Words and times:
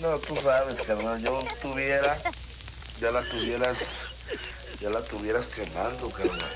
No, 0.00 0.18
tú 0.18 0.36
sabes, 0.36 0.82
carnal. 0.82 1.20
Yo 1.22 1.38
tuviera, 1.62 2.16
ya 3.00 3.10
la 3.10 3.22
tuvieras, 3.22 3.78
ya 4.80 4.90
la 4.90 5.00
tuvieras 5.00 5.48
quemando, 5.48 6.10
carnal. 6.10 6.52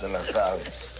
Te 0.00 0.08
la 0.08 0.24
sabes. 0.24 0.90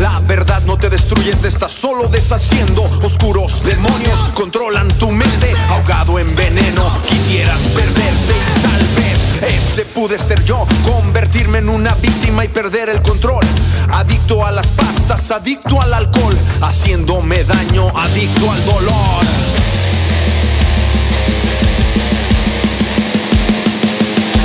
La 0.00 0.20
verdad 0.26 0.62
no 0.66 0.76
te 0.76 0.90
destruye, 0.90 1.34
te 1.36 1.48
está 1.48 1.68
solo 1.68 2.08
deshaciendo. 2.08 2.82
Oscuros 3.02 3.64
demonios 3.64 4.18
controlan 4.34 4.86
tu 4.98 5.10
mente, 5.10 5.50
ahogado 5.70 6.18
en 6.18 6.36
veneno. 6.36 6.90
Quisieras 7.08 7.62
perderte 7.62 8.34
y 8.34 8.60
tal 8.60 8.88
vez 8.96 9.54
ese 9.54 9.86
pude 9.86 10.18
ser 10.18 10.44
yo, 10.44 10.66
convertirme 10.84 11.58
en 11.58 11.70
una 11.70 11.94
víctima 11.94 12.44
y 12.44 12.48
perder 12.48 12.90
el 12.90 13.00
control. 13.00 13.44
Adicto 13.92 14.44
a 14.44 14.52
las 14.52 14.66
pastas, 14.68 15.30
adicto 15.30 15.80
al 15.80 15.94
alcohol, 15.94 16.36
haciéndome 16.60 17.44
daño, 17.44 17.88
adicto 17.98 18.50
al 18.52 18.64
dolor. 18.66 19.24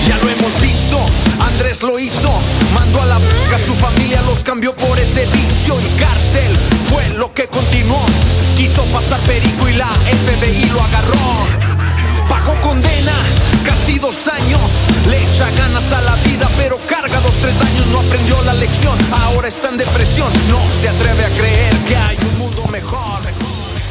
Ya 0.08 0.18
lo 0.18 0.30
hemos 0.30 0.62
visto, 0.62 1.06
Andrés 1.42 1.84
lo 1.84 2.00
hizo, 2.00 2.32
mandó 2.80 3.02
a 3.02 3.06
la 3.06 3.20
p 3.20 3.56
a 3.56 3.58
su 3.58 3.74
familia, 3.76 4.22
los 4.24 4.40
cambió 4.44 4.74
por 4.76 5.00
ese 5.00 5.26
vicio 5.28 5.76
y 5.82 5.90
cárcel 6.00 6.56
fue 6.90 7.08
lo 7.18 7.34
que 7.34 7.48
continuó. 7.48 8.04
Quiso 8.56 8.84
pasar 8.86 9.20
perico 9.22 9.68
y 9.70 9.74
la 9.74 9.88
FBI 9.88 10.66
lo 10.72 10.82
agarró. 10.82 11.18
Pagó 12.30 12.56
condena, 12.62 13.14
casi 13.66 14.00
dos 14.00 14.28
años, 14.28 14.72
le 15.10 15.18
echa 15.24 15.50
ganas 15.52 15.92
a 15.94 16.02
la 16.02 16.16
vida, 16.28 16.50
pero 16.58 16.78
carga 16.88 17.20
dos, 17.22 17.34
tres 17.42 17.56
años, 17.62 17.86
no 17.92 18.00
aprendió 18.00 18.42
la 18.44 18.54
lección, 18.54 18.98
ahora 19.24 19.48
está 19.48 19.70
en 19.70 19.78
depresión, 19.78 20.32
no 20.50 20.60
se 20.82 20.90
atreve 20.90 21.26
a 21.26 21.30
creer 21.30 21.74
que 21.88 21.96
hay 21.96 22.18
un 22.32 22.38
mundo 22.40 22.66
mejor. 22.68 23.22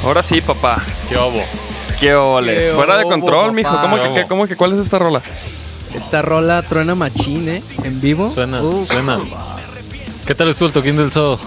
Ahora 0.04 0.22
sí, 0.22 0.40
papá. 0.40 0.84
¿Qué 1.08 1.16
obo? 1.16 1.42
¿Qué 1.98 2.14
oles? 2.14 2.68
¿Qué 2.68 2.74
Fuera 2.74 2.96
de 2.96 3.02
obo, 3.04 3.10
control, 3.10 3.52
mijo. 3.52 3.70
¿Cómo 3.80 3.96
¿Qué 3.96 4.02
que, 4.08 4.14
qué- 4.14 4.26
cómo 4.28 4.46
que 4.46 4.54
cuál 4.56 4.72
es 4.74 4.78
esta 4.80 4.98
rola? 4.98 5.20
Esta 5.96 6.20
rola 6.22 6.62
truena 6.62 6.94
machín, 6.94 7.48
¿eh? 7.48 7.62
En 7.82 8.00
vivo. 8.00 8.28
Suena, 8.28 8.62
Uf. 8.62 8.86
suena. 8.88 9.18
¿Qué 10.26 10.34
tal 10.34 10.48
estuvo 10.48 10.66
el 10.66 10.72
toquín 10.72 10.96
del 10.96 11.10
sodo? 11.10 11.40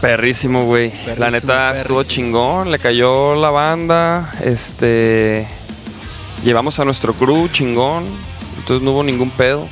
Perrísimo, 0.00 0.64
güey. 0.64 0.90
La 0.90 0.96
Perrísimo, 0.96 1.30
neta 1.30 1.72
estuvo 1.72 2.02
chingón. 2.04 2.70
Le 2.70 2.78
cayó 2.78 3.34
la 3.34 3.50
banda. 3.50 4.32
Este. 4.42 5.46
Llevamos 6.44 6.78
a 6.78 6.84
nuestro 6.84 7.14
crew 7.14 7.48
chingón. 7.48 8.04
Entonces 8.58 8.82
no 8.84 8.92
hubo 8.92 9.02
ningún 9.02 9.30
pedo. 9.30 9.66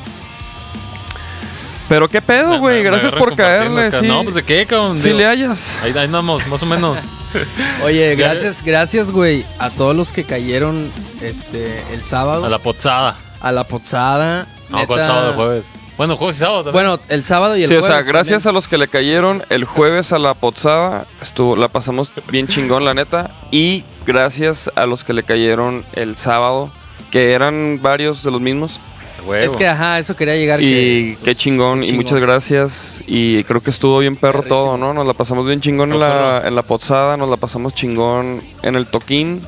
Pero 1.88 2.08
qué 2.08 2.20
pedo, 2.22 2.58
güey. 2.58 2.82
Gracias 2.82 3.12
por 3.14 3.36
caerle. 3.36 3.92
Sí. 3.92 4.06
No, 4.06 4.22
pues 4.22 4.34
de 4.34 4.42
qué, 4.42 4.66
cabrón. 4.66 4.98
Si 4.98 5.08
Digo, 5.08 5.18
le 5.18 5.26
hayas. 5.26 5.78
Ahí, 5.82 5.92
ahí 5.92 6.04
andamos, 6.06 6.46
más 6.48 6.62
o 6.62 6.66
menos. 6.66 6.98
Oye, 7.84 8.14
gracias, 8.16 8.62
gracias, 8.62 9.10
güey, 9.10 9.44
a 9.58 9.70
todos 9.70 9.96
los 9.96 10.12
que 10.12 10.24
cayeron 10.24 10.90
este 11.22 11.82
el 11.92 12.02
sábado 12.04 12.44
A 12.44 12.48
la 12.48 12.58
pozada. 12.58 13.16
A 13.42 13.52
la 13.52 13.64
pozada. 13.64 14.46
No, 14.70 14.78
Neta- 14.78 14.86
¿cuál 14.86 15.00
sábado, 15.04 15.34
jueves? 15.34 15.66
Bueno, 15.98 16.16
jueves 16.16 16.36
y 16.36 16.38
sábado 16.38 16.64
también. 16.64 16.72
Bueno, 16.86 17.00
el 17.10 17.24
sábado 17.24 17.56
y 17.56 17.62
el 17.62 17.68
Sí, 17.68 17.74
o 17.76 17.80
jueves. 17.80 17.94
sea, 18.04 18.12
gracias 18.12 18.42
también. 18.44 18.54
a 18.54 18.58
los 18.58 18.68
que 18.68 18.78
le 18.78 18.88
cayeron 18.88 19.44
el 19.50 19.64
jueves 19.64 20.12
a 20.12 20.18
la 20.18 20.32
pozada, 20.34 21.06
estuvo, 21.20 21.54
la 21.54 21.68
pasamos 21.68 22.10
bien 22.30 22.48
chingón, 22.48 22.84
la 22.84 22.94
neta. 22.94 23.30
Y 23.50 23.84
gracias 24.06 24.70
a 24.74 24.86
los 24.86 25.04
que 25.04 25.12
le 25.12 25.22
cayeron 25.22 25.84
el 25.92 26.16
sábado, 26.16 26.70
que 27.10 27.32
eran 27.32 27.80
varios 27.82 28.22
de 28.22 28.30
los 28.30 28.40
mismos. 28.40 28.80
Huevo. 29.26 29.44
Es 29.44 29.56
que, 29.56 29.68
ajá, 29.68 29.98
eso 30.00 30.16
quería 30.16 30.34
llegar. 30.34 30.60
Y 30.60 30.64
que, 30.64 31.16
qué 31.18 31.24
pues, 31.26 31.36
chingón, 31.38 31.80
qué 31.82 31.86
y 31.88 31.92
muchas 31.92 32.18
gracias. 32.18 33.04
Y 33.06 33.44
creo 33.44 33.62
que 33.62 33.70
estuvo 33.70 33.98
bien 34.00 34.16
perro 34.16 34.42
todo, 34.42 34.76
¿no? 34.76 34.92
Nos 34.94 35.06
la 35.06 35.12
pasamos 35.14 35.46
bien 35.46 35.60
chingón 35.60 35.92
en 35.92 36.00
la, 36.00 36.42
en 36.44 36.54
la 36.56 36.62
pozada, 36.62 37.16
nos 37.16 37.30
la 37.30 37.36
pasamos 37.36 37.74
chingón 37.74 38.42
en 38.62 38.74
el 38.74 38.86
toquín. 38.86 39.42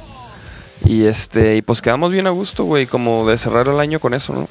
Y 0.84 1.05
este, 1.06 1.56
y 1.56 1.62
pues 1.62 1.81
quedamos 1.81 2.12
bien 2.12 2.27
a 2.27 2.31
gusto, 2.31 2.65
güey, 2.65 2.87
como 2.87 3.27
de 3.27 3.39
cerrar 3.39 3.69
el 3.69 3.81
año 3.81 4.00
con 4.00 4.12
eso, 4.15 4.33
¿no? 4.34 4.49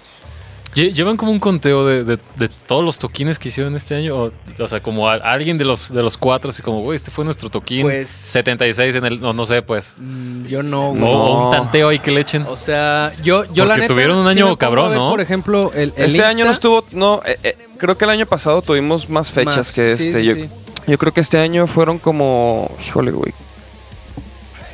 Lle- 0.74 0.92
¿Llevan 0.92 1.18
como 1.18 1.32
un 1.32 1.38
conteo 1.40 1.86
de, 1.86 2.04
de- 2.04 2.18
de 2.36 2.48
todos 2.48 2.84
los 2.84 2.98
toquines 2.98 3.38
que 3.38 3.50
hicieron 3.50 3.76
este 3.76 3.94
año? 3.94 4.18
O, 4.18 4.32
o 4.58 4.68
sea, 4.68 4.82
como 4.82 5.08
a- 5.08 5.14
alguien 5.18 5.60
de 5.60 5.66
los, 5.66 5.94
de 5.94 6.02
los 6.02 6.18
cuatro, 6.18 6.50
así 6.50 6.64
como, 6.64 6.82
güey, 6.82 6.96
este 6.96 7.12
fue 7.12 7.24
nuestro 7.24 7.48
toquín. 7.50 7.84
Pues- 7.84 8.10
76 8.10 8.96
en 8.96 9.06
el. 9.06 9.20
No, 9.20 9.34
no 9.34 9.46
sé, 9.46 9.62
pues. 9.62 9.94
Mm, 10.00 10.46
yo 10.48 10.64
no, 10.64 10.90
güey. 10.94 11.04
o 11.04 11.46
un 11.46 11.52
tanteo 11.52 11.90
ahí 11.90 12.00
que 12.00 12.10
le 12.10 12.22
echen. 12.22 12.48
O 12.50 12.58
sea, 12.58 13.12
yo, 13.22 13.44
yo 13.54 13.66
la 13.66 13.76
Porque 13.76 13.82
neta. 13.82 13.94
tuvieron 13.94 14.18
un 14.18 14.26
año 14.28 14.58
cabrón, 14.58 14.90
ver, 14.90 14.98
¿no? 14.98 15.12
Por 15.12 15.22
ejemplo, 15.22 15.72
el, 15.76 15.94
el 15.96 16.06
este 16.06 16.26
año 16.26 16.46
no 16.46 16.52
estuvo, 16.52 16.84
no, 16.92 17.22
eh, 17.24 17.38
eh, 17.44 17.56
creo 17.78 17.96
que 17.96 18.06
el 18.06 18.10
año 18.12 18.26
pasado 18.26 18.64
tuvimos 18.64 19.08
más 19.08 19.32
fechas 19.32 19.58
Más, 19.58 19.72
que 19.74 19.96
sí, 19.96 20.08
este. 20.08 20.22
sí, 20.22 20.26
yo, 20.26 20.34
sí. 20.34 20.50
yo 20.88 20.98
creo 20.98 21.14
que 21.14 21.22
este 21.22 21.38
año 21.38 21.68
fueron 21.68 22.00
como, 22.00 22.72
híjole, 22.84 23.12
güey. 23.12 23.32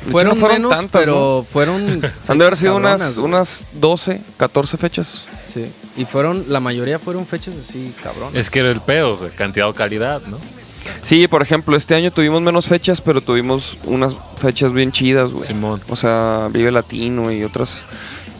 De 0.00 0.06
hecho, 0.06 0.12
Fueron, 0.12 0.34
no 0.34 0.40
fueron 0.40 0.62
menos, 0.62 0.78
tantas, 0.78 1.02
pero 1.02 1.46
fueron. 1.50 2.02
Han 2.28 2.38
de 2.38 2.44
haber 2.44 2.56
sido 2.56 2.74
cabronas, 2.74 3.00
unas, 3.00 3.18
güey. 3.18 3.26
unas 3.26 3.66
12, 3.72 4.22
14 4.36 4.78
fechas. 4.78 5.26
Sí. 5.46 5.70
Y 5.96 6.04
fueron, 6.04 6.46
la 6.48 6.60
mayoría 6.60 6.98
fueron 6.98 7.26
fechas 7.26 7.54
así, 7.56 7.92
cabrón. 8.02 8.30
Es 8.34 8.48
que 8.48 8.60
era 8.60 8.70
el 8.70 8.80
pedo, 8.80 9.12
o 9.12 9.16
sea, 9.16 9.28
cantidad 9.30 9.68
o 9.68 9.74
calidad, 9.74 10.22
¿no? 10.26 10.38
Sí, 11.02 11.28
por 11.28 11.42
ejemplo, 11.42 11.76
este 11.76 11.94
año 11.94 12.10
tuvimos 12.10 12.40
menos 12.40 12.66
fechas, 12.66 13.00
pero 13.00 13.20
tuvimos 13.20 13.76
unas 13.84 14.16
fechas 14.40 14.72
bien 14.72 14.92
chidas, 14.92 15.30
güey. 15.30 15.46
Simón. 15.46 15.80
O 15.88 15.96
sea, 15.96 16.48
Vive 16.50 16.70
Latino 16.70 17.30
y 17.30 17.44
otras, 17.44 17.82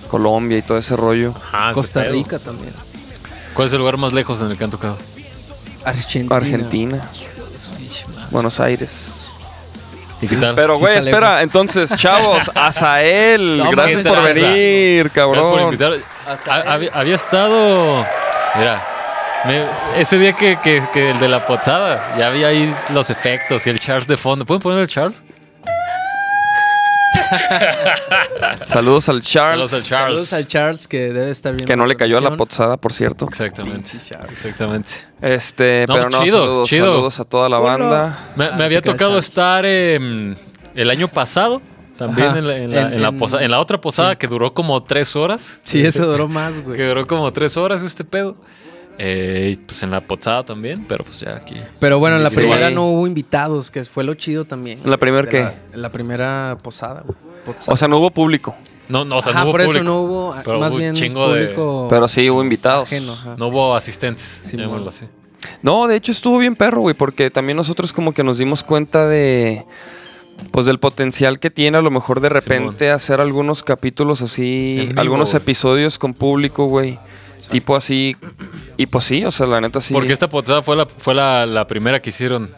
Colombia 0.09 0.59
y 0.59 0.63
todo 0.63 0.79
ese 0.79 0.97
rollo. 0.97 1.35
Ajá, 1.37 1.73
Costa. 1.73 2.05
Rica 2.05 2.39
también. 2.39 2.73
¿Cuál 3.55 3.67
es 3.67 3.73
el 3.73 3.79
lugar 3.81 3.97
más 3.97 4.13
lejos 4.13 4.41
en 4.41 4.51
el 4.51 4.57
que 4.59 4.65
han 4.65 4.71
tocado? 4.71 4.97
Argentina. 5.85 6.37
Argentina, 6.37 7.11
Buenos 8.31 8.61
Aires. 8.61 9.20
¿Y 10.23 10.29
qué 10.29 10.37
tal? 10.37 10.55
Pero, 10.55 10.79
güey, 10.79 10.99
espera, 10.99 11.29
lejos. 11.31 11.43
entonces, 11.43 11.97
chavos, 11.97 12.51
Azael, 12.55 13.59
No, 13.59 13.71
gracias 13.71 14.03
¿qué 14.03 14.09
por 14.09 14.19
tranza? 14.19 14.41
venir, 14.43 15.11
cabrón. 15.11 15.35
Gracias 15.35 15.53
por 15.55 15.95
invitar. 16.53 16.91
Había 16.93 17.15
estado. 17.15 18.07
Mira, 18.57 18.83
me- 19.47 20.01
ese 20.01 20.19
día 20.19 20.33
que, 20.35 20.59
que- 20.63 20.83
que 20.93 21.11
el 21.11 21.19
de 21.21 21.29
la 21.29 21.45
pozada, 21.47 22.15
ya 22.19 22.27
había 22.29 22.49
ahí 22.49 22.75
los 22.93 23.09
efectos 23.11 23.67
y 23.67 23.71
el 23.71 23.81
Charles 23.81 24.07
de 24.07 24.17
fondo. 24.17 24.45
¿Pueden 24.45 24.61
poner 24.63 24.81
el 24.81 24.89
Charles? 24.89 25.23
Saludos 28.67 29.09
al 29.09 29.23
Charles, 29.23 29.71
Saludos 29.71 29.73
al 29.75 29.83
Charles. 29.83 30.27
Saludos 30.27 30.33
al 30.33 30.47
Charles 30.47 30.89
que 30.89 31.13
debe 31.13 31.31
estar 31.31 31.55
bien. 31.55 31.67
que 31.67 31.77
no 31.77 31.87
le 31.87 31.97
cayó 31.97 32.19
a 32.19 32.21
la 32.21 32.37
pozada, 32.37 32.77
por 32.77 32.93
cierto. 32.93 33.25
Exactamente. 33.27 33.93
Exactamente. 34.31 34.91
Este, 35.21 35.85
No, 35.89 35.95
pero 35.95 36.09
pues 36.09 36.17
no, 36.19 36.25
chido, 36.25 36.39
saludos, 36.39 36.69
chido. 36.69 36.87
saludos 36.87 37.21
a 37.21 37.25
toda 37.25 37.49
la 37.49 37.59
banda. 37.59 38.19
Me, 38.37 38.45
Ah, 38.47 38.55
me 38.57 38.65
había 38.65 38.83
tocado 38.83 39.11
Charles. 39.13 39.25
estar 39.29 39.65
em, 39.67 40.35
el 40.75 40.91
año 40.91 41.09
pasado. 41.09 41.63
También 41.97 42.35
en 42.35 42.47
la, 42.49 42.57
en 42.57 42.71
la- 42.71 42.81
En- 42.81 42.93
en 42.95 43.03
la 43.03 43.09
en- 43.09 43.19
posa- 43.19 43.43
en 43.45 43.51
la 43.51 43.61
otra 43.61 43.79
posada 43.79 44.15
que 44.15 44.27
duró 44.27 44.55
como 44.55 44.83
tres 44.83 45.15
horas. 45.17 45.61
Sí, 45.65 45.83
eso 45.85 46.07
duró 46.07 46.29
más, 46.29 46.55
Que 46.55 46.61
güey. 46.63 46.89
duró 46.89 47.07
como 47.07 47.31
tres 47.31 47.59
horas 47.59 47.83
este 47.83 48.05
pedo. 48.05 48.37
Eh, 49.03 49.57
pues 49.65 49.83
en 49.83 49.91
la 49.93 50.07
posada 50.07 50.45
también, 50.45 50.85
pero 50.87 51.05
pues 51.05 51.21
ya 51.21 51.35
aquí. 51.37 51.57
Pero 51.79 51.99
bueno, 51.99 52.17
en 52.19 52.23
la 52.23 52.29
Sí. 52.29 52.37
primera 52.37 52.69
no 52.69 52.87
hubo 52.89 53.07
invitados, 53.07 53.71
que 53.71 53.83
fue 53.85 54.05
lo 54.05 54.13
chido 54.15 54.45
también. 54.45 54.81
¿En 54.85 54.91
la 54.91 54.99
primera 54.99 55.27
qué? 55.27 55.41
la- 55.41 55.55
En 55.73 55.81
la 55.83 55.91
primera 55.91 56.59
posada, 56.63 57.03
güey. 57.07 57.17
Posada. 57.47 57.73
O 57.73 57.77
sea, 57.79 57.89
no 57.89 57.97
hubo 57.99 58.11
público, 58.11 58.55
No, 58.91 59.05
no, 59.07 59.19
o 59.19 59.23
sea, 59.23 59.31
Ajá, 59.33 59.41
no 59.41 59.45
hubo 59.47 59.53
por 59.53 59.61
eso 59.63 59.83
no 59.85 60.01
hubo, 60.03 60.35
pero 60.45 60.59
más 60.59 60.73
hubo 60.73 60.81
bien 60.81 60.95
chingo 60.95 61.33
de- 61.33 61.45
público 61.45 61.87
pero 61.89 62.09
sí 62.09 62.29
hubo 62.29 62.43
invitados. 62.43 62.89
ajeno. 62.89 63.17
No 63.39 63.47
hubo 63.47 63.75
asistentes, 63.77 64.43
así. 64.89 65.07
No, 65.63 65.87
de 65.87 65.97
hecho 65.97 66.13
estuvo 66.13 66.37
bien 66.39 66.55
perro, 66.57 66.83
güey, 66.83 66.95
porque 66.95 67.31
también 67.31 67.57
nosotros 67.57 67.93
como 67.95 68.13
que 68.13 68.23
nos 68.25 68.37
dimos 68.37 68.63
cuenta 68.65 69.07
de 69.09 69.65
pues 70.51 70.67
del 70.67 70.79
potencial 70.79 71.39
que 71.39 71.51
tiene 71.51 71.79
a 71.79 71.83
lo 71.83 71.91
mejor 71.91 72.21
de 72.21 72.31
repente 72.31 72.91
hacer 72.91 73.21
algunos 73.21 73.63
capítulos 73.63 74.23
así, 74.23 74.87
vivo, 74.89 75.01
algunos 75.01 75.33
episodios 75.35 75.99
con 75.99 76.13
público, 76.13 76.65
güey. 76.67 76.99
Tipo 77.49 77.77
así. 77.77 78.17
Y 78.77 78.87
pues 78.87 79.05
sí, 79.05 79.25
o 79.25 79.31
sea, 79.31 79.47
la 79.47 79.61
neta 79.61 79.81
sí. 79.81 79.95
Porque 79.95 80.13
esta 80.13 80.29
posada 80.29 80.63
fue 80.63 80.77
la, 80.77 80.87
fue 80.87 81.15
la, 81.15 81.47
la 81.47 81.67
primera 81.67 82.01
que 82.03 82.11
hicieron 82.11 82.51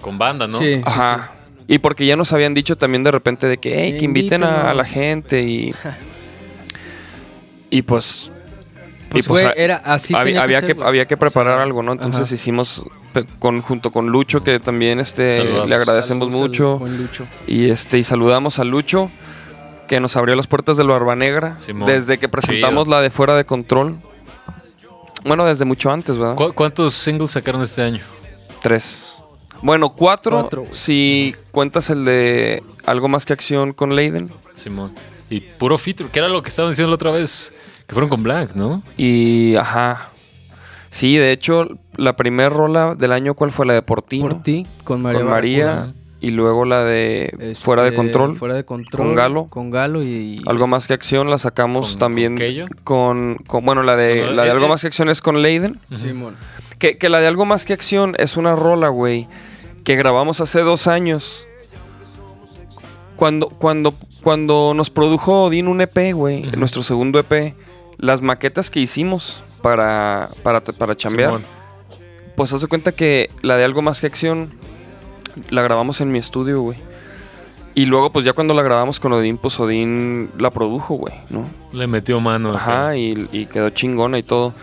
con 0.00 0.18
banda, 0.18 0.46
¿no? 0.46 0.58
Sí, 0.58 0.76
sí, 0.76 0.82
Ajá. 0.84 1.32
Y 1.66 1.78
porque 1.78 2.04
ya 2.04 2.14
nos 2.16 2.32
habían 2.32 2.52
dicho 2.52 2.76
también 2.76 3.02
de 3.04 3.10
repente 3.10 3.46
de 3.46 3.56
que, 3.58 3.74
hey, 3.84 3.96
que 3.98 4.04
inviten 4.04 4.44
a, 4.44 4.70
a 4.70 4.74
la 4.74 4.84
gente 4.84 5.42
y. 5.42 5.74
y 7.70 7.82
pues. 7.82 8.30
Pues, 9.08 9.26
y 9.26 9.28
pues, 9.28 9.42
güey, 9.42 9.46
a- 9.46 9.52
era 9.52 9.76
así. 9.76 10.12
había, 10.14 10.24
tenía 10.24 10.42
había 10.42 10.60
ser, 10.60 10.76
que, 10.76 10.82
había 10.84 11.06
que 11.06 11.16
preparar 11.16 11.54
O 11.54 11.56
sea, 11.58 11.62
algo, 11.62 11.82
¿no? 11.82 11.92
Entonces 11.92 12.26
ajá. 12.26 12.34
hicimos 12.34 12.84
con, 13.38 13.60
junto 13.62 13.92
con 13.92 14.08
Lucho, 14.08 14.42
que 14.42 14.58
también 14.58 14.98
este, 14.98 15.44
le 15.44 15.74
agradecemos 15.74 16.28
Saludos 16.28 16.48
mucho. 16.48 16.80
Lucho. 16.84 17.26
Y 17.46 17.70
este, 17.70 17.98
y 17.98 18.04
saludamos 18.04 18.58
a 18.58 18.64
Lucho, 18.64 19.10
que 19.88 20.00
nos 20.00 20.16
abrió 20.16 20.34
las 20.36 20.46
puertas 20.46 20.76
del 20.76 20.88
Barba 20.88 21.14
Negra. 21.16 21.58
Simón. 21.58 21.86
Desde 21.86 22.18
que 22.18 22.28
presentamos 22.28 22.84
Chido. 22.84 22.96
la 22.96 23.02
de 23.02 23.10
Fuera 23.10 23.36
de 23.36 23.44
Control. 23.44 23.96
Bueno, 25.24 25.44
desde 25.46 25.64
mucho 25.64 25.90
antes, 25.90 26.18
¿verdad? 26.18 26.34
¿Cu- 26.36 26.52
¿Cuántos 26.52 26.92
singles 26.94 27.30
sacaron 27.30 27.62
este 27.62 27.82
año? 27.82 28.00
Tres. 28.62 29.16
Bueno, 29.62 29.94
cuatro, 29.94 30.40
Cuatro, 30.40 30.66
si 30.70 31.34
cuentas 31.50 31.88
el 31.88 32.04
de 32.04 32.62
Algo 32.84 33.08
Más 33.08 33.24
que 33.24 33.32
Acción 33.32 33.72
con 33.72 33.96
Leiden. 33.96 34.30
Simón. 34.52 34.92
Y 35.30 35.40
puro 35.40 35.78
feature, 35.78 36.10
que 36.10 36.18
era 36.18 36.28
lo 36.28 36.42
que 36.42 36.50
estaban 36.50 36.70
diciendo 36.72 36.90
la 36.90 36.96
otra 36.96 37.10
vez, 37.12 37.54
que 37.86 37.94
fueron 37.94 38.10
con 38.10 38.22
Black, 38.22 38.54
¿no? 38.54 38.82
Y, 38.98 39.56
ajá. 39.56 40.10
Sí, 40.90 41.16
de 41.16 41.32
hecho, 41.32 41.66
la 41.96 42.14
primera 42.14 42.50
rola 42.50 42.94
del 42.94 43.10
año, 43.12 43.32
¿cuál 43.34 43.50
fue? 43.50 43.64
La 43.64 43.72
de 43.72 43.80
Portino. 43.82 44.28
Por 44.28 44.42
ti, 44.42 44.66
con 44.84 45.00
María. 45.00 45.20
con 45.20 45.30
María. 45.30 45.94
Y 46.24 46.30
luego 46.30 46.64
la 46.64 46.84
de 46.84 47.24
Este, 47.38 47.54
Fuera 47.54 47.82
de 47.82 47.94
Control. 47.94 48.36
Fuera 48.36 48.54
de 48.54 48.64
control. 48.64 49.06
Con 49.06 49.14
Galo. 49.14 49.46
Con 49.48 49.70
Galo 49.70 50.02
y. 50.02 50.42
Algo 50.46 50.66
más 50.66 50.86
que 50.88 50.94
acción 50.94 51.28
la 51.28 51.38
sacamos 51.38 51.90
¿Con- 51.90 51.98
también 51.98 52.36
con 52.36 52.68
con, 52.84 53.36
con- 53.46 53.64
bueno 53.64 53.82
la 53.82 53.94
de 53.96 54.20
Bueno, 54.20 54.32
la 54.36 54.42
de 54.44 54.48
eh, 54.48 54.52
algo 54.52 54.66
eh. 54.66 54.68
más 54.70 54.80
que 54.80 54.86
acción 54.86 55.08
es 55.10 55.20
con 55.20 55.42
Leiden 55.42 55.78
Simón. 55.94 56.36
que, 56.78 56.96
que 56.98 57.08
la 57.08 57.20
de 57.20 57.26
algo 57.26 57.44
más 57.44 57.64
que 57.64 57.72
acción 57.74 58.14
es 58.18 58.36
una 58.36 58.56
rola 58.56 58.88
güey 58.88 59.28
que 59.84 59.96
grabamos 59.96 60.40
hace 60.40 60.60
dos 60.60 60.86
años 60.86 61.46
cuando 63.16 63.48
cuando 63.48 63.94
cuando 64.22 64.72
nos 64.74 64.90
produjo 64.90 65.44
Odín 65.44 65.68
un 65.68 65.80
EP 65.80 66.12
güey 66.14 66.42
nuestro 66.56 66.82
segundo 66.82 67.18
EP 67.18 67.54
las 67.98 68.22
maquetas 68.22 68.70
que 68.70 68.80
hicimos 68.80 69.42
para 69.62 70.28
para 70.42 70.60
para 70.62 70.96
chambear 70.96 71.30
Simón. 71.32 71.44
pues 72.36 72.52
hace 72.52 72.66
cuenta 72.66 72.92
que 72.92 73.30
la 73.42 73.56
de 73.56 73.64
algo 73.64 73.82
más 73.82 74.00
que 74.00 74.06
acción 74.06 74.52
la 75.50 75.62
grabamos 75.62 76.00
en 76.00 76.10
mi 76.12 76.18
estudio 76.18 76.60
güey 76.62 76.78
y 77.74 77.86
luego 77.86 78.10
pues 78.12 78.24
ya 78.24 78.32
cuando 78.32 78.54
la 78.54 78.62
grabamos 78.62 79.00
con 79.00 79.12
Odín 79.12 79.36
pues 79.38 79.58
Odín 79.58 80.30
la 80.38 80.50
produjo 80.50 80.94
güey 80.94 81.14
no 81.30 81.48
Le 81.72 81.86
metió 81.88 82.20
mano. 82.20 82.54
Ajá, 82.54 82.96
y, 82.96 83.28
y 83.32 83.46
quedó 83.46 83.70
chingona 83.70 84.18
y 84.18 84.22
todo. 84.22 84.54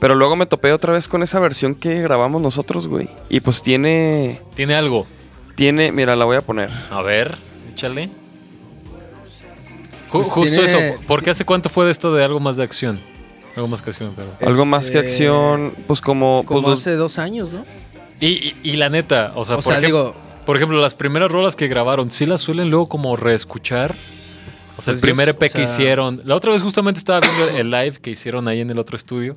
Pero 0.00 0.14
luego 0.14 0.36
me 0.36 0.44
topé 0.46 0.72
otra 0.72 0.92
vez 0.92 1.06
con 1.08 1.22
esa 1.22 1.38
versión 1.40 1.74
que 1.74 2.02
grabamos 2.02 2.42
nosotros, 2.42 2.86
güey. 2.86 3.08
Y 3.30 3.40
pues 3.40 3.62
tiene. 3.62 4.40
Tiene 4.54 4.74
algo. 4.74 5.06
Tiene. 5.54 5.90
Mira, 5.92 6.16
la 6.16 6.26
voy 6.26 6.36
a 6.36 6.42
poner. 6.42 6.68
A 6.90 7.00
ver, 7.02 7.38
échale. 7.72 8.10
Ju- 10.10 10.10
Pues 10.12 10.30
justo 10.30 10.62
tiene- 10.64 10.88
eso. 10.90 11.00
¿Por 11.06 11.22
qué 11.22 11.30
hace 11.30 11.44
cuánto 11.44 11.68
fue 11.68 11.84
de 11.86 11.92
esto 11.92 12.14
de 12.14 12.24
algo 12.24 12.40
más 12.40 12.56
de 12.56 12.64
acción? 12.64 12.98
Algo 13.56 13.68
más 13.68 13.80
que 13.80 13.90
acción, 13.90 14.12
pero. 14.14 14.28
Algo 14.50 14.66
más 14.66 14.90
que 14.90 14.98
Este, 14.98 15.06
acción. 15.24 15.72
Pues 15.86 16.00
como. 16.00 16.42
Como 16.46 16.62
pues, 16.62 16.80
hace 16.80 16.94
dos 16.96 17.18
años, 17.18 17.52
¿no? 17.52 17.64
Y, 18.20 18.26
y- 18.26 18.56
y 18.62 18.76
la 18.76 18.88
neta, 18.88 19.32
o 19.34 19.44
sea, 19.44 19.56
O 19.56 19.58
por, 19.62 19.72
sea, 19.72 19.80
ejem- 19.80 19.86
digo, 19.86 20.14
por 20.46 20.56
ejemplo, 20.56 20.80
las 20.80 20.94
primeras 20.94 21.30
rolas 21.30 21.56
que 21.56 21.68
grabaron, 21.68 22.10
¿sí 22.10 22.24
las 22.26 22.40
suelen 22.40 22.70
luego 22.70 22.86
como 22.88 23.16
reescuchar? 23.16 23.94
O 24.78 24.82
sea, 24.82 24.92
el 24.92 25.00
Pues 25.00 25.12
primer 25.12 25.28
EP 25.30 25.36
o 25.50 25.52
que 25.54 25.62
hicieron. 25.62 26.20
La 26.24 26.34
otra 26.34 26.52
vez 26.52 26.62
justamente 26.62 26.98
estaba 26.98 27.20
viendo 27.20 27.48
el 27.58 27.70
live 27.70 27.98
que 28.00 28.10
hicieron 28.10 28.46
ahí 28.48 28.60
en 28.60 28.70
el 28.70 28.78
otro 28.78 28.96
estudio. 28.96 29.36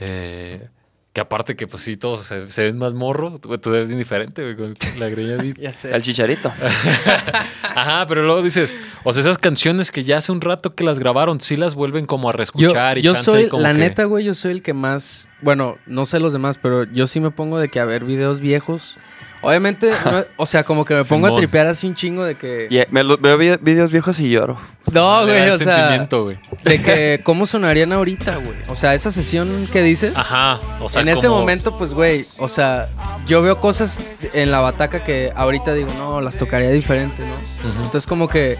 Eh, 0.00 0.68
que 1.16 1.22
aparte 1.22 1.56
que 1.56 1.66
pues 1.66 1.82
sí, 1.82 1.96
todos 1.96 2.20
se, 2.20 2.46
se 2.50 2.64
ven 2.64 2.76
más 2.76 2.92
morros. 2.92 3.40
Tú, 3.40 3.56
tú 3.56 3.70
debes 3.70 3.90
indiferente, 3.90 4.42
güey, 4.42 4.54
con 4.54 4.74
la 4.98 5.08
greña. 5.08 5.38
ya 5.58 5.72
sé. 5.72 5.90
El 5.96 6.02
chicharito. 6.02 6.52
Ajá, 7.62 8.04
pero 8.06 8.22
luego 8.22 8.42
dices, 8.42 8.74
o 9.02 9.14
sea, 9.14 9.20
esas 9.20 9.38
canciones 9.38 9.90
que 9.90 10.04
ya 10.04 10.18
hace 10.18 10.30
un 10.30 10.42
rato 10.42 10.74
que 10.74 10.84
las 10.84 10.98
grabaron, 10.98 11.40
sí 11.40 11.56
las 11.56 11.74
vuelven 11.74 12.04
como 12.04 12.28
a 12.28 12.32
Yo, 12.32 12.36
reescuchar 12.36 12.98
y 12.98 13.00
yo 13.02 13.14
chance 13.14 13.30
soy, 13.30 13.48
como 13.48 13.62
la 13.62 13.72
que- 13.72 13.78
neta, 13.78 14.04
güey, 14.04 14.26
yo 14.26 14.34
soy 14.34 14.52
el 14.52 14.60
que 14.62 14.74
más, 14.74 15.30
bueno, 15.40 15.78
no 15.86 16.04
sé 16.04 16.20
los 16.20 16.34
demás, 16.34 16.58
pero 16.60 16.84
yo 16.84 17.06
sí 17.06 17.18
me 17.20 17.30
pongo 17.30 17.58
de 17.58 17.70
que 17.70 17.80
a 17.80 17.86
ver 17.86 18.04
videos 18.04 18.40
viejos. 18.40 18.98
Obviamente, 19.46 19.90
no- 20.04 20.24
o 20.36 20.46
sea, 20.46 20.64
como 20.64 20.84
que 20.84 20.94
me 20.94 21.04
pongo 21.04 21.26
a 21.28 21.34
tripear 21.34 21.66
así 21.68 21.86
un 21.86 21.94
chingo 21.94 22.24
de 22.24 22.36
que... 22.36 22.66
Eh, 22.70 22.86
me 22.90 23.04
lo- 23.04 23.16
veo 23.16 23.38
vi- 23.38 23.56
videos 23.60 23.90
viejos 23.90 24.18
y 24.20 24.28
lloro. 24.30 24.56
No, 24.92 25.24
le 25.24 25.32
da 25.32 25.38
güey, 25.38 25.48
el 25.48 25.54
o 25.54 25.58
sea, 25.58 25.76
sentimiento, 25.76 26.24
güey. 26.24 26.38
de 26.64 26.82
que 26.82 27.20
cómo 27.24 27.46
sonarían 27.46 27.92
ahorita, 27.92 28.36
güey. 28.36 28.56
O 28.68 28.74
sea, 28.76 28.94
esa 28.94 29.10
sesión 29.10 29.66
que 29.72 29.82
dices, 29.82 30.16
Ajá, 30.16 30.58
o 30.80 30.88
sea, 30.88 31.02
en 31.02 31.08
ese 31.08 31.26
como- 31.28 31.40
momento, 31.40 31.76
pues, 31.78 31.94
güey, 31.94 32.24
o 32.38 32.48
sea, 32.48 32.88
yo 33.26 33.42
veo 33.42 33.60
cosas 33.60 34.00
en 34.32 34.50
la 34.50 34.60
bataca 34.60 35.02
que 35.04 35.32
ahorita 35.34 35.74
digo, 35.74 35.90
no, 35.98 36.20
las 36.20 36.36
tocaría 36.36 36.70
diferente, 36.70 37.22
¿no? 37.24 37.70
Entonces, 37.84 38.06
como 38.06 38.28
que 38.28 38.56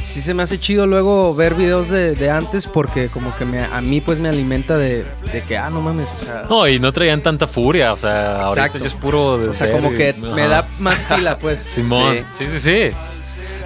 sí 0.00 0.22
se 0.22 0.34
me 0.34 0.42
hace 0.42 0.58
chido 0.58 0.86
luego 0.86 1.34
ver 1.34 1.54
videos 1.54 1.88
de, 1.88 2.14
de 2.14 2.30
antes 2.30 2.66
porque 2.66 3.08
como 3.08 3.34
que 3.36 3.44
me, 3.44 3.62
a 3.62 3.80
mí, 3.80 4.00
pues, 4.00 4.18
me 4.18 4.28
alimenta 4.28 4.76
de, 4.76 5.04
de 5.32 5.42
que, 5.42 5.56
ah, 5.58 5.70
no 5.70 5.80
mames, 5.80 6.12
o 6.12 6.18
sea... 6.18 6.44
No, 6.48 6.66
y 6.66 6.78
no 6.78 6.92
traían 6.92 7.20
tanta 7.22 7.46
furia, 7.46 7.92
o 7.92 7.96
sea, 7.96 8.42
ahorita 8.42 8.66
Exacto. 8.66 8.78
ya 8.78 8.86
es 8.86 8.94
puro 8.94 9.38
de 9.38 9.48
O 9.48 9.54
sea, 9.54 9.70
como 9.72 9.90
que 9.92 10.14
me 10.34 10.48
da 10.48 10.66
más 10.78 11.02
pila, 11.02 11.38
pues. 11.38 11.60
Simón, 11.68 12.24
sí, 12.36 12.46
sí, 12.46 12.60
sí. 12.60 12.96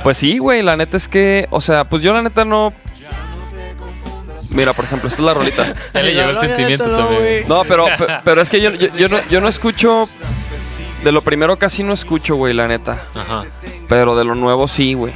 Pues 0.03 0.19
sí, 0.19 0.37
güey. 0.37 0.61
La 0.63 0.77
neta 0.77 0.99
es 0.99 1.09
que. 1.09 1.47
O 1.51 1.63
sea, 1.63 1.89
pues 1.89 2.03
yo 2.03 2.13
la 2.13 2.21
neta 2.21 2.45
no. 2.45 2.75
Mira, 4.51 4.73
por 4.75 4.85
ejemplo, 4.85 5.09
esta 5.09 5.23
es 5.23 5.25
la 5.27 5.35
rolita. 5.35 5.75
Ya 5.95 6.03
le 6.03 6.13
llegó 6.15 6.29
el 6.29 6.35
No, 6.35 6.41
sentimiento 6.41 6.87
no, 6.89 6.97
también. 6.99 7.45
No, 7.49 7.63
pero, 7.65 7.87
pe- 7.87 8.07
pero 8.25 8.41
es 8.43 8.51
que 8.51 8.61
yo, 8.61 8.71
yo, 8.73 8.89
yo 8.97 9.09
no, 9.09 9.19
yo 9.31 9.41
no 9.41 9.49
escucho. 9.49 10.07
De 11.03 11.11
lo 11.11 11.23
primero 11.23 11.57
casi 11.57 11.83
no 11.83 11.93
escucho, 11.93 12.37
güey, 12.37 12.55
la 12.55 12.69
neta. 12.69 13.03
Ajá. 13.15 13.43
Pero 13.89 14.15
de 14.17 14.25
lo 14.25 14.35
nuevo 14.35 14.69
sí, 14.69 14.95
güey. 14.95 15.13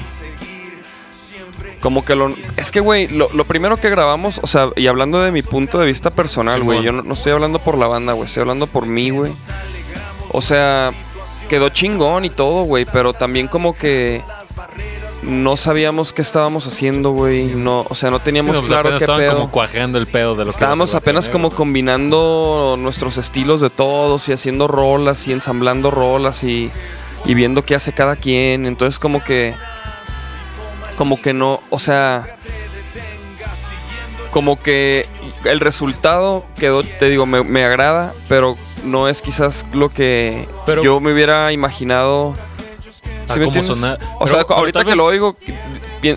Como 1.81 2.05
que 2.05 2.17
lo... 2.17 2.33
Es 2.57 2.73
que, 2.73 2.81
güey, 2.81 3.07
lo, 3.09 3.29
lo 3.33 3.45
primero 3.45 3.77
que 3.77 3.89
grabamos, 3.91 4.41
o 4.43 4.47
sea, 4.47 4.71
y 4.77 4.87
hablando 4.89 5.21
de 5.23 5.31
mi 5.31 5.43
punto 5.43 5.79
de 5.79 5.87
vista 5.87 6.11
personal, 6.11 6.63
güey, 6.63 6.83
yo 6.83 6.93
no, 6.93 7.03
no 7.03 7.15
estoy 7.15 7.33
hablando 7.33 7.61
por 7.61 7.79
la 7.79 7.87
banda, 7.87 8.15
güey, 8.15 8.27
estoy 8.27 8.41
hablando 8.41 8.67
por 8.67 8.87
mí, 8.87 9.11
güey. 9.11 9.33
O 10.31 10.43
sea, 10.43 10.93
quedó 11.49 11.69
chingón 11.69 12.25
y 12.25 12.31
todo, 12.31 12.63
güey, 12.63 12.85
pero 12.85 13.13
también 13.13 13.49
como 13.49 13.77
que 13.77 14.23
no 15.23 15.57
sabíamos 15.57 16.13
qué 16.13 16.23
estábamos 16.23 16.67
haciendo, 16.67 17.11
güey. 17.11 17.47
No, 17.47 17.85
o 17.89 17.95
sea, 17.95 18.11
no 18.11 18.19
Sí, 18.19 18.25
teníamos 18.25 18.55
no, 18.55 18.61
pues 18.61 18.71
claro 18.71 18.91
qué 18.91 18.97
estaban 18.97 19.21
pedo. 19.21 19.35
como 19.35 19.51
cuajeando 19.51 19.99
el 19.99 20.07
pedo 20.07 20.35
de 20.37 20.45
lo 20.45 20.51
Estábamos 20.51 20.95
apenas 20.95 21.29
como 21.29 21.51
combinando 21.51 22.77
nuestros 22.79 23.19
estilos 23.19 23.61
de 23.61 23.71
todos 23.71 24.29
y 24.29 24.33
haciendo 24.33 24.69
rolas 24.69 25.27
y 25.27 25.33
ensamblando 25.33 25.91
rolas 25.91 26.45
y, 26.45 26.71
y 27.25 27.35
viendo 27.35 27.65
qué 27.65 27.75
hace 27.75 27.93
cada 27.93 28.17
quien. 28.17 28.67
Entonces 28.67 28.99
como 28.99 29.23
que... 29.23 29.55
Como 30.99 31.23
que 31.23 31.33
no, 31.33 31.61
o 31.71 31.79
sea... 31.79 32.37
Como 34.33 34.61
que 34.63 35.07
el 35.45 35.59
resultado 35.61 36.45
quedó, 36.59 36.83
te 36.83 37.09
digo, 37.09 37.25
me, 37.25 37.43
me 37.43 37.65
agrada, 37.65 38.13
pero 38.29 38.59
no 38.85 39.09
es 39.09 39.23
quizás 39.23 39.65
lo 39.73 39.89
que 39.89 40.47
Pero- 40.67 40.83
yo 40.83 41.01
me 41.01 41.13
hubiera 41.15 41.51
imaginado. 41.53 42.35
¿Sí 43.25 43.39
me 43.39 43.47
entiendes? 43.47 43.67
sonar. 43.79 43.99
O 44.17 44.25
Pero- 44.27 44.29
sea, 44.37 44.45
pero 44.47 44.59
ahorita 44.59 44.81
que 44.81 44.91
vez- 44.91 44.97
lo 44.99 45.05
oigo, 45.07 45.37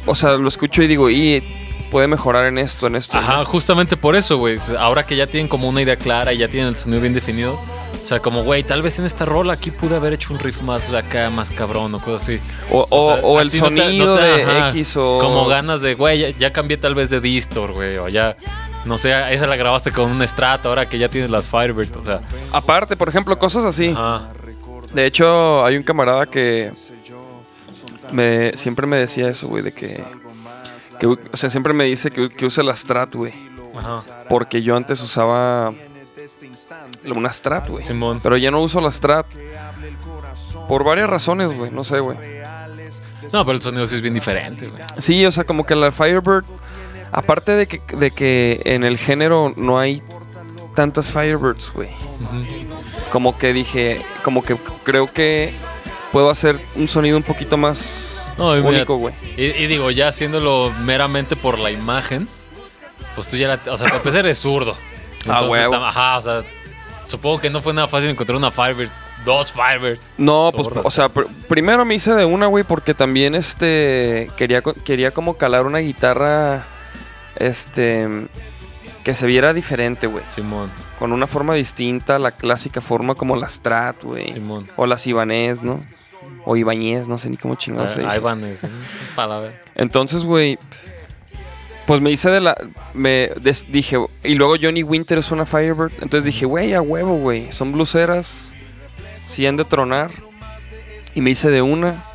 o 0.05 0.15
sea, 0.15 0.31
lo 0.33 0.47
escucho 0.49 0.81
y 0.83 0.87
digo, 0.87 1.09
y 1.09 1.41
puede 1.89 2.07
mejorar 2.07 2.45
en 2.47 2.57
esto, 2.57 2.87
en 2.87 2.95
esto. 2.97 3.17
en 3.17 3.23
Ajá, 3.23 3.37
esto". 3.39 3.45
justamente 3.51 3.95
por 3.95 4.15
eso, 4.17 4.37
güey. 4.37 4.57
Ahora 4.77 5.05
que 5.05 5.15
ya 5.15 5.27
tienen 5.27 5.47
como 5.47 5.69
una 5.69 5.81
idea 5.81 5.95
clara 5.95 6.33
y 6.33 6.37
ya 6.39 6.49
tienen 6.49 6.69
el 6.69 6.75
sonido 6.77 7.01
bien 7.01 7.13
definido. 7.13 7.57
O 8.01 8.05
sea, 8.05 8.19
como, 8.19 8.43
güey, 8.43 8.63
tal 8.63 8.81
vez 8.81 8.97
en 8.99 9.05
esta 9.05 9.25
rola 9.25 9.53
aquí 9.53 9.69
pude 9.71 9.95
haber 9.95 10.13
hecho 10.13 10.33
un 10.33 10.39
riff 10.39 10.61
más 10.63 10.89
acá, 10.91 11.29
más 11.29 11.51
cabrón 11.51 11.93
o 11.93 11.99
cosas 12.01 12.23
así. 12.23 12.39
O, 12.71 12.85
o- 12.89 13.05
sea, 13.15 13.23
o 13.23 13.37
a 13.37 13.41
el 13.43 13.51
ti 13.51 13.59
no 13.61 13.69
te- 13.69 13.75
sonido 13.81 14.15
no 14.15 14.19
te- 14.19 14.25
de 14.25 14.43
ajá, 14.43 14.69
X 14.71 14.97
o... 14.97 15.19
Como 15.19 15.45
ganas 15.47 15.81
de, 15.81 15.93
güey, 15.93 16.19
ya, 16.19 16.29
ya 16.31 16.51
cambié 16.53 16.77
tal 16.77 16.95
vez 16.95 17.09
de 17.11 17.21
distor, 17.21 17.73
güey. 17.73 17.97
O 17.97 18.07
ya, 18.09 18.35
no 18.85 18.97
sé, 18.97 19.11
esa 19.33 19.45
la 19.47 19.55
grabaste 19.55 19.91
con 19.91 20.09
un 20.09 20.27
Strat 20.27 20.65
ahora 20.65 20.89
que 20.89 20.97
ya 20.97 21.09
tienes 21.09 21.29
las 21.29 21.47
Firebird. 21.49 21.95
O 21.97 22.03
sea, 22.03 22.21
Aparte, 22.51 22.97
por 22.97 23.07
ejemplo, 23.07 23.37
cosas 23.37 23.65
así. 23.65 23.89
ajá. 23.89 24.29
De 24.93 25.05
hecho, 25.05 25.63
hay 25.63 25.77
un 25.77 25.83
camarada 25.83 26.25
que 26.25 26.71
me 28.11 28.51
siempre 28.57 28.85
me 28.87 28.97
decía 28.97 29.29
eso, 29.29 29.47
güey, 29.47 29.63
de 29.63 29.71
que, 29.71 30.03
que, 30.99 31.07
o 31.07 31.17
sea, 31.33 31.49
siempre 31.49 31.71
me 31.73 31.85
dice 31.85 32.11
que, 32.11 32.29
que 32.29 32.45
use 32.45 32.61
la 32.63 32.75
Strat, 32.75 33.13
güey, 33.15 33.33
Ajá. 33.77 34.01
porque 34.27 34.61
yo 34.61 34.75
antes 34.75 34.99
usaba 35.01 35.71
una 37.05 37.31
Strat, 37.31 37.67
güey. 37.67 37.83
Simón. 37.83 38.19
Pero 38.21 38.37
ya 38.37 38.51
no 38.51 38.61
uso 38.61 38.81
la 38.81 38.91
Strat 38.91 39.25
por 40.67 40.83
varias 40.83 41.09
razones, 41.09 41.51
güey, 41.51 41.71
no 41.71 41.83
sé, 41.83 41.99
güey. 41.99 42.17
No, 43.33 43.45
pero 43.45 43.55
el 43.55 43.61
sonido 43.61 43.87
sí 43.87 43.95
es 43.95 44.01
bien 44.01 44.13
diferente, 44.13 44.67
güey. 44.67 44.81
Sí, 44.97 45.25
o 45.25 45.31
sea, 45.31 45.43
como 45.43 45.65
que 45.65 45.75
la 45.75 45.91
Firebird, 45.91 46.43
aparte 47.11 47.53
de 47.53 47.67
que, 47.67 47.81
de 47.95 48.11
que 48.11 48.61
en 48.65 48.83
el 48.83 48.97
género 48.97 49.53
no 49.55 49.79
hay 49.79 50.01
tantas 50.75 51.11
Firebirds, 51.11 51.71
güey. 51.73 51.89
Como 53.11 53.37
que 53.37 53.53
dije, 53.53 54.01
como 54.23 54.43
que 54.43 54.55
creo 54.83 55.11
que 55.11 55.53
puedo 56.11 56.29
hacer 56.29 56.59
un 56.75 56.87
sonido 56.87 57.17
un 57.17 57.23
poquito 57.23 57.57
más 57.57 58.25
No, 58.37 58.55
y 58.55 58.59
único, 58.59 58.95
güey. 58.97 59.13
Y, 59.37 59.45
y 59.45 59.67
digo, 59.67 59.91
ya 59.91 60.09
haciéndolo 60.09 60.71
meramente 60.83 61.35
por 61.35 61.57
la 61.59 61.71
imagen, 61.71 62.27
pues 63.15 63.27
tú 63.27 63.37
ya 63.37 63.47
la. 63.47 63.59
O 63.71 63.77
sea, 63.77 63.87
para 63.87 63.97
empezar 63.97 64.19
eres 64.25 64.39
zurdo. 64.39 64.75
Ah, 65.27 65.43
tam- 65.43 65.87
Ajá, 65.87 66.17
o 66.17 66.21
sea, 66.21 66.41
supongo 67.05 67.39
que 67.39 67.49
no 67.49 67.61
fue 67.61 67.73
nada 67.73 67.87
fácil 67.87 68.09
encontrar 68.09 68.37
una 68.37 68.51
Firebird, 68.51 68.91
dos 69.25 69.51
Firebird. 69.51 69.99
No, 70.17 70.51
pues, 70.55 70.67
o 70.83 70.91
sea, 70.91 71.09
pr- 71.13 71.27
primero 71.47 71.85
me 71.85 71.95
hice 71.95 72.13
de 72.13 72.25
una, 72.25 72.47
güey, 72.47 72.63
porque 72.63 72.93
también, 72.93 73.35
este, 73.35 74.29
quería, 74.37 74.61
quería 74.61 75.11
como 75.11 75.35
calar 75.37 75.65
una 75.65 75.79
guitarra, 75.79 76.65
este, 77.35 78.07
que 79.03 79.13
se 79.13 79.25
viera 79.27 79.53
diferente, 79.53 80.07
güey. 80.07 80.23
Simón, 80.27 80.71
Con 80.99 81.11
una 81.11 81.27
forma 81.27 81.53
distinta, 81.55 82.19
la 82.19 82.31
clásica 82.31 82.81
forma 82.81 83.15
como 83.15 83.35
la 83.35 83.49
Strat, 83.49 84.01
güey. 84.03 84.27
Simón. 84.27 84.67
O 84.75 84.85
las 84.85 85.05
Ibanez, 85.07 85.63
¿no? 85.63 85.79
O 86.45 86.55
Ibañez, 86.55 87.07
no 87.07 87.17
sé 87.17 87.29
ni 87.29 87.37
cómo 87.37 87.55
chingados 87.55 87.91
se 87.91 87.99
Ah, 87.99 88.03
dice. 88.03 88.15
ahí 88.15 88.21
van, 88.21 88.43
es, 88.45 88.63
es 88.63 88.71
palabra. 89.15 89.53
Entonces, 89.75 90.23
güey, 90.23 90.57
pues 91.87 92.01
me 92.01 92.11
hice 92.11 92.29
de 92.29 92.41
la. 92.41 92.55
Me 92.93 93.29
des- 93.41 93.71
dije, 93.71 93.97
y 94.23 94.35
luego 94.35 94.55
Johnny 94.61 94.83
Winter 94.83 95.17
es 95.17 95.31
una 95.31 95.45
Firebird. 95.45 95.91
Entonces 96.01 96.25
dije, 96.25 96.45
güey, 96.45 96.73
a 96.73 96.81
huevo, 96.81 97.17
güey. 97.17 97.51
Son 97.51 97.71
bluseras. 97.71 98.53
Si 99.25 99.45
han 99.47 99.57
de 99.57 99.65
tronar. 99.65 100.11
Y 101.15 101.21
me 101.21 101.29
hice 101.31 101.49
de 101.49 101.61
una. 101.61 102.05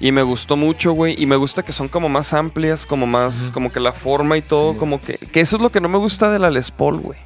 Y 0.00 0.10
me 0.12 0.22
gustó 0.22 0.56
mucho, 0.56 0.92
güey. 0.92 1.14
Y 1.16 1.26
me 1.26 1.36
gusta 1.36 1.62
que 1.62 1.72
son 1.72 1.88
como 1.88 2.08
más 2.08 2.32
amplias, 2.32 2.86
como 2.86 3.06
más, 3.06 3.50
como 3.54 3.72
que 3.72 3.78
la 3.80 3.92
forma 3.92 4.36
y 4.36 4.42
todo, 4.42 4.72
Sí. 4.72 4.78
como 4.78 5.00
que. 5.00 5.16
Que 5.16 5.40
eso 5.40 5.56
es 5.56 5.62
lo 5.62 5.70
que 5.70 5.80
no 5.80 5.88
me 5.88 5.98
gusta 5.98 6.30
de 6.30 6.38
la 6.38 6.50
Les 6.50 6.70
Paul, 6.70 6.98
güey. 6.98 7.18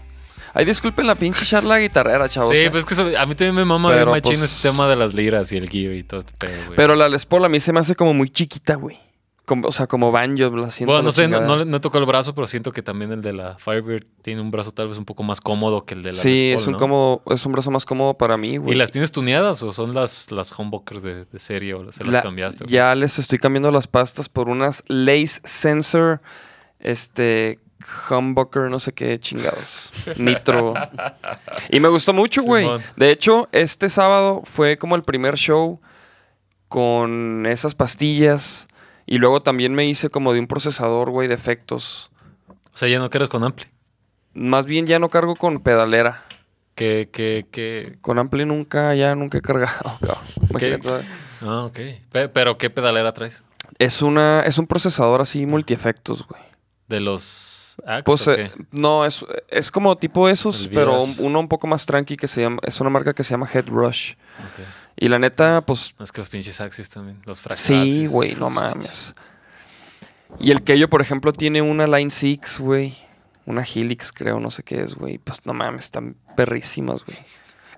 Ay, 0.53 0.65
disculpen 0.65 1.07
la 1.07 1.15
pinche 1.15 1.45
charla 1.45 1.79
guitarrera, 1.79 2.29
chavos. 2.31 2.49
Sí, 2.51 2.57
eh. 2.57 2.71
pues 2.71 2.85
es 2.85 2.87
que 2.89 2.95
eso- 2.95 3.19
a 3.19 3.27
mí 3.27 3.35
también 3.35 3.55
me 3.55 3.65
mama 3.65 3.91
ver 3.91 4.07
machín 4.07 4.39
pues- 4.39 4.43
este 4.55 4.69
tema 4.71 4.89
de 4.89 4.97
las 4.97 5.13
liras 5.13 5.53
y 5.53 5.57
el 5.59 5.69
gear 5.69 5.93
y 5.95 6.03
todo 6.03 6.21
este 6.21 6.33
pedo, 6.39 6.53
güey. 6.67 6.77
Pero 6.77 6.95
la 6.95 7.09
Les 7.11 7.27
Paul 7.27 7.45
a 7.45 7.49
mí 7.49 7.61
se 7.61 7.73
me 7.73 7.81
hace 7.81 7.95
como 7.95 8.15
muy 8.15 8.31
chiquita, 8.31 8.75
güey. 8.77 8.99
Como- 9.47 9.69
o 9.69 9.73
sea, 9.73 9.87
como 9.87 10.11
banjo, 10.11 10.57
la 10.57 10.71
siento. 10.73 10.93
bueno, 10.93 11.05
no 11.05 11.13
sé, 11.13 11.29
no, 11.29 11.41
no, 11.41 11.55
el 12.01 12.05
brazo, 12.05 12.35
pero 12.35 12.49
siento 12.49 12.73
que 12.73 12.83
también 12.83 13.13
el 13.13 13.23
de 13.23 13.33
la 13.33 13.57
Firebird 13.59 14.05
tiene 14.21 14.41
un 14.41 14.51
brazo 14.51 14.73
tal 14.73 14.89
vez 14.89 14.99
un 14.99 15.05
poco 15.05 15.23
más 15.23 15.41
cómodo 15.41 15.85
que 15.85 15.95
el 15.95 16.03
de 16.03 16.11
la 16.11 16.19
Sí, 16.21 16.29
Les 16.51 16.55
Paul, 16.57 16.61
es 16.63 16.67
un, 16.67 16.73
¿no? 16.73 16.79
cómodo, 16.81 17.23
es 17.31 17.47
un 17.47 17.53
brazo 17.53 17.71
más 17.71 17.85
cómodo 17.87 18.15
para 18.15 18.37
mí, 18.37 18.55
¿Y 18.55 18.57
güey. 18.59 18.75
las 18.75 18.91
tienes 18.91 19.13
tuneadas 19.13 19.63
o 19.63 19.73
son 19.73 19.95
las, 19.95 20.33
las 20.33 20.51
humbuckers 20.59 21.03
de, 21.05 21.25
de 21.27 21.39
serie 21.39 21.75
o 21.75 21.93
se 21.93 22.03
las 22.03 22.13
La- 22.13 22.23
cambiaste? 22.23 22.65
güey? 22.65 22.73
ya 22.75 22.93
les 22.97 23.21
estoy 23.21 23.39
cambiando 23.39 23.71
las 23.71 23.87
pastas 23.87 24.29
por 24.29 24.49
unas 24.49 24.83
Lace 24.89 25.41
Sensor, 25.45 26.21
este, 26.81 27.61
humbucker, 28.11 28.63
no 28.69 28.81
sé 28.81 28.93
qué 28.95 29.17
chingados, 29.21 29.93
nitro. 30.19 30.75
Y 31.71 31.79
me 31.79 31.87
gustó 31.89 32.13
mucho, 32.13 32.43
güey. 32.43 32.69
De 32.97 33.13
hecho, 33.13 33.49
este 33.53 33.89
sábado 33.91 34.43
fue 34.45 34.77
como 34.77 34.97
el 34.97 35.03
primer 35.03 35.37
show 35.37 35.81
con 36.69 37.47
esas 37.47 37.77
pastillas. 37.77 38.67
Y 39.07 39.19
luego 39.19 39.41
también 39.41 39.75
me 39.75 39.87
hice 39.87 40.11
como 40.11 40.33
de 40.33 40.41
un 40.41 40.47
procesador, 40.47 41.11
güey, 41.11 41.29
de 41.29 41.35
efectos. 41.35 42.11
O 42.49 42.77
sea, 42.77 42.89
ya 42.89 42.99
no 42.99 43.09
quieres 43.09 43.29
con 43.29 43.45
ampli. 43.45 43.67
Más 44.35 44.67
bien 44.67 44.87
ya 44.87 44.99
no 44.99 45.09
cargo 45.09 45.37
con 45.37 45.61
pedalera. 45.61 46.25
Que, 46.75 47.09
que, 47.11 47.47
que... 47.51 47.97
Con 48.03 48.19
ampli 48.19 48.45
nunca, 48.45 48.95
ya 48.95 49.15
nunca 49.15 49.39
he 49.39 49.41
cargado, 49.43 49.97
cabrón. 50.01 50.19
Ah, 51.43 51.65
ok. 51.65 51.79
Pe- 52.13 52.29
pero 52.29 52.59
¿qué 52.59 52.69
pedalera 52.69 53.15
traes? 53.15 53.43
Es 53.79 54.03
una, 54.03 54.41
es 54.41 54.59
un 54.59 54.67
procesador 54.67 55.21
así 55.23 55.47
multiefectos, 55.47 56.27
güey. 56.27 56.43
¿De 56.89 57.01
los 57.01 57.77
Axe 57.85 58.03
Pues 58.05 58.29
eh, 58.29 58.53
no, 58.71 59.05
es, 59.05 59.25
es 59.49 59.71
como 59.73 59.97
tipo 59.99 60.29
esos, 60.29 60.69
pero 60.73 61.03
uno 61.19 61.41
un 61.41 61.49
poco 61.49 61.67
más 61.67 61.85
tranqui 61.85 62.17
que 62.17 62.29
se 62.29 62.43
llama, 62.43 62.59
es 62.63 62.81
una 62.81 62.91
marca 62.91 63.13
que 63.13 63.25
se 63.25 63.33
llama 63.33 63.49
Head 63.53 63.67
Rush. 63.69 64.15
Y 64.97 65.09
la 65.09 65.19
neta, 65.19 65.61
pues 65.67 65.95
Es 66.01 66.11
que 66.11 66.21
los 66.23 66.31
pinches 66.31 66.61
Axis 66.61 66.89
también. 66.89 67.21
Los 67.25 67.41
Fraxis. 67.41 67.67
sí, 67.95 68.07
güey, 68.07 68.35
no 68.35 68.49
mames. 68.49 69.15
Y 70.41 70.51
el 70.51 70.63
Keyo, 70.63 70.89
por 70.89 71.03
ejemplo, 71.03 71.33
tiene 71.33 71.63
una 71.63 71.87
Line 71.87 72.11
6, 72.11 72.59
güey. 72.61 72.97
Una 73.45 73.63
Helix, 73.63 74.11
creo, 74.13 74.41
no 74.41 74.51
sé 74.51 74.63
qué 74.63 74.81
es, 74.81 74.95
güey. 74.95 75.19
Pues 75.19 75.47
no 75.47 75.53
mames, 75.55 75.85
están 75.85 76.17
perrísimas, 76.35 77.05
güey. 77.05 77.19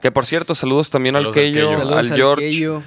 Que 0.00 0.12
por 0.12 0.26
cierto, 0.26 0.54
saludos 0.54 0.90
también 0.90 1.14
Saludos 1.14 1.36
al 1.36 1.42
Keyo, 1.42 1.70
al, 1.98 2.14
George, 2.14 2.80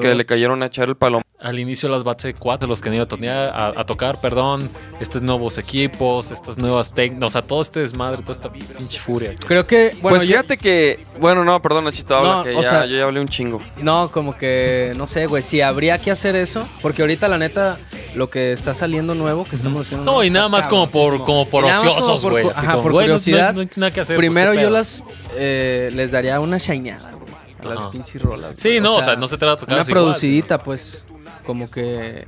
que 0.00 0.14
le 0.14 0.26
cayeron 0.26 0.62
a 0.62 0.66
echar 0.66 0.88
el 0.88 0.96
palo. 0.96 1.22
Al 1.38 1.58
inicio 1.58 1.88
las 1.88 2.02
Bats 2.02 2.26
4, 2.36 2.66
los 2.68 2.80
que 2.80 2.88
han 2.88 2.94
ido 2.94 3.04
a, 3.04 3.08
tonear- 3.08 3.52
a, 3.54 3.66
a 3.80 3.84
tocar, 3.86 4.20
perdón, 4.20 4.68
estos 5.00 5.20
nuevos 5.22 5.58
equipos, 5.58 6.30
estas 6.32 6.56
nuevas 6.58 6.92
técnicas, 6.92 7.26
o 7.26 7.30
sea, 7.30 7.42
todo 7.42 7.60
este 7.60 7.80
desmadre, 7.80 8.22
toda 8.22 8.32
esta 8.32 8.50
pinche 8.52 8.98
furia. 8.98 9.32
Creo 9.46 9.66
que, 9.66 9.90
bueno, 10.00 10.16
pues 10.16 10.22
yo- 10.24 10.28
fíjate 10.30 10.56
que, 10.56 11.04
bueno, 11.20 11.44
no, 11.44 11.60
perdón, 11.62 11.84
Nachito, 11.84 12.16
habla, 12.16 12.36
No, 12.38 12.44
que 12.44 12.54
ya, 12.54 12.62
sea- 12.62 12.86
yo 12.86 12.96
ya 12.96 13.04
hablé 13.04 13.20
un 13.20 13.28
chingo. 13.28 13.60
No, 13.82 14.10
como 14.10 14.36
que, 14.36 14.94
no 14.96 15.06
sé, 15.06 15.26
güey, 15.26 15.42
si 15.42 15.60
habría 15.60 15.98
que 15.98 16.10
hacer 16.10 16.34
eso, 16.36 16.66
porque 16.82 17.02
ahorita 17.02 17.28
la 17.28 17.38
neta, 17.38 17.78
lo 18.14 18.30
que 18.30 18.52
está 18.52 18.72
saliendo 18.72 19.14
nuevo, 19.14 19.44
que 19.44 19.56
estamos 19.56 19.86
haciendo... 19.86 20.10
No, 20.10 20.24
y 20.24 20.30
nada 20.30 20.48
más 20.48 20.66
como 20.66 20.88
por, 20.88 21.22
como 21.22 21.46
por 21.48 21.64
ociosos, 21.66 22.22
güey. 22.24 22.48
Ajá, 22.48 22.72
como, 22.72 22.82
por 22.84 22.92
curiosidad. 22.92 23.52
No, 23.54 23.60
hay 23.60 23.68
nada 23.76 23.92
que 23.92 24.00
hacer. 24.00 24.16
Primero 24.16 24.52
pues, 24.52 24.58
¿qué 24.58 24.62
yo 24.64 24.70
las, 24.70 25.02
eh, 25.36 25.90
les 25.92 26.10
daría 26.12 26.40
una 26.40 26.55
shineada, 26.58 27.12
güey, 27.12 27.32
a 27.60 27.64
las 27.64 27.78
Ajá. 27.78 27.90
pinches 27.90 28.22
rolas. 28.22 28.56
Sí, 28.58 28.68
güey. 28.68 28.80
no, 28.80 28.96
o 28.96 29.02
sea, 29.02 29.16
no 29.16 29.26
se 29.26 29.36
trata 29.38 29.54
de 29.56 29.60
tocar 29.60 29.74
Una 29.74 29.82
así 29.82 29.90
igual, 29.90 30.04
producidita, 30.04 30.62
pues, 30.62 31.04
como 31.44 31.70
que, 31.70 32.26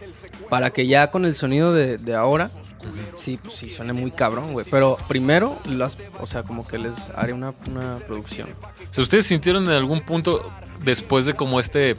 para 0.48 0.70
que 0.70 0.86
ya 0.86 1.10
con 1.10 1.24
el 1.24 1.34
sonido 1.34 1.72
de, 1.72 1.98
de 1.98 2.14
ahora, 2.14 2.50
sí, 3.14 3.38
pues, 3.42 3.54
sí 3.54 3.70
suene 3.70 3.92
muy 3.92 4.10
cabrón, 4.10 4.52
güey. 4.52 4.66
Pero 4.70 4.96
primero, 5.08 5.56
las, 5.68 5.98
o 6.20 6.26
sea, 6.26 6.42
como 6.42 6.66
que 6.66 6.78
les 6.78 7.10
haré 7.10 7.32
una, 7.32 7.54
una 7.68 7.98
producción. 8.06 8.48
Si 8.90 9.00
ustedes 9.00 9.26
sintieron 9.26 9.64
en 9.64 9.72
algún 9.72 10.00
punto, 10.00 10.48
después 10.82 11.26
de 11.26 11.34
como 11.34 11.60
este, 11.60 11.96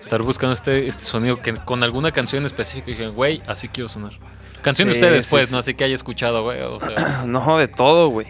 estar 0.00 0.20
buscando 0.22 0.52
este, 0.52 0.86
este 0.86 1.04
sonido, 1.04 1.38
que 1.40 1.54
con 1.54 1.82
alguna 1.82 2.12
canción 2.12 2.44
específica, 2.44 2.86
dijeron, 2.88 3.14
güey, 3.14 3.40
así 3.46 3.68
quiero 3.68 3.88
sonar. 3.88 4.12
Canción 4.60 4.86
de 4.88 4.94
Sí, 4.94 5.00
ustedes, 5.00 5.24
sí, 5.24 5.30
pues, 5.30 5.46
sí. 5.48 5.52
no 5.52 5.58
así 5.58 5.74
que 5.74 5.84
haya 5.84 5.94
escuchado, 5.94 6.42
güey, 6.42 6.60
o 6.62 6.78
sea... 6.80 7.22
No, 7.26 7.58
de 7.58 7.66
todo, 7.68 8.08
güey. 8.10 8.26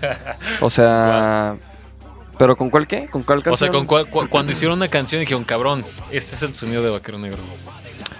o 0.60 0.70
sea, 0.70 1.56
¿pero 2.38 2.56
con 2.56 2.70
cuál 2.70 2.86
qué? 2.86 3.06
¿Con 3.06 3.22
cuál 3.22 3.38
O 3.38 3.42
sea, 3.42 3.50
canción? 3.68 3.72
con 3.72 3.86
cuál- 3.86 4.08
cu- 4.10 4.28
cuando 4.28 4.52
hicieron 4.52 4.78
una 4.78 4.88
canción 4.88 5.20
dijeron, 5.20 5.44
cabrón, 5.44 5.84
este 6.10 6.34
es 6.34 6.42
el 6.42 6.54
sonido 6.54 6.82
de 6.82 6.90
Vaquero 6.90 7.18
Negro. 7.18 7.38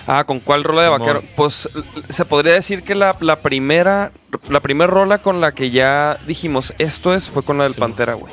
Ah, 0.07 0.25
¿con 0.25 0.39
cuál 0.41 0.65
rola 0.65 0.83
de 0.83 0.89
vaquero? 0.91 1.23
Pues 1.35 1.67
se 2.11 2.25
podría 2.27 2.53
decir 2.53 2.83
que 2.83 2.95
la, 2.95 3.17
la 3.21 3.37
primera 3.37 4.13
la 4.51 4.61
primera 4.61 4.91
rola 4.91 5.17
con 5.19 5.41
la 5.41 5.53
que 5.53 5.71
ya 5.71 6.19
dijimos 6.27 6.75
esto 6.79 7.15
es 7.15 7.31
fue 7.31 7.43
con 7.43 7.57
la 7.57 7.65
del 7.65 7.73
Simón. 7.73 7.91
Pantera, 7.93 8.13
güey. 8.15 8.33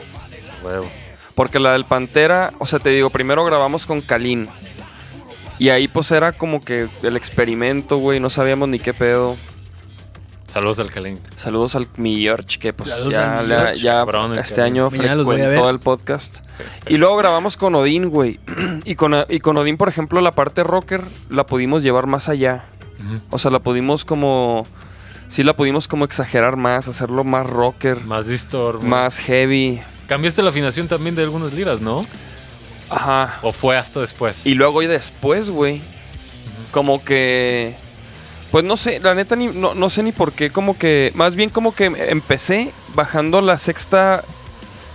Huevo. 0.63 0.85
Porque 1.33 1.59
la 1.59 1.71
del 1.71 1.85
Pantera, 1.85 2.51
o 2.59 2.65
sea, 2.65 2.79
te 2.79 2.89
digo, 2.89 3.09
primero 3.09 3.45
grabamos 3.45 3.85
con 3.85 4.01
Kalin. 4.01 4.49
Y 5.59 5.69
ahí 5.69 5.87
pues 5.87 6.11
era 6.11 6.33
como 6.33 6.59
que 6.61 6.89
el 7.03 7.15
experimento, 7.15 7.97
güey, 7.97 8.19
no 8.19 8.29
sabíamos 8.29 8.67
ni 8.67 8.79
qué 8.79 8.93
pedo. 8.93 9.37
Saludos 10.51 10.81
al 10.81 10.91
Calín. 10.91 11.17
Saludos 11.37 11.75
al 11.75 11.87
mi 11.95 12.19
George, 12.19 12.59
que 12.59 12.73
pues 12.73 12.89
Saludos 12.89 13.13
ya, 13.13 13.73
ya 13.75 13.93
cabrón, 13.93 14.37
este 14.37 14.61
año 14.61 14.89
frecuentó 14.91 15.69
el 15.69 15.79
podcast. 15.79 16.39
Y 16.89 16.97
luego 16.97 17.15
grabamos 17.15 17.55
con 17.55 17.73
Odín, 17.75 18.09
güey. 18.09 18.37
Y 18.83 18.95
con, 18.95 19.13
y 19.29 19.39
con 19.39 19.55
Odín, 19.57 19.77
por 19.77 19.87
ejemplo, 19.87 20.19
la 20.19 20.35
parte 20.35 20.63
rocker 20.65 21.03
la 21.29 21.45
pudimos 21.45 21.83
llevar 21.83 22.05
más 22.07 22.27
allá. 22.27 22.65
O 23.29 23.39
sea, 23.39 23.49
la 23.49 23.59
pudimos 23.59 24.03
como... 24.03 24.67
Sí 25.29 25.43
la 25.43 25.55
pudimos 25.55 25.87
como 25.87 26.03
exagerar 26.03 26.57
más, 26.57 26.89
hacerlo 26.89 27.23
más 27.23 27.47
rocker, 27.47 28.03
Más 28.03 28.27
distor. 28.27 28.83
más 28.83 29.19
heavy. 29.19 29.79
Cambiaste 30.07 30.41
la 30.43 30.49
afinación 30.49 30.89
también 30.89 31.15
de 31.15 31.23
algunas 31.23 31.53
liras, 31.53 31.79
¿no? 31.79 32.05
Ajá. 32.89 33.39
¿O 33.41 33.53
fue 33.53 33.77
hasta 33.77 34.01
después? 34.01 34.45
Y 34.45 34.55
luego 34.55 34.81
y 34.83 34.87
después, 34.87 35.49
güey. 35.49 35.81
Como 36.71 37.01
que... 37.05 37.75
Pues 38.51 38.65
no 38.65 38.75
sé, 38.77 38.99
la 38.99 39.15
neta 39.15 39.35
ni, 39.35 39.47
no, 39.47 39.73
no 39.73 39.89
sé 39.89 40.03
ni 40.03 40.11
por 40.11 40.33
qué, 40.33 40.51
como 40.51 40.77
que... 40.77 41.11
Más 41.15 41.35
bien 41.35 41.49
como 41.49 41.73
que 41.73 41.85
empecé 41.85 42.71
bajando 42.95 43.41
la 43.41 43.57
sexta... 43.57 44.23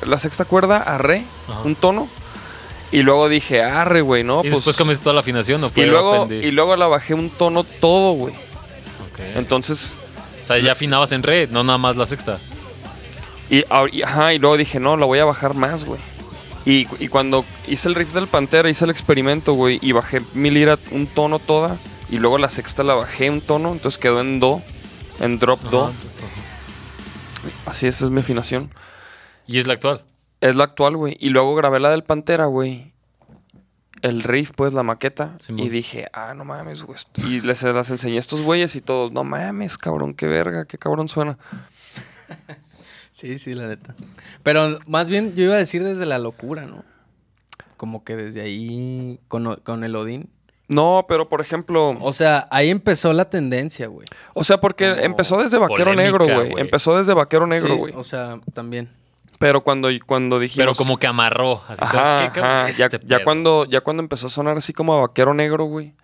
La 0.04 0.18
sexta 0.18 0.44
cuerda 0.44 0.76
a 0.76 0.98
re, 0.98 1.24
Ajá. 1.48 1.62
un 1.62 1.74
tono. 1.74 2.06
Y 2.92 3.02
luego 3.02 3.28
dije, 3.30 3.62
arre, 3.62 4.02
güey, 4.02 4.24
¿no? 4.24 4.40
¿Y 4.40 4.42
Pues, 4.42 4.56
después 4.56 4.76
cambiaste 4.76 5.02
toda 5.04 5.14
la 5.14 5.20
afinación 5.20 5.64
o 5.64 5.70
fue 5.70 5.84
y 5.84 5.86
luego, 5.86 6.28
y 6.30 6.50
luego 6.50 6.76
la 6.76 6.86
bajé 6.86 7.14
un 7.14 7.30
tono 7.30 7.64
todo, 7.64 8.12
güey. 8.12 8.34
Ok. 8.34 9.20
Entonces... 9.36 9.96
O 10.42 10.46
sea, 10.46 10.58
ya 10.58 10.72
afinabas 10.72 11.10
en 11.12 11.22
red, 11.24 11.50
no 11.50 11.64
nada 11.64 11.78
más 11.78 11.96
la 11.96 12.06
sexta. 12.06 12.38
Y- 13.50 13.64
ajá, 14.04 14.34
y 14.34 14.38
luego 14.38 14.56
dije, 14.56 14.78
no, 14.78 14.96
la 14.96 15.06
voy 15.06 15.18
a 15.18 15.24
bajar 15.24 15.54
más, 15.54 15.84
güey. 15.84 16.00
Y, 16.66 16.86
y 17.02 17.08
cuando 17.08 17.44
hice 17.66 17.88
el 17.88 17.94
riff 17.94 18.12
del 18.12 18.26
Pantera, 18.26 18.68
hice 18.68 18.84
el 18.84 18.90
experimento, 18.90 19.54
güey, 19.54 19.78
y 19.82 19.92
bajé 19.92 20.20
mi 20.34 20.50
lira 20.50 20.78
un 20.90 21.06
tono 21.06 21.38
toda, 21.38 21.76
y 22.08 22.18
luego 22.18 22.38
la 22.38 22.48
sexta 22.48 22.82
la 22.82 22.94
bajé 22.94 23.30
un 23.30 23.40
tono, 23.40 23.72
entonces 23.72 23.98
quedó 23.98 24.20
en 24.20 24.40
Do, 24.40 24.62
en 25.20 25.38
drop 25.38 25.60
Do. 25.62 25.86
Ajá. 25.86 25.94
Así 27.64 27.86
esa 27.86 28.04
es 28.04 28.10
mi 28.10 28.20
afinación. 28.20 28.70
Y 29.46 29.58
es 29.58 29.66
la 29.66 29.74
actual. 29.74 30.04
Es 30.40 30.56
la 30.56 30.64
actual, 30.64 30.96
güey. 30.96 31.16
Y 31.20 31.30
luego 31.30 31.54
grabé 31.54 31.80
la 31.80 31.90
del 31.90 32.04
Pantera, 32.04 32.46
güey. 32.46 32.92
El 34.02 34.22
riff, 34.22 34.52
pues, 34.54 34.72
la 34.72 34.82
maqueta. 34.82 35.36
Simón. 35.40 35.64
y 35.64 35.68
dije, 35.68 36.06
ah, 36.12 36.34
no 36.34 36.44
mames, 36.44 36.82
güey. 36.82 36.98
Y 37.16 37.40
les 37.40 37.62
las 37.62 37.90
enseñé 37.90 38.16
a 38.16 38.20
estos 38.20 38.42
güeyes 38.42 38.76
y 38.76 38.80
todos, 38.80 39.12
no 39.12 39.24
mames, 39.24 39.78
cabrón, 39.78 40.14
qué 40.14 40.26
verga, 40.26 40.64
qué 40.64 40.78
cabrón 40.78 41.08
suena. 41.08 41.38
Sí, 43.12 43.38
sí, 43.38 43.54
la 43.54 43.66
neta. 43.66 43.94
Pero 44.42 44.78
más 44.86 45.08
bien 45.08 45.34
yo 45.34 45.44
iba 45.44 45.54
a 45.54 45.58
decir 45.58 45.82
desde 45.82 46.04
la 46.04 46.18
locura, 46.18 46.66
¿no? 46.66 46.84
Como 47.78 48.04
que 48.04 48.14
desde 48.14 48.42
ahí 48.42 49.18
con, 49.28 49.56
con 49.62 49.84
el 49.84 49.96
Odín. 49.96 50.28
No, 50.68 51.04
pero 51.08 51.28
por 51.28 51.40
ejemplo. 51.40 51.96
O 52.00 52.12
sea, 52.12 52.48
ahí 52.50 52.70
empezó 52.70 53.12
la 53.12 53.30
tendencia, 53.30 53.86
güey. 53.86 54.06
O 54.34 54.42
sea, 54.42 54.58
porque 54.60 54.88
Como 54.90 55.00
empezó 55.02 55.40
desde 55.40 55.58
Vaquero 55.58 55.90
polémica, 55.92 56.02
Negro, 56.02 56.24
güey. 56.24 56.50
güey. 56.50 56.60
Empezó 56.64 56.96
desde 56.98 57.14
Vaquero 57.14 57.46
Negro, 57.46 57.68
Sí, 57.68 57.76
güey. 57.76 57.94
o 57.96 58.02
sea, 58.04 58.40
también. 58.52 58.90
Pero 59.38 59.62
cuando, 59.62 59.88
cuando 60.06 60.38
dijimos. 60.40 60.64
Pero 60.64 60.74
como 60.74 60.96
que 60.98 61.06
amarró. 61.06 61.62
Así, 61.68 61.78
Ajá, 61.84 61.92
¿sabes 62.04 62.22
qué, 62.22 62.40
cabrón? 62.40 62.50
ajá, 62.66 62.70
ya, 62.70 62.86
Este 62.86 63.00
ya 63.06 63.22
cuando, 63.22 63.64
ya 63.66 63.80
cuando 63.82 64.02
empezó 64.02 64.26
a 64.26 64.30
sonar 64.30 64.56
así 64.56 64.72
como 64.72 64.94
a 64.94 65.00
Vaquero 65.02 65.34
Negro, 65.34 65.64
güey. 65.66 65.94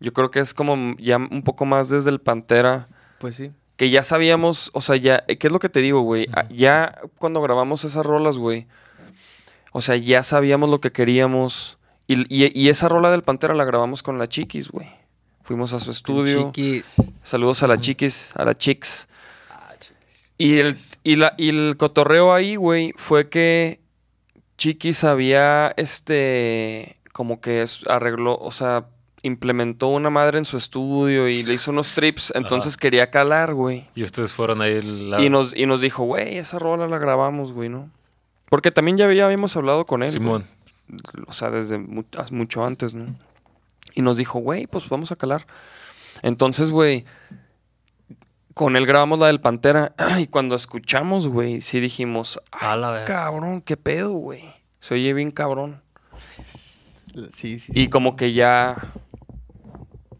Yo 0.00 0.12
creo 0.14 0.30
que 0.30 0.40
es 0.40 0.54
como 0.54 0.96
ya 0.98 1.18
un 1.18 1.42
poco 1.42 1.64
más 1.66 1.90
desde 1.90 2.10
el 2.10 2.20
Pantera. 2.20 2.88
Pues 3.18 3.36
sí. 3.36 3.52
Que 3.76 3.90
ya 3.90 4.02
sabíamos, 4.02 4.70
o 4.74 4.80
sea, 4.80 4.96
ya. 4.96 5.24
¿Qué 5.26 5.46
es 5.46 5.52
lo 5.52 5.58
que 5.58 5.68
te 5.68 5.80
digo, 5.80 6.00
güey? 6.00 6.26
Ah, 6.34 6.46
Ya 6.50 6.98
cuando 7.18 7.40
grabamos 7.42 7.84
esas 7.84 8.04
rolas, 8.04 8.36
güey. 8.38 8.66
O 9.72 9.80
sea, 9.82 9.96
ya 9.96 10.22
sabíamos 10.22 10.68
lo 10.70 10.80
que 10.80 10.90
queríamos. 10.90 11.78
Y, 12.12 12.44
y- 12.44 12.52
y 12.60 12.68
esa 12.68 12.88
rola 12.88 13.10
del 13.10 13.22
Pantera 13.22 13.54
la 13.54 13.64
grabamos 13.64 14.02
con 14.02 14.18
la 14.18 14.28
Chiquis, 14.28 14.68
güey. 14.70 14.88
Fuimos 15.42 15.72
a 15.72 15.78
su 15.80 15.90
estudio. 15.90 16.50
Chiquis. 16.52 16.96
Saludos 17.22 17.62
a 17.62 17.66
la 17.68 17.78
Chiquis, 17.78 18.32
a 18.36 18.44
la 18.44 18.54
Chicks. 18.56 19.08
Y 20.38 20.58
el, 20.58 20.76
y, 21.04 21.16
la, 21.16 21.34
y 21.36 21.50
el 21.50 21.76
cotorreo 21.76 22.32
ahí, 22.32 22.56
güey, 22.56 22.92
fue 22.96 23.28
que 23.28 23.80
Chiquis 24.56 25.04
había, 25.04 25.72
este, 25.76 26.96
como 27.12 27.40
que 27.40 27.64
arregló, 27.88 28.36
o 28.38 28.50
sea, 28.50 28.86
implementó 29.22 29.88
una 29.88 30.08
madre 30.08 30.38
en 30.38 30.44
su 30.46 30.56
estudio 30.56 31.28
y 31.28 31.42
le 31.42 31.54
hizo 31.54 31.70
unos 31.70 31.92
trips, 31.92 32.32
entonces 32.34 32.76
quería 32.78 33.10
calar, 33.10 33.52
güey. 33.54 33.86
Y 33.94 34.02
ustedes 34.02 34.32
fueron 34.32 34.62
ahí. 34.62 34.80
La... 34.82 35.20
Y 35.22 35.28
nos, 35.28 35.54
y 35.54 35.66
nos 35.66 35.80
dijo, 35.82 36.04
güey, 36.04 36.38
esa 36.38 36.58
rola 36.58 36.86
la 36.88 36.98
grabamos, 36.98 37.52
güey, 37.52 37.68
¿no? 37.68 37.90
Porque 38.48 38.70
también 38.70 38.96
ya, 38.96 39.12
ya 39.12 39.26
habíamos 39.26 39.56
hablado 39.56 39.84
con 39.86 40.02
él. 40.02 40.10
Simón. 40.10 40.42
güey. 40.42 40.59
O 41.26 41.32
sea, 41.32 41.50
desde 41.50 41.78
mucho 41.78 42.64
antes, 42.64 42.94
¿no? 42.94 43.14
Y 43.94 44.02
nos 44.02 44.16
dijo, 44.16 44.38
güey, 44.38 44.66
pues 44.66 44.88
vamos 44.88 45.10
a 45.12 45.16
calar. 45.16 45.46
Entonces, 46.22 46.70
güey, 46.70 47.04
con 48.54 48.76
él 48.76 48.86
grabamos 48.86 49.18
la 49.18 49.26
del 49.28 49.40
Pantera. 49.40 49.94
Y 50.18 50.26
cuando 50.26 50.54
escuchamos, 50.54 51.28
güey, 51.28 51.60
sí 51.60 51.80
dijimos, 51.80 52.40
A 52.52 52.76
la 52.76 53.04
cabrón, 53.04 53.62
qué 53.62 53.76
pedo, 53.76 54.10
güey. 54.12 54.44
Se 54.80 54.94
oye 54.94 55.12
bien 55.12 55.30
cabrón. 55.30 55.82
Sí, 57.30 57.58
sí. 57.58 57.72
Y 57.74 57.88
como 57.88 58.16
que 58.16 58.32
ya. 58.32 58.76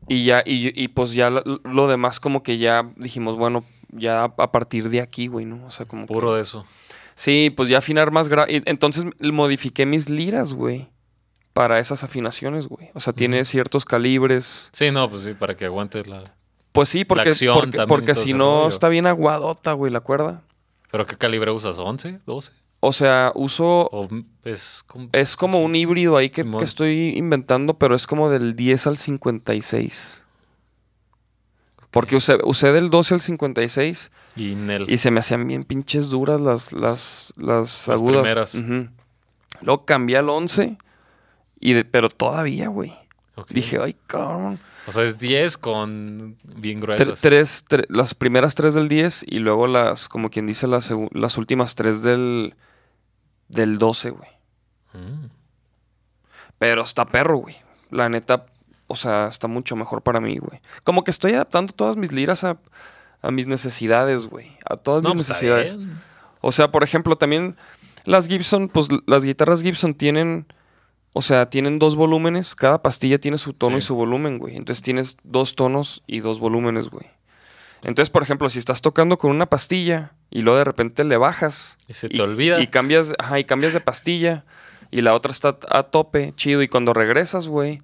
Y 0.09 0.25
ya, 0.25 0.43
y, 0.45 0.83
y 0.83 0.89
pues 0.89 1.13
ya 1.13 1.31
lo, 1.31 1.43
lo 1.63 1.87
demás, 1.87 2.19
como 2.19 2.43
que 2.43 2.59
ya 2.59 2.91
dijimos, 2.97 3.37
bueno, 3.37 3.65
ya 3.91 4.25
a 4.25 4.51
partir 4.53 4.89
de 4.91 5.01
aquí, 5.01 5.29
güey, 5.29 5.47
¿no? 5.47 5.65
O 5.67 5.71
sea, 5.71 5.87
como. 5.87 6.07
que- 6.07 6.13
Puro 6.13 6.35
de 6.35 6.43
eso. 6.43 6.67
Sí, 7.15 7.53
pues 7.55 7.69
ya 7.69 7.79
afinar 7.79 8.11
más 8.11 8.29
grave. 8.29 8.63
Entonces 8.67 9.07
modifiqué 9.21 9.87
mis 9.87 10.09
liras, 10.09 10.53
güey. 10.53 10.89
Para 11.53 11.79
esas 11.79 12.05
afinaciones, 12.05 12.69
güey. 12.69 12.91
O 12.95 13.01
sea, 13.01 13.13
tiene 13.13 13.45
ciertos 13.45 13.85
calibres. 13.85 14.71
Sí, 14.73 14.91
no, 14.91 15.11
pues 15.11 15.23
sí, 15.23 15.35
para 15.35 15.57
que 15.57 15.65
aguantes 15.65 16.07
la. 16.07 16.23
Pues 16.73 16.89
sí, 16.89 17.05
porque, 17.05 17.31
acción 17.31 17.55
porque, 17.55 17.87
porque 17.89 18.15
si 18.15 18.33
no 18.33 18.69
está 18.69 18.89
bien 18.89 19.07
aguadota, 19.07 19.73
güey, 19.73 19.93
la 19.93 20.01
cuerda. 20.01 20.43
¿Pero 20.91 21.07
qué 21.07 21.17
calibre 21.17 21.51
usas? 21.51 21.79
¿11? 21.79 22.25
¿12? 22.25 22.53
O 22.81 22.93
sea, 22.93 23.33
uso. 23.35 23.89
¿O 23.93 24.09
es 24.45 24.83
como, 24.87 25.09
Es 25.13 25.37
como 25.37 25.61
un 25.61 25.77
híbrido 25.77 26.17
ahí 26.17 26.31
que 26.31 26.47
estoy 26.63 27.17
inventando, 27.17 27.75
pero 27.79 27.95
es 27.95 28.07
como 28.07 28.31
del 28.31 28.57
10 28.57 28.87
al 28.87 28.99
56. 28.99 30.25
Porque 31.91 32.17
usé, 32.17 32.39
usé 32.45 32.73
del 32.73 32.89
12 32.89 33.15
al 33.15 33.21
56 33.21 34.13
Y 34.37 34.55
Nel. 34.55 34.89
y 34.91 34.99
se 34.99 35.11
me 35.11 35.21
hacían 35.21 35.47
bien 35.47 35.65
pinches 35.65 36.09
duras 36.11 36.41
las, 36.41 36.73
las, 36.73 37.35
las, 37.37 37.89
Las 37.89 37.89
agudas. 37.89 38.23
primeras. 38.23 38.63
Luego 39.63 39.85
cambié 39.85 40.17
al 40.17 40.29
11, 40.31 40.79
y 41.59 41.73
de- 41.75 41.85
pero 41.85 42.09
todavía, 42.09 42.69
güey. 42.69 42.95
Dije, 43.49 43.79
ay, 43.83 43.97
cabrón. 44.07 44.59
O 44.87 44.93
sea, 44.93 45.03
es 45.05 45.19
10 45.19 45.57
con 45.59 46.37
bien 46.45 46.81
gruesas. 46.81 47.21
tres, 47.21 47.65
tre- 47.69 47.87
las 47.89 48.15
primeras 48.15 48.55
tres 48.55 48.75
del 48.75 48.89
10 48.89 49.25
y 49.27 49.39
luego 49.39 49.67
las, 49.67 50.09
como 50.09 50.31
quien 50.31 50.47
dice, 50.47 50.67
las, 50.67 50.93
las 51.13 51.37
últimas 51.39 51.75
tres 51.75 52.03
del, 52.03 52.55
del 53.49 53.79
12, 53.79 54.11
güey. 54.11 54.29
Mm. 54.95 55.27
Pero 56.59 56.83
está 56.83 57.05
perro, 57.07 57.39
güey. 57.39 57.57
La 57.91 58.09
neta, 58.09 58.47
o 58.87 58.97
sea, 58.97 59.27
está 59.27 59.49
mucho 59.49 59.77
mejor 59.77 60.03
para 60.03 60.21
mí, 60.21 60.39
güey. 60.39 60.61
Como 60.85 61.05
que 61.05 61.11
estoy 61.11 61.33
adaptando 61.33 61.73
todas 61.73 61.97
mis 61.97 62.13
liras 62.13 62.45
a, 62.45 62.59
a 63.23 63.31
mis 63.31 63.47
necesidades, 63.47 64.27
güey. 64.27 64.57
A 64.69 64.77
todas 64.77 65.03
No, 65.03 65.11
mis 65.15 65.27
pues 65.27 65.29
necesidades. 65.43 65.79
O 66.41 66.53
sea, 66.53 66.71
por 66.71 66.83
ejemplo, 66.83 67.17
también 67.17 67.57
las 68.05 68.27
Gibson, 68.29 68.69
pues 68.69 68.89
las 69.07 69.25
guitarras 69.25 69.63
Gibson 69.63 69.95
tienen, 69.95 70.47
o 71.13 71.23
sea, 71.23 71.51
tienen 71.51 71.79
dos 71.79 71.97
volúmenes. 71.97 72.55
Cada 72.55 72.81
pastilla 72.83 73.19
tiene 73.19 73.37
su 73.39 73.53
tono 73.53 73.77
Sí. 73.77 73.79
y 73.79 73.83
su 73.83 73.95
volumen, 73.95 74.39
güey. 74.39 74.57
Entonces 74.57 74.83
tienes 74.83 75.17
dos 75.23 75.55
tonos 75.55 76.03
y 76.07 76.21
dos 76.21 76.41
volúmenes, 76.41 76.89
güey. 76.89 77.07
Entonces, 77.83 78.11
por 78.11 78.23
ejemplo, 78.23 78.49
si 78.51 78.59
estás 78.59 78.83
tocando 78.83 79.17
con 79.19 79.31
una 79.31 79.47
pastilla 79.47 80.13
y 80.31 80.43
luego 80.43 80.59
de 80.59 80.65
repente 80.65 81.03
le 81.05 81.17
bajas 81.17 81.77
Y 81.89 81.95
se 81.95 82.09
te 82.11 82.21
olvida. 82.21 82.61
y 82.61 82.67
cambias, 82.67 83.15
ajá, 83.19 83.39
y 83.39 83.45
cambias 83.45 83.73
de 83.73 83.81
pastilla 83.81 84.45
y 84.91 85.01
la 85.03 85.15
otra 85.15 85.33
está 85.33 85.57
a 85.71 85.83
tope, 85.85 86.33
chido. 86.37 86.63
Y 86.63 86.69
cuando 86.69 86.93
regresas, 86.95 87.49
güey, 87.49 87.79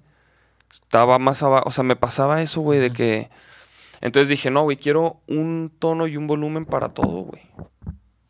estaba 0.71 1.19
más 1.19 1.41
abajo. 1.43 1.63
O 1.67 1.71
sea, 1.71 1.83
me 1.83 1.95
pasaba 1.95 2.41
eso, 2.41 2.61
güey, 2.61 2.79
de 2.79 2.91
que. 2.91 3.29
Entonces 4.01 4.29
dije, 4.29 4.51
no, 4.51 4.63
güey, 4.63 4.77
quiero 4.77 5.21
un 5.27 5.71
tono 5.79 6.07
y 6.07 6.17
un 6.17 6.27
volumen 6.27 6.65
para 6.65 6.89
todo, 6.89 7.23
güey. 7.23 7.41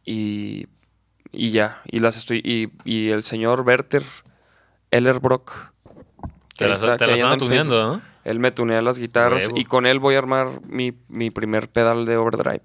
Y, 0.06 0.68
y 1.32 1.52
ya, 1.52 1.82
y 1.86 2.00
las 2.00 2.18
estoy. 2.18 2.42
Y, 2.44 2.70
y 2.90 3.10
el 3.10 3.24
señor 3.24 3.62
Werther 3.62 4.04
Ellerbrock. 4.92 5.72
Te 6.58 6.68
las, 6.68 6.80
está- 6.82 6.98
te 6.98 7.08
las 7.08 7.22
andan 7.22 7.38
tuneando, 7.40 7.94
¿no? 7.96 8.02
Él 8.24 8.40
me 8.40 8.52
tunea 8.52 8.82
las 8.82 9.00
guitarras 9.00 9.50
y 9.56 9.64
con 9.64 9.86
él 9.86 10.00
voy 10.00 10.16
a 10.16 10.18
armar 10.18 10.60
mi, 10.66 10.94
mi 11.08 11.30
primer 11.32 11.70
pedal 11.70 12.06
de 12.06 12.18
overdrive. 12.18 12.62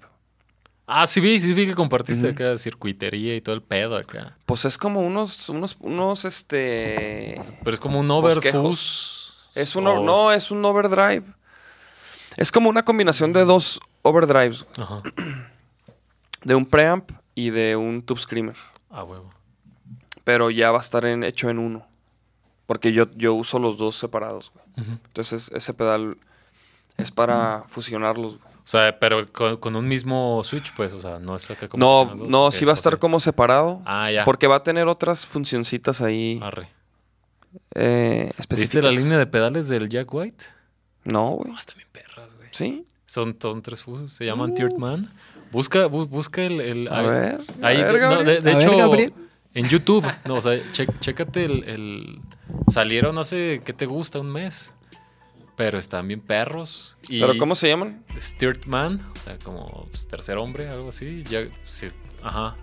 Ah, 0.87 1.07
sí 1.07 1.21
vi, 1.21 1.39
sí 1.39 1.53
vi 1.53 1.65
que 1.65 1.73
compartiste 1.75 2.25
Ujú. 2.27 2.33
acá 2.33 2.57
circuitería 2.57 3.33
y 3.37 3.39
todo 3.41 3.55
el 3.55 3.61
pedo 3.61 3.95
acá. 3.95 4.37
Pues 4.45 4.65
es 4.65 4.77
como 4.77 4.99
unos, 4.99 5.47
unos, 5.47 5.77
unos, 5.79 6.25
este. 6.25 7.41
Pero 7.63 7.73
es 7.73 7.79
como 7.79 7.99
un 7.99 8.11
overfuzz. 8.11 9.35
Es 9.55 9.75
un, 9.77 9.85
no, 9.85 10.33
es 10.33 10.51
un 10.51 10.65
overdrive. 10.65 11.23
Es 12.37 12.51
como 12.51 12.69
una 12.69 12.83
combinación 12.85 13.33
de 13.33 13.45
dos 13.45 13.79
overdrives. 14.01 14.65
Ajá. 14.77 15.01
De 16.43 16.55
un 16.55 16.65
preamp 16.65 17.09
y 17.35 17.51
de 17.51 17.77
un 17.77 18.01
tube 18.01 18.19
screamer. 18.19 18.57
Ah, 18.89 19.03
huevo. 19.05 19.29
Pero 20.25 20.49
ya 20.51 20.71
va 20.71 20.79
a 20.79 20.81
estar 20.81 21.05
en- 21.05 21.23
hecho 21.23 21.49
en 21.49 21.57
uno. 21.57 21.87
Porque 22.65 22.91
yo, 22.91 23.07
yo 23.15 23.33
uso 23.33 23.59
los 23.59 23.77
dos 23.77 23.95
separados. 23.97 24.51
güey. 24.53 24.87
Entonces 25.05 25.49
ese 25.55 25.73
pedal 25.73 26.17
es 26.97 27.11
para 27.11 27.63
fusionarlos. 27.67 28.39
güey. 28.39 28.53
O 28.55 28.67
sea, 28.67 28.97
pero 28.99 29.25
con, 29.31 29.55
con 29.57 29.75
un 29.77 29.87
mismo 29.87 30.41
switch, 30.43 30.73
pues, 30.73 30.91
o 30.93 30.99
sea, 30.99 31.17
no 31.19 31.35
es 31.37 31.49
acá 31.49 31.69
como. 31.69 31.79
que 31.79 32.11
No, 32.11 32.15
dos, 32.17 32.29
no, 32.29 32.51
sí 32.51 32.65
va 32.65 32.71
a 32.71 32.75
estar 32.75 32.99
como 32.99 33.19
separado. 33.21 33.81
Ah, 33.85 34.11
ya. 34.11 34.25
Porque 34.25 34.47
va 34.47 34.57
a 34.57 34.63
tener 34.63 34.87
otras 34.89 35.25
funcioncitas 35.25 36.01
ahí 36.01 36.39
Arre. 36.43 36.67
eh, 37.75 38.31
¿Viste 38.49 38.81
la 38.81 38.91
línea 38.91 39.17
de 39.17 39.27
pedales 39.27 39.69
del 39.69 39.87
Jack 39.89 40.13
White? 40.13 40.45
No, 41.05 41.31
güey. 41.31 41.51
No, 41.51 41.57
están 41.57 41.77
bien. 41.77 41.87
¿Sí? 42.53 42.85
Son, 43.05 43.35
son 43.39 43.61
tres 43.61 43.83
fusos, 43.83 44.13
se 44.13 44.25
llaman 44.25 44.53
Tiered 44.55 44.77
Man. 44.77 45.11
Busca, 45.51 45.87
bu- 45.87 46.07
busca 46.07 46.41
el. 46.43 46.61
el- 46.61 46.87
A 46.87 46.99
ahí- 46.99 47.05
ver. 47.07 47.41
a 47.61 47.67
ahí- 47.67 47.83
ver, 47.83 48.01
no, 48.01 48.23
de, 48.23 48.41
de 48.41 48.51
A 48.51 48.55
ver, 48.55 48.63
hecho, 48.63 48.77
Gabriel. 48.77 49.13
en 49.53 49.67
YouTube. 49.69 50.09
No, 50.25 50.35
o 50.35 50.41
sea, 50.41 50.59
che- 50.71 50.87
chécate 50.99 51.43
el, 51.45 51.63
el- 51.65 52.19
Salieron 52.71 53.17
hace, 53.19 53.61
¿qué 53.65 53.73
te 53.73 53.85
gusta? 53.85 54.19
Un 54.19 54.31
mes. 54.31 54.73
Pero 55.55 55.77
están 55.77 56.07
bien 56.07 56.21
perros. 56.21 56.97
Y 57.09 57.19
¿Pero 57.19 57.37
cómo 57.37 57.53
se 57.53 57.67
llaman? 57.67 58.03
Steered 58.17 58.65
Man, 58.65 58.99
o 59.15 59.19
sea, 59.19 59.37
como 59.43 59.87
pues, 59.91 60.07
tercer 60.07 60.37
hombre, 60.37 60.69
algo 60.69 60.89
así. 60.89 61.23
Ya, 61.29 61.41
sí, 61.65 61.87
ajá. 62.23 62.55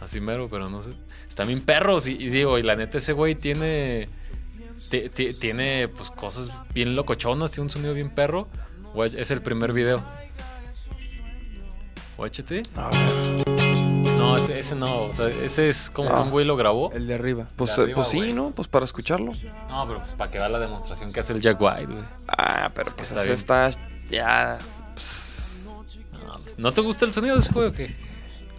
Así 0.00 0.20
mero, 0.20 0.48
pero 0.48 0.68
no 0.70 0.82
sé. 0.82 0.90
Están 1.28 1.48
bien 1.48 1.60
perros. 1.60 2.06
Y, 2.06 2.12
y 2.12 2.28
digo, 2.28 2.58
y 2.58 2.62
la 2.62 2.76
neta, 2.76 2.98
ese 2.98 3.12
güey 3.12 3.34
tiene. 3.34 4.08
Ti- 4.88 5.08
ti- 5.10 5.34
Tiene 5.34 5.88
pues 5.88 6.10
cosas 6.10 6.50
bien 6.74 6.94
locochonas, 6.96 7.50
tiene 7.50 7.64
un 7.64 7.70
sonido 7.70 7.92
bien 7.94 8.10
perro. 8.10 8.48
Es 9.16 9.30
el 9.30 9.40
primer 9.42 9.72
video. 9.72 10.02
Guáchate. 12.16 12.62
A 12.76 12.88
ver. 12.90 13.46
No, 14.18 14.36
ese, 14.36 14.58
ese 14.58 14.74
no. 14.74 15.04
O 15.04 15.12
sea, 15.14 15.28
ese 15.28 15.68
es 15.68 15.88
como 15.90 16.10
Ah. 16.10 16.20
un 16.22 16.30
güey 16.30 16.44
lo 16.44 16.56
grabó. 16.56 16.92
El 16.92 17.06
de 17.06 17.14
arriba. 17.14 17.46
Pues, 17.56 17.74
De 17.76 17.82
eh, 17.82 17.84
arriba, 17.84 17.96
pues 17.96 18.08
sí. 18.08 18.32
¿no? 18.32 18.50
Pues 18.50 18.68
para 18.68 18.84
escucharlo. 18.84 19.32
No, 19.68 19.86
pero 19.86 20.00
pues 20.00 20.12
para 20.12 20.30
que 20.30 20.38
vea 20.38 20.48
la 20.48 20.58
demostración 20.58 21.12
que 21.12 21.20
hace 21.20 21.32
el 21.32 21.40
Jack 21.40 21.58
White, 21.60 21.86
güey. 21.86 22.04
Ah, 22.28 22.70
pero 22.74 22.88
Es 22.88 22.94
que 22.94 22.98
pues 22.98 23.10
está 23.10 23.20
ese 23.20 23.28
bien. 23.28 23.38
está 23.38 23.70
ya. 24.10 24.58
pues, 24.94 25.72
No, 26.12 26.32
pues, 26.34 26.58
¿No 26.58 26.72
te 26.72 26.80
gusta 26.82 27.04
el 27.06 27.12
sonido 27.12 27.34
de 27.36 27.40
ese 27.40 27.52
juego 27.52 27.70
o 27.70 27.72
qué? 27.72 27.96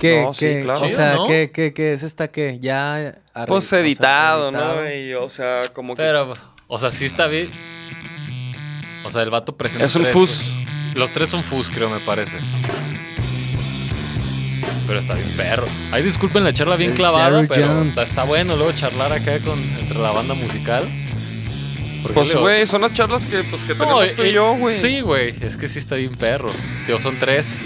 ¿Qué? 0.02 0.24
No, 0.24 0.34
sí, 0.34 0.48
qué? 0.48 0.62
claro. 0.64 0.82
O 0.82 0.90
sea, 0.90 1.14
¿no? 1.14 1.28
¿qué, 1.28 1.52
qué, 1.54 1.74
qué 1.74 1.94
es 1.94 2.02
esta 2.02 2.30
qué? 2.30 2.58
Ya 2.60 3.22
pues 3.46 3.66
o 3.66 3.68
sea, 3.68 3.82
editado, 3.82 4.52
¿no? 4.52 4.92
Y, 4.92 5.14
o 5.14 5.30
sea, 5.30 5.62
como 5.74 5.96
que. 5.96 6.02
Pero, 6.02 6.34
o 6.66 6.78
sea, 6.80 6.90
sí 6.90 7.06
está 7.06 7.28
bien. 7.28 7.52
O 9.04 9.12
sea, 9.12 9.22
el 9.22 9.30
vato 9.30 9.56
presenta. 9.56 9.86
Es 9.86 9.96
un 9.96 10.02
tres, 10.02 10.14
fuzz. 10.14 10.52
güey. 10.52 10.66
Los 10.96 11.12
tres 11.12 11.30
son 11.30 11.44
fuzz, 11.44 11.70
creo, 11.70 11.88
me 11.88 12.00
parece. 12.00 12.40
Pero 14.88 14.98
está 14.98 15.14
bien 15.14 15.30
perro. 15.38 15.68
Ay, 15.92 16.02
disculpen 16.02 16.44
la 16.44 16.52
charla 16.52 16.78
bien 16.78 16.94
clavada, 16.94 17.46
pero 17.48 17.84
está, 17.84 18.02
está 18.02 18.24
bueno 18.24 18.56
luego 18.56 18.72
charlar 18.72 19.14
acá 19.14 19.38
con, 19.38 19.60
entre 19.80 20.00
la 20.00 20.10
banda 20.10 20.34
musical. 20.34 20.84
Porque 22.02 22.16
Pues, 22.16 22.36
güey, 22.36 22.66
son 22.66 22.82
las 22.82 22.94
charlas 22.96 23.28
que, 23.28 23.44
pues, 23.44 23.64
que 23.66 23.76
No, 23.76 24.00
tenemos 24.00 24.16
tú 24.16 24.24
y 24.24 24.30
eh, 24.30 24.34
yo, 24.34 24.56
güey. 24.56 24.80
Sí, 24.80 25.02
güey. 25.02 25.36
Es 25.42 25.58
que 25.58 25.68
sí 25.68 25.78
está 25.78 25.96
bien 25.96 26.16
perro. 26.16 26.52
Tío, 26.88 27.00
son 27.00 27.20
tres. 27.20 27.60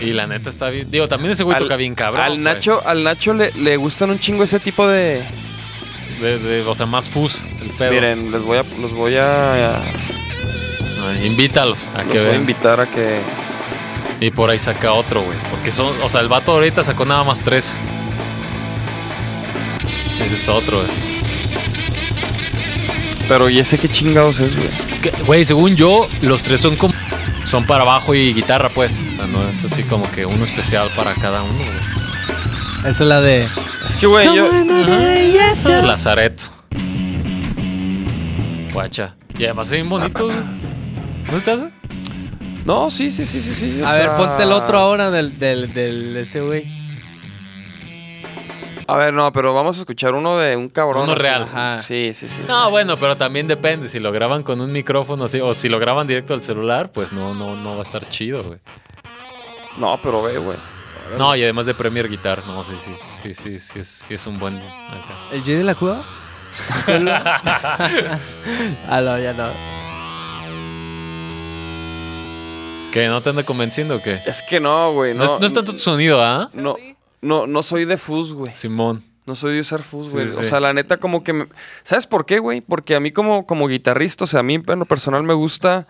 Y 0.00 0.12
la 0.12 0.26
neta 0.26 0.48
está 0.48 0.70
bien. 0.70 0.90
Digo, 0.90 1.08
también 1.08 1.32
ese 1.32 1.42
güey 1.44 1.56
Al- 1.56 1.62
toca 1.62 1.76
bien 1.76 1.94
cabrón. 1.94 2.22
Al 2.22 2.32
pues. 2.32 2.40
Nacho, 2.40 2.82
al 2.86 3.02
Nacho 3.02 3.34
le, 3.34 3.52
le 3.52 3.76
gustan 3.76 4.10
un 4.10 4.18
chingo 4.20 4.44
ese 4.44 4.60
tipo 4.60 4.86
de. 4.86 5.22
De- 6.20 6.38
de- 6.38 6.62
o 6.62 6.74
sea, 6.74 6.86
más 6.86 7.08
fuzz 7.08 7.44
el 7.62 7.70
pedo. 7.70 7.90
Miren, 7.92 8.30
les 8.32 8.42
voy 8.42 8.58
a, 8.58 8.64
los 8.80 8.92
voy 8.92 9.16
a, 9.16 9.76
Ay, 9.76 11.26
invítalos 11.26 11.88
a 11.96 12.02
los 12.02 12.12
que 12.12 12.20
voy 12.22 12.30
a 12.30 12.34
invitar 12.36 12.80
a 12.80 12.86
que. 12.86 13.20
Y 14.20 14.30
por 14.30 14.50
ahí 14.50 14.58
saca 14.58 14.92
otro, 14.92 15.20
güey. 15.22 15.38
Porque 15.50 15.70
son, 15.72 15.92
o 16.02 16.08
sea, 16.08 16.20
el 16.20 16.28
vato 16.28 16.52
ahorita 16.52 16.82
sacó 16.82 17.04
nada 17.04 17.22
más 17.24 17.42
tres. 17.42 17.76
Ese 20.24 20.34
es 20.34 20.48
otro, 20.48 20.78
güey. 20.78 20.88
Pero 23.28 23.48
y 23.50 23.58
ese 23.58 23.78
qué 23.78 23.88
chingados 23.88 24.40
es, 24.40 24.56
güey. 24.56 24.68
Güey, 25.26 25.44
según 25.44 25.76
yo, 25.76 26.08
los 26.22 26.42
tres 26.42 26.60
son 26.60 26.76
como. 26.76 26.94
Son 27.44 27.64
para 27.66 27.84
bajo 27.84 28.14
y 28.14 28.32
guitarra, 28.34 28.68
pues. 28.68 28.92
O 28.92 29.16
sea, 29.16 29.26
no 29.26 29.48
es 29.48 29.64
así 29.64 29.82
como 29.84 30.10
que 30.12 30.26
uno 30.26 30.44
especial 30.44 30.90
para 30.96 31.14
cada 31.14 31.42
uno, 31.42 31.54
güey. 31.54 31.68
Esa 32.80 32.90
es 32.90 33.00
la 33.00 33.20
de. 33.20 33.48
Es 33.86 33.96
que, 33.96 34.06
güey, 34.06 34.26
yo. 34.34 34.46
Ajá. 34.50 35.82
Lazareto. 35.82 36.44
Guacha. 38.72 39.16
Y 39.38 39.44
además 39.44 39.72
bonitos. 39.88 40.32
güey. 40.32 40.44
¿No 41.30 41.36
estás? 41.36 41.60
No, 42.64 42.90
sí, 42.90 43.10
sí, 43.10 43.24
sí, 43.24 43.40
sí, 43.40 43.54
sí. 43.54 43.82
A 43.84 43.92
ver, 43.92 44.02
sea- 44.08 44.16
ponte 44.16 44.42
el 44.42 44.52
otro 44.52 44.78
ahora 44.78 45.10
del, 45.10 45.38
del, 45.38 45.72
del 45.72 46.16
ese 46.18 46.40
güey. 46.40 46.66
A 48.90 48.96
ver, 48.96 49.12
no, 49.12 49.30
pero 49.32 49.52
vamos 49.52 49.76
a 49.76 49.80
escuchar 49.80 50.14
uno 50.14 50.38
de 50.38 50.56
un 50.56 50.70
cabrón. 50.70 51.02
Uno 51.04 51.12
así. 51.12 51.20
real. 51.22 51.42
Ajá. 51.42 51.82
Sí, 51.82 52.12
sí, 52.14 52.26
sí. 52.26 52.40
No, 52.48 52.70
bueno, 52.70 52.96
pero 52.96 53.18
también 53.18 53.46
depende. 53.46 53.86
Si 53.90 54.00
lo 54.00 54.10
graban 54.12 54.42
con 54.42 54.62
un 54.62 54.72
micrófono 54.72 55.24
así, 55.26 55.40
o 55.40 55.52
si 55.52 55.68
lo 55.68 55.78
graban 55.78 56.06
directo 56.06 56.32
al 56.32 56.42
celular, 56.42 56.90
pues 56.90 57.12
no, 57.12 57.34
no, 57.34 57.54
no 57.54 57.72
va 57.74 57.80
a 57.80 57.82
estar 57.82 58.08
chido, 58.08 58.42
güey. 58.44 58.58
No, 59.76 60.00
pero 60.02 60.22
ve, 60.22 60.38
güey. 60.38 60.56
No, 61.18 61.36
y 61.36 61.42
además 61.42 61.66
de 61.66 61.74
Premier 61.74 62.08
Guitar, 62.08 62.46
no, 62.46 62.64
sí, 62.64 62.76
sí, 62.78 62.94
sí, 63.22 63.34
sí, 63.34 63.58
sí, 63.58 63.78
es, 63.80 63.86
sí 63.88 64.14
es 64.14 64.26
un 64.26 64.38
buen. 64.38 64.56
acá. 64.56 65.14
¿El 65.32 65.40
J 65.40 65.50
de 65.52 65.64
la 65.64 65.74
Cuba? 65.74 66.02
ah, 68.88 69.00
no, 69.02 69.18
ya 69.18 69.34
no. 69.34 69.48
¿Qué? 72.92 73.06
¿No 73.08 73.20
te 73.20 73.28
anda 73.30 73.42
convenciendo 73.42 73.96
o 73.96 74.02
qué? 74.02 74.20
Es 74.26 74.42
que 74.42 74.60
no, 74.60 74.92
güey. 74.92 75.12
No, 75.12 75.24
No, 75.24 75.34
es, 75.34 75.40
no 75.40 75.46
es 75.46 75.52
tanto 75.52 75.72
tu 75.72 75.78
sonido, 75.78 76.22
¿ah? 76.22 76.48
No, 76.54 76.76
no, 77.20 77.46
no 77.46 77.62
soy 77.62 77.84
de 77.84 77.96
fuzz, 77.98 78.32
güey. 78.32 78.54
Simón. 78.56 79.02
No 79.26 79.34
soy 79.34 79.54
de 79.54 79.60
usar 79.60 79.82
fuzz, 79.82 80.08
Sí, 80.08 80.14
güey. 80.14 80.28
sí, 80.28 80.42
O 80.42 80.44
sea, 80.44 80.58
la 80.60 80.72
neta, 80.72 80.96
como 80.96 81.22
que. 81.22 81.32
me- 81.34 81.48
¿Sabes 81.82 82.06
por 82.06 82.24
qué, 82.24 82.38
güey? 82.38 82.62
Porque 82.62 82.94
a 82.94 83.00
mí, 83.00 83.12
como, 83.12 83.46
como 83.46 83.68
guitarrista, 83.68 84.24
o 84.24 84.26
sea, 84.26 84.40
a 84.40 84.42
mí 84.42 84.54
en 84.54 84.78
lo 84.78 84.86
personal 84.86 85.22
me 85.22 85.34
gusta 85.34 85.86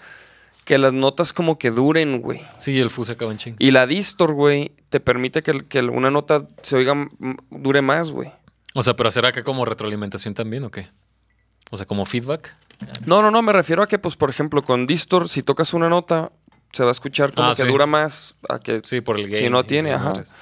que 0.65 0.77
las 0.77 0.93
notas 0.93 1.33
como 1.33 1.57
que 1.59 1.71
duren, 1.71 2.21
güey. 2.21 2.43
Sí, 2.59 2.79
el 2.81 2.91
fuse 2.91 3.13
acaba 3.13 3.31
en 3.33 3.39
ching. 3.39 3.57
Y 3.61 3.71
la 3.71 3.87
distor, 3.87 4.35
güey, 4.35 4.73
te 4.91 4.99
permite 5.01 5.43
que, 5.43 5.65
que 5.67 5.81
una 5.83 6.11
nota 6.11 6.47
se 6.63 6.77
oiga, 6.77 6.95
dure 7.51 7.81
más, 7.81 8.11
güey. 8.11 8.31
O 8.75 8.83
sea, 8.83 8.95
pero 8.97 9.11
¿será 9.11 9.31
que 9.33 9.45
como 9.45 9.65
retroalimentación 9.65 10.35
también 10.35 10.65
o 10.65 10.71
qué? 10.71 10.89
O 11.71 11.77
sea, 11.77 11.87
como 11.87 12.05
feedback. 12.07 12.55
No, 13.07 13.23
no, 13.23 13.31
no, 13.31 13.41
me 13.43 13.53
refiero 13.53 13.83
a 13.83 13.89
que, 13.89 13.99
pues, 13.99 14.17
por 14.17 14.31
ejemplo, 14.31 14.63
con 14.63 14.87
distor, 14.87 15.29
si 15.29 15.43
tocas 15.43 15.73
una 15.75 15.89
nota, 15.89 16.33
se 16.73 16.83
va 16.83 16.91
a 16.91 16.93
escuchar 16.93 17.33
como 17.33 17.49
Ah, 17.49 17.55
que 17.57 17.63
sí. 17.63 17.69
dura 17.69 17.87
más 17.87 18.39
a 18.49 18.59
que 18.59 18.81
Sí, 18.85 19.01
por 19.01 19.17
el 19.19 19.27
game. 19.27 19.39
Si 19.39 19.49
no 19.51 19.65
tiene, 19.65 19.93
ajá. 19.93 20.05
madres. 20.11 20.33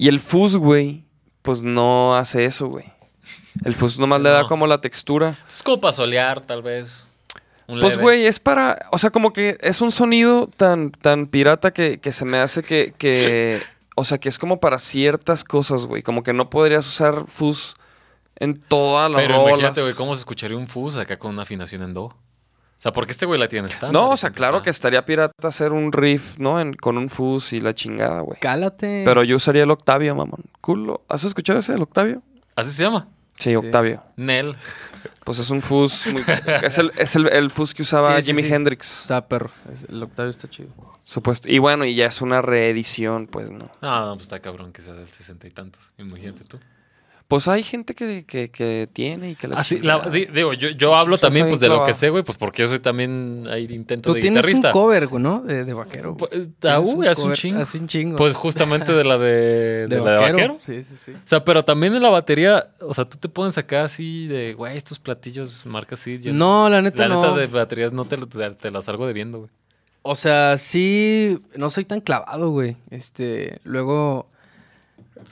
Y 0.00 0.08
el 0.08 0.18
fuzz, 0.20 0.56
güey, 0.56 1.04
pues 1.42 1.62
no 1.62 2.16
hace 2.16 2.46
eso, 2.46 2.68
güey. 2.68 2.86
El 3.64 3.74
fuzz 3.74 3.98
nomás 3.98 4.20
le 4.22 4.30
da 4.30 4.42
No. 4.42 4.48
como 4.48 4.66
la 4.66 4.80
textura. 4.80 5.36
Es 5.48 5.62
como 5.62 5.78
para 5.80 5.92
solear, 5.92 6.40
tal 6.40 6.62
vez. 6.62 7.06
Un 7.66 7.80
Pues, 7.80 7.98
güey, 7.98 8.24
es 8.24 8.38
para. 8.40 8.78
O 8.92 8.98
sea, 8.98 9.10
como 9.10 9.32
que 9.32 9.58
es 9.60 9.80
un 9.82 9.92
sonido 9.92 10.48
tan, 10.56 10.90
tan 10.90 11.26
pirata 11.26 11.72
que, 11.72 12.00
que 12.00 12.12
se 12.12 12.24
me 12.24 12.38
hace 12.38 12.62
que, 12.62 12.94
que. 12.96 13.60
O 13.94 14.04
sea, 14.04 14.16
que 14.18 14.28
es 14.30 14.38
como 14.38 14.58
para 14.58 14.78
ciertas 14.78 15.44
cosas, 15.44 15.84
güey. 15.84 16.02
Como 16.02 16.22
que 16.22 16.32
no 16.32 16.48
podrías 16.48 16.86
usar 16.86 17.26
fuzz 17.26 17.74
en 18.36 18.54
todas 18.58 19.10
las 19.10 19.20
Pero 19.20 19.34
rolas. 19.34 19.48
imagínate, 19.50 19.82
güey, 19.82 19.92
cómo 19.94 20.14
se 20.14 20.20
escucharía 20.20 20.56
un 20.56 20.66
fuse 20.66 20.98
acá 20.98 21.18
con 21.18 21.32
una 21.32 21.42
afinación 21.42 21.82
en 21.82 21.92
do. 21.92 22.16
O 22.80 22.82
sea, 22.82 22.92
porque 22.92 23.12
este 23.12 23.26
güey 23.26 23.38
la 23.38 23.46
tiene 23.46 23.68
estándar. 23.68 23.92
No, 23.92 24.08
o 24.08 24.16
sea, 24.16 24.30
claro 24.30 24.62
que 24.62 24.70
estaría 24.70 25.04
pirata 25.04 25.46
hacer 25.46 25.72
un 25.72 25.92
riff, 25.92 26.38
¿no? 26.38 26.58
En- 26.58 26.72
con 26.72 26.96
un 26.96 27.10
fuzz 27.10 27.52
y 27.52 27.60
la 27.60 27.74
chingada, 27.74 28.22
güey. 28.22 28.38
Cálate. 28.40 29.02
Pero 29.04 29.22
yo 29.22 29.36
usaría 29.36 29.64
el 29.64 29.70
Octavio, 29.70 30.14
mamón. 30.14 30.44
Culo. 30.62 31.02
¿Has 31.06 31.24
escuchado 31.24 31.58
ese, 31.58 31.74
el 31.74 31.82
Octavio? 31.82 32.22
Así 32.56 32.70
se 32.70 32.82
llama. 32.84 33.06
Sí, 33.38 33.54
Octavio. 33.54 34.02
Nel. 34.16 34.54
Pues 35.24 35.38
es 35.40 35.50
un 35.50 35.60
fuzz 35.60 36.06
muy... 36.06 36.22
es 36.62 36.78
el, 36.78 36.90
es 36.96 37.16
el, 37.16 37.28
el 37.28 37.50
fuzz 37.50 37.74
que 37.74 37.82
usaba 37.82 38.16
Sí, 38.16 38.22
sí, 38.22 38.32
Jimi 38.32 38.48
sí. 38.48 38.54
Hendrix, 38.54 39.02
Está 39.02 39.28
perro. 39.28 39.50
El 39.88 40.02
Octavio 40.02 40.30
está 40.30 40.48
chido. 40.48 40.70
supuesto. 41.04 41.50
Y 41.50 41.58
bueno, 41.58 41.84
y 41.84 41.94
ya 41.94 42.06
es 42.06 42.22
una 42.22 42.40
reedición, 42.40 43.26
pues, 43.26 43.50
¿no? 43.50 43.70
No, 43.82 44.06
no, 44.06 44.12
pues 44.14 44.22
está 44.22 44.40
cabrón 44.40 44.72
que 44.72 44.80
sea 44.80 44.94
del 44.94 45.08
sesenta 45.08 45.46
y 45.46 45.50
tantos. 45.50 45.92
Imagínate 45.98 46.44
tú. 46.44 46.58
Pues 47.30 47.46
hay 47.46 47.62
gente 47.62 47.94
que, 47.94 48.24
que, 48.26 48.48
que 48.50 48.88
tiene 48.92 49.30
y 49.30 49.34
que 49.36 49.46
la 49.46 49.56
Ah, 49.58 49.62
sí, 49.62 49.76
chingada. 49.76 50.06
la- 50.06 50.10
di- 50.10 50.26
digo, 50.26 50.52
yo, 50.52 50.70
yo 50.70 50.96
hablo 50.96 51.14
Estás 51.14 51.28
también 51.30 51.46
pues 51.48 51.60
de 51.60 51.68
lo 51.68 51.84
que 51.84 51.94
sé, 51.94 52.10
güey, 52.10 52.24
pues 52.24 52.36
porque 52.36 52.62
yo 52.62 52.68
soy 52.68 52.80
también 52.80 53.44
ahí 53.48 53.66
intento 53.70 54.08
Tú 54.08 54.14
de 54.14 54.20
tienes 54.20 54.44
guitarrista. 54.44 54.68
un 54.68 54.72
cover, 54.72 55.06
güey, 55.06 55.22
¿no? 55.22 55.40
De, 55.40 55.64
de 55.64 55.72
vaquero. 55.72 56.14
güey. 56.16 56.28
Pues, 56.28 56.48
ah, 56.64 56.80
uy, 56.80 57.06
hace 57.06 57.22
un 57.22 57.34
chingo. 57.34 57.60
Hace 57.60 57.78
un 57.78 57.86
chingo. 57.86 58.16
Pues 58.16 58.34
justamente 58.34 58.92
de 58.92 59.04
la 59.04 59.16
de, 59.16 59.86
de, 59.88 60.00
la 60.00 60.10
de 60.10 60.18
vaquero. 60.32 60.58
Sí, 60.66 60.82
sí, 60.82 60.96
sí. 60.96 61.12
O 61.12 61.18
sea, 61.24 61.44
pero 61.44 61.64
también 61.64 61.94
en 61.94 62.02
la 62.02 62.10
batería, 62.10 62.66
o 62.80 62.92
sea, 62.94 63.04
tú 63.04 63.16
te 63.16 63.28
pones 63.28 63.56
acá 63.58 63.84
así 63.84 64.26
de, 64.26 64.54
güey, 64.54 64.76
estos 64.76 64.98
platillos 64.98 65.64
marca 65.66 65.94
así. 65.94 66.18
yo- 66.18 66.32
No, 66.32 66.68
la 66.68 66.82
neta 66.82 67.06
la 67.06 67.14
no. 67.14 67.22
neta 67.22 67.36
de 67.36 67.46
baterías 67.46 67.92
no 67.92 68.06
te, 68.06 68.16
te, 68.16 68.50
te 68.50 68.70
las 68.72 68.86
salgo 68.86 69.06
debiendo, 69.06 69.38
güey. 69.38 69.50
O 70.02 70.16
sea, 70.16 70.58
sí, 70.58 71.38
no 71.54 71.70
soy 71.70 71.84
tan 71.84 72.00
clavado, 72.00 72.50
güey. 72.50 72.76
Este, 72.90 73.60
luego, 73.62 74.26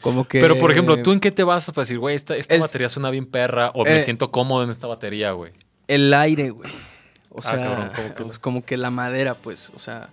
como 0.00 0.26
que... 0.26 0.40
Pero, 0.40 0.58
por 0.58 0.70
ejemplo, 0.70 1.02
¿tú 1.02 1.12
en 1.12 1.20
qué 1.20 1.30
te 1.30 1.44
basas 1.44 1.74
para 1.74 1.82
decir, 1.84 1.98
güey, 1.98 2.14
esta, 2.16 2.36
esta 2.36 2.54
El- 2.54 2.60
batería 2.60 2.88
suena 2.88 3.10
bien 3.10 3.26
perra 3.26 3.70
o 3.74 3.84
me 3.84 3.96
Eh, 3.96 4.00
siento 4.00 4.30
cómodo 4.30 4.62
en 4.64 4.70
esta 4.70 4.86
batería, 4.86 5.32
güey? 5.32 5.52
El 5.86 6.12
aire, 6.14 6.50
güey. 6.50 6.70
O 7.30 7.38
Ah, 7.38 7.42
sea, 7.42 7.56
cabrón, 7.62 7.90
¿cómo 7.94 8.14
que? 8.14 8.24
pues, 8.24 8.38
como 8.38 8.64
que 8.64 8.76
la 8.76 8.90
madera, 8.90 9.34
pues, 9.34 9.70
o 9.74 9.78
sea... 9.78 10.08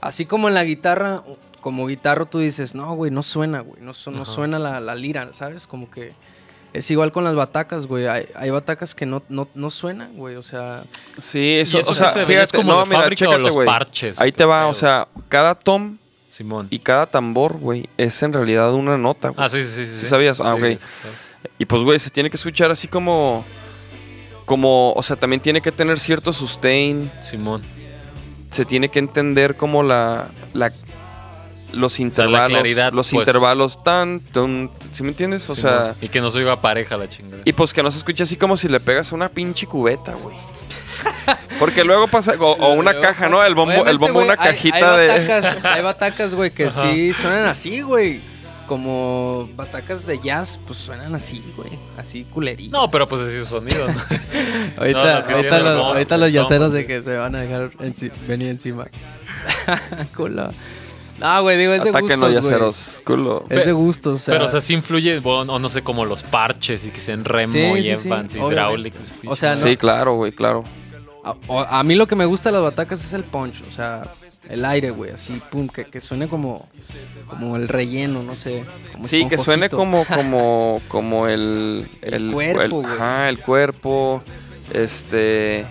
Así 0.00 0.24
como 0.24 0.48
en 0.48 0.54
la 0.54 0.64
guitarra, 0.64 1.22
como 1.60 1.86
guitarro 1.86 2.24
tú 2.26 2.38
dices, 2.38 2.74
no, 2.74 2.94
güey, 2.94 3.10
no 3.10 3.22
suena, 3.22 3.60
güey. 3.60 3.82
No, 3.82 3.92
su- 3.94 4.10
no 4.10 4.24
suena 4.24 4.58
la, 4.58 4.80
la 4.80 4.94
lira, 4.94 5.32
¿sabes? 5.32 5.66
Como 5.66 5.90
que... 5.90 6.12
Es 6.72 6.88
igual 6.92 7.10
con 7.10 7.24
las 7.24 7.34
batacas, 7.34 7.88
güey. 7.88 8.06
Hay, 8.06 8.26
hay 8.36 8.48
batacas 8.50 8.94
que 8.94 9.04
no, 9.04 9.24
no, 9.28 9.48
no 9.56 9.70
suenan, 9.70 10.16
güey. 10.16 10.36
O 10.36 10.42
sea, 10.42 10.84
Sí, 11.18 11.56
eso, 11.58 11.80
eso 11.80 11.90
o 11.90 11.94
sea, 11.96 12.10
se 12.12 12.20
fíjate, 12.24 12.44
es 12.44 12.52
como 12.52 12.70
no, 12.72 12.78
de 12.78 12.84
mira, 12.86 13.00
fábrica 13.00 13.24
o 13.28 13.32
chécate, 13.32 13.42
los 13.56 13.64
parches, 13.66 14.20
Ahí 14.20 14.30
te 14.30 14.44
va, 14.44 14.60
pedo. 14.60 14.68
o 14.70 14.74
sea, 14.74 15.08
cada 15.28 15.56
tom 15.56 15.98
Simón. 16.30 16.68
y 16.70 16.78
cada 16.78 17.06
tambor, 17.06 17.58
güey, 17.58 17.88
es 17.96 18.22
en 18.22 18.32
realidad 18.32 18.72
una 18.72 18.96
nota, 18.96 19.30
güey. 19.30 19.44
Ah, 19.44 19.48
sí, 19.48 19.64
sí, 19.64 19.84
sí. 19.84 19.98
¿Sí 19.98 20.06
sabías? 20.06 20.40
Ah, 20.40 20.54
ok. 20.54 20.78
Y 21.58 21.64
pues, 21.66 21.82
güey, 21.82 21.98
se 21.98 22.08
tiene 22.10 22.30
que 22.30 22.36
escuchar 22.36 22.70
así 22.70 22.86
como... 22.86 23.44
Como, 24.44 24.92
o 24.92 25.02
sea, 25.02 25.16
también 25.16 25.42
tiene 25.42 25.60
que 25.60 25.72
tener 25.72 25.98
cierto 25.98 26.32
sustain. 26.32 27.10
Simón. 27.20 27.62
Se 28.50 28.64
tiene 28.64 28.90
que 28.90 29.00
entender 29.00 29.56
como 29.56 29.82
la... 29.82 30.28
la 30.54 30.72
los 31.72 31.94
sea, 31.94 32.04
la 32.04 32.08
intervalos. 32.08 32.48
claridad, 32.48 32.92
los 32.92 33.10
pues. 33.10 33.26
intervalos 33.26 33.82
tan... 33.82 34.20
tan 34.20 34.70
¿Sí 34.92 35.02
me 35.02 35.08
entiendes? 35.08 35.50
O 35.50 35.56
Simón. 35.56 35.72
sea... 35.72 35.96
Y 36.00 36.08
que 36.08 36.20
no 36.20 36.30
se 36.30 36.38
oiga 36.38 36.60
pareja 36.60 36.96
la 36.96 37.08
chingada. 37.08 37.42
Y 37.44 37.52
pues 37.52 37.72
que 37.72 37.82
no 37.82 37.90
se 37.90 37.98
escuche 37.98 38.22
así 38.22 38.36
como 38.36 38.56
si 38.56 38.68
le 38.68 38.78
pegas 38.78 39.10
a 39.10 39.16
una 39.16 39.28
pinche 39.28 39.66
cubeta, 39.66 40.14
güey. 40.14 40.36
Porque 41.58 41.84
luego 41.84 42.08
pasa... 42.08 42.34
O, 42.38 42.52
o 42.52 42.72
una 42.74 42.92
Luego 42.92 43.06
caja, 43.06 43.28
¿no? 43.28 43.42
El 43.44 43.54
bombo, 43.54 43.86
el 43.86 43.98
bombo 43.98 44.20
una 44.20 44.32
hay- 44.32 44.38
cajita 44.52 44.94
hay 44.94 45.00
de... 45.00 45.08
Batacas, 45.08 45.58
hay 45.64 45.82
batacas, 45.82 46.34
güey, 46.34 46.50
que 46.52 46.66
Ajá. 46.66 46.80
sí 46.80 47.12
suenan 47.12 47.44
así, 47.46 47.80
güey. 47.82 48.20
Como 48.66 49.48
batacas 49.56 50.06
de 50.06 50.20
jazz, 50.20 50.60
pues 50.64 50.78
suenan 50.78 51.12
así, 51.14 51.42
güey. 51.56 51.70
Así 51.98 52.22
culerillas. 52.24 52.72
No, 52.72 52.88
pero 52.88 53.08
pues 53.08 53.22
así 53.22 53.38
su 53.40 53.46
sonido. 53.46 53.88
¿no? 53.88 53.94
Ahorita, 54.78 55.20
no, 55.22 55.60
los, 55.60 55.84
ahorita 55.86 56.16
los 56.18 56.28
bombo, 56.32 56.42
yaceros 56.42 56.70
sí. 56.70 56.78
de 56.78 56.86
que 56.86 57.02
se 57.02 57.16
van 57.16 57.34
a 57.34 57.40
dejar 57.40 57.70
enci- 57.78 58.12
venir 58.28 58.48
encima. 58.48 58.86
Culo. 60.16 60.50
No, 61.18 61.42
güey, 61.42 61.58
digo, 61.58 61.72
es 61.74 61.82
de 61.84 61.90
Ataquen 61.90 62.18
los 62.20 62.30
gustos, 62.30 62.42
güey. 62.44 62.52
yaceros, 62.52 63.02
culo. 63.04 63.44
Es 63.50 63.66
de 63.66 63.72
gustos, 63.72 64.14
o 64.14 64.18
sea. 64.18 64.34
Pero, 64.34 64.44
o 64.46 64.48
sea, 64.48 64.60
sí 64.60 64.72
influye, 64.72 65.18
bueno, 65.18 65.54
o 65.54 65.58
no 65.58 65.68
sé, 65.68 65.82
como 65.82 66.04
los 66.06 66.22
parches 66.22 66.86
y 66.86 66.90
que 66.90 67.00
sean 67.00 67.24
remo 67.24 67.52
Sí, 67.52 67.58
y 67.58 67.82
sí, 67.82 67.96
sí, 67.96 68.08
Evans 68.08 68.34
y 68.34 68.38
obviamente. 68.38 68.54
hidráulicos. 68.54 69.00
O 69.26 69.36
sea, 69.36 69.50
no- 69.50 69.56
Sí, 69.56 69.76
claro, 69.76 70.14
güey, 70.14 70.32
claro. 70.32 70.64
A, 71.24 71.78
a 71.78 71.82
mí 71.82 71.94
lo 71.94 72.06
que 72.08 72.16
me 72.16 72.24
gusta 72.24 72.48
de 72.48 72.54
las 72.54 72.62
batacas 72.62 73.04
es 73.04 73.12
el 73.12 73.24
punch, 73.24 73.62
o 73.68 73.70
sea, 73.70 74.02
el 74.48 74.64
aire, 74.64 74.90
güey, 74.90 75.10
así, 75.12 75.40
pum, 75.50 75.68
que, 75.68 75.84
que 75.84 76.00
suene 76.00 76.28
como, 76.28 76.68
como 77.28 77.56
el 77.56 77.68
relleno, 77.68 78.22
no 78.22 78.36
sé. 78.36 78.64
como 78.92 79.06
Sí, 79.06 79.28
que 79.28 79.36
suene 79.38 79.68
como, 79.68 80.04
como, 80.14 80.80
como 80.88 81.26
el, 81.28 81.90
El 82.02 82.30
cuerpo, 82.32 82.80
güey. 82.82 82.94
ajá, 82.94 83.28
el 83.28 83.38
cuerpo, 83.38 84.22
este, 84.72 85.66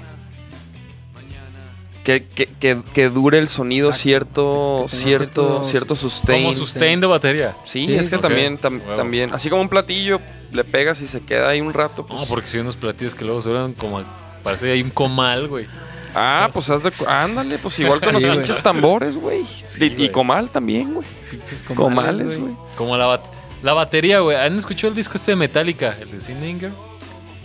que, 2.04 2.24
que, 2.24 2.46
que, 2.60 2.82
que 2.94 3.10
dure 3.10 3.40
el 3.40 3.48
sonido 3.50 3.90
Exacto. 3.90 4.86
cierto, 4.88 4.88
cierto, 4.90 5.64
cierto- 5.64 5.96
sustain. 5.96 6.44
como 6.44 6.56
sustain 6.56 7.00
de 7.00 7.08
batería. 7.08 7.56
Sí, 7.66 7.86
Sí, 7.86 7.96
es 7.96 8.10
que 8.10 8.18
también, 8.18 8.60
tam- 8.60 8.82
también, 8.96 9.34
así 9.34 9.50
como 9.50 9.62
un 9.62 9.70
platillo, 9.70 10.20
le 10.52 10.64
pegas 10.64 11.02
y 11.02 11.08
se 11.08 11.22
queda 11.22 11.50
ahí 11.50 11.60
un 11.62 11.74
rato. 11.74 12.06
Pues. 12.06 12.20
No, 12.20 12.26
porque 12.28 12.48
si 12.48 12.58
unos 12.60 12.78
platillos 12.78 13.14
que 13.16 13.26
luego 13.26 13.42
suenan 13.42 13.74
como. 13.74 14.04
Parece 14.44 14.66
que 14.68 14.72
hay 14.74 14.82
un 14.82 14.90
comal, 14.92 15.48
güey. 15.48 15.68
Ah, 16.16 16.50
pues 16.52 16.70
haz 16.70 16.84
de 16.84 16.92
cu- 16.92 17.06
ándale, 17.08 17.58
pues 17.60 17.78
igual 17.80 18.00
con 18.00 18.10
Sí, 18.10 18.14
los 18.16 18.24
güey. 18.24 18.36
pinches 18.38 18.64
tambores, 18.64 19.16
güey. 19.16 19.46
Sí, 19.46 19.84
y, 19.86 19.88
y 19.88 19.96
güey. 19.96 20.12
comal 20.12 20.50
también, 20.50 20.94
güey. 20.96 21.08
Pinches 21.30 21.62
Comales, 21.64 22.40
güey. 22.40 22.54
Como 22.76 22.98
la, 22.98 23.06
bat- 23.08 23.30
la 23.62 23.74
batería, 23.74 24.20
güey. 24.22 24.36
¿Han 24.38 24.58
escuchado 24.58 24.90
el 24.90 24.96
disco 24.96 25.16
este 25.18 25.32
de 25.32 25.36
Metallica? 25.36 25.96
El 26.02 26.10
de 26.12 26.22
Sin 26.22 26.38
Anger. 26.44 26.72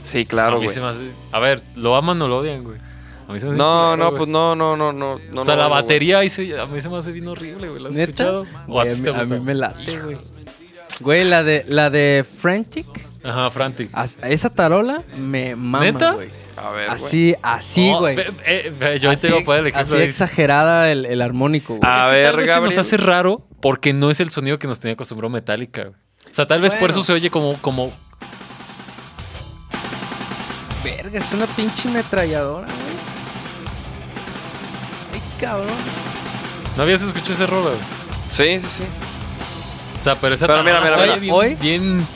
Sí, 0.00 0.24
claro, 0.24 0.56
a 0.56 0.58
mí 0.60 0.64
güey. 0.64 0.74
se 0.74 0.80
me 0.80 0.86
hace- 0.86 1.10
A 1.32 1.38
ver, 1.40 1.62
¿lo 1.74 1.94
aman 1.94 2.20
o 2.22 2.28
lo 2.28 2.38
odian, 2.38 2.64
güey? 2.64 2.78
A 3.28 3.32
mí 3.32 3.40
se 3.40 3.46
me 3.46 3.50
hace 3.52 3.58
No, 3.58 3.90
culero, 3.92 3.96
no, 3.96 4.06
güey. 4.10 4.18
pues 4.18 4.28
no, 4.30 4.54
no, 4.56 4.76
no, 4.76 4.92
no. 4.92 5.18
no 5.32 5.40
o 5.40 5.44
sea, 5.44 5.56
no, 5.56 5.62
la 5.62 5.68
güey. 5.68 5.82
batería 5.82 6.18
ahí 6.18 6.28
se- 6.30 6.58
a 6.58 6.66
mí 6.66 6.80
se 6.80 6.88
me 6.88 6.96
hace 6.98 7.12
bien 7.12 7.28
horrible, 7.28 7.68
güey. 7.68 7.82
¿La 7.82 7.88
has 7.90 7.94
¿Neta? 7.94 8.10
escuchado? 8.10 8.46
¿O 8.68 8.80
a 8.80 8.84
Güey, 8.84 8.94
ti 8.96 9.00
a, 9.00 9.04
te 9.04 9.10
mí, 9.10 9.16
a 9.16 9.18
gusta? 9.20 9.34
mí 9.34 9.40
me 9.40 9.54
late, 9.54 10.00
güey. 10.00 10.16
Güey, 11.00 11.24
la 11.24 11.42
de, 11.42 11.64
la 11.68 11.90
de 11.90 12.24
Frantic, 12.38 12.86
Ajá, 13.22 13.50
Frantic. 13.50 13.90
as- 13.92 14.16
esa 14.22 14.48
tarola 14.50 15.02
me 15.18 15.54
mama, 15.56 15.84
¿Neta? 15.84 16.12
güey. 16.12 16.28
A 16.56 16.70
ver, 16.70 16.86
güey. 16.88 16.96
Así, 16.96 17.34
así, 17.42 17.90
Oh, 17.94 17.98
güey. 18.00 18.16
eh, 18.44 18.98
yo 19.00 19.10
Así 19.10 19.22
te 19.22 19.28
voy 19.28 19.36
a 19.36 19.40
ex- 19.40 19.46
poner 19.46 19.60
el 19.62 19.66
ejemplo. 19.68 19.96
Así 19.96 20.04
exagerada 20.04 20.90
el, 20.92 21.04
el 21.06 21.20
armónico, 21.22 21.74
güey. 21.76 21.80
Ah, 21.84 22.00
Es 22.00 22.06
A 22.06 22.08
que 22.10 22.14
ver, 22.16 22.26
tal 22.26 22.36
vez 22.36 22.46
se 22.46 22.52
Gabriel. 22.54 22.76
nos 22.76 22.86
hace 22.86 22.96
raro 22.96 23.46
porque 23.60 23.92
no 23.92 24.10
es 24.10 24.20
el 24.20 24.30
sonido 24.30 24.58
que 24.58 24.66
nos 24.66 24.80
tenía 24.80 24.94
acostumbrado 24.94 25.30
Metallica, 25.30 25.82
güey. 25.84 25.94
O 26.30 26.34
sea, 26.34 26.46
tal 26.46 26.60
vez 26.60 26.72
por 26.74 26.80
Bueno. 26.82 26.94
eso 26.96 27.04
se 27.04 27.12
oye 27.12 27.30
como, 27.30 27.54
como 27.60 27.92
Verga, 30.82 31.18
es 31.18 31.32
una 31.32 31.46
pinche 31.46 31.88
metralladora, 31.88 32.66
güey. 32.66 32.78
Ay, 35.14 35.22
cabrón. 35.40 35.66
¿No 36.76 36.82
habías 36.82 37.02
escuchado 37.02 37.32
ese 37.32 37.46
rolo? 37.46 37.70
Sí, 38.30 38.60
sí, 38.60 38.66
sí. 38.68 38.84
O 39.96 40.00
sea, 40.00 40.16
pero 40.16 40.34
esa 40.34 40.46
Pero 40.46 40.62
mira, 40.62 40.80
mira, 40.80 40.94
se 40.94 41.00
mira. 41.00 41.14
oye 41.14 41.30
Hoy- 41.32 41.54
bien, 41.54 41.82
bien- 41.98 42.06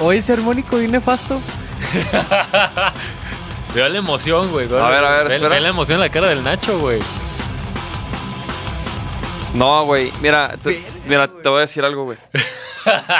Hoy 0.00 0.18
ese 0.18 0.32
armónico 0.32 0.76
bien 0.76 0.90
nefasto. 0.92 1.40
Veo 3.74 3.88
la 3.88 3.98
emoción, 3.98 4.50
güey. 4.52 4.66
A 4.66 4.88
ver, 4.88 5.04
a 5.04 5.10
ver, 5.10 5.28
ve- 5.28 5.34
espera. 5.36 5.54
ve 5.54 5.60
la 5.60 5.68
emoción 5.68 5.96
en 5.96 6.00
la 6.02 6.08
cara 6.08 6.28
del 6.28 6.44
Nacho, 6.44 6.78
güey. 6.78 7.00
No, 9.54 9.84
güey. 9.84 10.12
Mira, 10.20 10.56
te, 10.62 10.84
mira, 11.08 11.28
te 11.28 11.48
voy 11.48 11.58
a 11.58 11.60
decir 11.62 11.84
algo, 11.84 12.04
güey. 12.04 12.18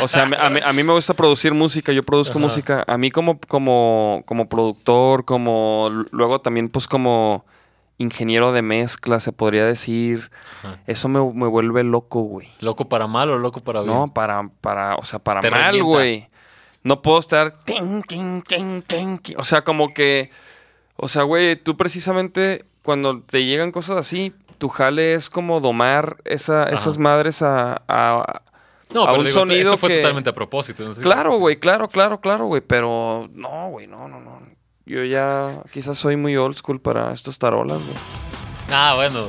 O 0.03 0.09
sea, 0.09 0.25
a 0.25 0.27
mí, 0.27 0.37
a 0.39 0.51
mí- 0.51 0.61
a 0.63 0.73
mí 0.75 0.83
me 0.83 0.93
gusta 0.93 1.15
producir 1.15 1.55
música, 1.55 1.91
yo 1.91 2.03
produzco 2.03 2.33
Ajá. 2.39 2.39
música. 2.47 2.85
A 2.87 2.99
mí 2.99 3.11
como, 3.11 3.41
como, 3.49 4.23
como 4.27 4.47
productor, 4.47 5.25
como 5.25 5.89
luego 6.11 6.39
también 6.43 6.69
pues 6.69 6.87
como 6.87 7.47
ingeniero 7.97 8.53
de 8.53 8.61
mezcla, 8.61 9.21
se 9.21 9.33
podría 9.33 9.65
decir. 9.65 10.31
Ajá. 10.63 10.81
Eso 10.87 11.09
me, 11.09 11.19
me 11.33 11.47
vuelve 11.47 11.83
loco, 11.83 12.21
güey. 12.21 12.51
¿Loco 12.61 12.91
para 12.91 13.07
mal 13.07 13.31
o 13.31 13.39
loco 13.39 13.61
para 13.61 13.81
bien? 13.81 13.95
No, 13.95 14.13
para, 14.13 14.51
para, 14.61 14.97
o 14.97 15.05
sea, 15.07 15.19
para 15.19 15.41
Te 15.41 15.51
mal, 15.51 15.61
revienta. 15.65 15.85
güey. 15.87 16.29
No 16.85 17.03
puedo 17.03 17.19
estar. 17.19 17.55
O 19.37 19.45
sea, 19.45 19.65
como 19.65 19.93
que. 19.93 20.31
O 20.97 21.09
sea, 21.09 21.23
güey, 21.25 21.57
tú 21.57 21.77
precisamente 21.77 22.65
cuando 22.83 23.21
te 23.23 23.45
llegan 23.45 23.73
cosas 23.73 23.97
así, 23.97 24.33
tu 24.59 24.69
jale 24.69 25.15
es 25.15 25.29
como 25.31 25.61
domar 25.61 26.19
esa, 26.25 26.65
esas 26.65 26.99
madres 26.99 27.43
a. 27.43 27.83
a- 27.89 28.43
No, 28.93 29.03
a 29.03 29.07
pero 29.07 29.21
un 29.21 29.27
digo, 29.27 29.41
sonido 29.41 29.61
esto 29.63 29.77
fue 29.79 29.89
que- 29.89 29.97
totalmente 29.97 30.31
a 30.31 30.35
propósito. 30.35 30.85
Claro, 31.03 31.39
güey, 31.39 31.57
claro, 31.57 31.89
claro, 31.89 32.21
claro, 32.21 32.47
güey. 32.47 32.61
Pero 32.61 33.29
no, 33.33 33.71
güey, 33.71 33.87
no, 33.89 34.07
no, 34.07 34.21
no. 34.21 34.41
Yo 34.87 35.03
ya 35.03 35.63
quizás 35.73 35.97
soy 35.97 36.17
muy 36.17 36.37
old 36.37 36.57
school 36.57 36.79
para 36.81 37.11
estas 37.13 37.39
tarolas, 37.39 37.79
güey. 37.79 37.97
Ah, 38.71 38.93
bueno. 38.95 39.29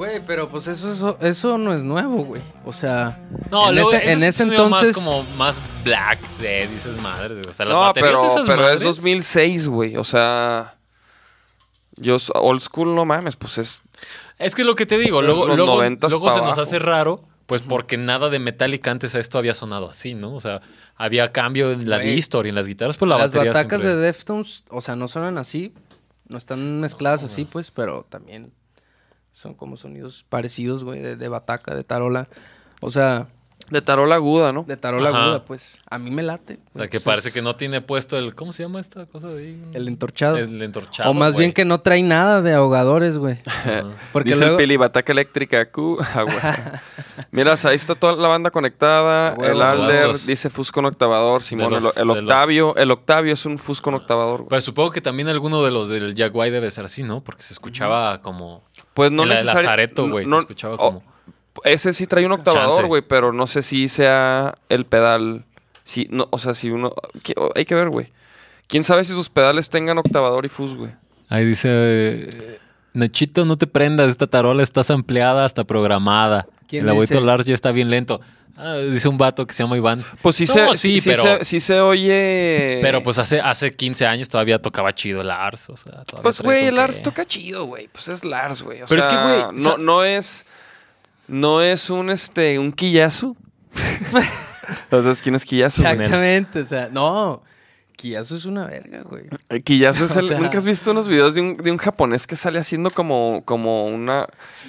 Güey, 0.00 0.22
pero 0.26 0.48
pues 0.48 0.66
eso, 0.66 0.90
eso, 0.90 1.18
eso 1.20 1.58
no 1.58 1.74
es 1.74 1.84
nuevo, 1.84 2.24
güey. 2.24 2.40
O 2.64 2.72
sea, 2.72 3.18
No, 3.50 3.68
en 3.68 3.74
luego, 3.74 3.92
ese, 3.92 4.10
en 4.12 4.18
es 4.22 4.40
ese 4.40 4.44
entonces... 4.44 4.96
Más 4.96 5.04
como 5.04 5.22
más 5.36 5.60
black 5.84 6.18
de 6.38 6.66
dices 6.68 6.96
madres, 7.02 7.32
güey. 7.32 7.50
O 7.50 7.52
sea, 7.52 7.66
las 7.66 7.74
No, 7.74 7.80
baterías 7.82 8.08
pero, 8.12 8.22
de 8.22 8.28
esas 8.28 8.46
pero 8.46 8.68
es 8.70 8.80
madres- 8.80 8.96
2006, 8.96 9.68
güey. 9.68 9.96
O 9.98 10.04
sea. 10.04 10.76
Yo, 11.96 12.16
old 12.32 12.62
school, 12.62 12.94
no 12.94 13.04
mames, 13.04 13.36
pues 13.36 13.58
es. 13.58 13.82
Es 14.38 14.54
que 14.54 14.64
lo 14.64 14.74
que 14.74 14.86
te 14.86 14.96
digo, 14.96 15.20
luego, 15.20 15.46
luego, 15.54 15.82
90s 15.82 16.08
luego 16.08 16.30
se 16.30 16.40
nos 16.40 16.56
hace 16.56 16.78
raro, 16.78 17.22
pues 17.44 17.60
porque 17.60 17.98
nada 17.98 18.30
de 18.30 18.38
Metallica 18.38 18.90
antes 18.90 19.14
a 19.14 19.18
esto 19.20 19.36
había 19.36 19.52
sonado 19.52 19.90
así, 19.90 20.14
¿no? 20.14 20.34
O 20.34 20.40
sea, 20.40 20.62
había 20.96 21.30
cambio 21.30 21.72
en 21.72 21.90
la 21.90 21.98
distor 21.98 22.46
y 22.46 22.48
en 22.48 22.54
las 22.54 22.66
guitarras, 22.66 22.96
pues 22.96 23.06
la 23.10 23.18
Las 23.18 23.32
batería 23.32 23.52
batacas 23.52 23.82
siempre- 23.82 24.00
de 24.00 24.06
Deftones, 24.06 24.64
o 24.70 24.80
sea, 24.80 24.96
no 24.96 25.08
suenan 25.08 25.36
así, 25.36 25.74
no 26.26 26.38
están 26.38 26.80
mezcladas 26.80 27.22
así, 27.22 27.44
pues, 27.44 27.70
pero 27.70 28.06
también 28.08 28.50
son 29.32 29.54
como 29.54 29.76
sonidos 29.76 30.24
parecidos, 30.28 30.84
güey, 30.84 31.00
de, 31.00 31.16
de 31.16 31.28
bataca, 31.28 31.74
de 31.74 31.84
tarola. 31.84 32.28
O 32.80 32.90
sea, 32.90 33.26
De 33.70 33.80
tarola 33.82 34.16
aguda, 34.16 34.52
¿no? 34.52 34.64
de 34.64 34.76
tarola 34.76 35.10
Ajá. 35.10 35.22
aguda, 35.24 35.44
pues, 35.44 35.78
a 35.88 35.98
mí 35.98 36.10
me 36.10 36.22
late. 36.24 36.58
O 36.74 36.78
sea, 36.78 36.88
que 36.88 36.98
Pues, 36.98 37.04
parece 37.04 37.28
es 37.28 37.34
que 37.34 37.40
no 37.42 37.54
tiene 37.56 37.80
puesto 37.80 38.18
el... 38.18 38.34
¿Cómo 38.34 38.52
se 38.52 38.64
llama 38.64 38.80
esta 38.80 39.06
cosa 39.06 39.28
de 39.28 39.38
ahí? 39.46 39.62
El 39.74 39.86
entorchado. 39.86 40.36
El 40.38 40.60
entorchado, 40.60 41.08
o 41.10 41.14
más 41.14 41.34
güey. 41.34 41.44
bien 41.44 41.52
que 41.52 41.64
no 41.64 41.80
trae 41.80 42.02
nada 42.02 42.42
de 42.42 42.52
ahogadores, 42.54 43.16
güey. 43.18 43.38
Porque 44.12 44.30
Dice 44.30 44.40
luego... 44.40 44.58
el 44.58 44.64
Pili, 44.64 44.76
bataca 44.76 45.12
eléctrica, 45.12 45.70
Q. 45.70 45.98
Ah, 46.00 46.22
güey. 46.22 46.36
Mira, 47.32 47.54
ahí 47.64 47.76
está 47.76 47.94
toda 47.94 48.14
la 48.16 48.26
banda 48.28 48.50
conectada. 48.50 49.34
el 49.44 49.60
Alder 49.62 50.16
dice 50.26 50.50
Fus 50.50 50.72
con 50.72 50.86
octavador. 50.86 51.42
Simón, 51.42 51.70
los- 51.72 51.96
el- 51.96 52.02
el, 52.02 52.08
de 52.08 52.14
los- 52.14 52.22
Octavio. 52.24 52.74
El 52.76 52.90
Octavio 52.90 53.32
es 53.34 53.44
un 53.46 53.56
Fus 53.58 53.80
con 53.80 53.94
octavador. 53.94 54.38
güey. 54.38 54.48
Pues 54.48 54.64
supongo 54.64 54.90
que 54.90 55.00
también 55.00 55.28
alguno 55.28 55.62
de 55.62 55.70
los 55.70 55.88
del 55.88 56.14
Jaguar 56.16 56.50
debe 56.50 56.70
ser 56.72 56.86
así, 56.86 57.02
¿no? 57.04 57.22
Porque 57.22 57.42
se 57.42 57.52
escuchaba 57.52 58.20
como... 58.20 58.64
Pues 58.94 59.10
no 59.12 59.22
el 59.24 59.30
necesariamente. 59.30 59.66
Lazareto, 59.66 60.08
güey, 60.08 60.26
se 60.26 60.36
escuchaba 60.38 60.76
como... 60.76 61.02
ese 61.64 61.92
sí 61.92 62.06
trae 62.06 62.26
un 62.26 62.32
octavador, 62.32 62.86
güey, 62.86 63.02
pero 63.02 63.32
no 63.32 63.46
sé 63.46 63.62
si 63.62 63.88
sea 63.88 64.54
el 64.68 64.84
pedal. 64.86 65.44
Si, 65.84 66.06
no, 66.10 66.28
o 66.30 66.38
sea, 66.38 66.54
si 66.54 66.70
uno. 66.70 66.92
que- 67.22 67.34
Hay 67.54 67.64
que 67.64 67.74
ver, 67.74 67.88
güey. 67.88 68.12
¿Quién 68.66 68.84
sabe 68.84 69.02
si 69.04 69.12
sus 69.12 69.28
pedales 69.28 69.68
tengan 69.70 69.98
octavador 69.98 70.44
y 70.46 70.48
Fus, 70.48 70.74
güey? 70.74 70.92
Ahí 71.28 71.44
dice... 71.44 71.68
eh, 71.72 72.58
Nachito, 72.92 73.44
no 73.44 73.56
te 73.56 73.66
prendas, 73.68 74.08
esta 74.10 74.26
tarola 74.26 74.62
está 74.64 74.82
ampliada 74.92 75.44
hasta 75.44 75.64
programada. 75.64 76.46
¿Quién 76.68 76.84
el 76.84 76.90
abuelito? 76.90 77.20
Lars 77.20 77.44
ya 77.46 77.54
está 77.54 77.70
bien 77.72 77.90
lento. 77.90 78.20
Ah, 78.62 78.76
dice 78.78 79.08
un 79.08 79.16
vato 79.16 79.46
que 79.46 79.54
se 79.54 79.62
llama 79.62 79.76
Iván. 79.78 80.04
Pues 80.20 80.36
sí, 80.36 80.44
No, 80.44 80.52
se, 80.52 80.68
sí, 80.76 80.76
sí, 80.76 81.00
sí 81.00 81.10
pero- 81.10 81.22
se, 81.38 81.44
sí 81.46 81.60
se 81.60 81.80
oye. 81.80 82.78
Pero 82.82 83.02
pues 83.02 83.16
hace, 83.18 83.40
hace 83.40 83.74
15 83.74 84.06
años 84.06 84.28
todavía 84.28 84.60
tocaba 84.60 84.94
chido 84.94 85.22
Lars. 85.22 85.70
O 85.70 85.76
sea, 85.76 86.04
todavía 86.04 86.22
Pues, 86.22 86.40
güey, 86.42 86.66
el 86.66 86.74
Lars 86.74 86.98
qué. 86.98 87.02
toca 87.04 87.24
chido, 87.24 87.64
güey. 87.64 87.88
Pues 87.88 88.08
es 88.08 88.22
Lars, 88.24 88.60
güey. 88.62 88.82
O 88.82 88.86
Pero 88.86 88.98
es 89.00 89.06
sea, 89.06 89.16
que, 89.16 89.22
güey, 89.50 89.62
no, 89.64 89.78
no 89.78 90.04
es. 90.04 90.44
No 91.26 91.62
es 91.62 91.88
un 91.88 92.10
este. 92.10 92.58
un 92.58 92.72
Kiyasu. 92.72 93.36
¿Sabes 94.90 95.22
quién 95.22 95.34
es 95.34 95.44
güey? 95.44 95.62
Exactamente, 95.62 96.60
o 96.60 96.64
sea, 96.64 96.88
no. 96.92 97.42
Kiyasu 98.00 98.34
es 98.36 98.44
una 98.46 98.66
verga, 98.66 99.02
güey. 99.02 99.24
El 99.48 99.62
Kiyasu 99.62 100.04
es 100.06 100.10
O 100.16 100.20
el. 100.20 100.24
sea- 100.26 100.40
¿Nunca 100.40 100.58
has 100.58 100.64
visto 100.64 100.90
unos 100.92 101.06
videos 101.06 101.34
de 101.34 101.40
un, 101.42 101.56
de 101.56 101.70
un 101.70 101.76
japonés 101.78 102.26
que 102.26 102.34
sale 102.36 102.58
haciendo 102.58 102.90
como, 102.90 103.42
como 103.44 103.86
una. 103.86 104.26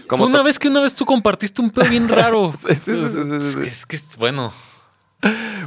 Como 0.07 0.25
Fue 0.25 0.33
una 0.33 0.43
vez 0.43 0.59
que 0.59 0.67
una 0.67 0.81
vez 0.81 0.95
tú 0.95 1.05
compartiste 1.05 1.61
un 1.61 1.71
pedo 1.71 1.89
bien 1.89 2.07
raro. 2.09 2.51
Sí, 2.69 2.75
sí, 2.75 2.95
sí, 2.97 3.07
sí, 3.07 3.23
sí, 3.23 3.37
Es 3.37 3.55
que- 3.55 3.67
es 3.67 3.85
que 3.85 3.95
es 3.95 4.17
bueno. 4.17 4.51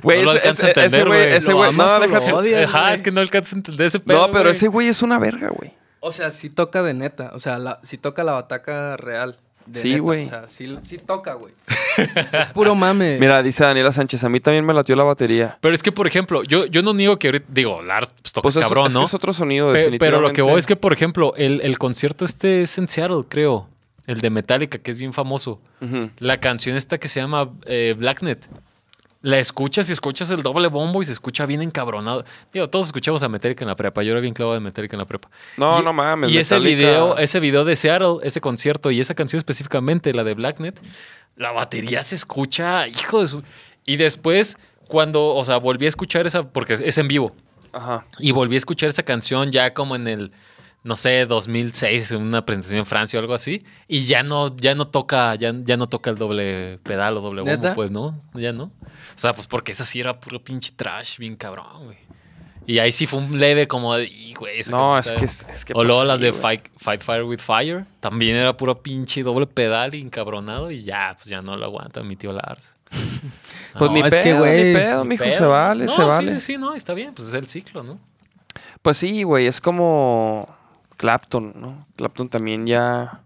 Güey, 0.03 0.19
no 0.25 0.33
lo 0.33 0.33
ese- 0.33 0.49
alcanzo 0.49 0.67
a 0.67 0.69
entender, 0.71 1.07
güey. 1.07 1.33
Ese 1.33 1.53
güey. 1.53 1.73
No, 1.75 1.85
o 1.85 1.99
lo 1.99 2.07
déjate. 2.07 2.33
odias, 2.33 2.65
Ajá, 2.75 2.93
es 2.95 3.03
que 3.03 3.13
no 3.13 3.21
alcanzas 3.21 3.53
a 3.53 3.57
entender 3.57 3.87
ese 3.87 4.01
pedo. 4.01 4.27
No, 4.27 4.33
pero 4.33 4.51
ese 4.51 4.69
güey 4.69 4.89
es 4.89 5.01
una 5.03 5.19
verga, 5.19 5.49
güey. 5.51 5.73
O 6.01 6.13
sea, 6.13 6.31
sí 6.33 6.51
toca 6.51 6.83
de 6.83 6.93
neta. 6.93 7.31
O 7.35 7.39
sea, 7.39 7.59
la, 7.59 7.81
sí 7.83 7.97
toca 7.97 8.25
la 8.25 8.33
bataca 8.33 8.97
real. 8.97 9.39
De 9.67 9.81
Sí, 9.81 9.99
güey. 9.99 10.27
O 10.27 10.29
sea, 10.29 10.49
sí, 10.49 10.77
sí 10.83 10.99
toca, 10.99 11.35
güey. 11.35 11.53
es 12.33 12.47
puro 12.53 12.75
mame. 12.75 13.19
Mira, 13.19 13.43
dice 13.43 13.65
Daniela 13.65 13.93
Sánchez, 13.93 14.23
a 14.25 14.29
mí 14.29 14.41
también 14.41 14.65
me 14.65 14.75
latió 14.75 14.95
la 14.97 15.05
batería. 15.05 15.59
Pero 15.61 15.75
es 15.75 15.83
que, 15.83 15.93
por 15.93 16.07
ejemplo, 16.07 16.43
yo, 16.43 16.67
yo 16.67 16.83
no 16.83 16.93
niego 16.95 17.19
que 17.19 17.29
ahorita. 17.29 17.47
Digo, 17.49 17.83
Lars 17.83 18.15
pues, 18.21 18.33
toca 18.33 18.43
Pues 18.43 18.57
es, 18.57 18.63
cabrón, 18.63 18.87
es 18.89 18.93
que 18.95 18.99
¿no? 18.99 19.05
es 19.05 19.15
otro 19.15 19.33
sonido, 19.33 19.73
Pe- 19.73 19.79
definitivamente. 19.79 20.05
pero 20.19 20.21
lo 20.21 20.33
que 20.33 20.43
voy 20.43 20.59
es 20.59 20.67
que, 20.67 20.77
por 20.77 20.93
ejemplo, 20.93 21.35
el, 21.37 21.61
el 21.63 21.79
concierto 21.79 22.25
este 22.25 22.63
es 22.63 22.77
en 22.79 22.89
Seattle, 22.89 23.25
creo. 23.29 23.69
El 24.07 24.21
de 24.21 24.29
Metallica, 24.29 24.79
que 24.79 24.91
es 24.91 24.99
bien 24.99 25.13
famoso. 25.15 25.61
La 26.19 26.39
canción 26.41 26.77
esta 26.77 26.99
que 26.99 27.09
se 27.09 27.21
llama 27.21 27.51
eh, 27.67 27.95
Blacknet. 27.97 28.47
La 29.25 29.39
escuchas 29.39 29.89
y 29.89 29.93
escuchas 29.95 30.31
el 30.31 30.43
doble 30.43 30.69
bombo 30.69 31.01
y 31.01 31.07
se 31.07 31.13
escucha 31.13 31.47
bien 31.47 31.63
encabronado. 31.63 32.27
Digo, 32.53 32.69
todos 32.69 32.85
escuchamos 32.87 33.23
a 33.23 33.29
Metallica 33.31 33.65
en 33.65 33.69
la 33.69 33.75
prepa. 33.75 34.03
Yo 34.03 34.13
era 34.13 34.21
bien 34.21 34.35
clavado 34.35 34.53
de 34.53 34.61
Metallica 34.61 34.97
en 34.97 34.99
la 34.99 35.07
prepa. 35.07 35.31
No, 35.57 35.81
Y- 35.81 35.83
no 35.83 35.95
mames. 35.95 36.31
Y 36.31 36.37
ese 36.37 36.59
video, 36.59 37.17
ese 37.17 37.41
video 37.41 37.65
de 37.65 37.75
Seattle, 37.75 38.17
ese 38.23 38.43
concierto 38.43 38.91
y 38.91 39.01
esa 39.01 39.15
canción 39.15 39.39
específicamente, 39.39 40.13
la 40.13 40.25
de 40.25 40.35
Blacknet, 40.35 40.79
la 41.37 41.53
batería 41.53 42.03
se 42.03 42.15
escucha, 42.17 42.87
hijo 42.87 43.23
de 43.23 43.27
su. 43.29 43.43
Y 43.87 43.97
después, 43.97 44.59
cuando, 44.89 45.35
o 45.35 45.43
sea, 45.47 45.57
volví 45.57 45.87
a 45.87 45.89
escuchar 45.89 46.27
esa, 46.27 46.43
porque 46.47 46.75
es 46.75 46.99
en 46.99 47.09
vivo. 47.09 47.35
Ajá. 47.73 48.05
Y 48.19 48.33
volví 48.33 48.57
a 48.57 48.59
escuchar 48.59 48.91
esa 48.91 49.05
canción 49.05 49.51
ya 49.51 49.73
como 49.73 49.97
en 49.97 50.07
el, 50.07 50.33
no 50.85 50.95
sé, 50.97 51.27
2006, 51.27 52.13
en 52.13 52.23
una 52.23 52.45
presentación 52.47 52.79
en 52.81 52.87
Francia 52.87 53.19
o 53.19 53.23
algo 53.23 53.35
así. 53.35 53.65
Y 53.89 54.05
ya 54.05 54.23
no, 54.23 54.55
ya 54.57 54.75
no 54.75 54.87
toca, 54.87 55.35
ya, 55.35 55.53
ya 55.65 55.77
no 55.77 55.89
toca 55.89 56.11
el 56.11 56.17
doble 56.19 56.79
pedal 56.83 57.17
o 57.17 57.21
doble 57.21 57.43
bombo, 57.43 57.75
pues, 57.75 57.91
¿no? 57.91 58.21
Ya 58.35 58.53
no. 58.53 58.65
O 58.65 58.71
sea, 59.17 59.35
pues 59.35 59.47
porque 59.47 59.73
esa 59.73 59.85
sí 59.85 59.99
era 60.01 60.21
puro 60.21 60.43
pinche 60.45 60.73
trash, 60.77 61.19
bien 61.19 61.37
cabrón, 61.37 61.67
güey. 61.85 61.97
Y 62.67 62.79
ahí 62.79 62.93
sí 62.93 63.05
fue 63.07 63.19
un 63.21 63.39
leve 63.39 63.69
como 63.69 63.95
de, 63.95 64.07
"Y, 64.07 64.33
güey, 64.35 64.61
No, 64.71 64.99
es 64.99 65.13
que 65.13 65.25
es- 65.27 65.47
es 65.53 65.65
que 65.67 65.75
O 65.75 65.77
pues 65.77 65.87
luego 65.87 66.01
sí, 66.03 66.07
las 66.09 66.21
de. 66.21 66.33
Fight, 66.33 66.63
Fight 66.79 67.03
Fire 67.03 67.23
with 67.25 67.39
Fire. 67.41 67.85
También 68.01 68.37
era 68.37 68.57
puro 68.57 68.81
pinche 68.83 69.23
doble 69.23 69.47
pedal 69.47 69.95
y 69.95 70.01
encabronado. 70.01 70.71
Y 70.71 70.83
ya, 70.83 71.13
pues 71.15 71.27
ya 71.29 71.43
no 71.43 71.57
lo 71.59 71.67
aguanta 71.67 72.03
mi 72.03 72.17
tío 72.17 72.33
Lars. 72.33 72.75
Pues 73.79 73.91
No, 73.91 73.97
ni 73.97 74.03
es 74.03 74.11
pedo, 74.11 74.23
que, 74.23 74.33
güey, 74.35 74.65
ni 74.69 74.73
pedo, 74.75 75.05
mijo, 75.05 75.25
pedo. 75.25 75.37
se 75.37 75.45
vale, 75.45 75.85
no, 75.87 75.91
se 75.91 75.97
sí, 75.97 76.03
vale. 76.09 76.33
Sí, 76.35 76.39
sí, 76.41 76.57
no, 76.59 76.75
está 76.75 76.95
bien, 76.95 77.13
pues 77.13 77.27
es 77.27 77.35
el 77.35 77.49
ciclo, 77.49 77.83
¿no? 77.83 77.99
Pues 78.83 78.97
sí, 78.99 79.25
güey, 79.25 79.47
es 79.49 79.61
como 79.61 80.49
Clapton, 80.97 81.53
¿no? 81.57 81.87
Clapton 81.97 82.29
también 82.29 82.67
ya... 82.67 83.21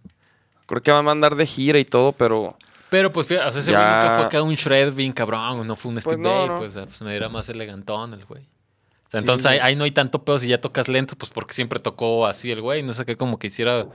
Creo 0.67 0.83
que 0.83 0.91
va 0.93 0.99
a 0.99 1.03
mandar 1.03 1.35
de 1.35 1.47
gira 1.47 1.79
y 1.79 1.85
todo, 1.85 2.13
pero... 2.13 2.57
Pero 2.91 3.13
pues, 3.13 3.27
fíjate, 3.27 3.49
o 3.49 3.53
sea, 3.53 3.61
ese 3.61 3.73
Ya. 3.73 3.79
güey 3.79 3.95
nunca 3.95 4.15
fue 4.15 4.25
acá 4.25 4.43
un 4.43 4.55
shred 4.55 4.95
bien 4.95 5.13
cabrón, 5.13 5.67
no 5.67 5.77
fue 5.77 5.93
un 5.93 6.01
Steve 6.01 6.17
no, 6.19 6.29
Day, 6.29 6.49
no. 6.49 6.57
pues, 6.57 6.71
o 6.71 6.73
sea, 6.73 6.85
pues 6.87 7.03
me 7.03 7.15
era 7.15 7.29
más 7.29 7.49
elegantón 7.49 8.15
el 8.15 8.25
güey. 8.25 8.43
O 8.43 9.11
sea, 9.11 9.21
Sí, 9.21 9.25
entonces 9.25 9.47
ahí, 9.47 9.77
no 9.77 9.85
hay 9.85 9.91
tanto 9.91 10.23
pedo 10.25 10.39
si 10.39 10.49
ya 10.49 10.61
tocas 10.61 10.89
lentos, 10.89 11.17
pues 11.17 11.31
porque 11.31 11.55
siempre 11.55 11.81
tocó 11.81 12.27
así 12.27 12.51
el 12.51 12.61
güey, 12.61 12.83
no 12.83 12.93
sé 12.93 13.05
qué, 13.05 13.17
como 13.17 13.39
que 13.39 13.47
hiciera 13.47 13.87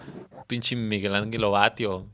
pinche 0.48 0.76
Miguel 0.76 1.14
Ángel 1.16 1.44
Obati 1.44 1.86
o 1.86 2.06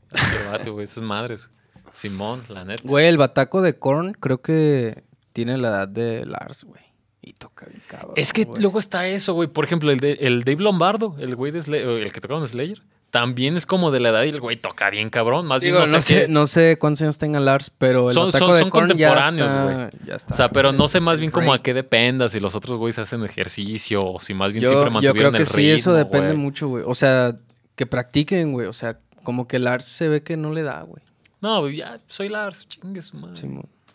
güey, 0.66 0.84
esas 0.84 1.02
madres. 1.02 1.50
Simón, 1.92 2.42
la 2.48 2.64
neta. 2.64 2.82
Güey, 2.84 3.06
el 3.06 3.18
bataco 3.18 3.62
de 3.62 3.76
Korn 3.78 4.12
creo 4.12 4.40
que 4.40 5.02
tiene 5.32 5.58
la 5.58 5.68
edad 5.68 5.88
de 5.88 6.24
Lars, 6.24 6.64
güey. 6.64 6.82
Y 7.22 7.34
toca 7.34 7.66
bien 7.66 7.82
cabrón. 7.86 8.12
Es 8.16 8.32
que 8.32 8.44
güey. 8.44 8.60
luego 8.62 8.78
está 8.78 9.06
eso, 9.08 9.34
güey. 9.34 9.48
Por 9.48 9.64
ejemplo, 9.64 9.90
el, 9.90 10.00
de, 10.00 10.12
el 10.20 10.42
Dave 10.44 10.62
Lombardo, 10.62 11.16
el 11.18 11.36
güey 11.36 11.52
de 11.52 11.60
Slayer, 11.60 11.86
el 11.86 12.12
que 12.12 12.20
tocaba 12.20 12.40
en 12.40 12.48
Slayer, 12.48 12.80
también 13.10 13.56
es 13.56 13.66
como 13.66 13.90
de 13.90 13.98
la 14.00 14.10
edad 14.10 14.22
y 14.22 14.28
el 14.30 14.40
güey 14.40 14.56
toca 14.56 14.88
bien 14.88 15.10
cabrón. 15.10 15.44
Más 15.44 15.60
Digo, 15.60 15.78
bien 15.78 15.90
no, 15.90 15.96
no 15.96 16.02
sé 16.02 16.14
qué- 16.22 16.28
no 16.28 16.46
sé 16.46 16.78
cuántos 16.78 17.02
años 17.02 17.18
tenga 17.18 17.38
Lars, 17.40 17.70
pero 17.76 18.08
el 18.08 18.14
Son- 18.14 18.30
son- 18.32 18.52
de 18.52 18.58
son 18.60 18.70
contemporáneos, 18.70 19.50
güey. 19.52 19.88
ya 20.06 20.14
está. 20.14 20.32
O 20.32 20.36
sea, 20.36 20.48
pero 20.50 20.72
no 20.72 20.88
sé 20.88 21.00
más 21.00 21.18
bien 21.20 21.30
como 21.30 21.52
a 21.52 21.60
qué 21.62 21.74
dependa, 21.74 22.28
si 22.28 22.40
los 22.40 22.54
otros 22.54 22.78
güeyes 22.78 22.98
hacen 22.98 23.22
ejercicio 23.24 24.06
o 24.06 24.20
si 24.20 24.32
más 24.32 24.52
bien 24.52 24.62
yo, 24.62 24.68
siempre 24.68 24.86
yo 24.88 24.92
mantuvieron 24.92 25.32
creo 25.32 25.32
que 25.32 25.38
el 25.42 25.46
sí, 25.46 25.70
eso 25.70 25.90
ritmo, 25.90 26.04
depende 26.04 26.28
güey. 26.28 26.38
mucho, 26.38 26.68
güey. 26.68 26.84
O 26.86 26.94
sea, 26.94 27.36
que 27.76 27.84
practiquen, 27.84 28.52
güey. 28.52 28.66
O 28.68 28.72
sea, 28.72 28.98
como 29.24 29.46
que 29.48 29.58
Lars 29.58 29.84
se 29.84 30.08
ve 30.08 30.22
que 30.22 30.36
no 30.38 30.52
le 30.52 30.62
da, 30.62 30.82
güey. 30.82 31.02
No, 31.42 31.68
ya 31.68 31.98
soy 32.06 32.28
Lars, 32.28 32.66
chingue 32.68 33.02
su 33.02 33.16
madre. 33.16 33.36
Sí, 33.40 33.46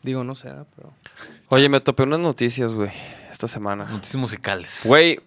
digo, 0.06 0.24
no 0.24 0.36
sé, 0.36 0.50
pero... 0.76 0.94
Oye, 1.50 1.68
me 1.70 1.80
topé 1.82 2.04
unas 2.04 2.20
noticias, 2.20 2.72
güey, 2.72 2.90
esta 3.32 3.48
semana. 3.48 3.86
Noticias 3.86 4.16
musicales. 4.16 4.82
Güey, 4.86 5.20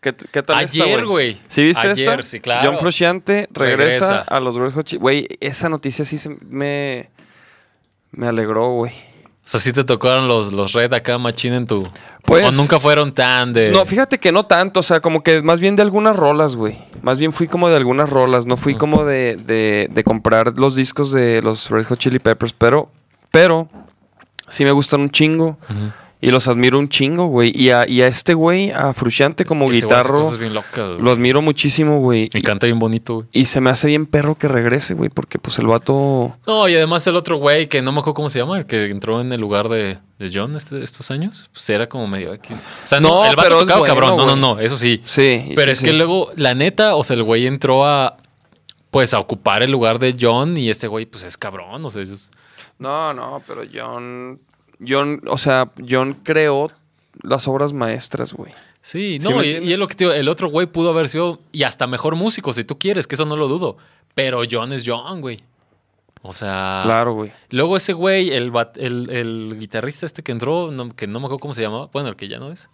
¿qué, 0.00 0.14
qué 0.14 0.42
tal 0.42 0.56
Ayer, 0.58 1.04
güey. 1.04 1.38
¿Sí 1.48 1.62
viste 1.62 1.86
Ayer, 1.88 2.08
esta? 2.20 2.22
sí, 2.22 2.40
claro. 2.40 2.70
John 2.70 2.78
Frusciante 2.78 3.48
regresa, 3.52 4.08
Regresa. 4.08 4.18
a 4.22 4.40
los 4.40 4.54
Red 4.54 4.72
Hot 4.72 4.86
Chili- 4.86 5.00
Güey, 5.00 5.28
esa 5.40 5.68
noticia 5.68 6.04
sí 6.04 6.18
se 6.18 6.30
me... 6.48 7.10
Me 8.12 8.26
alegró, 8.28 8.70
güey. 8.70 8.92
O 8.92 9.48
sea, 9.48 9.60
sí 9.60 9.72
te 9.72 9.84
tocaron 9.84 10.26
los, 10.26 10.52
los 10.52 10.72
red 10.72 10.92
acá 10.92 11.18
machín 11.18 11.52
en 11.52 11.66
tu... 11.68 11.86
Pues- 12.24 12.44
o 12.44 12.50
nunca 12.60 12.80
fueron 12.80 13.12
tan 13.14 13.52
de... 13.52 13.70
No, 13.70 13.86
fíjate 13.86 14.18
que 14.18 14.32
no 14.32 14.46
tanto, 14.46 14.80
o 14.80 14.82
sea, 14.82 15.00
como 15.00 15.22
que 15.22 15.42
más 15.42 15.60
bien 15.60 15.76
de 15.76 15.82
algunas 15.82 16.16
rolas, 16.16 16.56
güey. 16.56 16.76
Más 17.02 17.18
bien 17.18 17.32
fui 17.32 17.46
como 17.46 17.68
de 17.68 17.76
algunas 17.76 18.10
rolas, 18.10 18.46
no 18.46 18.56
fui 18.56 18.74
como 18.74 19.04
de, 19.04 19.36
de, 19.36 19.88
de 19.92 20.02
comprar 20.04 20.58
los 20.58 20.74
discos 20.74 21.12
de 21.12 21.40
los 21.42 21.70
Red 21.70 21.84
Hot 21.86 21.98
Chili 22.00 22.18
Peppers, 22.18 22.52
pero, 22.52 22.90
pero 23.30 23.68
sí 24.48 24.64
me 24.64 24.72
gustan 24.72 25.00
un 25.00 25.10
chingo 25.10 25.58
y 26.18 26.30
los 26.30 26.48
admiro 26.48 26.78
un 26.78 26.88
chingo, 26.88 27.26
güey. 27.26 27.52
Y 27.54 27.70
a, 27.70 27.86
y 27.86 28.00
a 28.02 28.06
este 28.06 28.32
güey, 28.34 28.70
a 28.70 28.94
Frusciante 28.94 29.44
como 29.44 29.70
Ese 29.70 29.82
guitarro, 29.84 30.22
cosas 30.22 30.38
bien 30.38 30.54
locas, 30.54 30.98
lo 30.98 31.10
admiro 31.10 31.42
muchísimo, 31.42 32.00
güey. 32.00 32.30
Y 32.32 32.40
canta 32.42 32.66
bien 32.66 32.78
bonito, 32.78 33.16
güey. 33.16 33.26
Y 33.32 33.44
se 33.46 33.60
me 33.60 33.68
hace 33.70 33.86
bien 33.88 34.06
perro 34.06 34.34
que 34.34 34.48
regrese, 34.48 34.94
güey, 34.94 35.10
porque 35.10 35.38
pues 35.38 35.58
el 35.58 35.66
vato... 35.66 36.34
No, 36.46 36.68
y 36.68 36.74
además 36.74 37.06
el 37.06 37.16
otro 37.16 37.36
güey 37.36 37.68
que 37.68 37.82
no 37.82 37.92
me 37.92 37.98
acuerdo 38.00 38.14
cómo 38.14 38.30
se 38.30 38.38
llama, 38.38 38.56
el 38.58 38.64
que 38.66 38.86
entró 38.86 39.20
en 39.20 39.30
el 39.32 39.40
lugar 39.40 39.68
de, 39.68 39.98
de 40.18 40.30
John 40.32 40.56
este- 40.56 40.82
estos 40.82 41.10
años, 41.10 41.48
pues 41.52 41.68
era 41.68 41.86
como 41.88 42.06
medio 42.06 42.32
aquí. 42.32 42.54
O 42.54 42.86
sea, 42.86 42.98
no, 42.98 43.08
No, 43.08 43.26
el 43.26 43.36
vato 43.36 43.48
pero 43.48 43.60
es 43.60 43.66
tocaba 43.66 43.80
bueno, 43.80 43.94
cabrón. 43.94 44.16
No, 44.16 44.26
no, 44.26 44.36
no, 44.54 44.60
eso 44.60 44.76
sí. 44.76 45.02
Sí. 45.04 45.52
Pero 45.54 45.66
sí, 45.66 45.70
es 45.72 45.78
sí. 45.78 45.84
que 45.84 45.92
luego, 45.92 46.30
la 46.36 46.54
neta, 46.54 46.96
o 46.96 47.02
sea, 47.04 47.14
el 47.14 47.22
güey 47.24 47.46
entró 47.46 47.84
a 47.86 48.16
pues 48.90 49.12
a 49.12 49.18
ocupar 49.18 49.62
el 49.62 49.70
lugar 49.70 49.98
de 49.98 50.16
John 50.18 50.56
y 50.56 50.70
este 50.70 50.88
güey 50.88 51.04
pues 51.04 51.24
es 51.24 51.36
cabrón, 51.36 51.84
o 51.84 51.90
sea, 51.90 52.00
es- 52.02 52.30
No, 52.78 53.12
no, 53.14 53.42
pero 53.46 53.62
John... 53.72 54.40
John, 54.86 55.22
o 55.26 55.38
sea, 55.38 55.70
John 55.88 56.18
creó 56.22 56.70
las 57.22 57.48
obras 57.48 57.72
maestras, 57.72 58.34
güey. 58.34 58.52
Sí, 58.82 59.18
¿Sí 59.20 59.28
no, 59.28 59.42
y, 59.42 59.48
y 59.48 59.72
es 59.72 59.78
lo 59.78 59.88
que 59.88 59.94
te 59.94 60.04
digo, 60.04 60.12
el 60.14 60.28
otro 60.28 60.48
güey 60.48 60.66
pudo 60.66 60.90
haber 60.90 61.08
sido 61.08 61.40
y 61.50 61.62
hasta 61.62 61.86
mejor 61.86 62.14
músico 62.14 62.52
si 62.52 62.62
tú 62.62 62.78
quieres, 62.78 63.06
que 63.06 63.14
eso 63.14 63.24
no 63.24 63.36
lo 63.36 63.48
dudo, 63.48 63.78
pero 64.14 64.42
John 64.48 64.72
es 64.72 64.82
John, 64.86 65.22
güey. 65.22 65.38
O 66.22 66.32
sea, 66.32 66.82
Claro, 66.84 67.14
güey. 67.14 67.32
Luego 67.50 67.76
ese 67.76 67.94
güey, 67.94 68.30
el, 68.32 68.52
el, 68.76 69.10
el 69.10 69.56
guitarrista 69.58 70.04
este 70.06 70.22
que 70.22 70.32
entró, 70.32 70.70
no- 70.70 70.94
que 70.94 71.06
no 71.06 71.20
me 71.20 71.26
acuerdo 71.26 71.40
cómo 71.40 71.54
se 71.54 71.62
llamaba, 71.62 71.88
bueno, 71.92 72.10
el 72.10 72.16
que 72.16 72.28
ya 72.28 72.38
no 72.38 72.52
es. 72.52 72.68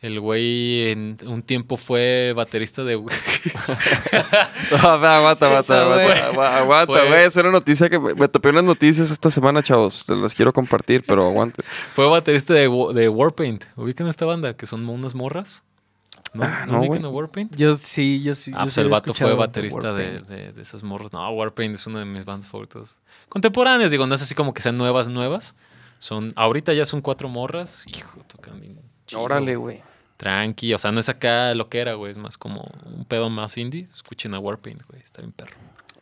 El 0.00 0.20
güey 0.20 0.90
en 0.92 1.18
un 1.26 1.42
tiempo 1.42 1.76
fue 1.76 2.32
baterista 2.36 2.84
de... 2.84 2.94
aguanta, 4.70 5.16
aguanta, 5.18 5.58
Eso, 5.60 5.74
güey. 5.88 6.00
aguanta, 6.06 6.28
agua- 6.28 6.58
aguanta, 6.58 6.92
Fue- 6.92 7.08
güey. 7.08 7.24
Es 7.24 7.36
una 7.36 7.50
noticia 7.50 7.88
que 7.90 7.98
me, 7.98 8.14
me 8.14 8.28
topé 8.28 8.50
unas 8.50 8.64
noticias 8.64 9.10
esta 9.10 9.30
semana, 9.30 9.62
chavos. 9.62 10.04
Se 10.06 10.14
las 10.14 10.34
quiero 10.34 10.52
compartir, 10.52 11.04
pero 11.06 11.26
aguante. 11.26 11.62
fue 11.92 12.06
baterista 12.06 12.54
de, 12.54 12.68
de 12.94 13.08
Warpaint. 13.08 13.64
¿Ubican 13.76 14.06
esta 14.08 14.24
banda? 14.24 14.54
Que 14.56 14.66
son 14.66 14.88
unas 14.88 15.14
morras. 15.14 15.64
¿No, 16.34 16.44
Ah, 16.44 16.64
¿No 16.66 16.74
no, 16.74 16.80
ubican 16.80 17.04
a 17.04 17.08
Warpaint? 17.08 17.56
Yo 17.56 17.74
sí, 17.74 18.22
yo 18.22 18.34
sí. 18.34 18.52
Ah, 18.54 18.58
yo 18.58 18.64
pues 18.64 18.74
sí 18.74 18.80
el 18.82 18.88
vato 18.90 19.14
fue 19.14 19.34
baterista 19.34 19.92
de, 19.94 20.20
de, 20.20 20.52
de 20.52 20.62
esas 20.62 20.82
morras. 20.82 21.12
No, 21.12 21.28
Warpaint 21.30 21.74
es 21.74 21.86
una 21.86 22.00
de 22.00 22.04
mis 22.04 22.24
bandas 22.24 22.48
favoritas. 22.48 22.96
Contemporáneas, 23.28 23.90
digo, 23.90 24.06
no 24.06 24.14
es 24.14 24.22
así 24.22 24.34
como 24.34 24.52
que 24.54 24.60
sean 24.62 24.76
nuevas, 24.76 25.08
nuevas. 25.08 25.54
Son, 25.98 26.32
ahorita 26.36 26.72
ya 26.74 26.84
son 26.84 27.00
cuatro 27.00 27.28
morras. 27.28 27.84
Hijo, 27.88 28.20
tocan 28.28 28.60
bien. 28.60 28.78
chido. 29.06 29.22
Órale, 29.22 29.56
güey. 29.56 29.82
Tranqui, 30.18 30.74
o 30.74 30.78
sea, 30.78 30.92
no 30.92 31.00
es 31.00 31.08
acá 31.08 31.54
lo 31.54 31.68
que 31.70 31.78
era, 31.78 31.94
güey, 31.94 32.12
es 32.12 32.18
más 32.18 32.36
como 32.36 32.70
un 32.84 33.06
pedo 33.06 33.30
más 33.30 33.56
indie. 33.56 33.88
Escuchen 33.94 34.34
a 34.34 34.38
Warpaint, 34.38 34.82
güey, 34.88 35.00
está 35.02 35.22
bien 35.22 35.32
perro. 35.32 35.54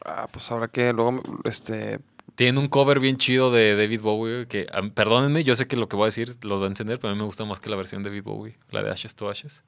Ah, 0.04 0.26
pues 0.30 0.50
ahora 0.50 0.66
que 0.68 0.92
luego, 0.92 1.22
este. 1.44 2.00
Tienen 2.34 2.58
un 2.58 2.68
cover 2.68 3.00
bien 3.00 3.16
chido 3.16 3.50
de 3.50 3.76
David 3.76 4.00
Bowie, 4.02 4.34
güey, 4.34 4.46
que, 4.46 4.66
perdónenme, 4.94 5.42
yo 5.42 5.54
sé 5.54 5.66
que 5.66 5.76
lo 5.76 5.88
que 5.88 5.96
voy 5.96 6.04
a 6.04 6.06
decir 6.08 6.28
los 6.42 6.60
va 6.60 6.64
a 6.64 6.68
entender, 6.68 6.98
pero 6.98 7.10
a 7.12 7.14
mí 7.14 7.18
me 7.18 7.24
gusta 7.24 7.44
más 7.46 7.60
que 7.60 7.70
la 7.70 7.76
versión 7.76 8.02
de 8.02 8.10
David 8.10 8.24
Bowie, 8.24 8.56
la 8.72 8.82
de 8.82 8.90
Ashes 8.90 9.14
to 9.14 9.30
Ashes. 9.30 9.62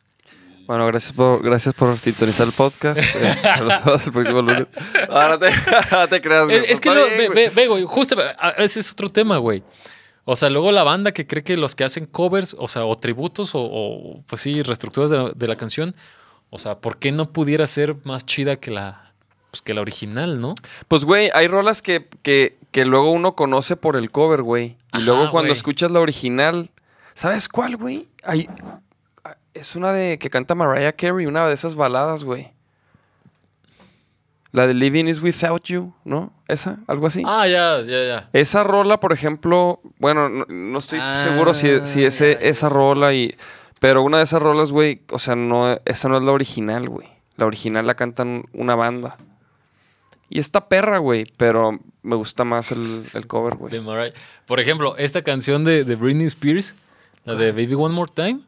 Bueno, 0.66 0.86
gracias 0.86 1.14
por, 1.14 1.42
gracias 1.42 1.72
por 1.72 1.96
sintonizar 1.96 2.46
el 2.46 2.52
podcast. 2.52 2.98
Este, 3.14 3.64
nos 3.64 4.06
el 4.06 4.12
próximo 4.12 4.42
lunes. 4.42 4.66
Ah, 5.08 5.28
no 5.30 5.38
te, 5.38 5.50
no 5.92 6.08
te 6.08 6.20
creas, 6.20 6.44
güey. 6.44 6.58
Es, 6.58 6.70
es 6.72 6.80
que 6.80 6.90
bien, 6.90 7.06
ve, 7.16 7.26
güey. 7.28 7.28
ve- 7.48 7.52
ve, 7.54 7.68
güey, 7.68 7.84
justo, 7.84 8.16
ese 8.58 8.80
es 8.80 8.92
otro 8.92 9.08
tema, 9.08 9.38
güey. 9.38 9.62
O 10.30 10.36
sea, 10.36 10.50
luego 10.50 10.72
la 10.72 10.84
banda 10.84 11.12
que 11.12 11.26
cree 11.26 11.42
que 11.42 11.56
los 11.56 11.74
que 11.74 11.84
hacen 11.84 12.04
covers, 12.04 12.54
o 12.58 12.68
sea, 12.68 12.84
o 12.84 12.98
tributos, 12.98 13.54
o, 13.54 13.60
o, 13.62 14.22
pues 14.26 14.42
sí, 14.42 14.60
reestructuras 14.60 15.08
de 15.08 15.16
la, 15.16 15.30
de 15.34 15.48
la 15.48 15.56
canción, 15.56 15.96
o 16.50 16.58
sea, 16.58 16.80
¿por 16.80 16.98
qué 16.98 17.12
no 17.12 17.32
pudiera 17.32 17.66
ser 17.66 17.96
más 18.04 18.26
chida 18.26 18.56
que 18.56 18.70
la, 18.70 19.14
pues, 19.50 19.62
que 19.62 19.72
la 19.72 19.80
original, 19.80 20.38
no? 20.38 20.54
Pues, 20.86 21.06
güey, 21.06 21.30
hay 21.32 21.48
rolas 21.48 21.80
que, 21.80 22.10
que, 22.20 22.58
que 22.72 22.84
luego 22.84 23.10
uno 23.10 23.36
conoce 23.36 23.76
por 23.76 23.96
el 23.96 24.10
cover, 24.10 24.42
güey. 24.42 24.76
Y 24.92 24.98
Ajá, 24.98 25.00
luego 25.06 25.20
cuando 25.30 25.48
güey. 25.48 25.52
escuchas 25.52 25.90
la 25.90 26.00
original, 26.00 26.72
¿sabes 27.14 27.48
cuál, 27.48 27.78
güey? 27.78 28.06
Hay, 28.22 28.50
es 29.54 29.76
una 29.76 29.94
de 29.94 30.18
que 30.18 30.28
canta 30.28 30.54
Mariah 30.54 30.92
Carey, 30.92 31.24
una 31.24 31.48
de 31.48 31.54
esas 31.54 31.74
baladas, 31.74 32.24
güey. 32.24 32.52
La 34.52 34.66
de 34.66 34.72
Living 34.74 35.04
is 35.06 35.20
Without 35.20 35.64
You, 35.64 35.92
¿no? 36.04 36.32
¿Esa? 36.48 36.78
¿Algo 36.86 37.06
así? 37.06 37.22
Ah, 37.26 37.46
ya, 37.46 37.80
ya, 37.82 38.04
ya. 38.06 38.30
Esa 38.32 38.64
rola, 38.64 38.98
por 38.98 39.12
ejemplo, 39.12 39.80
bueno, 39.98 40.28
no, 40.30 40.46
no 40.48 40.78
estoy 40.78 40.98
Ah, 41.02 41.20
seguro 41.22 41.52
si, 41.52 41.84
si 41.84 42.02
esa 42.04 42.68
rola 42.68 43.12
y... 43.12 43.34
Pero 43.80 44.02
una 44.02 44.18
de 44.18 44.24
esas 44.24 44.42
rolas, 44.42 44.72
güey, 44.72 45.02
o 45.12 45.18
sea, 45.18 45.36
no, 45.36 45.78
esa 45.84 46.08
no 46.08 46.16
es 46.16 46.22
la 46.22 46.32
original, 46.32 46.88
güey. 46.88 47.08
La 47.36 47.46
original 47.46 47.86
la 47.86 47.94
cantan 47.94 48.44
una 48.52 48.74
banda. 48.74 49.18
Y 50.30 50.40
esta 50.40 50.68
perra, 50.68 50.98
güey, 50.98 51.24
pero 51.36 51.78
me 52.02 52.16
gusta 52.16 52.42
más 52.44 52.72
el, 52.72 53.04
el 53.14 53.26
cover, 53.26 53.54
güey. 53.54 53.80
Por 54.46 54.60
ejemplo, 54.60 54.96
esta 54.96 55.22
canción 55.22 55.64
de, 55.64 55.84
de 55.84 55.94
Britney 55.94 56.26
Spears, 56.26 56.74
la 57.24 57.34
de 57.34 57.52
Baby 57.52 57.74
One 57.74 57.94
More 57.94 58.10
Time, 58.12 58.40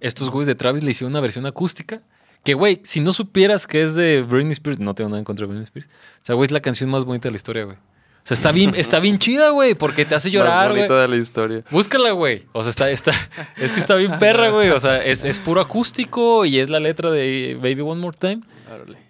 estos 0.00 0.28
güeyes 0.30 0.48
de 0.48 0.54
Travis 0.54 0.82
le 0.82 0.90
hicieron 0.90 1.12
una 1.12 1.20
versión 1.20 1.46
acústica. 1.46 2.00
Que, 2.44 2.52
güey, 2.52 2.80
si 2.84 3.00
no 3.00 3.12
supieras 3.12 3.66
que 3.66 3.82
es 3.82 3.94
de 3.94 4.22
Britney 4.22 4.52
Spears, 4.52 4.78
no 4.78 4.94
tengo 4.94 5.08
nada 5.08 5.18
en 5.18 5.24
contra 5.24 5.46
de 5.46 5.48
Britney 5.48 5.64
Spears. 5.64 5.88
O 5.88 6.18
sea, 6.20 6.34
güey, 6.34 6.46
es 6.46 6.52
la 6.52 6.60
canción 6.60 6.90
más 6.90 7.06
bonita 7.06 7.28
de 7.28 7.32
la 7.32 7.36
historia, 7.36 7.64
güey. 7.64 7.76
O 7.76 8.26
sea, 8.26 8.34
está 8.34 8.52
bien, 8.52 8.74
está 8.76 9.00
bien 9.00 9.18
chida, 9.18 9.48
güey, 9.48 9.74
porque 9.74 10.04
te 10.04 10.14
hace 10.14 10.30
llorar, 10.30 10.70
güey. 10.70 10.82
bonita 10.82 11.00
de 11.00 11.08
la 11.08 11.16
historia. 11.16 11.64
Búscala, 11.70 12.10
güey. 12.12 12.44
O 12.52 12.62
sea, 12.62 12.70
está, 12.70 12.90
está, 12.90 13.12
es 13.56 13.72
que 13.72 13.80
está 13.80 13.96
bien 13.96 14.18
perra, 14.18 14.50
güey. 14.50 14.70
O 14.70 14.78
sea, 14.80 15.02
es, 15.02 15.24
es 15.24 15.40
puro 15.40 15.62
acústico 15.62 16.44
y 16.44 16.58
es 16.58 16.68
la 16.68 16.80
letra 16.80 17.10
de 17.10 17.58
Baby 17.60 17.80
One 17.80 18.00
More 18.00 18.16
Time. 18.18 18.42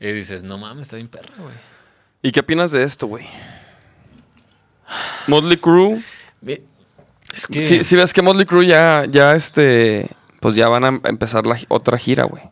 Y 0.00 0.12
dices, 0.12 0.44
no 0.44 0.56
mames, 0.56 0.86
está 0.86 0.96
bien 0.96 1.08
perra, 1.08 1.34
güey. 1.38 1.54
¿Y 2.22 2.30
qué 2.30 2.40
opinas 2.40 2.70
de 2.70 2.84
esto, 2.84 3.08
güey? 3.08 3.26
Motley 5.26 5.56
Crue. 5.56 6.00
Es 7.34 7.48
que... 7.48 7.62
Si, 7.62 7.82
si 7.82 7.96
ves 7.96 8.12
que 8.12 8.22
Motley 8.22 8.46
Crue 8.46 8.66
ya, 8.66 9.04
ya, 9.10 9.34
este, 9.34 10.08
pues 10.40 10.54
ya 10.54 10.68
van 10.68 10.84
a 10.84 11.00
empezar 11.08 11.46
la 11.46 11.58
otra 11.68 11.98
gira, 11.98 12.24
güey. 12.24 12.42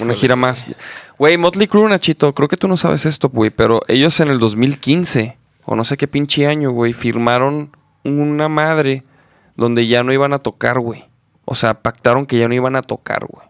Una 0.00 0.14
gira 0.14 0.36
más. 0.36 0.66
Güey, 1.18 1.38
Motley 1.38 1.68
Crue, 1.68 1.88
Nachito, 1.88 2.34
creo 2.34 2.48
que 2.48 2.56
tú 2.56 2.66
no 2.68 2.76
sabes 2.76 3.06
esto, 3.06 3.28
güey, 3.28 3.50
pero 3.50 3.80
ellos 3.88 4.18
en 4.20 4.28
el 4.28 4.38
2015, 4.38 5.36
o 5.64 5.76
no 5.76 5.84
sé 5.84 5.96
qué 5.96 6.08
pinche 6.08 6.46
año, 6.46 6.70
güey, 6.72 6.92
firmaron 6.92 7.70
una 8.04 8.48
madre 8.48 9.02
donde 9.56 9.86
ya 9.86 10.02
no 10.02 10.12
iban 10.12 10.32
a 10.32 10.38
tocar, 10.40 10.80
güey. 10.80 11.04
O 11.44 11.54
sea, 11.54 11.74
pactaron 11.74 12.26
que 12.26 12.38
ya 12.38 12.48
no 12.48 12.54
iban 12.54 12.74
a 12.76 12.82
tocar, 12.82 13.26
güey. 13.26 13.46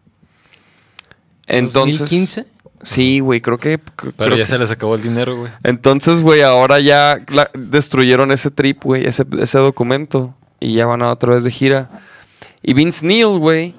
Entonces. 1.46 1.98
2015. 2.00 2.46
Sí, 2.82 3.20
güey, 3.20 3.40
creo 3.40 3.58
que. 3.58 3.78
Pero 3.78 4.12
creo 4.12 4.30
ya 4.36 4.44
que- 4.44 4.46
se 4.46 4.58
les 4.58 4.70
acabó 4.70 4.94
el 4.94 5.02
dinero, 5.02 5.36
güey. 5.36 5.50
Entonces, 5.64 6.20
güey, 6.22 6.42
ahora 6.42 6.78
ya 6.78 7.18
la- 7.28 7.50
destruyeron 7.54 8.30
ese 8.32 8.50
trip, 8.50 8.84
güey, 8.84 9.06
ese, 9.06 9.24
ese 9.40 9.58
documento. 9.58 10.34
Y 10.60 10.74
ya 10.74 10.86
van 10.86 11.02
a 11.02 11.10
otra 11.10 11.34
vez 11.34 11.44
de 11.44 11.50
gira. 11.50 11.88
Y 12.62 12.74
Vince 12.74 13.04
Neil, 13.06 13.38
güey. 13.38 13.74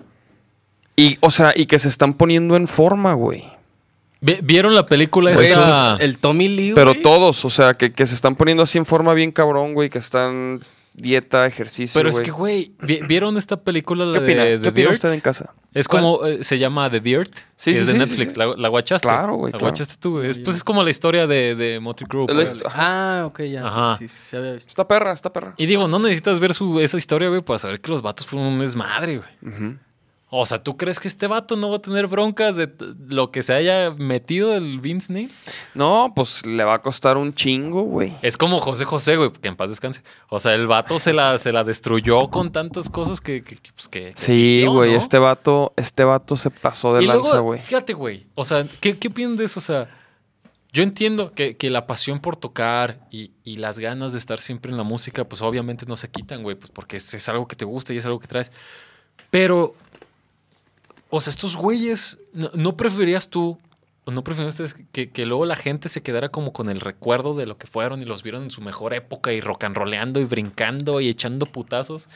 Y, 0.97 1.17
o 1.21 1.31
sea, 1.31 1.53
y 1.55 1.67
que 1.67 1.79
se 1.79 1.87
están 1.87 2.13
poniendo 2.15 2.55
en 2.57 2.67
forma, 2.67 3.13
güey. 3.13 3.45
Vi- 4.19 4.39
¿Vieron 4.41 4.73
la 4.75 4.85
película 4.87 5.31
Güey, 5.33 5.45
esta? 5.45 5.95
El 5.99 6.17
Tommy 6.17 6.47
Lee, 6.49 6.71
Pero 6.73 6.91
güey. 6.91 7.03
todos, 7.03 7.45
o 7.45 7.49
sea, 7.51 7.75
que, 7.75 7.93
que 7.93 8.05
se 8.07 8.15
están 8.15 8.35
poniendo 8.35 8.63
así 8.63 8.77
en 8.79 8.85
forma 8.85 9.13
bien 9.13 9.31
cabrón, 9.31 9.73
güey. 9.75 9.89
Que 9.91 9.99
están 9.99 10.59
dieta, 10.95 11.45
ejercicio, 11.45 11.99
Pero 11.99 12.09
es 12.09 12.19
que, 12.19 12.31
güey, 12.31 12.71
vi- 12.81 13.01
¿vieron 13.07 13.37
esta 13.37 13.57
película, 13.61 14.03
la 14.07 14.17
¿Qué 14.17 14.25
opina? 14.25 14.43
de 14.43 14.49
¿Qué 14.53 14.57
The 14.63 14.69
opina 14.69 14.83
Dirt? 14.89 14.95
usted 14.95 15.13
en 15.13 15.19
casa? 15.21 15.53
Es 15.75 15.87
como, 15.87 16.25
eh, 16.25 16.43
se 16.43 16.57
llama 16.57 16.89
The 16.89 16.99
Dirt, 16.99 17.31
Sí, 17.55 17.69
que 17.69 17.75
sí, 17.75 17.81
es 17.81 17.85
de 17.85 17.93
sí, 17.93 17.99
Netflix. 17.99 18.23
sí, 18.23 18.29
sí. 18.31 18.39
¿La, 18.39 18.47
la 18.57 18.67
guachaste? 18.69 19.07
Claro, 19.07 19.35
güey, 19.35 19.51
¿La 19.53 19.59
claro. 19.59 19.69
guachaste 19.71 19.95
tú, 19.99 20.13
güey? 20.13 20.31
Es- 20.31 20.39
Pues 20.39 20.55
es 20.55 20.63
como 20.63 20.81
la 20.83 20.89
historia 20.89 21.27
de, 21.27 21.53
de 21.53 21.79
Motley 21.79 22.07
Crue. 22.07 22.25
Pues. 22.25 22.55
Ah, 22.73 23.25
ok, 23.27 23.41
ya. 23.43 23.63
Ajá. 23.67 23.97
Sí, 23.99 24.07
sí, 24.07 24.15
sí, 24.17 24.29
se 24.29 24.37
había 24.37 24.53
visto. 24.53 24.69
Está 24.69 24.87
perra, 24.87 25.13
está 25.13 25.31
perra. 25.31 25.53
Y 25.57 25.67
digo, 25.67 25.87
no 25.87 25.99
necesitas 25.99 26.39
ver 26.39 26.55
su, 26.55 26.79
esa 26.79 26.97
historia, 26.97 27.29
güey, 27.29 27.41
para 27.41 27.59
saber 27.59 27.79
que 27.79 27.91
los 27.91 28.01
vatos 28.01 28.25
fueron 28.25 28.47
un 28.53 28.57
desmadre, 28.59 29.17
güey. 29.17 29.29
Ujú. 29.55 29.75
O 30.29 30.45
sea, 30.45 30.59
¿tú 30.61 30.75
crees 30.75 30.99
que 30.99 31.07
este 31.07 31.25
vato 31.27 31.55
no 31.55 31.69
va 31.69 31.77
a 31.77 31.81
tener 31.81 32.07
broncas 32.07 32.57
de 32.57 32.69
lo 33.07 33.31
que 33.31 33.41
se 33.41 33.53
haya 33.53 33.91
metido 33.91 34.53
el 34.53 34.81
Vince 34.81 35.13
Neil? 35.13 35.31
No, 35.73 36.11
pues 36.13 36.45
le 36.45 36.65
va 36.65 36.73
a 36.73 36.81
costar 36.81 37.15
un 37.15 37.33
chingo, 37.33 37.83
güey. 37.83 38.13
Es 38.21 38.35
como 38.35 38.59
José 38.59 38.83
José, 38.83 39.15
güey, 39.15 39.31
que 39.31 39.47
en 39.47 39.55
paz 39.55 39.69
descanse. 39.69 40.03
O 40.27 40.39
sea, 40.39 40.53
el 40.53 40.67
vato 40.67 40.99
se 40.99 41.13
la, 41.13 41.37
se 41.37 41.53
la 41.53 41.63
destruyó 41.63 42.27
con 42.29 42.51
tantas 42.51 42.89
cosas 42.89 43.21
que, 43.21 43.41
que, 43.41 43.55
que, 43.55 43.71
pues, 43.73 43.87
que- 43.87 44.11
Sí, 44.17 44.65
güey, 44.65 44.91
¿no? 44.91 44.97
este 44.97 45.17
vato, 45.17 45.71
este 45.77 46.03
vato 46.03 46.35
se 46.35 46.49
pasó 46.49 46.93
de 46.93 47.05
y 47.05 47.07
lanza, 47.07 47.39
güey. 47.39 47.57
fíjate, 47.57 47.93
güey. 47.93 48.25
O 48.35 48.43
sea, 48.43 48.65
¿qué, 48.81 48.97
qué 48.97 49.07
opinan 49.07 49.37
de 49.37 49.45
eso? 49.45 49.61
O 49.61 49.63
sea, 49.63 49.87
yo 50.73 50.83
entiendo 50.83 51.31
que, 51.31 51.55
que 51.55 51.69
la 51.69 51.87
pasión 51.87 52.19
por 52.19 52.35
tocar 52.35 52.99
y, 53.09 53.31
y 53.45 53.55
las 53.55 53.79
ganas 53.79 54.11
de 54.11 54.17
estar 54.19 54.39
siempre 54.41 54.71
en 54.71 54.77
la 54.77 54.83
música, 54.83 55.23
pues 55.23 55.41
obviamente 55.41 55.85
no 55.87 55.95
se 55.95 56.09
quitan, 56.09 56.43
güey, 56.43 56.57
pues 56.57 56.69
porque 56.69 56.97
es, 56.97 57.13
es 57.13 57.29
algo 57.29 57.47
que 57.47 57.55
te 57.55 57.63
gusta 57.63 57.93
y 57.93 57.97
es 57.97 58.05
algo 58.05 58.19
que 58.19 58.27
traes. 58.27 58.51
Pero, 59.31 59.73
o 61.09 61.21
sea, 61.21 61.31
estos 61.31 61.55
güeyes, 61.55 62.19
¿no, 62.33 62.49
no 62.53 62.77
preferirías 62.77 63.29
tú, 63.29 63.57
o 64.05 64.11
no 64.11 64.23
preferirías 64.23 64.59
ustedes 64.59 64.75
que, 64.91 65.09
que 65.09 65.25
luego 65.25 65.45
la 65.45 65.55
gente 65.55 65.89
se 65.89 66.01
quedara 66.01 66.29
como 66.29 66.53
con 66.53 66.69
el 66.69 66.79
recuerdo 66.79 67.35
de 67.35 67.45
lo 67.45 67.57
que 67.57 67.67
fueron 67.67 68.01
y 68.01 68.05
los 68.05 68.23
vieron 68.23 68.43
en 68.43 68.51
su 68.51 68.61
mejor 68.61 68.93
época 68.93 69.33
y 69.33 69.41
rock 69.41 69.65
and 69.65 69.75
rollando 69.75 70.19
y 70.19 70.23
brincando 70.23 71.01
y 71.01 71.09
echando 71.09 71.45
putazos? 71.45 72.07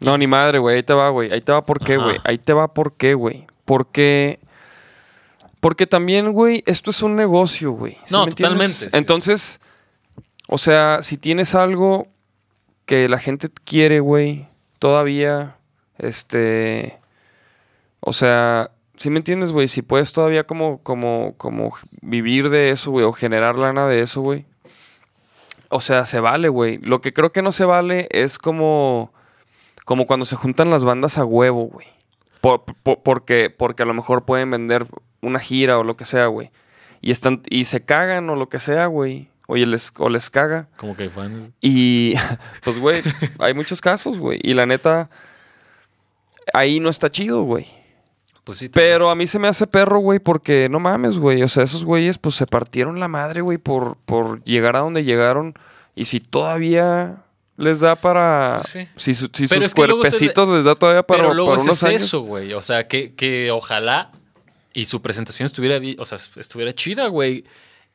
No, 0.00 0.16
ni 0.16 0.26
madre, 0.26 0.58
güey. 0.58 0.76
Ahí 0.76 0.82
te 0.82 0.94
va, 0.94 1.10
güey. 1.10 1.30
Ahí 1.30 1.40
te 1.40 1.52
va 1.52 1.64
por 1.64 1.78
qué, 1.84 1.98
güey. 1.98 2.18
Ahí 2.24 2.38
te 2.38 2.52
va 2.52 2.72
por 2.72 2.94
qué, 2.94 3.14
güey. 3.14 3.46
Porque. 3.64 4.40
Porque 5.60 5.86
también, 5.86 6.32
güey, 6.32 6.62
esto 6.66 6.90
es 6.90 7.02
un 7.02 7.16
negocio, 7.16 7.72
güey. 7.72 7.98
¿Sí 8.04 8.14
No, 8.14 8.26
totalmente, 8.26 8.72
sí. 8.74 8.88
Entonces, 8.94 9.60
o 10.48 10.56
sea, 10.56 11.02
si 11.02 11.18
tienes 11.18 11.54
algo 11.54 12.08
que 12.86 13.10
la 13.10 13.18
gente 13.18 13.50
quiere, 13.64 14.00
güey, 14.00 14.48
todavía, 14.78 15.58
este. 15.98 16.98
O 18.00 18.12
sea, 18.12 18.70
¿sí 18.96 19.10
me 19.10 19.18
entiendes, 19.18 19.52
güey? 19.52 19.68
Si 19.68 19.82
puedes 19.82 20.12
todavía 20.12 20.44
como, 20.46 20.82
como, 20.82 21.34
como 21.36 21.74
vivir 22.00 22.48
de 22.50 22.70
eso, 22.70 22.90
güey, 22.90 23.04
o 23.04 23.12
generar 23.12 23.56
lana 23.56 23.86
de 23.86 24.00
eso, 24.00 24.20
güey. 24.22 24.46
O 25.68 25.80
sea, 25.80 26.04
se 26.06 26.18
vale, 26.20 26.48
güey. 26.48 26.78
Lo 26.78 27.00
que 27.00 27.12
creo 27.12 27.30
que 27.32 27.42
no 27.42 27.52
se 27.52 27.64
vale 27.64 28.08
es 28.10 28.38
como. 28.38 29.12
Como 29.84 30.06
cuando 30.06 30.24
se 30.26 30.36
juntan 30.36 30.70
las 30.70 30.84
bandas 30.84 31.18
a 31.18 31.24
huevo, 31.24 31.64
güey. 31.66 31.86
Por- 32.40 32.64
por- 32.82 33.02
porque, 33.02 33.50
porque 33.56 33.82
a 33.82 33.86
lo 33.86 33.94
mejor 33.94 34.24
pueden 34.24 34.50
vender 34.50 34.86
una 35.20 35.38
gira 35.40 35.78
o 35.78 35.84
lo 35.84 35.96
que 35.96 36.04
sea, 36.04 36.26
güey. 36.26 36.50
Y 37.00 37.10
están, 37.10 37.42
y 37.48 37.64
se 37.64 37.84
cagan 37.84 38.28
o 38.30 38.36
lo 38.36 38.48
que 38.48 38.60
sea, 38.60 38.86
güey. 38.86 39.28
Oye, 39.46 39.66
les, 39.66 39.92
o 39.98 40.08
les 40.08 40.30
caga. 40.30 40.68
Como 40.76 40.96
que 40.96 41.10
fan. 41.10 41.52
Y 41.60 42.14
pues, 42.64 42.78
güey, 42.78 43.02
hay 43.38 43.52
muchos 43.54 43.80
casos, 43.80 44.18
güey. 44.18 44.38
Y 44.42 44.54
la 44.54 44.64
neta, 44.66 45.10
ahí 46.52 46.80
no 46.80 46.88
está 46.88 47.10
chido, 47.10 47.42
güey. 47.42 47.66
Pues 48.50 48.58
sí, 48.58 48.68
Pero 48.68 49.10
a 49.10 49.14
mí 49.14 49.26
se 49.26 49.38
me 49.38 49.46
hace 49.48 49.66
perro, 49.66 49.98
güey, 50.00 50.18
porque 50.18 50.68
no 50.68 50.80
mames, 50.80 51.18
güey. 51.18 51.42
O 51.42 51.48
sea, 51.48 51.62
esos 51.62 51.84
güeyes 51.84 52.18
pues 52.18 52.34
se 52.34 52.46
partieron 52.46 52.98
la 52.98 53.06
madre, 53.08 53.40
güey, 53.42 53.58
por, 53.58 53.96
por 54.06 54.42
llegar 54.44 54.74
a 54.76 54.80
donde 54.80 55.04
llegaron. 55.04 55.54
Y 55.94 56.06
si 56.06 56.18
todavía 56.20 57.24
les 57.56 57.80
da 57.80 57.94
para... 57.96 58.58
Pues 58.62 58.72
sí. 58.72 58.88
Si, 58.96 59.14
su- 59.14 59.30
si 59.32 59.46
Pero 59.46 59.60
sus 59.62 59.66
es 59.66 59.74
que 59.74 59.82
cuerpecitos 59.86 60.48
les 60.48 60.64
da 60.64 60.74
todavía 60.74 61.02
para, 61.04 61.22
Pero 61.22 61.34
luego 61.34 61.50
para 61.56 61.72
es 61.72 61.82
años. 61.84 62.02
eso, 62.02 62.22
güey. 62.22 62.52
O 62.54 62.62
sea, 62.62 62.88
que, 62.88 63.14
que 63.14 63.50
ojalá 63.50 64.10
y 64.72 64.84
su 64.86 65.00
presentación 65.02 65.46
estuviera, 65.46 65.78
o 65.98 66.04
sea, 66.04 66.18
estuviera 66.36 66.72
chida, 66.74 67.06
güey. 67.08 67.44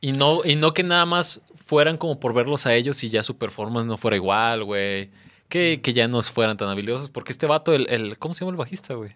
Y 0.02 0.12
no, 0.12 0.42
y 0.46 0.56
no 0.56 0.74
que 0.74 0.84
nada 0.84 1.06
más 1.06 1.42
fueran 1.56 1.98
como 1.98 2.20
por 2.20 2.34
verlos 2.34 2.66
a 2.66 2.76
ellos 2.76 3.04
y 3.04 3.10
ya 3.10 3.24
su 3.24 3.38
performance 3.38 3.88
no 3.88 3.98
fuera 3.98 4.18
igual, 4.18 4.64
güey. 4.64 5.10
Que, 5.50 5.80
que 5.82 5.94
ya 5.94 6.08
no 6.08 6.22
fueran 6.22 6.58
tan 6.58 6.70
habilidosos. 6.70 7.10
Porque 7.10 7.32
este 7.32 7.46
vato, 7.46 7.74
el, 7.74 7.88
el- 7.90 8.18
¿cómo 8.20 8.34
se 8.34 8.42
llama 8.42 8.52
el 8.52 8.58
bajista, 8.58 8.94
güey? 8.94 9.16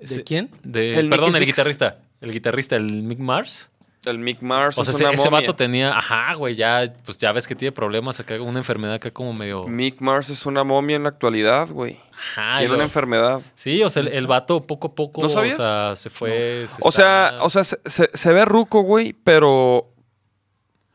¿De 0.00 0.24
quién? 0.24 0.50
De, 0.62 0.94
El 0.98 1.08
perdón, 1.08 1.28
Nicky 1.32 1.38
el 1.38 1.44
Six. 1.46 1.56
guitarrista. 1.56 1.98
El 2.20 2.32
guitarrista, 2.32 2.76
el 2.76 3.02
Mick 3.02 3.18
Mars. 3.18 3.70
El 4.04 4.18
Mick 4.20 4.40
Mars 4.40 4.78
O 4.78 4.84
sea, 4.84 4.92
es 4.92 4.96
ese, 4.96 5.04
una 5.04 5.14
ese 5.14 5.24
momia. 5.30 5.40
vato 5.40 5.56
tenía, 5.56 5.96
ajá, 5.98 6.34
güey, 6.34 6.54
ya, 6.54 6.94
pues 7.04 7.18
ya 7.18 7.32
ves 7.32 7.48
que 7.48 7.56
tiene 7.56 7.72
problemas 7.72 8.20
acá, 8.20 8.40
una 8.40 8.58
enfermedad 8.60 8.94
acá 8.94 9.10
como 9.10 9.32
medio. 9.32 9.66
Mick 9.66 10.00
Mars 10.00 10.30
es 10.30 10.46
una 10.46 10.62
momia 10.62 10.94
en 10.94 11.02
la 11.02 11.08
actualidad, 11.08 11.68
güey. 11.70 11.98
Ajá, 12.12 12.58
Tiene 12.58 12.68
lo- 12.68 12.74
una 12.76 12.84
enfermedad. 12.84 13.40
Sí, 13.56 13.82
o 13.82 13.90
sea, 13.90 14.02
el, 14.02 14.08
el 14.08 14.26
vato 14.28 14.60
poco 14.64 14.86
a 14.88 14.94
poco, 14.94 15.22
¿No 15.22 15.28
sabías? 15.28 15.54
o 15.58 15.62
sea, 15.62 15.96
se 15.96 16.08
fue. 16.10 16.66
se 16.68 16.80
O 16.84 16.92
sea, 16.92 17.36
o 17.40 17.50
sea, 17.50 17.64
se, 17.64 17.78
se- 17.84 18.10
se 18.14 18.32
ve 18.32 18.44
ruco, 18.44 18.82
güey, 18.82 19.12
pero... 19.12 19.88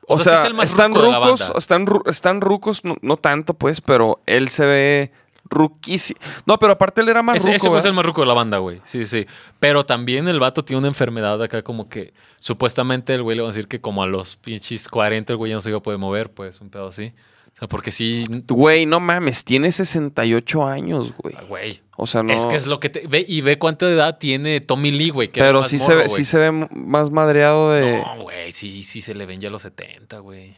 O, 0.07 0.15
O 0.15 0.17
sea, 0.17 0.23
sí 0.23 0.29
sea, 0.29 0.39
es 0.39 0.45
el 0.45 0.53
más 0.53 0.69
están 0.71 0.93
ruco 0.93 1.05
de 1.05 1.11
la 1.11 1.19
rucos, 1.19 1.39
banda. 1.41 1.57
están, 1.59 1.85
están 2.07 2.41
rucos, 2.41 2.83
no, 2.85 2.95
no 3.01 3.17
tanto, 3.17 3.53
pues, 3.55 3.81
pero 3.81 4.21
él 4.25 4.47
se 4.49 4.65
ve 4.65 5.11
ruquísimo. 5.51 6.19
No, 6.47 6.57
pero 6.57 6.73
aparte 6.73 7.01
él 7.01 7.09
era 7.09 7.21
más 7.21 7.35
ese, 7.35 7.45
ruco, 7.47 7.55
ese 7.55 7.67
es 7.67 7.71
¿verdad? 7.73 7.87
el 7.87 7.93
más 7.93 8.05
ruco 8.05 8.21
de 8.21 8.27
la 8.27 8.33
banda, 8.33 8.57
güey. 8.57 8.81
Sí, 8.85 9.05
sí. 9.05 9.27
Pero 9.59 9.85
también 9.85 10.27
el 10.27 10.39
vato 10.39 10.63
tiene 10.63 10.79
una 10.79 10.87
enfermedad 10.87 11.41
acá 11.43 11.61
como 11.61 11.87
que 11.89 12.13
supuestamente 12.39 13.13
el 13.13 13.21
güey 13.21 13.35
le 13.37 13.43
va 13.43 13.49
a 13.49 13.51
decir 13.51 13.67
que 13.67 13.79
como 13.79 14.01
a 14.01 14.07
los 14.07 14.37
pinches 14.37 14.87
40 14.87 15.33
el 15.33 15.37
güey 15.37 15.49
ya 15.51 15.55
no 15.57 15.61
se 15.61 15.69
iba 15.69 15.77
a 15.77 15.83
poder 15.83 15.99
mover, 15.99 16.31
pues, 16.31 16.59
un 16.61 16.69
pedo 16.69 16.87
así. 16.87 17.13
O 17.53 17.57
sea, 17.59 17.67
porque 17.67 17.91
sí, 17.91 18.23
Güey, 18.47 18.85
no 18.85 19.01
mames, 19.01 19.43
tiene 19.43 19.73
68 19.73 20.65
años, 20.65 21.13
güey. 21.17 21.35
ah, 21.37 21.43
güey. 21.43 21.81
O 21.97 22.07
sea, 22.07 22.23
no... 22.23 22.31
Es 22.31 22.45
que 22.45 22.55
es 22.55 22.65
lo 22.65 22.79
que 22.79 22.89
te 22.89 23.05
ve 23.07 23.25
y 23.27 23.41
ve 23.41 23.59
cuánta 23.59 23.89
edad 23.89 24.17
tiene 24.17 24.61
Tommy 24.61 24.89
Lee, 24.89 25.09
güey. 25.09 25.27
que 25.27 25.41
Pero 25.41 25.65
sí, 25.65 25.77
se 25.77 25.93
ve, 25.93 26.05
güey. 26.05 26.15
sí 26.15 26.23
se 26.23 26.37
ve 26.37 26.51
más 26.51 27.11
madreado 27.11 27.73
de... 27.73 27.97
No, 27.97 28.21
güey, 28.21 28.53
sí, 28.53 28.83
sí 28.83 29.01
se 29.01 29.13
le 29.13 29.25
ven 29.25 29.41
ya 29.41 29.49
los 29.49 29.63
70, 29.63 30.19
güey. 30.19 30.55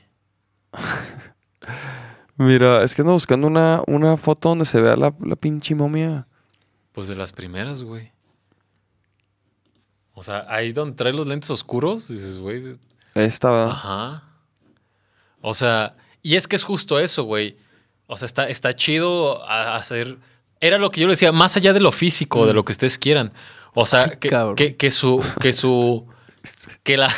Mira, 2.38 2.84
es 2.84 2.96
que 2.96 3.02
ando 3.02 3.14
buscando 3.14 3.48
una, 3.48 3.82
una 3.88 4.18
foto 4.18 4.50
donde 4.50 4.66
se 4.66 4.82
vea 4.82 4.96
la, 4.96 5.14
la 5.24 5.36
pinche 5.36 5.76
momia. 5.76 6.26
Pues 6.92 7.08
de 7.08 7.16
las 7.16 7.32
primeras, 7.32 7.84
güey. 7.84 8.12
O 10.14 10.24
sea, 10.24 10.46
ahí 10.50 10.74
donde 10.74 10.96
trae 10.96 11.14
los 11.14 11.28
lentes 11.28 11.50
oscuros, 11.50 12.08
dices, 12.08 12.38
güey. 12.40 12.58
es- 12.60 12.80
Esta, 13.16 13.50
¿verdad? 13.52 13.70
Ajá. 13.72 14.24
O 15.42 15.54
sea, 15.54 15.96
y 16.22 16.36
es 16.36 16.48
que 16.48 16.56
es 16.56 16.64
justo 16.64 17.00
eso, 17.00 17.24
güey. 17.24 17.58
O 18.08 18.18
sea, 18.18 18.26
está, 18.26 18.48
está 18.50 18.76
chido 18.76 19.44
a- 19.48 19.76
hacer. 19.76 20.18
Era 20.60 20.78
lo 20.78 20.92
que 20.92 21.02
yo 21.02 21.08
le 21.08 21.14
decía, 21.14 21.32
más 21.32 21.58
allá 21.58 21.74
de 21.74 21.80
lo 21.82 21.92
físico, 21.92 22.46
de 22.46 22.54
lo 22.54 22.64
que 22.64 22.72
ustedes 22.72 22.98
quieran. 22.98 23.34
O 23.74 23.86
sea, 23.86 24.10
que, 24.56 24.76
que 24.78 24.92
su. 24.92 25.24
Que 25.42 25.52
su. 25.52 26.08
Que 26.84 26.96
la. 26.98 27.10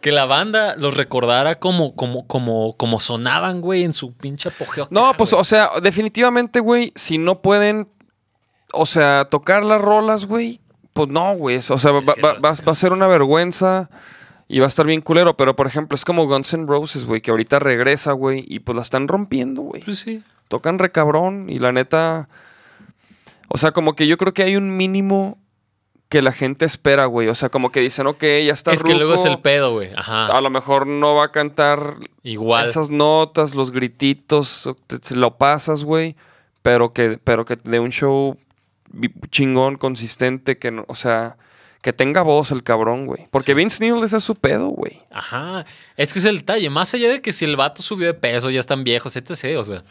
Que 0.00 0.12
la 0.12 0.24
banda 0.24 0.76
los 0.76 0.96
recordara 0.96 1.56
como, 1.58 1.94
como, 1.94 2.26
como, 2.26 2.76
como 2.76 3.00
sonaban, 3.00 3.60
güey, 3.60 3.84
en 3.84 3.92
su 3.94 4.12
pinche 4.12 4.48
apogeo. 4.48 4.88
No, 4.90 5.06
acá, 5.08 5.18
pues, 5.18 5.30
güey. 5.32 5.40
o 5.40 5.44
sea, 5.44 5.70
definitivamente, 5.82 6.60
güey, 6.60 6.92
si 6.94 7.18
no 7.18 7.42
pueden, 7.42 7.88
o 8.72 8.86
sea, 8.86 9.26
tocar 9.26 9.62
las 9.64 9.80
rolas, 9.80 10.24
güey, 10.24 10.60
pues 10.92 11.08
no, 11.08 11.34
güey. 11.34 11.56
O 11.56 11.60
sea, 11.62 11.90
va, 11.92 12.00
que 12.14 12.20
va- 12.22 12.34
va 12.44 12.50
a 12.50 12.62
va- 12.66 12.74
ser 12.74 12.92
una 12.92 13.06
vergüenza 13.06 13.90
y 14.48 14.58
va 14.58 14.66
a 14.66 14.68
estar 14.68 14.86
bien 14.86 15.00
culero. 15.00 15.36
Pero, 15.36 15.54
por 15.56 15.66
ejemplo, 15.66 15.94
es 15.94 16.04
como 16.04 16.26
Guns 16.26 16.52
N' 16.54 16.66
Roses, 16.66 17.04
güey, 17.04 17.20
que 17.20 17.30
ahorita 17.30 17.58
regresa, 17.58 18.12
güey, 18.12 18.44
y 18.48 18.60
pues 18.60 18.76
la 18.76 18.82
están 18.82 19.08
rompiendo, 19.08 19.62
güey. 19.62 19.82
Pues 19.82 19.98
sí. 19.98 20.22
Tocan 20.48 20.78
re 20.78 20.92
cabrón 20.92 21.48
y 21.48 21.58
la 21.58 21.72
neta. 21.72 22.28
O 23.48 23.58
sea, 23.58 23.72
como 23.72 23.94
que 23.94 24.06
yo 24.06 24.16
creo 24.18 24.32
que 24.34 24.42
hay 24.42 24.56
un 24.56 24.76
mínimo 24.76 25.38
que 26.12 26.20
la 26.22 26.32
gente 26.32 26.66
espera, 26.66 27.06
güey. 27.06 27.28
O 27.28 27.34
sea, 27.34 27.48
como 27.48 27.72
que 27.72 27.80
dicen, 27.80 28.06
ok, 28.06 28.22
ya 28.22 28.52
está 28.52 28.72
Es 28.72 28.82
que 28.84 28.94
luego 28.94 29.14
es 29.14 29.24
el 29.24 29.38
pedo, 29.40 29.72
güey. 29.72 29.90
Ajá. 29.96 30.26
A 30.26 30.40
lo 30.42 30.50
mejor 30.50 30.86
no 30.86 31.14
va 31.14 31.24
a 31.24 31.32
cantar 31.32 31.96
Igual. 32.22 32.66
esas 32.68 32.90
notas, 32.90 33.54
los 33.54 33.70
grititos, 33.72 34.70
te- 34.86 35.16
lo 35.16 35.38
pasas, 35.38 35.84
güey. 35.84 36.14
Pero 36.62 36.90
que, 36.90 37.18
pero 37.24 37.46
que 37.46 37.56
de 37.56 37.80
un 37.80 37.90
show 37.90 38.36
chingón, 39.30 39.76
consistente, 39.76 40.58
que 40.58 40.70
no, 40.70 40.84
o 40.86 40.94
sea, 40.94 41.36
que 41.80 41.92
tenga 41.92 42.22
voz 42.22 42.50
el 42.52 42.62
cabrón, 42.62 43.06
güey. 43.06 43.26
Porque 43.30 43.52
Sí. 43.52 43.54
Vince 43.54 43.82
Neil 43.84 44.04
ese 44.04 44.18
es 44.18 44.22
su 44.22 44.34
pedo, 44.34 44.66
güey. 44.68 45.00
Ajá. 45.10 45.64
Es 45.96 46.12
que 46.12 46.18
es 46.18 46.24
el 46.26 46.36
detalle. 46.38 46.68
Más 46.70 46.92
allá 46.94 47.08
de 47.10 47.20
que 47.22 47.32
si 47.32 47.44
el 47.44 47.56
vato 47.56 47.82
subió 47.82 48.06
de 48.06 48.14
peso, 48.14 48.50
ya 48.50 48.60
están 48.60 48.84
viejos, 48.84 49.16
etc. 49.16 49.56
O 49.58 49.64
sea, 49.64 49.82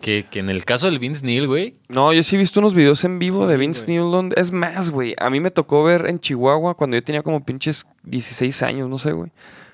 que, 0.00 0.26
que 0.30 0.38
en 0.38 0.48
el 0.48 0.64
caso 0.64 0.86
del 0.86 0.98
Vince 0.98 1.24
Neil, 1.26 1.46
güey. 1.46 1.76
No, 1.88 2.12
yo 2.12 2.22
sí 2.22 2.36
he 2.36 2.38
visto 2.38 2.60
unos 2.60 2.74
videos 2.74 3.02
en 3.04 3.18
vivo 3.18 3.44
Sí, 3.46 3.50
de 3.50 3.56
Vince 3.56 3.84
güey. 3.86 3.98
Neil. 3.98 4.10
donde- 4.12 4.40
Es 4.40 4.52
más, 4.52 4.90
güey. 4.90 5.14
A 5.18 5.28
mí 5.30 5.40
me 5.40 5.50
tocó 5.50 5.82
ver 5.84 6.06
en 6.06 6.20
Chihuahua 6.20 6.74
cuando 6.74 6.96
yo 6.96 7.02
tenía 7.02 7.22
como 7.22 7.44
pinches 7.44 7.86
16 8.04 8.62
años, 8.62 8.88
no 8.88 8.98
sé, 8.98 9.12
güey. 9.12 9.30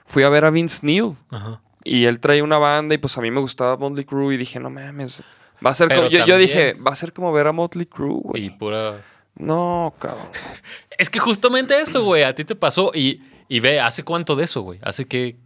Fui 0.07 0.23
a 0.23 0.29
ver 0.29 0.45
a 0.45 0.51
Vince 0.51 0.81
Neil. 0.83 1.13
Ajá. 1.31 1.61
Y 1.85 2.05
él 2.07 2.19
traía 2.21 2.43
una 2.43 2.57
banda 2.59 2.95
y 2.95 2.99
pues 2.99 3.17
a 3.19 3.21
mí 3.21 3.31
me 3.31 3.41
gustaba 3.41 3.77
Motley 3.77 4.05
Crue 4.07 4.35
y 4.35 4.39
dije, 4.39 4.59
no 4.59 4.71
mames. 4.71 5.23
Va 5.65 5.71
a 5.71 5.75
ser 5.75 5.89
Pero 5.89 6.05
como... 6.05 6.27
Yo, 6.27 6.39
dije, 6.39 6.73
va 6.75 6.93
a 6.93 6.95
ser 6.95 7.13
como 7.13 7.31
ver 7.33 7.47
a 7.47 7.53
Motley 7.53 7.85
Crue, 7.87 8.17
Y 8.35 8.49
güey. 8.49 8.59
pura. 8.59 9.01
No, 9.37 9.93
cabrón. 9.99 10.29
Es 10.99 11.11
que 11.11 11.19
justamente 11.19 11.79
eso, 11.81 12.05
güey. 12.05 12.23
A 12.23 12.35
ti 12.35 12.45
te 12.45 12.55
pasó. 12.55 12.93
Y, 12.95 13.21
y 13.49 13.61
ve, 13.61 13.81
¿hace 13.81 14.05
cuánto 14.05 14.37
de 14.37 14.45
eso, 14.45 14.63
güey? 14.63 14.79
Hace 14.83 15.07
que. 15.07 15.37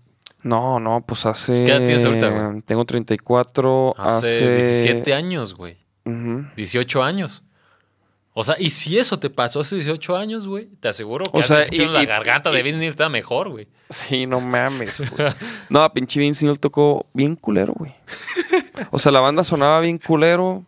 No, 0.43 0.79
no, 0.79 1.01
pues 1.05 1.27
hace... 1.27 1.65
¿Qué 1.65 1.71
edad 1.73 1.79
tienes 1.83 2.05
ahorita, 2.05 2.29
güey? 2.31 2.63
Tengo 2.63 2.85
34, 2.85 3.95
Hace, 3.99 4.27
hace... 4.27 4.57
17 4.57 5.15
años, 5.15 5.55
güey. 5.55 5.77
Ujú. 6.05 6.47
18 6.57 7.03
años. 7.03 7.43
O 8.35 8.45
sea, 8.45 8.55
y 8.59 8.71
si 8.71 8.99
eso 8.99 9.19
te 9.19 9.31
pasó 9.31 9.61
hace 9.61 9.75
18 9.75 10.17
años, 10.17 10.47
güey, 10.47 10.67
te 10.79 10.87
aseguro 10.89 11.25
que 11.25 11.39
O 11.39 11.41
hace 11.41 11.49
sea, 11.49 11.57
18 11.65 11.83
años 11.83 11.91
y- 11.91 11.95
la 11.97 12.03
y- 12.05 12.07
garganta 12.07 12.51
de 12.53 12.63
Vince 12.63 12.79
Neil 12.79 12.91
está 12.91 13.09
mejor, 13.09 13.49
güey. 13.49 13.67
Sí, 13.91 14.27
no 14.27 14.41
mames, 14.41 15.11
güey. 15.11 15.29
No, 15.71 15.93
pinche 15.93 16.21
Vince 16.21 16.45
Neil 16.47 16.61
tocó 16.61 17.07
bien 17.13 17.35
culero, 17.35 17.73
güey. 17.77 17.93
O 18.93 18.99
sea, 19.01 19.11
la 19.11 19.19
banda 19.21 19.43
sonaba 19.43 19.81
bien 19.81 19.99
culero. 19.99 20.63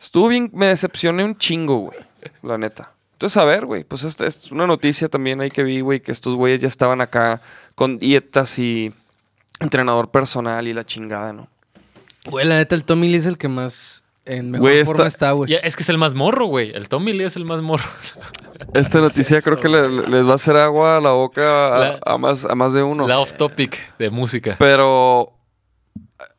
Estuvo 0.00 0.26
bien... 0.28 0.50
Me 0.52 0.66
decepcioné 0.66 1.22
un 1.24 1.38
chingo, 1.38 1.78
güey. 1.78 1.98
la 2.42 2.58
neta. 2.58 2.90
Entonces, 3.14 3.36
a 3.38 3.44
ver, 3.44 3.64
güey, 3.66 3.84
pues 3.84 4.04
esta 4.04 4.26
es 4.26 4.52
una 4.52 4.66
noticia 4.66 5.08
también 5.08 5.40
ahí 5.40 5.50
que 5.50 5.62
vi, 5.62 5.80
güey, 5.80 6.00
que 6.00 6.12
estos 6.12 6.34
güeyes 6.34 6.60
ya 6.60 6.68
estaban 6.68 7.00
acá 7.00 7.40
con 7.74 7.98
dietas 7.98 8.58
y 8.58 8.92
entrenador 9.60 10.10
personal 10.10 10.68
y 10.68 10.74
la 10.74 10.84
chingada, 10.84 11.32
¿no? 11.32 11.48
Güey, 12.26 12.46
la 12.46 12.56
neta, 12.56 12.74
el 12.74 12.84
Tommy 12.84 13.08
Lee 13.08 13.16
es 13.18 13.26
el 13.26 13.38
que 13.38 13.48
más 13.48 14.04
en 14.26 14.50
mejor 14.50 14.68
Güey, 14.68 14.84
forma 14.84 15.06
está- 15.06 15.26
está, 15.26 15.32
güey. 15.32 15.50
Ya, 15.50 15.58
es 15.58 15.76
que 15.76 15.82
es 15.82 15.88
el 15.90 15.98
más 15.98 16.14
morro, 16.14 16.46
güey. 16.46 16.70
El 16.74 16.88
Tommy 16.88 17.12
Lee 17.12 17.24
es 17.24 17.36
el 17.36 17.44
más 17.44 17.60
morro. 17.62 17.84
Esta 18.74 19.00
noticia 19.00 19.38
eso, 19.38 19.50
creo 19.50 19.60
que 19.60 19.68
le- 19.68 20.08
les 20.08 20.26
va 20.26 20.32
a 20.32 20.34
hacer 20.36 20.56
agua 20.56 20.96
a 20.96 21.00
la 21.00 21.10
boca 21.10 21.76
a, 21.76 21.78
La- 21.78 22.00
a 22.04 22.18
más, 22.18 22.44
a 22.44 22.54
más 22.54 22.72
de 22.72 22.82
uno. 22.82 23.06
La 23.06 23.20
off 23.20 23.34
topic 23.34 23.96
de 23.98 24.10
música. 24.10 24.56
Pero 24.58 25.32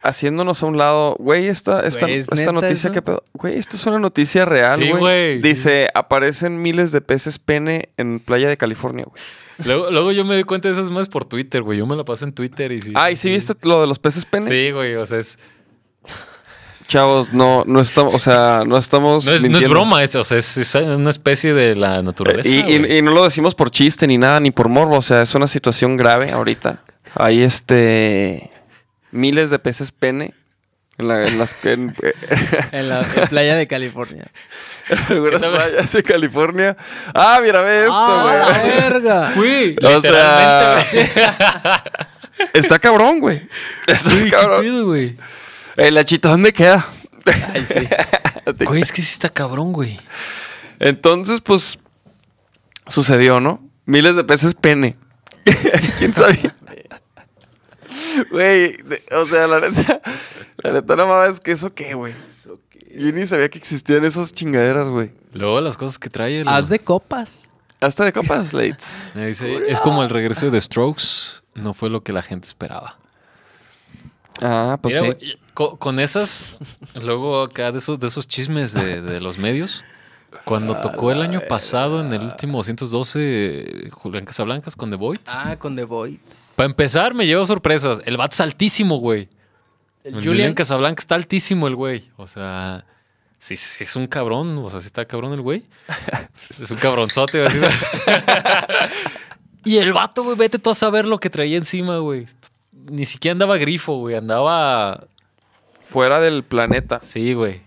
haciéndonos 0.08 0.64
a 0.64 0.66
un 0.66 0.78
lado, 0.78 1.16
güey, 1.20 1.48
esta, 1.48 1.82
esta, 1.82 2.06
Güey, 2.06 2.20
¿es 2.20 2.28
esta 2.32 2.52
noticia 2.52 2.92
que 2.92 3.02
pedo. 3.02 3.24
Güey, 3.34 3.58
esto 3.58 3.76
es 3.76 3.86
una 3.86 4.00
noticia 4.00 4.46
real, 4.46 4.76
Sí, 4.76 4.90
güey. 4.90 5.00
güey. 5.00 5.42
Dice, 5.42 5.90
aparecen 5.94 6.62
miles 6.62 6.92
de 6.92 7.02
peces 7.02 7.40
pene 7.40 7.90
en 7.98 8.20
playa 8.20 8.48
de 8.50 8.58
California, 8.58 9.06
güey. 9.08 9.22
Luego, 9.66 9.90
luego 9.90 10.12
yo 10.12 10.26
me 10.26 10.36
di 10.36 10.44
cuenta 10.44 10.68
de 10.68 10.74
esas 10.74 10.92
más 10.92 11.08
por 11.08 11.24
Twitter, 11.26 11.62
güey. 11.62 11.80
Yo 11.80 11.86
me 11.86 11.96
la 11.96 12.04
paso 12.04 12.26
en 12.26 12.34
Twitter 12.34 12.72
y 12.72 12.82
sí. 12.82 12.92
Ah, 12.96 13.10
¿y 13.12 13.16
sí 13.16 13.30
viste 13.30 13.54
lo 13.64 13.80
de 13.82 13.88
los 13.88 14.00
peces 14.00 14.26
pene? 14.26 14.46
Sí, 14.46 14.72
güey. 14.72 14.96
O 14.96 15.06
sea, 15.06 15.20
es, 15.20 15.40
Chavos, 16.88 17.34
no, 17.34 17.64
no 17.66 17.82
estamos, 17.82 18.14
o 18.14 18.20
sea, 18.20 18.64
no 18.68 18.78
estamos 18.78 19.26
no, 19.26 19.32
es, 19.32 19.50
no 19.50 19.58
es 19.58 19.68
broma 19.68 20.04
eso. 20.04 20.20
O 20.20 20.24
sea, 20.24 20.38
es, 20.38 20.56
es 20.58 20.76
una 20.76 21.10
especie 21.10 21.54
de 21.54 21.76
la 21.76 22.04
naturaleza. 22.04 22.48
Y, 22.48 22.76
y- 22.98 23.02
no 23.02 23.12
lo 23.12 23.24
decimos 23.24 23.56
por 23.56 23.72
chiste 23.72 24.06
ni 24.06 24.20
nada, 24.20 24.40
ni 24.40 24.52
por 24.52 24.70
morbo. 24.70 24.98
O 24.98 25.02
sea, 25.02 25.24
es 25.24 25.34
una 25.34 25.48
situación 25.48 25.98
grave 25.98 26.32
ahorita. 26.32 26.84
Hay 27.16 27.42
este 27.42 28.52
miles 29.16 29.50
de 29.50 29.60
peces 29.60 29.92
pene 29.92 30.34
en, 30.98 31.08
la- 31.08 31.28
en 31.28 31.38
las 31.40 31.56
en- 31.64 31.96
En 32.72 32.90
la 32.90 33.02
en 33.02 33.28
playa 33.28 33.56
de 33.56 33.68
California. 33.68 34.26
en 34.90 34.98
algunas 35.10 35.42
playas 35.42 35.92
de 35.92 36.04
California. 36.04 36.78
Ah, 37.14 37.40
mira, 37.42 37.62
ve 37.62 37.82
esto, 37.86 37.96
¡Ah, 37.98 38.22
güey. 38.24 38.38
la 38.70 38.76
verga! 38.90 39.32
Güey, 39.36 39.76
O 39.84 40.02
sea. 40.02 40.78
Está 42.54 42.80
cabrón, 42.80 43.20
güey. 43.20 43.48
Está 43.88 44.10
¿qué 44.12 44.30
cabrón. 44.30 44.84
güey? 44.86 45.18
El 45.78 45.98
achito, 45.98 46.30
¿dónde 46.30 46.54
queda? 46.54 46.86
Ay, 47.54 47.66
sí. 47.66 47.88
Güey, 48.66 48.82
es 48.82 48.92
que 48.92 49.02
sí 49.02 49.14
está 49.14 49.30
cabrón, 49.30 49.72
güey. 49.74 50.00
Entonces, 50.80 51.42
pues, 51.42 51.80
sucedió, 52.88 53.40
¿no? 53.40 53.62
Miles 53.86 54.16
de 54.16 54.24
peces 54.24 54.54
pene. 54.54 54.96
¿Quién 55.98 56.14
sabía? 56.14 56.56
Güey, 58.32 58.78
o 59.12 59.26
sea, 59.26 59.48
la 59.48 59.60
neta, 59.60 60.02
la 60.58 60.72
neta 60.74 60.96
no 60.96 61.08
mames, 61.08 61.40
que 61.40 61.52
eso 61.52 61.74
qué, 61.74 61.94
güey. 61.94 62.14
Yo 62.98 63.12
ni 63.12 63.26
sabía 63.26 63.50
que 63.50 63.58
existían 63.58 64.06
esas 64.06 64.32
chingaderas, 64.32 64.88
güey. 64.88 65.12
Luego 65.34 65.60
las 65.60 65.76
cosas 65.76 66.00
que 66.00 66.10
trae 66.10 66.42
el... 66.42 66.48
Haz 66.48 66.70
de 66.70 66.80
copas. 66.80 67.52
Hasta 67.82 68.06
de 68.06 68.14
copas, 68.14 68.54
Lates. 68.54 69.12
Me 69.16 69.28
dice, 69.28 69.70
es 69.70 69.80
como 69.80 70.02
el 70.04 70.10
regreso 70.10 70.50
de 70.50 70.62
Strokes. 70.62 71.44
No 71.56 71.74
fue 71.74 71.90
lo 71.90 72.04
que 72.04 72.14
la 72.14 72.22
gente 72.22 72.48
esperaba. 72.48 72.98
Ah, 74.42 74.78
pues 74.82 75.02
Mira, 75.02 75.18
sí. 75.20 75.36
con, 75.54 76.00
esas, 76.00 76.58
luego 77.02 77.42
acá 77.42 77.72
de 77.72 77.78
esos, 77.78 78.00
de 78.00 78.08
esos 78.08 78.28
chismes 78.28 78.74
de, 78.74 79.02
de 79.02 79.22
los 79.22 79.38
medios, 79.38 79.86
cuando 80.44 80.80
tocó 80.82 81.12
el 81.12 81.22
año 81.22 81.42
pasado 81.48 82.02
en 82.02 82.12
el 82.14 82.24
último 82.24 82.58
212 82.60 83.20
eh, 83.20 83.90
Julián 83.92 84.26
Casablancas 84.26 84.76
con 84.76 84.90
The 84.90 84.98
Void, 84.98 85.20
Ah, 85.28 85.56
con 85.58 85.76
The 85.76 85.84
Voids. 85.84 86.54
para 86.56 86.68
empezar 86.68 87.14
me 87.14 87.26
llevó 87.26 87.46
sorpresas. 87.46 88.02
El 88.06 88.18
vato 88.18 88.34
es 88.34 88.42
altísimo, 88.42 88.98
güey. 88.98 89.30
El 90.04 90.08
El 90.08 90.14
Julián 90.16 90.28
Julian. 90.34 90.54
Casablanca 90.54 91.00
está 91.00 91.16
altísimo 91.16 91.68
el 91.68 91.76
güey. 91.76 92.10
O 92.18 92.28
sea, 92.28 92.86
sí, 93.40 93.58
sí 93.58 93.84
es 93.84 93.96
un 93.96 94.08
cabrón. 94.08 94.58
O 94.60 94.70
sea, 94.70 94.80
sí 94.80 94.88
está 94.88 95.06
cabrón 95.06 95.34
el 95.34 95.42
güey. 95.42 95.66
es 96.50 96.72
un 96.72 96.78
cabronzote. 96.78 97.44
y 99.64 99.78
el 99.78 99.94
vato, 99.94 100.24
güey, 100.24 100.38
vete 100.38 100.60
tú 100.60 100.70
a 100.70 100.76
saber 100.76 101.06
lo 101.06 101.20
que 101.20 101.30
traía 101.30 101.58
encima, 101.58 101.98
güey. 101.98 102.28
Ni 102.72 103.06
siquiera 103.06 103.32
andaba 103.32 103.58
grifo, 103.58 103.98
güey. 103.98 104.16
Andaba 104.16 105.08
Fuera 105.86 106.20
del 106.20 106.44
planeta. 106.44 107.00
Sí, 107.04 107.34
güey. 107.34 107.62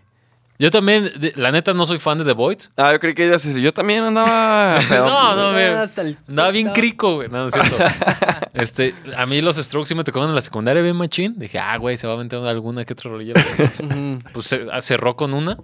Yo 0.60 0.72
también, 0.72 1.12
la 1.36 1.52
neta, 1.52 1.72
no 1.72 1.86
soy 1.86 1.98
fan 1.98 2.18
de 2.18 2.24
The 2.24 2.32
Void. 2.32 2.58
Ah, 2.76 2.90
yo 2.92 2.98
creí 2.98 3.14
que 3.14 3.26
ella 3.26 3.38
se... 3.38 3.60
Yo 3.60 3.72
también 3.72 4.02
andaba... 4.02 4.78
No, 4.90 5.36
no, 5.36 5.52
mira. 5.52 5.82
Hasta 5.82 6.02
el 6.02 6.18
Andaba 6.28 6.50
bien 6.50 6.70
crico, 6.70 7.14
güey. 7.14 7.28
No, 7.28 7.38
no 7.38 7.46
es 7.46 7.52
cierto. 7.52 7.76
este, 8.54 8.92
a 9.16 9.24
mí 9.26 9.40
los 9.40 9.54
Strokes 9.56 9.86
sí 9.86 9.94
me 9.94 10.02
tocaban 10.02 10.28
en 10.30 10.34
la 10.34 10.40
secundaria 10.40 10.82
bien 10.82 10.96
machín. 10.96 11.38
Dije, 11.38 11.60
ah, 11.60 11.76
güey, 11.76 11.96
se 11.96 12.08
va 12.08 12.14
a 12.14 12.16
aventar 12.16 12.44
alguna 12.44 12.84
que 12.84 12.92
otra 12.94 13.08
rolilla. 13.10 13.34
Pues 14.32 14.46
se- 14.46 14.66
cerró 14.80 15.14
con 15.14 15.32
una. 15.32 15.56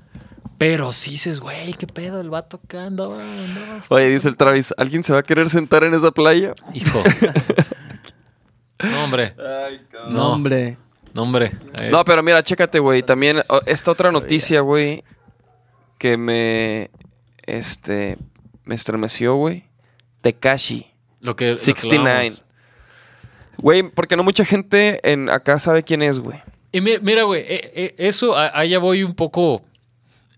Pero 0.58 0.92
sí 0.92 1.10
dices, 1.12 1.40
güey, 1.40 1.72
qué 1.72 1.88
pedo, 1.88 2.20
el 2.20 2.30
vato 2.30 2.60
acá 2.64 2.84
andaba, 2.86 3.16
andaba. 3.20 3.82
Oye, 3.88 4.08
dice 4.10 4.28
el 4.28 4.36
Travis, 4.36 4.72
¿alguien 4.78 5.02
se 5.02 5.12
va 5.12 5.18
a 5.18 5.22
querer 5.24 5.50
sentar 5.50 5.82
en 5.82 5.94
esa 5.94 6.12
playa? 6.12 6.54
Hijo. 6.72 7.02
no, 8.82 9.04
hombre. 9.04 9.34
No, 9.36 10.10
No. 10.10 10.32
hombre. 10.32 10.78
No, 11.14 11.22
hombre. 11.22 11.52
Eh, 11.80 11.90
No, 11.90 12.04
pero 12.04 12.22
mira, 12.22 12.42
chécate, 12.42 12.78
güey. 12.80 13.02
También 13.02 13.38
o- 13.48 13.60
esta 13.66 13.90
otra 13.90 14.10
noticia, 14.10 14.60
güey, 14.60 15.02
que 15.98 16.16
me. 16.16 16.90
Este. 17.46 18.18
Me 18.64 18.74
estremeció, 18.74 19.34
güey. 19.36 19.64
Tekashi. 20.22 20.90
lo 21.20 21.36
que. 21.36 21.50
lo 21.50 21.56
que 21.56 21.62
69. 21.62 22.08
hablábamos. 22.10 22.44
Güey, 23.58 23.82
porque 23.84 24.16
no 24.16 24.24
mucha 24.24 24.44
gente 24.44 25.00
en 25.10 25.30
acá 25.30 25.58
sabe 25.58 25.82
quién 25.84 26.02
es, 26.02 26.18
güey. 26.18 26.42
Y 26.72 26.80
mi- 26.80 26.98
mira, 26.98 27.22
güey, 27.22 27.42
eh, 27.42 27.70
eh, 27.74 27.94
eso, 27.98 28.36
allá 28.36 28.78
voy 28.80 29.04
un 29.04 29.14
poco 29.14 29.62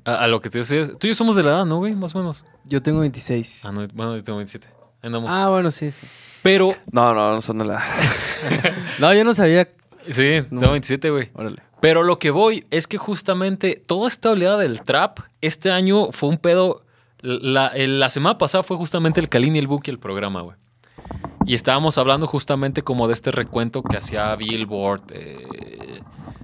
a, 0.04 0.16
a 0.24 0.28
lo 0.28 0.40
que 0.40 0.50
te 0.50 0.58
decía. 0.58 0.86
Tú 0.98 1.06
y 1.06 1.10
yo 1.10 1.14
somos 1.14 1.34
de 1.36 1.42
la 1.42 1.50
edad, 1.50 1.64
¿no, 1.64 1.78
güey? 1.78 1.94
Más 1.94 2.14
o 2.14 2.18
menos. 2.18 2.44
Yo 2.66 2.82
tengo 2.82 3.00
26. 3.00 3.64
Ah, 3.64 3.72
no, 3.72 3.86
bueno, 3.94 4.16
yo 4.16 4.22
tengo 4.22 4.36
27. 4.36 4.66
Ahí 4.68 4.74
andamos. 5.04 5.30
Ah, 5.32 5.48
bueno, 5.48 5.70
sí, 5.70 5.90
sí. 5.92 6.06
Pero, 6.42 6.74
No, 6.92 7.14
no, 7.14 7.32
no 7.32 7.40
son 7.40 7.58
de 7.58 7.64
la. 7.64 7.82
No, 8.98 9.14
yo 9.14 9.24
no 9.24 9.32
sabía. 9.32 9.66
Sí, 10.10 10.40
No. 10.50 10.60
tengo 10.60 10.72
27, 10.72 11.10
güey. 11.10 11.30
Órale. 11.34 11.62
Pero 11.80 12.02
lo 12.02 12.18
que 12.18 12.30
voy 12.30 12.64
es 12.70 12.86
que 12.86 12.96
justamente 12.98 13.82
toda 13.86 14.08
esta 14.08 14.30
oleada 14.30 14.58
del 14.58 14.82
trap, 14.82 15.20
este 15.40 15.70
año 15.70 16.10
fue 16.12 16.28
un 16.30 16.38
pedo. 16.38 16.82
La, 17.22 18.08
semana 18.08 18.38
pasada 18.38 18.62
fue 18.62 18.76
justamente 18.76 19.20
el 19.20 19.28
Kalin 19.28 19.56
y 19.56 19.58
el 19.58 19.66
Buki 19.66 19.90
el 19.90 19.98
programa, 19.98 20.40
güey. 20.42 20.56
Y 21.44 21.54
estábamos 21.54 21.98
hablando 21.98 22.26
justamente 22.26 22.82
como 22.82 23.06
de 23.06 23.12
este 23.14 23.30
recuento 23.30 23.82
que 23.82 23.96
hacía 23.96 24.34
Billboard, 24.36 25.02
eh, 25.12 26.00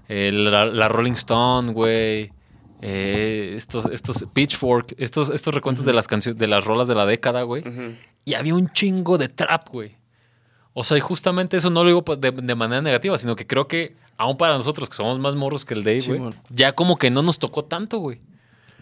eh, 0.08 0.30
la, 0.32 0.66
la 0.66 0.88
Rolling 0.88 1.12
Stone, 1.12 1.72
güey. 1.72 2.30
eh, 2.82 3.54
estos, 3.56 3.86
estos 3.86 4.24
Pitchfork, 4.32 4.94
estos, 4.98 5.30
estos 5.30 5.54
recuentos 5.54 5.84
de 5.84 5.92
las 5.92 6.08
canciones, 6.08 6.38
de 6.38 6.46
las 6.48 6.64
rolas 6.64 6.88
de 6.88 6.94
la 6.94 7.06
década, 7.06 7.42
güey. 7.42 7.64
Y 8.24 8.34
había 8.34 8.54
un 8.54 8.70
chingo 8.72 9.18
de 9.18 9.28
trap, 9.28 9.68
güey. 9.70 9.96
O 10.74 10.84
sea, 10.84 10.96
y 10.96 11.00
justamente 11.00 11.56
eso 11.58 11.68
no 11.70 11.84
lo 11.84 11.88
digo 12.00 12.16
de, 12.16 12.30
de 12.30 12.54
manera 12.54 12.80
negativa, 12.80 13.18
sino 13.18 13.36
que 13.36 13.46
creo 13.46 13.68
que 13.68 13.94
aún 14.16 14.36
para 14.38 14.54
nosotros 14.56 14.88
que 14.88 14.96
somos 14.96 15.18
más 15.18 15.34
morros 15.34 15.64
que 15.64 15.74
el 15.74 15.84
Dave, 15.84 16.00
güey, 16.06 16.32
ya 16.50 16.72
como 16.74 16.96
que 16.96 17.10
no 17.10 17.22
nos 17.22 17.38
tocó 17.38 17.64
tanto, 17.64 17.98
güey. 17.98 18.20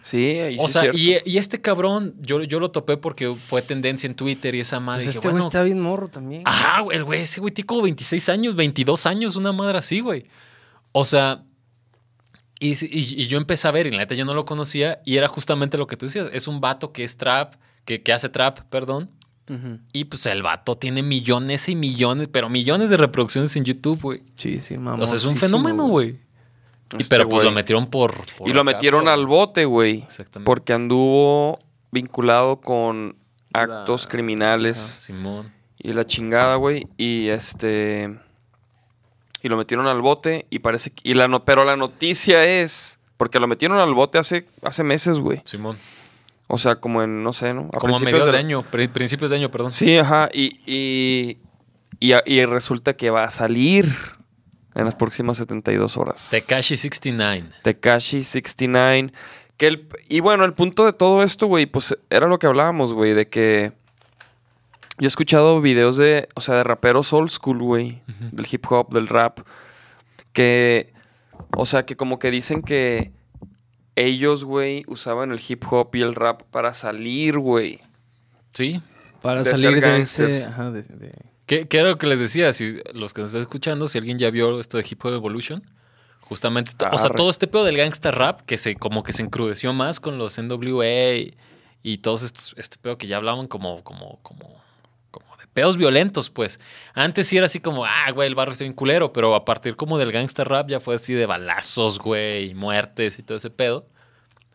Sí, 0.03 0.39
ahí 0.39 0.57
O 0.59 0.65
sí 0.67 0.73
sea, 0.73 0.83
es 0.85 0.95
y, 0.95 1.15
y 1.25 1.37
este 1.37 1.61
cabrón, 1.61 2.15
yo, 2.21 2.41
yo 2.43 2.59
lo 2.59 2.71
topé 2.71 2.97
porque 2.97 3.35
fue 3.35 3.61
tendencia 3.61 4.07
en 4.07 4.15
Twitter 4.15 4.55
y 4.55 4.61
esa 4.61 4.79
madre. 4.79 5.03
Pues 5.03 5.07
dije, 5.07 5.19
este 5.19 5.27
güey 5.27 5.33
bueno, 5.33 5.47
está 5.47 5.61
bien 5.63 5.79
morro 5.79 6.07
también. 6.07 6.41
Ajá, 6.45 6.81
güey, 6.81 6.97
el 6.97 7.03
güey, 7.03 7.21
ese 7.21 7.39
güey 7.39 7.53
tiene 7.53 7.67
como 7.67 7.83
26 7.83 8.29
años, 8.29 8.55
22 8.55 9.05
años, 9.05 9.35
una 9.35 9.51
madre 9.51 9.77
así, 9.77 9.99
güey. 9.99 10.25
O 10.93 11.05
sea, 11.05 11.43
y, 12.59 12.71
y- 12.71 13.21
y 13.21 13.27
yo 13.27 13.37
empecé 13.37 13.67
a 13.67 13.71
ver, 13.71 13.87
y 13.87 13.91
la 13.91 13.97
neta 13.97 14.15
yo 14.15 14.25
no 14.25 14.33
lo 14.33 14.45
conocía, 14.45 15.01
y 15.05 15.17
era 15.17 15.27
justamente 15.27 15.77
lo 15.77 15.87
que 15.87 15.97
tú 15.97 16.05
decías. 16.07 16.29
Es 16.33 16.47
un 16.47 16.61
vato 16.61 16.91
que 16.93 17.03
es 17.03 17.17
trap, 17.17 17.55
que, 17.85 18.01
que 18.01 18.13
hace 18.13 18.29
trap, 18.29 18.59
perdón. 18.69 19.09
Ujú. 19.49 19.79
Y 19.93 20.05
pues 20.05 20.25
el 20.27 20.43
vato 20.43 20.75
tiene 20.77 21.03
millones 21.03 21.67
y 21.69 21.75
millones, 21.75 22.29
pero 22.31 22.49
millones 22.49 22.89
de 22.89 22.97
reproducciones 22.97 23.55
en 23.55 23.63
YouTube, 23.65 23.99
güey. 24.01 24.23
Sí, 24.35 24.61
sí, 24.61 24.77
mamá. 24.77 25.03
O 25.03 25.07
sea, 25.07 25.17
es 25.17 25.25
un 25.25 25.35
fenómeno, 25.35 25.87
güey. 25.87 26.19
Y 26.93 27.01
Este 27.03 27.15
pero 27.15 27.23
pues 27.27 27.37
güey. 27.41 27.45
lo 27.45 27.51
metieron 27.51 27.89
por. 27.89 28.13
por 28.37 28.49
Y 28.49 28.53
lo 28.53 28.61
acá, 28.61 28.71
metieron 28.71 29.03
por- 29.03 29.09
al 29.13 29.25
bote, 29.25 29.65
güey. 29.65 29.99
Exactamente. 30.03 30.45
Porque 30.45 30.73
anduvo 30.73 31.59
vinculado 31.91 32.57
con 32.61 33.15
actos 33.53 34.03
La- 34.05 34.09
criminales. 34.09 34.77
Simón. 34.77 35.51
Y 35.79 35.93
la 35.93 36.05
chingada, 36.05 36.55
güey. 36.57 36.87
Y 36.97 37.29
este. 37.29 38.17
Y 39.41 39.49
lo 39.49 39.57
metieron 39.57 39.87
al 39.87 40.01
bote. 40.01 40.45
Y 40.49 40.59
parece 40.59 40.91
que. 40.91 41.01
Y 41.09 41.13
la 41.15 41.27
no, 41.27 41.43
pero 41.45 41.65
la 41.65 41.75
noticia 41.75 42.43
es. 42.45 42.99
Porque 43.17 43.39
lo 43.39 43.47
metieron 43.47 43.77
al 43.79 43.93
bote 43.93 44.17
hace, 44.17 44.47
hace 44.61 44.83
meses, 44.83 45.19
güey. 45.19 45.41
Simón. 45.45 45.77
O 46.53 46.57
sea, 46.57 46.75
como 46.75 47.01
en, 47.01 47.23
no 47.23 47.31
sé, 47.31 47.53
¿no? 47.53 47.67
A 47.73 47.79
Como 47.79 47.95
a 47.95 47.99
mediados 47.99 48.31
de 48.33 48.37
año, 48.37 48.61
pri- 48.63 48.89
principios 48.89 49.31
de 49.31 49.37
año, 49.37 49.49
perdón. 49.49 49.71
Sí, 49.71 49.97
ajá. 49.97 50.29
Y, 50.33 50.59
y, 50.65 51.37
y, 52.01 52.13
y 52.25 52.45
resulta 52.45 52.93
que 52.93 53.09
va 53.09 53.23
a 53.23 53.29
salir 53.29 53.85
en 54.75 54.83
las 54.83 54.95
próximas 54.95 55.37
72 55.37 55.95
horas. 55.95 56.27
Tekashi 56.29 56.75
69. 56.75 57.47
Tekashi 57.63 58.23
69. 58.23 59.13
Que 59.55 59.67
el, 59.67 59.87
y 60.09 60.19
bueno, 60.19 60.43
el 60.43 60.53
punto 60.53 60.85
de 60.85 60.91
todo 60.91 61.23
esto, 61.23 61.47
güey, 61.47 61.67
pues 61.67 61.97
era 62.09 62.27
lo 62.27 62.37
que 62.37 62.47
hablábamos, 62.47 62.91
güey, 62.91 63.13
de 63.13 63.29
que 63.29 63.71
yo 64.97 65.05
he 65.05 65.07
escuchado 65.07 65.61
videos 65.61 65.95
de, 65.95 66.27
o 66.35 66.41
sea, 66.41 66.55
de 66.55 66.63
raperos 66.63 67.13
old 67.13 67.29
school, 67.29 67.59
güey, 67.59 68.01
del 68.33 68.45
hip 68.51 68.65
hop, 68.69 68.89
del 68.93 69.07
rap, 69.07 69.39
que, 70.33 70.91
o 71.55 71.65
sea, 71.65 71.85
que 71.85 71.95
como 71.95 72.19
que 72.19 72.29
dicen 72.31 72.61
que 72.61 73.11
ellos, 73.95 74.43
güey, 74.43 74.83
usaban 74.87 75.31
el 75.31 75.41
hip 75.47 75.63
hop 75.69 75.89
y 75.95 76.01
el 76.01 76.15
rap 76.15 76.43
para 76.51 76.73
salir, 76.73 77.37
güey. 77.39 77.81
Sí. 78.51 78.81
Para 79.21 79.43
de 79.43 79.51
salir 79.51 79.79
de 79.81 79.99
ese. 80.01 80.45
Ajá, 80.45 80.71
de- 80.71 80.83
de- 80.83 81.13
¿Qué, 81.45 81.67
qué 81.67 81.79
era 81.79 81.89
lo 81.89 81.97
que 81.97 82.07
les 82.07 82.19
decía? 82.19 82.53
Si 82.53 82.77
los 82.93 83.13
que 83.13 83.21
nos 83.21 83.31
están 83.31 83.41
escuchando, 83.41 83.87
si 83.87 83.97
alguien 83.97 84.17
ya 84.17 84.29
vio 84.31 84.59
esto 84.59 84.77
de 84.77 84.85
Hip 84.89 85.03
Hop 85.03 85.13
Evolution, 85.13 85.61
justamente, 86.21 86.71
o 86.91 86.97
sea, 86.97 87.07
Arre. 87.07 87.15
todo 87.17 87.29
este 87.29 87.47
pedo 87.47 87.65
del 87.65 87.75
gangsta 87.77 88.11
rap 88.11 88.41
que 88.45 88.57
se 88.57 88.75
como 88.75 89.03
que 89.03 89.11
se 89.11 89.21
encrudeció 89.21 89.73
más 89.73 89.99
con 89.99 90.17
los 90.17 90.37
NWA 90.37 91.15
y, 91.15 91.35
y 91.83 91.97
todos 91.97 92.23
estos, 92.23 92.53
este 92.57 92.77
pedo 92.77 92.97
que 92.97 93.07
ya 93.07 93.17
hablaban 93.17 93.47
como, 93.47 93.83
como, 93.83 94.19
como, 94.23 94.61
pedos 95.53 95.77
violentos, 95.77 96.29
pues. 96.29 96.59
Antes 96.93 97.27
sí 97.27 97.37
era 97.37 97.45
así 97.45 97.59
como, 97.59 97.85
ah, 97.85 98.11
güey, 98.13 98.27
el 98.27 98.35
barrio 98.35 98.53
está 98.53 98.63
bien 98.63 98.73
culero, 98.73 99.11
pero 99.13 99.35
a 99.35 99.45
partir 99.45 99.75
como 99.75 99.97
del 99.97 100.11
gangsta 100.11 100.43
rap 100.43 100.69
ya 100.69 100.79
fue 100.79 100.95
así 100.95 101.13
de 101.13 101.25
balazos, 101.25 101.99
güey, 101.99 102.51
y 102.51 102.53
muertes 102.53 103.19
y 103.19 103.23
todo 103.23 103.37
ese 103.37 103.49
pedo. 103.49 103.85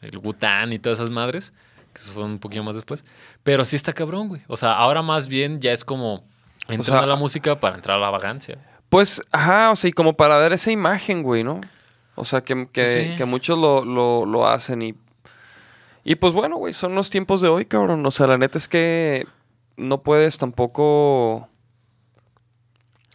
El 0.00 0.18
Wu-Tang 0.18 0.72
y 0.72 0.78
todas 0.78 0.98
esas 0.98 1.10
madres, 1.10 1.52
que 1.92 2.00
eso 2.00 2.12
fue 2.12 2.24
un 2.24 2.38
poquito 2.38 2.62
más 2.62 2.76
después. 2.76 3.04
Pero 3.42 3.64
sí 3.64 3.76
está 3.76 3.92
cabrón, 3.92 4.28
güey. 4.28 4.42
O 4.46 4.56
sea, 4.56 4.74
ahora 4.74 5.02
más 5.02 5.26
bien 5.28 5.60
ya 5.60 5.72
es 5.72 5.84
como 5.84 6.22
entrar 6.68 6.98
sea, 6.98 7.04
a 7.04 7.06
la 7.06 7.16
música 7.16 7.58
para 7.58 7.76
entrar 7.76 7.96
a 7.96 8.00
la 8.00 8.10
vagancia. 8.10 8.58
Pues, 8.88 9.22
ajá, 9.32 9.70
o 9.72 9.76
sea, 9.76 9.88
y 9.88 9.92
como 9.92 10.16
para 10.16 10.38
dar 10.38 10.52
esa 10.52 10.70
imagen, 10.70 11.22
güey, 11.22 11.42
¿no? 11.42 11.60
O 12.14 12.24
sea, 12.24 12.42
que, 12.42 12.68
que, 12.72 12.86
Sí. 12.86 13.16
que 13.18 13.24
muchos 13.24 13.58
lo, 13.58 13.84
lo, 13.84 14.24
lo 14.26 14.46
hacen 14.46 14.82
y... 14.82 14.94
Y 16.04 16.14
pues 16.14 16.32
bueno, 16.32 16.56
güey, 16.56 16.72
son 16.72 16.94
los 16.94 17.10
tiempos 17.10 17.40
de 17.40 17.48
hoy, 17.48 17.64
cabrón. 17.66 18.06
O 18.06 18.10
sea, 18.12 18.28
la 18.28 18.38
neta 18.38 18.58
es 18.58 18.68
que 18.68 19.26
no 19.76 20.02
puedes 20.02 20.38
tampoco... 20.38 21.48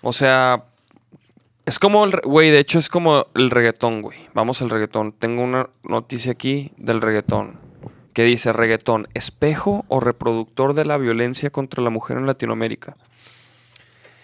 O 0.01 0.13
sea, 0.13 0.65
es 1.65 1.79
como 1.79 2.05
el... 2.05 2.11
Güey, 2.23 2.49
de 2.49 2.59
hecho 2.59 2.79
es 2.79 2.89
como 2.89 3.27
el 3.35 3.49
reggaetón, 3.49 4.01
güey. 4.01 4.19
Vamos 4.33 4.61
al 4.61 4.69
reggaetón. 4.69 5.13
Tengo 5.13 5.43
una 5.43 5.69
noticia 5.83 6.31
aquí 6.31 6.71
del 6.77 7.01
reggaetón. 7.01 7.59
Que 8.13 8.23
dice, 8.23 8.51
reggaetón, 8.51 9.07
espejo 9.13 9.85
o 9.87 9.99
reproductor 9.99 10.73
de 10.73 10.85
la 10.85 10.97
violencia 10.97 11.49
contra 11.49 11.81
la 11.81 11.89
mujer 11.89 12.17
en 12.17 12.25
Latinoamérica. 12.25 12.97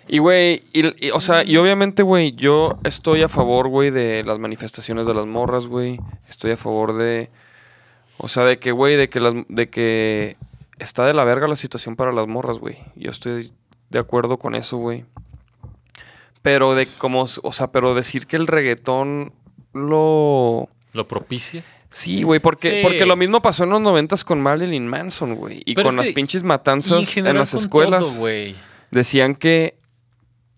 Y, 0.09 0.17
güey, 0.19 0.61
y, 0.73 1.07
y, 1.07 1.11
o 1.11 1.19
sea, 1.19 1.43
y 1.43 1.57
obviamente, 1.57 2.03
güey, 2.03 2.33
yo 2.33 2.79
estoy 2.83 3.21
a 3.23 3.29
favor, 3.29 3.67
güey, 3.67 3.91
de 3.91 4.23
las 4.23 4.39
manifestaciones 4.39 5.05
de 5.05 5.13
las 5.13 5.25
morras, 5.25 5.67
güey. 5.67 5.99
Estoy 6.27 6.51
a 6.51 6.57
favor 6.57 6.95
de... 6.95 7.29
O 8.17 8.27
sea, 8.27 8.43
de 8.43 8.57
que, 8.57 8.71
güey, 8.71 8.95
de 8.95 9.09
que 9.09 9.19
las, 9.19 9.33
de 9.47 9.69
que 9.69 10.38
está 10.80 11.05
de 11.05 11.13
la 11.13 11.23
verga 11.23 11.47
la 11.47 11.55
situación 11.55 11.95
para 11.95 12.11
las 12.11 12.28
morras, 12.28 12.59
güey. 12.59 12.78
Yo 12.95 13.11
estoy 13.11 13.51
de 13.89 13.99
acuerdo 13.99 14.38
con 14.38 14.55
eso, 14.55 14.78
güey. 14.78 15.05
Pero 16.41 16.75
de 16.75 16.86
como, 16.86 17.23
o 17.23 17.51
sea, 17.51 17.71
pero 17.71 17.95
decir 17.95 18.28
que 18.28 18.36
el 18.36 18.47
reggaetón 18.47 19.34
lo... 19.73 20.69
Lo 20.93 21.07
propicia. 21.07 21.63
Sí, 21.89 22.23
güey, 22.23 22.39
porque, 22.39 22.69
Sí. 22.69 22.80
porque 22.84 23.05
lo 23.05 23.15
mismo 23.15 23.41
pasó 23.41 23.63
en 23.63 23.69
los 23.71 23.82
noventas 23.82 24.23
con 24.23 24.41
Marilyn 24.41 24.88
Manson, 24.88 25.36
güey. 25.36 25.61
Y 25.65 25.73
Pero 25.73 25.89
con 25.89 25.97
las 25.97 26.09
pinches 26.09 26.41
en 26.41 26.47
matanzas 26.47 27.17
en, 27.17 27.36
las 27.36 27.53
escuelas 27.53 28.17
todo, 28.17 28.28
decían 28.91 29.36
que 29.36 29.78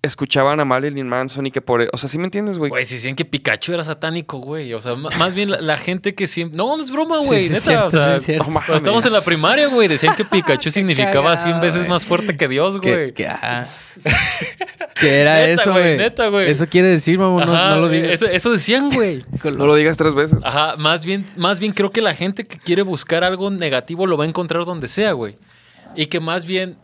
escuchaban 0.01 0.59
a 0.61 0.65
Marilyn 0.65 1.07
Manson 1.07 1.45
y 1.47 1.51
que 1.51 1.61
por... 1.61 1.81
e, 1.81 1.89
O 1.91 1.97
sea, 1.97 2.09
¿sí 2.09 2.17
me 2.17 2.23
entiendes, 2.25 2.57
güey? 2.57 2.69
Güey, 2.69 2.85
si 2.85 2.95
decían 2.95 3.15
que 3.15 3.25
Pikachu 3.25 3.73
era 3.73 3.83
satánico, 3.83 4.37
güey. 4.39 4.73
O 4.73 4.79
sea, 4.79 4.95
más 4.95 5.35
bien 5.35 5.51
la, 5.51 5.59
la 5.61 5.75
gente 5.77 6.15
que 6.15 6.25
siempre. 6.25 6.57
No, 6.57 6.77
no 6.77 6.81
es 6.83 6.89
broma, 6.91 7.17
güey. 7.19 7.41
Sí, 7.43 7.47
sí, 7.47 7.53
neta. 7.53 7.61
cierto, 7.65 7.87
o 7.87 7.91
sea, 7.91 8.09
sí, 8.11 8.15
es 8.15 8.25
cierto. 8.25 8.45
no 8.47 8.53
cuando 8.53 8.75
estamos 8.77 9.05
en 9.05 9.13
la 9.13 9.21
primaria, 9.21 9.67
güey. 9.67 9.87
Decían 9.87 10.15
que 10.15 10.23
Pikachu 10.25 10.71
significaba 10.71 11.35
100 11.35 11.51
cagado, 11.53 11.61
veces 11.65 11.87
más 11.87 12.05
fuerte 12.05 12.37
que 12.37 12.47
Dios, 12.47 12.79
güey. 12.79 13.13
que 13.13 13.23
era 15.21 15.35
Neta, 15.45 15.61
eso, 15.61 15.71
güey, 15.73 15.97
neta, 15.97 16.27
güey. 16.29 16.49
Eso 16.49 16.65
quiere 16.67 16.87
decir, 16.87 17.17
mamón. 17.19 17.45
No, 17.45 17.69
no 17.75 17.81
lo 17.81 17.89
digas. 17.89 18.11
Eso, 18.11 18.25
eso 18.27 18.51
decían, 18.51 18.89
güey. 18.91 19.23
No 19.43 19.65
lo 19.65 19.75
digas 19.75 19.97
tres 19.97 20.13
veces. 20.13 20.39
Ajá, 20.43 20.75
más 20.77 21.05
bien, 21.05 21.25
más 21.35 21.59
bien 21.59 21.73
creo 21.73 21.91
que 21.91 22.01
la 22.01 22.13
gente 22.13 22.45
que 22.45 22.57
quiere 22.57 22.81
buscar 22.83 23.23
algo 23.23 23.49
negativo 23.51 24.05
lo 24.07 24.17
va 24.17 24.23
a 24.25 24.27
encontrar 24.27 24.65
donde 24.65 24.87
sea, 24.87 25.11
güey. 25.13 25.37
Y 25.95 26.05
que 26.07 26.19
más 26.19 26.45
bien, 26.45 26.77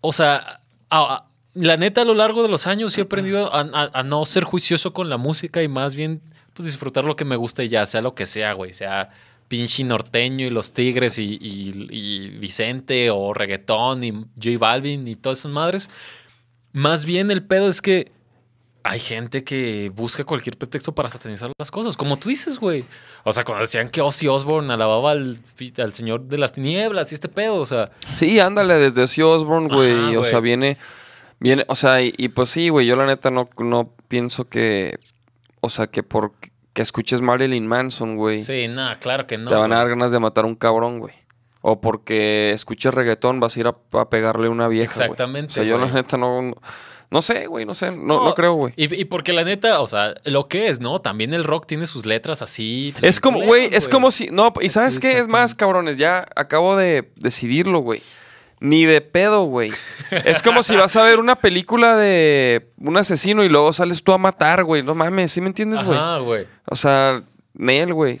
o 0.00 0.12
sea, 0.12 0.60
a- 0.90 1.14
a- 1.14 1.27
la 1.58 1.76
neta 1.76 2.02
a 2.02 2.04
lo 2.04 2.14
largo 2.14 2.42
de 2.42 2.48
los 2.48 2.66
años 2.66 2.92
sí 2.92 3.00
he 3.00 3.04
aprendido 3.04 3.52
a, 3.54 3.60
a- 3.60 3.90
a 3.92 4.02
no 4.02 4.24
ser 4.26 4.44
juicioso 4.44 4.92
con 4.92 5.08
la 5.08 5.16
música 5.16 5.62
y 5.62 5.68
más 5.68 5.94
bien 5.94 6.20
pues 6.54 6.66
disfrutar 6.66 7.04
lo 7.04 7.16
que 7.16 7.24
me 7.24 7.36
gusta 7.36 7.62
y 7.64 7.68
ya, 7.68 7.86
sea 7.86 8.00
lo 8.00 8.14
que 8.14 8.26
sea, 8.26 8.52
güey. 8.52 8.72
Sea 8.72 9.10
pinche 9.48 9.82
norteño 9.84 10.46
y 10.46 10.50
los 10.50 10.72
tigres 10.72 11.18
y, 11.18 11.38
y- 11.40 11.86
y 11.90 12.28
Vicente 12.38 13.10
o 13.10 13.32
reggaetón 13.32 14.04
y 14.04 14.10
J 14.12 14.58
Balvin 14.58 15.06
y 15.08 15.14
todas 15.14 15.38
esas 15.40 15.52
madres. 15.52 15.88
Más 16.72 17.04
bien 17.04 17.30
el 17.30 17.42
pedo 17.44 17.68
es 17.68 17.80
que 17.80 18.12
hay 18.84 19.00
gente 19.00 19.44
que 19.44 19.90
busca 19.94 20.24
cualquier 20.24 20.56
pretexto 20.56 20.94
para 20.94 21.10
satanizar 21.10 21.50
las 21.58 21.70
cosas, 21.70 21.96
como 21.96 22.18
tú 22.18 22.28
dices, 22.28 22.58
güey. 22.58 22.84
O 23.24 23.32
sea, 23.32 23.44
cuando 23.44 23.62
decían 23.62 23.90
que 23.90 24.00
Ozzy 24.00 24.28
Osbourne 24.28 24.72
alababa 24.72 25.10
al, 25.10 25.38
al 25.78 25.92
señor 25.92 26.22
de 26.22 26.38
las 26.38 26.52
tinieblas 26.52 27.10
y 27.12 27.14
este 27.14 27.28
pedo, 27.28 27.56
o 27.56 27.66
sea, 27.66 27.90
Sí, 28.14 28.38
ándale, 28.40 28.74
desde 28.74 29.02
Ozzy 29.02 29.22
Osbourne, 29.22 29.68
güey. 29.68 29.92
Ajá, 29.92 30.10
O 30.10 30.18
güey. 30.20 30.30
sea, 30.30 30.40
viene... 30.40 30.78
Viene, 31.40 31.64
o 31.68 31.74
sea, 31.74 32.02
y, 32.02 32.12
y 32.16 32.28
pues 32.28 32.48
sí, 32.48 32.68
güey, 32.68 32.86
yo 32.86 32.96
la 32.96 33.06
neta 33.06 33.30
no, 33.30 33.48
no 33.58 33.94
pienso 34.08 34.48
que... 34.48 34.98
O 35.60 35.70
sea, 35.70 35.88
que 35.88 36.02
por 36.02 36.32
que 36.72 36.82
escuches 36.82 37.20
Marilyn 37.20 37.66
Manson, 37.66 38.16
güey, 38.16 38.40
sí, 38.40 38.68
nada, 38.68 38.94
claro 38.94 39.26
que 39.26 39.36
no. 39.36 39.50
te 39.50 39.56
van 39.56 39.72
a 39.72 39.78
dar 39.78 39.88
ganas 39.88 40.12
de 40.12 40.20
matar 40.20 40.44
a 40.44 40.46
un 40.46 40.54
cabrón, 40.54 41.00
güey. 41.00 41.12
O 41.60 41.80
porque 41.80 42.52
escuches 42.52 42.94
reggaetón 42.94 43.40
vas 43.40 43.56
a 43.56 43.60
ir 43.60 43.66
a, 43.66 43.76
a 43.98 44.08
pegarle 44.10 44.46
a 44.46 44.50
una 44.50 44.68
vieja, 44.68 44.92
güey. 44.94 45.04
Exactamente, 45.06 45.50
O 45.50 45.54
sea, 45.54 45.64
yo 45.64 45.76
la 45.78 45.88
neta 45.90 46.16
no... 46.16 46.40
No, 46.42 46.54
no 47.10 47.22
sé, 47.22 47.46
güey, 47.46 47.64
no 47.64 47.72
sé. 47.72 47.90
No, 47.90 48.22
no 48.22 48.34
creo, 48.34 48.52
güey. 48.52 48.74
Y, 48.76 48.94
y 48.94 49.04
porque 49.06 49.32
la 49.32 49.42
neta, 49.42 49.80
o 49.80 49.86
sea, 49.86 50.14
lo 50.24 50.46
que 50.46 50.68
es, 50.68 50.80
¿no? 50.80 51.00
También 51.00 51.32
el 51.32 51.42
rock 51.42 51.64
tiene 51.66 51.86
sus 51.86 52.04
letras 52.04 52.42
así. 52.42 52.92
pues, 52.92 53.04
Es 53.04 53.20
bien 53.20 53.34
como, 53.34 53.46
güey, 53.46 53.74
es 53.74 53.88
como 53.88 54.10
si. 54.10 54.28
No, 54.30 54.52
y 54.60 54.68
¿sabes 54.68 54.96
Sí, 54.96 55.00
qué? 55.00 55.18
Es 55.18 55.26
más, 55.26 55.54
cabrones, 55.54 55.96
ya 55.96 56.28
acabo 56.36 56.76
de 56.76 57.10
decidirlo, 57.16 57.78
güey. 57.80 58.02
Ni 58.60 58.84
de 58.84 59.00
pedo, 59.00 59.44
güey. 59.44 59.70
Es 60.24 60.42
como 60.42 60.62
si 60.62 60.74
vas 60.76 60.96
a 60.96 61.02
ver 61.04 61.18
una 61.20 61.36
película 61.36 61.96
de 61.96 62.70
un 62.78 62.96
asesino 62.96 63.44
y 63.44 63.48
luego 63.48 63.72
sales 63.72 64.02
tú 64.02 64.12
a 64.12 64.18
matar, 64.18 64.64
güey. 64.64 64.82
No 64.82 64.94
mames, 64.94 65.30
¿sí 65.32 65.40
me 65.40 65.46
entiendes, 65.46 65.82
güey? 65.84 65.96
Ajá, 65.96 66.18
güey. 66.18 66.46
O 66.66 66.74
sea, 66.76 67.22
Nel, 67.54 67.94
güey. 67.94 68.20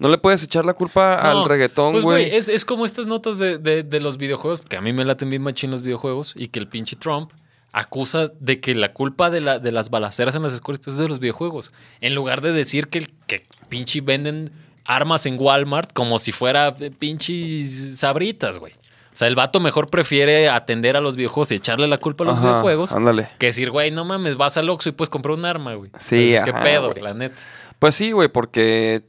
No 0.00 0.08
le 0.08 0.18
puedes 0.18 0.42
echar 0.44 0.64
la 0.64 0.74
culpa 0.74 1.20
No, 1.22 1.42
al 1.42 1.48
reggaetón, 1.48 1.92
pues, 1.92 2.04
güey. 2.04 2.34
es, 2.34 2.48
es 2.48 2.64
como 2.64 2.84
estas 2.84 3.06
notas 3.08 3.38
de, 3.38 3.58
de- 3.58 3.82
de 3.82 4.00
los 4.00 4.16
videojuegos, 4.16 4.60
que 4.60 4.76
a 4.76 4.80
mí 4.80 4.92
me 4.92 5.04
laten 5.04 5.28
bien 5.30 5.42
machín 5.42 5.70
los 5.72 5.82
videojuegos, 5.82 6.34
y 6.36 6.48
que 6.48 6.60
el 6.60 6.68
pinche 6.68 6.94
Trump 6.96 7.32
acusa 7.72 8.30
de 8.40 8.60
que 8.60 8.74
la 8.74 8.92
culpa 8.92 9.28
de, 9.30 9.40
la, 9.40 9.58
de 9.58 9.72
las 9.72 9.90
balaceras 9.90 10.34
en 10.34 10.42
las 10.42 10.54
escuelas 10.54 10.86
es 10.86 10.98
de 10.98 11.08
los 11.08 11.18
videojuegos. 11.20 11.72
En 12.00 12.14
lugar 12.14 12.40
de 12.42 12.52
decir 12.52 12.86
que, 12.88 13.08
que 13.26 13.44
pinche 13.68 14.00
venden 14.00 14.50
armas 14.86 15.26
en 15.26 15.36
Walmart 15.38 15.92
como 15.92 16.18
si 16.18 16.30
fuera 16.32 16.74
eh, 16.80 16.90
pinches 16.96 17.98
sabritas, 17.98 18.58
güey. 18.58 18.72
O 19.18 19.20
sea, 19.20 19.26
el 19.26 19.34
vato 19.34 19.58
mejor 19.58 19.90
prefiere 19.90 20.48
atender 20.48 20.96
a 20.96 21.00
los 21.00 21.16
videojuegos 21.16 21.50
y 21.50 21.56
echarle 21.56 21.88
la 21.88 21.98
culpa 21.98 22.22
a 22.22 22.28
los 22.28 22.38
Ajá, 22.38 22.46
videojuegos 22.50 22.92
Ándale. 22.92 23.28
que 23.40 23.46
decir, 23.46 23.72
güey, 23.72 23.90
no 23.90 24.04
mames, 24.04 24.36
vas 24.36 24.56
al 24.58 24.70
Oxxo 24.70 24.90
y 24.90 24.92
puedes 24.92 25.08
comprar 25.10 25.36
un 25.36 25.44
arma, 25.44 25.74
güey. 25.74 25.90
Sí, 25.98 26.34
Entonces, 26.36 26.54
¿Qué 26.54 26.60
pedo, 26.62 26.92
güey. 26.92 27.02
la 27.02 27.14
neta? 27.14 27.34
Pues 27.80 27.96
sí, 27.96 28.12
güey, 28.12 28.28
porque. 28.28 29.02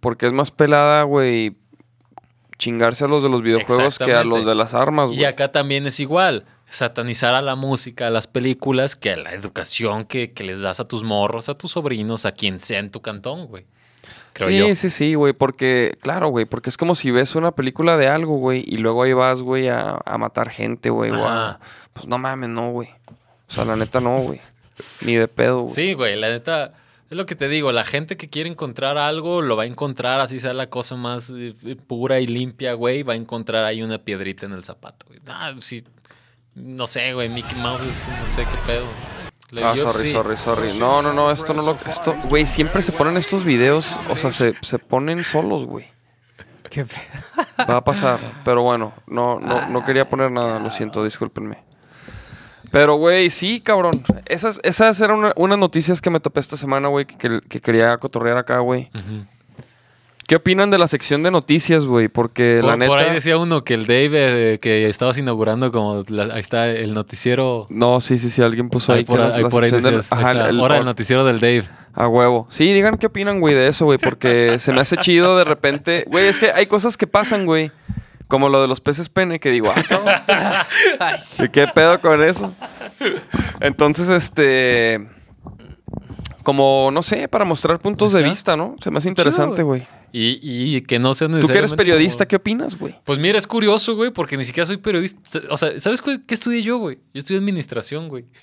Porque 0.00 0.24
es 0.28 0.32
más 0.32 0.50
pelada, 0.50 1.02
güey. 1.02 1.58
Chingarse 2.56 3.04
a 3.04 3.08
los 3.08 3.22
de 3.22 3.28
los 3.28 3.42
videojuegos 3.42 3.98
que 3.98 4.14
a 4.14 4.24
los 4.24 4.46
de 4.46 4.54
las 4.54 4.72
armas, 4.72 5.10
Y 5.10 5.16
güey. 5.16 5.24
acá 5.26 5.52
también 5.52 5.84
es 5.86 6.00
igual. 6.00 6.46
Satanizar 6.70 7.34
a 7.34 7.42
la 7.42 7.54
música, 7.54 8.06
a 8.06 8.10
las 8.10 8.26
películas, 8.26 8.96
que 8.96 9.12
a 9.12 9.16
la 9.18 9.34
educación 9.34 10.06
que, 10.06 10.32
que 10.32 10.42
les 10.42 10.62
das 10.62 10.80
a 10.80 10.88
tus 10.88 11.02
morros, 11.04 11.50
a 11.50 11.54
tus 11.54 11.72
sobrinos, 11.72 12.24
a 12.24 12.32
quien 12.32 12.60
sea 12.60 12.78
en 12.78 12.90
tu 12.90 13.02
cantón, 13.02 13.44
güey. 13.46 13.66
Creo 14.32 14.48
sí, 14.48 14.58
yo. 14.58 14.74
sí, 14.74 14.90
sí, 14.90 15.14
güey, 15.14 15.32
porque, 15.32 15.98
claro, 16.00 16.28
güey, 16.28 16.44
porque 16.44 16.70
es 16.70 16.76
como 16.76 16.94
si 16.94 17.10
ves 17.10 17.34
una 17.34 17.50
película 17.52 17.96
de 17.96 18.08
algo, 18.08 18.34
güey, 18.34 18.64
y 18.66 18.76
luego 18.78 19.02
ahí 19.02 19.12
vas, 19.12 19.40
güey, 19.42 19.68
a, 19.68 19.98
a 20.04 20.18
matar 20.18 20.50
gente, 20.50 20.90
güey. 20.90 21.10
Pues 21.92 22.06
no 22.06 22.18
mames, 22.18 22.48
no, 22.48 22.70
güey. 22.70 22.88
O 23.48 23.52
sea, 23.52 23.64
la 23.64 23.76
neta 23.76 24.00
no, 24.00 24.16
güey. 24.18 24.40
Ni 25.02 25.14
de 25.14 25.28
pedo, 25.28 25.62
güey. 25.62 25.74
Sí, 25.74 25.92
güey, 25.94 26.16
la 26.16 26.30
neta, 26.30 26.74
es 27.10 27.16
lo 27.16 27.26
que 27.26 27.34
te 27.34 27.48
digo, 27.48 27.72
la 27.72 27.84
gente 27.84 28.16
que 28.16 28.28
quiere 28.28 28.48
encontrar 28.48 28.96
algo 28.96 29.42
lo 29.42 29.56
va 29.56 29.64
a 29.64 29.66
encontrar, 29.66 30.20
así 30.20 30.38
sea 30.38 30.52
la 30.52 30.70
cosa 30.70 30.94
más 30.94 31.32
eh, 31.34 31.54
pura 31.86 32.20
y 32.20 32.26
limpia, 32.28 32.74
güey, 32.74 33.02
va 33.02 33.14
a 33.14 33.16
encontrar 33.16 33.64
ahí 33.64 33.82
una 33.82 33.98
piedrita 33.98 34.46
en 34.46 34.52
el 34.52 34.62
zapato, 34.62 35.06
güey. 35.08 35.18
Ah, 35.26 35.52
sí, 35.58 35.84
no 36.54 36.86
sé, 36.86 37.12
güey, 37.12 37.28
Mickey 37.28 37.58
Mouse, 37.58 38.04
no 38.20 38.26
sé 38.26 38.44
qué 38.44 38.56
pedo. 38.64 38.86
Ah, 39.62 39.74
sorry, 39.76 40.08
sí. 40.08 40.12
sorry, 40.12 40.36
sorry. 40.36 40.78
No, 40.78 41.02
no, 41.02 41.12
no, 41.12 41.30
esto 41.30 41.52
no 41.54 41.62
lo... 41.62 41.76
Esto, 41.86 42.14
güey, 42.28 42.46
siempre 42.46 42.82
se 42.82 42.92
ponen 42.92 43.16
estos 43.16 43.42
videos, 43.44 43.98
o 44.08 44.16
sea, 44.16 44.30
se, 44.30 44.54
se 44.62 44.78
ponen 44.78 45.24
solos, 45.24 45.64
güey. 45.64 45.86
Qué 46.70 46.84
pedo. 46.84 47.00
Va 47.68 47.78
a 47.78 47.84
pasar, 47.84 48.42
pero 48.44 48.62
bueno, 48.62 48.92
no, 49.08 49.40
no, 49.40 49.66
no 49.68 49.84
quería 49.84 50.08
poner 50.08 50.30
nada, 50.30 50.60
lo 50.60 50.70
siento, 50.70 51.02
discúlpenme. 51.02 51.58
Pero, 52.70 52.94
güey, 52.94 53.30
sí, 53.30 53.60
cabrón. 53.60 53.92
Esas, 54.26 54.60
esas 54.62 55.00
eran 55.00 55.18
una- 55.18 55.32
unas 55.36 55.58
noticias 55.58 56.00
que 56.00 56.10
me 56.10 56.20
topé 56.20 56.38
esta 56.38 56.56
semana, 56.56 56.86
güey, 56.88 57.04
que, 57.04 57.16
que- 57.18 57.40
que 57.40 57.60
quería 57.60 57.96
cotorrear 57.98 58.36
acá, 58.38 58.58
güey. 58.60 58.88
Ujú. 58.94 59.26
¿Qué 60.30 60.36
opinan 60.36 60.70
de 60.70 60.78
la 60.78 60.86
sección 60.86 61.24
de 61.24 61.32
noticias, 61.32 61.86
güey? 61.86 62.06
Porque 62.06 62.58
Por, 62.60 62.70
la 62.70 62.76
neta... 62.76 62.88
por 62.88 63.00
ahí 63.00 63.12
decía 63.12 63.36
uno 63.36 63.64
que 63.64 63.74
el 63.74 63.86
Dave, 63.88 64.52
eh, 64.54 64.58
que 64.60 64.88
estabas 64.88 65.18
inaugurando 65.18 65.72
como, 65.72 66.04
la- 66.06 66.32
ahí 66.34 66.38
está 66.40 66.68
el 66.68 66.94
noticiero. 66.94 67.66
No, 67.68 68.00
sí, 68.00 68.16
sí, 68.16 68.30
sí, 68.30 68.40
alguien 68.40 68.70
puso 68.70 68.92
ahí, 68.92 68.98
Ahí 69.00 69.04
por, 69.06 69.16
que 69.18 69.26
la- 69.26 69.34
ahí 69.34 69.42
la 69.42 69.48
por 69.48 69.64
ahí 69.64 69.70
sección 69.70 69.92
del- 69.92 70.02
decías, 70.02 70.12
ahí 70.16 70.22
Ajá, 70.22 70.32
está, 70.34 70.48
el- 70.50 70.60
ahora 70.60 70.76
el 70.76 70.84
noticiero 70.84 71.24
del 71.24 71.40
Dave. 71.40 71.64
A 71.94 72.06
huevo. 72.06 72.46
Sí, 72.48 72.72
digan 72.72 72.96
qué 72.98 73.06
opinan, 73.08 73.40
güey, 73.40 73.56
de 73.56 73.66
eso, 73.66 73.86
güey, 73.86 73.98
porque 73.98 74.60
se 74.60 74.72
me 74.72 74.80
hace 74.80 74.98
chido 74.98 75.36
de 75.36 75.42
repente. 75.42 76.04
Güey, 76.06 76.28
es 76.28 76.38
que 76.38 76.52
hay 76.52 76.66
cosas 76.66 76.96
que 76.96 77.08
pasan, 77.08 77.44
güey. 77.44 77.72
Como 78.28 78.48
lo 78.48 78.62
de 78.62 78.68
los 78.68 78.80
peces 78.80 79.08
pene, 79.08 79.40
que 79.40 79.50
digo, 79.50 79.72
ah. 79.74 80.64
¿y 81.40 81.48
¿qué 81.48 81.66
pedo 81.66 82.00
con 82.00 82.22
eso? 82.22 82.54
Entonces, 83.58 84.08
este. 84.08 85.08
Como, 86.44 86.90
no 86.92 87.02
sé, 87.02 87.26
para 87.26 87.44
mostrar 87.44 87.80
puntos 87.80 88.12
de 88.12 88.22
vista, 88.22 88.56
¿no? 88.56 88.76
Se 88.80 88.92
me 88.92 88.98
hace 88.98 89.08
interesante, 89.08 89.64
güey. 89.64 89.88
Y, 90.12 90.38
y 90.76 90.80
que 90.82 90.98
no 90.98 91.14
sea 91.14 91.28
Tú 91.28 91.46
que 91.46 91.58
eres 91.58 91.72
periodista, 91.72 92.24
como- 92.24 92.28
¿qué 92.28 92.36
opinas, 92.36 92.78
güey? 92.78 92.96
Pues 93.04 93.18
mira, 93.18 93.38
es 93.38 93.46
curioso, 93.46 93.94
güey, 93.96 94.10
porque 94.12 94.36
ni 94.36 94.44
siquiera 94.44 94.66
soy 94.66 94.76
periodista. 94.78 95.20
O 95.50 95.56
sea, 95.56 95.78
¿sabes 95.78 96.02
qué, 96.02 96.20
qué 96.26 96.34
estudié 96.34 96.62
yo, 96.62 96.78
güey? 96.78 96.96
Yo 97.14 97.18
estudié 97.20 97.38
administración, 97.38 98.08
güey. 98.08 98.24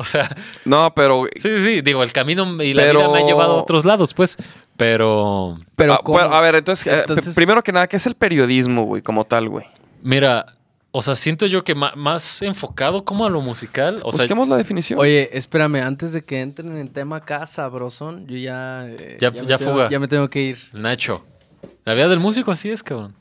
O 0.00 0.04
sea, 0.04 0.28
No, 0.64 0.94
pero. 0.94 1.24
sí, 1.34 1.48
sí, 1.58 1.58
sí. 1.64 1.80
Digo, 1.80 2.04
el 2.04 2.12
camino 2.12 2.62
y 2.62 2.72
la 2.72 2.84
Pero- 2.84 3.00
vida 3.00 3.08
me 3.10 3.18
ha 3.18 3.26
llevado 3.26 3.54
a 3.54 3.62
otros 3.62 3.84
lados, 3.84 4.14
pues. 4.14 4.36
Pero, 4.76 5.58
Pero 5.74 5.94
Ah, 5.94 6.38
a 6.38 6.40
ver, 6.40 6.54
entonces, 6.54 6.86
eh, 6.86 7.00
Entonces- 7.00 7.34
primero 7.34 7.64
que 7.64 7.72
nada, 7.72 7.88
¿qué 7.88 7.96
es 7.96 8.06
el 8.06 8.14
periodismo, 8.14 8.84
güey, 8.84 9.02
como 9.02 9.24
tal, 9.24 9.48
güey? 9.48 9.66
mira, 10.00 10.46
o 10.90 11.02
sea, 11.02 11.14
siento 11.16 11.46
yo 11.46 11.64
que 11.64 11.74
más 11.74 12.42
enfocado 12.42 13.04
como 13.04 13.26
a 13.26 13.30
lo 13.30 13.40
musical. 13.40 14.00
O 14.04 14.12
sea, 14.12 14.22
Busquemos 14.22 14.48
la 14.48 14.56
definición. 14.56 14.98
Oye, 14.98 15.28
espérame, 15.36 15.76
antes 15.82 16.12
de 16.12 16.22
que 16.24 16.40
entren 16.40 16.68
en 16.72 16.78
el 16.78 16.90
tema 16.90 17.16
acá, 17.16 17.46
sabrosón, 17.46 18.26
yo 18.26 18.36
ya... 18.38 18.84
eh, 18.86 19.18
Ya- 19.20 19.30
me 19.30 19.46
ya 19.46 19.58
tengo- 19.58 19.72
fuga. 19.72 19.90
Ya 19.90 19.98
me 20.00 20.08
tengo 20.08 20.28
que 20.30 20.42
ir. 20.42 20.58
Nacho. 20.72 21.24
La 21.84 21.94
vida 21.94 22.08
del 22.08 22.20
músico 22.20 22.50
así 22.50 22.70
es, 22.70 22.82
cabrón. 22.82 23.14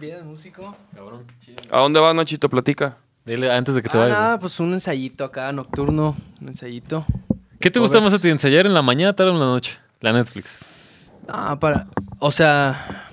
Bien, 0.00 0.26
músico. 0.26 0.74
Cabrón. 0.94 1.24
¿A 1.70 1.78
dónde 1.80 2.00
vas, 2.00 2.14
Nachito? 2.14 2.48
Platica. 2.48 2.96
Dile 3.24 3.52
antes 3.52 3.74
de 3.74 3.82
que 3.82 3.88
te 3.90 3.98
Ah, 3.98 4.00
vayas. 4.00 4.18
nada, 4.18 4.38
pues 4.40 4.58
un 4.60 4.72
ensayito 4.72 5.24
acá, 5.24 5.52
nocturno, 5.52 6.16
un 6.40 6.48
ensayito. 6.48 7.04
¿Qué 7.60 7.70
te 7.70 7.78
gusta 7.78 8.00
más 8.00 8.14
a 8.14 8.18
ti, 8.18 8.28
ensayar 8.30 8.64
en 8.64 8.72
la 8.72 8.80
mañana, 8.80 9.14
tarde 9.14 9.30
o 9.32 9.34
en 9.34 9.40
la 9.40 9.46
noche? 9.46 9.78
La 10.00 10.12
Netflix. 10.14 10.58
Ah, 11.28 11.58
para... 11.60 11.86
O 12.18 12.30
sea... 12.30 13.06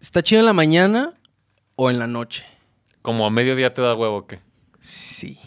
¿Está 0.00 0.22
chido 0.22 0.40
en 0.40 0.46
la 0.46 0.52
mañana 0.52 1.12
o 1.76 1.90
en 1.90 1.98
la 2.00 2.06
noche? 2.08 2.44
Como 3.02 3.26
a 3.26 3.30
mediodía 3.30 3.72
te 3.72 3.82
da 3.82 3.94
huevo, 3.94 4.16
¿o 4.18 4.26
¿qué? 4.26 4.40
Sí. 4.80 5.38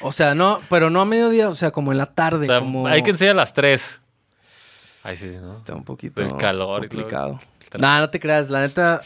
O 0.00 0.12
sea, 0.12 0.34
no, 0.34 0.60
pero 0.68 0.90
no 0.90 1.00
a 1.00 1.04
mediodía, 1.04 1.48
o 1.48 1.54
sea, 1.54 1.70
como 1.70 1.92
en 1.92 1.98
la 1.98 2.06
tarde. 2.06 2.42
O 2.42 2.46
sea, 2.46 2.60
como... 2.60 2.86
hay 2.86 3.02
que 3.02 3.10
ensayar 3.10 3.32
a 3.32 3.36
las 3.36 3.52
3. 3.52 4.00
Ay, 5.02 5.16
sí, 5.16 5.30
sí, 5.30 5.38
¿no? 5.38 5.48
Está 5.48 5.74
un 5.74 5.84
poquito 5.84 6.20
El 6.20 6.36
calor 6.36 6.84
y 6.84 6.88
complicado. 6.88 7.38
todo. 7.70 7.80
No, 7.80 8.00
no 8.00 8.10
te 8.10 8.20
creas, 8.20 8.50
la 8.50 8.60
neta 8.60 9.00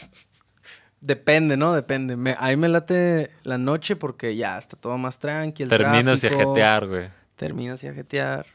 depende, 0.99 1.55
¿no? 1.55 1.73
Depende. 1.73 2.15
Me, 2.15 2.35
ahí 2.39 2.57
me 2.57 2.67
late 2.67 3.31
la 3.43 3.57
noche 3.57 3.95
porque 3.95 4.35
ya 4.35 4.57
está 4.57 4.75
todo 4.75 4.97
más 4.97 5.19
tranqui, 5.19 5.63
el 5.63 5.69
Terminas 5.69 6.23
y 6.23 6.27
a 6.27 6.29
jetear, 6.31 6.87
güey. 6.87 7.09
Terminas 7.35 7.83
y 7.83 7.87
a 7.87 7.93
jetear. 7.93 8.45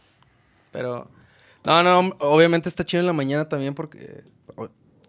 Pero 0.72 1.08
no, 1.64 1.82
no, 1.82 2.16
obviamente 2.20 2.68
está 2.68 2.84
chido 2.84 3.00
en 3.00 3.06
la 3.06 3.12
mañana 3.12 3.48
también 3.48 3.74
porque 3.74 4.24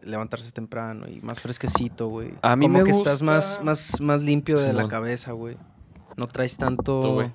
levantarse 0.03 0.51
temprano 0.51 1.07
y 1.07 1.19
más 1.21 1.39
fresquecito, 1.39 2.07
güey. 2.07 2.33
A 2.41 2.55
mí 2.55 2.65
Como 2.65 2.79
me 2.79 2.83
que 2.83 2.91
gusta. 2.91 3.11
estás 3.11 3.21
más 3.21 3.59
más 3.63 3.99
más 4.01 4.21
limpio 4.21 4.55
de 4.59 4.73
la 4.73 4.87
cabeza, 4.87 5.31
güey. 5.33 5.57
No 6.17 6.25
traes 6.25 6.57
tanto 6.57 6.99
Tú, 7.01 7.13
güey. 7.13 7.31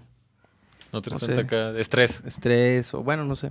No 0.92 1.02
te 1.02 1.10
No 1.10 1.18
tanta 1.18 1.34
sé. 1.34 1.40
acá. 1.40 1.70
Estrés. 1.78 2.22
estrés 2.26 2.92
o 2.94 3.02
bueno, 3.02 3.24
no 3.24 3.34
sé. 3.34 3.50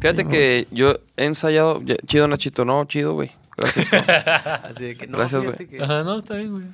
Fíjate 0.00 0.26
que 0.26 0.66
yo 0.70 0.94
he 1.16 1.24
ensayado. 1.24 1.80
ya- 1.82 1.96
Chido, 2.06 2.28
Nachito, 2.28 2.64
no, 2.64 2.84
chido, 2.84 3.14
güey. 3.14 3.30
Gracias. 3.56 3.88
Así 4.64 4.84
de 4.84 4.96
que 4.96 5.06
no, 5.06 5.16
Gracias, 5.18 5.42
fíjate 5.42 5.68
que 5.68 5.82
Ajá, 5.82 6.02
no, 6.02 6.18
está 6.18 6.34
bien, 6.34 6.50
güey. 6.52 6.64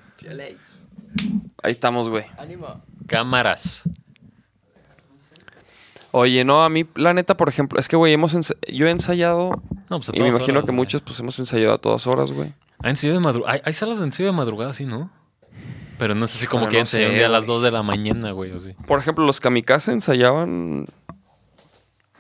Ahí 1.63 1.71
estamos, 1.73 2.09
güey. 2.09 2.25
Ánimo. 2.39 2.83
Cámaras. 3.07 3.89
Oye, 6.13 6.45
no, 6.45 6.65
a 6.65 6.69
mí, 6.69 6.87
la 6.97 7.15
neta, 7.15 7.37
por 7.37 7.49
ejemplo, 7.49 7.79
es 7.79 7.87
que, 7.89 7.97
güey, 7.97 8.13
hemos 8.13 8.33
yo 8.73 8.87
he 8.87 8.91
ensayado. 8.91 9.63
No, 9.89 9.99
pues 9.99 10.09
a 10.09 10.13
Y 10.13 10.19
me 10.21 10.27
todas 10.27 10.35
imagino 10.37 10.59
horas, 10.59 10.65
que 10.65 10.71
güey. 10.73 10.77
muchos, 10.77 11.03
pues, 11.03 11.21
hemos 11.21 11.39
ensayado 11.39 11.75
a 11.75 11.79
todas 11.79 12.07
horas, 12.07 12.33
güey. 12.33 12.53
Hay, 12.81 12.91
ensayo 12.91 13.13
de 13.13 13.21
madru- 13.21 13.45
hay, 13.47 13.61
hay 13.65 13.73
salas 13.75 13.99
de 13.99 14.05
ensayo 14.07 14.27
de 14.27 14.33
madrugada, 14.33 14.73
sí, 14.73 14.87
¿no? 14.87 15.11
Pero 15.99 16.15
no 16.15 16.25
es 16.25 16.35
así 16.35 16.47
como 16.47 16.63
Pero 16.65 16.71
que 16.71 16.79
no 16.81 16.87
sé, 16.87 17.25
a 17.25 17.29
las 17.29 17.45
güey. 17.45 17.55
2 17.57 17.63
de 17.63 17.71
la 17.71 17.83
mañana, 17.83 18.33
güey, 18.33 18.51
o 18.53 18.59
sí. 18.59 18.75
Por 18.87 18.99
ejemplo, 18.99 19.25
los 19.27 19.39
kamikaze 19.39 19.93
ensayaban. 19.93 20.87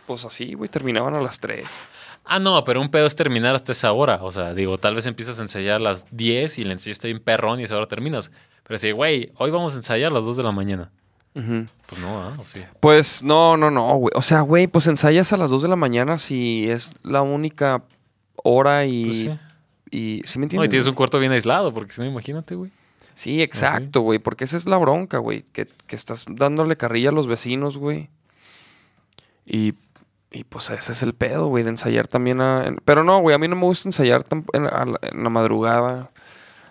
Pues 0.06 0.24
así, 0.24 0.54
güey, 0.54 0.68
terminaban 0.68 1.14
a 1.14 1.20
las 1.20 1.40
3. 1.40 1.82
Ah, 2.26 2.38
no, 2.38 2.62
pero 2.64 2.80
un 2.80 2.90
pedo 2.90 3.06
es 3.06 3.16
terminar 3.16 3.54
hasta 3.54 3.72
esa 3.72 3.90
hora. 3.92 4.18
O 4.22 4.30
sea, 4.30 4.54
digo, 4.54 4.76
tal 4.78 4.94
vez 4.94 5.06
empiezas 5.06 5.38
a 5.38 5.42
ensayar 5.42 5.76
a 5.76 5.78
las 5.78 6.06
10 6.10 6.58
y 6.58 6.62
el 6.62 6.70
ensayo 6.70 6.92
está 6.92 7.08
bien 7.08 7.20
perrón 7.20 7.58
y 7.60 7.64
esa 7.64 7.76
hora 7.76 7.86
terminas. 7.86 8.30
Pero 8.64 8.78
si, 8.78 8.90
güey, 8.92 9.32
hoy 9.36 9.50
vamos 9.50 9.72
a 9.74 9.76
ensayar 9.78 10.10
a 10.10 10.14
las 10.14 10.24
2 10.24 10.36
de 10.36 10.42
la 10.42 10.52
mañana. 10.52 10.90
Pues 11.32 12.00
no, 12.00 12.22
¿ah? 12.22 12.36
Pues 12.80 13.22
no, 13.22 13.56
no, 13.56 13.70
no, 13.70 13.94
güey. 13.96 14.12
O 14.14 14.22
sea, 14.22 14.40
güey, 14.40 14.66
pues 14.66 14.86
ensayas 14.88 15.32
a 15.32 15.36
las 15.36 15.50
2 15.50 15.62
de 15.62 15.68
la 15.68 15.76
mañana 15.76 16.18
si 16.18 16.68
es 16.68 16.94
la 17.02 17.22
única 17.22 17.82
hora 18.36 18.84
y. 18.86 19.04
Pues 19.04 19.18
sí. 19.18 19.30
Y, 19.92 20.22
¿sí 20.24 20.38
me 20.38 20.42
No, 20.42 20.44
y 20.44 20.46
entiendes? 20.46 20.70
tienes 20.70 20.86
un 20.86 20.94
cuarto 20.94 21.18
bien 21.18 21.32
aislado, 21.32 21.74
porque 21.74 21.92
si 21.92 22.00
no, 22.00 22.06
imagínate, 22.06 22.54
güey. 22.54 22.70
Sí, 23.14 23.42
exacto, 23.42 24.00
güey. 24.02 24.18
Porque 24.18 24.44
esa 24.44 24.56
es 24.56 24.66
la 24.66 24.76
bronca, 24.78 25.18
güey. 25.18 25.42
Que, 25.52 25.66
que 25.86 25.96
estás 25.96 26.24
dándole 26.28 26.76
carrilla 26.76 27.08
a 27.10 27.12
los 27.12 27.26
vecinos, 27.26 27.76
güey. 27.76 28.08
Y, 29.46 29.74
y 30.30 30.44
pues 30.44 30.70
ese 30.70 30.92
es 30.92 31.02
el 31.02 31.12
pedo, 31.14 31.48
güey, 31.48 31.64
de 31.64 31.70
ensayar 31.70 32.06
también 32.06 32.40
a... 32.40 32.66
en- 32.66 32.76
Pero 32.84 33.02
no, 33.04 33.18
güey, 33.20 33.34
a 33.34 33.38
mí 33.38 33.48
no 33.48 33.56
me 33.56 33.64
gusta 33.64 33.88
ensayar 33.88 34.24
en, 34.52 34.66
a 34.66 34.84
la, 34.84 34.98
en 35.02 35.22
la 35.24 35.28
madrugada. 35.30 36.10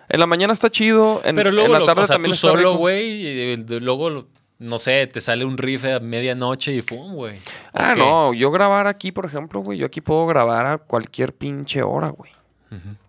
En 0.08 0.18
la 0.18 0.26
mañana 0.26 0.52
está 0.52 0.70
chido, 0.70 1.20
en, 1.24 1.36
Pero 1.36 1.52
luego, 1.52 1.66
en 1.66 1.72
la 1.74 1.78
lo- 1.80 1.86
tarde 1.86 2.02
o 2.02 2.06
sea, 2.06 2.14
también 2.16 2.30
tú 2.30 2.34
está 2.34 2.48
solo, 2.48 2.76
güey, 2.76 3.56
luego, 3.80 4.24
no 4.60 4.78
sé, 4.78 5.06
te 5.06 5.20
sale 5.20 5.44
un 5.44 5.56
riff 5.56 5.86
a 5.86 6.00
medianoche 6.00 6.72
y 6.72 6.82
fum, 6.82 7.14
güey. 7.14 7.40
Ah, 7.72 7.94
no, 7.96 8.34
yo 8.34 8.50
grabar 8.50 8.86
aquí, 8.86 9.10
por 9.10 9.24
ejemplo, 9.24 9.60
güey, 9.60 9.78
yo 9.78 9.86
aquí 9.86 10.02
puedo 10.02 10.26
grabar 10.26 10.66
a 10.66 10.78
cualquier 10.78 11.34
pinche 11.34 11.82
hora, 11.82 12.10
güey. 12.10 12.30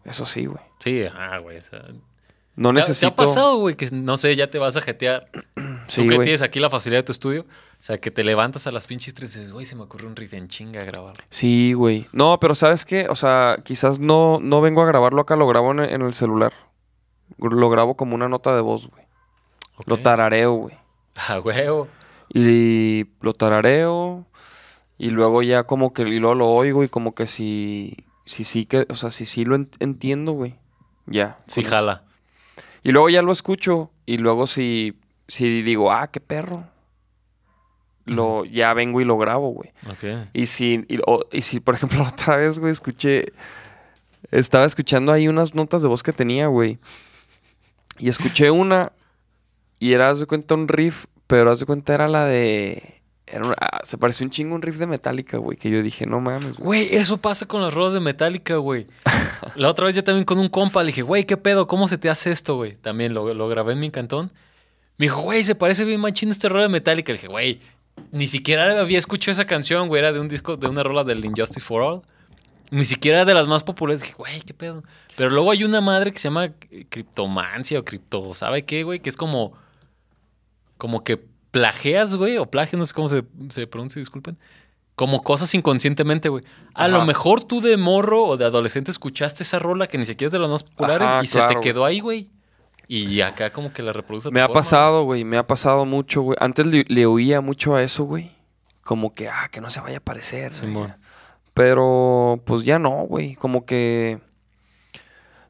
Eso 0.05 0.25
sí, 0.25 0.45
güey. 0.45 0.63
Sí, 0.79 1.03
ah, 1.13 1.37
güey. 1.37 1.57
O 1.57 1.63
sea, 1.63 1.83
No 2.55 2.69
¿te 2.69 2.79
ha- 2.79 2.81
necesito... 2.81 3.13
¿Te 3.13 3.13
ha 3.13 3.25
pasado, 3.25 3.57
güey, 3.57 3.75
que 3.75 3.89
no 3.91 4.17
sé, 4.17 4.35
ya 4.35 4.49
te 4.49 4.57
vas 4.57 4.75
a 4.77 4.81
jetear? 4.81 5.27
Sí, 5.87 6.03
Tú 6.03 6.07
que 6.07 6.19
tienes 6.19 6.41
aquí 6.41 6.61
la 6.61 6.69
facilidad 6.69 6.99
de 6.99 7.03
tu 7.03 7.11
estudio, 7.11 7.41
o 7.41 7.83
sea, 7.83 7.97
que 7.97 8.11
te 8.11 8.23
levantas 8.23 8.65
a 8.65 8.71
las 8.71 8.87
pinches 8.87 9.13
tres 9.13 9.35
y 9.35 9.39
dices, 9.39 9.51
güey, 9.51 9.65
se 9.65 9.75
me 9.75 9.81
ocurrió 9.83 10.07
un 10.07 10.15
riff 10.15 10.33
en 10.33 10.47
chinga 10.47 10.81
a 10.81 10.85
grabar. 10.85 11.17
Sí, 11.29 11.73
güey. 11.73 12.05
No, 12.13 12.39
pero 12.39 12.55
¿sabes 12.55 12.85
qué? 12.85 13.07
O 13.09 13.15
sea, 13.17 13.57
quizás 13.65 13.99
no, 13.99 14.39
no 14.41 14.61
vengo 14.61 14.81
a 14.83 14.85
grabarlo 14.85 15.19
acá, 15.21 15.35
lo 15.35 15.47
grabo 15.47 15.71
en, 15.73 16.01
el 16.01 16.13
celular. 16.13 16.53
Lo 17.39 17.69
grabo 17.69 17.97
como 17.97 18.15
una 18.15 18.29
nota 18.29 18.55
de 18.55 18.61
voz, 18.61 18.87
güey. 18.87 19.03
Lo 19.85 19.97
tarareo, 19.97 20.53
güey. 20.53 20.77
Ah, 21.29 21.39
huevo. 21.39 21.87
Y 22.33 23.05
lo 23.21 23.33
tarareo. 23.33 24.25
Y 24.97 25.09
luego 25.09 25.41
ya 25.43 25.63
como 25.63 25.93
que 25.93 26.03
y 26.03 26.19
luego 26.19 26.35
lo 26.35 26.47
oigo 26.49 26.83
y 26.83 26.89
como 26.89 27.13
que 27.15 27.27
si... 27.27 27.97
Si 28.25 28.43
sí 28.43 28.65
que... 28.65 28.85
O 28.89 28.95
sea, 28.95 29.09
si 29.09 29.25
sí 29.25 29.43
lo 29.45 29.57
ent- 29.57 29.75
entiendo, 29.79 30.31
güey. 30.33 30.55
Ya. 31.07 31.37
Sí, 31.47 31.61
eso. 31.61 31.69
jala. 31.69 32.03
Y 32.83 32.91
luego 32.91 33.09
ya 33.09 33.21
lo 33.21 33.31
escucho. 33.31 33.91
Y 34.05 34.17
luego 34.17 34.47
si... 34.47 34.97
Si 35.27 35.61
digo, 35.63 35.91
ah, 35.91 36.07
qué 36.11 36.19
perro. 36.19 36.65
Lo, 38.05 38.45
ya 38.45 38.73
vengo 38.73 38.99
y 39.01 39.05
lo 39.05 39.17
grabo, 39.17 39.49
güey. 39.49 39.71
Ok. 39.89 40.27
Y 40.33 40.47
si, 40.47 40.85
y, 40.87 40.97
o- 41.05 41.25
y 41.31 41.41
si, 41.41 41.59
por 41.59 41.75
ejemplo, 41.75 42.03
otra 42.07 42.37
vez, 42.37 42.59
güey, 42.59 42.71
escuché. 42.71 43.31
Estaba 44.31 44.65
escuchando 44.65 45.11
ahí 45.11 45.27
unas 45.27 45.53
notas 45.55 45.81
de 45.81 45.87
voz 45.87 46.03
que 46.03 46.13
tenía, 46.13 46.47
güey. 46.47 46.79
Y 47.97 48.09
escuché 48.09 48.49
una. 48.51 48.91
Y 49.81 49.91
era, 49.93 50.09
haz 50.09 50.19
de 50.21 50.27
cuenta, 50.27 50.53
un 50.53 50.67
riff. 50.69 51.05
Pero 51.27 51.51
haz 51.51 51.59
de 51.59 51.65
cuenta, 51.65 51.93
era 51.93 52.07
la 52.07 52.25
de. 52.25 53.01
Era 53.25 53.45
una- 53.45 53.55
ah, 53.59 53.79
se 53.83 53.97
pareció 53.97 54.25
un 54.25 54.29
chingo 54.29 54.53
a 54.53 54.55
un 54.55 54.61
riff 54.61 54.75
de 54.77 54.85
Metallica, 54.87 55.37
güey. 55.37 55.57
Que 55.57 55.69
yo 55.69 55.81
dije, 55.81 56.05
no 56.05 56.19
mames, 56.21 56.57
güey. 56.57 56.85
Güey, 56.87 56.95
eso 56.95 57.17
pasa 57.17 57.45
con 57.47 57.61
las 57.61 57.73
rolas 57.73 57.93
de 57.93 57.99
Metallica, 57.99 58.55
güey. 58.57 58.87
La 59.55 59.69
otra 59.69 59.85
vez 59.87 59.95
yo 59.95 60.03
también 60.03 60.23
con 60.25 60.37
un 60.39 60.49
compa 60.49 60.81
le 60.83 60.87
dije, 60.87 61.01
güey, 61.01 61.25
¿qué 61.25 61.35
pedo? 61.37 61.65
¿Cómo 61.67 61.87
se 61.87 61.97
te 61.97 62.09
hace 62.09 62.29
esto, 62.31 62.55
güey? 62.57 62.75
También 62.75 63.13
lo, 63.13 63.33
lo 63.33 63.47
grabé 63.49 63.73
en 63.73 63.79
mi 63.79 63.89
cantón. 63.89 64.31
Me 64.97 65.05
dijo, 65.05 65.21
güey, 65.21 65.43
se 65.43 65.55
parece 65.55 65.83
bien 65.83 65.99
machín 65.99 66.29
este 66.29 66.47
rola 66.47 66.63
de 66.63 66.69
Metallica. 66.69 67.11
Le 67.11 67.17
dije, 67.17 67.27
güey, 67.27 67.59
ni 68.11 68.27
siquiera 68.27 68.79
había 68.79 68.97
escuchado 68.99 69.31
esa 69.33 69.45
canción, 69.45 69.87
güey. 69.87 69.99
Era 69.99 70.11
de 70.11 70.19
un 70.19 70.27
disco, 70.27 70.57
de 70.57 70.67
una 70.67 70.83
rola 70.83 71.03
del 71.03 71.25
Injustice 71.25 71.61
for 71.61 71.81
All. 71.81 72.01
Ni 72.69 72.83
siquiera 72.83 73.19
era 73.19 73.25
de 73.25 73.33
las 73.33 73.47
más 73.47 73.63
populares. 73.63 74.01
Dije, 74.01 74.13
güey, 74.17 74.41
¿qué 74.41 74.53
pedo? 74.53 74.83
Pero 75.15 75.29
luego 75.29 75.51
hay 75.51 75.63
una 75.63 75.81
madre 75.81 76.11
que 76.11 76.19
se 76.19 76.27
llama 76.27 76.45
eh, 76.69 76.85
Criptomancia 76.89 77.79
o 77.79 77.83
Cripto, 77.85 78.33
¿sabe 78.33 78.63
qué, 78.63 78.83
güey? 78.83 78.99
Que 78.99 79.09
es 79.09 79.17
como, 79.17 79.53
como 80.81 81.03
que 81.03 81.23
plagias, 81.51 82.15
güey, 82.15 82.37
o 82.39 82.47
plagio, 82.49 82.79
no 82.79 82.85
sé 82.85 82.93
cómo 82.95 83.07
se, 83.07 83.23
se 83.49 83.67
pronuncia, 83.67 83.99
disculpen. 83.99 84.35
Como 84.95 85.21
cosas 85.21 85.53
inconscientemente, 85.53 86.27
güey. 86.27 86.43
A 86.73 86.85
Ajá. 86.85 86.87
lo 86.87 87.05
mejor 87.05 87.43
tú 87.43 87.61
de 87.61 87.77
morro 87.77 88.23
o 88.25 88.35
de 88.35 88.45
adolescente 88.45 88.89
escuchaste 88.89 89.43
esa 89.43 89.59
rola 89.59 89.85
que 89.85 89.99
ni 89.99 90.05
siquiera 90.05 90.29
es 90.29 90.31
de 90.31 90.39
las 90.39 90.49
más 90.49 90.63
populares 90.63 91.07
Ajá, 91.07 91.23
y 91.23 91.27
se 91.27 91.39
te 91.39 91.59
quedó 91.59 91.85
ahí, 91.85 91.99
güey. 91.99 92.31
Y 92.87 93.21
acá 93.21 93.51
como 93.51 93.71
que 93.71 93.83
la 93.83 93.93
reproduce. 93.93 94.29
tu 94.29 94.33
Me 94.33 94.41
ha 94.41 94.47
forma. 94.47 94.59
pasado, 94.59 95.03
güey. 95.03 95.23
Me 95.23 95.37
ha 95.37 95.45
pasado 95.45 95.85
mucho, 95.85 96.23
güey. 96.23 96.37
Antes 96.41 96.65
le, 96.65 96.83
le 96.87 97.05
oía 97.05 97.41
mucho 97.41 97.75
a 97.75 97.83
eso, 97.83 98.05
güey. 98.05 98.31
Como 98.83 99.13
que, 99.13 99.29
ah, 99.29 99.49
que 99.51 99.61
no 99.61 99.69
se 99.69 99.81
vaya 99.81 99.97
a 99.97 100.01
parecer. 100.01 100.51
Simón. 100.51 100.95
Pero, 101.53 102.41
pues 102.43 102.63
ya 102.63 102.79
no, 102.79 103.05
güey. 103.05 103.35
Como 103.35 103.65
que. 103.67 104.19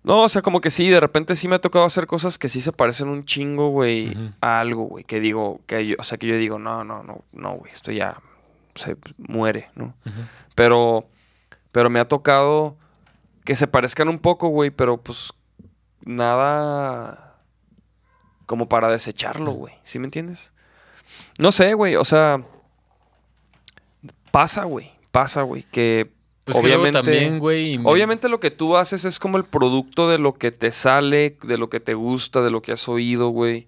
No, 0.03 0.23
o 0.23 0.29
sea, 0.29 0.41
como 0.41 0.61
que 0.61 0.71
sí, 0.71 0.89
de 0.89 0.99
repente 0.99 1.35
sí 1.35 1.47
me 1.47 1.55
ha 1.55 1.61
tocado 1.61 1.85
hacer 1.85 2.07
cosas 2.07 2.39
que 2.39 2.49
sí 2.49 2.59
se 2.59 2.71
parecen 2.71 3.07
un 3.07 3.23
chingo, 3.25 3.69
güey, 3.69 4.17
a 4.41 4.59
algo, 4.59 4.85
güey. 4.85 5.03
Que 5.03 5.19
digo, 5.19 5.61
que 5.67 5.85
yo, 5.85 5.95
o 5.99 6.03
sea, 6.03 6.17
que 6.17 6.27
yo 6.27 6.37
digo, 6.37 6.57
no, 6.57 6.83
no, 6.83 7.03
no, 7.03 7.23
no, 7.31 7.53
güey, 7.53 7.71
esto 7.71 7.91
ya 7.91 8.17
se 8.73 8.97
muere, 9.17 9.69
¿no? 9.75 9.93
Pero, 10.55 11.05
pero 11.71 11.89
me 11.89 11.99
ha 11.99 12.07
tocado 12.07 12.77
que 13.43 13.55
se 13.55 13.67
parezcan 13.67 14.09
un 14.09 14.19
poco, 14.19 14.47
güey, 14.47 14.71
pero 14.71 14.97
pues 14.97 15.33
nada 16.03 17.37
como 18.47 18.67
para 18.67 18.89
desecharlo, 18.89 19.51
güey. 19.51 19.75
¿Sí 19.83 19.99
me 19.99 20.05
entiendes? 20.05 20.53
No 21.37 21.51
sé, 21.51 21.73
güey, 21.73 21.95
o 21.95 22.05
sea, 22.05 22.43
pasa, 24.31 24.63
güey, 24.63 24.91
pasa, 25.11 25.43
güey, 25.43 25.63
que 25.63 26.11
Pues 26.43 26.57
obviamente 26.57 27.01
también, 27.01 27.39
güey. 27.39 27.79
Obviamente 27.83 28.27
lo 28.27 28.39
que 28.39 28.51
tú 28.51 28.75
haces 28.75 29.05
es 29.05 29.19
como 29.19 29.37
el 29.37 29.45
producto 29.45 30.09
de 30.09 30.17
lo 30.17 30.33
que 30.33 30.51
te 30.51 30.71
sale, 30.71 31.37
de 31.43 31.57
lo 31.57 31.69
que 31.69 31.79
te 31.79 31.93
gusta, 31.93 32.41
de 32.41 32.49
lo 32.49 32.61
que 32.61 32.71
has 32.71 32.87
oído, 32.87 33.29
güey. 33.29 33.67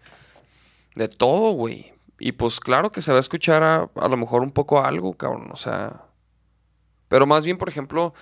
De 0.96 1.08
todo, 1.08 1.52
güey. 1.52 1.94
Y 2.20 2.32
pues 2.32 2.60
claro 2.60 2.92
que 2.92 3.02
se 3.02 3.12
va 3.12 3.18
a 3.18 3.22
escuchar 3.22 3.64
a, 3.64 3.90
a 3.96 4.08
lo 4.08 4.18
mejor 4.18 4.42
un 4.42 4.52
poco 4.52 4.84
algo, 4.84 5.14
cabrón. 5.14 5.50
O 5.52 5.56
sea. 5.56 6.04
Pero 7.10 7.28
más 7.28 7.46
bien, 7.46 7.58
por 7.58 7.70
ejemplo, 7.70 8.14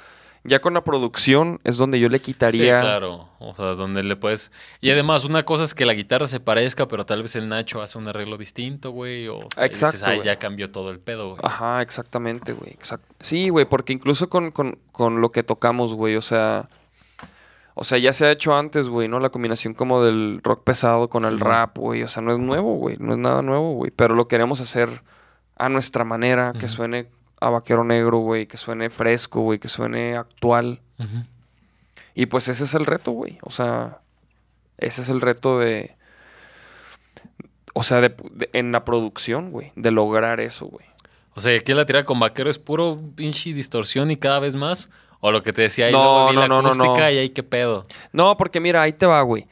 ya 0.43 0.59
con 0.59 0.73
la 0.73 0.83
producción 0.83 1.59
es 1.63 1.77
donde 1.77 1.99
yo 1.99 2.09
le 2.09 2.19
quitaría. 2.19 2.79
Sí, 2.79 2.81
claro. 2.83 3.29
O 3.39 3.53
sea, 3.53 3.67
donde 3.75 4.01
le 4.03 4.15
puedes. 4.15 4.51
Y 4.79 4.89
además, 4.91 5.25
una 5.25 5.43
cosa 5.43 5.63
es 5.63 5.73
que 5.75 5.85
la 5.85 5.93
guitarra 5.93 6.27
se 6.27 6.39
parezca, 6.39 6.87
pero 6.87 7.05
tal 7.05 7.21
vez 7.21 7.35
el 7.35 7.47
Nacho 7.49 7.81
hace 7.81 7.97
un 7.97 8.07
arreglo 8.07 8.37
distinto, 8.37 8.91
güey. 8.91 9.27
O 9.27 9.41
Exacto, 9.57 9.93
dices, 9.97 10.03
"Ay, 10.03 10.15
güey. 10.17 10.25
ya 10.25 10.39
cambió 10.39 10.71
todo 10.71 10.89
el 10.91 10.99
pedo, 10.99 11.29
güey. 11.31 11.41
Ajá, 11.43 11.81
exactamente, 11.81 12.53
güey. 12.53 12.71
exact- 12.73 13.03
Sí, 13.19 13.49
güey, 13.49 13.65
porque 13.65 13.93
incluso 13.93 14.29
con, 14.29 14.51
con- 14.51 14.77
con 14.91 15.21
lo 15.21 15.31
que 15.31 15.43
tocamos, 15.43 15.93
güey, 15.93 16.15
o 16.15 16.21
sea. 16.21 16.69
O 17.73 17.83
sea, 17.85 17.97
ya 17.97 18.11
se 18.11 18.25
ha 18.25 18.31
hecho 18.31 18.55
antes, 18.55 18.89
güey, 18.89 19.07
¿no? 19.07 19.19
La 19.19 19.29
combinación 19.29 19.73
como 19.73 20.03
del 20.03 20.41
rock 20.43 20.63
pesado 20.65 21.09
con 21.09 21.23
el 21.23 21.39
rap, 21.39 21.77
güey. 21.77 22.03
O 22.03 22.07
sea, 22.07 22.21
no 22.21 22.33
es 22.33 22.37
nuevo, 22.39 22.75
güey. 22.75 22.97
No 22.99 23.13
es 23.13 23.17
nada 23.17 23.41
nuevo, 23.41 23.73
güey. 23.75 23.91
Pero 23.95 24.13
lo 24.13 24.27
queremos 24.27 24.59
hacer 24.59 24.89
a 25.55 25.69
nuestra 25.69 26.03
manera, 26.03 26.51
que 26.59 26.67
suene 26.67 27.07
a 27.41 27.49
vaquero 27.49 27.83
negro, 27.83 28.19
güey. 28.19 28.45
Que 28.47 28.55
suene 28.57 28.89
fresco, 28.89 29.41
güey. 29.41 29.59
Que 29.59 29.67
suene 29.67 30.15
actual. 30.15 30.79
Y 32.15 32.27
pues 32.27 32.47
ese 32.47 32.63
es 32.63 32.73
el 32.75 32.85
reto, 32.85 33.11
güey. 33.11 33.37
O 33.43 33.51
sea, 33.51 33.99
ese 34.77 35.01
es 35.01 35.09
el 35.09 35.19
reto 35.21 35.59
de. 35.59 35.95
O 37.73 37.83
sea, 37.83 38.01
de, 38.01 38.09
de- 38.31 38.49
en 38.53 38.71
la 38.71 38.83
producción, 38.85 39.51
güey. 39.51 39.71
De 39.75 39.91
lograr 39.91 40.39
eso, 40.39 40.65
güey. 40.67 40.85
O 41.35 41.39
sea, 41.39 41.57
aquí 41.57 41.73
la 41.73 41.85
tira 41.85 42.03
con 42.03 42.19
vaquero 42.19 42.49
es 42.49 42.59
puro 42.59 42.99
pinche 43.15 43.53
distorsión 43.53 44.11
y 44.11 44.17
cada 44.17 44.39
vez 44.39 44.55
más. 44.55 44.89
O 45.21 45.31
lo 45.31 45.41
que 45.43 45.53
te 45.53 45.61
decía 45.61 45.85
ahí, 45.85 45.93
No, 45.93 46.33
no, 46.33 46.41
la 46.41 46.47
no, 46.47 46.57
acústica 46.59 46.87
no. 47.05 47.11
y 47.11 47.17
ahí 47.19 47.29
qué 47.29 47.43
pedo. 47.43 47.85
No, 48.11 48.35
porque 48.37 48.59
mira, 48.59 48.81
ahí 48.81 48.91
te 48.91 49.05
va, 49.05 49.21
güey. 49.21 49.47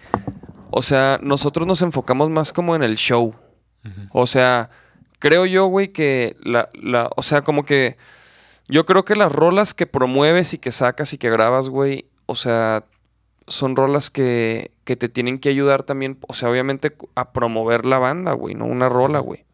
O 0.72 0.82
sea, 0.82 1.18
nosotros 1.22 1.66
nos 1.66 1.82
enfocamos 1.82 2.30
más 2.30 2.52
como 2.52 2.76
en 2.76 2.84
el 2.84 2.96
show. 2.98 3.34
O 4.12 4.28
sea, 4.28 4.70
creo 5.20 5.46
yo, 5.46 5.68
güey, 5.68 5.90
que 5.90 6.36
la, 6.42 6.70
la, 6.74 7.10
o 7.16 7.24
sea, 7.24 7.42
como 7.44 7.66
que 7.66 7.98
yo 8.68 8.86
creo 8.86 9.06
que 9.06 9.16
las 9.16 9.32
rolas 9.32 9.74
que 9.74 9.88
promueves 9.88 10.54
y 10.54 10.58
que 10.58 10.72
sacas 10.72 11.14
y 11.14 11.18
que 11.18 11.30
grabas, 11.30 11.70
güey, 11.70 12.10
o 12.26 12.36
sea, 12.36 12.86
son 13.48 13.76
rolas 13.76 14.10
que, 14.10 14.72
que 14.84 14.96
te 14.96 15.10
tienen 15.10 15.40
que 15.40 15.50
ayudar 15.50 15.84
también, 15.84 16.18
o 16.28 16.34
sea, 16.34 16.50
obviamente 16.50 16.96
a 17.16 17.32
promover 17.32 17.86
la 17.86 18.00
banda, 18.00 18.34
güey, 18.34 18.56
no 18.56 18.66
una 18.66 18.90
rola, 18.90 19.20
güey. 19.20 19.46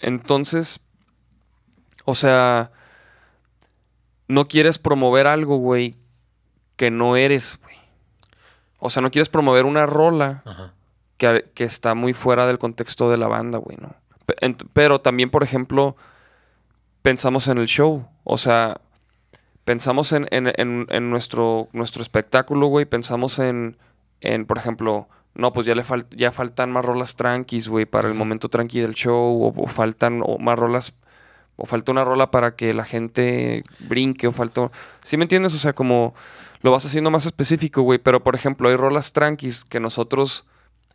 Entonces, 0.00 0.80
o 2.04 2.14
sea, 2.14 2.72
no 4.28 4.48
quieres 4.48 4.78
promover 4.78 5.26
algo, 5.26 5.58
güey, 5.58 5.96
que 6.76 6.90
no 6.90 7.16
eres, 7.16 7.58
güey. 7.62 7.76
O 8.78 8.90
sea, 8.90 9.02
no 9.02 9.10
quieres 9.10 9.28
promover 9.28 9.64
una 9.64 9.86
rola 9.86 10.42
que, 11.16 11.50
que 11.54 11.64
está 11.64 11.94
muy 11.94 12.12
fuera 12.12 12.46
del 12.46 12.58
contexto 12.58 13.10
de 13.10 13.16
la 13.16 13.28
banda, 13.28 13.58
güey, 13.58 13.76
¿no? 13.80 13.94
Pero 14.72 15.00
también, 15.00 15.30
por 15.30 15.42
ejemplo, 15.42 15.96
pensamos 17.02 17.48
en 17.48 17.58
el 17.58 17.66
show. 17.66 18.06
O 18.24 18.38
sea, 18.38 18.80
pensamos 19.64 20.12
en, 20.12 20.26
en- 20.30 20.52
en- 20.56 20.86
en 20.90 21.10
nuestro, 21.10 21.68
nuestro 21.72 22.02
espectáculo, 22.02 22.66
güey. 22.66 22.84
Pensamos 22.86 23.38
en, 23.38 23.76
en, 24.20 24.46
por 24.46 24.58
ejemplo, 24.58 25.08
no, 25.34 25.52
pues 25.52 25.66
ya 25.66 25.74
le 25.74 25.84
fal- 25.84 26.06
ya 26.10 26.32
faltan 26.32 26.72
más 26.72 26.84
rolas 26.84 27.16
tranquis, 27.16 27.68
güey, 27.68 27.84
para 27.86 28.08
el 28.08 28.14
momento 28.14 28.48
tranqui 28.48 28.80
del 28.80 28.94
show. 28.94 29.42
O, 29.44 29.62
o 29.62 29.66
faltan 29.68 30.22
o 30.24 30.38
más 30.38 30.58
rolas. 30.58 30.96
O 31.58 31.64
falta 31.64 31.90
una 31.92 32.04
rola 32.04 32.30
para 32.30 32.54
que 32.54 32.74
la 32.74 32.84
gente 32.84 33.62
brinque. 33.88 34.26
O 34.26 34.32
falta. 34.32 34.70
¿Sí 35.02 35.16
me 35.16 35.24
entiendes? 35.24 35.54
O 35.54 35.58
sea, 35.58 35.72
como 35.72 36.14
lo 36.62 36.70
vas 36.72 36.84
haciendo 36.84 37.10
más 37.10 37.26
específico, 37.26 37.82
güey. 37.82 37.98
Pero, 37.98 38.22
por 38.24 38.34
ejemplo, 38.34 38.68
hay 38.68 38.76
rolas 38.76 39.12
tranquis 39.12 39.64
que 39.64 39.80
nosotros 39.80 40.44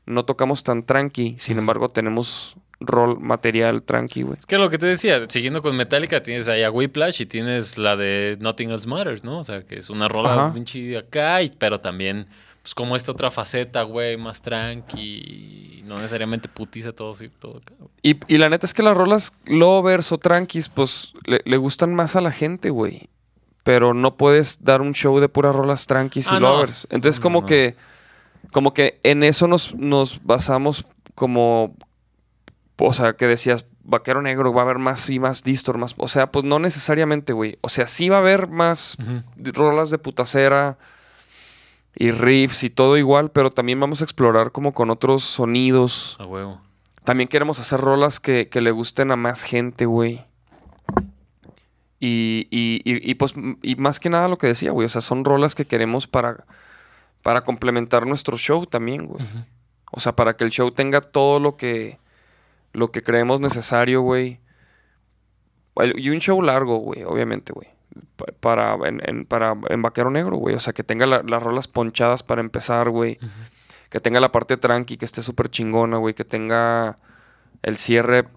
no 0.05 0.25
tocamos 0.25 0.63
tan 0.63 0.83
tranqui. 0.83 1.35
Sin 1.39 1.57
embargo, 1.57 1.89
tenemos 1.89 2.57
rol 2.81 3.19
material 3.19 3.83
tranqui, 3.83 4.23
güey. 4.23 4.37
Es 4.37 4.45
que 4.45 4.57
lo 4.57 4.69
que 4.69 4.77
te 4.77 4.85
decía, 4.87 5.21
siguiendo 5.29 5.61
con 5.61 5.75
Metallica, 5.75 6.21
tienes 6.21 6.47
ahí 6.49 6.63
a 6.63 6.71
Whiplash 6.71 7.21
y 7.21 7.25
tienes 7.25 7.77
la 7.77 7.95
de 7.95 8.37
Nothing 8.41 8.71
Else 8.71 8.87
Matters, 8.87 9.23
¿no? 9.23 9.39
O 9.39 9.43
sea, 9.43 9.61
que 9.63 9.75
es 9.79 9.89
una 9.89 10.07
rola 10.07 10.51
pinche 10.53 10.97
acá, 10.97 11.41
y- 11.41 11.49
pero 11.57 11.79
también, 11.79 12.27
pues 12.61 12.75
como 12.75 12.95
esta 12.95 13.11
otra 13.11 13.31
faceta, 13.31 13.83
güey, 13.83 14.17
más 14.17 14.41
tranqui, 14.41 15.83
no 15.85 15.95
necesariamente 15.95 16.47
putiza 16.47 16.91
todo, 16.93 17.13
sí, 17.13 17.29
todo 17.39 17.57
acá. 17.57 17.73
Y, 18.01 18.17
y 18.33 18.37
la 18.37 18.49
neta 18.49 18.65
es 18.65 18.73
que 18.73 18.83
las 18.83 18.95
rolas 18.95 19.33
lovers 19.45 20.11
o 20.11 20.17
tranquis, 20.17 20.69
pues 20.69 21.13
le, 21.25 21.41
le 21.45 21.57
gustan 21.57 21.93
más 21.93 22.15
a 22.15 22.21
la 22.21 22.31
gente, 22.31 22.69
güey. 22.69 23.09
Pero 23.63 23.93
no 23.93 24.15
puedes 24.17 24.63
dar 24.63 24.81
un 24.81 24.93
show 24.93 25.19
de 25.19 25.29
puras 25.29 25.55
rolas 25.55 25.85
tranquis 25.85 26.25
y 26.31 26.35
Ah, 26.35 26.39
no. 26.39 26.53
lovers. 26.53 26.87
Entonces, 26.89 27.19
No, 27.19 27.23
como 27.23 27.41
no. 27.41 27.45
que. 27.47 27.75
Como 28.51 28.73
que 28.73 28.99
en 29.03 29.23
eso 29.23 29.47
nos, 29.47 29.75
nos 29.75 30.19
basamos 30.23 30.83
como. 31.13 31.75
O 32.83 32.93
sea, 32.93 33.13
que 33.13 33.27
decías, 33.27 33.65
vaquero 33.83 34.21
negro, 34.21 34.53
va 34.53 34.61
a 34.61 34.65
haber 34.65 34.79
más 34.79 35.09
y 35.09 35.19
más 35.19 35.43
distor, 35.43 35.77
más. 35.77 35.93
O 35.97 36.07
sea, 36.07 36.31
pues 36.31 36.45
no 36.45 36.57
necesariamente, 36.59 37.33
güey. 37.33 37.57
O 37.61 37.69
sea, 37.69 37.85
sí 37.87 38.09
va 38.09 38.17
a 38.17 38.19
haber 38.19 38.47
más 38.47 38.97
de- 39.35 39.51
rolas 39.51 39.89
de 39.89 39.97
putacera 39.97 40.77
y 41.95 42.11
riffs 42.11 42.63
y 42.63 42.69
todo 42.69 42.97
igual, 42.97 43.31
pero 43.31 43.49
también 43.51 43.79
vamos 43.79 44.01
a 44.01 44.03
explorar 44.05 44.51
como 44.51 44.73
con 44.73 44.89
otros 44.89 45.23
sonidos. 45.23 46.15
A 46.19 46.25
huevo. 46.25 46.61
También 47.03 47.27
queremos 47.27 47.59
hacer 47.59 47.79
rolas 47.81 48.19
que, 48.19 48.47
que 48.47 48.61
le 48.61 48.71
gusten 48.71 49.11
a 49.11 49.15
más 49.15 49.43
gente, 49.43 49.85
güey. 49.85 50.23
Y, 51.99 52.47
y, 52.49 52.81
y, 52.83 53.11
y, 53.11 53.15
pues, 53.15 53.33
y 53.61 53.75
más 53.75 53.99
que 53.99 54.09
nada 54.09 54.27
lo 54.27 54.37
que 54.37 54.47
decía, 54.47 54.71
güey. 54.71 54.85
O 54.85 54.89
sea, 54.89 55.01
son 55.01 55.23
rolas 55.23 55.53
que 55.53 55.65
queremos 55.65 56.07
para, 56.07 56.45
para 57.21 57.43
complementar 57.43 58.07
nuestro 58.07 58.37
show 58.37 58.65
también, 58.65 59.05
güey. 59.05 59.23
O 59.91 59.99
sea, 59.99 60.15
para 60.15 60.35
que 60.35 60.43
el 60.43 60.51
show 60.51 60.71
tenga 60.71 61.01
todo 61.01 61.39
lo 61.39 61.57
que, 61.57 61.99
lo 62.73 62.91
que 62.91 63.03
creemos 63.03 63.39
necesario, 63.39 64.01
güey. 64.01 64.39
Y 65.95 66.09
un 66.09 66.19
show 66.19 66.41
largo, 66.41 66.77
güey, 66.77 67.03
obviamente, 67.03 67.53
güey. 67.53 67.67
Pa- 68.17 68.25
Para, 68.39 68.75
en, 68.87 69.01
en- 69.07 69.25
para 69.25 69.55
en 69.69 69.81
Vaquero 69.81 70.11
Negro, 70.11 70.37
güey. 70.37 70.55
O 70.55 70.59
sea, 70.59 70.73
que 70.73 70.83
tenga 70.83 71.05
la- 71.05 71.23
las 71.27 71.41
rolas 71.41 71.67
ponchadas 71.67 72.23
para 72.23 72.41
empezar, 72.41 72.89
güey. 72.89 73.17
Que 73.89 73.99
tenga 73.99 74.19
la 74.19 74.31
parte 74.31 74.57
tranqui, 74.57 74.97
que 74.97 75.05
esté 75.05 75.21
súper 75.21 75.49
chingona, 75.49 75.97
güey. 75.97 76.13
Que 76.13 76.23
tenga 76.25 76.97
el 77.63 77.77
cierre 77.77 78.27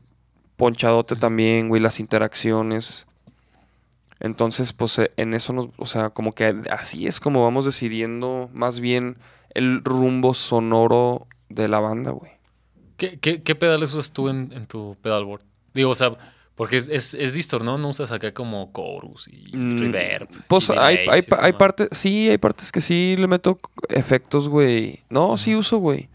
ponchadote 0.57 1.17
también, 1.17 1.69
güey. 1.69 1.81
Las 1.83 2.01
interacciones. 2.01 3.07
Entonces, 4.21 4.73
pues 4.73 4.99
eh, 4.99 5.11
en 5.17 5.35
eso 5.35 5.53
nos, 5.53 5.69
o 5.77 5.87
sea, 5.87 6.11
como 6.11 6.33
que 6.35 6.63
así 6.71 7.07
es 7.07 7.21
como 7.21 7.43
vamos 7.43 7.65
decidiendo 7.67 8.49
más 8.55 8.81
bien 8.81 9.17
el 9.55 9.85
rumbo 9.85 10.35
sonoro 10.35 11.27
de 11.49 11.69
la 11.69 11.81
banda, 11.81 12.13
güey. 12.13 12.33
¿Qué, 13.11 13.19
qué, 13.21 13.43
qué 13.43 13.55
pedales 13.55 13.93
usas 13.95 14.11
tú 14.13 14.29
en, 14.29 14.53
en 14.55 14.67
tu 14.67 14.97
pedalboard? 15.03 15.43
Digo, 15.73 15.91
o 15.91 15.95
sea, 15.95 16.13
porque 16.55 16.77
es, 16.77 16.89
es, 16.89 17.15
es 17.15 17.33
distor, 17.33 17.65
¿no? 17.65 17.79
No 17.79 17.89
usas 17.89 18.13
acá 18.13 18.33
como 18.33 18.71
chorus 18.75 19.29
y 19.29 19.57
Mm, 19.57 19.79
reverb. 19.79 20.29
Pues 20.49 20.69
y 20.71 20.73
hay, 20.79 20.99
hay, 21.09 21.23
hay 21.41 21.53
partes, 21.55 21.89
sí, 21.93 22.29
hay 22.31 22.39
partes 22.39 22.71
que 22.73 22.81
sí 22.81 23.17
le 23.19 23.27
meto 23.27 23.59
efectos, 23.89 24.49
güey. 24.49 25.03
No, 25.11 25.37
sí 25.37 25.55
uso, 25.57 25.79
güey. 25.79 26.09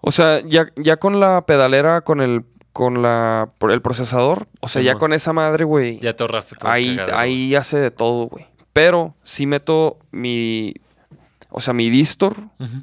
O 0.00 0.10
sea, 0.12 0.40
ya, 0.46 0.66
ya 0.76 0.96
con 0.96 1.20
la 1.20 1.46
pedalera, 1.46 2.00
con 2.00 2.20
el, 2.20 2.44
con 2.72 3.02
la, 3.02 3.50
por 3.58 3.70
el 3.70 3.82
procesador, 3.82 4.48
o 4.60 4.68
sea, 4.68 4.82
ya 4.82 4.94
con 4.96 5.12
esa 5.12 5.32
madre, 5.32 5.64
güey. 5.64 5.98
Ya 5.98 6.14
te 6.16 6.22
ahorraste 6.24 6.56
todo. 6.56 6.70
Ahí, 6.70 6.96
cagadero, 6.96 7.18
ahí 7.18 7.54
hace 7.54 7.78
de 7.78 7.90
todo, 7.90 8.26
güey. 8.26 8.46
Pero 8.72 9.14
sí 9.22 9.46
meto 9.46 9.98
mi, 10.10 10.74
o 11.50 11.60
sea, 11.60 11.74
mi 11.74 11.90
distor. 11.90 12.36
Ujú. 12.58 12.82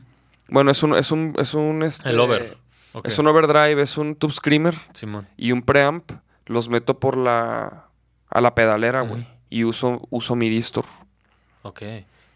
Bueno, 0.51 0.71
es 0.71 0.81
un, 0.83 0.95
es 0.95 1.11
un, 1.11 1.33
es 1.37 1.53
un, 1.53 1.83
este, 1.83 2.09
El 2.09 2.19
over. 2.19 2.57
Ok. 2.93 3.07
Es 3.07 3.19
un 3.19 3.27
overdrive, 3.27 3.81
es 3.81 3.97
un 3.97 4.15
tube 4.15 4.31
screamer 4.31 4.75
Simón. 4.93 5.27
y 5.37 5.51
un 5.51 5.61
preamp. 5.61 6.11
Los 6.45 6.69
meto 6.69 6.99
por 6.99 7.15
la, 7.17 7.85
a 8.29 8.41
la 8.41 8.55
pedalera, 8.55 9.01
güey. 9.01 9.27
Y 9.51 9.63
uso, 9.63 10.07
uso 10.09 10.35
mi 10.35 10.49
distor. 10.49 10.85
Ok. 11.61 11.81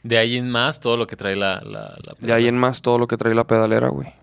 De 0.04 0.18
ahí 0.18 0.38
en 0.38 0.50
más, 0.52 0.80
todo 0.80 0.98
lo 0.98 1.08
que 1.08 1.16
trae 1.16 1.36
la. 1.36 1.62
la, 1.62 1.96
la 2.04 2.16
De 2.20 2.34
ahí 2.34 2.48
en 2.48 2.58
más 2.58 2.82
todo 2.82 2.98
lo 3.00 3.08
que 3.08 3.18
trae 3.18 3.34
la 3.34 3.46
pedalera, 3.48 3.88
güey. 3.90 4.14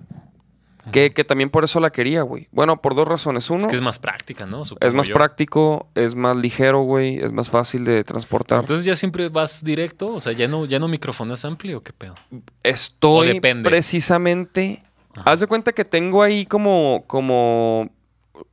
Que, 0.91 1.13
que 1.13 1.25
también 1.25 1.51
por 1.51 1.65
eso 1.65 1.81
la 1.81 1.91
quería, 1.91 2.23
güey. 2.23 2.49
Bueno, 2.53 2.81
por 2.81 2.95
dos 2.95 3.07
razones. 3.07 3.49
Uno, 3.51 3.59
Es 3.59 3.65
es, 3.65 3.71
que 3.71 3.77
es 3.77 3.83
más 3.83 3.99
práctica, 3.99 4.47
¿no? 4.47 4.65
Supongo 4.65 4.95
más 4.95 5.09
yo. 5.09 5.15
práctico, 5.15 5.89
es 5.95 6.15
más 6.15 6.37
ligero, 6.37 6.83
güey. 6.83 7.19
Es 7.19 7.33
más 7.33 7.51
fácil 7.51 7.85
de 7.85 8.05
transportar. 8.05 8.61
Entonces 8.61 8.85
ya 8.85 8.97
siempre 8.97 9.29
vas 9.29 9.65
directo, 9.65 10.09
o 10.13 10.21
sea, 10.21 10.33
ya 10.33 10.49
no, 10.49 10.65
ya 10.65 10.79
no 10.79 10.89
microfonas 10.89 11.45
amplio 11.45 11.79
o 11.79 11.83
qué 11.83 11.93
pedo. 11.93 12.15
Estoy 12.63 13.31
o 13.31 13.35
depende. 13.35 13.69
precisamente. 13.69 14.83
Ajá. 15.15 15.33
Haz 15.33 15.41
de 15.41 15.47
cuenta 15.47 15.73
que 15.73 15.85
tengo 15.85 16.23
ahí 16.23 16.47
como. 16.47 17.05
como 17.07 17.91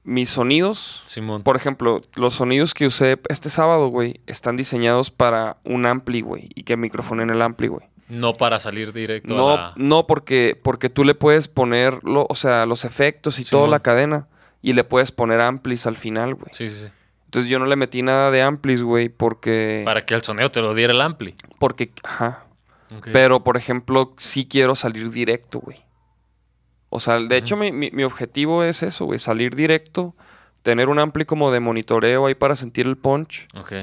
mis 0.03 0.29
sonidos, 0.29 1.01
Simón. 1.05 1.43
por 1.43 1.55
ejemplo, 1.55 2.01
los 2.15 2.35
sonidos 2.35 2.73
que 2.73 2.87
usé 2.87 3.19
este 3.29 3.49
sábado, 3.49 3.87
güey, 3.87 4.21
están 4.25 4.55
diseñados 4.57 5.11
para 5.11 5.57
un 5.63 5.85
ampli, 5.85 6.21
güey, 6.21 6.49
y 6.55 6.63
que 6.63 6.77
micrófono 6.77 7.21
en 7.23 7.29
el 7.29 7.41
ampli, 7.41 7.67
güey. 7.67 7.85
No 8.09 8.35
para 8.35 8.59
salir 8.59 8.93
directo 8.93 9.33
No, 9.35 9.49
a 9.51 9.55
la... 9.55 9.73
no 9.75 10.07
porque, 10.07 10.57
porque 10.61 10.89
tú 10.89 11.03
le 11.03 11.13
puedes 11.15 11.47
poner, 11.47 12.03
lo- 12.03 12.25
o 12.29 12.35
sea, 12.35 12.65
los 12.65 12.85
efectos 12.85 13.37
y 13.39 13.43
toda 13.45 13.67
la 13.67 13.79
cadena, 13.81 14.27
y 14.61 14.73
le 14.73 14.83
puedes 14.83 15.11
poner 15.11 15.41
amplis 15.41 15.85
al 15.87 15.97
final, 15.97 16.35
güey. 16.35 16.49
Sí, 16.51 16.69
sí, 16.69 16.85
sí. 16.85 16.91
Entonces 17.25 17.51
yo 17.51 17.59
no 17.59 17.65
le 17.65 17.75
metí 17.75 18.01
nada 18.03 18.31
de 18.31 18.41
amplis, 18.41 18.81
güey, 18.83 19.09
porque... 19.09 19.81
Para 19.83 20.01
que 20.03 20.13
el 20.13 20.21
sonido 20.23 20.49
te 20.49 20.61
lo 20.61 20.73
diera 20.73 20.93
el 20.93 21.01
ampli. 21.01 21.35
Porque, 21.59 21.91
ajá. 22.03 22.45
Ok. 22.95 23.09
Pero, 23.11 23.43
por 23.43 23.57
ejemplo, 23.57 24.13
sí 24.17 24.47
quiero 24.47 24.73
salir 24.75 25.11
directo, 25.11 25.59
güey. 25.59 25.83
O 26.89 27.01
sea, 27.01 27.19
de 27.19 27.35
hecho, 27.35 27.57
mi, 27.57 27.73
mi- 27.73 27.91
mi 27.91 28.03
objetivo 28.05 28.63
es 28.63 28.81
eso, 28.81 29.03
güey. 29.03 29.19
Salir 29.19 29.55
directo, 29.57 30.15
tener 30.63 30.87
un 30.87 30.99
ampli 30.99 31.25
como 31.25 31.51
de 31.51 31.59
monitoreo 31.59 32.25
ahí 32.27 32.35
para 32.35 32.55
sentir 32.55 32.87
el 32.87 32.95
punch, 32.97 33.47
Ok. 33.55 33.73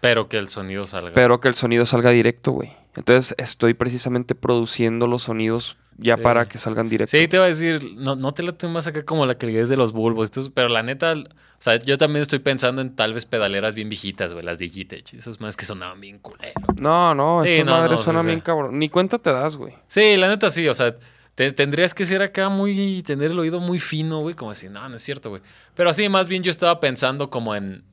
Pero 0.00 0.30
que 0.30 0.38
el 0.38 0.48
sonido 0.48 0.86
salga. 0.86 1.12
pero 1.14 1.40
que 1.42 1.48
el 1.48 1.54
sonido 1.54 1.84
salga 1.84 2.08
directo, 2.10 2.52
güey. 2.52 2.74
Entonces, 2.96 3.34
estoy 3.38 3.74
precisamente 3.74 4.34
produciendo 4.34 5.06
los 5.06 5.22
sonidos 5.24 5.76
ya 5.96 6.16
Sí. 6.16 6.22
para 6.22 6.46
que 6.48 6.56
salgan 6.58 6.88
directo. 6.88 7.10
Sí, 7.16 7.28
te 7.28 7.36
iba 7.36 7.44
a 7.44 7.48
decir, 7.48 7.92
no, 7.96 8.16
no 8.16 8.32
te 8.32 8.42
late 8.42 8.66
más 8.68 8.86
acá 8.86 9.04
como 9.04 9.26
la 9.26 9.34
calidad 9.36 9.68
de 9.68 9.76
los 9.76 9.92
bulbos, 9.92 10.30
pero 10.54 10.68
la 10.70 10.82
neta, 10.82 11.12
o 11.12 11.24
sea, 11.58 11.76
yo 11.78 11.98
también 11.98 12.22
estoy 12.22 12.38
pensando 12.38 12.80
en 12.80 12.96
tal 12.96 13.12
vez 13.12 13.26
pedaleras 13.26 13.74
bien 13.74 13.90
viejitas, 13.90 14.32
güey, 14.32 14.44
las 14.44 14.58
Digitech, 14.58 15.12
esas 15.14 15.40
más 15.40 15.56
que 15.56 15.66
sonaban 15.66 16.00
bien 16.00 16.18
culero. 16.18 16.52
No, 16.80 17.14
no, 17.14 17.42
Sí, 17.44 17.52
estas 17.52 17.66
no, 17.66 17.72
madres 17.72 17.98
no, 18.00 18.04
suenan 18.04 18.26
bien 18.26 18.40
cabrón. 18.40 18.78
Ni 18.78 18.88
cuenta 18.88 19.18
te 19.18 19.30
das, 19.30 19.56
güey. 19.56 19.74
Sí, 19.88 20.16
la 20.16 20.28
neta 20.28 20.48
sí, 20.48 20.66
o 20.68 20.74
sea, 20.74 20.96
te- 21.34 21.52
tendrías 21.52 21.92
que 21.92 22.06
ser 22.06 22.22
acá 22.22 22.48
muy, 22.48 23.02
tener 23.02 23.30
el 23.32 23.38
oído 23.38 23.60
muy 23.60 23.78
fino, 23.78 24.20
güey, 24.20 24.34
como 24.34 24.50
así, 24.52 24.68
no, 24.70 24.88
no 24.88 24.96
es 24.96 25.02
cierto, 25.02 25.28
güey. 25.28 25.42
Pero 25.74 25.92
sí, 25.92 26.08
más 26.08 26.28
bien 26.28 26.42
yo 26.42 26.50
estaba 26.50 26.80
pensando 26.80 27.28
como 27.28 27.54
en, 27.54 27.84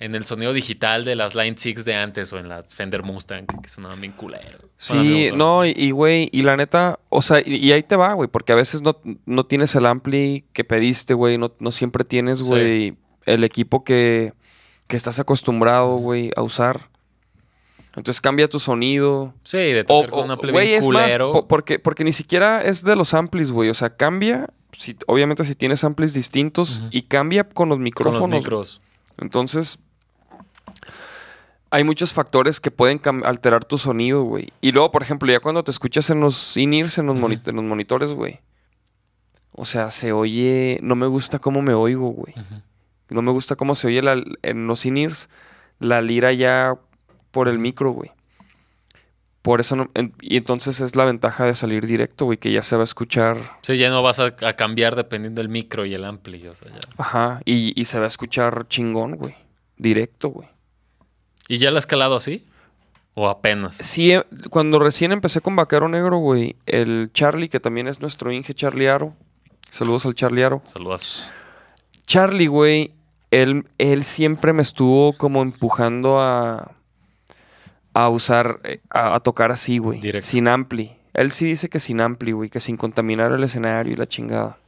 en 0.00 0.14
el 0.14 0.24
sonido 0.24 0.52
digital 0.52 1.04
de 1.04 1.16
las 1.16 1.34
Line 1.34 1.56
6 1.58 1.84
de 1.84 1.94
antes 1.96 2.32
o 2.32 2.38
en 2.38 2.48
las 2.48 2.74
Fender 2.74 3.02
Mustang, 3.02 3.46
que 3.62 3.68
sonaban 3.68 4.00
bien 4.00 4.12
culero. 4.12 4.58
Sí, 4.76 5.30
no, 5.34 5.64
y- 5.66 5.90
güey, 5.90 6.28
y, 6.32 6.42
la 6.42 6.56
neta, 6.56 7.00
o 7.08 7.20
sea, 7.20 7.40
y, 7.44 7.56
y 7.56 7.72
ahí 7.72 7.82
te 7.82 7.96
va, 7.96 8.12
güey, 8.12 8.28
porque 8.28 8.52
a 8.52 8.56
veces 8.56 8.80
no, 8.80 9.00
no 9.26 9.44
tienes 9.46 9.74
el 9.74 9.86
ampli 9.86 10.44
que 10.52 10.62
pediste, 10.64 11.14
güey, 11.14 11.36
no, 11.36 11.52
no 11.58 11.70
siempre 11.72 12.04
tienes, 12.04 12.38
Sí. 12.38 12.44
güey, 12.44 12.96
el 13.26 13.42
equipo 13.44 13.82
que, 13.82 14.32
que 14.86 14.96
estás 14.96 15.18
acostumbrado, 15.18 15.96
güey, 15.96 16.30
a 16.36 16.42
usar. 16.42 16.88
Entonces 17.96 18.20
cambia 18.20 18.46
tu 18.48 18.60
sonido. 18.60 19.34
Sí, 19.42 19.56
de 19.58 19.80
O, 19.80 19.84
tocar 19.84 20.10
con 20.10 20.24
un 20.26 20.30
ampli 20.30 20.52
güey, 20.52 20.68
bien 20.68 20.78
es 20.78 20.88
más, 20.88 21.04
culero. 21.06 21.32
po- 21.32 21.48
porque, 21.48 21.78
porque 21.80 22.04
ni 22.04 22.12
siquiera 22.12 22.62
es 22.62 22.84
de 22.84 22.94
los 22.94 23.14
amplis, 23.14 23.50
güey, 23.50 23.68
o 23.70 23.74
sea, 23.74 23.96
cambia, 23.96 24.48
si, 24.78 24.96
obviamente 25.08 25.44
si 25.44 25.56
tienes 25.56 25.82
amplis 25.82 26.14
distintos, 26.14 26.82
y 26.92 27.02
cambia 27.02 27.42
con 27.48 27.68
los 27.68 27.76
con 27.76 27.82
micrófonos. 27.82 28.20
los 28.20 28.28
micros. 28.40 28.80
Entonces, 29.20 29.82
hay 31.70 31.84
muchos 31.84 32.12
factores 32.12 32.60
que 32.60 32.70
pueden 32.70 33.00
alterar 33.24 33.64
tu 33.64 33.78
sonido, 33.78 34.22
güey. 34.22 34.48
Y 34.60 34.72
luego, 34.72 34.90
por 34.90 35.02
ejemplo, 35.02 35.30
ya 35.30 35.40
cuando 35.40 35.62
te 35.64 35.70
escuchas 35.70 36.08
en 36.10 36.20
los 36.20 36.56
in-ears, 36.56 36.98
en, 36.98 37.06
los 37.06 37.16
moni- 37.16 37.40
en 37.44 37.56
los 37.56 37.64
monitores, 37.64 38.12
güey. 38.12 38.40
O 39.52 39.64
sea, 39.64 39.90
se 39.90 40.12
oye... 40.12 40.78
No 40.82 40.94
me 40.94 41.06
gusta 41.06 41.38
cómo 41.38 41.62
me 41.62 41.74
oigo, 41.74 42.08
güey. 42.10 42.32
Ujú. 42.36 42.62
No 43.10 43.22
me 43.22 43.32
gusta 43.32 43.56
cómo 43.56 43.74
se 43.74 43.88
oye 43.88 44.02
la- 44.02 44.22
en 44.42 44.66
los 44.66 44.86
in-ears 44.86 45.28
la 45.78 46.00
lira 46.00 46.32
ya 46.32 46.74
por 47.30 47.48
el 47.48 47.58
micro, 47.58 47.90
güey. 47.90 48.10
Por 49.42 49.60
eso 49.60 49.76
no... 49.76 49.90
en- 49.94 50.14
y 50.20 50.36
entonces 50.36 50.80
es 50.80 50.94
la 50.96 51.04
ventaja 51.04 51.44
de 51.44 51.54
salir 51.54 51.86
directo, 51.86 52.24
güey, 52.26 52.38
que 52.38 52.52
ya 52.52 52.62
se 52.62 52.76
va 52.76 52.82
a 52.82 52.84
escuchar... 52.84 53.36
Sí, 53.62 53.76
ya 53.78 53.88
no 53.90 54.02
vas 54.02 54.18
a, 54.20 54.26
a 54.42 54.52
cambiar 54.54 54.94
dependiendo 54.96 55.40
del 55.40 55.48
micro 55.48 55.86
y 55.86 55.94
el 55.94 56.04
ampli, 56.04 56.46
o 56.46 56.54
sea, 56.54 56.68
ya. 56.68 56.78
Ajá. 56.98 57.40
Y, 57.44 57.78
y 57.80 57.84
se 57.86 57.98
va 57.98 58.04
a 58.04 58.08
escuchar 58.08 58.66
chingón, 58.68 59.16
güey. 59.16 59.34
Directo, 59.76 60.28
güey. 60.30 60.48
¿Y 61.48 61.58
ya 61.58 61.70
la 61.70 61.78
has 61.78 61.86
calado 61.86 62.14
así? 62.14 62.46
¿O 63.14 63.28
apenas? 63.28 63.76
Sí, 63.76 64.12
eh, 64.12 64.24
cuando 64.50 64.78
recién 64.78 65.10
empecé 65.10 65.40
con 65.40 65.56
Vaquero 65.56 65.88
Negro, 65.88 66.18
güey, 66.18 66.56
el 66.66 67.10
Charlie, 67.14 67.48
que 67.48 67.58
también 67.58 67.88
es 67.88 68.00
nuestro 68.00 68.30
Inge 68.30 68.54
Charlie 68.54 68.86
Aro. 68.86 69.14
Saludos 69.70 70.06
al 70.06 70.14
Charlie 70.14 70.44
Aro. 70.44 70.62
Saludos. 70.64 71.28
Charlie, 72.06 72.46
güey, 72.46 72.92
él, 73.30 73.66
él 73.78 74.04
siempre 74.04 74.52
me 74.52 74.62
estuvo 74.62 75.14
como 75.14 75.42
empujando 75.42 76.20
a, 76.20 76.72
a 77.94 78.08
usar, 78.08 78.60
eh, 78.64 78.80
a, 78.90 79.14
a 79.14 79.20
tocar 79.20 79.50
así, 79.50 79.78
güey. 79.78 80.00
Directo. 80.00 80.28
Sin 80.28 80.46
ampli. 80.46 80.96
Él 81.14 81.32
sí 81.32 81.46
dice 81.46 81.68
que 81.68 81.80
sin 81.80 82.00
ampli, 82.00 82.32
güey, 82.32 82.50
que 82.50 82.60
sin 82.60 82.76
contaminar 82.76 83.32
el 83.32 83.42
escenario 83.42 83.94
y 83.94 83.96
la 83.96 84.06
chingada. 84.06 84.58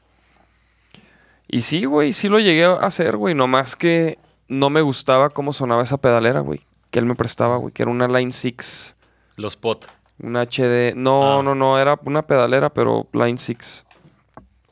Y 1.47 1.61
sí, 1.62 1.85
güey, 1.85 2.14
sí 2.14 2.28
lo 2.28 2.41
llegué 2.41 2.64
a 2.64 2.72
hacer, 2.72 3.16
güey. 3.16 3.35
Nomás 3.35 3.76
que 3.76 4.18
no 4.49 4.70
me 4.70 4.81
gustaba 4.81 5.31
cómo 5.31 5.53
sonaba 5.53 5.83
esa 5.83 5.99
pedalera, 5.99 6.41
güey. 6.41 6.66
Que 6.91 6.99
él 6.99 7.07
me 7.07 7.14
prestaba, 7.14 7.57
güey. 7.57 7.72
Que 7.72 7.82
era 7.82 7.91
una 7.91 8.09
Line 8.09 8.32
6. 8.32 8.97
Los 9.36 9.57
pot. 9.57 9.86
Un 10.22 10.36
HD. 10.36 10.95
No, 10.97 11.38
Ah. 11.38 11.43
no, 11.43 11.55
no. 11.55 11.78
Era 11.78 11.99
una 12.05 12.22
pedalera, 12.26 12.70
pero 12.72 13.09
Line 13.12 13.38
6. 13.38 13.86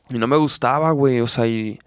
Y 0.09 0.17
no 0.17 0.27
me 0.27 0.37
gustaba, 0.37 0.91
güey. 0.91 1.21
O 1.21 1.27
sea, 1.27 1.47
y. 1.47 1.79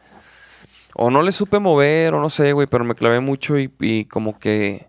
O 0.94 1.10
no 1.10 1.22
le 1.22 1.32
supe 1.32 1.58
mover, 1.58 2.14
o 2.14 2.20
no 2.20 2.28
sé, 2.30 2.52
güey. 2.52 2.66
Pero 2.66 2.84
me 2.84 2.94
clavé 2.94 3.20
mucho 3.20 3.58
y, 3.58 3.72
y 3.80 4.04
como 4.06 4.38
que. 4.38 4.88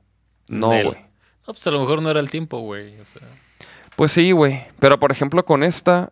No, 0.50 0.68
güey. 0.68 0.84
No, 0.86 1.54
pues 1.54 1.66
a 1.68 1.72
lo 1.72 1.80
mejor 1.80 2.02
no 2.02 2.10
era 2.10 2.20
el 2.20 2.30
tiempo, 2.30 2.60
güey. 2.60 3.00
O 3.00 3.06
sea, 3.06 3.22
Pues 3.96 4.12
sí, 4.12 4.32
güey. 4.32 4.64
Pero 4.80 5.00
por 5.00 5.12
ejemplo, 5.12 5.44
con 5.46 5.64
esta. 5.64 6.12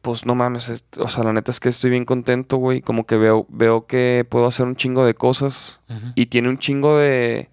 Pues 0.00 0.24
no 0.24 0.34
mames. 0.34 0.70
es- 0.70 0.84
o 0.98 1.08
sea, 1.08 1.24
la 1.24 1.32
neta 1.34 1.50
es 1.50 1.60
que 1.60 1.68
estoy 1.68 1.90
bien 1.90 2.04
contento, 2.06 2.56
güey. 2.56 2.80
Como 2.80 3.04
que 3.06 3.16
veo, 3.16 3.44
veo 3.50 3.86
que 3.86 4.26
puedo 4.28 4.46
hacer 4.46 4.64
un 4.66 4.76
chingo 4.76 5.04
de 5.04 5.14
cosas. 5.14 5.82
Y 6.14 6.26
tiene 6.26 6.48
un 6.48 6.58
chingo 6.58 6.96
de. 6.98 7.50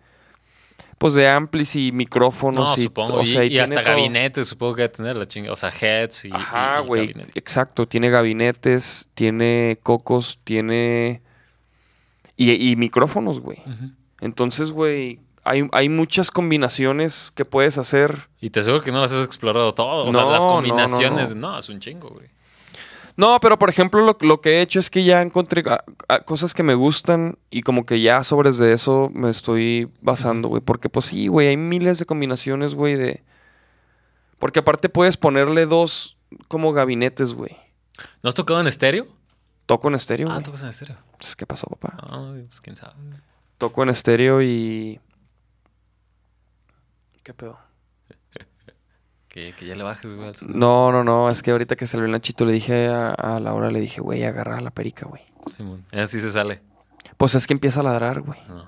Pues 1.02 1.16
de 1.16 1.28
amplis 1.28 1.76
y 1.76 1.92
micrófonos. 1.92 2.78
no, 2.78 2.78
y, 2.80 2.84
supongo. 2.86 3.14
o 3.16 3.22
y 3.24 3.26
sea, 3.26 3.44
y 3.44 3.48
y 3.48 3.50
tiene 3.50 3.64
hasta 3.64 3.82
todo. 3.82 3.96
gabinetes, 3.96 4.48
supongo 4.48 4.76
que 4.76 4.84
debe 4.84 4.94
tener 4.94 5.18
la 5.18 5.28
chinga. 5.28 5.52
O 5.52 5.56
sea, 5.56 5.72
heads 5.72 6.26
y. 6.26 6.32
Ajá, 6.32 6.82
güey. 6.82 7.16
Exacto. 7.34 7.88
Tiene 7.88 8.12
gabinetes, 8.12 9.10
tiene 9.16 9.80
cocos, 9.82 10.38
tiene. 10.44 11.24
Y, 12.38 12.52
y 12.52 12.76
micrófonos, 12.76 13.40
güey. 13.40 13.58
Entonces, 14.20 14.72
güey, 14.72 15.22
hay, 15.44 15.68
hay 15.72 15.90
muchas 15.90 16.30
combinaciones 16.30 17.32
que 17.36 17.46
puedes 17.46 17.80
hacer. 17.80 18.30
Y 18.40 18.52
te 18.52 18.60
aseguro 18.60 18.84
que 18.84 18.92
no 18.92 19.02
las 19.02 19.12
has 19.12 19.26
explorado 19.26 19.74
todo. 19.74 20.06
O 20.06 20.14
sea, 20.14 20.26
las 20.26 20.46
no, 20.46 20.52
combinaciones. 20.52 21.36
no. 21.36 21.54
No, 21.54 21.58
es 21.58 21.68
un 21.70 21.80
chingo, 21.80 22.10
güey. 22.10 22.28
No, 23.22 23.40
pero 23.40 23.60
por 23.60 23.70
ejemplo, 23.70 24.04
lo, 24.04 24.18
lo 24.20 24.42
que 24.42 24.50
he 24.50 24.62
hecho 24.62 24.80
es 24.80 24.90
que 24.90 25.04
ya 25.04 25.22
encontré 25.22 25.64
ah, 25.68 25.84
ah, 26.08 26.22
cosas 26.22 26.56
que 26.56 26.64
me 26.64 26.74
gustan 26.74 27.38
y 27.52 27.62
como 27.62 27.86
que 27.86 28.02
ya 28.02 28.24
sobre 28.24 28.50
de 28.50 28.74
eso 28.74 29.12
me 29.14 29.30
estoy 29.30 29.92
basando, 30.02 30.48
güey. 30.48 30.60
Porque, 30.60 30.90
pues 30.90 31.06
sí, 31.06 31.28
güey, 31.28 31.50
hay 31.50 31.56
miles 31.56 32.00
de 32.00 32.08
combinaciones, 32.08 32.74
güey, 32.74 32.96
de. 32.96 33.24
Porque 34.40 34.62
aparte 34.62 34.90
puedes 34.90 35.18
ponerle 35.18 35.68
dos 35.68 36.18
como 36.48 36.74
gabinetes, 36.74 37.36
güey. 37.36 37.56
¿No 38.24 38.30
has 38.30 38.34
tocado 38.34 38.60
en 38.60 38.66
estéreo? 38.66 39.06
Toco 39.68 39.90
en 39.90 39.94
estéreo. 39.94 40.28
Ah, 40.32 40.42
tocas 40.42 40.64
en 40.64 40.70
estéreo. 40.70 40.98
Pues, 41.20 41.36
¿Qué 41.36 41.46
pasó, 41.46 41.68
papá? 41.68 41.94
Ah, 42.02 42.34
pues 42.48 42.60
quién 42.60 42.76
sabe. 42.76 42.96
Toco 43.60 43.84
en 43.84 43.90
estéreo 43.90 44.42
y. 44.42 45.00
¿Qué 47.22 47.36
pedo? 47.36 47.60
Que, 49.34 49.54
que 49.58 49.66
ya 49.66 49.76
le 49.76 49.84
bajes, 49.84 50.14
güey. 50.14 50.32
No, 50.48 50.92
no, 50.92 51.06
no. 51.06 51.30
Es 51.30 51.42
que 51.42 51.52
ahorita 51.52 51.78
que 51.78 51.88
salió 51.88 52.06
el 52.06 52.12
Nachito 52.12 52.44
le 52.46 52.52
dije 52.52 52.88
a, 52.88 53.12
a 53.12 53.40
Laura, 53.40 53.72
le 53.72 53.80
dije, 53.80 54.02
güey, 54.02 54.24
agarra 54.26 54.60
la 54.60 54.72
perica, 54.72 55.06
güey. 55.08 55.22
Simón. 55.50 55.86
Así 55.94 56.20
se 56.20 56.30
sale. 56.32 56.60
Pues 57.16 57.36
es 57.36 57.48
que 57.48 57.54
empieza 57.54 57.80
a 57.80 57.84
ladrar, 57.84 58.20
güey, 58.22 58.40
No, 58.50 58.68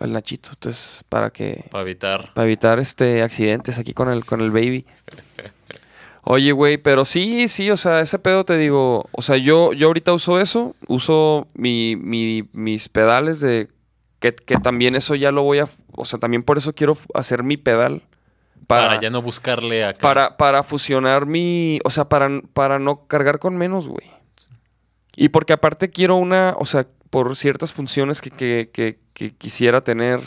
el 0.00 0.12
Nachito. 0.12 0.48
Entonces, 0.54 1.04
para 1.10 1.28
que. 1.30 1.66
para 1.70 1.82
evitar. 1.82 2.32
Para 2.32 2.46
evitar 2.46 2.78
este 2.78 3.22
accidentes 3.22 3.78
aquí 3.78 3.92
con 3.92 4.08
el, 4.08 4.24
con 4.24 4.40
el 4.40 4.50
baby. 4.50 4.86
Oye, 6.28 6.50
güey, 6.52 6.76
pero 6.76 7.04
sí, 7.04 7.46
sí, 7.48 7.70
o 7.70 7.76
sea, 7.76 8.00
ese 8.00 8.18
pedo 8.18 8.44
te 8.44 8.56
digo. 8.56 9.08
O 9.12 9.22
sea, 9.22 9.36
yo, 9.36 9.72
yo 9.72 9.86
ahorita 9.88 10.12
uso 10.12 10.40
eso. 10.40 10.74
Uso 10.88 11.46
mi, 11.54 11.94
mi- 11.96 12.48
mis 12.52 12.88
pedales 12.88 13.40
de. 13.40 13.68
Que, 14.18 14.34
que 14.34 14.56
también 14.56 14.96
eso 14.96 15.14
ya 15.14 15.30
lo 15.30 15.42
voy 15.42 15.58
a. 15.60 15.68
O 15.92 16.04
sea, 16.04 16.18
también 16.18 16.42
por 16.42 16.58
eso 16.58 16.74
quiero 16.74 16.96
hacer 17.14 17.42
mi 17.44 17.56
pedal. 17.56 18.02
Para, 18.66 19.00
ya 19.00 19.10
no 19.10 19.22
buscarle 19.22 19.84
acá. 19.84 20.00
Para, 20.00 20.36
para 20.36 20.62
fusionar 20.62 21.26
mi. 21.26 21.78
O 21.84 21.90
sea, 21.90 22.08
para, 22.08 22.28
para 22.52 22.78
no 22.78 23.06
cargar 23.06 23.38
con 23.38 23.56
menos, 23.56 23.86
güey. 23.88 24.10
Y 25.14 25.28
porque 25.28 25.52
aparte 25.52 25.90
quiero 25.90 26.16
una. 26.16 26.54
O 26.58 26.66
sea, 26.66 26.86
por 27.10 27.36
ciertas 27.36 27.72
funciones 27.72 28.20
que, 28.20 28.30
que, 28.30 28.70
que- 28.72 28.98
que 29.14 29.30
quisiera 29.30 29.80
tener. 29.82 30.20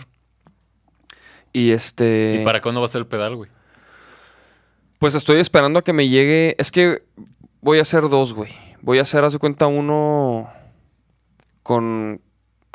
Y 1.54 1.72
este. 1.72 2.38
¿Y 2.42 2.44
para 2.46 2.62
cuándo 2.62 2.80
va 2.82 2.86
a 2.86 2.90
ser 2.90 3.00
el 3.02 3.08
pedal, 3.08 3.36
güey? 3.36 3.50
Pues 5.00 5.16
estoy 5.16 5.40
esperando 5.40 5.80
a 5.80 5.84
que 5.84 5.94
me 5.94 6.08
llegue. 6.10 6.56
Es 6.58 6.72
que 6.72 7.04
voy 7.62 7.80
a 7.80 7.84
hacer 7.84 8.10
dos, 8.10 8.34
güey. 8.34 8.52
Voy 8.82 9.00
a 9.00 9.04
hacer, 9.04 9.24
haz 9.24 9.34
de 9.34 9.40
cuenta, 9.40 9.68
uno. 9.68 10.50
Con. 11.64 12.22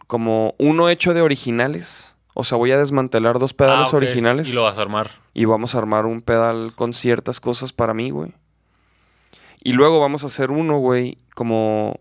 Como 0.07 0.55
uno 0.59 0.89
hecho 0.91 1.15
de 1.15 1.23
originales. 1.23 2.14
O 2.35 2.43
sea, 2.45 2.59
voy 2.59 2.73
a 2.73 2.79
desmantelar 2.79 3.39
dos 3.39 3.55
pedales 3.55 3.93
Ah, 3.93 3.97
originales. 3.97 4.49
Y 4.49 4.53
lo 4.53 4.65
vas 4.65 4.77
a 4.79 4.83
armar. 4.83 5.11
Y 5.35 5.45
vamos 5.45 5.75
a 5.75 5.79
armar 5.79 6.05
un 6.07 6.21
pedal 6.21 6.73
con 6.75 6.93
ciertas 6.93 7.41
cosas 7.41 7.73
para 7.73 7.95
mí, 7.95 8.11
güey. 8.11 8.33
Y 9.63 9.73
luego 9.73 10.01
vamos 10.01 10.25
a 10.25 10.27
hacer 10.27 10.51
uno, 10.51 10.79
güey, 10.79 11.17
como 11.35 12.01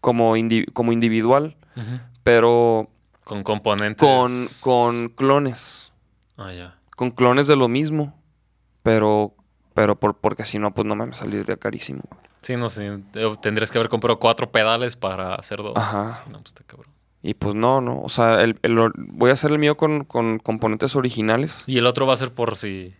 como, 0.00 0.36
indi- 0.36 0.70
como 0.72 0.92
individual, 0.92 1.56
Ujú. 1.76 2.00
pero 2.22 2.88
Con 3.24 3.42
componentes. 3.42 4.06
con, 4.06 4.46
con 4.60 5.08
clones. 5.08 5.92
Ah, 6.36 6.52
ya. 6.52 6.78
Con 6.96 7.10
clones 7.10 7.46
de 7.48 7.56
lo 7.56 7.68
mismo. 7.68 8.14
Pero, 8.82 9.34
pero 9.74 9.98
por, 9.98 10.16
porque 10.18 10.44
si 10.44 10.58
no, 10.58 10.72
pues 10.72 10.86
no 10.86 10.94
me 10.94 11.12
saldría 11.14 11.56
carísimo. 11.56 12.02
Sí, 12.42 12.56
no 12.56 12.68
sé. 12.68 13.00
eh, 13.14 13.36
Tendrías 13.42 13.72
que 13.72 13.78
haber 13.78 13.88
comprado 13.90 14.18
cuatro 14.18 14.50
pedales 14.52 14.96
para 14.96 15.34
hacer 15.34 15.58
dos. 15.58 15.76
Ajá. 15.76 16.22
Sí, 16.24 16.30
no, 16.30 16.38
pues 16.38 16.48
está 16.48 16.62
cabrón. 16.64 16.92
Y 17.22 17.34
pues 17.34 17.54
no, 17.54 17.80
no. 17.80 18.00
O 18.02 18.08
sea, 18.08 18.42
el, 18.42 18.58
el 18.62 18.78
voy 18.96 19.30
a 19.30 19.32
hacer 19.32 19.50
el 19.50 19.58
mío 19.58 19.76
con, 19.76 20.04
con 20.04 20.38
componentes 20.38 20.94
originales. 20.96 21.64
Y 21.66 21.78
el 21.78 21.86
otro 21.86 22.06
va 22.06 22.14
a 22.14 22.16
ser 22.16 22.32
por 22.32 22.56
si. 22.56 22.94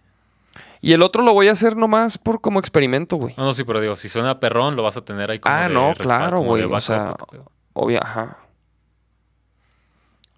Y 0.80 0.92
el 0.92 1.02
otro 1.02 1.22
lo 1.22 1.32
voy 1.34 1.48
a 1.48 1.52
hacer 1.52 1.76
nomás 1.76 2.18
por 2.18 2.40
como 2.40 2.58
experimento, 2.60 3.16
güey. 3.16 3.34
No, 3.36 3.44
no, 3.44 3.52
sí, 3.52 3.64
pero 3.64 3.80
digo, 3.80 3.94
si 3.96 4.08
suena 4.08 4.40
perrón, 4.40 4.76
lo 4.76 4.82
vas 4.82 4.96
a 4.96 5.04
tener 5.04 5.30
ahí 5.30 5.38
como. 5.38 5.54
Ah, 5.54 5.68
de 5.68 5.74
no, 5.74 5.88
respaldo, 5.94 6.06
claro, 6.18 6.40
güey. 6.40 6.62
O 6.64 6.80
sea, 6.80 7.12
¿o 7.12 7.16
qué 7.16 7.24
pedo? 7.36 7.52
obvia, 7.74 8.00
ajá. 8.02 8.38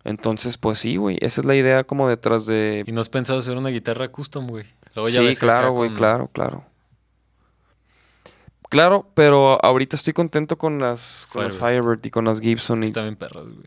Entonces, 0.04 0.56
pues 0.56 0.78
sí, 0.78 0.96
güey. 0.96 1.18
Esa 1.20 1.40
es 1.42 1.44
la 1.46 1.54
idea 1.54 1.84
como 1.84 2.08
detrás 2.08 2.46
de... 2.46 2.84
Y 2.86 2.92
no 2.92 3.00
has 3.02 3.08
pensado 3.10 3.38
hacer 3.38 3.56
una 3.58 3.68
guitarra 3.68 4.08
custom, 4.08 4.46
güey. 4.46 4.64
Luego 4.94 5.08
ya 5.08 5.20
Sí, 5.20 5.26
ves 5.26 5.38
claro, 5.38 5.72
güey, 5.72 5.90
con- 5.90 5.98
claro, 5.98 6.28
claro. 6.32 6.64
Claro, 8.70 9.10
pero 9.14 9.62
ahorita 9.64 9.96
estoy 9.96 10.12
contento 10.14 10.56
con 10.56 10.78
las, 10.78 11.28
con 11.32 11.44
las 11.44 11.56
Firebird. 11.58 11.82
Firebird 11.82 12.06
y 12.06 12.10
con 12.10 12.24
las 12.24 12.40
Gibson. 12.40 12.82
y- 12.82 12.86
Están 12.86 13.04
bien 13.04 13.16
perras, 13.16 13.44
güey. 13.44 13.66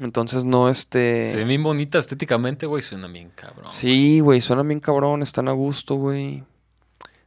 entonces 0.00 0.44
no, 0.44 0.68
este... 0.68 1.26
Se 1.26 1.36
ven 1.38 1.48
bien 1.48 1.62
bonitas 1.62 2.04
estéticamente, 2.04 2.64
güey. 2.66 2.80
Suena 2.80 3.08
bien 3.08 3.30
cabrón. 3.34 3.70
Sí, 3.70 4.20
güey, 4.20 4.40
suenan 4.40 4.68
bien 4.68 4.80
cabrón, 4.80 5.22
están 5.22 5.48
a 5.48 5.52
gusto, 5.52 5.96
güey. 5.96 6.44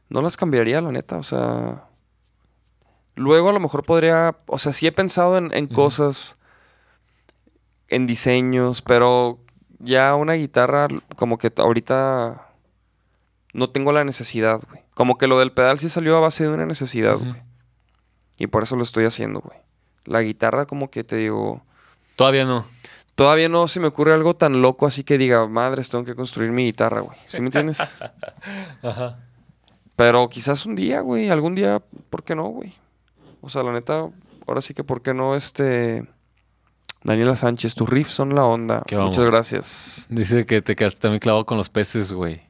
No 0.08 0.22
las 0.22 0.36
cambiaría, 0.38 0.80
la 0.80 0.90
neta, 0.90 1.18
o 1.18 1.22
sea. 1.22 1.84
Luego 3.14 3.50
a 3.50 3.52
lo 3.52 3.60
mejor 3.60 3.84
podría. 3.84 4.36
O 4.46 4.56
sea, 4.56 4.72
sí 4.72 4.86
he 4.86 4.92
pensado 4.92 5.36
en, 5.36 5.66
cosas. 5.66 6.38
En 7.88 8.06
diseños, 8.06 8.80
pero 8.80 9.38
ya 9.78 10.14
una 10.14 10.32
guitarra, 10.32 10.88
como 11.16 11.36
que 11.36 11.52
ahorita. 11.56 12.46
No 13.52 13.68
tengo 13.70 13.92
la 13.92 14.04
necesidad, 14.04 14.60
güey. 14.70 14.82
Como 14.98 15.16
que 15.16 15.28
lo 15.28 15.38
del 15.38 15.52
pedal 15.52 15.78
sí 15.78 15.88
salió 15.88 16.16
a 16.16 16.20
base 16.20 16.42
de 16.42 16.50
una 16.50 16.66
necesidad, 16.66 17.18
güey. 17.18 17.36
Y 18.36 18.48
por 18.48 18.64
eso 18.64 18.74
lo 18.74 18.82
estoy 18.82 19.04
haciendo, 19.04 19.38
güey. 19.38 19.56
La 20.04 20.22
guitarra, 20.22 20.66
como 20.66 20.90
que 20.90 21.04
te 21.04 21.14
digo. 21.14 21.62
Todavía 22.16 22.44
no. 22.44 22.66
Todavía 23.14 23.48
no 23.48 23.68
se 23.68 23.78
me 23.78 23.86
ocurre 23.86 24.12
algo 24.12 24.34
tan 24.34 24.60
loco 24.60 24.88
así 24.88 25.04
que 25.04 25.16
diga, 25.16 25.46
madres, 25.46 25.88
tengo 25.88 26.04
que 26.04 26.16
construir 26.16 26.50
mi 26.50 26.64
guitarra, 26.64 27.02
güey. 27.02 27.16
¿Sí 27.28 27.40
me 27.40 27.46
entiendes? 27.46 27.78
Ajá. 28.82 29.20
Pero 29.94 30.28
quizás 30.28 30.66
un 30.66 30.74
día, 30.74 31.00
güey, 31.00 31.30
algún 31.30 31.54
día, 31.54 31.80
¿por 32.10 32.24
qué 32.24 32.34
no, 32.34 32.48
güey? 32.48 32.74
O 33.40 33.48
sea, 33.48 33.62
la 33.62 33.70
neta, 33.70 34.10
ahora 34.48 34.60
sí 34.60 34.74
que, 34.74 34.82
¿por 34.82 35.00
qué 35.00 35.14
no, 35.14 35.36
este... 35.36 36.08
Daniela 37.04 37.36
Sánchez, 37.36 37.76
tus 37.76 37.88
riffs 37.88 38.14
son 38.14 38.34
la 38.34 38.42
onda. 38.42 38.82
¿Qué 38.84 38.96
vamos? 38.96 39.10
Muchas 39.10 39.30
gracias. 39.30 40.06
Dice 40.08 40.44
que 40.44 40.60
te 40.60 40.74
quedaste 40.74 40.98
también 40.98 41.20
clavado 41.20 41.46
con 41.46 41.56
los 41.56 41.68
peces, 41.68 42.12
güey. 42.12 42.42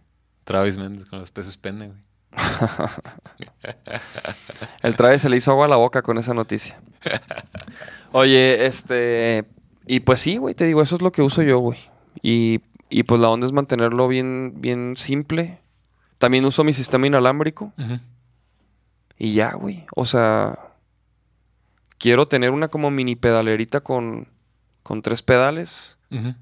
Travis 0.45 0.79
Mendes 0.79 1.05
con 1.05 1.19
los 1.19 1.31
peces 1.31 1.59
pene, 1.59 1.89
güey. 1.89 2.08
El 4.83 4.97
Travis 4.97 5.23
se 5.23 5.29
le 5.29 5.37
hizo 5.37 5.51
agua 5.51 5.67
a 5.67 5.69
la 5.69 5.77
boca 5.77 6.03
con 6.03 6.19
esa 6.19 6.35
noticia. 6.35 6.81
Oye, 8.13 8.67
este... 8.67 9.45
Y 9.87 10.01
pues 10.01 10.21
sí, 10.21 10.37
güey, 10.37 10.55
te 10.55 10.65
digo, 10.65 10.83
eso 10.83 10.97
es 10.97 11.03
lo 11.03 11.13
que 11.13 11.23
uso 11.23 11.43
yo, 11.43 11.59
güey. 11.59 11.79
Y, 12.23 12.61
y 12.91 13.05
pues 13.05 13.21
la 13.21 13.31
onda 13.31 13.47
es 13.47 13.53
mantenerlo 13.53 14.07
bien, 14.07 14.55
bien 14.57 14.95
simple. 14.97 15.61
También 16.19 16.45
uso 16.45 16.65
mi 16.65 16.75
sistema 16.75 17.07
inalámbrico. 17.07 17.73
Y 19.19 19.35
ya, 19.35 19.55
güey. 19.55 19.87
O 19.95 20.05
sea, 20.05 20.59
quiero 21.99 22.29
tener 22.29 22.51
una 22.51 22.69
como 22.69 22.91
mini 22.91 23.17
pedalerita 23.17 23.81
con, 23.81 24.29
con 24.83 25.01
tres 25.01 25.23
pedales. 25.23 25.99
Ujú. 26.11 26.35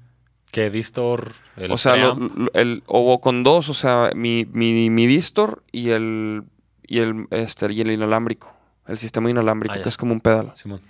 Que 0.57 0.71
Distor, 0.71 1.33
el 1.55 1.71
o 1.71 1.77
sea, 1.77 1.95
lo- 1.95 2.17
el, 2.53 2.81
o 2.87 3.21
con 3.21 3.43
dos, 3.43 3.69
o 3.69 3.75
sea, 3.75 4.09
mi, 4.15 4.43
mi, 4.51 4.89
mi 4.89 5.05
distor 5.05 5.61
y 5.71 5.91
el, 5.91 6.45
y 6.87 6.97
el, 6.97 7.27
este, 7.29 7.71
y 7.71 7.81
el 7.81 7.91
inalámbrico. 7.91 8.51
El 8.87 8.97
sistema 8.97 9.29
inalámbrico, 9.29 9.75
Ah, 9.77 9.83
que 9.83 9.89
es 9.89 9.97
como 9.97 10.13
un 10.13 10.19
pedal. 10.19 10.49
Simón. 10.55 10.81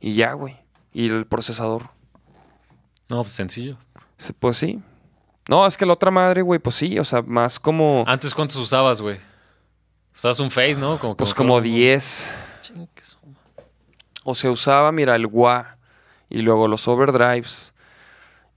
Y 0.00 0.14
ya, 0.14 0.32
güey. 0.32 0.56
Y 0.94 1.10
el 1.10 1.26
procesador. 1.26 1.90
No, 3.10 3.20
pues 3.20 3.32
sencillo. 3.32 3.76
Pues 4.38 4.56
sí. 4.56 4.80
No, 5.46 5.66
es 5.66 5.76
que 5.76 5.84
la 5.84 5.92
otra 5.92 6.10
madre, 6.10 6.40
güey, 6.40 6.58
pues 6.58 6.76
sí. 6.76 6.98
O 6.98 7.04
sea, 7.04 7.20
más 7.20 7.60
como... 7.60 8.04
Antes, 8.06 8.34
¿cuántos 8.34 8.56
usabas, 8.56 9.02
güey? 9.02 9.18
Usabas 10.14 10.40
un 10.40 10.50
Face, 10.50 10.76
¿no? 10.80 10.98
Como, 10.98 11.18
pues 11.18 11.34
como 11.34 11.58
acuerdo, 11.58 11.74
10. 11.76 12.26
Ching, 12.62 12.86
que 12.94 13.02
su 13.02 13.18
madre. 13.26 13.66
O 14.24 14.34
se 14.34 14.48
usaba, 14.48 14.90
mira, 14.90 15.16
el 15.16 15.26
wah. 15.26 15.76
Y 16.30 16.38
luego 16.40 16.66
los 16.66 16.88
overdrives. 16.88 17.74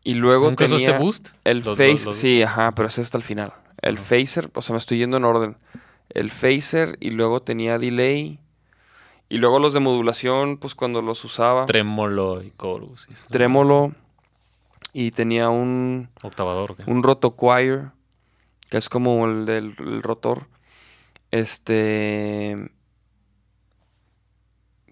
Y 0.05 0.13
luego 0.13 0.45
¿Nunca 0.49 0.65
tenía... 0.65 0.75
usaste 0.77 0.97
Boost? 1.03 1.29
El 1.43 1.59
Los- 1.59 1.77
Face, 1.77 1.91
los- 1.91 2.05
los- 2.05 2.15
sí, 2.15 2.41
ajá, 2.43 2.71
pero 2.73 2.87
ese 2.87 3.01
hasta 3.01 3.17
el 3.17 3.23
final. 3.23 3.53
El 3.81 3.97
Phaser, 3.97 4.49
o 4.53 4.61
sea, 4.61 4.73
me 4.73 4.77
estoy 4.77 4.99
yendo 4.99 5.17
en 5.17 5.25
orden. 5.25 5.57
El 6.09 6.31
Phaser 6.31 6.95
y 7.01 7.09
luego 7.11 7.41
tenía 7.41 7.77
delay. 7.77 8.39
Y 9.27 9.37
luego 9.39 9.59
los 9.59 9.73
de 9.73 9.79
modulación, 9.81 10.57
pues 10.57 10.75
cuando 10.75 11.01
los 11.01 11.23
usaba. 11.25 11.65
Trémolo 11.65 12.41
y 12.43 12.53
chorus. 12.61 13.07
esas 13.09 13.27
Trémolo. 13.27 13.93
Y 14.93 15.11
tenía 15.11 15.49
un. 15.49 16.07
Octavador, 16.23 16.71
¿o 16.71 16.75
qué? 16.75 16.83
un 16.87 17.03
rotoquire, 17.03 17.89
que 18.69 18.77
es 18.77 18.87
como 18.87 19.25
el 19.25 19.45
del 19.45 19.75
el 19.79 20.01
rotor. 20.03 20.47
Este. 21.31 22.71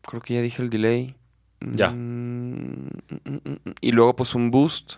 Creo 0.01 0.22
que 0.22 0.34
ya 0.34 0.41
dije 0.41 0.61
el 0.61 0.70
delay. 0.70 1.16
Ya. 1.61 1.91
Mm, 1.91 2.88
mm, 3.24 3.30
mm. 3.45 3.57
Y 3.80 3.91
luego, 3.91 4.16
pues 4.16 4.36
un 4.36 4.51
boost. 4.51 4.95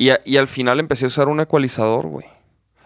Y, 0.00 0.10
a- 0.10 0.18
y 0.24 0.36
al 0.38 0.48
final 0.48 0.80
empecé 0.80 1.04
a 1.04 1.08
usar 1.08 1.28
un 1.28 1.40
ecualizador, 1.40 2.06
güey. 2.06 2.26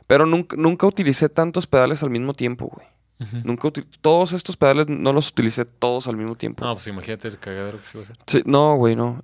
Pero 0.07 0.27
nunca, 0.27 0.57
nunca 0.57 0.87
utilicé 0.87 1.29
tantos 1.29 1.67
pedales 1.67 2.03
al 2.03 2.11
mismo 2.11 2.35
tiempo, 2.35 2.67
güey. 2.75 2.87
Ujú. 3.21 3.37
Nunca 3.45 3.69
uti- 3.69 3.87
todos 4.01 4.33
estos 4.33 4.57
pedales 4.57 4.89
no 4.89 5.13
los 5.13 5.29
utilicé 5.31 5.65
todos 5.65 6.09
al 6.09 6.17
mismo 6.17 6.35
tiempo. 6.35 6.65
No, 6.65 6.75
pues 6.75 6.87
imagínate 6.89 7.29
el 7.29 7.39
cagadero 7.39 7.79
que 7.81 7.87
se 7.87 7.97
iba 7.99 8.03
a 8.03 8.11
hacer. 8.11 8.19
Sí, 8.27 8.43
no, 8.45 8.75
güey, 8.77 8.97
no. 8.97 9.23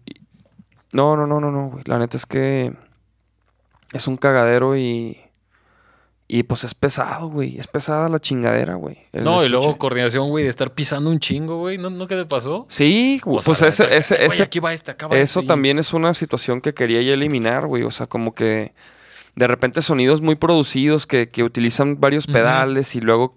No, 0.93 1.17
no, 1.17 1.27
no, 1.27 1.41
no, 1.41 1.51
no, 1.51 1.69
güey. 1.71 1.83
La 1.87 1.99
neta 1.99 2.17
es 2.17 2.27
que 2.27 2.73
es 3.93 4.07
un 4.07 4.17
cagadero 4.17 4.77
y. 4.77 5.19
Y 6.33 6.45
pues 6.45 6.63
es 6.63 6.77
pesado, 6.77 7.29
güey. 7.29 7.59
Es 7.59 7.67
pesada 7.67 8.09
la 8.09 8.21
chingadera, 8.21 8.77
güey. 8.77 8.99
No, 9.13 9.45
y 9.45 9.49
luego 9.49 9.77
coordinación, 9.79 10.29
güey, 10.29 10.45
de 10.45 10.51
estar 10.51 10.73
pisando 10.73 11.11
un 11.11 11.19
chingo, 11.19 11.59
güey. 11.59 11.77
¿No, 11.77 11.91
¿No 11.91 12.07
qué 12.07 12.15
te 12.15 12.25
pasó? 12.25 12.67
Sí, 12.69 13.21
O 13.25 13.41
sea, 13.41 13.47
pues 13.47 13.61
la 13.63 13.69
ese, 13.87 13.97
ese, 14.25 14.43
aquí 14.45 14.61
va 14.61 14.73
este, 14.73 14.93
acá 14.93 15.09
va 15.09 15.19
eso 15.19 15.41
este, 15.41 15.49
también 15.49 15.81
es 15.81 15.93
una 15.93 16.15
situación 16.15 16.61
que 16.61 16.73
quería 16.73 17.03
ya 17.03 17.15
eliminar, 17.15 17.67
güey. 17.67 17.83
O 17.83 17.91
sea, 17.91 18.07
como 18.07 18.33
que 18.33 18.73
de 19.35 19.47
repente 19.49 19.83
sonidos 19.83 20.21
muy 20.21 20.37
producidos 20.37 21.05
que, 21.09 21.29
que 21.31 21.43
utilizan 21.43 21.99
varios 21.99 22.29
pedales 22.29 22.95
y 22.95 23.01
luego 23.01 23.37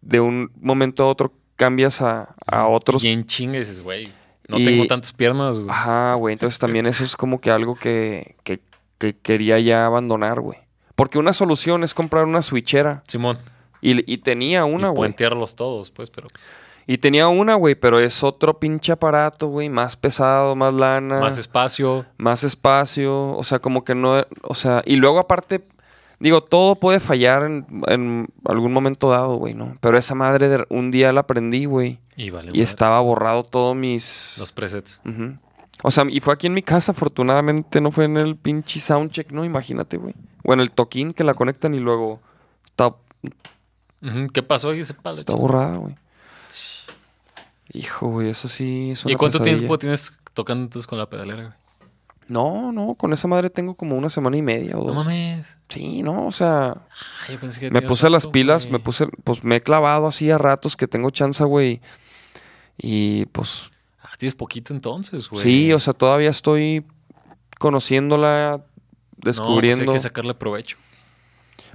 de 0.00 0.20
un 0.20 0.52
momento 0.60 1.02
a 1.02 1.06
otro 1.08 1.32
cambias 1.56 2.02
a, 2.02 2.36
a 2.46 2.68
otros. 2.68 3.02
Y 3.02 3.08
en 3.08 3.26
chinga 3.26 3.58
dices, 3.58 3.80
güey, 3.80 4.12
no 4.46 4.60
Y- 4.60 4.64
tengo 4.64 4.86
tantas 4.86 5.12
piernas, 5.12 5.58
güey. 5.58 5.70
Ajá, 5.70 6.14
güey. 6.14 6.34
Entonces 6.34 6.60
también 6.60 6.86
eso 6.86 7.02
es 7.02 7.16
como 7.16 7.40
que 7.40 7.50
algo 7.50 7.74
que, 7.74 8.36
que, 8.44 8.60
que 8.98 9.16
quería 9.16 9.58
ya 9.58 9.86
abandonar, 9.86 10.40
güey. 10.40 10.58
Porque 10.98 11.18
una 11.18 11.32
solución 11.32 11.84
es 11.84 11.94
comprar 11.94 12.24
una 12.24 12.42
switchera. 12.42 13.02
Simón. 13.06 13.38
Y, 13.80 14.12
y 14.12 14.18
tenía 14.18 14.64
una, 14.64 14.88
güey. 14.88 14.96
puentearlos 14.96 15.54
todos, 15.54 15.92
pues, 15.92 16.10
pero 16.10 16.26
pues, 16.28 16.52
Y 16.88 16.98
tenía 16.98 17.28
una, 17.28 17.54
güey, 17.54 17.76
pero 17.76 18.00
es 18.00 18.24
otro 18.24 18.58
pinche 18.58 18.90
aparato, 18.90 19.46
güey. 19.46 19.68
Más 19.68 19.94
pesado, 19.96 20.56
más 20.56 20.74
lana. 20.74 21.20
más 21.20 21.38
espacio. 21.38 22.04
más 22.16 22.42
espacio, 22.42 23.36
o 23.36 23.44
sea, 23.44 23.60
como 23.60 23.84
que 23.84 23.94
no, 23.94 24.24
o 24.42 24.54
sea, 24.56 24.82
y 24.84 24.96
luego 24.96 25.20
aparte, 25.20 25.64
digo, 26.18 26.42
todo 26.42 26.74
puede 26.74 26.98
fallar 26.98 27.44
en, 27.44 27.64
en 27.86 28.26
algún 28.44 28.72
momento 28.72 29.08
dado, 29.10 29.36
güey, 29.36 29.54
¿no? 29.54 29.76
Pero 29.80 29.96
esa 29.96 30.16
madre, 30.16 30.48
de- 30.48 30.66
un 30.68 30.90
día 30.90 31.12
la 31.12 31.20
aprendí, 31.20 31.64
güey, 31.66 32.00
Y 32.16 32.30
vale. 32.30 32.48
y 32.48 32.50
madre. 32.50 32.62
estaba 32.62 32.98
borrado 33.00 33.44
todos 33.44 33.76
mis... 33.76 34.34
Los 34.40 34.50
presets. 34.50 35.00
Ujú. 35.06 35.36
O 35.84 35.92
sea, 35.92 36.04
y 36.10 36.18
fue 36.18 36.34
aquí 36.34 36.48
en 36.48 36.54
mi 36.54 36.62
casa, 36.62 36.90
afortunadamente, 36.90 37.80
no 37.80 37.92
fue 37.92 38.06
en 38.06 38.16
el 38.16 38.34
pinche 38.34 38.80
soundcheck, 38.80 39.30
¿no? 39.30 39.44
Imagínate, 39.44 39.96
güey. 39.96 40.14
O 40.44 40.52
en 40.52 40.60
el 40.60 40.70
toquín 40.70 41.12
que 41.14 41.24
la 41.24 41.34
conectan 41.34 41.74
y 41.74 41.80
luego 41.80 42.20
está, 42.64 42.94
¿Qué 44.32 44.42
pasó 44.42 44.70
ahí 44.70 44.80
ese 44.80 44.94
palo? 44.94 45.18
está 45.18 45.34
borrada, 45.34 45.76
güey. 45.76 45.96
Hijo, 47.72 48.08
güey, 48.08 48.30
eso 48.30 48.48
sí 48.48 48.92
es 48.92 49.04
¿Y 49.04 49.14
cuánto 49.16 49.38
pesadilla. 49.38 49.58
tiempo 49.58 49.78
tienes 49.78 50.20
tocando 50.32 50.64
entonces 50.64 50.86
con 50.86 50.98
la 50.98 51.08
pedalera, 51.10 51.42
güey? 51.44 51.54
No, 52.28 52.72
no, 52.72 52.94
con 52.94 53.12
esa 53.14 53.26
madre 53.26 53.48
tengo 53.50 53.74
como 53.74 53.96
una 53.96 54.08
semana 54.10 54.36
y 54.36 54.42
media 54.42 54.76
o 54.76 54.80
No 54.80 54.84
dos. 54.92 54.94
mames. 54.96 55.56
Sí, 55.68 56.02
no, 56.02 56.26
o 56.26 56.32
sea... 56.32 56.74
Ah, 56.76 57.32
yo 57.32 57.38
pensé 57.40 57.58
que 57.60 57.70
Me 57.70 57.80
puse 57.82 58.08
las 58.10 58.26
pilas, 58.26 58.64
güey. 58.66 58.72
me 58.74 58.78
puse, 58.78 59.06
pues 59.24 59.42
me 59.44 59.56
he 59.56 59.60
clavado 59.62 60.06
así 60.06 60.30
a 60.30 60.36
ratos 60.38 60.76
que 60.76 60.86
tengo 60.86 61.10
chance, 61.10 61.42
güey. 61.44 61.80
Y 62.76 63.26
pues 63.26 63.70
Ah, 64.02 64.10
tienes 64.18 64.34
poquito 64.34 64.72
entonces, 64.74 65.28
güey. 65.28 65.42
sí, 65.42 65.72
o 65.72 65.78
sea, 65.80 65.92
todavía 65.94 66.30
estoy 66.30 66.84
conociéndola, 67.58 68.62
No, 69.18 69.22
pues 69.22 69.36
descubriendo. 69.36 69.90
hay 69.92 69.96
que 69.96 70.00
sacarle 70.00 70.34
provecho. 70.34 70.76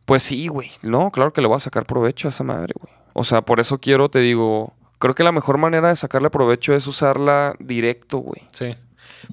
Pues 0.06 0.24
sí, 0.24 0.48
güey. 0.48 0.72
No, 0.82 1.12
claro 1.12 1.34
que 1.34 1.42
le 1.42 1.48
voy 1.48 1.56
a 1.56 1.60
sacar 1.60 1.86
provecho 1.86 2.28
a 2.28 2.30
esa 2.30 2.44
madre, 2.44 2.74
güey. 2.80 2.94
O 3.14 3.24
sea, 3.24 3.42
por 3.42 3.60
eso 3.60 3.80
quiero, 3.80 4.10
te 4.10 4.20
digo, 4.20 4.74
creo 5.00 5.16
que 5.16 5.24
la 5.24 5.32
mejor 5.32 5.58
manera 5.58 5.90
de 5.90 5.96
sacarle 5.96 6.30
provecho 6.30 6.74
es 6.74 6.88
usarla 6.88 7.56
directo, 7.60 8.18
güey. 8.18 8.42
Sí. 8.52 8.76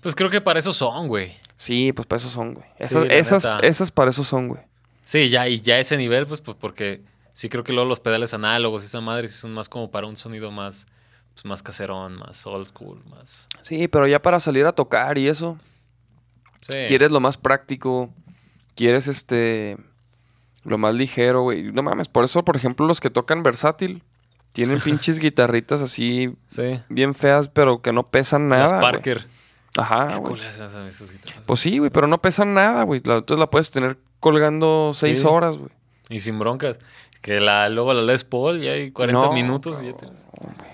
Pues 0.03 0.15
creo 0.15 0.31
que 0.31 0.41
para 0.41 0.59
eso 0.59 0.73
son, 0.73 1.09
güey. 1.09 1.33
Sí, 1.57 1.93
pues 1.93 2.07
para 2.07 2.19
eso 2.19 2.29
son, 2.29 2.55
güey. 2.55 2.67
Sí, 2.79 2.85
Esas, 2.85 3.05
la 3.07 3.15
esas, 3.15 3.47
esas 3.63 3.91
para 3.91 4.11
eso 4.11 4.25
son, 4.25 4.49
güey. 4.49 4.61
Sí, 5.05 5.29
ya, 5.29 5.49
y 5.49 5.61
ya 5.61 5.79
ese 5.79 5.97
nivel, 5.97 6.27
pues, 6.27 6.41
pues 6.41 6.57
porque 6.61 7.03
sí 7.33 7.49
creo 7.49 7.65
que 7.65 7.73
luego 7.73 7.89
los 7.89 8.01
pedales 8.01 8.35
análogos 8.35 8.83
y 8.83 8.87
esa 8.87 9.01
madre 9.01 9.29
sí 9.29 9.35
son 9.35 9.53
más 9.53 9.69
como 9.69 9.91
para 9.91 10.07
un 10.07 10.17
sonido 10.17 10.51
más, 10.51 10.87
pues, 11.35 11.45
más 11.45 11.63
caserón, 11.63 12.17
más 12.17 12.47
old 12.47 12.69
school, 12.69 13.03
más. 13.11 13.47
Sí, 13.63 13.89
pero 13.89 14.07
ya 14.07 14.23
para 14.23 14.41
salir 14.41 14.67
a 14.67 14.73
tocar 14.73 15.19
y 15.19 15.29
eso, 15.29 15.59
Sí. 16.71 16.79
quieres 16.89 17.11
lo 17.11 17.21
más 17.21 17.37
práctico, 17.37 18.11
quieres 18.75 19.09
este 19.09 19.77
lo 20.65 20.77
más 20.79 20.95
ligero, 20.95 21.43
güey. 21.43 21.73
No 21.73 21.83
mames, 21.83 22.09
por 22.09 22.25
eso, 22.25 22.45
por 22.45 22.57
ejemplo, 22.57 22.87
los 22.87 23.01
que 23.01 23.09
tocan 23.11 23.43
versátil 23.43 24.03
tienen 24.53 24.79
pinches 24.85 25.19
guitarritas 25.19 25.81
así 25.81 26.35
Sí. 26.49 26.81
bien 26.89 27.15
feas, 27.15 27.49
pero 27.49 27.81
que 27.83 27.93
no 27.93 28.09
pesan 28.09 28.49
nada. 28.49 28.63
Las. 28.65 28.73
Parker. 28.81 29.27
Ajá, 29.77 30.09
Qué 30.09 30.15
güey. 30.17 30.33
culas 30.35 30.55
esas- 30.55 30.75
esas 30.75 31.13
guitarras. 31.13 31.45
Pues 31.47 31.61
sí, 31.61 31.79
güey, 31.79 31.91
pero 31.91 32.07
no 32.09 32.21
pesan 32.21 32.55
nada, 32.55 32.83
güey. 32.83 32.99
Entonces 33.05 33.39
la 33.39 33.49
puedes 33.49 33.71
tener 33.71 33.99
colgando 34.19 34.93
seis 34.95 35.21
Sí. 35.21 35.27
horas, 35.27 35.57
güey. 35.57 35.71
Y 36.09 36.21
sin 36.21 36.39
broncas. 36.39 36.79
Que 37.23 37.39
la, 37.39 37.69
luego 37.69 37.93
la 37.93 38.03
Les 38.03 38.25
Paul 38.25 38.61
ya 38.61 38.73
hay 38.73 38.91
40 38.93 39.27
No, 39.27 39.33
minutos 39.33 39.83
y 39.83 39.87
ya 39.87 39.93
tienes. 39.97 40.27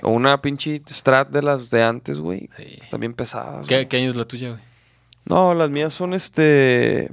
O 0.03 0.11
una 0.11 0.41
pinche 0.41 0.81
Strat 0.89 1.29
de 1.29 1.43
las 1.43 1.71
de 1.71 1.83
antes, 1.83 2.19
güey. 2.21 2.49
Sí. 2.57 2.79
Bien 2.99 3.13
pesadas. 3.15 3.67
¿Qué, 3.67 3.87
qué 3.89 3.97
año 3.99 4.09
es 4.09 4.17
la 4.17 4.25
tuya, 4.25 4.51
güey? 4.51 4.61
No, 5.27 5.55
las 5.55 5.71
mías 5.71 5.93
son 5.93 6.15
este. 6.15 7.11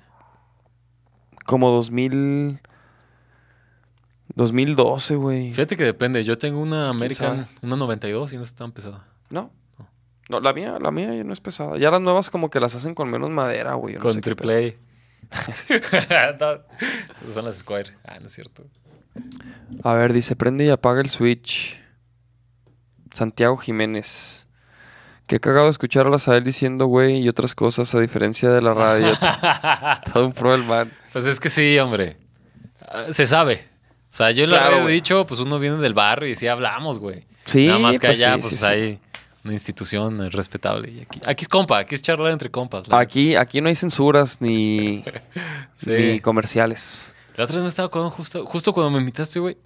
Como 1.45 1.69
2000. 1.71 2.59
2012, 4.35 5.15
güey. 5.15 5.51
Fíjate 5.53 5.77
que 5.77 5.83
depende. 5.83 6.23
Yo 6.23 6.37
tengo 6.37 6.59
una 6.61 6.89
American, 6.89 7.47
una 7.61 7.75
92 7.75 8.33
y 8.33 8.37
no 8.37 8.43
es 8.43 8.53
tan 8.55 8.71
pesada. 8.71 9.05
No. 9.29 9.51
No, 10.29 10.39
la 10.39 10.53
mía, 10.53 10.77
la 10.79 10.89
mía 10.89 11.13
ya 11.13 11.23
no 11.23 11.33
es 11.33 11.41
pesada. 11.41 11.77
Ya 11.77 11.91
las 11.91 12.01
nuevas 12.01 12.29
como 12.29 12.49
que 12.49 12.59
las 12.59 12.73
hacen 12.75 12.95
con 12.95 13.11
menos 13.11 13.29
madera, 13.29 13.73
güey. 13.75 13.95
no 13.95 13.99
Con 14.01 14.13
sé 14.13 14.21
pedo. 14.21 14.35
triple 14.35 14.77
A. 14.79 16.33
No, 17.25 17.31
son 17.33 17.45
las 17.45 17.57
Squire. 17.57 17.91
Ah, 18.05 18.17
no 18.19 18.27
es 18.27 18.33
cierto. 18.33 18.63
A 19.83 19.93
ver, 19.93 20.13
dice, 20.13 20.35
prende 20.35 20.65
y 20.65 20.69
apaga 20.69 21.01
el 21.01 21.09
switch. 21.09 21.79
Santiago 23.11 23.57
Jiménez. 23.57 24.47
Qué 25.33 25.39
cagado 25.39 25.67
escuchar 25.67 26.05
a 26.05 26.11
la 26.11 26.19
Sael 26.19 26.43
diciendo, 26.43 26.85
güey, 26.85 27.17
y 27.21 27.27
otras 27.27 27.55
cosas 27.55 27.95
a 27.95 27.99
diferencia 27.99 28.51
de 28.51 28.61
la 28.61 28.75
radio. 28.75 29.13
Todo 30.13 30.27
un 30.27 30.31
pro 30.31 30.51
del 30.51 30.63
man. 30.63 30.91
Pues 31.11 31.25
es 31.25 31.39
que 31.39 31.49
sí, 31.49 31.79
hombre. 31.79 32.17
Ah, 32.79 33.05
Se 33.09 33.25
sabe. 33.25 33.65
O 34.11 34.15
sea, 34.15 34.29
yo 34.29 34.43
en 34.43 34.51
la 34.51 34.57
Claro, 34.57 34.69
radio 34.69 34.81
he 34.81 34.83
güey. 34.83 34.93
dicho, 34.93 35.25
pues 35.25 35.39
uno 35.39 35.57
viene 35.57 35.77
del 35.77 35.95
barrio 35.95 36.29
y 36.29 36.35
sí 36.35 36.45
hablamos, 36.47 36.99
güey. 36.99 37.25
Sí, 37.45 37.65
Nada 37.65 37.79
más 37.79 37.99
que 37.99 38.05
pues 38.09 38.19
allá, 38.19 38.35
sí, 38.35 38.41
pues 38.41 38.53
sí, 38.53 38.57
sí. 38.59 38.65
hay 38.65 38.99
una 39.43 39.53
institución 39.53 40.29
respetable. 40.31 40.91
Y 40.91 41.01
aquí, 41.01 41.19
aquí 41.25 41.41
es 41.45 41.49
compa, 41.49 41.79
aquí 41.79 41.95
es 41.95 42.03
charlar 42.03 42.31
entre 42.31 42.51
compas. 42.51 42.87
la 42.87 42.99
Aquí, 42.99 43.35
aquí 43.35 43.59
no 43.59 43.69
hay 43.69 43.75
censuras 43.75 44.39
ni, 44.39 45.03
ni 45.87 46.19
comerciales. 46.19 47.15
La 47.37 47.45
otra 47.45 47.55
vez 47.55 47.63
me 47.63 47.69
estaba 47.69 47.87
acordando 47.87 48.15
justo, 48.15 48.45
justo 48.45 48.71
cuando 48.71 48.91
me 48.91 48.99
invitaste, 48.99 49.39
güey. 49.39 49.57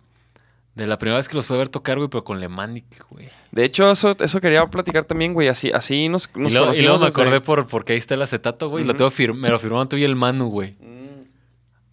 De 0.77 0.85
la 0.85 0.99
primera 0.99 1.17
vez 1.17 1.27
que 1.27 1.35
los 1.35 1.47
fui 1.47 1.55
a 1.55 1.59
ver 1.59 1.69
tocar, 1.69 1.97
güey, 1.97 2.07
pero 2.07 2.23
con 2.23 2.39
Lemanic, 2.39 2.85
güey. 3.09 3.27
De 3.51 3.63
hecho, 3.65 3.89
eso, 3.89 4.15
eso 4.19 4.39
quería 4.39 4.63
platicar 4.67 5.05
también, 5.05 5.33
güey. 5.33 5.47
Así, 5.47 5.71
así 5.71 6.07
nos, 6.07 6.29
nos 6.35 6.51
Y 6.51 6.55
luego, 6.55 6.73
y 6.73 6.81
luego 6.81 6.99
conocimos 6.99 7.01
me 7.01 7.07
acordé 7.07 7.41
por, 7.41 7.65
porque 7.67 7.93
ahí 7.93 7.99
está 7.99 8.13
el 8.13 8.21
acetato, 8.21 8.69
güey. 8.69 8.83
y 8.83 8.87
lo 8.87 8.93
tengo 8.95 9.09
fir- 9.09 9.33
me 9.33 9.49
lo 9.49 9.57
firmaron 9.57 9.89
tú 9.89 9.97
y 9.97 10.03
el 10.03 10.15
Manu, 10.15 10.49
güey. 10.49 10.75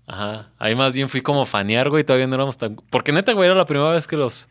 Ajá. 0.06 0.50
Ahí 0.58 0.74
más 0.74 0.92
bien 0.94 1.08
fui 1.08 1.22
como 1.22 1.46
fanear, 1.46 1.88
güey. 1.88 2.04
Todavía 2.04 2.26
no 2.26 2.34
éramos 2.34 2.58
tan... 2.58 2.76
Porque 2.90 3.10
neta, 3.10 3.32
güey, 3.32 3.46
era 3.46 3.54
la 3.54 3.64
primera 3.64 3.90
vez 3.90 4.06
que 4.06 4.18
los... 4.18 4.48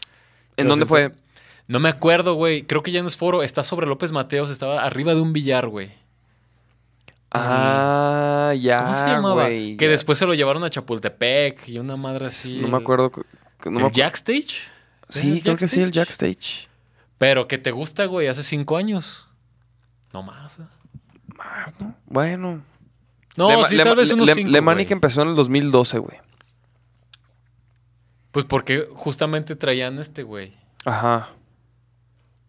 ¿En 0.57 0.67
los 0.67 0.77
dónde 0.79 0.87
fue? 0.87 1.11
No 1.67 1.79
me 1.79 1.89
acuerdo, 1.89 2.33
güey. 2.33 2.63
Creo 2.63 2.81
que 2.81 2.91
ya 2.91 3.01
no 3.03 3.07
es 3.07 3.15
foro. 3.15 3.43
Está 3.43 3.61
sobre 3.63 3.85
López 3.85 4.11
Mateos. 4.11 4.49
Estaba 4.49 4.83
arriba 4.83 5.13
de 5.13 5.21
un 5.21 5.31
billar, 5.31 5.67
güey. 5.67 5.91
Ah, 7.31 8.53
ya, 8.59 8.77
¿Cómo 8.79 8.93
se 8.93 9.07
llamaba? 9.07 9.43
güey, 9.45 9.75
que 9.77 9.85
ya. 9.85 9.91
después 9.91 10.17
se 10.17 10.25
lo 10.25 10.33
llevaron 10.33 10.63
a 10.63 10.69
Chapultepec 10.69 11.67
y 11.67 11.79
una 11.79 11.95
madre 11.97 12.27
así. 12.27 12.57
No 12.59 12.67
me 12.67 12.77
acuerdo. 12.77 13.11
No 13.71 13.87
¿El 13.87 13.91
Jack 13.93 14.15
Stage? 14.15 14.61
Sí, 15.09 15.27
¿Era 15.27 15.35
el 15.35 15.41
creo 15.41 15.53
Jack 15.53 15.59
que 15.59 15.67
sí, 15.67 15.79
el? 15.81 15.91
Jack 15.91 16.09
Stage. 16.09 16.67
Pero 17.17 17.47
que 17.47 17.57
te 17.57 17.71
gusta, 17.71 18.05
güey, 18.05 18.27
hace 18.27 18.43
cinco 18.43 18.77
años. 18.77 19.27
No 20.11 20.23
más. 20.23 20.59
¿eh? 20.59 20.63
Más, 21.37 21.79
¿no? 21.79 21.95
Bueno. 22.05 22.63
No, 23.35 23.49
Lema- 23.49 23.65
sí, 23.67 23.77
tal 23.77 23.95
vez 23.95 24.09
Le- 24.09 24.13
unos 24.15 24.27
Le- 24.27 24.33
cinco, 24.35 24.49
Lemanic 24.51 24.87
güey. 24.87 24.93
empezó 24.93 25.21
en 25.23 25.29
el 25.29 25.35
2012, 25.35 25.97
güey. 25.99 26.17
Pues 28.31 28.45
porque 28.45 28.87
justamente 28.93 29.55
traían 29.55 29.99
este, 29.99 30.23
güey. 30.23 30.53
Ajá. 30.85 31.29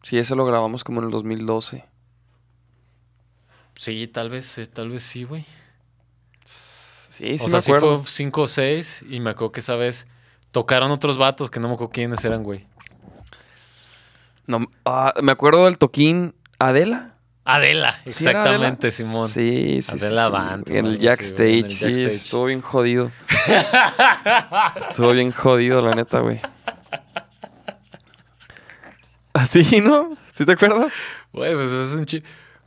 Sí, 0.03 0.19
eso 0.19 0.35
lo 0.36 0.45
grabamos 0.45 0.85
como 0.85 1.01
en 1.01 1.07
el 1.07 1.11
2012. 1.11 1.85
Sí, 3.74 4.07
tal 4.09 4.31
vez, 4.31 4.57
eh, 4.59 4.66
tal 4.66 4.89
vez 4.91 5.03
sí, 5.03 5.24
güey. 5.24 5.45
Sí, 6.45 7.39
sí 7.39 7.45
o 7.45 7.45
me 7.45 7.51
sea, 7.51 7.61
sí 7.61 7.73
acuerdo. 7.73 8.03
fue 8.03 8.11
5 8.11 8.43
o 8.43 8.47
6 8.47 9.05
y 9.09 9.20
me 9.20 9.31
acuerdo 9.31 9.53
que 9.53 9.61
esa 9.61 9.77
vez 9.77 10.07
tocaron 10.55 10.93
otros 10.93 11.18
vatos 11.18 11.51
que 11.51 11.59
no 11.59 11.66
me 11.66 11.74
acuerdo 11.74 11.90
quiénes 11.93 12.24
eran, 12.24 12.44
güey. 12.44 12.64
No, 14.47 14.64
ah, 14.85 15.12
me 15.20 15.32
acuerdo 15.32 15.64
del 15.64 15.78
toquín 15.78 16.36
Adela. 16.60 17.16
Adela, 17.44 17.98
¿Sí 18.05 18.10
exactamente, 18.10 18.93
Simón. 18.93 19.26
Sí, 19.26 19.82
sí, 19.82 19.98
sí, 19.98 20.06
Adela 20.06 20.26
sí. 20.26 20.31
Band, 20.31 20.70
En 20.70 20.86
el 20.86 20.98
Jack 21.01 21.20
en 21.20 21.26
Stage, 21.26 21.59
el 21.59 21.68
Jack 21.68 21.70
sí, 21.70 21.86
Stage. 21.86 22.05
estuvo 22.06 22.44
bien 22.44 22.60
jodido. 22.60 23.10
estuvo 24.76 25.10
bien 25.10 25.32
jodido, 25.32 25.82
la 25.82 25.90
neta, 25.93 26.20
güey. 26.20 26.40
¿Así, 29.32 29.81
no? 29.81 30.16
¿Sí 30.32 30.47
te 30.47 30.52
acuerdas? 30.52 30.93
Güey, 31.32 31.55
pues 31.55 31.72
es 31.72 31.93
un 31.94 32.05
chi... 32.05 32.22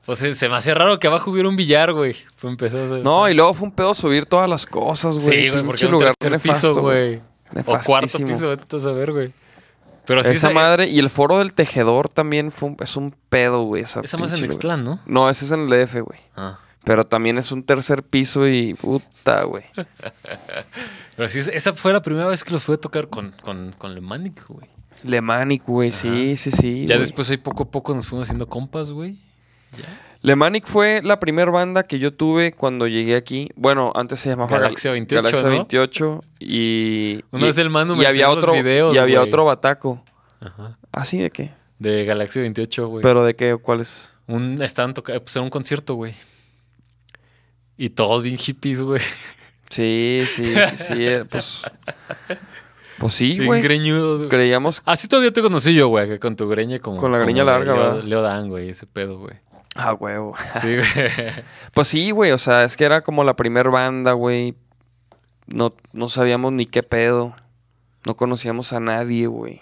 Pues 0.05 0.19
se, 0.19 0.49
me 0.49 0.55
hacía 0.55 0.73
raro 0.73 0.99
que 0.99 1.07
abajo 1.07 1.31
hubiera 1.31 1.47
un 1.47 1.55
billar, 1.55 1.93
güey. 1.93 2.15
Fue 2.35 2.49
empezó 2.49 2.80
a 2.81 2.85
hacer- 2.85 3.03
No, 3.03 3.30
y 3.30 3.34
luego 3.34 3.53
fue 3.53 3.68
un 3.68 3.73
pedo 3.73 3.93
subir 3.93 4.26
todas 4.26 4.49
las 4.49 4.65
cosas, 4.65 5.15
güey. 5.15 5.43
Sí, 5.43 5.49
güey, 5.49 5.64
porque 5.64 5.85
un 5.85 5.93
lugar 5.93 6.14
tercer 6.15 6.39
piso, 6.41 6.73
güey. 6.76 7.22
O 7.65 7.80
cuarto 7.86 8.18
piso, 8.19 8.49
vete 8.49 8.76
a 8.76 8.80
saber, 8.80 9.11
güey. 9.11 9.34
Pero 10.06 10.24
sí, 10.24 10.30
esa 10.32 10.48
esa, 10.48 10.56
madre 10.56 10.88
y 10.88 10.99
el 10.99 11.10
foro 11.10 11.40
del 11.40 11.52
tejedor 11.53 12.07
también 12.07 12.52
fue 12.52 12.69
un- 12.69 12.78
es 12.80 12.95
un 12.95 13.14
pedo, 13.30 13.64
güey. 13.64 13.84
Esa, 13.84 13.99
esa 14.02 14.18
más 14.18 14.32
en. 14.32 14.45
Ixtlán, 14.45 14.84
¿no? 14.84 14.99
No, 15.06 15.30
ese 15.30 15.45
es 15.45 15.52
en 15.52 15.61
el 15.61 15.69
DF, 15.69 16.02
güey. 16.02 16.19
Ah. 16.36 16.60
Pero 16.86 17.06
también 17.06 17.38
es 17.38 17.52
un 17.52 17.64
tercer 17.64 18.03
piso 18.03 18.48
y 18.48 18.74
puta, 18.74 19.44
güey. 19.44 19.65
Pero 21.18 21.28
sí, 21.28 21.40
esa 21.40 21.74
fue 21.74 21.91
la 21.91 22.02
primera 22.02 22.28
vez 22.28 22.44
que 22.45 22.52
los 22.52 22.64
fui 22.64 22.76
a 22.76 22.78
tocar 22.78 23.10
con, 23.10 23.32
con, 23.41 23.74
con 23.78 23.94
Lemanic, 23.94 24.48
güey. 24.48 24.69
Lemanic, 25.03 25.64
güey, 25.65 25.91
sí, 25.91 26.38
sí, 26.38 26.52
sí. 26.52 26.86
Ya 26.88 26.98
después 26.98 27.30
ahí 27.30 27.38
poco 27.38 27.64
a 27.64 27.69
poco 27.72 27.94
nos 27.94 28.07
fuimos 28.07 28.28
haciendo 28.28 28.48
compas, 28.48 28.91
güey. 28.91 29.18
Lemanic 30.28 30.66
fue 30.68 31.02
la 31.04 31.20
primera 31.20 31.49
banda 31.52 31.84
que 31.84 31.99
yo 31.99 32.14
tuve 32.14 32.52
cuando 32.52 32.86
llegué 32.88 33.16
aquí. 33.16 33.49
Bueno, 33.56 33.91
antes 33.95 34.20
se 34.20 34.30
llamaba 34.30 34.49
Gal- 34.49 34.62
Galaxia 34.62 34.91
28, 34.91 35.24
Galaxia 35.24 35.44
¿no? 35.49 35.56
28 35.56 36.24
y 36.40 37.24
Una 37.32 37.44
y- 37.44 37.45
vez 37.48 37.58
el 37.58 37.70
Manu 37.70 37.94
y 37.95 37.98
me 37.99 38.06
había 38.08 38.26
enseñó 38.26 38.36
los 38.36 38.44
otro 38.44 38.54
videos, 38.54 38.95
y 38.95 38.98
había 38.98 39.22
otro 39.22 39.45
bataco. 39.45 40.04
Ajá. 40.40 40.78
¿Así 40.91 41.18
de 41.20 41.30
qué? 41.30 41.52
De 41.80 42.04
Galaxia 42.06 42.41
28, 42.41 42.88
güey. 42.88 43.04
¿Pero 43.04 43.24
de 43.24 43.36
qué? 43.36 43.56
¿Cuál 43.56 43.82
es? 43.82 44.12
Un, 44.28 44.62
estaban 44.62 44.94
tocando, 44.94 45.22
pues 45.24 45.36
era 45.36 45.44
un 45.44 45.49
concierto, 45.49 45.94
güey. 45.95 46.14
Y 47.78 47.90
todos 47.91 48.24
bien 48.24 48.38
hippies, 48.38 48.82
güey. 48.82 49.02
Sí, 49.70 50.24
sí, 50.26 50.44
sí, 50.56 50.78
sí, 50.78 50.94
eh, 51.08 51.26
pues 51.30 51.62
pues 52.98 53.14
sí, 53.14 53.38
güey. 53.45 53.62
greñudos, 53.62 54.18
güey. 54.20 54.30
Creíamos 54.30 54.82
Así 54.86 55.08
todavía 55.08 55.32
te 55.32 55.41
conocí 55.41 55.74
yo, 55.76 55.88
güey, 55.90 56.18
con 56.20 56.36
tu 56.36 56.48
greña 56.48 56.80
como... 56.80 56.98
Con 56.98 57.12
la 57.12 57.20
greña 57.20 57.44
larga, 57.44 57.74
¿verdad? 57.74 58.04
Leo 58.04 58.22
Dan, 58.22 58.49
güey, 58.49 58.70
ese 58.70 58.88
pedo, 58.88 59.20
güey. 59.20 59.36
ah, 59.90 59.94
huevo. 59.94 60.36
Sí, 60.62 60.76
güey. 60.76 60.86
Pues 61.74 61.88
sí, 61.88 62.12
güey, 62.12 62.32
o 62.32 62.38
sea, 62.38 62.64
es 62.64 62.76
que 62.76 62.86
era 62.86 63.02
como 63.02 63.24
la 63.24 63.36
primer 63.36 63.70
banda, 63.70 64.14
güey. 64.14 64.56
No, 65.48 65.76
no 65.94 66.10
sabíamos 66.10 66.52
ni 66.54 66.66
qué 66.66 66.84
pedo. 66.84 67.36
No 68.06 68.16
conocíamos 68.16 68.74
a 68.74 68.80
nadie, 68.80 69.28
güey. 69.28 69.62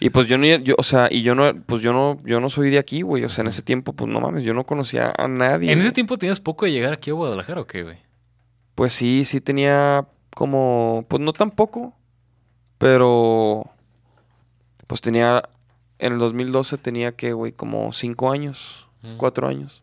Y 0.00 0.10
pues 0.10 0.28
yo 0.28 0.38
ni, 0.38 0.62
yo, 0.62 0.74
o 0.78 0.82
sea, 0.82 1.08
y 1.10 1.22
yo 1.22 1.34
no, 1.34 1.52
pues 1.66 1.82
yo 1.82 1.92
no, 1.92 2.20
yo 2.24 2.40
no 2.40 2.48
soy 2.48 2.70
de 2.70 2.78
aquí, 2.78 3.02
güey. 3.02 3.24
O 3.24 3.28
sea, 3.28 3.42
en 3.42 3.48
ese 3.48 3.62
tiempo, 3.62 3.92
pues 3.92 4.10
no 4.10 4.20
mames, 4.20 4.44
yo 4.44 4.54
no 4.54 4.64
conocía 4.64 5.12
a 5.16 5.26
nadie. 5.26 5.72
¿En 5.72 5.78
ese 5.78 5.88
güey. 5.88 5.94
tiempo 5.94 6.18
tenías 6.18 6.40
poco 6.40 6.66
de 6.66 6.72
llegar 6.72 6.92
aquí 6.92 7.10
a 7.10 7.14
Guadalajara 7.14 7.60
o 7.62 7.66
qué, 7.66 7.82
güey? 7.82 7.98
Pues 8.74 8.92
sí, 8.92 9.24
sí 9.24 9.40
tenía 9.40 10.06
como, 10.34 11.04
pues 11.08 11.20
no 11.20 11.32
tampoco, 11.32 11.94
pero, 12.78 13.68
pues 14.86 15.00
tenía, 15.00 15.42
en 15.98 16.12
el 16.14 16.18
2012 16.18 16.76
tenía 16.78 17.12
que, 17.12 17.32
güey, 17.32 17.52
como 17.52 17.92
cinco 17.92 18.30
años, 18.30 18.86
Mm. 19.02 19.16
cuatro 19.16 19.46
años. 19.48 19.82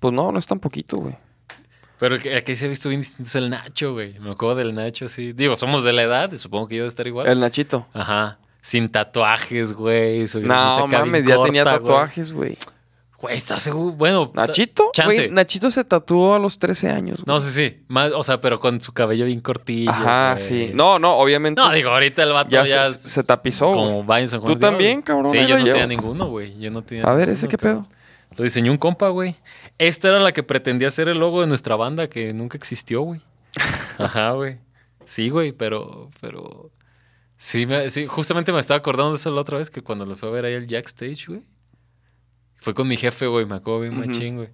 Pues 0.00 0.12
no, 0.12 0.30
no 0.30 0.38
es 0.38 0.46
tan 0.46 0.60
poquito, 0.60 0.98
güey. 0.98 1.16
Pero 1.98 2.16
el 2.16 2.22
que, 2.22 2.34
el 2.36 2.44
que 2.44 2.54
se 2.56 2.66
ha 2.66 2.68
visto 2.68 2.88
bien 2.90 3.00
distinto 3.00 3.26
es 3.28 3.34
el 3.36 3.48
Nacho, 3.48 3.94
güey. 3.94 4.18
Me 4.18 4.30
acuerdo 4.30 4.56
del 4.56 4.74
Nacho, 4.74 5.08
sí. 5.08 5.32
Digo, 5.32 5.56
somos 5.56 5.82
de 5.84 5.94
la 5.94 6.02
edad, 6.02 6.30
y 6.30 6.36
supongo 6.38 6.68
que 6.68 6.76
yo 6.76 6.82
de 6.82 6.88
estar 6.88 7.06
igual. 7.06 7.26
El 7.26 7.40
Nachito. 7.40 7.86
Ajá. 7.94 8.38
Sin 8.60 8.90
tatuajes, 8.90 9.72
güey. 9.72 10.26
No 10.42 10.86
mames, 10.88 11.24
ya 11.24 11.42
tenía 11.42 11.64
corta, 11.64 11.78
güey. 11.78 11.88
tatuajes, 11.88 12.32
güey. 12.32 12.58
Güey, 13.18 13.38
¿estás 13.38 13.62
seguro? 13.62 13.92
Bueno, 13.92 14.30
¿Nachito? 14.34 14.90
Chance. 14.92 15.28
Nachito 15.30 15.70
se 15.70 15.84
tatuó 15.84 16.34
a 16.34 16.38
los 16.38 16.58
13 16.58 16.90
años. 16.90 17.18
güey. 17.24 17.34
No, 17.34 17.40
sí, 17.40 17.50
sí. 17.50 17.82
Más, 17.88 18.12
o 18.12 18.22
sea, 18.22 18.40
pero 18.42 18.60
con 18.60 18.80
su 18.80 18.92
cabello 18.92 19.24
bien 19.24 19.40
cortillo. 19.40 19.90
Ajá, 19.90 20.36
sí. 20.38 20.70
No, 20.74 20.98
no, 20.98 21.16
obviamente. 21.16 21.60
No, 21.60 21.72
digo, 21.72 21.90
ahorita 21.90 22.22
el 22.22 22.32
vato 22.32 22.50
ya, 22.50 22.64
ya, 22.64 22.92
se, 22.92 23.08
se 23.08 23.22
tapizó, 23.22 23.72
como 23.72 24.04
Juan 24.04 24.26
Tú 24.28 24.56
también, 24.56 25.00
cabrón, 25.00 25.30
Sí, 25.30 25.46
yo 25.46 25.58
no 25.58 25.64
tenía 25.64 25.86
ninguno, 25.86 26.26
güey. 26.26 26.58
Yo 26.58 26.70
no 26.70 26.82
tenía 26.82 27.04
A 27.04 27.10
ver, 27.14 27.28
ninguno, 27.28 27.32
¿ese 27.32 27.48
qué 27.48 27.56
cabrón. 27.56 27.84
pedo? 27.84 27.96
Lo 28.36 28.44
diseñó 28.44 28.70
un 28.70 28.78
compa, 28.78 29.08
güey. 29.08 29.34
Esta 29.78 30.08
era 30.08 30.20
la 30.20 30.32
que 30.32 30.42
pretendía 30.42 30.90
ser 30.90 31.08
el 31.08 31.18
logo 31.18 31.40
de 31.40 31.46
nuestra 31.46 31.74
banda 31.76 32.08
que 32.08 32.34
nunca 32.34 32.58
existió, 32.58 33.00
güey. 33.00 33.22
Ajá, 33.98 34.32
güey. 34.32 34.58
Sí, 35.06 35.30
güey, 35.30 35.52
pero, 35.52 36.10
pero... 36.20 36.70
Sí, 37.38 37.64
me- 37.64 37.88
sí, 37.88 38.06
justamente 38.06 38.52
me 38.52 38.60
estaba 38.60 38.78
acordando 38.78 39.12
de 39.12 39.16
eso 39.16 39.30
la 39.30 39.40
otra 39.40 39.56
vez, 39.58 39.70
que 39.70 39.80
cuando 39.82 40.04
lo 40.04 40.16
fui 40.16 40.28
a 40.28 40.32
ver 40.32 40.44
ahí 40.46 40.54
el 40.54 40.66
Jack 40.66 40.86
Stage, 40.86 41.26
güey. 41.28 41.40
Fue 42.60 42.74
con 42.74 42.88
mi 42.88 42.96
jefe, 42.96 43.26
güey, 43.26 43.46
me 43.46 43.56
acuerdo 43.56 43.80
bien 43.80 43.96
Ujú. 43.98 44.06
machín, 44.06 44.36
güey. 44.36 44.48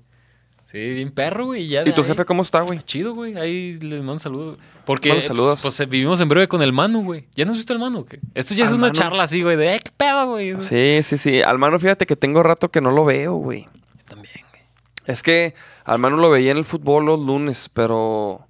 Sí, 0.71 0.79
bien 0.79 1.11
perro, 1.13 1.47
güey. 1.47 1.65
y 1.65 1.69
ya 1.69 1.83
¿Y 1.87 1.93
tu 1.93 2.01
ahí- 2.01 2.07
jefe 2.09 2.25
cómo 2.25 2.41
está, 2.41 2.63
güey? 2.63 2.81
Chido, 2.81 3.15
güey. 3.15 3.37
Ahí 3.37 3.75
les 3.81 4.03
mando 4.03 4.19
saludos. 4.19 4.59
Porque 4.87 5.11
Manda 5.11 5.23
saludos. 5.23 5.61
Pues, 5.61 5.77
pues, 5.77 5.89
vivimos 5.89 6.19
en 6.23 6.29
breve 6.29 6.49
con 6.49 6.63
el 6.63 6.73
Manu, 6.73 7.05
güey. 7.05 7.29
¿Ya 7.35 7.45
no 7.45 7.51
has 7.51 7.59
visto 7.59 7.75
el 7.75 7.79
Manu? 7.79 8.07
¿qué? 8.07 8.21
Esto 8.35 8.55
ya 8.55 8.65
es 8.65 8.71
una 8.71 8.81
Manu. 8.87 8.93
charla 8.95 9.23
así, 9.25 9.43
güey, 9.43 9.57
de 9.57 9.75
eh, 9.77 9.81
qué 9.85 9.91
pedo, 9.95 10.29
güey. 10.31 10.55
Sí, 10.63 11.01
sí, 11.03 11.19
sí. 11.19 11.43
Al 11.43 11.59
mano, 11.59 11.79
fíjate 11.79 12.07
que 12.07 12.17
tengo 12.17 12.43
rato 12.43 12.71
que 12.71 12.81
no 12.81 12.91
lo 12.91 13.05
veo, 13.05 13.35
güey. 13.35 13.65
Yo 13.99 14.05
también, 14.07 14.33
güey. 14.51 14.63
Es 15.07 15.23
que 15.23 15.55
al 15.85 15.99
mano 15.99 16.17
lo 16.17 16.31
veía 16.31 16.53
en 16.53 16.57
el 16.59 16.65
fútbol 16.65 17.05
los 17.05 17.21
lunes, 17.21 17.69
pero 17.69 18.47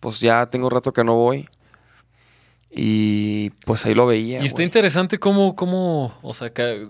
pues 0.00 0.18
ya 0.20 0.46
tengo 0.46 0.70
rato 0.70 0.92
que 0.94 1.04
no 1.04 1.14
voy. 1.14 1.46
Y 2.70 3.50
pues 3.64 3.84
ahí 3.86 3.94
lo 3.94 4.06
veía. 4.06 4.40
Y 4.42 4.46
está 4.46 4.56
güey. 4.56 4.64
interesante 4.66 5.18
cómo, 5.18 5.54
cómo, 5.56 6.18
o 6.22 6.34
sea, 6.34 6.52
que, 6.52 6.84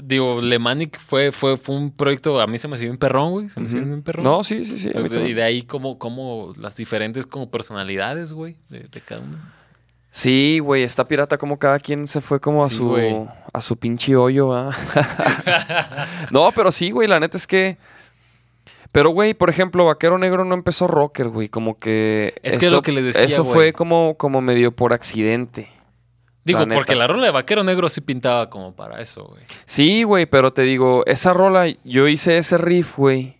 digo, 0.00 0.40
Lemanic 0.40 0.98
fue, 0.98 1.32
fue, 1.32 1.56
fue 1.56 1.74
un 1.76 1.90
proyecto, 1.90 2.40
a 2.40 2.46
mí 2.46 2.58
se 2.58 2.68
me 2.68 2.74
hacía 2.74 2.86
bien 2.88 2.98
perrón, 2.98 3.30
güey. 3.32 3.48
Se 3.48 3.58
me 3.60 3.66
Ujú. 3.66 3.76
bien 3.76 4.02
perrón. 4.02 4.24
No, 4.24 4.44
sí, 4.44 4.64
sí, 4.64 4.76
sí. 4.78 4.90
a 4.94 5.00
mí 5.00 5.08
y 5.28 5.32
de 5.34 5.42
ahí 5.42 5.62
como, 5.62 5.98
como 5.98 6.52
las 6.56 6.76
diferentes 6.76 7.26
como 7.26 7.50
personalidades, 7.50 8.32
güey, 8.32 8.56
de, 8.68 8.80
de 8.80 9.00
cada 9.00 9.20
uno. 9.20 9.38
Sí, 10.10 10.58
güey, 10.62 10.82
está 10.82 11.08
pirata 11.08 11.38
como 11.38 11.58
cada 11.58 11.78
quien 11.78 12.06
se 12.06 12.20
fue 12.20 12.38
como 12.38 12.64
a 12.64 12.68
Sí, 12.70 12.76
su 12.76 12.88
güey. 12.88 13.26
a 13.52 13.60
su 13.62 13.76
pinche 13.76 14.14
hoyo, 14.14 14.54
¿ah? 14.54 14.70
no, 16.30 16.50
pero 16.52 16.70
sí, 16.70 16.90
güey, 16.90 17.08
la 17.08 17.18
neta 17.20 17.36
es 17.36 17.46
que 17.46 17.78
pero 18.92 19.08
güey, 19.08 19.32
por 19.32 19.48
ejemplo, 19.48 19.86
Vaquero 19.86 20.18
Negro 20.18 20.44
no 20.44 20.52
empezó 20.54 20.86
rocker, 20.86 21.28
güey, 21.28 21.48
como 21.48 21.78
que 21.78 22.34
Es 22.42 22.58
que 22.58 22.68
lo 22.68 22.82
que 22.82 22.92
les 22.92 23.04
decía, 23.06 23.24
Eso 23.24 23.42
güey. 23.42 23.54
fue 23.54 23.72
como 23.72 24.16
como 24.18 24.42
medio 24.42 24.70
por 24.72 24.92
accidente. 24.92 25.68
Digo, 26.44 26.66
La 26.66 26.74
porque 26.74 26.96
la 26.96 27.06
rola 27.06 27.26
de 27.26 27.32
Vaquero 27.32 27.62
Negro 27.62 27.88
sí 27.88 28.00
pintaba 28.00 28.50
como 28.50 28.74
para 28.74 29.00
eso, 29.00 29.26
güey. 29.26 29.42
Sí, 29.64 30.02
güey, 30.02 30.26
pero 30.26 30.52
te 30.52 30.62
digo, 30.62 31.04
esa 31.06 31.32
rola, 31.32 31.66
yo 31.84 32.08
hice 32.08 32.38
ese 32.38 32.58
riff, 32.58 32.96
güey. 32.96 33.38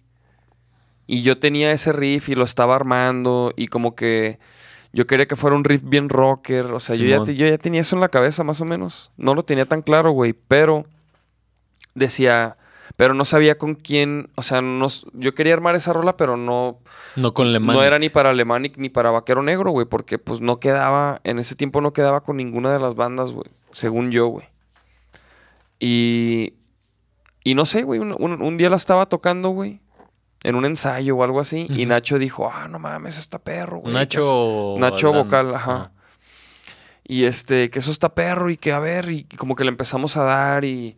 Y 1.06 1.22
yo 1.22 1.38
tenía 1.38 1.72
ese 1.72 1.92
riff 1.92 2.28
y 2.28 2.34
lo 2.34 2.44
estaba 2.44 2.76
armando 2.76 3.52
y 3.56 3.66
como 3.66 3.96
que 3.96 4.38
yo 4.92 5.06
quería 5.06 5.26
que 5.26 5.36
fuera 5.36 5.56
un 5.56 5.64
riff 5.64 5.82
bien 5.84 6.08
rocker. 6.08 6.66
O 6.66 6.80
sea, 6.80 6.94
yo 6.94 7.06
ya, 7.06 7.32
yo 7.32 7.46
ya 7.46 7.58
tenía 7.58 7.80
eso 7.80 7.96
en 7.96 8.00
la 8.00 8.08
cabeza 8.08 8.44
más 8.44 8.60
o 8.60 8.64
menos. 8.64 9.10
No 9.16 9.34
lo 9.34 9.44
tenía 9.44 9.66
tan 9.66 9.82
claro, 9.82 10.12
güey, 10.12 10.32
pero 10.32 10.86
decía, 11.94 12.56
pero 12.96 13.14
no 13.14 13.24
sabía 13.24 13.56
con 13.58 13.74
quién, 13.74 14.30
o 14.36 14.42
sea, 14.42 14.60
no, 14.62 14.86
yo 15.14 15.34
quería 15.34 15.54
armar 15.54 15.74
esa 15.74 15.92
rola, 15.92 16.16
pero 16.16 16.36
no, 16.36 16.78
No 17.16 17.32
con 17.34 17.52
Lemanic. 17.52 17.76
no 17.80 17.84
era 17.84 17.98
ni 17.98 18.08
para 18.08 18.30
Alemanic 18.30 18.76
ni 18.76 18.88
para 18.90 19.10
Vaquero 19.10 19.42
Negro, 19.42 19.70
güey, 19.70 19.86
porque 19.86 20.18
pues 20.18 20.40
no 20.40 20.60
quedaba, 20.60 21.20
en 21.24 21.38
ese 21.38 21.54
tiempo 21.56 21.80
no 21.80 21.92
quedaba 21.92 22.22
con 22.22 22.36
ninguna 22.36 22.70
de 22.70 22.78
las 22.80 22.94
bandas, 22.94 23.32
güey, 23.32 23.50
según 23.72 24.10
yo, 24.10 24.26
güey. 24.28 24.46
Y, 25.78 26.54
y 27.44 27.54
no 27.54 27.66
sé, 27.66 27.82
güey, 27.82 28.00
un, 28.00 28.14
un- 28.18 28.42
un 28.42 28.56
día 28.56 28.70
la 28.70 28.76
estaba 28.76 29.06
tocando, 29.06 29.48
güey, 29.50 29.80
en 30.44 30.54
un 30.54 30.64
ensayo 30.64 31.16
o 31.16 31.24
algo 31.24 31.40
así, 31.40 31.66
y. 31.70 31.86
Nacho 31.86 32.18
dijo, 32.18 32.50
ah, 32.52 32.68
no 32.68 32.78
mames, 32.78 33.18
está 33.18 33.38
perro, 33.38 33.78
güey. 33.78 33.94
Nacho. 33.94 34.76
Nacho 34.78 35.12
vocal, 35.12 35.54
ajá. 35.54 35.92
Y 37.04 37.24
este, 37.24 37.70
que 37.70 37.80
eso 37.80 37.90
está 37.90 38.14
perro 38.14 38.48
y 38.50 38.56
que 38.56 38.72
a 38.72 38.78
ver, 38.78 39.10
y 39.10 39.24
como 39.24 39.56
que 39.56 39.64
le 39.64 39.70
empezamos 39.70 40.16
a 40.16 40.22
dar 40.24 40.64
y, 40.64 40.96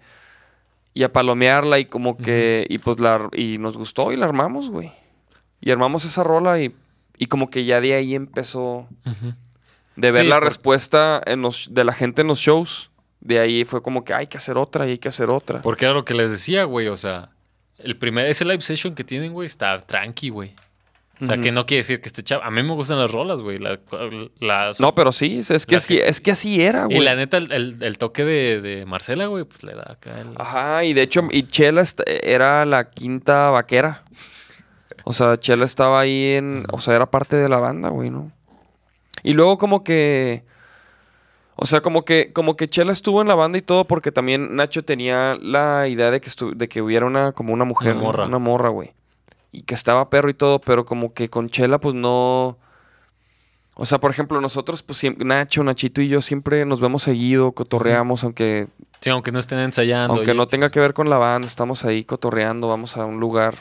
y 0.94 1.02
a 1.02 1.12
palomearla 1.12 1.78
y 1.80 1.84
como 1.86 2.16
que, 2.16 2.64
y 2.68 2.78
pues 2.78 3.00
la, 3.00 3.28
y 3.32 3.58
nos 3.58 3.76
gustó 3.76 4.12
y 4.12 4.16
la 4.16 4.26
armamos, 4.26 4.70
güey. 4.70 4.92
Y 5.60 5.70
armamos 5.70 6.04
esa 6.04 6.22
rola 6.22 6.60
y, 6.60 6.74
y 7.18 7.26
como 7.26 7.50
que 7.50 7.64
ya 7.64 7.80
de 7.80 7.94
ahí 7.94 8.14
empezó 8.14 8.86
de 9.96 10.10
ver 10.10 10.22
Sí, 10.22 10.28
la 10.28 10.36
por- 10.36 10.44
respuesta 10.44 11.20
en 11.26 11.42
los, 11.42 11.68
de 11.72 11.84
la 11.84 11.92
gente 11.92 12.22
en 12.22 12.28
los 12.28 12.38
shows. 12.38 12.90
De 13.20 13.38
ahí 13.40 13.64
fue 13.64 13.82
como 13.82 14.04
que 14.04 14.12
hay 14.12 14.26
que 14.26 14.36
hacer 14.36 14.58
otra 14.58 14.86
y 14.86 14.90
hay 14.92 14.98
que 14.98 15.08
hacer 15.08 15.30
otra. 15.32 15.62
Porque 15.62 15.86
era 15.86 15.94
lo 15.94 16.04
que 16.04 16.12
les 16.14 16.30
decía, 16.30 16.64
güey. 16.64 16.88
O 16.88 16.96
sea, 16.96 17.30
el 17.78 17.96
primer, 17.96 18.26
ese 18.26 18.44
live 18.44 18.60
session 18.60 18.94
que 18.94 19.02
tienen, 19.02 19.32
güey, 19.32 19.46
está 19.46 19.80
tranqui, 19.80 20.28
güey. 20.28 20.54
O 21.20 21.26
sea, 21.26 21.38
que 21.38 21.52
no 21.52 21.64
quiere 21.64 21.82
decir 21.82 22.00
que 22.00 22.08
esté 22.08 22.22
chavo. 22.24 22.42
A 22.42 22.50
mí 22.50 22.62
me 22.62 22.72
gustan 22.74 22.98
las 22.98 23.10
rolas, 23.10 23.40
güey. 23.40 23.58
La, 23.58 23.78
No, 24.80 24.94
pero 24.94 25.12
sí, 25.12 25.38
es 25.38 25.64
que, 25.66 25.76
así, 25.76 25.96
que- 25.96 26.08
es 26.08 26.20
que 26.20 26.30
así 26.32 26.60
era, 26.60 26.82
Y 26.90 26.94
güey. 26.96 27.00
la 27.04 27.14
neta, 27.14 27.36
el, 27.36 27.52
el- 27.52 27.82
el 27.82 27.98
toque 27.98 28.24
de, 28.24 28.60
de 28.60 28.84
Marcela, 28.84 29.26
güey, 29.26 29.44
pues 29.44 29.62
le 29.62 29.74
da 29.74 29.92
acá 29.92 30.20
el... 30.20 30.30
Ajá, 30.36 30.84
y 30.84 30.92
de 30.92 31.02
hecho, 31.02 31.22
y 31.30 31.44
Chela 31.46 31.84
era 32.06 32.64
la 32.64 32.90
quinta 32.90 33.50
vaquera. 33.50 34.02
O 35.04 35.12
sea, 35.12 35.36
Chela 35.36 35.64
estaba 35.64 36.00
ahí 36.00 36.32
en. 36.34 36.64
O 36.72 36.80
sea, 36.80 36.94
era 36.96 37.10
parte 37.10 37.36
de 37.36 37.48
la 37.48 37.58
banda, 37.58 37.90
güey, 37.90 38.10
¿no? 38.10 38.32
Y 39.22 39.34
luego, 39.34 39.58
como 39.58 39.84
que. 39.84 40.44
O 41.56 41.66
sea, 41.66 41.80
como 41.82 42.04
que, 42.04 42.32
como 42.32 42.56
que 42.56 42.66
Chela 42.68 42.90
estuvo 42.92 43.20
en 43.22 43.28
la 43.28 43.34
banda 43.36 43.58
y 43.58 43.62
todo, 43.62 43.84
porque 43.86 44.10
también 44.10 44.56
Nacho 44.56 44.82
tenía 44.84 45.36
la 45.40 45.86
idea 45.88 46.10
de 46.10 46.20
que, 46.20 46.30
de 46.56 46.68
que 46.68 46.82
hubiera 46.82 47.06
una, 47.06 47.32
como 47.32 47.52
una 47.52 47.64
mujer, 47.64 47.92
Una 47.92 48.02
morra. 48.02 48.24
una 48.26 48.38
morra, 48.38 48.68
güey. 48.70 48.92
Y 49.54 49.62
que 49.62 49.74
estaba 49.74 50.10
perro 50.10 50.28
y 50.30 50.34
todo, 50.34 50.60
pero 50.60 50.84
como 50.84 51.14
que 51.14 51.30
con 51.30 51.48
Chela, 51.48 51.78
pues 51.78 51.94
no. 51.94 52.58
O 53.76 53.86
sea, 53.86 54.00
por 54.00 54.10
ejemplo, 54.10 54.40
nosotros, 54.40 54.82
pues 54.82 55.00
Nacho, 55.18 55.62
Nachito 55.62 56.00
y 56.00 56.08
yo 56.08 56.20
siempre 56.20 56.64
nos 56.64 56.80
vemos 56.80 57.02
seguido, 57.02 57.52
cotorreamos, 57.52 58.24
aunque 58.24 58.66
Sí, 59.00 59.10
aunque 59.10 59.32
no 59.32 59.38
estén 59.38 59.58
ensayando. 59.60 60.14
aunque 60.14 60.34
no 60.34 60.46
tenga 60.46 60.70
que 60.70 60.80
ver 60.80 60.92
con 60.92 61.08
la 61.08 61.18
banda, 61.18 61.46
estamos 61.46 61.84
ahí 61.84 62.04
cotorreando, 62.04 62.68
vamos 62.68 62.96
a 62.96 63.04
un 63.04 63.20
lugar. 63.20 63.56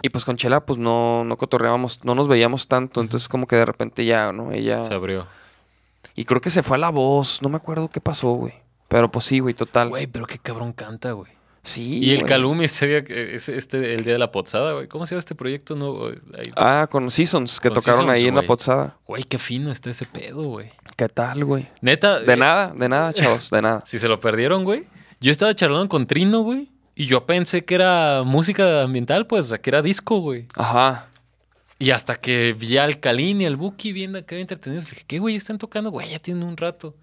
Y 0.00 0.08
pues 0.08 0.24
con 0.24 0.36
Chela, 0.36 0.64
pues 0.64 0.78
no, 0.78 1.22
no 1.24 1.36
cotorreábamos, 1.36 2.02
no 2.04 2.14
nos 2.14 2.28
veíamos 2.28 2.66
tanto, 2.66 3.02
entonces 3.02 3.28
como 3.28 3.46
que 3.46 3.56
de 3.56 3.64
repente 3.66 4.06
ya, 4.06 4.32
¿no? 4.32 4.52
Ella... 4.52 4.82
Se 4.84 4.94
abrió. 4.94 5.26
Y 6.14 6.24
creo 6.24 6.40
que 6.40 6.50
se 6.50 6.62
fue 6.62 6.76
a 6.76 6.80
la 6.80 6.90
voz, 6.90 7.42
no 7.42 7.50
me 7.50 7.56
acuerdo 7.56 7.88
qué 7.88 8.00
pasó, 8.00 8.30
güey. 8.30 8.54
Pero 8.88 9.10
pues 9.10 9.26
sí, 9.26 9.38
güey, 9.38 9.54
total. 9.54 9.90
Güey, 9.90 10.06
pero 10.06 10.26
qué 10.26 10.38
cabrón 10.38 10.72
canta, 10.72 11.12
güey. 11.12 11.32
Sí. 11.62 11.98
Y 12.02 12.12
el. 12.12 12.24
Calumi 12.24 12.64
este 12.64 12.88
día, 12.88 13.04
que- 13.04 13.36
ese- 13.36 13.56
este, 13.56 13.94
el 13.94 14.02
día 14.04 14.14
de 14.14 14.18
la 14.18 14.32
pozada, 14.32 14.72
güey. 14.72 14.88
¿Cómo 14.88 15.06
se 15.06 15.14
llama 15.14 15.20
este 15.20 15.34
proyecto? 15.36 15.76
No, 15.76 16.06
Ahí- 16.06 16.50
Ah, 16.56 16.88
con 16.90 17.08
Seasons, 17.10 17.60
que 17.60 17.68
Con 17.68 17.76
tocaron 17.78 18.00
Seasons, 18.00 18.18
ahí 18.18 18.26
en 18.28 18.34
la 18.34 18.42
pozada. 18.42 18.96
Güey, 19.06 19.22
qué 19.24 19.38
fino 19.38 19.70
está 19.70 19.90
ese 19.90 20.04
pedo, 20.06 20.42
güey. 20.48 20.70
¿Qué 20.96 21.08
tal, 21.08 21.44
güey? 21.44 21.68
Neta. 21.80 22.18
De 22.20 22.32
eh, 22.32 22.36
nada, 22.36 22.72
de 22.76 22.88
nada, 22.88 23.12
chavos, 23.14 23.50
de 23.50 23.62
nada. 23.62 23.82
Si 23.86 23.98
se 24.00 24.08
lo 24.08 24.18
perdieron, 24.18 24.64
güey. 24.64 24.86
Yo 25.20 25.30
estaba 25.30 25.54
charlando 25.54 25.88
con 25.88 26.06
Trino, 26.06 26.40
güey. 26.40 26.68
Y 26.96 27.06
yo 27.06 27.26
pensé 27.26 27.64
que 27.64 27.76
era 27.76 28.22
música 28.24 28.82
ambiental, 28.82 29.26
pues, 29.28 29.46
o 29.46 29.48
sea, 29.50 29.58
que 29.58 29.70
era 29.70 29.82
disco, 29.82 30.18
güey. 30.18 30.46
Ajá. 30.56 31.08
Y 31.78 31.90
hasta 31.90 32.16
que 32.16 32.54
vi 32.58 32.76
al 32.76 32.98
Kalin 33.00 33.40
y 33.40 33.46
al 33.46 33.56
Buki 33.56 33.92
viendo 33.92 34.18
acá 34.18 34.36
entretenidos, 34.36 34.84
le 34.86 34.90
dije, 34.90 35.04
¿qué, 35.06 35.18
güey? 35.20 35.36
Están 35.36 35.58
tocando, 35.58 35.90
güey, 35.90 36.10
ya 36.10 36.18
tienen 36.18 36.42
un 36.42 36.56
rato. 36.56 36.94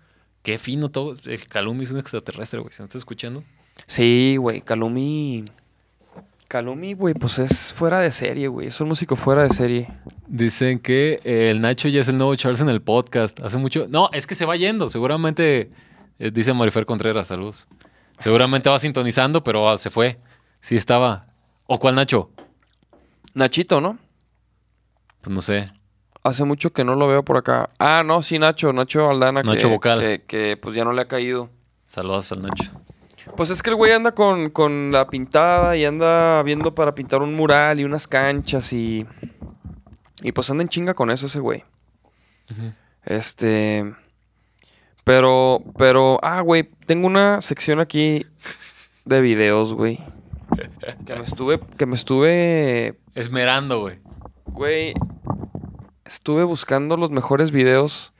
Qué 0.43 0.57
fino 0.59 0.89
todo. 0.89 1.15
El 1.25 1.47
Calumi 1.47 1.83
es 1.83 1.91
un 1.91 1.99
extraterrestre, 1.99 2.59
güey. 2.59 2.71
¿Se 2.73 2.81
no 2.83 2.87
estás 2.87 2.99
escuchando? 2.99 3.43
Sí, 3.87 4.35
güey, 4.37 4.61
Calumi... 4.61 5.45
Calumi, 6.49 6.95
güey, 6.95 7.13
pues 7.13 7.37
es 7.37 7.75
fuera 7.75 7.99
de 7.99 8.09
serie, 8.09 8.47
güey. 8.47 8.69
Es 8.69 8.81
un 8.81 8.87
músico 8.87 9.15
fuera 9.15 9.43
de 9.43 9.49
serie. 9.51 9.87
Dicen 10.25 10.79
que 10.79 11.19
eh, 11.23 11.51
el 11.51 11.61
Nacho 11.61 11.87
ya 11.89 12.01
es 12.01 12.07
el 12.07 12.17
nuevo 12.17 12.35
Charles 12.35 12.59
en 12.59 12.69
el 12.69 12.81
podcast. 12.81 13.39
Hace 13.39 13.59
mucho. 13.59 13.85
No, 13.87 14.09
es 14.13 14.25
que 14.25 14.33
se 14.33 14.47
va 14.47 14.55
yendo. 14.55 14.89
Seguramente, 14.89 15.69
eh, 16.17 16.31
dice 16.31 16.51
Marifer 16.51 16.87
Contreras, 16.87 17.27
saludos. 17.27 17.67
Seguramente 18.17 18.67
va 18.67 18.79
sintonizando, 18.79 19.43
pero 19.43 19.69
ah, 19.69 19.77
se 19.77 19.91
fue. 19.91 20.19
Sí 20.59 20.75
estaba. 20.75 21.27
¿O 21.67 21.77
cuál 21.77 21.93
Nacho? 21.93 22.31
Nachito, 23.35 23.79
¿no? 23.79 23.99
Pues 25.21 25.35
no 25.35 25.41
sé. 25.41 25.71
Hace 26.23 26.45
mucho 26.45 26.73
que 26.73 26.83
no 26.83 26.95
lo 26.95 27.07
veo 27.07 27.23
por 27.23 27.37
acá. 27.37 27.69
Ah, 27.77 28.01
no, 28.03 28.23
sí, 28.23 28.39
Nacho, 28.39 28.73
Nacho 28.73 29.07
Aldana. 29.07 29.43
Nacho 29.43 29.67
que, 29.67 29.73
Vocal. 29.73 29.99
Que, 29.99 30.23
que, 30.25 30.57
pues 30.57 30.75
ya 30.75 30.83
no 30.83 30.93
le 30.93 31.03
ha 31.03 31.07
caído. 31.07 31.51
Saludos 31.85 32.31
al 32.31 32.41
Nacho. 32.41 32.78
Pues 33.35 33.49
es 33.49 33.61
que 33.61 33.69
el 33.69 33.75
güey 33.75 33.91
anda 33.91 34.13
con, 34.13 34.49
con 34.49 34.91
la 34.91 35.07
pintada 35.07 35.75
y 35.77 35.85
anda 35.85 36.43
viendo 36.43 36.75
para 36.75 36.93
pintar 36.95 37.21
un 37.21 37.33
mural 37.35 37.79
y 37.79 37.83
unas 37.83 38.07
canchas 38.07 38.73
y. 38.73 39.05
Y 40.21 40.31
pues 40.31 40.49
anda 40.49 40.63
en 40.63 40.69
chinga 40.69 40.93
con 40.93 41.11
eso 41.11 41.27
ese 41.27 41.39
güey. 41.39 41.63
Este. 43.05 43.93
Pero, 45.03 45.63
pero, 45.77 46.19
ah, 46.21 46.41
güey, 46.41 46.69
tengo 46.85 47.07
una 47.07 47.41
sección 47.41 47.79
aquí 47.79 48.25
de 49.05 49.21
videos, 49.21 49.73
güey. 49.73 49.99
Que 51.05 51.15
me 51.15 51.23
estuve, 51.23 51.59
que 51.77 51.85
me 51.85 51.95
estuve 51.95 52.99
Esmerando, 53.15 53.81
güey. 53.81 53.99
Güey, 54.45 54.93
estuve 56.05 56.43
buscando 56.43 56.95
los 56.95 57.11
mejores 57.11 57.51
videos 57.51 58.13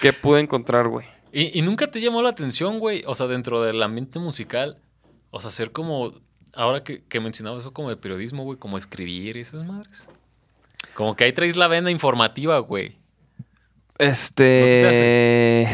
que 0.00 0.12
pude 0.12 0.40
encontrar, 0.40 0.88
güey. 0.88 1.06
¿Y, 1.32 1.58
y 1.58 1.62
nunca 1.62 1.90
te 1.90 2.00
llamó 2.00 2.22
la 2.22 2.30
atención, 2.30 2.78
güey? 2.78 3.02
O 3.06 3.14
sea, 3.14 3.26
dentro 3.26 3.62
del 3.62 3.82
ambiente 3.82 4.18
musical, 4.18 4.78
O 5.30 5.40
sea, 5.40 5.48
hacer 5.48 5.72
como. 5.72 6.12
Ahora 6.54 6.82
que, 6.82 7.02
que 7.04 7.20
mencionabas 7.20 7.62
eso 7.62 7.72
como 7.72 7.90
de 7.90 7.96
periodismo, 7.96 8.42
güey, 8.42 8.58
como 8.58 8.76
escribir 8.78 9.36
y 9.36 9.40
esas 9.40 9.66
madres. 9.66 10.06
Como 10.94 11.14
que 11.14 11.24
ahí 11.24 11.32
traes 11.32 11.56
la 11.56 11.68
vena 11.68 11.90
informativa, 11.90 12.58
güey. 12.58 12.96
Este. 13.98 15.68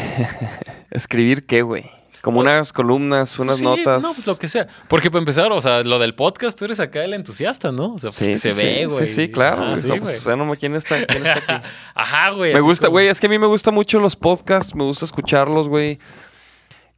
Escribir 0.91 1.47
qué, 1.47 1.63
güey. 1.63 1.91
Como 2.25 2.41
unas 2.41 2.73
columnas, 2.73 3.39
unas 3.39 3.59
Sí, 3.59 3.65
notas. 3.65 4.03
No, 4.03 4.15
pues 4.15 4.27
lo 4.27 4.39
que 4.39 4.49
sea. 4.49 4.67
Porque 4.89 5.11
para 5.11 5.19
empezar, 5.21 5.53
o 5.53 5.61
sea, 5.61 5.83
lo 5.83 5.99
del 5.99 6.15
podcast, 6.15 6.59
tú 6.59 6.65
eres 6.65 6.81
acá 6.81 7.05
el 7.05 7.13
entusiasta, 7.13 7.71
¿no? 7.71 7.93
O 7.93 7.99
sea, 7.99 8.13
Sí, 8.13 8.35
se 8.35 8.53
sí, 8.53 8.59
ve, 8.65 8.87
güey. 8.87 9.07
Sí, 9.07 9.15
sí, 9.15 9.31
claro. 9.31 9.63
Ah, 9.63 9.75
güey. 9.87 10.01
pues, 10.01 10.25
bueno, 10.25 10.51
¿quién 10.59 10.75
está, 10.75 11.05
quién 11.05 11.27
está 11.27 11.57
aquí? 11.59 11.67
Ajá, 11.95 12.31
güey. 12.31 12.55
Me 12.55 12.61
gusta, 12.63 12.87
como- 12.87 12.93
güey, 12.95 13.09
es 13.09 13.21
que 13.21 13.27
a 13.27 13.31
mí 13.31 13.39
me 13.39 13.47
gustan 13.47 13.75
mucho 13.75 13.99
los 14.01 14.17
podcasts, 14.17 14.75
me 14.75 14.85
gusta 14.85 15.05
escucharlos, 15.05 15.69
güey. 15.69 15.99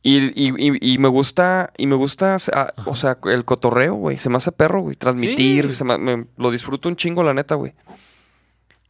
Y, 0.03 0.19
y- 0.41 0.55
y- 0.57 0.93
y 0.95 0.99
me 0.99 1.09
gusta, 1.09 1.73
y 1.77 1.89
me 1.89 1.97
gusta, 1.97 2.37
o 2.85 2.95
sea, 2.95 3.19
el 3.25 3.45
cotorreo, 3.45 3.95
güey. 3.95 4.19
Se 4.19 4.31
me 4.31 4.37
hace 4.37 4.53
perro, 4.53 4.83
güey. 4.83 4.95
Transmitir, 4.95 5.75
se 5.75 5.83
me- 5.83 5.99
me- 5.99 6.27
lo 6.37 6.53
disfruto 6.53 6.89
un 6.89 6.95
chingo, 6.95 7.25
la 7.25 7.35
neta, 7.35 7.57
güey. 7.57 7.75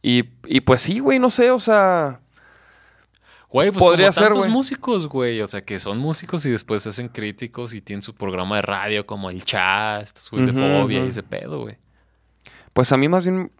Y, 0.03 0.25
y 0.45 0.61
pues 0.61 0.81
sí, 0.81 0.99
güey, 0.99 1.17
no 1.17 1.31
sé, 1.31 1.49
o 1.49 1.59
sea. 1.59 2.21
Güey, 3.57 3.71
pues 3.71 3.83
Podría 3.83 4.07
como 4.09 4.13
ser, 4.13 4.31
tantos 4.33 4.49
músicos, 4.49 5.07
güey. 5.07 5.41
O 5.41 5.47
sea, 5.47 5.65
que 5.65 5.79
son 5.79 5.97
músicos 5.97 6.45
y 6.45 6.51
después 6.51 6.83
se 6.83 6.89
hacen 6.89 7.07
críticos 7.07 7.73
y 7.73 7.81
tienen 7.81 8.03
su 8.03 8.13
programa 8.13 8.57
de 8.57 8.61
radio 8.61 9.07
como 9.07 9.31
el 9.31 9.43
chat, 9.43 10.03
estos 10.03 10.29
güeyes 10.29 10.55
de 10.55 10.61
ujú. 10.81 10.91
y 10.91 10.97
ese 10.97 11.23
pedo, 11.23 11.61
güey. 11.61 11.75
Pues 12.73 12.91
a 12.91 12.97
mí 12.97 13.09
más 13.09 13.23
bien 13.23 13.51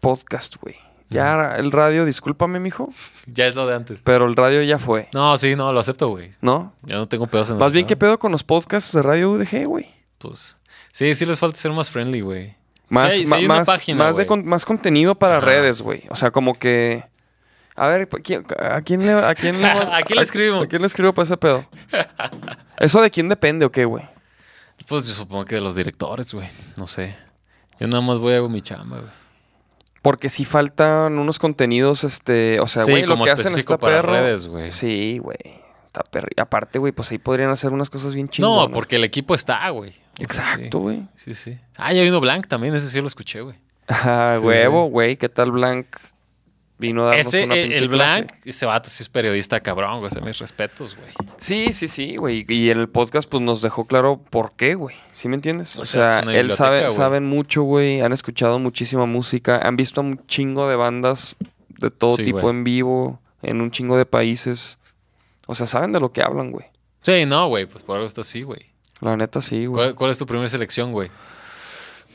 podcast, 0.00 0.56
güey. 0.60 0.74
Ya 1.10 1.54
el 1.54 1.70
radio, 1.70 2.04
discúlpame, 2.04 2.58
mijo, 2.58 2.88
Ya 3.26 3.46
es 3.46 3.54
lo 3.54 3.68
de 3.68 3.76
antes. 3.76 4.00
pero 4.02 4.26
el 4.26 4.34
radio 4.34 4.64
ya 4.64 4.80
fue, 4.80 5.08
No, 5.14 5.36
sí, 5.36 5.54
no, 5.54 5.72
lo 5.72 5.78
acepto, 5.78 6.08
güey. 6.08 6.32
¿no? 6.40 6.72
Ya 6.82 6.96
no 6.96 7.06
tengo 7.06 7.28
pedos 7.28 7.50
en 7.50 7.58
Más 7.58 7.70
bien, 7.70 7.86
¿qué 7.86 7.96
pedo 7.96 8.18
con 8.18 8.32
los 8.32 8.42
podcasts 8.42 8.92
de 8.92 9.00
radio 9.00 9.30
UDG, 9.30 9.64
güey? 9.66 9.86
Pues. 10.18 10.56
Sí, 10.92 11.14
sí 11.14 11.24
les 11.24 11.38
falta 11.38 11.56
ser 11.56 11.70
más 11.70 11.88
friendly, 11.88 12.20
güey. 12.20 12.56
Más, 12.88 13.12
sí 13.12 13.20
hay, 13.20 13.26
sí 13.26 13.34
hay 13.34 13.46
más, 13.46 13.64
página, 13.64 14.04
más, 14.06 14.16
de 14.16 14.26
con- 14.26 14.44
más 14.44 14.64
contenido 14.64 15.14
para 15.14 15.36
Ajá. 15.36 15.46
redes, 15.46 15.82
güey. 15.82 16.02
O 16.10 16.16
sea, 16.16 16.32
como 16.32 16.54
que. 16.54 17.04
A 17.80 17.88
ver, 17.88 18.02
¿a 18.12 18.18
quién, 18.18 18.44
a 18.58 18.82
quién 18.82 19.06
le, 19.06 19.12
a 19.12 19.34
quién 19.34 19.58
le, 19.58 19.66
¿A 19.68 20.02
quién 20.02 20.18
le 20.18 20.22
escribimos? 20.22 20.64
¿A 20.64 20.68
quién 20.68 20.82
le 20.82 20.86
escribo 20.86 21.14
para 21.14 21.24
ese 21.24 21.38
pedo? 21.38 21.64
¿Eso 22.78 23.00
de 23.00 23.10
quién 23.10 23.30
depende 23.30 23.64
o 23.64 23.72
qué, 23.72 23.86
güey? 23.86 24.04
Pues 24.86 25.06
yo 25.06 25.14
supongo 25.14 25.46
que 25.46 25.54
de 25.54 25.62
los 25.62 25.76
directores, 25.76 26.34
güey. 26.34 26.46
No 26.76 26.86
sé. 26.86 27.16
Yo 27.78 27.86
nada 27.86 28.02
más 28.02 28.18
voy 28.18 28.34
a 28.34 28.42
mi 28.42 28.60
chamba, 28.60 28.98
güey. 28.98 29.10
Porque 30.02 30.28
sí 30.28 30.44
faltan 30.44 31.18
unos 31.18 31.38
contenidos, 31.38 32.04
este. 32.04 32.60
O 32.60 32.68
sea, 32.68 32.84
Sí, 32.84 32.90
güey, 32.90 33.02
lo 33.06 33.14
como 33.14 33.24
que 33.24 33.30
hacen 33.30 33.56
está 33.56 33.78
para 33.78 33.96
perro. 33.96 34.12
redes, 34.12 34.46
güey. 34.46 34.72
Sí, 34.72 35.16
güey. 35.16 35.38
Está 35.86 36.02
perro. 36.02 36.28
Y 36.36 36.38
aparte, 36.38 36.78
güey, 36.78 36.92
pues 36.92 37.10
ahí 37.12 37.18
podrían 37.18 37.48
hacer 37.48 37.72
unas 37.72 37.88
cosas 37.88 38.14
bien 38.14 38.28
chingonas. 38.28 38.68
No, 38.68 38.74
porque 38.74 38.96
el 38.96 39.04
equipo 39.04 39.34
está, 39.34 39.66
güey. 39.70 39.94
Exacto, 40.18 40.80
güey. 40.80 41.08
Sí, 41.14 41.32
sí. 41.32 41.54
sí. 41.54 41.60
Ah, 41.78 41.94
ya 41.94 42.02
vino 42.02 42.20
Blank 42.20 42.46
también. 42.46 42.74
Ese 42.74 42.90
sí 42.90 43.00
lo 43.00 43.06
escuché, 43.06 43.40
güey. 43.40 43.56
Ah, 43.88 44.36
Sí, 44.38 44.44
huevo, 44.44 44.84
güey. 44.90 45.16
¿Qué 45.16 45.30
tal 45.30 45.50
Blanc? 45.50 45.86
Vino 46.80 47.02
a 47.04 47.10
darnos 47.10 47.26
Ese, 47.26 47.44
una 47.44 47.56
eh, 47.56 47.62
pinche 47.68 47.76
el 47.84 47.90
clase. 47.90 48.22
Blank, 48.22 48.32
ese 48.46 48.66
vato 48.66 48.88
sí 48.90 49.02
es 49.02 49.08
periodista 49.08 49.60
cabrón, 49.60 50.00
güey. 50.00 50.10
Mis 50.24 50.38
respetos, 50.38 50.96
güey. 50.96 51.10
Sí, 51.38 51.72
sí, 51.72 51.86
sí, 51.88 52.16
güey. 52.16 52.44
Y 52.48 52.70
en 52.70 52.78
el 52.78 52.88
podcast, 52.88 53.28
pues 53.28 53.42
nos 53.42 53.60
dejó 53.62 53.84
claro 53.86 54.20
por 54.30 54.54
qué, 54.56 54.74
güey. 54.74 54.96
¿Sí 55.12 55.28
me 55.28 55.34
entiendes? 55.36 55.78
O 55.78 55.82
O 55.82 55.84
sea, 55.84 56.20
él 56.20 56.52
sabe, 56.52 56.80
güey. 56.84 56.90
saben 56.90 57.26
mucho, 57.26 57.62
güey. 57.62 58.00
Han 58.00 58.12
escuchado 58.12 58.58
muchísima 58.58 59.04
música. 59.06 59.60
Han 59.62 59.76
visto 59.76 60.00
un 60.00 60.26
chingo 60.26 60.68
de 60.68 60.76
bandas 60.76 61.36
de 61.68 61.90
todo 61.90 62.10
Sí, 62.12 62.24
tipo 62.24 62.40
güey. 62.40 62.56
en 62.56 62.64
vivo, 62.64 63.20
en 63.42 63.60
un 63.60 63.70
chingo 63.70 63.96
de 63.98 64.06
países. 64.06 64.78
O 65.46 65.54
sea, 65.54 65.66
saben 65.66 65.92
de 65.92 66.00
lo 66.00 66.12
que 66.12 66.22
hablan, 66.22 66.50
güey. 66.50 66.66
Sí, 67.02 67.26
no, 67.26 67.48
güey. 67.48 67.66
Pues 67.66 67.84
por 67.84 67.96
algo 67.96 68.06
está 68.06 68.22
así, 68.22 68.42
güey. 68.42 68.60
La 69.00 69.16
neta, 69.16 69.40
sí, 69.42 69.66
güey. 69.66 69.82
¿Cuál, 69.84 69.94
cuál 69.94 70.10
es 70.10 70.18
tu 70.18 70.26
primera 70.26 70.48
selección, 70.48 70.92
güey? 70.92 71.10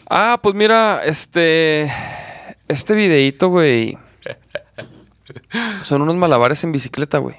Ah, 0.10 0.40
pues 0.42 0.56
mira, 0.56 1.02
este. 1.06 1.92
Este 2.68 2.96
videíto, 2.96 3.50
güey. 3.50 3.98
Son 5.82 6.02
unos 6.02 6.16
malabares 6.16 6.64
en 6.64 6.72
bicicleta, 6.72 7.18
güey. 7.18 7.36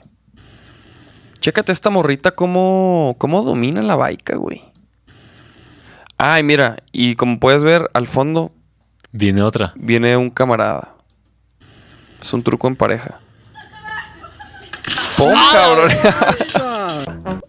Chécate 1.41 1.73
esta 1.73 1.91
morrita 1.91 2.33
cómo, 2.33 3.15
cómo 3.19 3.43
domina 3.43 3.83
la 3.83 3.97
baica, 3.97 4.37
güey. 4.37 4.65
Ay, 6.19 6.43
mira, 6.43 6.79
y 6.93 7.15
como 7.15 7.39
puedes 7.39 7.63
ver, 7.63 7.91
al 7.93 8.07
fondo 8.07 8.53
Viene 9.13 9.43
otra. 9.43 9.73
viene 9.77 10.17
un 10.17 10.31
camarada. 10.31 10.95
Es 12.21 12.33
un 12.33 12.43
truco 12.43 12.69
en 12.69 12.77
pareja. 12.77 13.21
¡Pum, 15.17 15.33
cabrón! 15.53 15.91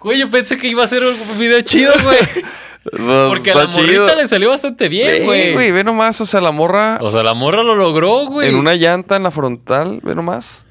Güey, 0.00 0.18
yo 0.18 0.28
pensé 0.28 0.58
que 0.58 0.68
iba 0.68 0.84
a 0.84 0.86
ser 0.86 1.02
un 1.02 1.38
video 1.38 1.62
chido, 1.62 1.90
güey. 2.02 2.18
Porque 2.90 3.50
a 3.50 3.54
la 3.54 3.64
Pues, 3.64 3.76
chido. 3.76 4.02
morrita 4.02 4.14
le 4.20 4.28
salió 4.28 4.50
bastante 4.50 4.88
bien, 4.88 5.24
güey. 5.24 5.52
güey, 5.54 5.70
ve 5.70 5.82
nomás, 5.84 6.20
o 6.20 6.26
sea, 6.26 6.40
la 6.40 6.50
morra 6.52 6.98
O 7.00 7.10
sea, 7.10 7.22
la 7.22 7.32
morra 7.34 7.62
lo 7.62 7.74
logró, 7.74 8.26
güey. 8.26 8.48
en 8.50 8.56
una 8.56 8.74
llanta 8.74 9.16
en 9.16 9.22
la 9.22 9.30
frontal, 9.30 10.00
ve 10.02 10.14
nomás. 10.14 10.66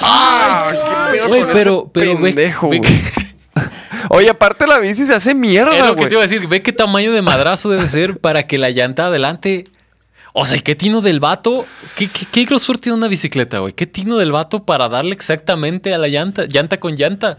¡Ah! 0.00 0.68
¿Qué 1.12 1.16
pedo 1.18 1.28
Güey, 1.28 1.40
con 1.42 1.52
pero- 1.52 1.78
ese 1.82 1.90
pero 1.92 2.20
pendejo, 2.20 2.68
ve 2.68 2.78
güey? 2.78 2.90
Oye, 4.10 4.28
aparte 4.30 4.66
la 4.66 4.78
bici 4.78 5.04
se 5.06 5.14
hace 5.14 5.34
mierda, 5.34 5.72
Es 5.76 5.80
lo 5.80 5.94
que 5.96 6.02
güey. 6.02 6.08
te 6.08 6.14
iba 6.14 6.20
a 6.22 6.26
decir. 6.28 6.46
Ve 6.46 6.62
qué 6.62 6.72
tamaño 6.72 7.12
de 7.12 7.22
madrazo 7.22 7.70
debe 7.70 7.88
ser 7.88 8.18
para 8.18 8.46
que 8.46 8.58
la 8.58 8.70
llanta 8.70 9.06
adelante. 9.06 9.68
O 10.32 10.44
sea, 10.44 10.58
¿qué 10.58 10.74
tino 10.76 11.00
del 11.00 11.18
vato? 11.18 11.64
¿Qué, 11.96 12.08
qué, 12.08 12.26
qué 12.30 12.44
grosor 12.44 12.78
tiene 12.78 12.96
una 12.96 13.08
bicicleta, 13.08 13.58
güey? 13.60 13.72
¿Qué 13.72 13.86
tino 13.86 14.16
del 14.18 14.30
vato 14.32 14.64
para 14.64 14.88
darle 14.88 15.14
exactamente 15.14 15.94
a 15.94 15.98
la 15.98 16.08
llanta? 16.08 16.44
Llanta 16.46 16.78
con 16.78 16.94
llanta. 16.94 17.38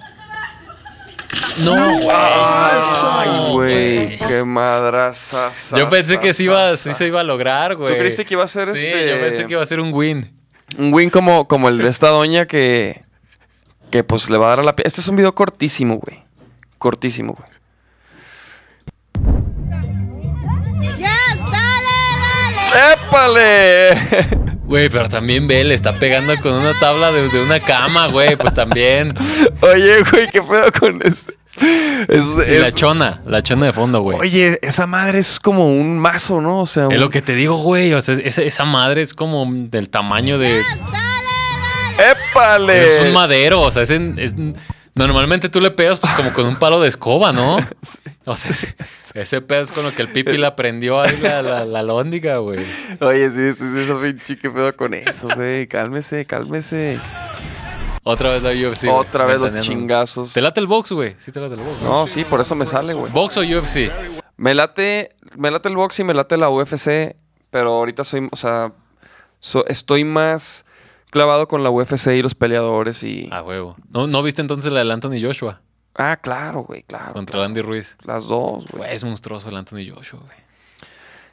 No, 1.60 1.74
güey. 1.74 2.08
Ay, 2.14 3.52
güey, 3.52 4.18
qué 4.20 4.44
madraza. 4.44 5.52
Yo 5.76 5.90
pensé 5.90 6.20
que 6.20 6.34
sí, 6.34 6.44
iba, 6.46 6.76
sí 6.78 6.94
se 6.94 7.08
iba 7.08 7.20
a 7.20 7.24
lograr, 7.24 7.76
güey. 7.76 7.94
¿Tú 7.94 8.00
creíste 8.00 8.26
que 8.26 8.36
iba 8.36 8.44
a 8.44 8.48
ser 8.48 8.70
sí, 8.70 8.88
este- 8.88 9.10
yo 9.10 9.20
pensé 9.20 9.46
que 9.46 9.54
iba 9.54 9.62
a 9.62 9.66
ser 9.66 9.80
un 9.80 9.92
win. 9.94 10.32
Un 10.78 10.94
win 10.94 11.10
como, 11.10 11.48
como 11.48 11.70
el 11.70 11.78
de 11.80 11.90
esta 11.90 12.10
doña 12.10 12.46
que, 12.46 13.04
que 13.92 14.04
pues 14.04 14.30
le 14.30 14.38
va 14.38 14.48
a 14.48 14.50
dar 14.50 14.60
a 14.62 14.64
la 14.64 14.76
pie. 14.76 14.84
Este 14.88 15.02
es 15.02 15.08
un 15.08 15.16
video 15.16 15.34
cortísimo, 15.36 15.98
güey. 15.98 16.24
Cortísimo, 16.78 17.34
güey. 17.34 17.50
¡Ya, 20.98 21.16
dale, 21.52 22.94
¡Épale! 22.94 24.47
Güey, 24.68 24.90
pero 24.90 25.08
también 25.10 25.48
ve, 25.48 25.64
le 25.64 25.74
está 25.74 25.94
pegando 25.94 26.36
con 26.42 26.54
una 26.54 26.74
tabla 26.80 27.12
de, 27.12 27.30
de 27.30 27.42
una 27.42 27.60
cama, 27.60 28.08
güey. 28.08 28.36
Pues 28.36 28.54
también. 28.54 29.14
Oye, 29.62 30.04
güey, 30.12 30.28
¿qué 30.32 30.42
pedo 30.42 30.72
con 30.78 31.02
eso? 31.04 31.32
Es, 32.08 32.26
la 32.60 32.72
chona, 32.72 33.22
la 33.26 33.42
chona 33.42 33.66
de 33.68 33.74
fondo, 33.74 34.02
güey. 34.02 34.20
Oye, 34.20 34.60
esa 34.62 34.86
madre 34.86 35.20
es 35.20 35.40
como 35.40 35.68
un 35.74 35.98
mazo, 35.98 36.40
¿no? 36.42 36.60
O 36.62 36.66
sea, 36.68 36.88
Es 36.92 37.00
lo 37.00 37.10
que 37.10 37.22
te 37.24 37.34
digo, 37.34 37.58
güey. 37.58 37.94
O 37.94 38.02
sea, 38.02 38.16
esa, 38.24 38.44
esa 38.44 38.66
madre 38.66 39.02
es 39.02 39.14
como 39.16 39.48
del 39.50 39.90
tamaño 39.90 40.38
de. 40.38 40.62
¡Épale! 41.98 42.82
Es 42.82 43.00
un 43.02 43.14
madero, 43.14 43.62
o 43.62 43.72
sea, 43.72 43.84
es, 43.84 43.90
en- 43.90 44.20
es- 44.20 44.36
normalmente 44.98 45.50
tú 45.50 45.60
le 45.62 45.70
pegas 45.72 46.00
pues 46.00 46.12
como 46.14 46.34
con 46.34 46.46
un 46.46 46.56
palo 46.58 46.82
de 46.82 46.88
escoba, 46.88 47.32
¿no? 47.32 47.58
O 48.30 48.36
sea, 48.36 48.52
ese, 48.52 48.76
ese 49.14 49.40
pedo 49.42 49.62
es 49.62 49.72
con 49.72 49.86
lo 49.86 49.94
que 49.96 50.02
el 50.02 50.10
pipi 50.12 50.36
le 50.36 50.46
aprendió 50.48 51.00
ahí 51.00 51.18
la, 51.22 51.42
la, 51.42 51.64
la 51.64 51.82
lóndiga, 51.82 52.40
güey. 52.40 52.60
Oye, 53.00 53.32
sí, 53.32 53.54
sí, 53.54 53.74
sí, 53.74 53.80
eso 53.80 53.98
pinche, 54.02 54.38
¿qué 54.38 54.50
pedo 54.50 54.76
con 54.76 54.94
eso, 54.94 55.30
güey? 55.34 55.66
Cálmese, 55.68 56.26
cálmese. 56.26 57.00
Otra 58.04 58.32
vez 58.32 58.44
la 58.44 58.52
UFC. 58.52 58.90
Otra 58.90 59.26
vez 59.26 59.40
los 59.40 59.58
chingazos. 59.62 60.34
¿Te 60.34 60.42
late 60.42 60.60
el 60.60 60.68
box, 60.68 60.92
güey? 60.92 61.16
Sí, 61.18 61.32
te 61.32 61.40
late 61.40 61.54
el 61.56 61.62
box. 61.62 61.82
No, 61.84 62.06
sí, 62.08 62.26
por 62.26 62.42
eso 62.42 62.54
me 62.56 62.66
sale, 62.66 62.94
güey. 62.94 63.12
¿Box 63.14 63.38
o 63.38 63.42
UFC? 63.42 63.92
Me 64.36 64.54
late, 64.54 65.16
me 65.38 65.50
late 65.50 65.70
el 65.70 65.76
box 65.78 66.00
y 66.00 66.04
me 66.04 66.14
late 66.14 66.36
la 66.38 66.50
UFC, 66.50 67.16
pero 67.50 67.76
ahorita 67.76 68.04
soy, 68.04 68.28
o 68.30 68.36
sea, 68.36 68.74
so- 69.40 69.66
estoy 69.68 70.04
más 70.04 70.66
clavado 71.12 71.48
con 71.48 71.64
la 71.64 71.70
UFC 71.70 72.08
y 72.08 72.22
los 72.22 72.36
peleadores 72.36 73.04
y... 73.04 73.28
Ah, 73.32 73.44
huevo. 73.44 73.76
¿No, 73.90 74.08
¿No 74.08 74.22
viste 74.24 74.42
entonces 74.42 74.72
la 74.72 74.80
del 74.80 74.92
Anthony 74.92 75.22
Joshua 75.22 75.62
Ah, 75.96 76.18
claro, 76.22 76.62
güey, 76.64 76.84
claro. 76.84 77.14
contra 77.14 77.40
el 77.40 77.46
Andy 77.46 77.62
Ruiz? 77.62 77.98
Las 78.04 78.28
dos, 78.28 78.68
güey. 78.68 78.94
Es 78.94 79.04
monstruoso 79.04 79.50
el 79.50 79.58
Anthony 79.58 79.90
Joshua, 79.92 80.20
güey. 80.20 80.38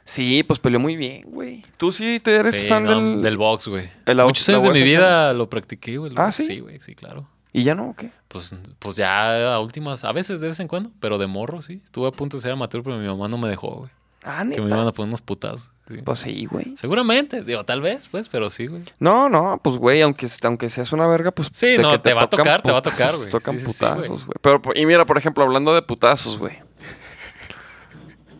Sí, 0.03 0.43
pues 0.43 0.59
peleó 0.59 0.79
muy 0.79 0.95
bien, 0.95 1.23
güey. 1.27 1.63
¿Tú 1.77 1.91
sí 1.91 2.19
te 2.19 2.35
eres 2.35 2.55
Sí, 2.55 2.67
fan 2.67 2.83
no, 2.83 2.91
del... 3.01 3.21
del 3.21 3.37
box, 3.37 3.67
güey. 3.67 3.89
Muchos 4.23 4.47
años 4.49 4.63
de 4.63 4.69
mi 4.71 4.83
vida 4.83 5.33
lo 5.33 5.49
practiqué, 5.49 5.97
güey. 5.97 6.11
Ah. 6.15 6.31
¿sí? 6.31 6.45
Sí, 6.45 6.59
güey, 6.59 6.79
sí, 6.79 6.93
claro. 6.95 7.27
¿Y 7.53 7.63
ya 7.63 7.73
no 7.73 7.89
o 7.91 7.95
qué? 7.95 8.11
Pues, 8.27 8.53
pues 8.79 8.97
ya 8.97 9.53
a 9.55 9.59
últimas, 9.59 10.03
a 10.03 10.11
veces 10.11 10.41
de 10.41 10.47
vez 10.47 10.59
en 10.59 10.67
cuando, 10.67 10.91
pero 10.99 11.17
de 11.17 11.25
morro, 11.27 11.61
sí. 11.61 11.81
Estuve 11.83 12.07
a 12.07 12.11
punto 12.11 12.37
de 12.37 12.41
ser 12.41 12.51
amateur, 12.51 12.83
pero 12.83 12.97
mi 12.97 13.07
mamá 13.07 13.27
no 13.27 13.37
me 13.37 13.47
dejó, 13.49 13.69
güey. 13.75 13.91
Ah, 14.23 14.39
Que 14.51 14.59
me 14.61 14.65
neta. 14.65 14.75
iban 14.77 14.87
a 14.87 14.91
poner 14.91 15.07
unos 15.09 15.21
putazos. 15.21 15.71
Pues 16.03 16.19
sí, 16.19 16.45
güey. 16.45 16.75
Seguramente, 16.75 17.43
digo, 17.43 17.63
tal 17.63 17.79
vez, 17.79 18.07
pues, 18.09 18.27
pero 18.27 18.49
sí, 18.49 18.65
güey. 18.65 18.83
No, 18.99 19.29
no, 19.29 19.59
pues, 19.63 19.75
güey, 19.77 20.01
aunque, 20.01 20.27
aunque 20.43 20.69
seas 20.69 20.91
una 20.91 21.05
verga, 21.05 21.31
pues. 21.31 21.51
Sí, 21.53 21.75
no, 21.77 22.01
te, 22.01 22.13
va 22.13 22.23
a 22.23 22.29
tocar, 22.29 22.63
te 22.63 22.71
va 22.71 22.79
a 22.79 22.81
tocar, 22.81 23.15
güey. 23.15 23.29
Tocan 23.29 23.57
putazos, 23.57 24.25
güey. 24.25 24.37
pero, 24.41 24.61
y 24.73 24.85
mira, 24.87 25.05
por 25.05 25.19
ejemplo, 25.19 25.43
hablando 25.43 25.75
de 25.75 25.83
putazos, 25.83 26.39
güey. 26.39 26.57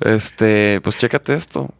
Este, 0.01 0.81
pues 0.81 0.97
chécate 0.97 1.35
esto. 1.35 1.71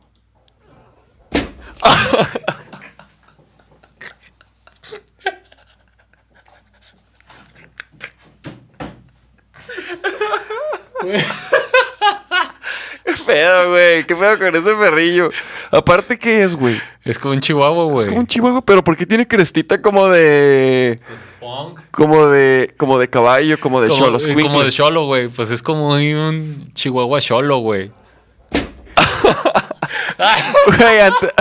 ¿Qué 13.25 13.33
pedo, 13.33 13.69
güey? 13.69 14.05
¿Qué 14.05 14.15
pedo 14.15 14.37
con 14.37 14.55
ese 14.55 14.75
perrillo? 14.75 15.31
Aparte, 15.71 16.17
¿qué 16.19 16.43
es, 16.43 16.55
güey? 16.55 16.79
Es 17.03 17.17
como 17.17 17.33
un 17.33 17.41
chihuahua, 17.41 17.85
güey. 17.85 17.99
Es 18.01 18.05
como 18.07 18.19
un 18.19 18.27
chihuahua, 18.27 18.61
pero 18.61 18.83
¿por 18.83 18.95
qué 18.95 19.05
tiene 19.05 19.27
crestita 19.27 19.81
como 19.81 20.07
de... 20.09 20.99
Como 21.91 22.27
de... 22.27 22.73
Como 22.77 22.99
de 22.99 23.09
caballo, 23.09 23.59
como 23.59 23.81
de 23.81 23.89
cholo? 23.89 24.19
como 24.19 24.63
de 24.63 24.71
cholo, 24.71 25.05
güey. 25.05 25.27
Pues 25.29 25.49
es 25.49 25.61
como 25.61 25.89
un 25.89 26.71
chihuahua 26.73 27.19
cholo, 27.21 27.57
güey. 27.59 27.91
Güey, 30.77 30.99
antes... 31.01 31.33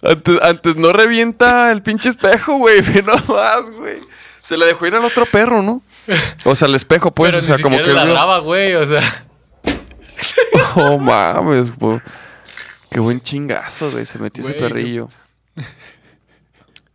Antes, 0.00 0.38
antes 0.42 0.76
no 0.76 0.92
revienta 0.92 1.72
el 1.72 1.82
pinche 1.82 2.08
espejo, 2.08 2.56
güey. 2.56 2.80
Ve 2.82 3.02
nomás, 3.02 3.70
güey. 3.70 3.98
Se 4.40 4.56
le 4.56 4.66
dejó 4.66 4.86
ir 4.86 4.94
al 4.94 5.04
otro 5.04 5.26
perro, 5.26 5.60
¿no? 5.60 5.82
O 6.44 6.54
sea, 6.54 6.66
al 6.66 6.74
espejo, 6.76 7.10
pues. 7.10 7.32
Pero 7.32 7.42
o 7.42 7.46
sea, 7.46 7.56
ni 7.56 7.62
como 7.62 7.78
que. 7.78 7.92
güey. 8.42 8.74
O 8.76 8.86
sea, 8.86 9.02
Oh, 10.76 10.98
mames, 10.98 11.76
güey. 11.76 12.00
Qué 12.90 13.00
buen 13.00 13.20
chingazo, 13.20 13.90
güey. 13.90 14.06
Se 14.06 14.18
metió 14.18 14.42
ese 14.44 14.52
Güey, 14.54 14.62
perrillo. 14.68 15.08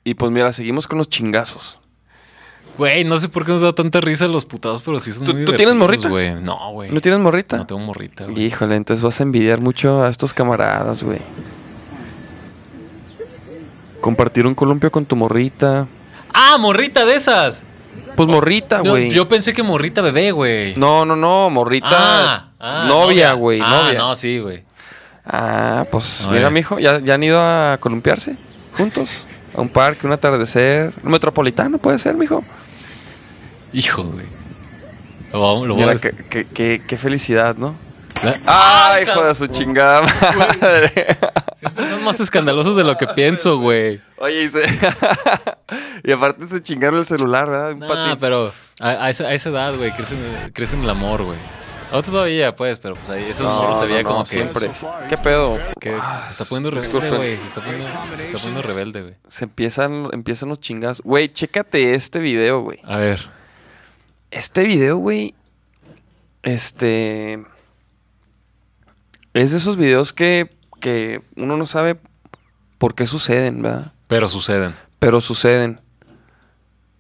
Y 0.03 0.14
pues 0.15 0.32
mira, 0.32 0.52
seguimos 0.53 0.88
con 0.88 0.98
los 0.98 1.10
chingazos. 1.10 1.80
güey, 2.78 3.03
no 3.03 3.18
sé 3.18 3.30
por 3.30 3.45
qué 3.45 3.52
nos 3.52 3.61
da 3.61 3.74
tanta 3.74 4.02
risa 4.02 4.28
los 4.28 4.45
putados, 4.45 4.82
pero 4.84 4.99
sí 4.99 5.11
son 5.11 5.26
¿Tú- 5.26 5.34
muy 5.34 5.45
tú 5.45 5.53
tienes 5.53 5.76
morrita? 5.76 6.10
güey. 6.10 6.34
No, 6.41 6.72
güey. 6.72 6.91
¿No 6.91 6.99
tienes 7.02 7.20
morrita? 7.22 7.57
No 7.57 7.68
tengo 7.68 7.82
morrita, 7.82 8.26
güey. 8.26 8.44
Híjole, 8.45 8.76
entonces 8.76 9.02
vas 9.03 9.20
a 9.20 9.24
envidiar 9.24 9.61
mucho 9.61 10.02
a 10.03 10.10
estos 10.10 10.34
camaradas, 10.34 11.03
güey. 11.03 11.20
Compartir 14.02 14.45
un 14.48 14.56
columpio 14.56 14.91
con 14.91 15.06
tu 15.06 15.15
morrita. 15.15 15.88
¡Ah, 16.34 16.57
morrita 16.60 17.06
de 17.06 17.15
esas! 17.15 17.64
Pues 18.15 18.28
morrita, 18.28 18.80
No, 18.84 18.91
güey. 18.91 19.10
yo 19.11 19.28
pensé 19.28 19.53
que 19.53 19.64
morrita 19.64 20.02
bebé, 20.02 20.32
güey. 20.32 20.76
No, 20.76 21.06
no, 21.06 21.15
no, 21.15 21.49
morrita. 21.49 21.88
Ah, 21.91 22.49
ah, 22.64 22.85
novia, 22.88 23.34
güey, 23.34 23.60
Ah, 23.61 23.69
novia. 23.84 23.99
no, 23.99 24.15
sí, 24.15 24.40
güey. 24.40 24.64
Ah, 25.26 25.85
pues 25.91 26.26
Oye. 26.26 26.38
mira, 26.38 26.49
mijo, 26.49 26.80
¿ya, 26.80 26.99
ya 26.99 27.14
han 27.14 27.23
ido 27.23 27.40
a 27.41 27.77
columpiarse 27.80 28.35
juntos. 28.77 29.26
A 29.56 29.61
un 29.61 29.69
parque, 29.69 30.07
un 30.07 30.14
atardecer. 30.14 30.91
Un 31.03 31.11
metropolitano 31.11 31.77
puede 31.77 31.99
ser, 31.99 32.15
mijo. 32.15 32.44
Hijo, 33.72 34.03
güey. 34.03 34.26
Lo, 35.31 35.41
vamos- 35.41 35.68
lo 35.68 35.76
Mira, 35.76 35.95
qué, 35.98 36.11
qué- 36.30 36.45
qué- 36.53 36.81
qué 36.88 36.98
felicidad, 36.98 37.56
¿no? 37.56 37.76
¿Eh? 38.23 38.34
¡Ah, 38.48 38.98
hijo 39.02 39.23
de 39.26 39.35
su 39.35 39.48
chingada 39.48 40.02
madre! 40.02 41.18
Siempre 41.57 41.90
son 41.90 42.03
más 42.03 42.19
escandalosos 42.19 42.76
de 42.76 42.84
lo 42.84 42.95
que 42.98 43.07
pienso, 43.07 43.57
güey. 43.57 43.99
Oye, 44.18 44.44
y, 44.44 44.49
se- 44.49 44.64
y 46.03 46.11
aparte 46.11 46.48
se 46.48 46.61
chingaron 46.61 46.99
el 46.99 47.06
celular, 47.06 47.49
¿verdad? 47.49 47.72
Un 47.73 47.80
Nah, 47.80 48.15
pero 48.19 48.52
a, 48.80 48.90
a 49.06 49.10
esa, 49.10 49.26
a 49.26 49.34
esa 49.34 49.49
edad, 49.49 49.76
güey, 49.76 49.91
crecen, 49.91 50.18
crecen 50.53 50.84
el 50.84 50.90
amor, 50.90 51.23
güey. 51.23 51.38
Ahora 51.94 52.06
todavía, 52.07 52.56
pues, 52.56 52.80
pero 52.80 52.95
pues 52.95 53.07
ahí 53.10 53.26
eso 53.30 53.44
No, 53.44 53.76
se 53.76 53.86
veía 53.86 54.02
no, 54.03 54.10
como 54.10 54.20
no, 54.20 54.26
que... 54.26 54.30
siempre. 54.32 54.70
¿Qué 55.10 55.18
pedo? 55.18 55.57
que 55.80 55.91
Ah, 56.02 56.22
se 56.24 56.32
está 56.32 56.45
poniendo 56.45 56.72
rebelde, 56.72 57.10
güey. 57.15 57.38
Se 57.38 57.48
está 57.48 57.61
poniendo, 57.64 57.88
se 58.18 58.24
está 58.24 58.38
poniendo 58.40 58.61
rebelde, 58.64 59.02
güey. 59.03 59.15
Se 59.28 59.44
empiezan, 59.45 60.10
empiezan 60.11 60.49
los 60.49 60.60
chingazos. 60.60 61.02
Güey, 61.06 61.30
chécate 61.30 61.94
este 61.94 62.20
video, 62.20 62.61
güey. 62.61 62.80
A 62.84 62.98
ver. 62.98 63.30
Este 64.32 64.64
video, 64.64 64.98
güey. 64.98 65.36
Este. 66.41 67.44
Es 69.34 69.52
de 69.52 69.57
esos 69.57 69.78
videos 69.78 70.14
que, 70.14 70.49
que 70.80 71.22
uno 71.36 71.57
no 71.57 71.65
sabe 71.65 71.98
por 72.78 72.95
qué 72.95 73.07
suceden, 73.07 73.61
¿verdad? 73.61 73.94
Pero 74.07 74.28
suceden. 74.28 74.76
Pero 74.99 75.22
suceden. 75.22 75.80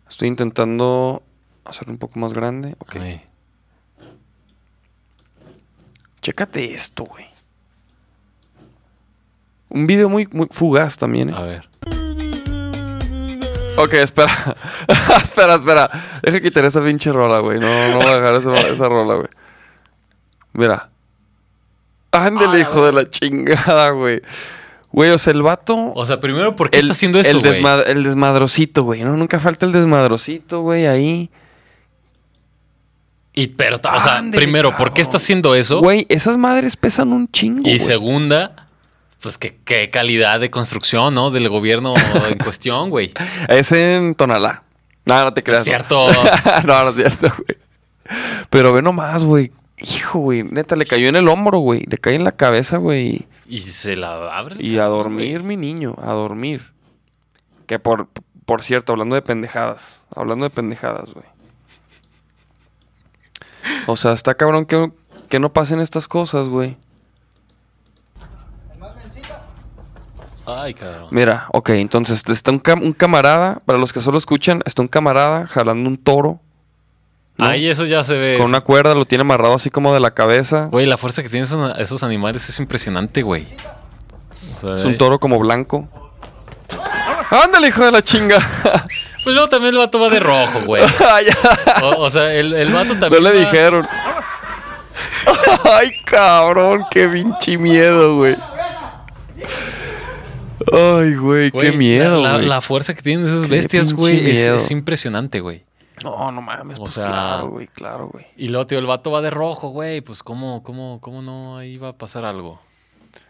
Estoy 0.07 0.27
intentando 0.27 1.23
hacerlo 1.65 1.93
un 1.93 1.99
poco 1.99 2.19
más 2.19 2.33
grande. 2.33 2.75
Ok. 2.79 2.95
Chécate 6.23 6.73
esto, 6.73 7.03
güey. 7.03 7.25
Un 9.69 9.85
video 9.85 10.07
muy, 10.07 10.27
muy 10.31 10.47
fugaz 10.49 10.97
también, 10.97 11.29
¿eh? 11.29 11.33
A 11.35 11.41
ver. 11.41 11.67
Ok, 13.77 13.93
espera. 13.95 14.55
espera, 15.21 15.55
espera. 15.55 15.89
Deja 16.21 16.39
quitar 16.39 16.63
esa 16.63 16.81
pinche 16.83 17.11
rola, 17.11 17.39
güey. 17.39 17.59
No, 17.59 17.67
no 17.89 17.97
voy 17.99 18.07
a 18.07 18.15
dejar 18.19 18.35
esa, 18.35 18.55
esa 18.69 18.87
rola, 18.87 19.15
güey. 19.15 19.27
Mira. 20.53 20.89
Ándele, 22.11 22.59
hijo 22.61 22.85
de 22.85 22.93
la 22.93 23.09
chingada, 23.09 23.89
güey. 23.89 24.21
Güey, 24.91 25.09
o 25.09 25.17
sea, 25.17 25.33
el 25.33 25.41
vato. 25.41 25.91
O 25.93 26.05
sea, 26.05 26.19
primero, 26.21 26.55
¿por 26.55 26.69
qué 26.69 26.77
el, 26.77 26.85
está 26.85 26.93
haciendo 26.93 27.19
eso, 27.19 27.31
el, 27.31 27.39
güey? 27.39 27.59
desma- 27.61 27.83
el 27.85 28.03
desmadrocito, 28.03 28.83
güey. 28.83 29.03
¿no? 29.03 29.17
Nunca 29.17 29.39
falta 29.39 29.65
el 29.65 29.71
desmadrocito, 29.73 30.61
güey, 30.61 30.85
ahí. 30.85 31.29
Y, 33.35 33.47
pero, 33.47 33.77
o 33.77 33.99
sea, 33.99 34.23
primero, 34.31 34.77
¿por 34.77 34.93
qué 34.93 35.01
está 35.01 35.17
haciendo 35.17 35.55
eso? 35.55 35.79
Güey, 35.79 36.05
esas 36.09 36.37
madres 36.37 36.77
pesan 36.77 37.11
un 37.11 37.27
chingo. 37.31 37.61
y 37.61 37.63
güey. 37.63 37.79
segunda, 37.79 38.67
pues 39.21 39.37
qué, 39.39 39.57
qué 39.65 39.89
calidad 39.89 40.39
de 40.39 40.51
construcción, 40.51 41.15
¿no? 41.15 41.31
Del 41.31 41.49
gobierno 41.49 41.95
en 42.29 42.37
cuestión, 42.37 42.89
güey. 42.89 43.11
Es 43.47 43.71
en 43.71 44.13
Tonalá. 44.13 44.63
No, 45.05 45.23
no 45.23 45.33
te 45.33 45.41
creas. 45.41 45.59
Es 45.59 45.65
cierto. 45.65 46.07
no, 46.65 46.83
no 46.83 46.89
es 46.89 46.95
cierto, 46.95 47.27
güey. 47.29 47.57
Pero 48.49 48.71
ve 48.73 48.81
nomás, 48.81 49.23
güey. 49.23 49.51
Hijo, 49.77 50.19
güey. 50.19 50.43
Neta, 50.43 50.75
le 50.75 50.85
cayó 50.85 51.09
en 51.09 51.15
el 51.15 51.27
hombro, 51.27 51.59
güey. 51.59 51.83
Le 51.87 51.97
cae 51.97 52.15
en 52.15 52.23
la 52.23 52.33
cabeza, 52.33 52.77
güey. 52.77 53.27
Y 53.47 53.59
se 53.59 53.95
la 53.95 54.37
abre. 54.37 54.55
el 54.55 54.65
Y 54.65 54.77
a 54.77 54.85
dormir, 54.85 55.41
güey. 55.41 55.57
mi 55.57 55.57
niño, 55.57 55.95
a 56.01 56.11
dormir. 56.11 56.71
Que 57.65 57.79
por, 57.79 58.07
por 58.45 58.61
cierto, 58.61 58.93
hablando 58.93 59.15
de 59.15 59.21
pendejadas. 59.21 60.03
Hablando 60.15 60.45
de 60.45 60.49
pendejadas, 60.51 61.13
güey. 61.13 61.25
O 63.87 63.95
sea, 63.97 64.13
está 64.13 64.33
cabrón 64.35 64.65
que, 64.65 64.91
que 65.29 65.39
no 65.39 65.51
pasen 65.53 65.79
estas 65.79 66.07
cosas, 66.07 66.47
güey. 66.49 66.77
Ay, 70.45 70.73
cabrón. 70.73 71.07
Mira, 71.11 71.47
ok, 71.53 71.69
entonces 71.69 72.21
está 72.27 72.51
un, 72.51 72.61
cam- 72.61 72.81
un 72.83 72.91
camarada, 72.93 73.61
para 73.65 73.79
los 73.79 73.93
que 73.93 74.01
solo 74.01 74.17
escuchan, 74.17 74.61
está 74.65 74.81
un 74.81 74.89
camarada 74.89 75.47
jalando 75.47 75.89
un 75.89 75.97
toro 75.97 76.39
¿no? 77.37 77.45
Ahí 77.45 77.67
eso 77.67 77.85
ya 77.85 78.03
se 78.03 78.15
ve. 78.17 78.35
con 78.37 78.47
una 78.47 78.61
cuerda, 78.61 78.93
lo 78.93 79.05
tiene 79.05 79.21
amarrado 79.23 79.55
así 79.55 79.71
como 79.71 79.91
de 79.93 79.99
la 79.99 80.11
cabeza. 80.11 80.65
Güey, 80.65 80.85
la 80.85 80.97
fuerza 80.97 81.23
que 81.23 81.29
tienen 81.29 81.45
esos, 81.45 81.79
esos 81.79 82.03
animales 82.03 82.47
es 82.47 82.59
impresionante, 82.59 83.23
güey. 83.23 83.47
O 84.55 84.59
sea, 84.59 84.75
Es 84.75 84.83
un 84.83 84.97
toro 84.99 85.17
como 85.19 85.39
blanco. 85.39 85.87
¡Ándale, 87.31 87.69
hijo 87.69 87.83
de 87.85 87.91
la 87.91 88.01
chinga! 88.03 88.37
Pues 89.23 89.33
luego 89.33 89.47
también 89.49 89.73
el 89.73 89.79
vato 89.79 89.99
va 89.99 90.09
de 90.09 90.19
rojo, 90.19 90.61
güey. 90.65 90.83
Ya. 90.99 91.85
O, 91.85 92.01
o 92.03 92.09
sea, 92.11 92.33
el, 92.33 92.53
el 92.53 92.71
vato 92.73 92.93
no 92.95 92.99
también. 92.99 93.23
le 93.23 93.31
va- 93.33 93.39
dijeron. 93.39 93.87
Ay, 95.63 95.91
cabrón, 96.05 96.85
qué 96.91 97.07
pinche 97.07 97.57
miedo, 97.57 98.17
güey. 98.17 98.35
Ay, 100.71 101.15
güey, 101.15 101.51
qué 101.51 101.71
miedo, 101.73 102.21
la, 102.21 102.33
güey. 102.35 102.45
la 102.45 102.61
fuerza 102.61 102.93
que 102.93 103.01
tienen 103.01 103.25
esas 103.25 103.43
Qué 103.43 103.47
bestias, 103.49 103.93
güey, 103.93 104.29
es 104.31 104.71
impresionante, 104.71 105.39
güey. 105.41 105.63
No, 106.03 106.31
no 106.31 106.41
mames, 106.41 106.77
O 106.79 106.83
pues 106.83 106.93
sea- 106.93 107.05
claro, 107.07 107.47
güey, 107.49 107.67
claro, 107.67 108.09
güey. 108.11 108.25
Y 108.37 108.47
luego, 108.49 108.65
tío, 108.67 108.79
el 108.79 108.85
vato 108.85 109.11
va 109.11 109.21
de 109.21 109.29
rojo, 109.29 109.69
güey. 109.69 110.01
Pues, 110.01 110.23
¿cómo, 110.23 110.63
cómo, 110.63 110.99
cómo 111.01 111.21
no 111.21 111.57
ahí 111.57 111.77
va 111.77 111.89
a 111.89 111.93
pasar 111.93 112.25
algo? 112.25 112.59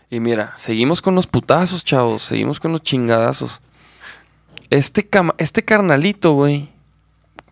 Y 0.10 0.20
mira, 0.20 0.54
seguimos 0.56 1.02
con 1.02 1.16
los 1.16 1.28
putazos, 1.28 1.84
chavos. 1.84 2.24
Seguimos 2.24 2.60
con 2.60 2.72
los 2.72 2.82
chingadazos. 2.82 3.62
Este, 4.74 5.06
cama- 5.08 5.36
este 5.38 5.64
carnalito, 5.64 6.32
güey, 6.34 6.68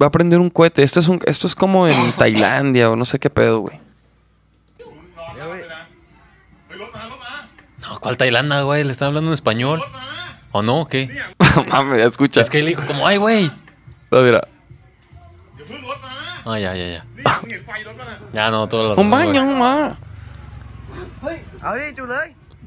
va 0.02 0.08
a 0.08 0.12
prender 0.12 0.40
un 0.40 0.50
cohete. 0.50 0.82
Esto 0.82 1.00
es, 1.00 1.08
un, 1.08 1.20
esto 1.28 1.46
es 1.46 1.54
como 1.54 1.88
en 1.88 2.12
Tailandia 2.18 2.90
o 2.90 2.96
no 2.96 3.06
sé 3.06 3.20
qué 3.20 3.30
pedo, 3.30 3.60
güey. 3.60 3.80
No, 7.82 8.00
¿cuál 8.00 8.18
Tailandia, 8.18 8.62
güey? 8.64 8.84
¿Le 8.84 8.92
está 8.92 9.06
hablando 9.06 9.30
en 9.30 9.34
español? 9.34 9.82
¿O 10.52 10.64
no? 10.64 10.82
¿O 10.82 10.88
qué? 10.88 11.16
Mames, 11.68 12.00
ya 12.00 12.08
escucha. 12.08 12.42
Es 12.42 12.50
que 12.50 12.60
él 12.60 12.66
dijo 12.68 12.82
como, 12.88 13.06
ay, 13.06 13.18
güey. 13.18 13.52
No, 14.10 14.22
mira. 14.22 14.48
Ah, 16.44 16.58
ya, 16.58 16.74
ya, 16.76 16.88
ya. 16.88 17.06
Ya 18.34 18.50
no, 18.50 18.68
todo 18.68 18.96
lo 18.96 19.02
Un 19.02 19.12
baño, 19.12 19.46
ma. 19.46 19.96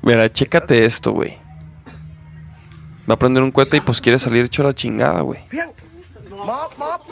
Mira, 0.03 0.31
chécate 0.33 0.85
esto, 0.85 1.11
güey. 1.11 1.39
Va 3.09 3.15
a 3.15 3.19
prender 3.19 3.43
un 3.43 3.51
cohete 3.51 3.77
y 3.77 3.81
pues 3.81 4.01
quiere 4.01 4.19
salir 4.19 4.45
hecho 4.45 4.63
a 4.63 4.67
la 4.67 4.75
chingada, 4.75 5.21
güey. 5.21 5.41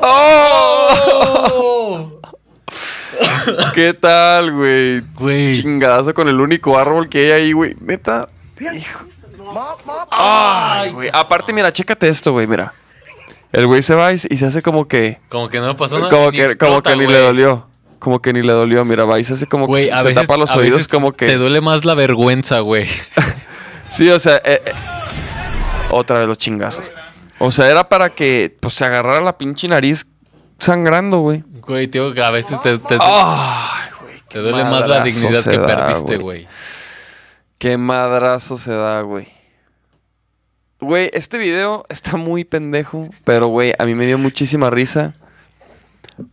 ¡Oh! 0.01 2.11
¿Qué 3.75 3.95
tal, 3.95 4.53
güey? 4.53 5.01
Güey. 5.15 5.61
Chingadazo 5.61 6.15
con 6.15 6.29
el 6.29 6.41
único 6.41 6.79
árbol 6.79 7.09
que 7.09 7.27
hay 7.27 7.31
ahí, 7.43 7.53
güey. 7.53 7.77
Neta. 7.81 8.29
Hijo. 8.61 9.05
Ay, 10.11 10.93
güey. 10.93 11.11
Aparte, 11.13 11.53
mira, 11.53 11.73
chécate 11.73 12.09
esto, 12.09 12.33
güey, 12.33 12.47
mira. 12.47 12.73
El 13.53 13.67
güey 13.67 13.83
se 13.83 13.95
va 13.95 14.13
y, 14.13 14.17
y 14.31 14.37
se 14.39 14.47
hace 14.47 14.63
como 14.63 14.89
que. 14.89 15.21
Como 15.29 15.49
que 15.49 15.61
no 15.61 15.77
pasó 15.77 15.99
nada. 15.99 16.11
Como 16.11 16.31
que, 16.31 16.57
como 16.57 16.77
explota, 16.77 16.91
que 16.91 16.97
ni 16.97 17.05
güey. 17.05 17.17
le 17.17 17.23
dolió. 17.23 17.67
Como 17.99 18.23
que 18.23 18.33
ni 18.33 18.43
le 18.43 18.53
dolió. 18.53 18.85
Mira, 18.85 19.05
va 19.05 19.19
y 19.21 19.25
se 19.25 19.35
hace 19.35 19.47
como 19.47 19.67
Güey, 19.67 19.87
que 19.87 19.93
a 19.93 20.01
se 20.01 20.09
veces, 20.09 20.27
tapa 20.27 20.39
los 20.39 20.55
oídos 20.57 20.89
como 20.89 21.13
que. 21.13 21.27
Te 21.27 21.37
duele 21.37 21.61
más 21.61 21.85
la 21.85 21.95
vergüenza, 21.95 22.61
güey. 22.61 22.89
Sí, 23.89 24.09
o 24.09 24.19
sea, 24.19 24.37
eh, 24.37 24.63
eh, 24.65 24.73
otra 25.93 26.19
vez 26.19 26.27
los 26.29 26.39
chingazos. 26.39 26.93
O 27.39 27.51
sea, 27.51 27.69
era 27.71 27.89
para 27.89 28.11
que 28.11 28.57
pues 28.61 28.75
se 28.75 28.85
agarrara 28.85 29.21
la 29.21 29.39
pinche 29.39 29.69
nariz 29.69 30.07
sangrando, 30.59 31.21
güey. 31.21 31.43
Güey, 31.61 31.89
tío, 31.89 32.13
que 32.15 32.23
a 32.23 32.31
veces 32.31 32.61
te, 32.63 32.79
te, 32.79 32.97
Ay, 33.01 33.91
güey. 34.03 34.23
te 34.29 34.39
duele 34.41 34.65
más 34.65 34.89
la 34.89 35.03
dignidad 35.03 35.45
que 35.45 35.59
da, 35.59 35.67
perdiste, 35.67 36.17
güey. 36.19 36.47
Qué 37.59 37.77
madrazo 37.77 38.59
se 38.59 38.73
da, 38.73 39.01
güey. 39.03 39.29
Güey, 40.81 41.11
este 41.13 41.39
video 41.39 41.85
está 41.89 42.17
muy 42.17 42.45
pendejo, 42.45 43.09
pero 43.25 43.47
güey, 43.47 43.73
a 43.79 43.85
mí 43.85 43.95
me 43.95 44.07
dio 44.07 44.19
muchísima 44.19 44.69
risa. 44.71 45.15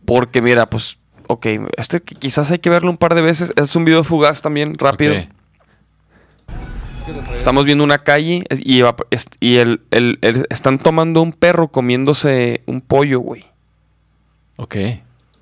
Porque 0.04 0.42
mira, 0.42 0.66
pues, 0.68 0.98
ok, 1.28 1.46
este 1.76 2.04
qui- 2.04 2.18
quizás 2.18 2.50
hay 2.50 2.58
que 2.58 2.68
verlo 2.70 2.90
un 2.90 2.96
par 2.98 3.14
de 3.14 3.22
veces. 3.22 3.52
Es 3.56 3.74
un 3.76 3.84
video 3.84 4.02
fugaz 4.04 4.42
también, 4.42 4.74
rápido. 4.76 5.14
Ok. 5.14 5.28
Estamos 7.34 7.64
viendo 7.64 7.82
una 7.84 7.98
calle 7.98 8.44
y, 8.50 8.80
va- 8.82 8.96
y 9.40 9.56
el, 9.56 9.80
el- 9.90 10.18
el- 10.22 10.46
están 10.50 10.78
tomando 10.78 11.20
un 11.22 11.32
perro 11.32 11.68
comiéndose 11.68 12.62
un 12.66 12.80
pollo, 12.80 13.20
güey. 13.20 13.46
Ok. 14.56 14.76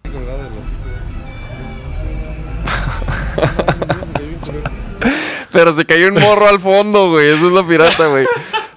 Pero 5.53 5.73
se 5.73 5.85
cayó 5.86 6.09
un 6.09 6.15
morro 6.15 6.47
al 6.49 6.61
fondo, 6.61 7.11
güey. 7.11 7.28
Eso 7.28 7.47
es 7.49 7.53
lo 7.53 7.66
pirata, 7.66 8.07
güey. 8.07 8.27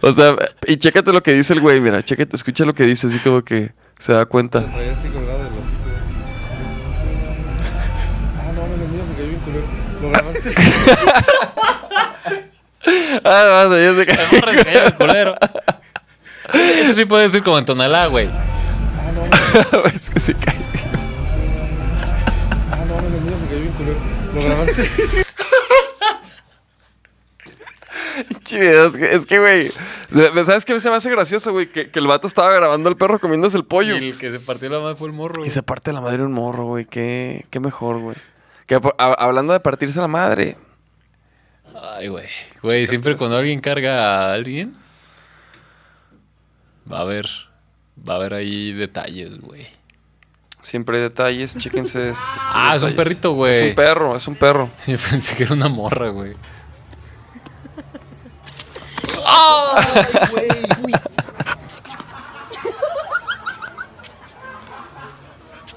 O 0.02 0.12
sea, 0.12 0.36
y 0.66 0.78
chécate 0.78 1.14
lo 1.14 1.22
que 1.22 1.34
dice 1.34 1.54
el 1.54 1.62
güey, 1.62 1.80
mira, 1.80 2.02
chécate, 2.02 2.36
escucha 2.36 2.66
lo 2.66 2.74
que 2.74 2.84
dice, 2.86 3.06
así 3.08 3.20
como 3.20 3.44
que 3.44 3.72
se 4.00 4.14
da 4.14 4.26
cuenta. 4.26 4.60
Ah, 4.60 4.72
no, 4.76 4.82
ya 4.82 4.96
se 4.96 5.08
cayó. 5.10 5.22
El 12.86 13.24
morro 13.24 14.54
se 14.54 14.64
cayó 14.66 14.84
de 14.86 14.92
culero. 14.94 15.36
Eso 16.54 16.94
sí 16.94 17.06
puede 17.06 17.24
decir 17.24 17.44
como 17.44 17.58
en 17.60 17.66
Tonalá, 17.66 18.08
güey. 18.08 18.28
es 19.94 20.10
que 20.10 20.20
se 20.20 20.34
cayó. 20.34 20.60
Pinche 28.28 28.60
video, 28.60 28.86
Es 28.88 28.92
que, 28.94 29.06
es 29.16 29.26
que, 29.26 29.40
güey. 29.40 29.72
¿Sabes 30.44 30.66
qué 30.66 30.80
se 30.80 30.90
me 30.90 30.96
hace 30.98 31.10
gracioso, 31.10 31.52
güey? 31.52 31.68
Que, 31.68 31.90
que 31.90 32.00
el 32.00 32.08
vato 32.08 32.28
estaba 32.28 32.52
grabando 32.52 32.90
al 32.90 32.98
perro 32.98 33.20
comiéndose 33.20 33.58
el 33.58 33.64
Y 33.64 33.68
pollo. 33.68 33.96
el 33.96 34.18
que 34.18 34.32
se 34.32 34.40
partió 34.40 34.70
la 34.70 34.80
madre 34.80 34.96
fue 34.96 35.08
el 35.08 35.14
morro. 35.14 35.36
Y 35.38 35.40
güey. 35.44 35.50
se 35.50 35.64
parte 35.64 35.94
la 35.94 36.02
madre 36.02 36.24
un 36.24 36.34
morro, 36.34 36.66
güey. 36.66 36.86
Qué, 36.86 37.46
qué 37.50 37.60
mejor, 37.60 38.00
güey. 38.00 38.16
Que, 38.68 38.76
a- 38.76 39.14
hablando 39.14 39.54
de 39.54 39.60
partirse 39.60 40.00
la 40.00 40.08
madre. 40.08 40.58
Ay, 41.76 42.08
güey. 42.08 42.28
Güey, 42.62 42.88
siempre 42.88 43.16
cuando 43.16 43.38
alguien 43.38 43.60
carga 43.60 44.30
a 44.30 44.34
alguien, 44.34 44.74
va 46.92 47.00
a 47.00 47.02
haber, 47.02 47.28
va 48.08 48.14
a 48.14 48.18
haber 48.18 48.34
ahí 48.34 48.74
detalles, 48.74 49.40
güey. 49.40 49.68
Siempre 50.62 50.98
hay 50.98 51.04
detalles, 51.04 51.58
chéquense. 51.58 52.10
estos 52.12 52.26
Ah, 52.46 52.76
es 52.76 52.84
un 52.84 52.96
perrito, 52.96 53.34
güey. 53.34 53.56
Es 53.56 53.70
un 53.70 53.76
perro, 53.76 54.16
es 54.16 54.28
un 54.28 54.36
perro. 54.36 54.70
Yo 54.88 54.98
pensé 54.98 55.36
que 55.36 55.44
era 55.44 55.54
una 55.54 55.70
morra, 55.70 56.10
güey. 56.10 56.36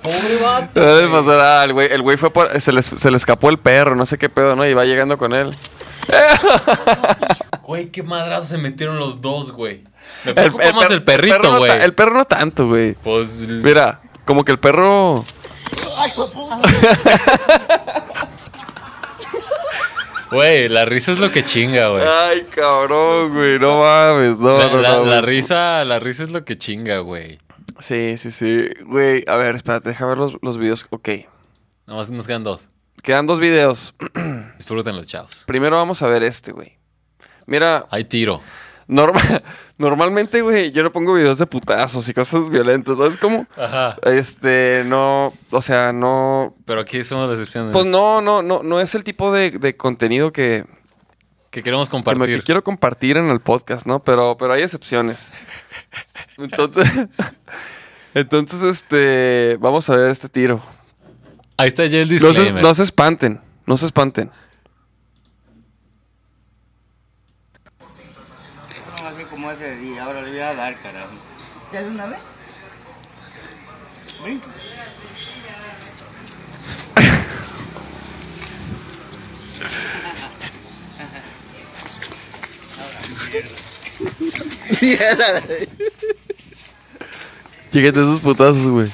Pobre 0.05 0.37
vato. 0.37 0.81
Debe 0.81 1.09
pasar, 1.09 1.41
ah, 1.41 1.65
el 1.65 1.73
güey, 1.73 1.91
el 1.91 2.03
güey 2.03 2.17
fue 2.19 2.31
por, 2.31 2.61
se, 2.61 2.73
le, 2.73 2.83
se 2.83 3.11
le 3.11 3.17
escapó 3.17 3.49
el 3.49 3.59
perro, 3.59 3.97
no 3.97 4.05
sé 4.07 4.19
qué 4.19 4.29
pedo, 4.29 4.55
¿no? 4.55 4.65
Y 4.67 4.75
va 4.75 4.85
llegando 4.85 5.17
con 5.19 5.33
él. 5.35 5.51
Güey, 7.63 7.87
qué 7.91 8.03
madrazo 8.03 8.47
se 8.49 8.59
metieron 8.59 8.99
los 8.99 9.21
dos, 9.23 9.51
güey. 9.51 9.83
Me 10.25 10.31
El, 10.33 10.35
preocupa 10.35 10.73
más 10.73 10.89
per- 10.89 10.93
el 10.97 11.03
perrito, 11.05 11.37
perro 11.41 11.53
no 11.53 11.59
güey. 11.59 11.71
ta- 11.79 11.85
el 11.85 11.95
perro 11.95 12.15
no 12.19 12.25
tanto, 12.27 12.69
güey. 12.69 12.93
Pues, 13.03 13.41
Mira, 13.49 14.01
como 14.27 14.45
que 14.45 14.53
el 14.53 14.59
perro. 14.59 15.25
güey, 20.31 20.69
la 20.69 20.85
risa 20.85 21.13
es 21.13 21.19
lo 21.21 21.31
que 21.31 21.45
chinga, 21.45 21.89
güey. 21.89 22.03
Ay, 22.07 22.47
cabrón, 22.55 23.33
güey. 23.35 23.59
No 23.59 23.79
mames, 23.79 24.39
no, 24.39 24.59
La, 24.59 24.69
no, 24.69 24.79
la- 24.79 25.21
no, 25.21 25.21
risa, 25.23 25.85
la 25.85 25.99
risa 25.99 26.23
es 26.25 26.31
lo 26.31 26.45
que 26.45 26.59
chinga, 26.59 26.99
güey. 26.99 27.39
Sí, 27.81 28.17
sí, 28.19 28.31
sí. 28.31 28.69
Güey, 28.85 29.25
a 29.27 29.37
ver, 29.37 29.55
espérate, 29.57 29.89
deja 29.91 30.07
ver 30.07 30.19
los, 30.19 30.37
los 30.43 30.59
videos. 30.59 30.87
Ok. 30.91 31.09
Nada 31.87 31.99
más 31.99 32.11
nos 32.11 32.27
quedan 32.27 32.45
dos. 32.45 32.69
Quedan 33.03 33.27
dos 33.27 33.41
videos. 33.41 33.95
Disfrútenlos, 34.59 35.07
chavos. 35.07 35.45
Primero 35.47 35.77
vamos 35.77 36.01
a 36.03 36.07
ver 36.07 36.23
este, 36.23 36.53
güey. 36.53 36.79
Mira, 37.47 37.87
Hay 37.91 38.05
tiro. 38.05 38.41
norma- 38.87 39.21
normalmente, 39.79 40.41
güey, 40.41 40.71
yo 40.73 40.83
no 40.83 40.93
pongo 40.93 41.13
videos 41.15 41.37
de 41.39 41.47
putazos 41.47 42.09
y 42.09 42.15
cosas 42.15 42.49
violentas, 42.49 42.97
¿sabes 42.97 43.17
cómo? 43.19 43.47
Ajá. 43.57 43.97
Este, 44.05 44.85
no, 44.87 45.35
o 45.51 45.61
sea, 45.63 45.93
no, 45.93 46.55
Pero 46.65 46.81
aquí 46.81 47.03
somos 47.05 47.29
las 47.29 47.39
excepciones. 47.39 47.73
pues 47.73 47.87
no, 47.87 48.23
no, 48.23 48.41
no, 48.43 48.63
no 48.63 48.81
es 48.81 48.95
el 48.95 49.05
tipo 49.05 49.33
de, 49.33 49.51
de 49.51 49.77
contenido 49.77 50.33
que, 50.33 50.65
Que 51.51 51.63
queremos 51.63 51.91
que, 51.91 51.97
me- 51.99 52.03
compartir. 52.05 52.39
que 52.39 52.45
quiero 52.45 52.65
compartir 52.65 53.17
en 53.19 53.29
el 53.31 53.41
podcast, 53.41 53.85
¿no? 53.87 54.03
Pero, 54.03 54.37
pero 54.39 54.55
hay 54.55 54.63
excepciones. 54.63 55.35
Entonces, 56.39 56.89
entonces, 58.15 58.63
este, 58.63 59.57
vamos 59.61 59.89
a 59.91 59.97
ver 59.97 60.11
este 60.11 60.29
tiro. 60.29 60.63
Ahí 61.57 61.69
está 61.69 61.87
ya 61.87 61.99
el 62.01 62.09
No 62.13 62.19
se, 62.19 62.27
disclaimer. 62.27 62.63
no 62.63 62.75
se 62.75 62.83
espanten, 62.83 63.41
no 63.67 63.77
se 63.77 63.87
espanten. 63.87 64.31
No 69.03 69.31
como 69.31 69.51
ese 69.53 69.77
día, 69.77 70.05
ahora 70.05 70.23
le 70.23 70.31
voy 70.31 70.41
a 70.41 70.55
dar, 70.55 70.77
carajo. 70.81 71.09
¿Te 71.71 71.79
haces 71.79 71.91
una 71.93 72.07
vez? 72.07 72.19
Brinca. 74.23 74.47
Mierda. 83.33 83.64
Fíjate 87.71 88.01
esos 88.01 88.21
putazos, 88.21 88.67
güey. 88.67 88.89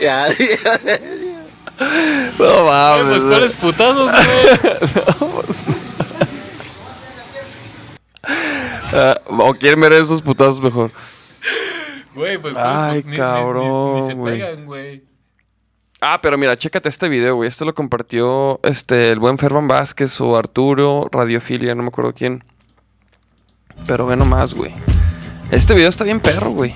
Ya, 0.00 0.28
No 2.38 2.38
Güey, 2.38 2.64
mames. 2.64 3.06
pues 3.08 3.24
cuáles 3.24 3.52
putazos, 3.52 4.10
güey. 4.12 4.24
Ah, 8.92 9.20
o 9.26 9.54
quién 9.54 9.78
merece 9.78 10.02
esos 10.02 10.22
putazos 10.22 10.60
mejor. 10.60 10.90
Güey, 12.16 12.38
pues 12.38 12.56
Ay, 12.56 13.00
put- 13.00 13.04
ni- 13.04 13.10
ni- 13.10 13.10
ni- 13.12 13.16
cabrón, 13.18 14.00
Ni, 14.00 14.06
se 14.06 14.14
güey. 14.14 14.38
pegan, 14.40 14.64
güey. 14.66 15.04
Ah, 16.00 16.18
pero 16.22 16.36
mira, 16.38 16.56
chécate 16.56 16.88
este 16.88 17.08
video, 17.08 17.36
güey. 17.36 17.48
Este 17.48 17.64
lo 17.64 17.74
compartió 17.74 18.58
este, 18.62 19.12
el 19.12 19.18
buen 19.18 19.38
Ferman 19.38 19.68
Vázquez 19.68 20.20
o 20.20 20.36
Arturo, 20.36 21.08
Radiofilia, 21.12 21.74
no 21.74 21.82
me 21.82 21.88
acuerdo 21.88 22.12
quién. 22.12 22.42
Pero 23.86 24.06
ve 24.06 24.16
nomás, 24.16 24.54
güey. 24.54 24.74
Este 25.50 25.74
video 25.74 25.88
está 25.88 26.04
bien 26.04 26.20
perro, 26.20 26.50
güey. 26.50 26.74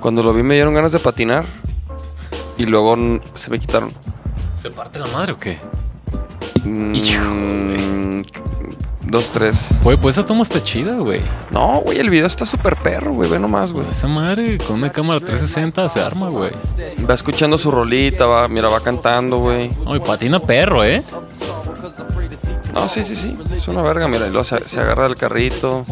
Cuando 0.00 0.22
lo 0.22 0.32
vi 0.32 0.42
me 0.42 0.54
dieron 0.54 0.74
ganas 0.74 0.92
de 0.92 0.98
patinar. 1.00 1.44
Y 2.58 2.66
luego 2.66 2.96
mm, 2.96 3.20
se 3.34 3.50
me 3.50 3.58
quitaron. 3.58 3.92
¿Se 4.56 4.70
parte 4.70 4.98
la 4.98 5.06
madre 5.08 5.32
o 5.32 5.36
qué? 5.36 5.58
Mm, 6.64 6.94
Híjole. 6.94 8.22
Dos, 9.06 9.30
tres. 9.30 9.68
Güey, 9.82 9.96
pues 9.96 10.16
esa 10.18 10.26
toma 10.26 10.42
está 10.42 10.60
chida, 10.62 10.96
güey. 10.96 11.20
No, 11.52 11.80
güey, 11.80 11.98
el 11.98 12.10
video 12.10 12.26
está 12.26 12.44
súper 12.44 12.74
perro, 12.76 13.12
güey. 13.12 13.30
Ve 13.30 13.38
nomás, 13.38 13.70
güey. 13.72 13.88
Esa 13.88 14.08
madre 14.08 14.58
con 14.58 14.76
una 14.76 14.90
cámara 14.90 15.20
360 15.20 15.88
se 15.88 16.00
arma, 16.00 16.28
güey. 16.28 16.50
Va 17.08 17.14
escuchando 17.14 17.56
su 17.56 17.70
rolita, 17.70 18.26
va, 18.26 18.48
mira, 18.48 18.68
va 18.68 18.80
cantando, 18.80 19.38
güey. 19.38 19.70
Ay, 19.86 20.00
patina 20.00 20.40
perro, 20.40 20.84
¿eh? 20.84 21.04
No, 22.74 22.88
sí, 22.88 23.04
sí, 23.04 23.14
sí. 23.14 23.38
Es 23.56 23.68
una 23.68 23.82
verga, 23.84 24.08
mira. 24.08 24.26
Y 24.26 24.30
luego 24.30 24.44
se, 24.44 24.62
se 24.64 24.80
agarra 24.80 25.04
del 25.04 25.14
carrito. 25.14 25.84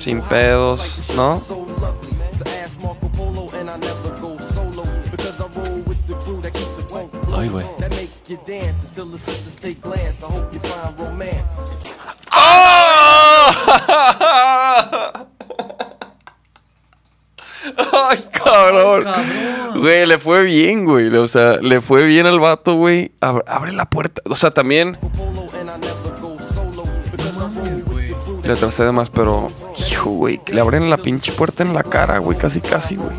Sin 0.00 0.22
pedos, 0.22 1.10
¿no? 1.14 1.40
Ay, 7.46 7.52
güey. 7.52 7.66
Ay, 17.92 18.24
cabrón. 18.32 19.04
Güey, 19.76 20.06
le 20.06 20.18
fue 20.18 20.42
bien, 20.42 20.84
güey. 20.84 21.14
O 21.14 21.28
sea, 21.28 21.58
le 21.58 21.80
fue 21.80 22.04
bien 22.04 22.26
al 22.26 22.40
vato, 22.40 22.74
güey. 22.74 23.12
Abre, 23.20 23.44
abre 23.46 23.72
la 23.72 23.86
puerta. 23.86 24.22
O 24.26 24.34
sea, 24.34 24.50
también. 24.50 24.98
Le 28.42 28.56
tracé 28.56 28.84
de 28.84 28.92
más, 28.92 29.10
pero. 29.10 29.52
Hijo, 29.76 30.10
güey. 30.10 30.38
Que 30.38 30.52
le 30.52 30.60
abren 30.60 30.90
la 30.90 30.96
pinche 30.96 31.32
puerta 31.32 31.62
en 31.62 31.74
la 31.74 31.82
cara, 31.82 32.18
güey. 32.18 32.36
Casi, 32.38 32.60
casi, 32.60 32.96
güey. 32.96 33.10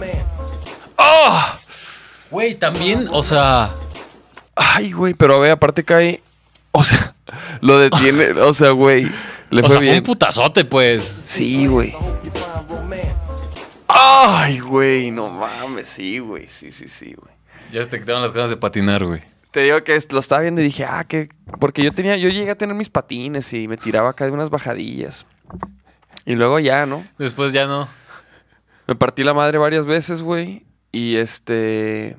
Güey, 2.29 2.55
también, 2.55 3.07
o 3.11 3.23
sea, 3.23 3.69
Ay, 4.57 4.91
güey. 4.91 5.13
Pero 5.13 5.35
a 5.35 5.39
ver, 5.39 5.51
aparte 5.51 5.83
cae. 5.83 6.21
O 6.71 6.83
sea, 6.83 7.15
lo 7.61 7.79
detiene. 7.79 8.31
o 8.41 8.53
sea, 8.53 8.71
güey. 8.71 9.09
Le 9.49 9.61
o 9.61 9.63
fue 9.63 9.69
sea, 9.69 9.77
fue 9.77 9.85
bien. 9.85 9.97
un 9.99 10.03
putazote, 10.03 10.65
pues. 10.65 11.13
Sí, 11.25 11.67
güey. 11.67 11.93
Ay, 13.87 14.59
güey. 14.59 15.11
No 15.11 15.29
mames. 15.29 15.87
Sí, 15.87 16.19
güey. 16.19 16.47
Sí, 16.49 16.71
sí, 16.71 16.87
sí, 16.87 17.13
güey. 17.17 17.33
Ya 17.71 17.83
se 17.83 17.89
te 17.89 17.99
quitaron 17.99 18.21
las 18.21 18.33
ganas 18.33 18.49
de 18.49 18.57
patinar, 18.57 19.05
güey. 19.05 19.21
Te 19.51 19.61
digo 19.61 19.83
que 19.83 19.97
lo 20.11 20.19
estaba 20.19 20.41
viendo 20.41 20.61
y 20.61 20.65
dije, 20.65 20.85
ah, 20.85 21.03
que. 21.07 21.29
Porque 21.59 21.83
yo 21.83 21.91
tenía. 21.91 22.17
Yo 22.17 22.29
llegué 22.29 22.51
a 22.51 22.57
tener 22.57 22.75
mis 22.75 22.89
patines 22.89 23.51
y 23.53 23.67
me 23.67 23.77
tiraba 23.77 24.09
acá 24.09 24.25
de 24.25 24.31
unas 24.31 24.49
bajadillas. 24.49 25.25
Y 26.25 26.35
luego 26.35 26.59
ya, 26.59 26.85
¿no? 26.85 27.05
Después 27.17 27.53
ya 27.53 27.67
no. 27.67 27.87
Me 28.87 28.95
partí 28.95 29.23
la 29.23 29.33
madre 29.33 29.57
varias 29.57 29.85
veces, 29.85 30.21
güey. 30.21 30.65
Y 30.91 31.15
este. 31.15 32.17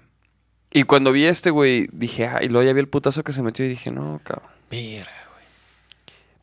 Y 0.71 0.83
cuando 0.85 1.13
vi 1.13 1.25
este, 1.27 1.51
güey, 1.51 1.89
dije, 1.93 2.27
ah, 2.27 2.41
y 2.43 2.49
luego 2.49 2.67
ya 2.67 2.73
vi 2.75 2.81
el 2.81 2.89
putazo 2.89 3.25
que 3.25 3.33
se 3.33 3.43
metió 3.43 3.65
y 3.65 3.69
dije, 3.69 3.91
no, 3.91 4.21
cabrón. 4.23 4.49
Mira, 4.71 5.11
güey. 5.33 5.45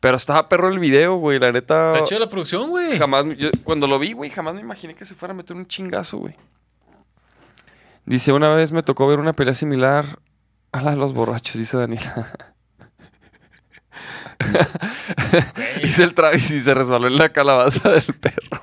Pero 0.00 0.16
estaba 0.16 0.48
perro 0.48 0.68
el 0.68 0.78
video, 0.80 1.14
güey, 1.16 1.38
la 1.38 1.52
neta. 1.52 1.92
Está 1.92 2.04
chido 2.04 2.20
la 2.20 2.28
producción, 2.28 2.70
güey. 2.70 2.98
Jamás, 2.98 3.24
yo- 3.38 3.50
cuando 3.64 3.86
lo 3.86 3.98
vi, 3.98 4.12
güey, 4.12 4.30
jamás 4.30 4.54
me 4.54 4.60
imaginé 4.60 4.94
que 4.94 5.04
se 5.04 5.14
fuera 5.14 5.32
a 5.32 5.36
meter 5.36 5.56
un 5.56 5.66
chingazo, 5.66 6.18
güey. 6.18 6.34
Dice, 8.04 8.32
una 8.32 8.50
vez 8.50 8.72
me 8.72 8.82
tocó 8.82 9.06
ver 9.06 9.18
una 9.20 9.32
pelea 9.32 9.54
similar 9.54 10.18
a 10.72 10.80
la 10.80 10.90
de 10.92 10.96
los 10.96 11.12
borrachos, 11.14 11.56
dice 11.58 11.76
Daniela. 11.76 12.52
dice 15.82 16.02
el 16.04 16.14
Travis 16.14 16.50
y 16.50 16.60
se 16.60 16.74
resbaló 16.74 17.06
en 17.06 17.16
la 17.16 17.30
calabaza 17.30 17.90
del 17.92 18.04
perro. 18.14 18.60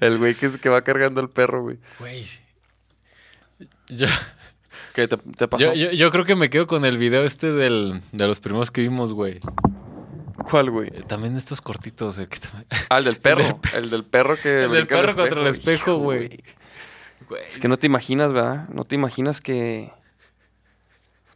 el 0.00 0.18
güey 0.18 0.34
que, 0.34 0.46
es- 0.46 0.56
que 0.56 0.68
va 0.68 0.82
cargando 0.82 1.20
el 1.20 1.28
perro, 1.28 1.62
güey. 1.62 1.78
Güey. 1.98 2.24
Yo, 3.90 4.06
¿Qué 4.94 5.06
te, 5.08 5.16
te 5.16 5.48
pasó? 5.48 5.64
yo, 5.64 5.74
yo, 5.74 5.90
yo 5.92 6.10
creo 6.10 6.24
que 6.24 6.34
me 6.36 6.50
quedo 6.50 6.66
con 6.66 6.84
el 6.84 6.96
video 6.98 7.24
este 7.24 7.52
del, 7.52 8.02
de 8.12 8.26
los 8.26 8.40
primeros 8.40 8.70
que 8.70 8.80
vimos, 8.82 9.12
güey. 9.12 9.40
¿Cuál, 10.50 10.70
güey? 10.70 10.88
Eh, 10.88 11.02
También 11.06 11.36
estos 11.36 11.60
cortitos. 11.60 12.18
eh, 12.18 12.26
que 12.28 12.38
Ah, 12.88 12.98
el 12.98 13.04
del 13.04 13.16
perro. 13.20 13.60
El 13.74 13.90
del 13.90 14.04
perro 14.04 14.36
que. 14.36 14.64
El 14.64 14.70
del 14.70 14.84
brinca 14.84 14.96
al 14.98 15.06
perro 15.06 15.16
contra 15.16 15.40
el 15.40 15.46
espejo, 15.46 15.96
güey. 15.98 16.42
Güey, 17.28 17.42
Es 17.48 17.58
que 17.58 17.68
no 17.68 17.76
te 17.76 17.86
imaginas, 17.86 18.32
¿verdad? 18.32 18.68
No 18.70 18.84
te 18.84 18.94
imaginas 18.96 19.40
que. 19.40 19.92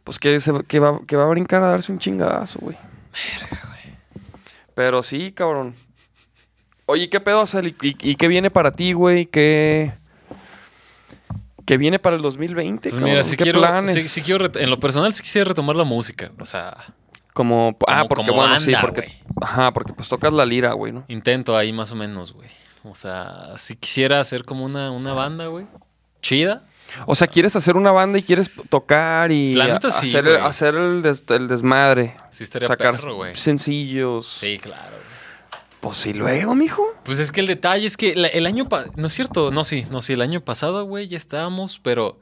Pues 0.03 0.19
que, 0.19 0.39
se, 0.39 0.51
que, 0.67 0.79
va, 0.79 0.99
que 1.07 1.15
va 1.15 1.23
a 1.23 1.29
brincar 1.29 1.63
a 1.63 1.69
darse 1.69 1.91
un 1.91 1.99
chingadazo, 1.99 2.59
güey. 2.59 2.77
Pero 4.75 5.03
sí, 5.03 5.31
cabrón. 5.31 5.73
Oye, 6.85 7.09
¿qué 7.09 7.19
pedo, 7.19 7.45
Sal? 7.45 7.67
¿Y, 7.67 7.75
y- 7.81 7.95
y 8.11 8.15
qué 8.15 8.27
viene 8.27 8.51
para 8.51 8.71
ti, 8.71 8.93
güey? 8.93 9.25
¿Qué, 9.25 9.93
¿Qué 11.65 11.77
viene 11.77 11.97
para 11.99 12.15
el 12.15 12.21
2020, 12.21 12.89
Pues 12.89 13.01
mira, 13.01 13.23
si 13.23 13.35
¿Qué 13.37 13.43
quiero, 13.43 13.59
planes? 13.59 13.93
si, 13.93 14.01
si 14.07 14.21
quiero, 14.21 14.45
en 14.55 14.69
lo 14.69 14.79
personal, 14.79 15.13
sí 15.13 15.23
quisiera 15.23 15.47
retomar 15.49 15.75
la 15.75 15.83
música. 15.83 16.31
O 16.39 16.45
sea, 16.45 16.75
Como, 17.33 17.75
ah, 17.87 17.97
Como- 17.97 18.07
porque 18.07 18.25
como 18.27 18.33
bueno, 18.41 18.59
sí, 18.59 18.71
banda, 18.71 18.81
porque, 18.81 19.01
güey. 19.01 19.13
ajá, 19.41 19.73
porque 19.73 19.91
pues 19.93 20.07
tocas 20.07 20.31
la 20.31 20.45
lira, 20.45 20.71
güey, 20.73 20.93
¿no? 20.93 21.03
intento 21.09 21.57
ahí 21.57 21.73
más 21.73 21.91
o 21.91 21.95
menos, 21.95 22.31
güey. 22.33 22.47
O 22.83 22.95
sea, 22.95 23.55
si 23.57 23.75
quisiera 23.75 24.19
hacer 24.21 24.45
como 24.45 24.63
una, 24.63 24.91
una 24.91 25.11
banda, 25.13 25.47
güey. 25.47 25.65
Chida. 26.21 26.63
O 27.07 27.15
sea, 27.15 27.27
quieres 27.27 27.55
hacer 27.55 27.75
una 27.75 27.91
banda 27.91 28.19
y 28.19 28.23
quieres 28.23 28.49
tocar 28.69 29.31
y 29.31 29.45
Pues 29.47 29.55
la 29.55 29.67
neta 29.67 29.89
sí, 29.91 30.07
hacer, 30.15 30.37
hacer 30.37 30.75
el, 30.75 31.01
des- 31.01 31.23
el 31.29 31.47
desmadre. 31.47 32.15
Sí 32.31 32.43
estaría 32.43 32.67
sacar 32.67 32.95
perro, 32.95 33.15
güey. 33.15 33.35
sencillos. 33.35 34.37
Sí, 34.39 34.59
claro. 34.61 34.91
güey. 34.91 35.14
Pues 35.85 35.97
sí, 35.99 36.13
luego, 36.15 36.55
mijo. 36.55 36.83
Pues 37.03 37.19
es 37.19 37.31
que 37.31 37.41
el 37.41 37.45
detalle 37.45 37.85
es 37.85 37.95
que 37.95 38.15
la- 38.15 38.27
el 38.27 38.47
año 38.47 38.67
pasado, 38.67 38.91
no 38.95 39.05
es 39.05 39.13
cierto, 39.13 39.51
no, 39.51 39.63
sí, 39.63 39.85
no, 39.91 40.01
sí, 40.01 40.13
el 40.13 40.21
año 40.21 40.41
pasado, 40.41 40.83
güey, 40.85 41.07
ya 41.07 41.15
estábamos, 41.17 41.79
pero 41.79 42.19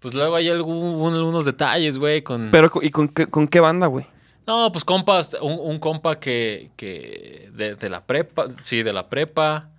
pues 0.00 0.14
luego 0.14 0.34
hay 0.34 0.48
algún- 0.48 1.14
algunos 1.14 1.44
detalles, 1.44 1.96
güey, 1.98 2.22
con... 2.22 2.50
Pero, 2.50 2.72
¿y 2.82 2.90
con 2.90 3.08
qué, 3.08 3.28
con 3.28 3.46
qué 3.46 3.60
banda, 3.60 3.86
güey? 3.86 4.04
No, 4.48 4.72
pues 4.72 4.84
compas, 4.84 5.36
un, 5.40 5.58
un 5.60 5.78
compa 5.78 6.18
que, 6.18 6.72
que 6.76 7.48
de, 7.52 7.76
de 7.76 7.88
la 7.88 8.04
prepa, 8.04 8.48
sí, 8.62 8.82
de 8.82 8.92
la 8.92 9.08
prepa, 9.08 9.70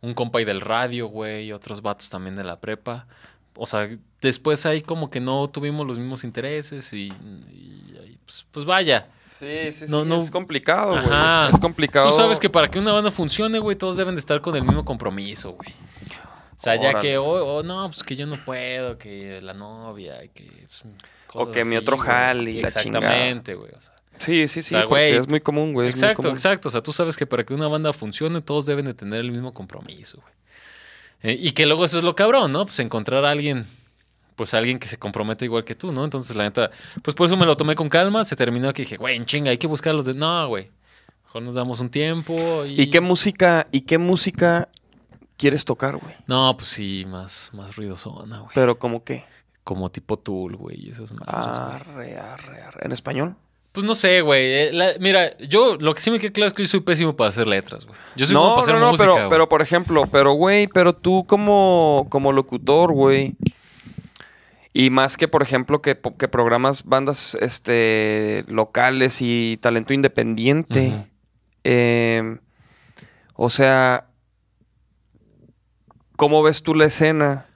un 0.00 0.14
compa 0.14 0.40
y 0.40 0.44
del 0.44 0.60
radio, 0.60 1.08
güey, 1.08 1.46
y 1.46 1.52
otros 1.52 1.82
vatos 1.82 2.08
también 2.10 2.36
de 2.36 2.44
la 2.44 2.60
prepa. 2.60 3.08
O 3.56 3.66
sea, 3.66 3.88
después 4.20 4.64
ahí 4.66 4.82
como 4.82 5.10
que 5.10 5.18
no 5.18 5.48
tuvimos 5.48 5.84
los 5.84 5.98
mismos 5.98 6.22
intereses 6.22 6.92
y, 6.92 7.06
y 7.52 8.18
pues, 8.24 8.46
pues 8.52 8.64
vaya. 8.66 9.08
Sí, 9.38 9.72
sí, 9.72 9.84
No, 9.88 10.02
sí. 10.02 10.08
no. 10.08 10.16
Es 10.16 10.30
complicado, 10.30 10.92
güey. 10.92 11.04
Es, 11.04 11.54
es 11.54 11.60
complicado. 11.60 12.08
Tú 12.08 12.16
sabes 12.16 12.40
que 12.40 12.50
para 12.50 12.68
que 12.68 12.78
una 12.78 12.92
banda 12.92 13.10
funcione, 13.10 13.58
güey, 13.58 13.76
todos 13.76 13.96
deben 13.96 14.14
de 14.14 14.20
estar 14.20 14.40
con 14.40 14.56
el 14.56 14.64
mismo 14.64 14.84
compromiso, 14.84 15.52
güey. 15.52 15.70
O 15.70 16.60
sea, 16.60 16.74
ya 16.74 16.98
que, 16.98 17.18
oh, 17.18 17.58
oh, 17.58 17.62
no, 17.62 17.86
pues 17.88 18.02
que 18.02 18.16
yo 18.16 18.26
no 18.26 18.36
puedo, 18.44 18.98
que 18.98 19.40
la 19.40 19.54
novia, 19.54 20.16
que... 20.34 20.66
pues, 20.66 20.82
cosas 21.28 21.54
que 21.54 21.64
mi 21.64 21.76
otro 21.76 21.96
jale 21.96 22.50
y 22.50 22.60
la 22.60 22.66
Exactamente, 22.68 23.54
güey. 23.54 23.70
O 23.76 23.80
sea, 23.80 23.94
Sí, 24.18 24.48
sí, 24.48 24.62
sí. 24.62 24.74
O 24.74 24.78
sea, 24.78 24.88
porque 24.88 25.10
güey, 25.10 25.16
es 25.16 25.28
muy 25.28 25.40
común, 25.40 25.72
güey. 25.72 25.88
exacto, 25.88 26.22
común. 26.22 26.32
exacto. 26.36 26.68
O 26.68 26.72
sea, 26.72 26.82
tú 26.82 26.92
sabes 26.92 27.16
que 27.16 27.26
para 27.26 27.44
que 27.44 27.54
una 27.54 27.68
banda 27.68 27.92
funcione, 27.92 28.40
todos 28.40 28.66
deben 28.66 28.84
de 28.84 28.94
tener 28.94 29.20
el 29.20 29.30
mismo 29.30 29.54
compromiso, 29.54 30.20
güey. 30.20 30.34
Eh, 31.22 31.36
y 31.40 31.52
que 31.52 31.66
luego 31.66 31.84
eso 31.84 31.98
es 31.98 32.04
lo 32.04 32.14
cabrón, 32.14 32.52
¿no? 32.52 32.64
Pues 32.64 32.78
encontrar 32.78 33.24
a 33.24 33.30
alguien, 33.30 33.66
pues 34.38 34.54
alguien 34.54 34.78
que 34.78 34.86
se 34.88 34.96
comprometa 34.98 35.44
igual 35.44 35.64
que 35.64 35.74
tú, 35.74 35.90
¿no? 35.92 36.04
Entonces, 36.04 36.34
la 36.36 36.44
neta, 36.44 36.70
pues 37.02 37.14
por 37.14 37.26
eso 37.26 37.36
me 37.36 37.44
lo 37.44 37.56
tomé 37.56 37.74
con 37.74 37.88
calma. 37.90 38.24
Se 38.24 38.36
terminó 38.36 38.72
que 38.72 38.82
dije, 38.82 38.96
güey, 38.96 39.16
en 39.16 39.26
chinga, 39.26 39.50
hay 39.50 39.58
que 39.58 39.66
buscar 39.66 39.94
los 39.94 40.06
de. 40.06 40.14
No, 40.14 40.46
güey. 40.48 40.70
Mejor 41.24 41.42
nos 41.42 41.56
damos 41.56 41.80
un 41.80 41.90
tiempo 41.90 42.64
y. 42.64 42.80
¿Y 42.80 42.90
qué 42.90 43.00
música, 43.00 43.66
y 43.72 43.80
qué 43.82 43.98
música 43.98 44.68
quieres 45.36 45.64
tocar, 45.64 45.96
güey? 45.96 46.14
No, 46.28 46.56
pues 46.56 46.68
sí, 46.70 47.04
más, 47.08 47.50
más 47.52 47.74
ruidosona, 47.76 48.38
güey. 48.38 48.50
Pero 48.54 48.78
como 48.78 49.02
qué? 49.04 49.24
Como 49.64 49.90
tipo 49.90 50.16
Tool, 50.18 50.56
güey, 50.56 50.86
y 50.86 50.90
esas 50.90 51.12
madres. 51.12 51.28
Arre, 51.34 52.16
arre, 52.16 52.62
arre. 52.62 52.80
¿En 52.86 52.92
español? 52.92 53.34
Pues 53.72 53.84
no 53.84 53.94
sé, 53.94 54.22
güey. 54.22 54.40
eh, 54.46 54.70
la- 54.72 54.94
mira, 54.98 55.36
yo 55.38 55.76
lo 55.76 55.92
que 55.94 56.00
sí 56.00 56.10
me 56.10 56.18
queda 56.18 56.32
claro 56.32 56.48
es 56.48 56.54
que 56.54 56.62
yo 56.62 56.68
soy 56.68 56.80
pésimo 56.80 57.14
para 57.14 57.28
hacer 57.28 57.46
letras, 57.46 57.84
güey. 57.84 57.98
Yo 58.16 58.24
soy 58.24 58.34
como 58.34 58.48
para 58.56 58.60
hacer 58.62 58.74
música, 58.76 58.96
pero, 59.04 59.14
güey. 59.14 59.28
pero 59.30 59.48
por 59.48 59.60
ejemplo, 59.62 60.06
pero 60.10 60.32
güey, 60.32 60.66
pero 60.68 60.94
tú 60.94 61.24
como, 61.28 62.06
como 62.08 62.32
locutor, 62.32 62.92
güey. 62.92 63.36
Y 64.72 64.90
más 64.90 65.16
que, 65.16 65.28
por 65.28 65.42
ejemplo, 65.42 65.82
que, 65.82 65.98
que 66.18 66.28
programas 66.28 66.84
bandas 66.84 67.36
este, 67.40 68.44
locales 68.48 69.20
y 69.22 69.58
talento 69.60 69.94
independiente. 69.94 71.08
Eh, 71.64 72.38
o 73.34 73.50
sea, 73.50 74.08
¿cómo 76.16 76.42
ves 76.42 76.62
tú 76.62 76.74
la 76.74 76.86
escena? 76.86 77.46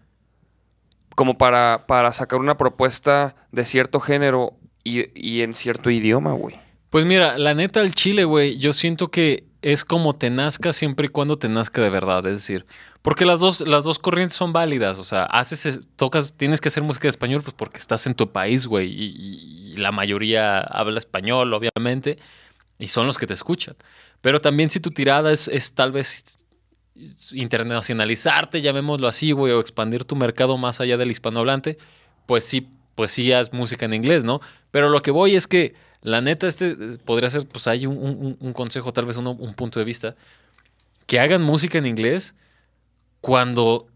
Como 1.15 1.37
para, 1.37 1.85
para 1.87 2.13
sacar 2.13 2.41
una 2.41 2.57
propuesta 2.57 3.37
de 3.53 3.65
cierto 3.65 4.01
género 4.01 4.57
y, 4.83 5.11
y 5.15 5.43
en 5.43 5.55
cierto 5.55 5.91
idioma, 5.91 6.33
güey. 6.33 6.59
Pues 6.89 7.05
mira, 7.05 7.39
la 7.39 7.55
neta 7.55 7.81
del 7.81 7.95
chile, 7.95 8.25
güey, 8.25 8.59
yo 8.59 8.73
siento 8.73 9.11
que 9.11 9.45
es 9.63 9.85
como 9.85 10.15
te 10.15 10.29
nazca 10.29 10.73
siempre 10.73 11.07
y 11.07 11.09
cuando 11.09 11.39
te 11.39 11.49
nazca 11.49 11.81
de 11.81 11.91
verdad. 11.91 12.27
Es 12.27 12.35
decir, 12.35 12.67
porque 13.03 13.25
las 13.25 13.41
dos, 13.41 13.61
las 13.67 13.85
dos 13.85 13.99
corrientes 13.99 14.37
son 14.37 14.53
válidas. 14.53 14.99
O 14.99 15.05
sea, 15.05 15.25
haces, 15.25 15.67
es- 15.67 15.81
tocas, 15.97 16.35
tienes 16.37 16.61
que 16.61 16.69
hacer 16.69 16.83
música 16.83 17.03
de 17.03 17.11
español, 17.11 17.43
pues 17.43 17.55
porque 17.55 17.79
estás 17.79 18.07
en 18.07 18.15
tu 18.15 18.31
país, 18.33 18.67
güey. 18.67 18.89
Y, 18.91 19.15
y- 19.75 19.77
la 19.77 19.91
mayoría 19.93 20.61
habla 20.61 20.99
español, 20.99 21.53
obviamente. 21.55 22.19
Y 22.79 22.89
son 22.89 23.07
los 23.07 23.19
que 23.19 23.27
te 23.27 23.35
escuchan. 23.35 23.75
Pero 24.21 24.41
también 24.41 24.71
si 24.71 24.81
tu 24.81 24.91
tirada 24.91 25.33
es, 25.33 25.49
es 25.49 25.73
tal 25.73 25.93
vez 25.93 26.37
internacionalizarte, 27.33 28.61
llamémoslo 28.61 29.09
así, 29.09 29.33
güey, 29.33 29.53
o 29.53 29.61
expandir 29.61 30.05
tu 30.05 30.17
mercado 30.17 30.57
más 30.59 30.81
allá 30.81 30.97
del 30.97 31.11
hispanohablante, 31.11 31.79
pues 32.27 32.45
sí, 32.45 32.69
pues 32.95 33.13
sí 33.13 33.33
haz 33.33 33.53
música 33.53 33.87
en 33.87 33.95
inglés, 33.95 34.25
¿no? 34.25 34.41
Pero 34.71 34.89
lo 34.89 35.03
que 35.03 35.11
voy 35.11 35.35
es 35.35 35.47
que 35.47 35.75
la 36.03 36.21
neta, 36.21 36.47
este 36.47 36.77
podría 37.05 37.31
ser, 37.31 37.47
pues 37.47 37.67
hay 37.67 37.87
un, 37.87 37.97
un- 37.97 38.37
un 38.39 38.53
consejo, 38.53 38.93
tal 38.93 39.07
vez 39.07 39.17
uno- 39.17 39.33
un 39.33 39.55
punto 39.55 39.79
de 39.79 39.85
vista, 39.85 40.15
que 41.07 41.19
hagan 41.21 41.43
música 41.43 41.79
en 41.79 41.87
inglés 41.87 42.35
cuando 43.23 43.87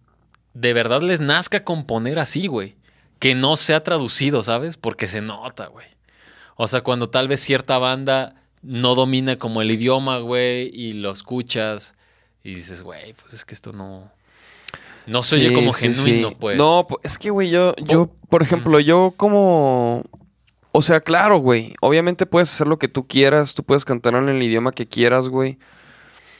de 0.54 0.72
verdad 0.72 1.02
les 1.02 1.20
nazca 1.20 1.62
componer 1.64 2.18
así, 2.18 2.46
güey. 2.46 2.74
Que 3.18 3.34
no 3.34 3.56
sea 3.56 3.82
traducido, 3.82 4.42
¿sabes? 4.42 4.78
Porque 4.78 5.06
se 5.08 5.20
nota, 5.20 5.66
güey. 5.66 5.86
O 6.56 6.66
sea, 6.68 6.80
cuando 6.80 7.10
tal 7.10 7.28
vez 7.28 7.40
cierta 7.40 7.76
banda 7.78 8.34
no 8.62 8.94
domina 8.94 9.36
como 9.36 9.60
el 9.60 9.70
idioma, 9.70 10.18
güey, 10.18 10.70
y 10.72 10.94
lo 10.94 11.10
escuchas 11.12 11.94
y 12.42 12.54
dices, 12.54 12.82
güey, 12.82 13.12
pues 13.14 13.34
es 13.34 13.44
que 13.44 13.52
esto 13.54 13.72
no... 13.72 14.10
No 15.06 15.22
se 15.22 15.36
oye 15.36 15.50
Sí, 15.50 15.54
como 15.54 15.72
sí, 15.72 15.92
genuino, 15.94 16.30
sí. 16.30 16.36
pues. 16.40 16.56
No, 16.56 16.86
pu- 16.88 16.98
es 17.04 17.16
que, 17.18 17.30
güey, 17.30 17.48
yo, 17.50 17.74
yo, 17.76 18.10
por 18.28 18.42
ejemplo, 18.42 18.80
yo 18.80 19.14
como... 19.16 20.02
O 20.72 20.82
sea, 20.82 21.00
claro, 21.00 21.38
güey. 21.38 21.74
Obviamente 21.80 22.26
puedes 22.26 22.52
hacer 22.52 22.66
lo 22.66 22.78
que 22.78 22.88
tú 22.88 23.06
quieras. 23.06 23.54
Tú 23.54 23.62
puedes 23.62 23.84
cantar 23.84 24.14
en 24.14 24.28
el 24.28 24.42
idioma 24.42 24.72
que 24.72 24.86
quieras, 24.86 25.28
güey. 25.28 25.58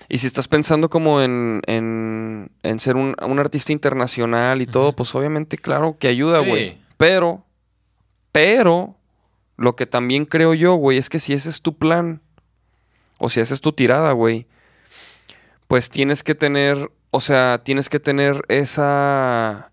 Y 0.09 0.19
si 0.19 0.27
estás 0.27 0.47
pensando 0.49 0.89
como 0.89 1.21
en, 1.21 1.63
en, 1.67 2.51
en 2.63 2.79
ser 2.81 2.97
un, 2.97 3.17
un 3.21 3.39
artista 3.39 3.73
internacional 3.73 4.63
y 4.63 4.67
todo, 4.67 4.95
pues 4.95 5.15
obviamente, 5.15 5.59
claro 5.59 5.97
que 5.99 6.09
ayuda, 6.09 6.41
Sí. 6.43 6.49
güey. 6.49 6.79
Pero, 6.97 7.45
pero, 8.33 8.97
lo 9.57 9.75
que 9.77 9.87
también 9.87 10.25
creo 10.27 10.55
yo, 10.55 10.75
güey, 10.75 10.99
es 10.99 11.09
que 11.09 11.19
si 11.19 11.33
ese 11.33 11.51
es 11.51 11.61
tu 11.63 11.77
plan, 11.77 12.21
o 13.19 13.29
si 13.29 13.41
esa 13.41 13.55
es 13.55 13.61
tu 13.61 13.73
tirada, 13.73 14.13
güey, 14.13 14.47
pues 15.67 15.91
tienes 15.91 16.23
que 16.23 16.35
tener, 16.35 16.91
o 17.11 17.21
sea, 17.21 17.63
tienes 17.65 17.89
que 17.89 17.99
tener 17.99 18.43
esa, 18.49 19.73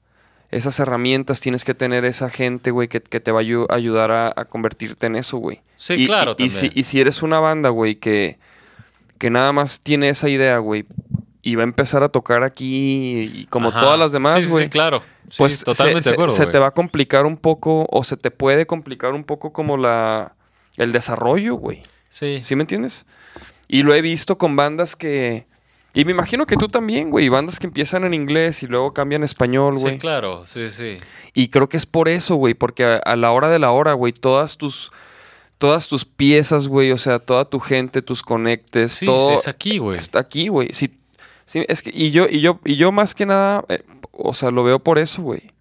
esas 0.50 0.80
herramientas, 0.80 1.42
tienes 1.42 1.64
que 1.66 1.74
tener 1.76 2.06
esa 2.06 2.30
gente, 2.30 2.72
güey, 2.72 2.88
que, 2.88 3.02
que 3.02 3.20
te 3.20 3.32
va 3.32 3.42
a 3.42 3.44
ayu- 3.44 3.68
ayudar 3.70 4.12
a, 4.12 4.34
a 4.36 4.46
convertirte 4.46 5.06
en 5.08 5.16
eso, 5.18 5.38
güey. 5.38 5.62
Sí, 5.76 5.94
Y- 5.96 6.06
claro, 6.08 6.36
y, 6.40 6.46
y 6.46 6.50
si, 6.50 6.62
también. 6.62 6.80
y 6.80 6.84
si 6.86 7.02
eres 7.02 7.22
una 7.22 7.40
banda, 7.40 7.70
güey, 7.70 7.96
que, 7.96 8.40
que 9.24 9.30
nada 9.30 9.54
más 9.54 9.80
tiene 9.80 10.10
esa 10.10 10.28
idea, 10.28 10.58
güey, 10.58 10.86
y 11.42 11.56
va 11.56 11.62
a 11.62 11.64
empezar 11.64 12.04
a 12.04 12.10
tocar 12.10 12.44
aquí 12.44 13.22
y 13.34 13.46
como 13.46 13.70
Ajá. 13.70 13.80
todas 13.80 13.98
las 13.98 14.12
demás, 14.12 14.36
Sí, 14.36 14.42
sí, 14.44 14.50
güey. 14.52 14.64
sí, 14.66 14.70
claro. 14.70 15.02
Sí, 15.30 15.36
Pues 15.38 15.64
totalmente 15.64 16.04
se, 16.04 16.10
de 16.10 16.14
acuerdo. 16.16 16.34
se 16.36 16.42
güey. 16.44 16.52
te 16.52 16.60
va 16.60 16.68
a 16.68 16.72
complicar 16.72 17.26
un 17.26 17.38
poco, 17.38 17.88
o 17.90 18.04
se 18.04 18.18
te 18.18 18.32
puede 18.32 18.66
complicar 18.66 19.14
un 19.14 19.24
poco 19.24 19.54
como 19.54 19.78
la 19.78 20.36
el 20.76 20.92
desarrollo, 20.92 21.56
güey. 21.56 21.84
Sí. 22.10 22.42
¿Sí 22.44 22.58
me 22.58 22.64
entiendes? 22.64 23.06
Y 23.70 23.84
lo 23.84 23.94
he 23.96 24.02
visto 24.02 24.38
con 24.38 24.58
bandas 24.58 24.98
que. 24.98 25.48
Y 25.94 26.04
me 26.04 26.12
imagino 26.12 26.46
que 26.46 26.58
tú 26.58 26.68
también, 26.68 27.10
güey. 27.10 27.30
Bandas 27.30 27.60
que 27.62 27.68
empiezan 27.68 28.04
en 28.04 28.14
inglés 28.14 28.62
y 28.62 28.68
luego 28.68 28.94
cambian 28.94 29.22
a 29.22 29.26
español, 29.26 29.76
güey. 29.78 29.94
Sí, 29.94 30.00
claro. 30.00 30.46
Sí, 30.46 30.70
sí. 30.70 30.98
Y 31.34 31.48
creo 31.48 31.70
que 31.70 31.78
es 31.78 31.86
por 31.86 32.10
eso, 32.10 32.36
güey. 32.36 32.56
Porque 32.56 32.84
a, 32.84 32.98
a 32.98 33.16
la 33.16 33.32
hora 33.32 33.48
de 33.50 33.60
la 33.60 33.72
hora, 33.72 33.94
güey, 33.94 34.12
todas 34.12 34.58
tus. 34.58 34.92
Todas 35.64 35.88
tus 35.88 36.04
piezas, 36.04 36.68
güey. 36.68 36.92
O 36.92 36.98
sea, 36.98 37.20
toda 37.20 37.46
tu 37.46 37.60
gente, 37.62 38.02
tus 38.02 38.22
conectes, 38.22 38.92
Sí, 38.92 39.06
todo. 39.06 39.32
es 39.32 39.48
aquí, 39.48 39.78
güey. 39.78 39.98
Está 39.98 40.20
aquí, 40.20 40.50
güey. 40.50 40.68
Sí, 40.74 41.00
sí, 41.46 41.64
es 41.70 41.82
que, 41.82 41.90
y 41.94 42.12
yo, 42.12 42.26
y 42.30 42.42
yo, 42.42 42.60
y 42.66 42.76
yo 42.76 42.92
más 42.92 43.16
que 43.16 43.26
nada, 43.26 43.64
eh, 43.70 43.82
o 44.12 44.34
sea, 44.34 44.52
lo 44.52 44.64
veo 44.66 44.80
por 44.80 45.00
eso, 45.00 45.22
güey. 45.22 45.52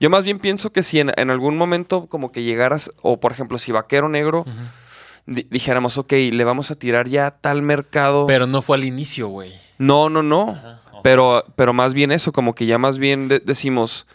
Yo 0.00 0.10
más 0.10 0.24
bien 0.24 0.38
pienso 0.38 0.70
que 0.70 0.82
si 0.82 1.00
en, 1.00 1.12
en 1.16 1.30
algún 1.30 1.56
momento 1.56 2.06
como 2.08 2.30
que 2.30 2.42
llegaras, 2.42 2.92
o 3.00 3.18
por 3.20 3.32
ejemplo, 3.32 3.56
si 3.58 3.72
Vaquero 3.72 4.08
Negro, 4.10 4.44
di- 5.26 5.46
dijéramos, 5.50 5.96
ok, 5.96 6.12
le 6.30 6.44
vamos 6.44 6.70
a 6.70 6.74
tirar 6.74 7.08
ya 7.08 7.26
a 7.28 7.30
tal 7.30 7.62
mercado. 7.62 8.26
Pero 8.26 8.46
no 8.46 8.60
fue 8.60 8.76
al 8.76 8.84
inicio, 8.84 9.28
güey. 9.28 9.52
no, 9.78 10.10
no, 10.10 10.22
no. 10.22 10.50
Ajá. 10.50 10.82
Pero, 11.02 11.44
pero 11.56 11.72
más 11.72 11.94
bien 11.94 12.12
eso, 12.12 12.32
como 12.32 12.54
que 12.54 12.66
ya 12.66 12.76
más 12.76 12.98
bien 12.98 13.28
de- 13.28 13.38
decimos, 13.40 14.06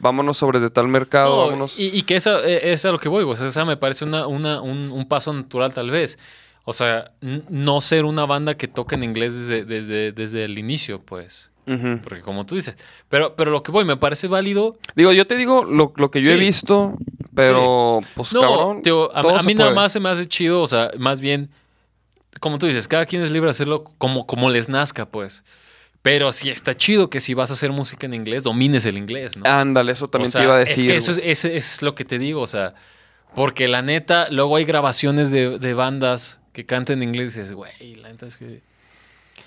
vámonos 0.00 0.36
sobre 0.36 0.58
de 0.60 0.70
tal 0.70 0.88
mercado, 0.88 1.36
No, 1.36 1.42
vámonos. 1.46 1.78
y, 1.78 1.86
y 1.96 2.02
que 2.02 2.16
esa 2.16 2.40
eh, 2.46 2.72
es 2.72 2.84
a 2.84 2.90
lo 2.92 2.98
que 2.98 3.08
voy. 3.08 3.24
O 3.24 3.34
sea, 3.36 3.46
esa 3.46 3.64
me 3.64 3.76
parece 3.76 4.04
una, 4.04 4.26
una- 4.26 4.60
un, 4.60 4.90
un 4.90 5.06
paso 5.08 5.32
natural, 5.32 5.72
tal 5.72 5.90
vez. 5.90 6.18
O 6.64 6.72
sea, 6.72 7.12
no 7.20 7.80
ser 7.80 8.04
una 8.04 8.26
banda 8.26 8.56
que 8.56 8.68
toque 8.68 8.94
en 8.94 9.02
inglés 9.02 9.34
desde, 9.34 9.64
desde, 9.64 10.12
desde 10.12 10.44
el 10.44 10.58
inicio, 10.58 11.00
pues. 11.00 11.50
Porque 12.02 12.20
como 12.22 12.44
tú 12.46 12.56
dices. 12.56 12.76
Pero, 13.08 13.36
pero 13.36 13.52
lo 13.52 13.62
que 13.62 13.70
voy, 13.70 13.84
me 13.84 13.96
parece 13.96 14.26
válido. 14.26 14.76
Digo, 14.96 15.12
yo 15.12 15.26
te 15.28 15.36
digo 15.36 15.62
lo, 15.64 15.92
lo 15.96 16.10
que 16.10 16.20
yo 16.20 16.32
he 16.32 16.36
visto, 16.36 16.96
pero 17.34 18.00
pues 18.16 18.32
No, 18.32 18.40
cabrón. 18.40 18.82
tío, 18.82 19.14
a, 19.16 19.42
mí 19.44 19.54
nada 19.54 19.72
más 19.72 19.92
se 19.92 20.00
me 20.00 20.08
hace 20.08 20.26
chido, 20.26 20.62
o 20.62 20.66
sea, 20.66 20.90
más 20.98 21.20
bien, 21.20 21.50
como 22.40 22.58
tú 22.58 22.66
dices, 22.66 22.88
cada 22.88 23.06
quien 23.06 23.22
es 23.22 23.30
libre 23.30 23.46
de 23.46 23.50
hacerlo 23.52 23.84
como, 23.98 24.26
como 24.26 24.50
les 24.50 24.68
nazca, 24.68 25.06
pues. 25.06 25.44
Pero 26.02 26.32
sí 26.32 26.48
está 26.48 26.74
chido 26.74 27.10
que 27.10 27.20
si 27.20 27.34
vas 27.34 27.50
a 27.50 27.52
hacer 27.54 27.72
música 27.72 28.06
en 28.06 28.14
inglés, 28.14 28.44
domines 28.44 28.86
el 28.86 28.96
inglés, 28.96 29.36
¿no? 29.36 29.44
Ándale, 29.46 29.92
eso 29.92 30.08
también 30.08 30.28
O 30.28 30.30
sea, 30.32 30.40
te 30.40 30.44
iba 30.46 30.56
a 30.56 30.58
decir. 30.58 30.84
Es 30.86 30.90
que 30.90 30.96
eso 30.96 31.12
es, 31.12 31.18
ese 31.22 31.56
es 31.56 31.82
lo 31.82 31.94
que 31.94 32.04
te 32.06 32.18
digo, 32.18 32.40
o 32.40 32.46
sea, 32.46 32.74
porque 33.34 33.68
la 33.68 33.82
neta, 33.82 34.28
luego 34.30 34.56
hay 34.56 34.64
grabaciones 34.64 35.30
de, 35.30 35.58
de 35.58 35.74
bandas 35.74 36.40
que 36.52 36.64
cantan 36.64 37.02
en 37.02 37.10
inglés 37.10 37.36
y 37.36 37.40
dices, 37.40 37.52
güey, 37.52 37.96
la 37.96 38.08
neta 38.10 38.26
es 38.26 38.36
que. 38.38 38.62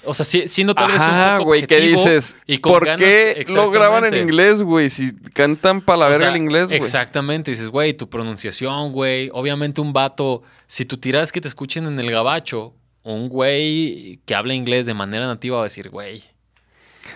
O 0.06 0.14
sea, 0.14 0.26
si- 0.26 0.48
siendo 0.50 0.76
tal 0.76 0.92
vez 0.92 1.02
un 1.02 1.08
Ajá, 1.08 1.34
poco 1.38 1.46
güey, 1.50 1.66
¿qué 1.66 1.80
dices? 1.80 2.36
y 2.46 2.58
¿Por 2.60 2.86
ganas- 2.86 3.00
qué 3.00 3.46
lo 3.54 3.72
graban 3.72 4.06
en 4.06 4.22
inglés, 4.24 4.62
güey? 4.62 4.90
Si 4.90 5.14
cantan 5.34 5.82
para 5.82 6.08
O 6.08 6.16
sea, 6.16 6.30
el 6.30 6.36
inglés, 6.38 6.68
güey. 6.68 6.78
Exactamente, 6.78 7.52
dices, 7.52 7.70
güey, 7.70 7.94
tu 7.94 8.10
pronunciación, 8.10 8.92
güey. 8.92 9.30
Obviamente 9.34 9.80
un 9.82 9.94
vato, 9.94 10.44
si 10.68 10.84
tú 10.86 10.98
tiras 10.98 11.32
que 11.32 11.40
te 11.42 11.48
escuchen 11.48 11.86
en 11.86 11.98
el 12.00 12.12
gabacho, 12.12 12.74
un 13.04 13.30
güey 13.30 14.20
que 14.26 14.36
habla 14.36 14.54
inglés 14.54 14.86
de 14.86 14.94
manera 14.94 15.26
nativa 15.26 15.58
va 15.58 15.64
a 15.64 15.66
decir, 15.66 15.90
güey. 15.90 16.22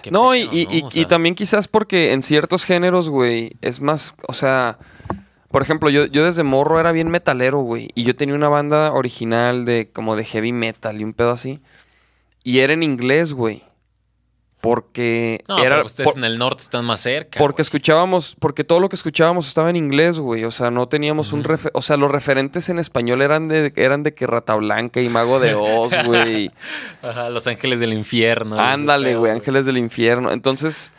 Qué 0.02 0.12
No, 0.12 0.36
y, 0.36 0.44
pedo, 0.48 0.54
y- 0.56 0.66
¿no? 0.66 0.72
y- 0.72 0.82
O 0.84 0.88
y 0.88 0.92
sea, 0.92 1.08
también 1.08 1.36
quizás 1.36 1.68
porque 1.68 2.14
en 2.14 2.22
ciertos 2.24 2.64
géneros, 2.66 3.10
güey, 3.10 3.58
es 3.62 3.82
más, 3.82 4.16
o 4.28 4.34
sea, 4.34 4.78
por 5.50 5.62
ejemplo, 5.62 5.90
yo, 5.90 6.06
yo 6.06 6.26
desde 6.26 6.44
morro 6.44 6.80
era 6.80 6.92
bien 6.92 7.10
metalero, 7.10 7.60
güey, 7.60 7.90
y 7.96 8.04
yo 8.04 8.14
tenía 8.14 8.36
una 8.36 8.50
banda 8.50 8.92
original 8.92 9.66
de 9.66 9.90
como 9.92 10.16
de 10.16 10.26
heavy 10.26 10.52
metal 10.52 11.00
y 11.00 11.04
un 11.04 11.14
pedo 11.14 11.32
así, 11.32 11.60
y 12.44 12.60
era 12.60 12.74
en 12.74 12.84
inglés, 12.84 13.34
güey, 13.34 13.64
porque 14.68 15.44
No, 15.48 15.60
era... 15.60 15.76
pero 15.78 15.86
ustedes 15.86 16.10
por- 16.10 16.18
en 16.18 16.24
el 16.26 16.38
norte 16.38 16.64
están 16.64 16.86
más 16.86 17.00
cerca. 17.02 17.40
porque 17.40 17.62
escuchábamos, 17.62 18.36
porque 18.40 18.64
todo 18.64 18.80
lo 18.80 18.90
que 18.90 18.96
escuchábamos 18.96 19.48
estaba 19.48 19.70
en 19.70 19.76
inglés, 19.76 20.20
güey. 20.20 20.44
O 20.44 20.52
sea, 20.52 20.70
no 20.72 20.88
teníamos 20.88 21.32
un 21.34 21.40
Ujú. 21.42 21.50
refe- 21.50 21.72
o 21.74 21.82
sea, 21.82 21.98
los 21.98 22.12
referentes 22.12 22.70
en 22.70 22.80
español 22.80 23.22
eran 23.22 23.48
de, 23.48 23.72
eran 23.76 24.04
de 24.04 24.14
que 24.14 24.28
Rata 24.28 24.56
Blanca 24.56 25.02
y 25.02 25.10
Mago 25.10 25.40
de 25.40 25.56
Oz, 25.56 25.92
güey. 26.06 26.52
Ajá, 27.02 27.30
Los 27.30 27.48
Ángeles 27.48 27.80
del 27.80 27.94
Infierno. 27.94 28.60
Ándale, 28.60 29.16
güey, 29.16 29.32
Ángeles 29.32 29.66
del 29.66 29.78
Infierno. 29.78 30.32
Entonces, 30.32 30.92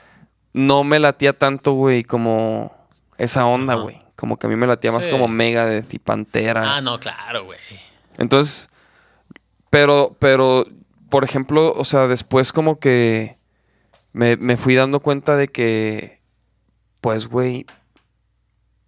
no 0.53 0.82
me 0.85 0.99
latía 0.99 1.32
tanto, 1.32 1.73
güey, 1.73 2.05
como 2.05 2.73
esa 3.19 3.47
onda, 3.47 3.74
güey. 3.74 4.01
Como 4.16 4.36
que 4.36 4.47
a 4.49 4.51
mí 4.51 4.57
me 4.57 4.66
latía 4.66 4.90
más 4.90 5.07
como 5.07 5.28
Megadeth 5.28 5.95
y 5.95 5.99
Pantera. 6.01 6.77
Ah, 6.77 6.81
no, 6.81 6.99
claro, 6.99 7.45
güey. 7.45 7.59
Entonces, 8.19 8.69
pero, 9.70 10.16
pero, 10.19 10.66
por 11.09 11.24
ejemplo, 11.24 11.73
o 11.77 11.85
sea, 11.85 12.07
después 12.09 12.53
como 12.53 12.78
que 12.81 13.38
me, 14.19 14.36
me 14.36 14.57
fui 14.57 14.74
dando 14.74 14.99
cuenta 14.99 15.36
de 15.36 15.47
que, 15.47 16.20
pues, 17.01 17.27
güey, 17.28 17.66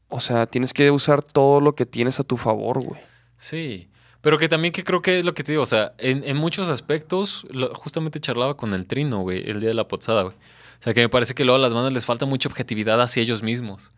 o 0.09 0.19
sea, 0.19 0.47
tienes 0.47 0.73
que 0.75 0.91
usar 0.91 1.23
todo 1.23 1.61
lo 1.61 1.75
que 1.77 1.87
tienes 1.87 2.19
a 2.19 2.25
tu 2.25 2.37
favor, 2.37 2.83
güey. 2.85 3.01
Sí. 3.37 3.89
Pero 4.23 4.39
que 4.39 4.49
también 4.49 4.73
que 4.73 4.83
creo 4.83 5.01
que 5.03 5.21
es 5.21 5.25
lo 5.25 5.33
que 5.33 5.45
te 5.45 5.53
digo, 5.53 5.63
o 5.63 5.67
sea, 5.67 5.95
en, 5.99 6.25
en 6.25 6.37
muchos 6.37 6.69
aspectos, 6.69 7.47
lo- 7.51 7.73
justamente 7.75 8.19
charlaba 8.21 8.57
con 8.57 8.75
el 8.75 8.87
Trino, 8.87 9.21
güey, 9.21 9.49
el 9.49 9.61
día 9.61 9.69
de 9.71 9.75
la 9.75 9.87
pozada, 9.89 10.23
güey. 10.25 10.35
O 10.35 10.83
sea, 10.83 10.95
que 10.95 11.01
me 11.01 11.09
parece 11.09 11.35
que 11.35 11.45
luego 11.45 11.57
a 11.57 11.61
las 11.61 11.75
bandas 11.75 11.93
les 11.93 12.05
falta 12.05 12.27
mucha 12.27 12.49
objetividad 12.49 13.01
hacia 13.01 13.23
ellos 13.23 13.43
mismos. 13.45 13.93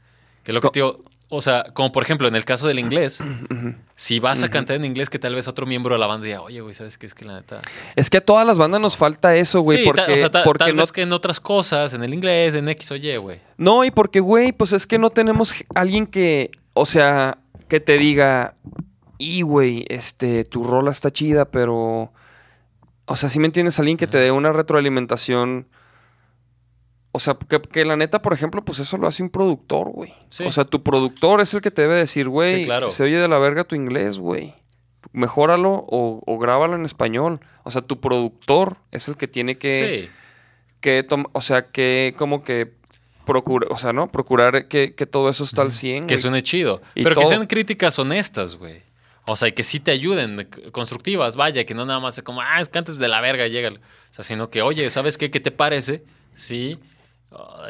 Que 0.44 0.50
es 0.50 0.54
lo 0.54 0.60
que 0.60 0.68
te 0.68 0.80
digo, 0.80 1.02
o 1.34 1.40
sea, 1.40 1.64
como 1.72 1.92
por 1.92 2.02
ejemplo 2.02 2.28
en 2.28 2.36
el 2.36 2.44
caso 2.44 2.66
del 2.68 2.78
inglés, 2.78 3.18
si 3.96 4.20
vas 4.20 4.42
a 4.42 4.48
cantar 4.50 4.76
en 4.76 4.84
inglés, 4.84 5.08
que 5.10 5.18
tal 5.18 5.34
vez 5.34 5.48
otro 5.48 5.64
miembro 5.66 5.94
de 5.94 5.98
la 6.00 6.06
banda 6.06 6.26
diga, 6.26 6.42
oye, 6.42 6.60
güey, 6.60 6.74
¿sabes 6.74 6.98
qué? 6.98 7.06
Es 7.06 7.14
que 7.14 7.24
la 7.24 7.34
neta... 7.36 7.60
Es 7.96 8.10
que 8.10 8.18
a 8.18 8.20
todas 8.20 8.46
las 8.46 8.58
bandas 8.58 8.80
nos 8.80 8.96
falta 8.96 9.34
eso, 9.34 9.60
güey, 9.62 9.78
sí, 9.78 9.84
porque, 9.84 10.02
ta- 10.06 10.12
o 10.12 10.16
sea, 10.16 10.30
ta- 10.30 10.44
porque 10.44 10.64
tal 10.64 10.76
no 10.76 10.82
vez 10.82 10.92
que 10.92 11.02
en 11.02 11.12
otras 11.12 11.40
cosas, 11.40 11.94
en 11.94 12.04
el 12.04 12.12
inglés, 12.14 12.54
en 12.54 12.68
X 12.68 12.90
o 12.92 12.96
Y, 12.96 13.16
güey. 13.16 13.40
No, 13.56 13.84
y 13.84 13.90
porque, 13.90 14.20
güey, 14.20 14.52
pues 14.52 14.72
es 14.72 14.86
que 14.86 14.98
no 14.98 15.10
tenemos 15.10 15.54
alguien 15.74 16.06
que, 16.06 16.50
o 16.74 16.84
sea, 16.86 17.38
que 17.68 17.80
te 17.80 17.96
diga, 17.98 18.54
y, 19.18 19.42
güey, 19.42 19.84
este, 19.88 20.44
tu 20.44 20.64
rola 20.64 20.90
está 20.90 21.10
chida, 21.10 21.44
pero, 21.46 22.12
o 23.06 23.16
sea, 23.16 23.28
si 23.28 23.38
me 23.38 23.46
entiendes, 23.46 23.78
alguien 23.78 23.96
que 23.96 24.06
te 24.06 24.18
dé 24.18 24.30
una 24.30 24.52
retroalimentación. 24.52 25.66
O 27.14 27.20
sea, 27.20 27.34
que, 27.34 27.60
que 27.60 27.84
la 27.84 27.96
neta, 27.96 28.22
por 28.22 28.32
ejemplo, 28.32 28.64
pues 28.64 28.78
eso 28.78 28.96
lo 28.96 29.06
hace 29.06 29.22
un 29.22 29.28
productor, 29.30 29.90
güey. 29.90 30.14
Sí. 30.30 30.44
O 30.44 30.52
sea, 30.52 30.64
tu 30.64 30.82
productor 30.82 31.40
es 31.42 31.52
el 31.52 31.60
que 31.60 31.70
te 31.70 31.82
debe 31.82 31.94
decir, 31.94 32.28
güey, 32.28 32.60
Sí, 32.60 32.64
claro. 32.64 32.88
se 32.88 33.04
oye 33.04 33.18
de 33.18 33.28
la 33.28 33.38
verga 33.38 33.64
tu 33.64 33.74
inglés, 33.74 34.18
güey. 34.18 34.54
Mejóralo 35.12 35.72
o, 35.72 36.22
o 36.26 36.38
grábalo 36.38 36.74
en 36.74 36.84
español. 36.86 37.40
O 37.64 37.70
sea, 37.70 37.82
tu 37.82 38.00
productor 38.00 38.78
es 38.92 39.08
el 39.08 39.16
que 39.16 39.28
tiene 39.28 39.58
que 39.58 40.04
sí. 40.04 40.10
que 40.80 41.06
o 41.32 41.40
sea, 41.42 41.66
que 41.70 42.14
como 42.16 42.44
que 42.44 42.72
procura, 43.26 43.66
o 43.70 43.76
sea, 43.76 43.92
¿no? 43.92 44.10
Procurar 44.10 44.68
que, 44.68 44.94
que 44.94 45.06
todo 45.06 45.28
eso 45.28 45.44
está 45.44 45.62
al 45.62 45.72
100. 45.72 46.06
Que 46.06 46.14
güey. 46.14 46.18
suene 46.22 46.42
chido. 46.42 46.80
Y 46.94 47.02
pero 47.02 47.14
todo. 47.14 47.24
que 47.24 47.28
sean 47.28 47.46
críticas 47.46 47.98
honestas, 47.98 48.56
güey. 48.56 48.82
O 49.26 49.36
sea, 49.36 49.48
y 49.48 49.52
que 49.52 49.62
sí 49.62 49.78
te 49.78 49.92
ayuden, 49.92 50.48
constructivas, 50.72 51.36
vaya, 51.36 51.64
que 51.64 51.74
no 51.74 51.86
nada 51.86 52.00
más 52.00 52.16
sea 52.16 52.24
como, 52.24 52.40
ah, 52.40 52.60
es 52.60 52.68
que 52.68 52.78
antes 52.78 52.98
de 52.98 53.06
la 53.06 53.20
verga 53.20 53.46
llega. 53.46 53.70
O 53.70 53.74
sea, 54.10 54.24
sino 54.24 54.50
que, 54.50 54.62
oye, 54.62 54.88
¿sabes 54.90 55.16
qué? 55.16 55.30
¿Qué 55.30 55.38
te 55.38 55.52
parece? 55.52 56.04
Sí, 56.34 56.80
ah, 57.34 57.68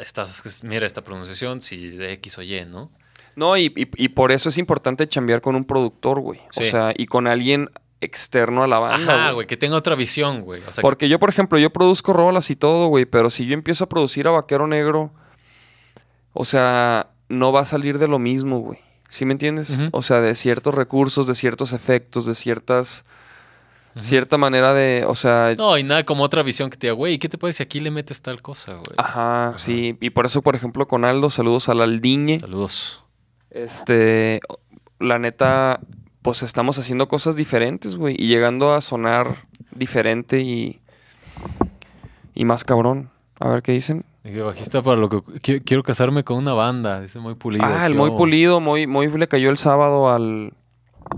mira 0.63 0.85
esta 0.85 1.03
pronunciación, 1.03 1.61
si 1.61 1.89
de 1.89 2.13
X 2.13 2.37
o 2.37 2.41
Y, 2.41 2.65
¿no? 2.65 2.91
No, 3.35 3.57
y, 3.57 3.65
y- 3.75 4.03
y 4.05 4.09
por 4.09 4.31
eso 4.31 4.49
es 4.49 4.57
importante 4.57 5.07
chambear 5.07 5.41
con 5.41 5.55
un 5.55 5.65
productor, 5.65 6.19
güey. 6.19 6.39
O 6.55 6.63
sea, 6.63 6.93
y 6.95 7.07
con 7.07 7.27
alguien 7.27 7.69
externo 7.99 8.63
a 8.63 8.67
la 8.67 8.79
banda, 8.79 9.15
Ajá, 9.25 9.31
güey. 9.31 9.47
que 9.47 9.57
tenga 9.57 9.75
otra 9.77 9.95
visión, 9.95 10.41
güey. 10.41 10.61
O 10.61 10.71
sea, 10.71 10.75
que- 10.75 10.81
Porque 10.81 11.09
yo, 11.09 11.19
por 11.19 11.29
ejemplo, 11.29 11.57
yo 11.57 11.71
produzco 11.71 12.13
rolas 12.13 12.49
y 12.49 12.55
todo, 12.55 12.87
güey, 12.87 13.05
pero 13.05 13.29
si 13.29 13.45
yo 13.45 13.53
empiezo 13.53 13.85
a 13.85 13.89
producir 13.89 14.27
a 14.27 14.31
Vaquero 14.31 14.67
Negro, 14.67 15.11
o 16.33 16.45
sea, 16.45 17.07
no 17.29 17.51
va 17.51 17.61
a 17.61 17.65
salir 17.65 17.97
de 17.99 18.07
lo 18.07 18.19
mismo, 18.19 18.59
güey. 18.59 18.79
¿Sí 19.09 19.25
me 19.25 19.33
entiendes? 19.33 19.79
O 19.91 20.01
sea, 20.01 20.19
de 20.21 20.33
ciertos 20.35 20.73
recursos, 20.73 21.27
de 21.27 21.35
ciertos 21.35 21.71
efectos, 21.73 22.25
de 22.25 22.33
ciertas... 22.35 23.05
Cierta 23.99 24.37
manera 24.39 24.73
de, 24.73 25.05
o 25.07 25.13
sea, 25.15 25.53
no, 25.57 25.77
y 25.77 25.83
nada 25.83 26.03
como 26.03 26.23
otra 26.23 26.41
visión 26.41 26.69
que 26.69 26.77
te 26.77 26.87
diga, 26.87 26.93
güey, 26.95 27.19
¿qué 27.19 27.29
te 27.29 27.37
parece 27.37 27.57
si 27.57 27.63
aquí 27.63 27.79
le 27.79 27.91
metes 27.91 28.21
tal 28.21 28.41
cosa, 28.41 28.73
güey? 28.73 28.95
Ajá, 28.97 29.53
sí. 29.57 29.97
Y 30.01 30.09
por 30.09 30.25
eso, 30.25 30.41
por 30.41 30.55
ejemplo, 30.55 30.87
con 30.87 31.05
Aldo, 31.05 31.29
saludos 31.29 31.69
al 31.69 31.81
Aldiñe. 31.81 32.39
Saludos. 32.39 33.03
Este, 33.51 34.39
la 34.99 35.19
neta, 35.19 35.79
pues 36.23 36.41
estamos 36.41 36.79
haciendo 36.79 37.07
cosas 37.07 37.35
diferentes, 37.35 37.95
güey. 37.95 38.15
Y 38.17 38.27
llegando 38.27 38.73
a 38.73 38.81
sonar 38.81 39.45
diferente 39.75 40.39
y, 40.41 40.81
y 42.33 42.45
más 42.45 42.63
cabrón. 42.63 43.11
A 43.39 43.47
ver 43.49 43.61
qué 43.61 43.73
dicen. 43.73 44.05
Dije, 44.23 44.41
bajista 44.41 44.81
para 44.81 44.97
lo 44.97 45.09
que 45.09 45.17
qui- 45.17 45.61
quiero 45.65 45.83
casarme 45.83 46.23
con 46.23 46.37
una 46.37 46.53
banda, 46.53 47.01
dice 47.01 47.19
muy 47.19 47.35
pulido. 47.35 47.65
ah, 47.65 47.85
el 47.85 47.91
¿qué 47.91 47.97
muy 47.99 48.11
pulido, 48.11 48.59
muy, 48.61 48.87
muy 48.87 49.07
le 49.09 49.27
cayó 49.27 49.49
el 49.49 49.57
sábado 49.57 50.09
al, 50.11 50.53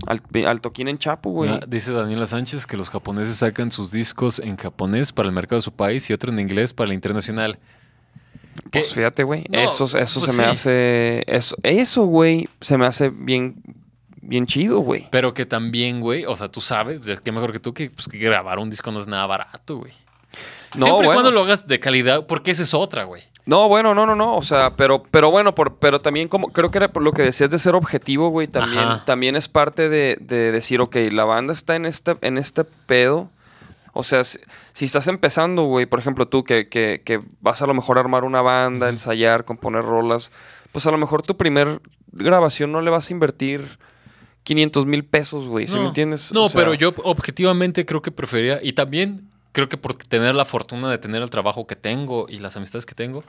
al, 0.06 0.22
al 0.46 0.60
toquín 0.60 0.88
en 0.88 0.98
Chapo, 0.98 1.30
güey. 1.30 1.50
Ah, 1.50 1.60
dice 1.66 1.92
Daniela 1.92 2.26
Sánchez 2.26 2.66
que 2.66 2.76
los 2.76 2.90
japoneses 2.90 3.36
sacan 3.36 3.70
sus 3.70 3.90
discos 3.92 4.38
en 4.38 4.56
japonés 4.56 5.12
para 5.12 5.28
el 5.28 5.34
mercado 5.34 5.56
de 5.56 5.62
su 5.62 5.72
país 5.72 6.08
y 6.10 6.12
otro 6.12 6.32
en 6.32 6.38
inglés 6.38 6.72
para 6.72 6.88
la 6.88 6.94
internacional. 6.94 7.58
¿Qué? 8.70 8.80
Pues 8.80 8.94
fíjate, 8.94 9.22
güey. 9.22 9.44
No, 9.50 9.58
eso 9.58 9.84
eso 9.84 10.20
pues 10.20 10.32
se 10.32 10.42
me 10.42 10.48
hace. 10.48 11.22
Eso, 11.26 11.56
eso, 11.62 12.04
güey, 12.04 12.48
se 12.60 12.78
me 12.78 12.86
hace 12.86 13.10
bien, 13.10 13.62
bien 14.20 14.46
chido, 14.46 14.78
güey. 14.80 15.08
Pero 15.10 15.34
que 15.34 15.46
también, 15.46 16.00
güey, 16.00 16.24
o 16.24 16.34
sea, 16.36 16.48
tú 16.48 16.60
sabes, 16.60 17.00
que 17.20 17.32
mejor 17.32 17.52
que 17.52 17.60
tú, 17.60 17.74
que, 17.74 17.90
pues, 17.90 18.08
que 18.08 18.18
grabar 18.18 18.58
un 18.58 18.70
disco 18.70 18.90
no 18.90 18.98
es 18.98 19.06
nada 19.06 19.26
barato, 19.26 19.78
güey. 19.78 19.92
No, 20.76 20.84
Siempre 20.84 21.04
y 21.04 21.06
bueno. 21.06 21.12
cuando 21.12 21.30
lo 21.30 21.40
hagas 21.42 21.66
de 21.66 21.80
calidad, 21.80 22.26
porque 22.26 22.50
esa 22.50 22.62
es 22.62 22.74
otra, 22.74 23.04
güey. 23.04 23.22
No, 23.46 23.68
bueno, 23.68 23.94
no, 23.94 24.06
no, 24.06 24.16
no. 24.16 24.36
O 24.36 24.42
sea, 24.42 24.74
pero, 24.76 25.04
pero 25.04 25.30
bueno, 25.30 25.54
por, 25.54 25.76
pero 25.76 26.00
también 26.00 26.26
como 26.26 26.48
creo 26.48 26.70
que 26.70 26.78
era 26.78 26.92
por 26.92 27.02
lo 27.02 27.12
que 27.12 27.22
decías 27.22 27.48
de 27.48 27.58
ser 27.58 27.76
objetivo, 27.76 28.28
güey, 28.28 28.48
también, 28.48 28.80
Ajá. 28.80 29.04
también 29.04 29.36
es 29.36 29.48
parte 29.48 29.88
de, 29.88 30.18
de 30.20 30.50
decir, 30.50 30.80
ok, 30.80 30.96
la 31.12 31.24
banda 31.24 31.52
está 31.52 31.76
en 31.76 31.86
este, 31.86 32.16
en 32.22 32.38
este 32.38 32.64
pedo. 32.64 33.30
O 33.92 34.02
sea, 34.02 34.24
si, 34.24 34.40
si 34.72 34.84
estás 34.84 35.06
empezando, 35.08 35.62
güey, 35.62 35.86
por 35.86 36.00
ejemplo, 36.00 36.26
tú 36.26 36.44
que, 36.44 36.68
que, 36.68 37.02
que 37.04 37.22
vas 37.40 37.62
a 37.62 37.66
lo 37.66 37.72
mejor 37.72 37.98
a 37.98 38.00
armar 38.00 38.24
una 38.24 38.42
banda, 38.42 38.88
ensayar, 38.88 39.44
componer 39.44 39.84
rolas, 39.84 40.32
pues 40.72 40.86
a 40.86 40.90
lo 40.90 40.98
mejor 40.98 41.22
tu 41.22 41.36
primer 41.36 41.80
grabación 42.12 42.72
no 42.72 42.82
le 42.82 42.90
vas 42.90 43.08
a 43.08 43.12
invertir 43.12 43.78
500 44.42 44.86
mil 44.86 45.04
pesos, 45.04 45.46
güey, 45.46 45.66
¿sí 45.66 45.76
no, 45.76 45.82
me 45.82 45.88
entiendes? 45.88 46.30
No, 46.32 46.44
O 46.44 46.48
sea, 46.48 46.60
pero 46.60 46.74
yo 46.74 46.92
objetivamente 47.04 47.86
creo 47.86 48.02
que 48.02 48.10
prefería, 48.10 48.60
y 48.62 48.74
también 48.74 49.25
creo 49.56 49.70
que 49.70 49.78
por 49.78 49.94
tener 49.94 50.34
la 50.34 50.44
fortuna 50.44 50.90
de 50.90 50.98
tener 50.98 51.22
el 51.22 51.30
trabajo 51.30 51.66
que 51.66 51.76
tengo 51.76 52.26
y 52.28 52.40
las 52.40 52.58
amistades 52.58 52.84
que 52.84 52.94
tengo, 52.94 53.24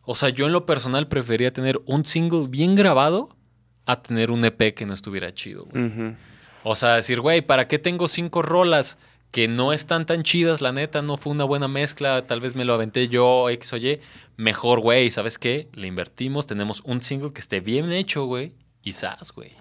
o 0.00 0.14
sea, 0.14 0.30
yo 0.30 0.46
en 0.46 0.52
lo 0.52 0.64
personal 0.64 1.06
prefería 1.06 1.52
tener 1.52 1.82
un 1.84 2.06
single 2.06 2.48
bien 2.48 2.74
grabado 2.74 3.36
a 3.84 4.00
tener 4.00 4.30
un 4.30 4.42
EP 4.42 4.72
que 4.72 4.86
no 4.86 4.94
estuviera 4.94 5.34
chido, 5.34 5.66
güey. 5.66 6.16
O 6.62 6.74
sea, 6.76 6.94
decir, 6.94 7.20
güey, 7.20 7.42
¿para 7.42 7.68
qué 7.68 7.78
tengo 7.78 8.08
cinco 8.08 8.40
rolas 8.40 8.96
que 9.30 9.48
no 9.48 9.74
están 9.74 10.06
tan 10.06 10.22
chidas, 10.22 10.62
la 10.62 10.72
neta? 10.72 11.02
No 11.02 11.18
fue 11.18 11.34
una 11.34 11.44
buena 11.44 11.68
mezcla, 11.68 12.26
tal 12.26 12.40
vez 12.40 12.56
me 12.56 12.64
lo 12.64 12.72
aventé 12.72 13.08
yo, 13.08 13.50
X 13.50 13.74
o 13.74 13.76
Y. 13.76 14.00
Mejor, 14.38 14.80
güey, 14.80 15.10
¿sabes 15.10 15.38
qué? 15.38 15.68
Le 15.74 15.88
invertimos, 15.88 16.46
tenemos 16.46 16.80
un 16.86 17.02
single 17.02 17.34
que 17.34 17.42
esté 17.42 17.60
bien 17.60 17.92
hecho, 17.92 18.24
güey, 18.24 18.54
y 18.82 18.92
sas, 18.92 19.30
güey. 19.30 19.52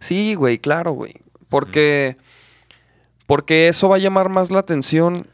Sí, 0.00 0.34
güey, 0.34 0.58
claro, 0.58 0.92
güey. 0.92 1.14
Porque, 1.48 2.16
porque 3.26 3.68
eso 3.68 3.88
va 3.88 3.96
a 3.96 4.00
llamar 4.00 4.28
más 4.28 4.50
la 4.50 4.58
atención. 4.58 5.26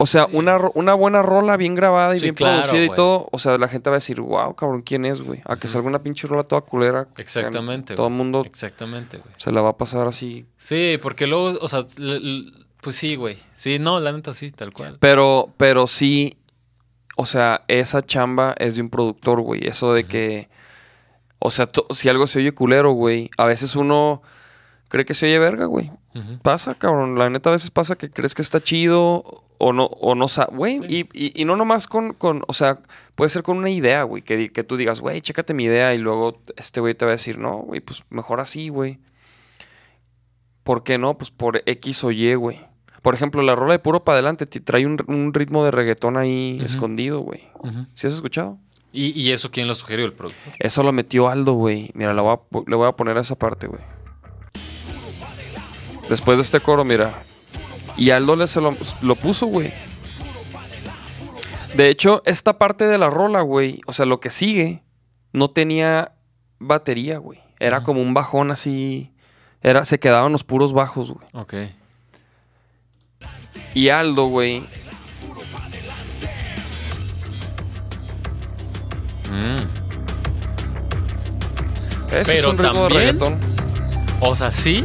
O 0.00 0.06
sea, 0.06 0.28
una, 0.32 0.56
ro- 0.58 0.70
una 0.76 0.94
buena 0.94 1.22
rola 1.22 1.56
bien 1.56 1.74
grabada 1.74 2.14
y 2.14 2.20
Sí, 2.20 2.26
bien 2.26 2.34
claro, 2.36 2.62
producida 2.62 2.84
y 2.84 2.94
todo. 2.94 3.28
O 3.32 3.38
sea, 3.40 3.58
la 3.58 3.66
gente 3.66 3.90
va 3.90 3.94
a 3.96 3.98
decir, 3.98 4.20
wow, 4.20 4.54
cabrón, 4.54 4.82
¿quién 4.82 5.04
es, 5.04 5.20
güey? 5.20 5.40
A 5.44 5.56
que 5.56 5.66
salga 5.66 5.88
una 5.88 6.02
pinche 6.04 6.28
rola 6.28 6.44
toda 6.44 6.60
culera. 6.60 7.08
Exactamente, 7.16 7.96
Todo 7.96 8.06
el 8.06 8.12
mundo 8.14 8.42
Exactamente, 8.46 9.16
güey. 9.18 9.34
se 9.38 9.50
la 9.50 9.60
va 9.60 9.70
a 9.70 9.76
pasar 9.76 10.06
así. 10.06 10.46
Sí, 10.56 10.98
porque 11.02 11.26
luego, 11.26 11.58
o 11.60 11.66
sea, 11.68 11.80
pues 12.80 12.94
sí, 12.96 13.16
güey. 13.16 13.38
Sí, 13.54 13.80
no, 13.80 13.98
la 13.98 14.12
neta 14.12 14.34
sí, 14.34 14.52
tal 14.52 14.72
cual. 14.72 14.98
Pero, 15.00 15.52
pero 15.56 15.88
sí, 15.88 16.38
o 17.16 17.26
sea, 17.26 17.64
esa 17.66 18.00
chamba 18.06 18.54
es 18.58 18.76
de 18.76 18.82
un 18.82 18.90
productor, 18.90 19.40
güey. 19.40 19.66
Eso 19.66 19.92
de 19.92 20.04
que, 20.04 20.48
o 21.40 21.50
sea, 21.50 21.68
si 21.90 22.08
algo 22.08 22.28
se 22.28 22.38
oye 22.38 22.52
culero, 22.52 22.92
güey, 22.92 23.30
a 23.36 23.46
veces 23.46 23.74
uno 23.74 24.22
cree 24.88 25.04
que 25.04 25.14
se 25.14 25.26
oye 25.26 25.40
verga, 25.40 25.64
güey. 25.64 25.90
Pasa, 26.42 26.74
cabrón. 26.74 27.18
La 27.18 27.28
neta 27.30 27.50
a 27.50 27.52
veces 27.52 27.70
pasa 27.70 27.96
que 27.96 28.10
crees 28.10 28.34
que 28.34 28.42
está 28.42 28.60
chido 28.62 29.44
o 29.58 29.72
no, 29.72 29.84
o 29.86 30.14
no 30.14 30.28
sabe, 30.28 30.56
güey. 30.56 30.76
Sí. 30.78 31.08
Y, 31.12 31.26
y, 31.26 31.42
y 31.42 31.44
no 31.44 31.56
nomás 31.56 31.86
con, 31.86 32.12
con, 32.14 32.42
o 32.46 32.52
sea, 32.52 32.80
puede 33.14 33.28
ser 33.30 33.42
con 33.42 33.56
una 33.58 33.70
idea, 33.70 34.02
güey, 34.04 34.22
que, 34.22 34.50
que 34.52 34.64
tú 34.64 34.76
digas, 34.76 35.00
güey, 35.00 35.20
chécate 35.20 35.54
mi 35.54 35.64
idea 35.64 35.94
y 35.94 35.98
luego 35.98 36.40
este 36.56 36.80
güey 36.80 36.94
te 36.94 37.04
va 37.04 37.10
a 37.10 37.18
decir, 37.18 37.38
no, 37.38 37.58
güey, 37.58 37.80
pues 37.80 38.02
mejor 38.10 38.40
así, 38.40 38.68
güey. 38.68 38.98
¿Por 40.62 40.84
qué 40.84 40.98
no? 40.98 41.16
Pues 41.16 41.30
por 41.30 41.62
X 41.64 42.04
o 42.04 42.10
Y, 42.10 42.34
güey. 42.34 42.60
Por 43.02 43.14
ejemplo, 43.14 43.42
la 43.42 43.54
rola 43.54 43.72
de 43.74 43.78
puro 43.78 44.04
para 44.04 44.16
adelante 44.16 44.44
ti- 44.46 44.60
trae 44.60 44.84
un, 44.84 44.98
un 45.06 45.32
ritmo 45.32 45.64
de 45.64 45.70
reggaetón 45.70 46.16
ahí 46.16 46.60
escondido, 46.62 47.20
güey. 47.20 47.48
Ujú. 47.60 47.86
¿Sí 47.94 48.06
has 48.06 48.12
escuchado? 48.14 48.58
¿Y, 48.92 49.18
y 49.20 49.32
eso 49.32 49.50
quién 49.50 49.66
lo 49.68 49.74
sugirió? 49.74 50.04
El 50.04 50.12
productor. 50.12 50.52
Eso 50.58 50.82
lo 50.82 50.92
metió 50.92 51.28
Aldo, 51.28 51.52
güey. 51.54 51.90
Mira, 51.94 52.12
la 52.12 52.22
voy 52.22 52.34
a 52.34 52.58
le 52.68 52.76
voy 52.76 52.88
a 52.88 52.92
poner 52.92 53.16
a 53.16 53.20
esa 53.20 53.36
parte, 53.36 53.66
güey. 53.66 53.80
Después 56.08 56.38
de 56.38 56.42
este 56.42 56.60
coro, 56.60 56.84
mira. 56.84 57.12
Y 57.96 58.10
Aldo 58.10 58.36
le 58.36 58.46
se 58.48 58.60
lo, 58.60 58.76
lo 59.02 59.14
puso, 59.16 59.46
güey. 59.46 59.72
De 61.74 61.88
hecho, 61.88 62.22
esta 62.24 62.58
parte 62.58 62.86
de 62.86 62.96
la 62.98 63.10
rola, 63.10 63.40
güey, 63.42 63.80
o 63.86 63.92
sea, 63.92 64.06
lo 64.06 64.20
que 64.20 64.30
sigue, 64.30 64.82
no 65.32 65.50
tenía 65.50 66.12
batería, 66.58 67.18
güey. 67.18 67.40
Era 67.60 67.82
como 67.82 68.00
un 68.00 68.14
bajón 68.14 68.50
así. 68.50 69.12
Era, 69.62 69.84
se 69.84 69.98
quedaban 69.98 70.32
los 70.32 70.44
puros 70.44 70.72
bajos, 70.72 71.10
güey. 71.10 71.26
Ok. 71.34 71.54
Y 73.74 73.88
Aldo, 73.90 74.26
güey, 74.26 74.64
Mm. 79.30 79.58
ese 82.12 82.32
Pero 82.32 82.32
es 82.32 82.44
un 82.44 82.58
ritmo 82.58 82.72
de 82.72 82.78
también- 82.80 82.92
reggaetón. 83.18 83.38
O 84.20 84.34
sea, 84.34 84.50
sí, 84.50 84.84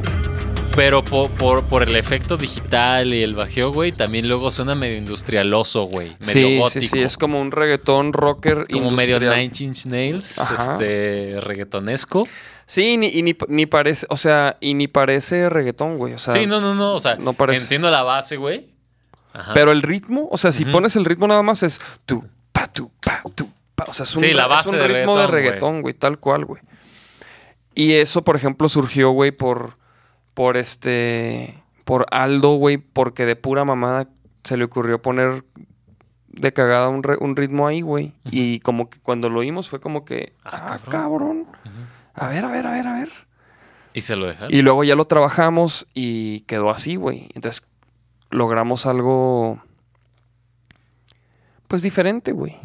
pero 0.76 1.04
po- 1.04 1.30
por, 1.30 1.64
por 1.66 1.84
el 1.84 1.96
efecto 1.96 2.36
digital 2.38 3.14
y 3.14 3.22
el 3.24 3.36
bajeo, 3.36 3.72
güey, 3.72 3.92
también 3.92 4.28
luego 4.28 4.50
suena 4.52 4.74
medio 4.76 4.98
industrialoso, 4.98 5.84
güey. 5.84 6.16
Medio 6.20 6.32
Sí, 6.32 6.58
gótico. 6.58 6.70
sí, 6.82 6.88
sí, 6.88 7.00
es 7.02 7.18
como 7.18 7.40
un 7.40 7.52
reggaetón 7.52 8.12
rocker 8.14 8.66
como 8.72 8.90
medio. 8.92 9.20
Nine 9.20 9.52
Inch 9.60 9.86
Nails, 9.86 10.40
Ajá. 10.40 10.74
este, 10.74 11.40
reggaetonesco. 11.42 12.28
Sí, 12.66 12.98
ni, 12.98 13.08
y 13.08 13.22
ni, 13.22 13.36
ni 13.50 13.66
parece, 13.66 14.08
o 14.10 14.18
sea, 14.18 14.58
y 14.62 14.74
ni 14.74 14.88
parece 14.88 15.50
reggaetón, 15.50 15.98
güey. 15.98 16.14
O 16.14 16.18
sea, 16.20 16.34
sí, 16.34 16.46
no, 16.48 16.60
no, 16.60 16.74
no, 16.74 16.94
o 16.94 17.00
sea, 17.00 17.16
no 17.18 17.34
parece. 17.34 17.64
entiendo 17.64 17.92
la 17.92 18.04
base, 18.04 18.38
güey. 18.38 18.68
Ajá. 19.34 19.54
Pero 19.54 19.72
el 19.72 19.82
ritmo, 19.82 20.28
o 20.32 20.38
sea, 20.38 20.52
si 20.52 20.64
pones 20.66 20.96
el 20.96 21.06
ritmo 21.06 21.28
nada 21.28 21.42
más 21.44 21.62
es 21.64 21.82
tu, 22.06 22.24
pa, 22.52 22.68
tu, 22.72 22.90
pa, 23.04 23.22
tu, 23.36 23.50
pa. 23.76 23.86
O 23.88 23.94
sea, 23.94 24.04
es 24.06 24.16
un, 24.16 24.22
Sí, 24.22 24.32
la 24.32 24.44
es 24.44 24.50
base 24.50 24.70
un 24.70 24.78
de 24.78 24.88
ritmo 24.88 25.18
de 25.18 25.28
reggaetón, 25.28 25.82
güey, 25.82 25.94
tal 25.94 26.20
cual, 26.20 26.46
güey. 26.46 26.62
Y 27.76 27.94
eso, 27.94 28.22
por 28.24 28.36
ejemplo, 28.36 28.70
surgió, 28.70 29.10
güey, 29.12 29.32
por, 29.32 29.78
por 30.34 30.58
este, 30.58 31.62
por 31.86 32.06
Aldo, 32.12 32.56
güey, 32.56 32.78
porque 32.78 33.26
de 33.26 33.36
pura 33.36 33.66
mamada 33.66 34.08
se 34.44 34.58
le 34.58 34.64
ocurrió 34.66 35.02
poner 35.02 35.44
de 36.28 36.52
cagada 36.54 36.90
un, 36.90 37.04
re- 37.04 37.18
un 37.20 37.36
ritmo 37.36 37.68
ahí, 37.68 37.82
güey. 37.82 38.14
Y 38.26 38.60
como 38.62 38.90
que 38.90 39.00
cuando 39.00 39.30
lo 39.30 39.40
oímos 39.40 39.70
fue 39.70 39.80
como 39.80 40.04
que, 40.06 40.34
Ah, 40.44 40.66
ah, 40.72 40.80
cabrón. 40.90 41.46
A 42.16 42.28
ver, 42.28 42.46
a 42.46 42.52
ver, 42.52 42.66
a 42.68 42.72
ver, 42.72 42.88
a 42.88 42.94
ver. 42.94 43.10
Y 43.94 44.02
se 44.02 44.16
lo 44.16 44.26
dejaron. 44.26 44.54
Y 44.54 44.62
luego 44.64 44.84
ya 44.84 44.96
lo 44.96 45.06
trabajamos 45.06 45.88
y 45.94 46.42
quedó 46.42 46.70
así, 46.72 46.96
güey. 46.96 47.30
Entonces 47.36 47.68
logramos 48.32 48.86
algo, 48.88 49.62
pues 51.68 51.82
diferente, 51.82 52.32
güey. 52.32 52.58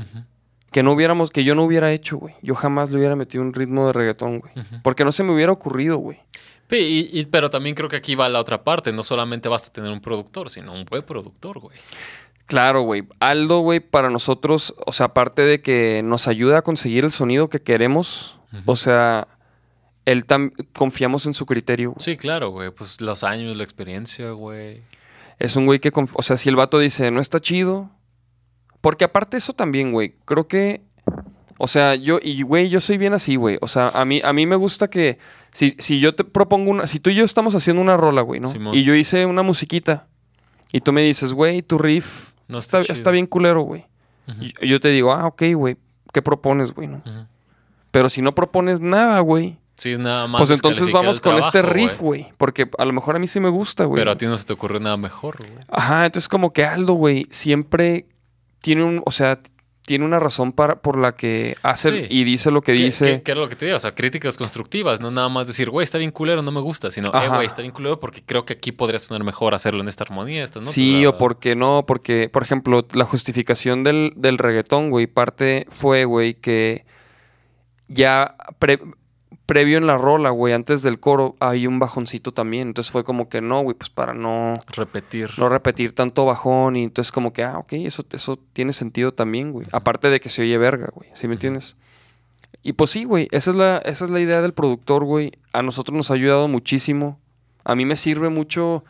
Que 0.70 0.82
no 0.82 0.92
hubiéramos, 0.92 1.30
que 1.30 1.44
yo 1.44 1.54
no 1.54 1.64
hubiera 1.64 1.92
hecho, 1.92 2.18
güey. 2.18 2.34
Yo 2.42 2.54
jamás 2.54 2.90
le 2.90 2.98
hubiera 2.98 3.16
metido 3.16 3.42
un 3.42 3.54
ritmo 3.54 3.86
de 3.86 3.92
reggaetón, 3.94 4.40
güey. 4.40 4.52
Porque 4.82 5.04
no 5.04 5.12
se 5.12 5.22
me 5.22 5.32
hubiera 5.32 5.52
ocurrido, 5.52 5.96
güey. 5.98 6.20
Pe- 6.68 6.80
y- 6.80 7.10
y- 7.12 7.24
pero 7.26 7.50
también 7.50 7.74
creo 7.74 7.88
que 7.88 7.96
aquí 7.96 8.14
va 8.14 8.28
la 8.28 8.40
otra 8.40 8.62
parte. 8.62 8.92
No 8.92 9.02
solamente 9.02 9.48
basta 9.48 9.72
tener 9.72 9.90
un 9.90 10.00
productor, 10.00 10.50
sino 10.50 10.72
un 10.72 10.84
buen 10.84 11.02
productor, 11.02 11.58
güey. 11.58 11.76
Claro, 12.46 12.82
güey. 12.82 13.04
Aldo, 13.20 13.60
güey, 13.60 13.80
para 13.80 14.08
nosotros, 14.10 14.74
o 14.86 14.92
sea, 14.92 15.06
aparte 15.06 15.42
de 15.42 15.60
que 15.60 16.02
nos 16.04 16.28
ayuda 16.28 16.58
a 16.58 16.62
conseguir 16.62 17.04
el 17.04 17.12
sonido 17.12 17.48
que 17.48 17.60
queremos, 17.60 18.38
o 18.64 18.76
sea, 18.76 19.28
él 20.06 20.24
tam 20.24 20.52
confiamos 20.74 21.26
en 21.26 21.34
su 21.34 21.44
criterio. 21.44 21.90
güey. 21.90 22.02
Sí, 22.02 22.16
claro, 22.16 22.48
güey. 22.50 22.70
Pues 22.70 23.00
los 23.02 23.22
años, 23.24 23.54
la 23.56 23.64
experiencia, 23.64 24.30
güey. 24.30 24.80
Es 25.38 25.56
un 25.56 25.66
güey 25.66 25.78
que, 25.78 25.92
o 25.94 26.22
sea, 26.22 26.36
si 26.38 26.48
el 26.48 26.56
vato 26.56 26.78
dice, 26.78 27.10
no 27.10 27.20
está 27.20 27.38
chido. 27.40 27.90
Porque 28.80 29.04
aparte 29.04 29.36
eso 29.36 29.52
también, 29.52 29.92
güey, 29.92 30.14
creo 30.24 30.48
que, 30.48 30.82
o 31.58 31.66
sea, 31.66 31.96
yo, 31.96 32.20
y 32.22 32.42
güey, 32.42 32.68
yo 32.68 32.80
soy 32.80 32.98
bien 32.98 33.12
así, 33.14 33.36
güey. 33.36 33.58
O 33.60 33.68
sea, 33.68 33.88
a 33.88 34.04
mí, 34.04 34.20
a 34.24 34.32
mí 34.32 34.46
me 34.46 34.56
gusta 34.56 34.88
que, 34.88 35.18
si, 35.52 35.74
si 35.78 35.98
yo 35.98 36.14
te 36.14 36.22
propongo 36.24 36.70
una, 36.70 36.86
si 36.86 37.00
tú 37.00 37.10
y 37.10 37.16
yo 37.16 37.24
estamos 37.24 37.54
haciendo 37.54 37.82
una 37.82 37.96
rola, 37.96 38.22
güey, 38.22 38.40
¿no? 38.40 38.48
Simón. 38.48 38.74
Y 38.74 38.84
yo 38.84 38.94
hice 38.94 39.26
una 39.26 39.42
musiquita, 39.42 40.06
y 40.72 40.80
tú 40.80 40.92
me 40.92 41.02
dices, 41.02 41.32
güey, 41.32 41.62
tu 41.62 41.78
riff 41.78 42.30
No 42.46 42.58
está, 42.58 42.80
está, 42.80 43.10
bien 43.10 43.26
culero, 43.26 43.62
güey. 43.62 43.86
Y 44.40 44.68
yo 44.68 44.80
te 44.80 44.88
digo, 44.88 45.12
ah, 45.12 45.26
ok, 45.26 45.42
güey, 45.54 45.76
¿qué 46.12 46.22
propones, 46.22 46.72
güey? 46.72 46.86
no? 46.86 47.02
Pero 47.90 48.08
si 48.08 48.22
no 48.22 48.34
propones 48.34 48.80
nada, 48.80 49.18
güey, 49.20 49.58
Sí, 49.76 49.92
es 49.92 49.98
nada 50.00 50.26
más. 50.26 50.40
pues 50.40 50.50
entonces 50.50 50.90
vamos 50.90 51.20
con 51.20 51.38
este 51.38 51.62
riff, 51.62 52.00
güey. 52.00 52.26
Porque 52.36 52.68
a 52.78 52.84
lo 52.84 52.92
mejor 52.92 53.14
a 53.14 53.20
mí 53.20 53.28
sí 53.28 53.38
me 53.38 53.48
gusta, 53.48 53.84
güey. 53.84 54.00
Pero 54.00 54.10
a 54.10 54.16
ti 54.16 54.26
no 54.26 54.36
se 54.36 54.44
te 54.44 54.52
ocurre 54.52 54.80
nada 54.80 54.96
mejor, 54.96 55.36
güey. 55.38 55.52
Ajá, 55.68 56.04
entonces 56.04 56.28
como 56.28 56.52
que 56.52 56.64
Aldo, 56.64 56.94
güey, 56.94 57.28
siempre 57.30 58.06
tiene 58.60 58.82
un, 58.82 59.02
o 59.06 59.12
sea, 59.12 59.40
tiene 59.88 60.04
una 60.04 60.20
razón 60.20 60.52
para, 60.52 60.82
por 60.82 60.98
la 60.98 61.16
que 61.16 61.56
hace 61.62 61.90
Sí. 61.90 62.06
y 62.10 62.24
dice 62.24 62.50
lo 62.50 62.60
que 62.60 62.74
¿Qué, 62.74 62.84
dice. 62.84 63.04
qué- 63.06 63.22
qué 63.22 63.30
era 63.30 63.40
lo 63.40 63.48
que 63.48 63.56
te 63.56 63.64
digo? 63.64 63.76
O 63.76 63.80
sea, 63.80 63.94
críticas 63.94 64.36
constructivas, 64.36 65.00
no 65.00 65.10
nada 65.10 65.30
más 65.30 65.46
decir, 65.46 65.70
güey, 65.70 65.82
está 65.82 65.96
bien 65.96 66.10
culero, 66.10 66.42
no 66.42 66.52
me 66.52 66.60
gusta, 66.60 66.90
sino, 66.90 67.08
eh, 67.08 67.28
güey, 67.30 67.46
está 67.46 67.62
bien 67.62 67.72
culero 67.72 67.98
porque 67.98 68.22
creo 68.22 68.44
que 68.44 68.52
aquí 68.52 68.70
podría 68.70 68.98
sonar 68.98 69.24
mejor 69.24 69.54
hacerlo 69.54 69.80
en 69.80 69.88
esta 69.88 70.04
armonía, 70.04 70.44
esta 70.44 70.60
no. 70.60 70.66
sí, 70.66 71.06
o 71.06 71.16
porque 71.16 71.56
no, 71.56 71.86
porque, 71.86 72.28
por 72.30 72.42
ejemplo, 72.42 72.86
la 72.92 73.04
justificación 73.06 73.82
del, 73.82 74.12
del 74.14 74.36
reggaetón, 74.36 74.90
güey, 74.90 75.06
parte 75.06 75.66
fue, 75.70 76.04
güey, 76.04 76.34
que 76.34 76.84
ya 77.88 78.36
pre- 78.58 78.80
previo 79.48 79.78
en 79.78 79.86
la 79.86 79.96
rola, 79.96 80.28
güey, 80.28 80.52
antes 80.52 80.82
del 80.82 81.00
coro, 81.00 81.34
hay 81.40 81.66
un 81.66 81.78
bajoncito 81.78 82.32
también. 82.32 82.68
Entonces 82.68 82.92
fue 82.92 83.02
como 83.02 83.30
que 83.30 83.40
no, 83.40 83.62
güey, 83.62 83.74
pues 83.74 83.88
para 83.88 84.12
no, 84.12 84.52
Repetir. 84.76 85.30
no 85.38 85.48
repetir 85.48 85.94
tanto 85.94 86.26
bajón. 86.26 86.76
Y 86.76 86.84
entonces 86.84 87.10
como 87.10 87.32
que, 87.32 87.42
ah, 87.42 87.56
ok, 87.56 87.72
eso, 87.72 88.04
eso 88.12 88.38
tiene 88.52 88.74
sentido 88.74 89.14
también, 89.14 89.52
güey. 89.52 89.66
Aparte 89.72 90.10
de 90.10 90.20
que 90.20 90.28
se 90.28 90.42
oye 90.42 90.58
verga, 90.58 90.90
güey. 90.94 91.08
¿Sí 91.14 91.28
me 91.28 91.34
entiendes? 91.34 91.78
Y 92.62 92.74
pues 92.74 92.90
sí, 92.90 93.04
güey, 93.04 93.26
esa 93.30 93.50
es 93.50 93.56
la, 93.56 93.78
esa 93.78 94.04
es 94.04 94.10
la 94.10 94.20
idea 94.20 94.42
del 94.42 94.52
productor, 94.52 95.04
güey. 95.04 95.32
A 95.54 95.62
nosotros 95.62 95.96
nos 95.96 96.10
ha 96.10 96.14
ayudado 96.14 96.46
muchísimo. 96.46 97.18
A 97.64 97.74
mí 97.74 97.86
me 97.86 97.96
sirve 97.96 98.28
mucho, 98.28 98.84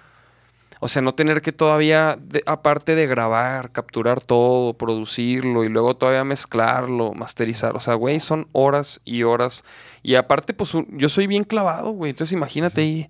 o 0.80 0.88
sea, 0.88 1.02
no 1.02 1.14
tener 1.14 1.42
que 1.42 1.52
todavía, 1.52 2.16
de- 2.20 2.42
aparte 2.46 2.94
de 2.94 3.06
grabar, 3.06 3.72
capturar 3.72 4.20
todo, 4.22 4.74
producirlo 4.74 5.64
y 5.64 5.68
luego 5.68 5.96
todavía 5.96 6.24
mezclarlo, 6.24 7.12
masterizar. 7.14 7.74
O 7.76 7.80
sea, 7.80 7.94
güey, 7.94 8.20
son 8.20 8.48
horas 8.52 9.00
y 9.04 9.22
horas. 9.24 9.64
Y 10.02 10.14
aparte, 10.14 10.54
pues 10.54 10.74
un- 10.74 10.86
yo 10.98 11.08
soy 11.08 11.26
bien 11.26 11.44
clavado, 11.44 11.90
güey. 11.90 12.10
Entonces 12.10 12.32
imagínate 12.32 12.80
ahí, 12.82 13.08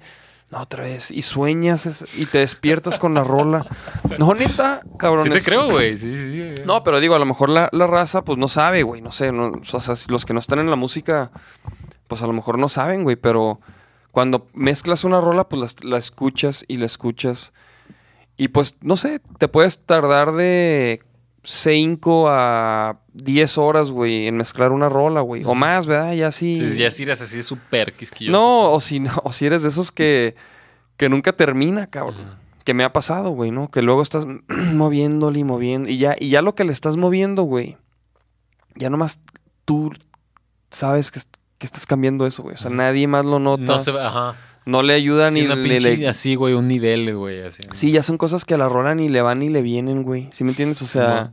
no, 0.50 0.62
otra 0.62 0.84
vez, 0.84 1.10
y 1.10 1.20
sueñas 1.20 2.06
y 2.16 2.24
te 2.24 2.38
despiertas 2.38 2.98
con 2.98 3.12
la 3.12 3.22
rola. 3.22 3.66
No, 4.18 4.32
neta, 4.32 4.80
cabrón. 4.98 5.24
Sí 5.24 5.30
te 5.30 5.42
creo, 5.42 5.70
güey. 5.70 5.94
Sí, 5.98 6.14
sí, 6.16 6.54
sí. 6.56 6.62
no, 6.64 6.82
pero 6.82 7.00
digo, 7.00 7.14
a 7.14 7.18
lo 7.18 7.26
mejor 7.26 7.50
la, 7.50 7.68
la 7.72 7.86
raza, 7.86 8.24
pues 8.24 8.38
no 8.38 8.48
sabe, 8.48 8.82
güey. 8.82 9.02
No 9.02 9.12
sé, 9.12 9.30
no- 9.30 9.52
o 9.72 9.80
sea, 9.80 9.94
los 10.08 10.24
que 10.24 10.32
no 10.32 10.38
están 10.40 10.58
en 10.60 10.70
la 10.70 10.76
música, 10.76 11.30
pues 12.06 12.22
a 12.22 12.26
lo 12.26 12.32
mejor 12.32 12.58
no 12.58 12.70
saben, 12.70 13.02
güey. 13.02 13.16
Pero 13.16 13.60
cuando 14.10 14.46
mezclas 14.54 15.04
una 15.04 15.20
rola, 15.20 15.50
pues 15.50 15.76
la, 15.84 15.90
la 15.90 15.98
escuchas 15.98 16.64
y 16.66 16.78
la 16.78 16.86
escuchas. 16.86 17.52
Y 18.38 18.48
pues, 18.48 18.78
no 18.80 18.96
sé, 18.96 19.20
te 19.38 19.48
puedes 19.48 19.84
tardar 19.84 20.32
de 20.32 21.02
5 21.42 22.28
a 22.30 23.00
10 23.14 23.58
horas, 23.58 23.90
güey, 23.90 24.28
en 24.28 24.36
mezclar 24.36 24.70
una 24.70 24.88
rola, 24.88 25.20
güey. 25.22 25.42
O 25.44 25.54
más, 25.54 25.86
¿verdad? 25.86 26.12
Ya 26.12 26.30
sí. 26.30 26.54
Sí, 26.54 26.78
ya 26.78 26.90
si 26.90 27.02
eres 27.02 27.20
así 27.20 27.42
súper 27.42 27.92
quisquilloso. 27.94 28.38
No, 28.38 28.72
o 28.72 28.80
si, 28.80 29.00
no, 29.00 29.12
o 29.24 29.32
si 29.32 29.46
eres 29.46 29.62
de 29.62 29.68
esos 29.70 29.90
que, 29.90 30.36
que 30.96 31.08
nunca 31.08 31.32
termina, 31.32 31.88
cabrón. 31.88 32.38
Que 32.64 32.74
me 32.74 32.84
ha 32.84 32.92
pasado, 32.92 33.30
güey, 33.30 33.50
¿no? 33.50 33.70
Que 33.70 33.82
luego 33.82 34.02
estás 34.02 34.26
moviéndole 34.48 35.40
y 35.40 35.44
moviendo. 35.44 35.88
Y 35.88 35.98
ya, 35.98 36.14
y 36.18 36.28
ya 36.28 36.40
lo 36.40 36.54
que 36.54 36.64
le 36.64 36.72
estás 36.72 36.96
moviendo, 36.96 37.42
güey. 37.42 37.76
Ya 38.76 38.88
nomás 38.88 39.20
tú 39.64 39.92
sabes 40.70 41.10
que, 41.10 41.20
que 41.58 41.66
estás 41.66 41.86
cambiando 41.86 42.24
eso, 42.24 42.44
güey. 42.44 42.54
O 42.54 42.58
sea, 42.58 42.70
nadie 42.70 43.08
más 43.08 43.24
lo 43.24 43.40
nota. 43.40 43.62
No 43.64 43.72
No, 43.74 43.80
se 43.80 43.90
ve, 43.90 44.00
ajá. 44.00 44.36
Le 44.82 44.94
ayuda 44.94 45.30
Sí, 45.30 45.40
ni, 45.40 45.46
una 45.46 45.56
ni 45.56 45.78
le... 45.78 46.08
así, 46.08 46.34
güey, 46.34 46.54
un 46.54 46.68
nivel, 46.68 47.14
güey, 47.16 47.42
así. 47.42 47.62
Sí, 47.72 47.90
ya 47.90 48.02
son 48.02 48.18
cosas 48.18 48.44
que 48.44 48.54
a 48.54 48.58
la 48.58 48.68
rola 48.68 48.94
ni 48.94 49.08
le 49.08 49.22
van 49.22 49.40
ni 49.40 49.48
le 49.48 49.62
vienen, 49.62 50.02
güey. 50.02 50.28
¿Sí 50.32 50.44
me 50.44 50.50
entiendes? 50.50 50.82
O 50.82 50.86
sea, 50.86 51.32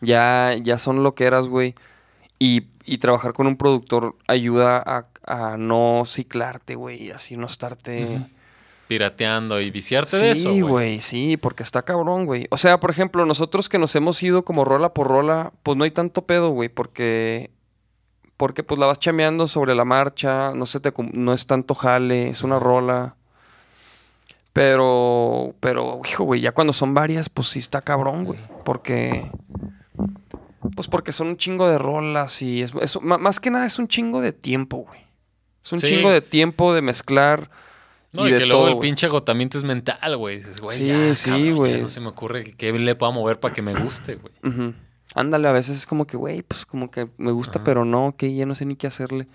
ya, 0.00 0.54
ya 0.62 0.78
son 0.78 1.02
lo 1.02 1.14
que 1.14 1.24
eras, 1.24 1.48
güey. 1.48 1.74
Y, 2.38 2.64
y 2.84 2.98
trabajar 2.98 3.32
con 3.32 3.46
un 3.46 3.56
productor 3.56 4.14
ayuda 4.28 4.82
a, 4.84 5.06
a 5.26 5.56
no 5.56 6.04
ciclarte, 6.06 6.74
güey. 6.76 7.04
y 7.04 7.10
Así 7.10 7.36
no 7.36 7.46
estarte... 7.46 8.20
Pirateando 8.88 9.60
y 9.60 9.72
viciarte 9.72 10.16
de 10.16 10.30
eso, 10.30 10.52
Sí, 10.52 10.60
güey, 10.60 11.00
sí, 11.00 11.36
porque 11.36 11.64
está 11.64 11.82
cabrón, 11.82 12.24
güey. 12.24 12.46
O 12.50 12.56
sea, 12.56 12.78
por 12.78 12.92
ejemplo, 12.92 13.26
nosotros 13.26 13.68
que 13.68 13.80
nos 13.80 13.96
hemos 13.96 14.22
ido 14.22 14.44
como 14.44 14.64
rola 14.64 14.94
por 14.94 15.08
rola, 15.08 15.52
pues 15.64 15.76
no 15.76 15.82
hay 15.82 15.90
tanto 15.90 16.24
pedo, 16.24 16.50
güey, 16.50 16.68
porque 16.68 17.50
porque 18.36 18.62
pues 18.62 18.78
la 18.78 18.86
vas 18.86 18.98
chameando 18.98 19.46
sobre 19.46 19.74
la 19.74 19.84
marcha, 19.84 20.52
no 20.54 20.66
se 20.66 20.80
te 20.80 20.92
no 21.12 21.32
es 21.32 21.46
tanto 21.46 21.74
jale, 21.74 22.28
es 22.28 22.42
una 22.42 22.58
rola. 22.58 23.16
Pero 24.52 25.54
pero 25.60 26.00
hijo, 26.08 26.24
güey, 26.24 26.40
ya 26.40 26.52
cuando 26.52 26.72
son 26.72 26.94
varias, 26.94 27.28
pues 27.28 27.48
sí 27.48 27.58
está 27.58 27.82
cabrón, 27.82 28.24
güey, 28.24 28.38
porque 28.64 29.30
pues 30.74 30.88
porque 30.88 31.12
son 31.12 31.28
un 31.28 31.36
chingo 31.36 31.68
de 31.68 31.78
rolas 31.78 32.40
y 32.42 32.62
es, 32.62 32.72
más 33.02 33.38
que 33.40 33.50
nada 33.50 33.66
es 33.66 33.78
un 33.78 33.86
chingo 33.88 34.20
de 34.20 34.32
tiempo, 34.32 34.78
güey. 34.88 35.00
Es 35.64 35.72
un 35.72 35.78
Sí. 35.78 35.88
chingo 35.88 36.10
de 36.10 36.20
tiempo 36.22 36.72
de 36.74 36.80
mezclar 36.80 37.50
No, 38.12 38.24
y 38.26 38.30
y, 38.30 38.32
de 38.32 38.38
que 38.40 38.46
luego 38.46 38.62
todo, 38.64 38.72
el 38.74 38.78
pinche 38.78 39.06
agotamiento 39.06 39.58
es 39.58 39.64
mental, 39.64 40.16
güey. 40.16 40.36
Dices, 40.38 40.60
güey, 40.60 40.76
Sí, 40.78 40.86
ya, 40.86 41.14
sí, 41.14 41.30
cabrón, 41.30 41.46
ya 41.48 41.54
güey. 41.54 41.80
no 41.82 41.88
se 41.88 42.00
me 42.00 42.08
ocurre 42.08 42.44
que- 42.44 42.56
qué 42.56 42.72
le 42.72 42.94
puedo 42.94 43.12
mover 43.12 43.38
para 43.40 43.52
que 43.52 43.62
me 43.62 43.74
guste, 43.74 44.14
güey. 44.16 44.32
Ujú. 44.42 44.74
Ándale, 45.16 45.48
a 45.48 45.52
veces 45.52 45.78
es 45.78 45.86
como 45.86 46.06
que, 46.06 46.16
güey, 46.16 46.42
pues 46.42 46.64
como 46.66 46.90
que 46.90 47.08
me 47.16 47.32
gusta, 47.32 47.64
pero 47.64 47.84
no, 47.84 48.14
que 48.16 48.34
ya 48.34 48.46
no 48.46 48.54
sé 48.54 48.66
ni 48.66 48.76
qué 48.76 48.86
hacerle. 48.86 49.26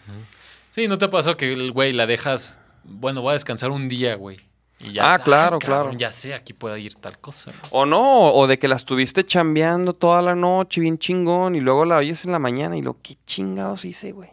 Sí, 0.69 0.87
¿no 0.87 0.97
te 0.97 1.09
pasó 1.09 1.35
que 1.35 1.51
el 1.51 1.71
güey 1.71 1.91
la 1.91 2.05
dejas, 2.07 2.57
bueno, 2.83 3.21
voy 3.21 3.31
a 3.31 3.33
descansar 3.33 3.71
un 3.71 3.89
día, 3.89 4.15
güey? 4.15 4.39
Y 4.79 4.93
ya 4.93 5.09
Ah, 5.09 5.11
dices, 5.13 5.25
claro, 5.25 5.57
"Ay, 5.61 5.67
cabrón, 5.67 5.83
claro. 5.89 5.97
Ya 5.99 6.11
sé, 6.11 6.33
aquí 6.33 6.53
puede 6.53 6.79
ir 6.79 6.95
tal 6.95 7.17
cosa. 7.19 7.51
güey". 7.51 7.69
O 7.71 7.85
no, 7.85 8.31
o 8.31 8.47
de 8.47 8.57
que 8.57 8.67
la 8.67 8.75
estuviste 8.77 9.25
chambeando 9.25 9.93
toda 9.93 10.21
la 10.21 10.33
noche, 10.35 10.81
bien 10.81 10.97
chingón, 10.97 11.55
y 11.55 11.59
luego 11.59 11.83
la 11.85 11.97
oyes 11.97 12.25
en 12.25 12.31
la 12.31 12.39
mañana 12.39 12.77
y 12.77 12.81
lo, 12.81 12.97
¿qué 13.01 13.15
chingados 13.25 13.83
hice, 13.85 14.11
güey? 14.11 14.29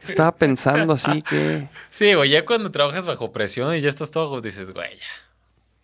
¿Qué 0.00 0.06
Estaba 0.06 0.34
pensando 0.34 0.94
así 0.94 1.22
que... 1.22 1.68
Sí, 1.90 2.14
güey, 2.14 2.30
ya 2.30 2.44
cuando 2.46 2.70
trabajas 2.70 3.04
bajo 3.06 3.32
presión 3.32 3.74
y 3.76 3.80
ya 3.82 3.88
estás 3.90 4.10
todo, 4.10 4.40
dices, 4.40 4.72
güey, 4.72 4.96
ya. 4.96 5.04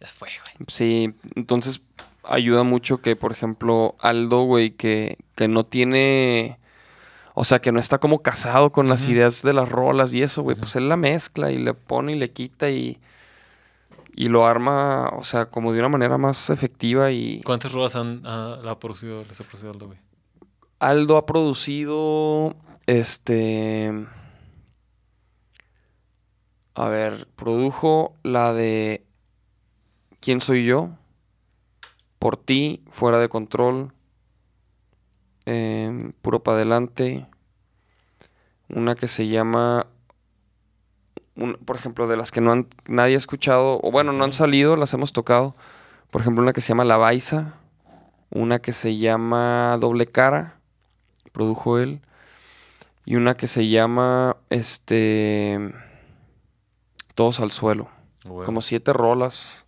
Ya 0.00 0.06
fue, 0.08 0.28
güey. 0.28 0.66
Sí, 0.68 1.14
entonces 1.34 1.82
ayuda 2.28 2.62
mucho 2.62 2.98
que, 2.98 3.16
por 3.16 3.32
ejemplo, 3.32 3.96
Aldo, 4.00 4.42
güey, 4.42 4.70
que, 4.70 5.18
que 5.34 5.48
no 5.48 5.64
tiene... 5.64 6.58
O 7.34 7.44
sea, 7.44 7.60
que 7.60 7.70
no 7.70 7.78
está 7.78 7.98
como 7.98 8.22
casado 8.22 8.72
con 8.72 8.88
las 8.88 9.06
ideas 9.06 9.42
de 9.42 9.52
las 9.52 9.68
rolas 9.68 10.14
y 10.14 10.22
eso, 10.22 10.42
güey. 10.42 10.56
Pues 10.56 10.74
él 10.76 10.88
la 10.88 10.96
mezcla 10.96 11.52
y 11.52 11.58
le 11.58 11.74
pone 11.74 12.12
y 12.12 12.18
le 12.18 12.30
quita 12.30 12.70
y... 12.70 12.98
Y 14.14 14.28
lo 14.28 14.46
arma, 14.46 15.10
o 15.10 15.24
sea, 15.24 15.46
como 15.46 15.74
de 15.74 15.80
una 15.80 15.90
manera 15.90 16.16
más 16.16 16.48
efectiva 16.48 17.10
y... 17.10 17.42
¿Cuántas 17.42 17.72
ruedas 17.72 17.96
han, 17.96 18.22
ah, 18.24 18.58
la 18.62 18.70
ha 18.70 18.78
producido, 18.78 19.24
les 19.28 19.38
ha 19.38 19.44
producido 19.44 19.72
Aldo, 19.72 19.86
güey? 19.88 19.98
Aldo 20.78 21.18
ha 21.18 21.26
producido, 21.26 22.56
este... 22.86 23.92
A 26.74 26.88
ver, 26.88 27.28
produjo 27.36 28.14
la 28.22 28.54
de 28.54 29.06
¿Quién 30.26 30.40
soy 30.40 30.64
yo? 30.64 30.90
Por 32.18 32.36
ti, 32.36 32.82
fuera 32.90 33.18
de 33.18 33.28
control. 33.28 33.92
em, 35.48 36.10
puro 36.22 36.42
para 36.42 36.56
adelante. 36.56 37.24
Una 38.68 38.96
que 38.96 39.06
se 39.06 39.28
llama, 39.28 39.86
un- 41.36 41.54
por 41.64 41.76
ejemplo, 41.76 42.08
de 42.08 42.16
las 42.16 42.32
que 42.32 42.40
no 42.40 42.50
han, 42.50 42.66
nadie 42.88 43.14
ha 43.14 43.18
escuchado, 43.18 43.78
o 43.82 43.90
bueno, 43.92 44.12
no 44.12 44.24
han 44.24 44.32
salido, 44.32 44.74
las 44.76 44.92
hemos 44.94 45.12
tocado. 45.12 45.54
Por 46.10 46.20
ejemplo, 46.20 46.42
una 46.42 46.52
que 46.52 46.60
se 46.60 46.68
llama 46.70 46.84
La 46.84 46.96
Baiza. 46.96 47.54
Una 48.30 48.58
que 48.58 48.72
se 48.72 48.96
llama 48.96 49.76
Doble 49.80 50.06
Cara. 50.06 50.58
Produjo 51.32 51.78
él. 51.78 52.00
Y 53.04 53.14
una 53.14 53.34
que 53.34 53.46
se 53.46 53.68
llama, 53.68 54.36
este... 54.50 55.72
Todos 57.14 57.38
al 57.38 57.52
suelo. 57.52 57.88
Como 58.46 58.62
siete 58.62 58.92
rolas. 58.92 59.66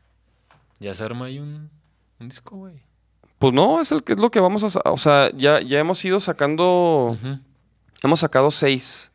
Ya 0.81 0.93
se 0.95 1.05
arma 1.05 1.27
ahí 1.27 1.39
un, 1.39 1.71
un 2.21 2.29
disco, 2.29 2.57
güey. 2.57 2.83
Pues 3.39 3.53
no, 3.53 3.81
es 3.81 3.93
el 3.93 4.03
que 4.03 4.13
es 4.15 4.19
lo 4.19 4.31
que 4.31 4.41
vamos 4.41 4.77
a... 4.77 4.91
O 4.91 4.99
sea, 4.99 5.31
ya, 5.37 5.61
ya 5.61 5.79
hemos 5.79 6.05
ido 6.05 6.19
sacando... 6.21 7.17
Hemos 8.03 8.21
sacado 8.21 8.51
seis. 8.51 9.13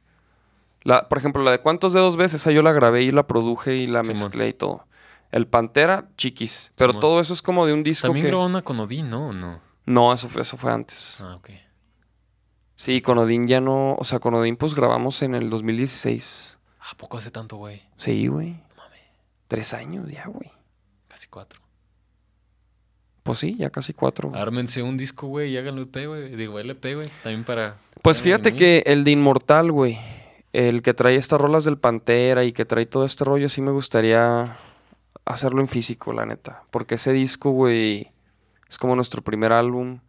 La, 0.84 1.08
por 1.10 1.18
ejemplo, 1.18 1.44
la 1.44 1.52
de 1.52 1.60
cuántos 1.60 1.94
dedos 1.94 2.16
ves, 2.18 2.34
esa 2.34 2.52
yo 2.52 2.62
la 2.62 2.72
grabé 2.72 3.04
y 3.04 3.12
la 3.12 3.28
produje 3.28 3.76
y 3.76 3.88
la 3.88 4.04
Simón. 4.04 4.22
mezclé 4.24 4.50
y 4.50 4.54
todo. 4.54 4.86
El 5.32 5.48
Pantera, 5.48 6.10
chiquis. 6.18 6.72
Pero 6.78 6.92
Simón. 6.92 7.02
todo 7.02 7.20
eso 7.22 7.34
es 7.34 7.42
como 7.42 7.66
de 7.66 7.74
un 7.74 7.84
disco 7.84 8.08
También 8.08 8.26
que... 8.26 8.30
grabó 8.30 8.46
una 8.46 8.62
con 8.62 8.80
Odín, 8.80 9.10
¿no? 9.10 9.30
¿O 9.30 9.34
no? 9.34 9.62
No, 9.86 10.14
eso 10.14 10.30
fue, 10.30 10.42
eso 10.42 10.58
fue 10.58 10.72
antes. 10.72 11.20
Ah, 11.22 11.36
ok. 11.36 11.50
Sí, 12.76 13.02
con 13.02 13.18
Odín 13.18 13.48
ya 13.48 13.60
no... 13.62 13.96
O 13.96 14.04
sea, 14.04 14.20
con 14.20 14.34
Odín 14.34 14.58
pues 14.58 14.76
grabamos 14.76 15.22
en 15.22 15.36
el 15.36 15.50
2016. 15.50 16.60
¿A 16.92 16.98
poco 16.98 17.18
hace 17.18 17.32
tanto, 17.32 17.58
güey? 17.58 17.82
Sí, 17.98 18.28
güey. 18.28 18.62
Tres 19.48 19.74
años 19.74 20.10
ya, 20.10 20.26
güey. 20.28 20.52
Casi 21.08 21.28
cuatro. 21.28 21.62
Pues 23.24 23.40
sí, 23.40 23.56
ya 23.58 23.70
casi 23.70 23.94
cuatro. 23.94 24.32
Ármense 24.36 24.84
un 24.84 24.98
disco, 24.98 25.28
güey, 25.28 25.52
y 25.52 25.58
háganlo 25.58 25.82
EP, 25.84 26.06
güey. 26.08 26.36
Digo, 26.36 26.60
LP, 26.60 26.96
güey. 26.96 27.08
También 27.24 27.44
para... 27.46 27.78
Pues 28.02 28.22
fíjate 28.22 28.54
que 28.56 28.84
el 28.86 29.06
de 29.06 29.12
Inmortal, 29.12 29.72
güey, 29.72 29.98
el 30.52 30.82
que 30.82 30.94
trae 30.94 31.16
estas 31.16 31.40
rolas 31.40 31.64
del 31.64 31.78
Pantera 31.78 32.44
y 32.44 32.52
que 32.52 32.66
trae 32.66 32.86
todo 32.86 33.06
este 33.06 33.24
rollo, 33.24 33.48
sí 33.48 33.62
me 33.62 33.72
gustaría 33.72 34.58
hacerlo 35.24 35.62
en 35.62 35.70
físico, 35.70 36.12
la 36.12 36.26
neta. 36.26 36.64
Porque 36.70 36.96
ese 36.96 37.14
disco, 37.14 37.52
güey, 37.52 38.12
es 38.70 38.78
como 38.78 38.94
nuestro 38.98 39.22
primer 39.22 39.54
álbum. 39.54 40.00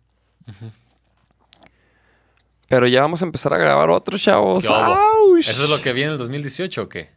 Pero 2.69 2.89
ya 2.89 3.01
vamos 3.03 3.23
a 3.23 3.27
empezar 3.27 3.55
a 3.55 3.59
grabar 3.59 3.91
otro, 3.91 4.19
chavos. 4.19 4.65
¿Eso 4.65 5.65
es 5.65 5.71
lo 5.71 5.81
que 5.81 5.93
viene 5.93 6.09
en 6.09 6.13
el 6.15 6.19
2018 6.19 6.83
o 6.83 6.89
qué? 6.89 7.11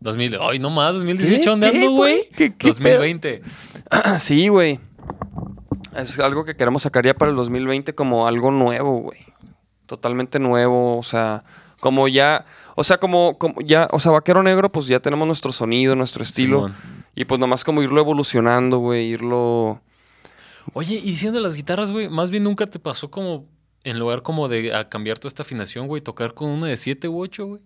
2000... 0.00 0.38
Ay, 0.40 0.58
no 0.58 0.70
más, 0.70 0.94
2018, 0.94 1.40
¿Qué? 1.42 1.50
¿dónde 1.50 1.70
¿Qué, 1.70 1.78
ando, 1.78 1.90
güey? 1.92 2.14
güey? 2.16 2.28
¿Qué- 2.30 2.56
qué 2.56 2.66
2020. 2.68 3.42
Sí, 4.18 4.48
güey. 4.48 4.80
Es 5.96 6.18
algo 6.18 6.44
que 6.44 6.56
queremos 6.56 6.82
sacar 6.82 7.04
ya 7.04 7.14
para 7.14 7.30
el 7.30 7.36
2020 7.36 7.94
como 7.94 8.26
algo 8.26 8.50
nuevo, 8.50 9.00
güey. 9.00 9.20
Totalmente 9.86 10.38
nuevo, 10.38 10.98
o 10.98 11.02
sea, 11.02 11.44
como 11.80 12.06
ya, 12.06 12.46
o 12.76 12.84
sea, 12.84 12.98
como, 12.98 13.38
como 13.38 13.60
ya, 13.60 13.88
o 13.90 13.98
sea, 13.98 14.12
Vaquero 14.12 14.42
Negro, 14.42 14.70
pues 14.70 14.86
ya 14.86 15.00
tenemos 15.00 15.26
nuestro 15.26 15.52
sonido, 15.52 15.96
nuestro 15.96 16.22
estilo. 16.22 16.68
Simón. 16.68 16.76
Y 17.14 17.24
pues 17.24 17.40
nomás 17.40 17.64
como 17.64 17.82
irlo 17.82 18.00
evolucionando, 18.00 18.78
güey, 18.78 19.08
irlo... 19.08 19.80
Oye, 20.74 20.94
y 20.94 21.10
diciendo 21.10 21.40
las 21.40 21.56
guitarras, 21.56 21.90
güey, 21.90 22.08
más 22.08 22.30
bien 22.30 22.44
nunca 22.44 22.66
te 22.66 22.78
pasó 22.78 23.10
como, 23.10 23.46
en 23.82 23.98
lugar 23.98 24.22
como 24.22 24.48
de 24.48 24.74
a 24.74 24.88
cambiar 24.88 25.18
toda 25.18 25.28
esta 25.28 25.42
afinación, 25.42 25.88
güey, 25.88 26.00
tocar 26.00 26.34
con 26.34 26.50
una 26.50 26.66
de 26.68 26.76
7 26.76 27.08
u 27.08 27.20
8, 27.20 27.46
güey. 27.46 27.62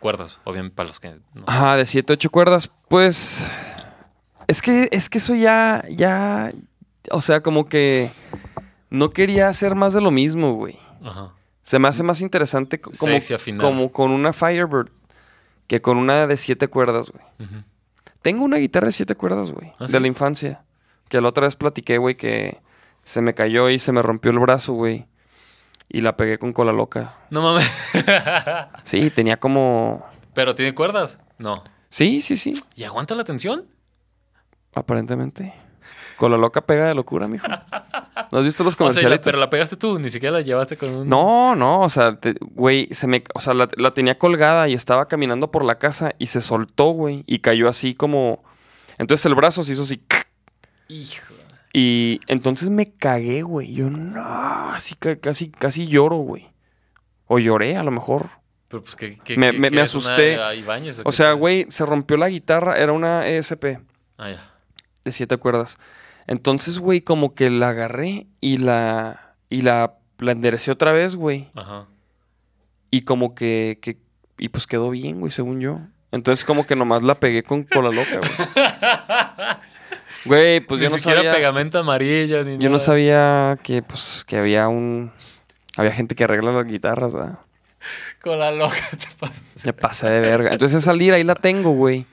cuerdas, 0.00 0.40
obviamente 0.44 0.74
para 0.74 0.88
los 0.88 0.98
que 0.98 1.10
no. 1.34 1.44
Ajá, 1.46 1.76
de 1.76 1.86
7, 1.86 2.14
8 2.14 2.30
cuerdas. 2.30 2.70
Pues. 2.88 3.48
Es 4.48 4.60
que, 4.60 4.88
es 4.90 5.08
que 5.08 5.18
eso 5.18 5.34
ya. 5.34 5.84
Ya. 5.88 6.52
O 7.10 7.20
sea, 7.20 7.40
como 7.42 7.66
que. 7.68 8.10
No 8.90 9.10
quería 9.10 9.48
hacer 9.48 9.74
más 9.74 9.94
de 9.94 10.00
lo 10.02 10.10
mismo, 10.10 10.52
güey. 10.52 10.78
Ajá. 11.02 11.32
Se 11.62 11.78
me 11.78 11.88
hace 11.88 12.02
más 12.02 12.20
interesante 12.20 12.80
co- 12.80 12.90
como, 12.98 13.16
como 13.58 13.92
con 13.92 14.10
una 14.10 14.32
Firebird 14.32 14.90
que 15.66 15.80
con 15.80 15.96
una 15.96 16.26
de 16.26 16.36
siete 16.36 16.68
cuerdas, 16.68 17.10
güey. 17.10 17.24
Tengo 18.20 18.44
una 18.44 18.58
guitarra 18.58 18.86
de 18.86 18.92
siete 18.92 19.14
cuerdas, 19.14 19.50
güey. 19.50 19.72
¿Ah, 19.78 19.84
de 19.84 19.88
sí? 19.88 19.98
la 19.98 20.06
infancia. 20.06 20.64
Que 21.08 21.20
la 21.20 21.28
otra 21.28 21.44
vez 21.46 21.56
platiqué, 21.56 21.98
güey, 21.98 22.16
que 22.16 22.60
se 23.04 23.22
me 23.22 23.34
cayó 23.34 23.70
y 23.70 23.78
se 23.78 23.92
me 23.92 24.02
rompió 24.02 24.30
el 24.30 24.38
brazo, 24.38 24.74
güey. 24.74 25.06
Y 25.88 26.00
la 26.02 26.16
pegué 26.16 26.38
con 26.38 26.52
cola 26.52 26.72
loca. 26.72 27.16
No 27.30 27.42
mames. 27.42 27.70
Sí, 28.84 29.10
tenía 29.10 29.38
como... 29.38 30.04
Pero 30.34 30.54
tiene 30.54 30.74
cuerdas. 30.74 31.18
No. 31.38 31.62
Sí, 31.88 32.20
sí, 32.20 32.36
sí. 32.36 32.52
¿Y 32.76 32.84
aguanta 32.84 33.14
la 33.14 33.24
tensión? 33.24 33.66
Aparentemente. 34.74 35.54
Cola 36.22 36.36
loca 36.36 36.60
pega 36.60 36.86
de 36.86 36.94
locura, 36.94 37.26
mijo. 37.26 37.48
¿No 38.30 38.38
has 38.38 38.44
visto 38.44 38.62
los 38.62 38.74
O 38.74 38.76
sea, 38.76 38.84
la- 38.86 38.90
comerciales? 38.92 39.18
pero 39.24 39.38
la 39.38 39.50
pegaste 39.50 39.76
tú, 39.76 39.98
ni 39.98 40.08
siquiera 40.08 40.36
la 40.36 40.40
llevaste 40.42 40.76
con 40.76 40.88
un. 40.90 41.08
No, 41.08 41.56
no, 41.56 41.80
o 41.80 41.88
sea, 41.88 42.14
te- 42.20 42.36
güey, 42.40 42.86
se 42.92 43.08
me, 43.08 43.24
o 43.34 43.40
sea, 43.40 43.54
la, 43.54 43.68
la 43.76 43.92
tenía 43.92 44.16
colgada 44.18 44.68
y 44.68 44.74
estaba 44.74 45.08
caminando 45.08 45.50
por 45.50 45.64
la 45.64 45.80
casa 45.80 46.12
y 46.18 46.26
se 46.28 46.40
soltó, 46.40 46.90
güey, 46.90 47.24
y 47.26 47.40
cayó 47.40 47.68
así 47.68 47.94
como, 47.96 48.44
entonces 48.98 49.26
el 49.26 49.34
brazo 49.34 49.64
se 49.64 49.72
hizo 49.72 49.82
así, 49.82 50.00
Hijo. 50.86 51.34
y 51.72 52.20
entonces 52.28 52.70
me 52.70 52.92
cagué, 52.92 53.42
güey, 53.42 53.72
yo 53.74 53.90
no, 53.90 54.70
así 54.70 54.94
ca- 54.94 55.16
casi, 55.16 55.50
casi 55.50 55.88
lloro, 55.88 56.18
güey, 56.18 56.50
o 57.26 57.40
lloré 57.40 57.76
a 57.76 57.82
lo 57.82 57.90
mejor, 57.90 58.28
Pero 58.68 58.82
pues 58.84 58.94
que. 58.94 59.08
Me- 59.08 59.18
que- 59.24 59.36
me- 59.36 59.52
me 59.52 59.68
una 59.68 59.82
asusté. 59.82 60.38
O 61.04 61.10
qué 61.10 61.12
sea, 61.12 61.32
güey, 61.32 61.66
se 61.68 61.84
rompió 61.84 62.16
la 62.16 62.28
guitarra, 62.28 62.76
era 62.76 62.92
una 62.92 63.26
ESP 63.26 63.80
Ah, 64.18 64.30
ya. 64.30 64.40
de 65.04 65.10
siete 65.12 65.36
cuerdas, 65.36 65.78
entonces, 66.26 66.78
güey, 66.78 67.00
como 67.00 67.34
que 67.34 67.50
la 67.50 67.70
agarré 67.70 68.26
y 68.40 68.58
la, 68.58 69.34
y 69.50 69.62
la, 69.62 69.94
la 70.18 70.32
enderecé 70.32 70.70
otra 70.70 70.92
vez, 70.92 71.16
güey. 71.16 71.50
Ajá. 71.54 71.86
Y 72.90 73.02
como 73.02 73.34
que, 73.34 73.78
que- 73.82 73.98
Y 74.38 74.48
pues 74.50 74.66
quedó 74.66 74.90
bien, 74.90 75.20
güey, 75.20 75.30
según 75.32 75.60
yo. 75.60 75.80
Entonces 76.10 76.44
como 76.44 76.66
que 76.66 76.76
nomás 76.76 77.02
la 77.02 77.14
pegué 77.14 77.42
con 77.42 77.62
cola 77.64 77.90
loca, 77.90 78.18
güey. 78.18 78.30
Güey, 80.24 80.60
pues 80.60 80.78
ni 80.80 80.84
yo 80.86 80.90
no 80.90 80.98
siquiera 80.98 81.18
sabía... 81.20 81.34
pegamento 81.34 81.78
amarillo 81.80 82.44
ni 82.44 82.52
Yo 82.52 82.68
no 82.70 82.76
nada. 82.76 82.78
sabía 82.78 83.58
que, 83.62 83.82
pues, 83.82 84.24
que 84.24 84.38
había 84.38 84.68
un... 84.68 85.10
Había 85.76 85.90
gente 85.90 86.14
que 86.14 86.22
arregla 86.22 86.52
las 86.52 86.64
guitarras, 86.66 87.12
¿verdad? 87.12 87.38
Con 88.22 88.38
la 88.38 88.52
loca 88.52 88.76
te 88.92 89.08
pasas. 89.18 89.42
Me 89.64 89.72
pasé 89.72 90.08
de 90.08 90.20
verga. 90.20 90.52
Entonces 90.52 90.80
esa 90.82 90.92
lira 90.92 91.16
ahí 91.16 91.24
la 91.24 91.34
tengo, 91.34 91.70
güey. 91.72 92.06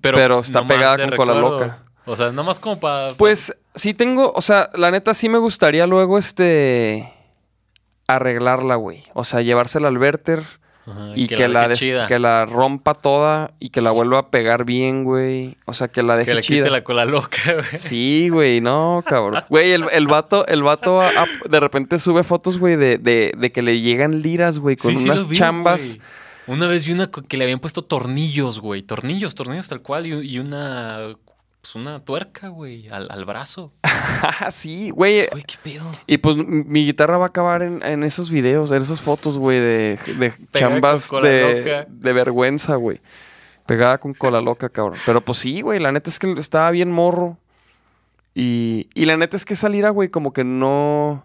Pero 0.00 0.40
está 0.40 0.60
nomás 0.62 0.76
pegada 0.76 0.96
con 1.08 1.16
cola 1.16 1.34
recuerdo. 1.34 1.58
loca. 1.60 1.78
O 2.06 2.16
sea, 2.16 2.32
nomás 2.32 2.58
como 2.60 2.80
para. 2.80 3.14
Pues 3.14 3.56
sí 3.74 3.94
tengo... 3.94 4.32
O 4.34 4.42
sea, 4.42 4.70
la 4.74 4.90
neta 4.90 5.14
sí 5.14 5.28
me 5.28 5.38
gustaría 5.38 5.86
luego, 5.86 6.18
este... 6.18 7.12
Arreglarla, 8.06 8.74
güey. 8.76 9.04
O 9.14 9.24
sea, 9.24 9.40
llevársela 9.40 9.88
al 9.88 9.98
Verter... 9.98 10.42
Ajá, 10.84 11.12
Y 11.14 11.28
que, 11.28 11.46
la, 11.46 11.70
chida. 11.74 12.08
que 12.08 12.18
la 12.18 12.44
rompa 12.44 12.94
toda 12.94 13.52
y 13.60 13.70
que 13.70 13.80
la 13.80 13.92
vuelva 13.92 14.18
a 14.18 14.30
pegar 14.32 14.64
bien, 14.64 15.04
güey. 15.04 15.56
O 15.64 15.74
sea, 15.74 15.86
que 15.86 16.02
la 16.02 16.16
deje 16.16 16.32
Que 16.32 16.34
le 16.34 16.40
chida. 16.42 16.58
quite 16.64 16.70
la 16.72 16.82
cola 16.82 17.04
loca, 17.04 17.38
güey. 17.54 17.78
Sí, 17.78 18.28
güey, 18.30 18.60
no, 18.60 19.04
cabrón. 19.06 19.44
Güey, 19.48 19.70
el, 19.70 19.84
el 19.92 20.08
vato, 20.08 20.44
el 20.48 20.64
vato 20.64 21.00
a- 21.00 21.06
a- 21.06 21.48
de 21.48 21.60
repente 21.60 22.00
sube 22.00 22.24
fotos, 22.24 22.58
güey, 22.58 22.74
de, 22.74 22.98
de, 22.98 23.32
de 23.38 23.52
que 23.52 23.62
le 23.62 23.80
llegan 23.80 24.22
liras, 24.22 24.58
güey, 24.58 24.74
con 24.74 24.96
Sí, 24.96 25.04
unas 25.08 25.28
vi, 25.28 25.36
chambas. 25.36 25.86
güey. 25.90 26.00
Una 26.48 26.66
vez 26.66 26.84
vi 26.84 26.94
una 26.94 27.08
que 27.12 27.36
le 27.36 27.44
habían 27.44 27.60
puesto 27.60 27.82
tornillos, 27.84 28.58
güey. 28.58 28.82
Tornillos, 28.82 29.36
tornillos 29.36 29.68
tal 29.68 29.82
cual. 29.82 30.08
Y, 30.08 30.14
y 30.34 30.40
una. 30.40 31.14
Pues 31.62 31.76
una 31.76 32.04
tuerca, 32.04 32.48
güey, 32.48 32.88
al, 32.88 33.08
al 33.10 33.24
brazo. 33.24 33.72
Sí, 34.50 34.90
güey. 34.90 35.28
Güey, 35.30 35.44
qué 35.44 35.54
pedo. 35.62 35.84
Y 36.06 36.18
pues 36.18 36.36
mi 36.36 36.84
guitarra 36.84 37.18
va 37.18 37.26
a 37.26 37.28
acabar 37.28 37.62
en, 37.62 37.82
en 37.84 38.02
esos 38.02 38.30
videos, 38.30 38.70
en 38.72 38.82
esas 38.82 39.00
fotos, 39.00 39.38
güey, 39.38 39.58
de, 39.58 39.98
de 40.18 40.34
chambas 40.52 41.10
de, 41.10 41.86
de 41.88 42.12
vergüenza, 42.12 42.74
güey. 42.76 43.00
Pegada 43.66 43.98
con 43.98 44.12
cola 44.12 44.40
loca, 44.40 44.68
cabrón. 44.68 44.98
Pero 45.06 45.20
pues 45.20 45.38
sí, 45.38 45.60
güey, 45.60 45.78
la 45.78 45.92
neta 45.92 46.10
es 46.10 46.18
que 46.18 46.32
estaba 46.32 46.70
bien 46.72 46.90
morro. 46.90 47.38
Y, 48.34 48.88
y 48.94 49.04
la 49.04 49.16
neta 49.16 49.36
es 49.36 49.44
que 49.44 49.54
esa 49.54 49.68
lira, 49.68 49.90
güey, 49.90 50.08
como 50.08 50.32
que 50.32 50.42
no... 50.44 51.24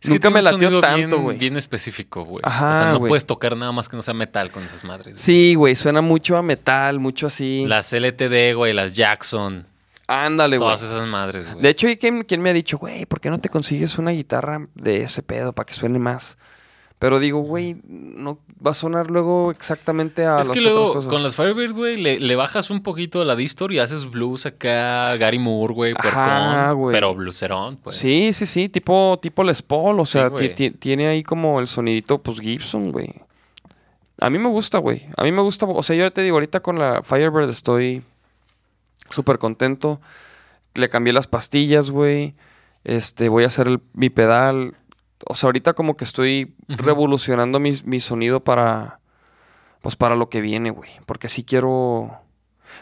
Es 0.00 0.08
que 0.08 0.14
Nunca 0.14 0.28
tiene 0.28 0.34
me 0.34 0.42
latió 0.42 0.80
tanto, 0.80 1.20
güey. 1.20 1.38
Bien 1.38 1.56
específico, 1.56 2.24
güey. 2.24 2.42
O 2.44 2.50
sea, 2.50 2.92
no 2.92 3.00
puedes 3.00 3.26
tocar 3.26 3.56
nada 3.56 3.72
más 3.72 3.88
que 3.88 3.96
no 3.96 4.02
sea 4.02 4.14
metal 4.14 4.50
con 4.50 4.62
esas 4.62 4.84
madres. 4.84 5.20
Sí, 5.20 5.54
güey, 5.54 5.74
suena 5.74 6.00
mucho 6.00 6.36
a 6.36 6.42
metal, 6.42 7.00
mucho 7.00 7.26
así. 7.26 7.64
Las 7.66 7.92
LTD, 7.92 8.54
güey, 8.54 8.72
las 8.72 8.92
Jackson. 8.92 9.66
Ándale, 10.06 10.58
güey. 10.58 10.66
Todas 10.66 10.82
esas 10.82 11.06
madres, 11.06 11.50
güey. 11.50 11.62
De 11.62 11.68
hecho, 11.70 11.88
hay 11.88 11.96
quien, 11.96 12.22
quien 12.22 12.40
me 12.40 12.50
ha 12.50 12.52
dicho, 12.52 12.78
güey, 12.78 13.06
¿por 13.06 13.20
qué 13.20 13.30
no 13.30 13.40
te 13.40 13.48
consigues 13.48 13.98
una 13.98 14.12
guitarra 14.12 14.68
de 14.74 15.02
ese 15.02 15.22
pedo 15.22 15.52
para 15.52 15.66
que 15.66 15.74
suene 15.74 15.98
más? 15.98 16.38
Pero 16.98 17.18
digo, 17.18 17.40
güey, 17.40 17.76
no 17.86 18.38
va 18.66 18.70
a 18.70 18.74
sonar 18.74 19.10
luego 19.10 19.50
exactamente 19.50 20.24
a 20.24 20.40
es 20.40 20.46
las 20.48 20.54
que 20.54 20.60
otras 20.60 20.64
luego 20.64 20.92
cosas. 20.94 21.12
con 21.12 21.22
las 21.22 21.36
Firebird, 21.36 21.72
güey, 21.74 21.98
le, 21.98 22.18
le 22.20 22.36
bajas 22.36 22.70
un 22.70 22.82
poquito 22.82 23.22
la 23.24 23.36
distor 23.36 23.70
y 23.72 23.78
haces 23.78 24.10
blues 24.10 24.46
acá, 24.46 25.14
Gary 25.18 25.38
Moore, 25.38 25.74
güey, 25.74 25.94
pero 26.92 27.14
blueserón, 27.14 27.76
pues. 27.76 27.96
Sí, 27.96 28.32
sí, 28.32 28.46
sí, 28.46 28.70
tipo, 28.70 29.18
tipo 29.20 29.44
Les 29.44 29.60
Paul, 29.60 30.00
o 30.00 30.06
sea, 30.06 30.30
tiene 30.78 31.08
ahí 31.08 31.22
como 31.22 31.60
el 31.60 31.68
sonidito, 31.68 32.16
pues 32.22 32.40
Gibson, 32.40 32.92
güey. 32.92 33.14
A 34.18 34.30
mí 34.30 34.38
me 34.38 34.48
gusta, 34.48 34.78
güey. 34.78 35.06
A 35.18 35.24
mí 35.24 35.32
me 35.32 35.42
gusta, 35.42 35.66
o 35.66 35.82
sea, 35.82 35.94
yo 35.94 36.10
te 36.10 36.22
digo, 36.22 36.36
ahorita 36.36 36.60
con 36.60 36.78
la 36.78 37.02
Firebird 37.02 37.50
estoy 37.50 38.02
súper 39.10 39.38
contento. 39.38 40.00
Le 40.74 40.88
cambié 40.88 41.12
las 41.12 41.26
pastillas, 41.26 41.90
güey. 41.90 42.34
Este, 42.84 43.28
voy 43.28 43.44
a 43.44 43.48
hacer 43.48 43.66
el- 43.68 43.82
mi 43.92 44.08
pedal. 44.08 44.74
O 45.24 45.34
sea, 45.34 45.48
ahorita 45.48 45.72
como 45.72 45.96
que 45.96 46.04
estoy 46.04 46.54
revolucionando 46.68 47.58
mi, 47.58 47.72
mi 47.84 48.00
sonido 48.00 48.44
para, 48.44 49.00
pues 49.80 49.96
para 49.96 50.16
lo 50.16 50.28
que 50.28 50.40
viene, 50.40 50.70
güey. 50.70 50.90
Porque 51.06 51.28
sí 51.28 51.44
quiero... 51.44 52.20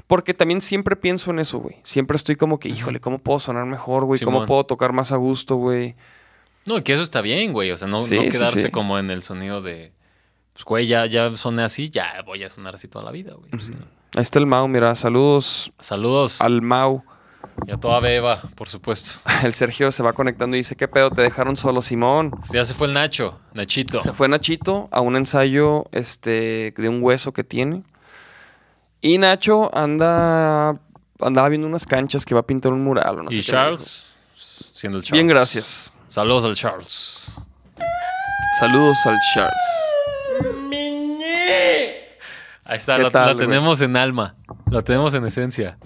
Porque 0.08 0.34
también 0.34 0.60
siempre 0.60 0.96
pienso 0.96 1.30
en 1.30 1.38
eso, 1.38 1.58
güey. 1.58 1.76
Siempre 1.84 2.16
estoy 2.16 2.34
como 2.34 2.58
que, 2.58 2.68
híjole, 2.68 3.00
¿cómo 3.00 3.18
puedo 3.18 3.38
sonar 3.38 3.64
mejor, 3.66 4.04
güey? 4.04 4.20
¿Cómo 4.20 4.44
puedo 4.46 4.64
tocar 4.64 4.92
más 4.92 5.12
a 5.12 5.16
gusto, 5.16 5.54
güey? 5.56 5.94
No, 6.66 6.82
que 6.82 6.94
eso 6.94 7.02
está 7.02 7.20
bien, 7.20 7.52
güey. 7.52 7.70
O 7.70 7.76
sea, 7.76 7.86
no, 7.86 8.02
Sí, 8.02 8.16
no 8.16 8.22
sí, 8.22 8.28
quedarse 8.30 8.62
sí. 8.62 8.70
como 8.70 8.98
en 8.98 9.10
el 9.10 9.22
sonido 9.22 9.62
de. 9.62 9.92
Pues, 10.52 10.64
güey, 10.64 10.86
ya, 10.86 11.06
ya 11.06 11.32
soné 11.34 11.62
así, 11.62 11.90
ya 11.90 12.22
voy 12.26 12.42
a 12.42 12.48
sonar 12.48 12.74
así 12.74 12.88
toda 12.88 13.04
la 13.04 13.12
vida, 13.12 13.34
güey. 13.34 13.50
No. 13.52 13.58
Ahí 14.16 14.22
está 14.22 14.38
el 14.38 14.46
Mau, 14.46 14.66
mira. 14.66 14.94
Saludos 14.94 15.72
Saludos 15.78 16.40
al 16.40 16.62
Mau. 16.62 17.04
Y 17.66 17.72
a 17.72 17.76
toda 17.76 18.00
Beba, 18.00 18.40
por 18.54 18.68
supuesto. 18.68 19.20
El 19.42 19.52
Sergio 19.52 19.90
se 19.92 20.02
va 20.02 20.12
conectando 20.12 20.56
y 20.56 20.60
dice, 20.60 20.76
¿qué 20.76 20.88
pedo? 20.88 21.10
Te 21.10 21.22
dejaron 21.22 21.56
solo, 21.56 21.82
Simón. 21.82 22.32
Ya 22.52 22.64
se 22.64 22.74
fue 22.74 22.88
el 22.88 22.94
Nacho, 22.94 23.38
Nachito. 23.54 24.00
Se 24.00 24.12
fue 24.12 24.28
Nachito 24.28 24.88
a 24.90 25.00
un 25.00 25.16
ensayo 25.16 25.86
este, 25.92 26.74
de 26.76 26.88
un 26.88 27.02
hueso 27.02 27.32
que 27.32 27.44
tiene. 27.44 27.82
Y 29.00 29.18
Nacho 29.18 29.74
anda 29.76 30.78
andaba 31.20 31.48
viendo 31.48 31.66
unas 31.66 31.86
canchas 31.86 32.24
que 32.24 32.34
va 32.34 32.40
a 32.40 32.46
pintar 32.46 32.72
un 32.72 32.82
mural. 32.82 33.20
o 33.20 33.22
No 33.22 33.30
sé 33.30 33.38
y 33.38 33.42
Charles, 33.42 34.06
siendo 34.34 34.98
el 34.98 35.04
Charles. 35.04 35.12
Bien, 35.12 35.26
gracias. 35.28 35.92
Saludos 36.08 36.44
al 36.44 36.54
Charles. 36.54 37.40
Saludos 38.58 38.98
al 39.06 39.18
Charles. 39.34 39.54
Ahí 42.66 42.78
está, 42.78 42.96
¿Qué 42.96 43.02
la, 43.02 43.10
tal, 43.10 43.36
la 43.36 43.36
tenemos 43.36 43.80
en 43.80 43.96
alma. 43.96 44.36
La 44.70 44.82
tenemos 44.82 45.12
en 45.14 45.26
esencia. 45.26 45.78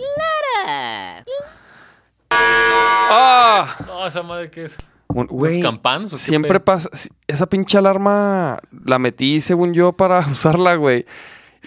¡Ah! 3.11 3.77
No, 3.87 4.07
esa 4.07 4.23
madre 4.23 4.51
que 4.51 4.65
es. 4.65 4.77
Un- 5.09 5.27
¿Unas 5.31 5.31
güey, 5.31 5.65
o 5.65 5.81
qué 6.11 6.17
Siempre 6.19 6.61
pasa. 6.61 6.91
si- 6.93 7.09
Esa 7.27 7.47
pinche 7.47 7.79
alarma 7.79 8.61
la 8.85 8.99
metí, 8.99 9.41
según 9.41 9.73
yo, 9.73 9.93
para 9.93 10.19
usarla, 10.31 10.75
güey. 10.77 11.07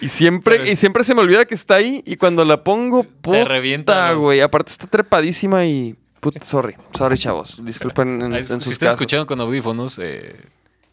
Y 0.00 0.08
siempre, 0.08 0.58
Pero 0.58 0.70
y 0.70 0.76
siempre 0.76 1.04
se 1.04 1.14
me 1.14 1.20
olvida 1.20 1.44
que 1.44 1.54
está 1.54 1.74
ahí. 1.74 2.02
Y 2.06 2.16
cuando 2.16 2.44
la 2.44 2.62
pongo, 2.64 3.04
puta, 3.04 3.44
revienta 3.44 4.12
los- 4.12 4.20
güey. 4.20 4.40
Aparte 4.40 4.70
está 4.72 4.86
trepadísima 4.86 5.64
y. 5.66 5.96
Puta, 6.20 6.40
sorry. 6.44 6.76
Sorry, 6.96 7.18
chavos. 7.18 7.64
Disculpen 7.64 8.22
en, 8.22 8.34
en 8.34 8.46
si 8.46 8.52
sus 8.54 8.68
están 8.72 8.86
casas. 8.86 8.94
escuchando 9.00 9.26
con 9.26 9.40
audífonos, 9.40 9.98
eh, 10.00 10.36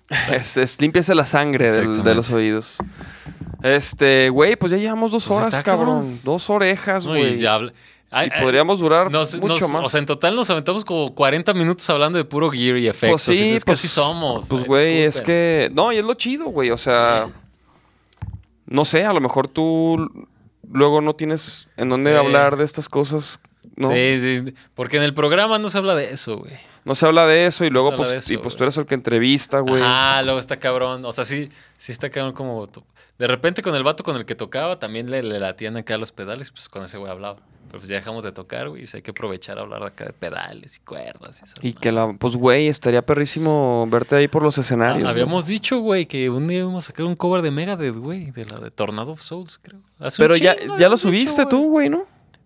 Es, 0.31 0.57
es 0.57 0.81
límpiese 0.81 1.13
la 1.13 1.25
sangre 1.27 1.71
del- 1.71 2.01
de 2.03 2.15
los 2.15 2.31
oídos. 2.31 2.77
Este, 3.61 4.29
güey, 4.29 4.55
pues 4.55 4.71
ya 4.71 4.77
llevamos 4.79 5.11
dos 5.11 5.27
Pues 5.27 5.39
horas, 5.39 5.63
cabrón. 5.63 5.85
cabrón. 5.85 6.19
Dos 6.23 6.49
orejas, 6.49 7.03
no, 7.05 7.11
güey. 7.11 7.37
ya 7.39 7.53
habla- 7.55 7.73
Ay, 8.11 8.27
y 8.31 8.35
ay, 8.35 8.41
podríamos 8.43 8.79
durar 8.79 9.11
nos- 9.11 9.37
mucho 9.39 9.65
nos- 9.65 9.69
más. 9.73 9.85
O 9.85 9.89
sea, 9.89 9.99
en 9.99 10.05
total 10.05 10.35
nos 10.35 10.49
aventamos 10.49 10.83
como 10.83 11.13
40 11.13 11.53
minutos 11.53 11.87
hablando 11.89 12.17
de 12.17 12.25
puro 12.25 12.49
gear 12.49 12.77
y 12.77 12.87
efectos. 12.87 13.23
Pues 13.25 13.37
sí, 13.37 13.45
y 13.45 13.49
es 13.55 13.63
que 13.63 13.69
pues- 13.71 13.79
así 13.79 13.87
somos. 13.87 14.47
Pues, 14.47 14.63
güey, 14.65 15.01
es 15.03 15.21
que. 15.21 15.69
No, 15.73 15.91
y 15.91 15.97
es 15.97 16.05
lo 16.05 16.13
chido, 16.15 16.45
güey. 16.45 16.71
O 16.71 16.77
sea. 16.77 17.29
No 18.65 18.85
sé, 18.85 19.05
a 19.05 19.13
lo 19.13 19.21
mejor 19.21 19.47
tú 19.47 20.09
luego 20.71 21.01
no 21.01 21.15
tienes 21.15 21.69
en 21.77 21.89
dónde 21.89 22.11
Sí. 22.11 22.17
hablar 22.17 22.55
de 22.57 22.63
estas 22.65 22.87
cosas, 22.87 23.41
¿no? 23.75 23.89
Sí, 23.89 24.19
sí, 24.21 24.53
porque 24.75 24.97
en 24.97 25.03
el 25.03 25.13
programa 25.15 25.57
no 25.57 25.69
se 25.69 25.77
habla 25.79 25.95
de 25.95 26.11
eso, 26.11 26.37
güey. 26.37 26.53
No 26.85 26.95
se 26.95 27.05
habla 27.05 27.25
de 27.27 27.45
eso 27.47 27.65
y 27.65 27.69
luego, 27.69 27.95
pues, 27.95 28.11
eso, 28.11 28.33
y 28.33 28.37
pues 28.37 28.55
tú 28.55 28.63
eres 28.63 28.77
el 28.77 28.85
que 28.85 28.95
entrevista, 28.95 29.59
güey. 29.59 29.81
Ah, 29.83 30.21
luego 30.23 30.39
está 30.39 30.57
cabrón. 30.57 31.03
O 31.05 31.11
sea, 31.11 31.25
sí, 31.25 31.49
sí 31.77 31.91
está 31.91 32.09
cabrón 32.09 32.33
como. 32.33 32.67
De 33.17 33.27
repente 33.27 33.61
con 33.61 33.75
el 33.75 33.83
vato 33.83 34.03
con 34.03 34.15
el 34.15 34.25
que 34.25 34.35
tocaba 34.35 34.79
también 34.79 35.09
le, 35.11 35.21
le 35.23 35.39
latían 35.39 35.75
acá 35.75 35.97
los 35.97 36.11
pedales, 36.11 36.51
pues 36.51 36.69
con 36.69 36.83
ese 36.85 36.97
güey 36.97 37.11
hablaba. 37.11 37.37
Pero 37.69 37.79
pues 37.79 37.87
ya 37.89 37.95
dejamos 37.95 38.23
de 38.23 38.31
tocar, 38.31 38.67
güey. 38.69 38.83
y 38.83 38.87
hay 38.91 39.01
que 39.03 39.11
aprovechar 39.11 39.57
a 39.59 39.61
hablar 39.61 39.83
acá 39.83 40.05
de 40.05 40.13
pedales 40.13 40.77
y 40.77 40.79
cuerdas 40.79 41.39
y 41.39 41.45
esas 41.45 41.59
Y 41.63 41.73
que 41.73 41.91
la, 41.91 42.11
pues, 42.13 42.35
güey, 42.35 42.67
estaría 42.67 43.01
perrísimo 43.03 43.85
verte 43.89 44.15
ahí 44.15 44.27
por 44.27 44.41
los 44.43 44.57
Ah, 44.57 44.61
escenarios. 44.61 44.99
güey. 45.03 45.11
habíamos 45.11 45.45
dicho, 45.45 45.79
güey, 45.79 46.05
que 46.07 46.29
un 46.29 46.47
día 46.47 46.59
íbamos 46.59 46.85
a 46.85 46.87
sacar 46.87 47.05
un 47.05 47.15
cover 47.15 47.41
de 47.43 47.51
Megadeth, 47.51 47.95
güey, 47.95 48.31
de 48.31 48.45
la 48.45 48.57
de 48.59 48.71
Tornado 48.71 49.11
of 49.11 49.21
Souls, 49.21 49.59
creo. 49.61 49.79
Hace 49.99 50.21
Pero 50.21 50.35
ya, 50.35 50.55
chingo 50.55 50.77
ya 50.77 50.89
lo 50.89 50.97
subiste 50.97 51.45
tú, 51.45 51.69
güey, 51.69 51.89
¿no? 51.89 52.05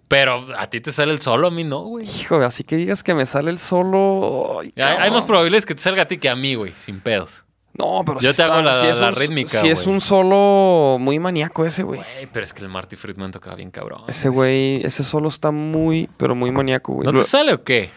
Pero 0.09 0.45
a 0.57 0.69
ti 0.69 0.79
te 0.81 0.91
sale 0.91 1.11
el 1.13 1.21
solo, 1.21 1.47
a 1.47 1.51
mí 1.51 1.63
no, 1.63 1.79
güey. 1.85 2.05
Hijo, 2.07 2.35
así 2.43 2.63
que 2.63 2.75
digas 2.75 3.01
que 3.01 3.15
me 3.15 3.25
sale 3.25 3.49
el 3.49 3.57
solo. 3.59 4.59
ay, 4.59 4.73
Hay, 4.75 4.97
hay 4.99 5.11
más 5.11 5.25
probabilidades 5.25 5.65
que 5.65 5.73
te 5.73 5.81
salga 5.81 6.03
a 6.03 6.05
ti 6.07 6.17
que 6.17 6.29
a 6.29 6.35
mí, 6.35 6.53
güey, 6.55 6.71
sin 6.77 6.99
pedos. 6.99 7.45
No, 7.77 8.03
pero 8.05 8.19
Yo 8.19 8.31
sí 8.31 8.37
te 8.37 8.43
hago 8.43 8.61
la- 8.61 8.79
sí 8.79 8.85
es 8.85 8.99
la 8.99 9.09
un- 9.09 9.15
rítmica, 9.15 9.49
Sí 9.59 9.67
es 9.67 9.83
güey. 9.83 9.95
un 9.95 10.01
solo 10.01 10.97
muy 10.99 11.17
maníaco 11.19 11.65
ese, 11.65 11.81
güey. 11.83 11.99
Güey, 12.01 12.27
pero 12.31 12.43
es 12.43 12.53
que 12.53 12.61
el 12.61 12.69
Marty 12.69 12.95
Friedman 12.95 13.31
tocaba 13.31 13.55
bien 13.55 13.71
cabrón. 13.71 14.03
Ese 14.07 14.29
güey, 14.29 14.85
ese 14.85 15.03
solo 15.03 15.27
está 15.29 15.49
muy, 15.51 16.07
pero 16.17 16.35
muy 16.35 16.51
maníaco, 16.51 16.93
güey. 16.93 17.05
¿No 17.07 17.11
Lo- 17.11 17.19
te 17.19 17.25
sale 17.25 17.53
o 17.53 17.63
qué? 17.63 17.89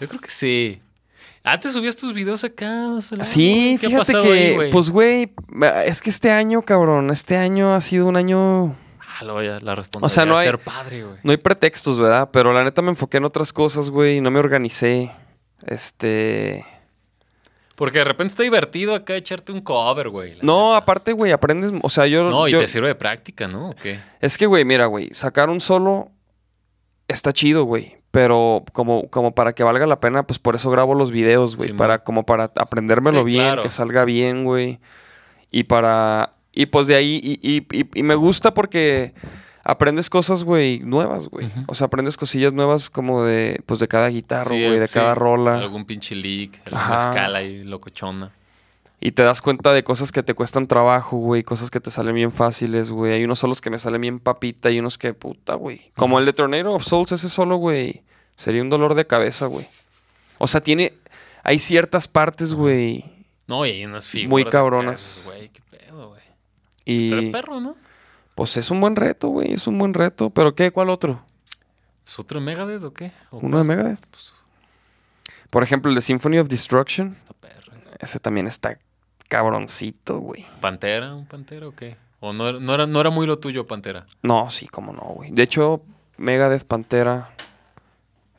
Yo 0.00 0.08
creo 0.08 0.20
que 0.20 0.30
sí. 0.30 0.80
Antes 1.44 1.72
subías 1.72 1.96
tus 1.96 2.12
videos 2.12 2.44
acá. 2.44 2.88
o 2.90 3.00
sea, 3.00 3.24
Sí, 3.24 3.78
¿qué 3.80 3.86
ha 3.86 3.88
fíjate 3.90 4.12
pasado 4.12 4.24
que, 4.24 4.32
ahí, 4.32 4.54
güey? 4.56 4.70
pues, 4.70 4.90
güey, 4.90 5.32
es 5.86 6.02
que 6.02 6.10
este 6.10 6.30
año, 6.30 6.60
cabrón, 6.62 7.10
este 7.10 7.36
año 7.36 7.74
ha 7.74 7.80
sido 7.80 8.06
un 8.06 8.16
año... 8.16 8.76
Ah, 9.18 9.24
lo 9.24 9.34
voy 9.34 9.46
a- 9.48 9.58
la 9.60 9.74
responsabilidad 9.74 10.04
O 10.06 10.08
sea, 10.08 10.24
no 10.26 10.36
hay- 10.38 10.46
ser 10.46 10.58
padre, 10.58 11.02
güey. 11.04 11.16
No 11.22 11.30
hay 11.32 11.38
pretextos, 11.38 11.98
¿verdad? 11.98 12.28
Pero 12.32 12.52
la 12.52 12.62
neta 12.62 12.80
me 12.82 12.90
enfoqué 12.90 13.16
en 13.16 13.24
otras 13.24 13.52
cosas, 13.52 13.88
güey, 13.90 14.18
y 14.18 14.20
no 14.20 14.30
me 14.30 14.38
organicé. 14.38 15.10
Este... 15.66 16.64
Porque 17.74 17.98
de 17.98 18.04
repente 18.04 18.30
está 18.32 18.42
divertido 18.42 18.94
acá 18.94 19.14
echarte 19.16 19.50
un 19.52 19.60
cover, 19.60 20.08
güey. 20.10 20.34
No, 20.42 20.74
aparte, 20.76 21.12
güey, 21.12 21.32
aprendes, 21.32 21.72
o 21.82 21.88
sea, 21.90 22.06
yo... 22.06 22.28
No, 22.30 22.46
y 22.46 22.52
yo- 22.52 22.60
te 22.60 22.66
sirve 22.66 22.88
de 22.88 22.94
práctica, 22.94 23.48
¿no? 23.48 23.70
¿O 23.70 23.74
qué? 23.74 23.98
Es 24.20 24.36
que, 24.38 24.46
güey, 24.46 24.64
mira, 24.64 24.86
güey, 24.86 25.08
sacar 25.12 25.48
un 25.50 25.60
solo 25.60 26.10
está 27.08 27.32
chido, 27.32 27.64
güey. 27.64 27.96
Pero 28.10 28.62
como, 28.72 29.08
como 29.08 29.34
para 29.34 29.54
que 29.54 29.62
valga 29.64 29.86
la 29.86 29.98
pena, 30.00 30.26
pues 30.26 30.38
por 30.38 30.54
eso 30.54 30.70
grabo 30.70 30.94
los 30.94 31.10
videos, 31.10 31.56
güey. 31.56 31.72
Para, 31.72 32.04
como 32.04 32.26
para 32.26 32.50
aprendérmelo 32.56 33.20
Sí, 33.20 33.24
bien, 33.24 33.44
claro. 33.44 33.62
que 33.62 33.70
salga 33.70 34.04
bien, 34.04 34.44
güey. 34.44 34.80
Y 35.50 35.64
para. 35.64 36.34
Y 36.52 36.66
pues 36.66 36.86
de 36.88 36.94
ahí. 36.94 37.18
Y, 37.22 37.40
y- 37.42 37.66
y- 37.72 37.88
y 37.94 38.02
me 38.02 38.14
gusta 38.14 38.52
porque 38.52 39.14
aprendes 39.64 40.10
cosas, 40.10 40.44
güey, 40.44 40.80
nuevas, 40.80 41.28
güey. 41.28 41.50
O 41.66 41.74
sea, 41.74 41.86
aprendes 41.86 42.16
cosillas 42.16 42.52
nuevas 42.52 42.90
como 42.90 43.24
de. 43.24 43.60
Pues 43.66 43.80
de 43.80 43.88
cada 43.88 44.08
guitarra, 44.08 44.50
Sí, 44.50 44.64
güey, 44.66 44.78
de 44.78 44.88
sí. 44.88 44.94
cada 44.94 45.14
rola. 45.14 45.58
Algún 45.58 45.84
pinche 45.84 46.14
leak, 46.14 46.60
alguna 46.66 46.84
Ajá. 46.96 47.08
escala 47.10 47.38
ahí 47.38 47.64
locochona. 47.64 48.32
Y 49.04 49.10
te 49.12 49.24
das 49.24 49.42
cuenta 49.42 49.72
de 49.72 49.82
cosas 49.82 50.12
que 50.12 50.22
te 50.22 50.32
cuestan 50.34 50.68
trabajo, 50.68 51.16
güey. 51.16 51.42
Cosas 51.42 51.72
que 51.72 51.80
te 51.80 51.90
salen 51.90 52.14
bien 52.14 52.30
fáciles, 52.32 52.92
güey. 52.92 53.12
Hay 53.14 53.24
unos 53.24 53.40
solos 53.40 53.60
que 53.60 53.68
me 53.68 53.78
salen 53.78 54.00
bien 54.00 54.20
papita 54.20 54.70
y 54.70 54.78
unos 54.78 54.96
que 54.96 55.12
puta, 55.12 55.54
güey. 55.54 55.90
Como 55.96 56.20
el 56.20 56.26
de 56.26 56.32
Tornado 56.32 56.72
of 56.72 56.84
Souls, 56.84 57.10
ese 57.10 57.28
solo, 57.28 57.56
güey. 57.56 58.02
Sería 58.36 58.62
un 58.62 58.70
dolor 58.70 58.94
de 58.94 59.04
cabeza, 59.04 59.46
güey. 59.46 59.66
O 60.38 60.46
sea, 60.46 60.60
tiene... 60.60 60.92
Hay 61.42 61.58
ciertas 61.58 62.06
partes, 62.06 62.54
güey. 62.54 63.04
No, 63.48 63.66
y 63.66 63.70
hay 63.70 63.84
unas 63.84 64.06
figuras. 64.06 64.30
Muy 64.30 64.44
cabronas. 64.44 65.22
Güey, 65.26 65.48
qué 65.48 65.60
pedo, 65.68 66.10
güey. 66.10 66.22
Y... 66.84 67.06
Está 67.06 67.18
el 67.18 67.30
perro, 67.32 67.58
¿no? 67.58 67.74
Pues 68.34 68.56
es 68.56 68.70
un 68.70 68.80
buen 68.80 68.96
reto, 68.96 69.28
güey. 69.28 69.52
Es 69.52 69.66
un 69.66 69.78
buen 69.78 69.94
reto. 69.94 70.30
¿Pero 70.30 70.54
qué? 70.54 70.70
¿Cuál 70.70 70.90
otro? 70.90 71.22
¿Es 72.06 72.18
otro 72.18 72.40
Megadeth 72.40 72.82
o 72.82 72.92
qué? 72.92 73.12
¿O 73.30 73.38
¿Uno 73.38 73.58
de? 73.58 73.64
Megadeth? 73.64 74.00
Por 75.50 75.62
ejemplo, 75.62 75.90
el 75.90 75.94
de 75.94 76.00
Symphony 76.00 76.38
of 76.38 76.48
Destruction. 76.48 77.08
Está 77.08 77.34
perro. 77.34 77.72
Ese 77.98 78.18
también 78.18 78.46
está 78.46 78.78
cabroncito, 79.28 80.18
güey. 80.18 80.46
¿Pantera? 80.60 81.14
¿Un 81.14 81.26
Pantera 81.26 81.68
o 81.68 81.72
qué? 81.74 81.96
¿O 82.20 82.32
no, 82.32 82.48
era- 82.48 82.58
no, 82.58 82.74
era, 82.74 82.86
no 82.86 83.00
era 83.00 83.10
muy 83.10 83.26
lo 83.26 83.38
tuyo, 83.38 83.66
Pantera? 83.66 84.06
No, 84.22 84.48
sí, 84.50 84.66
cómo 84.66 84.92
no, 84.92 85.02
güey. 85.02 85.30
De 85.30 85.42
hecho, 85.42 85.82
Megadeth, 86.16 86.64
Pantera, 86.64 87.30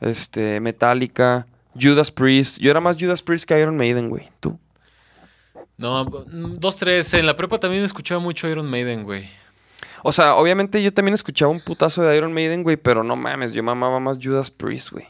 este, 0.00 0.60
Metallica, 0.60 1.46
Judas 1.80 2.10
Priest. 2.10 2.58
Yo 2.58 2.70
era 2.70 2.80
más 2.80 2.96
Judas 2.98 3.22
Priest 3.22 3.44
que 3.46 3.58
Iron 3.60 3.76
Maiden, 3.76 4.08
güey. 4.10 4.28
¿Tú? 4.40 4.58
No, 5.76 6.04
dos, 6.04 6.76
tres. 6.76 7.12
En 7.14 7.26
la 7.26 7.34
prepa 7.36 7.58
también 7.58 7.84
escuchaba 7.84 8.20
mucho 8.20 8.48
Iron 8.48 8.68
Maiden, 8.70 9.04
güey. 9.04 9.28
O 10.06 10.12
sea, 10.12 10.34
obviamente 10.36 10.82
yo 10.82 10.92
también 10.92 11.14
escuchaba 11.14 11.50
un 11.50 11.60
putazo 11.60 12.02
de 12.02 12.14
Iron 12.14 12.32
Maiden, 12.34 12.62
güey, 12.62 12.76
pero 12.76 13.02
no 13.02 13.16
mames, 13.16 13.52
yo 13.52 13.62
mamaba 13.62 13.98
más 14.00 14.18
Judas 14.22 14.50
Priest, 14.50 14.90
güey. 14.92 15.06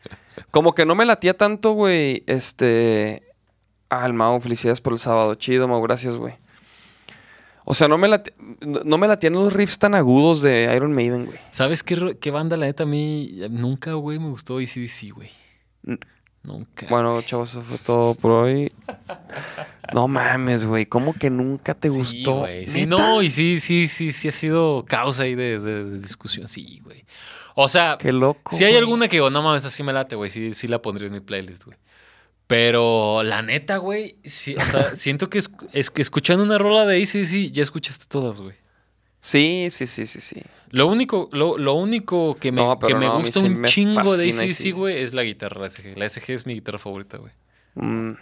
Como 0.50 0.74
que 0.74 0.86
no 0.86 0.94
me 0.94 1.04
latía 1.04 1.34
tanto, 1.36 1.72
güey, 1.72 2.24
este... 2.26 3.22
El 3.90 4.12
Mau, 4.14 4.40
felicidades 4.40 4.80
por 4.80 4.92
el 4.94 4.98
sábado. 4.98 5.34
Chido, 5.34 5.68
Mau, 5.68 5.80
gracias, 5.82 6.16
güey. 6.16 6.34
O 7.64 7.74
sea, 7.74 7.88
no 7.88 7.98
me, 7.98 8.08
lati- 8.08 8.32
no 8.84 8.96
me 8.96 9.06
latían 9.06 9.34
los 9.34 9.52
riffs 9.52 9.78
tan 9.78 9.94
agudos 9.94 10.40
de 10.40 10.72
Iron 10.74 10.92
Maiden, 10.92 11.26
güey. 11.26 11.38
¿Sabes 11.50 11.82
qué, 11.82 12.16
qué 12.18 12.30
banda, 12.30 12.56
la 12.56 12.64
neta, 12.66 12.84
a 12.84 12.86
mí 12.86 13.38
nunca, 13.50 13.92
güey, 13.94 14.18
me 14.18 14.28
gustó 14.30 14.56
ACDC, 14.56 15.12
güey? 15.14 15.30
Nunca. 16.42 16.86
Bueno, 16.88 17.20
chavos, 17.22 17.50
eso 17.50 17.62
fue 17.62 17.78
todo 17.78 18.14
por 18.14 18.30
hoy. 18.32 18.72
No 19.92 20.08
mames, 20.08 20.64
güey. 20.64 20.86
¿Cómo 20.86 21.12
que 21.14 21.30
nunca 21.30 21.74
te 21.74 21.90
Sí, 21.90 21.96
gustó? 21.98 22.38
güey. 22.40 22.66
Sí, 22.66 22.86
no, 22.86 23.22
y 23.22 23.30
sí, 23.30 23.60
sí, 23.60 23.88
sí, 23.88 24.12
sí 24.12 24.28
ha 24.28 24.32
sido 24.32 24.84
causa 24.86 25.24
ahí 25.24 25.34
de, 25.34 25.58
de- 25.58 25.84
de 25.84 25.98
discusión, 25.98 26.48
sí, 26.48 26.80
güey. 26.84 27.04
O 27.54 27.68
sea, 27.68 27.98
Qué 27.98 28.12
loco. 28.12 28.54
si 28.54 28.64
hay 28.64 28.70
güey. 28.72 28.78
alguna 28.82 29.08
que 29.08 29.16
digo, 29.16 29.30
no 29.30 29.42
mames, 29.42 29.64
así 29.64 29.82
me 29.82 29.92
late, 29.92 30.14
güey, 30.16 30.30
sí, 30.30 30.54
sí 30.54 30.68
la 30.68 30.80
pondría 30.80 31.08
en 31.08 31.12
mi 31.14 31.20
playlist, 31.20 31.64
güey. 31.64 31.76
Pero 32.46 33.22
la 33.24 33.42
neta, 33.42 33.76
güey, 33.78 34.16
sí, 34.24 34.54
o 34.56 34.66
sea, 34.66 34.94
siento 34.94 35.28
que, 35.28 35.38
es, 35.38 35.50
es 35.72 35.90
que 35.90 36.00
escuchando 36.00 36.44
una 36.44 36.56
rola 36.56 36.86
de 36.86 37.02
ACDC 37.02 37.50
ya 37.52 37.62
escuchaste 37.62 38.06
todas, 38.08 38.40
güey. 38.40 38.54
Sí, 39.20 39.68
sí, 39.70 39.86
sí, 39.86 40.06
sí, 40.06 40.20
sí. 40.20 40.42
Lo 40.70 40.86
único, 40.86 41.28
lo, 41.32 41.58
lo 41.58 41.74
único 41.74 42.36
que 42.36 42.52
me, 42.52 42.60
No, 42.62 42.78
que 42.78 42.94
me 42.94 43.06
no, 43.06 43.16
gusta 43.18 43.40
sí 43.40 43.46
un 43.46 43.60
me 43.60 43.68
chingo 43.68 44.16
de 44.16 44.28
ACDC, 44.30 44.72
güey, 44.74 45.02
es 45.02 45.14
la 45.14 45.22
guitarra, 45.22 45.62
la 45.62 45.70
SG. 45.70 45.96
La 45.96 46.08
SG 46.08 46.30
es 46.32 46.46
mi 46.46 46.54
guitarra 46.54 46.78
favorita, 46.78 47.16
güey. 47.18 47.32
Mm. 47.74 48.12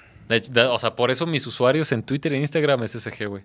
O 0.70 0.78
sea, 0.78 0.94
por 0.94 1.10
eso 1.10 1.26
mis 1.26 1.46
usuarios 1.46 1.92
en 1.92 2.02
Twitter 2.02 2.32
e 2.32 2.38
Instagram 2.38 2.82
es 2.84 2.92
SG, 2.92 3.26
güey. 3.26 3.44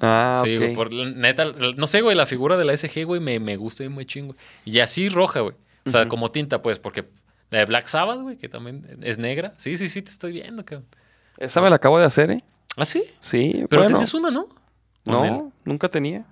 Ah, 0.00 0.40
sí, 0.44 0.56
ok. 0.56 0.62
güey. 0.62 0.74
Por, 0.74 0.92
neta, 0.92 1.52
no 1.76 1.86
sé, 1.86 2.00
güey, 2.00 2.16
la 2.16 2.26
figura 2.26 2.56
de 2.56 2.64
la 2.64 2.76
SG, 2.76 3.04
güey, 3.04 3.20
me, 3.20 3.38
me 3.40 3.56
gusta 3.56 3.88
muy 3.88 4.04
chingo. 4.04 4.34
Y 4.64 4.80
así 4.80 5.08
roja, 5.08 5.40
güey. 5.40 5.54
O 5.86 5.90
sea, 5.90 6.06
como 6.08 6.30
tinta, 6.30 6.60
pues, 6.60 6.78
porque 6.78 7.08
la 7.50 7.60
de 7.60 7.64
Black 7.64 7.86
Sabbath, 7.86 8.20
güey, 8.20 8.36
que 8.36 8.48
también 8.48 8.98
es 9.02 9.18
negra. 9.18 9.54
Sí, 9.56 9.76
sí, 9.76 9.88
sí, 9.88 10.02
te 10.02 10.10
estoy 10.10 10.32
viendo, 10.32 10.64
cabrón. 10.64 10.86
Esa 11.38 11.60
me 11.62 11.70
la 11.70 11.76
acabo 11.76 11.98
de 11.98 12.04
hacer, 12.04 12.30
¿eh? 12.30 12.44
¿Ah, 12.76 12.84
sí? 12.84 13.04
Sí, 13.22 13.64
Pero 13.70 13.82
bueno. 13.82 13.96
tenías 13.96 14.12
una, 14.12 14.30
¿no? 14.30 14.48
Él. 15.24 15.32
No, 15.32 15.52
nunca 15.64 15.88
tenía. 15.88 16.24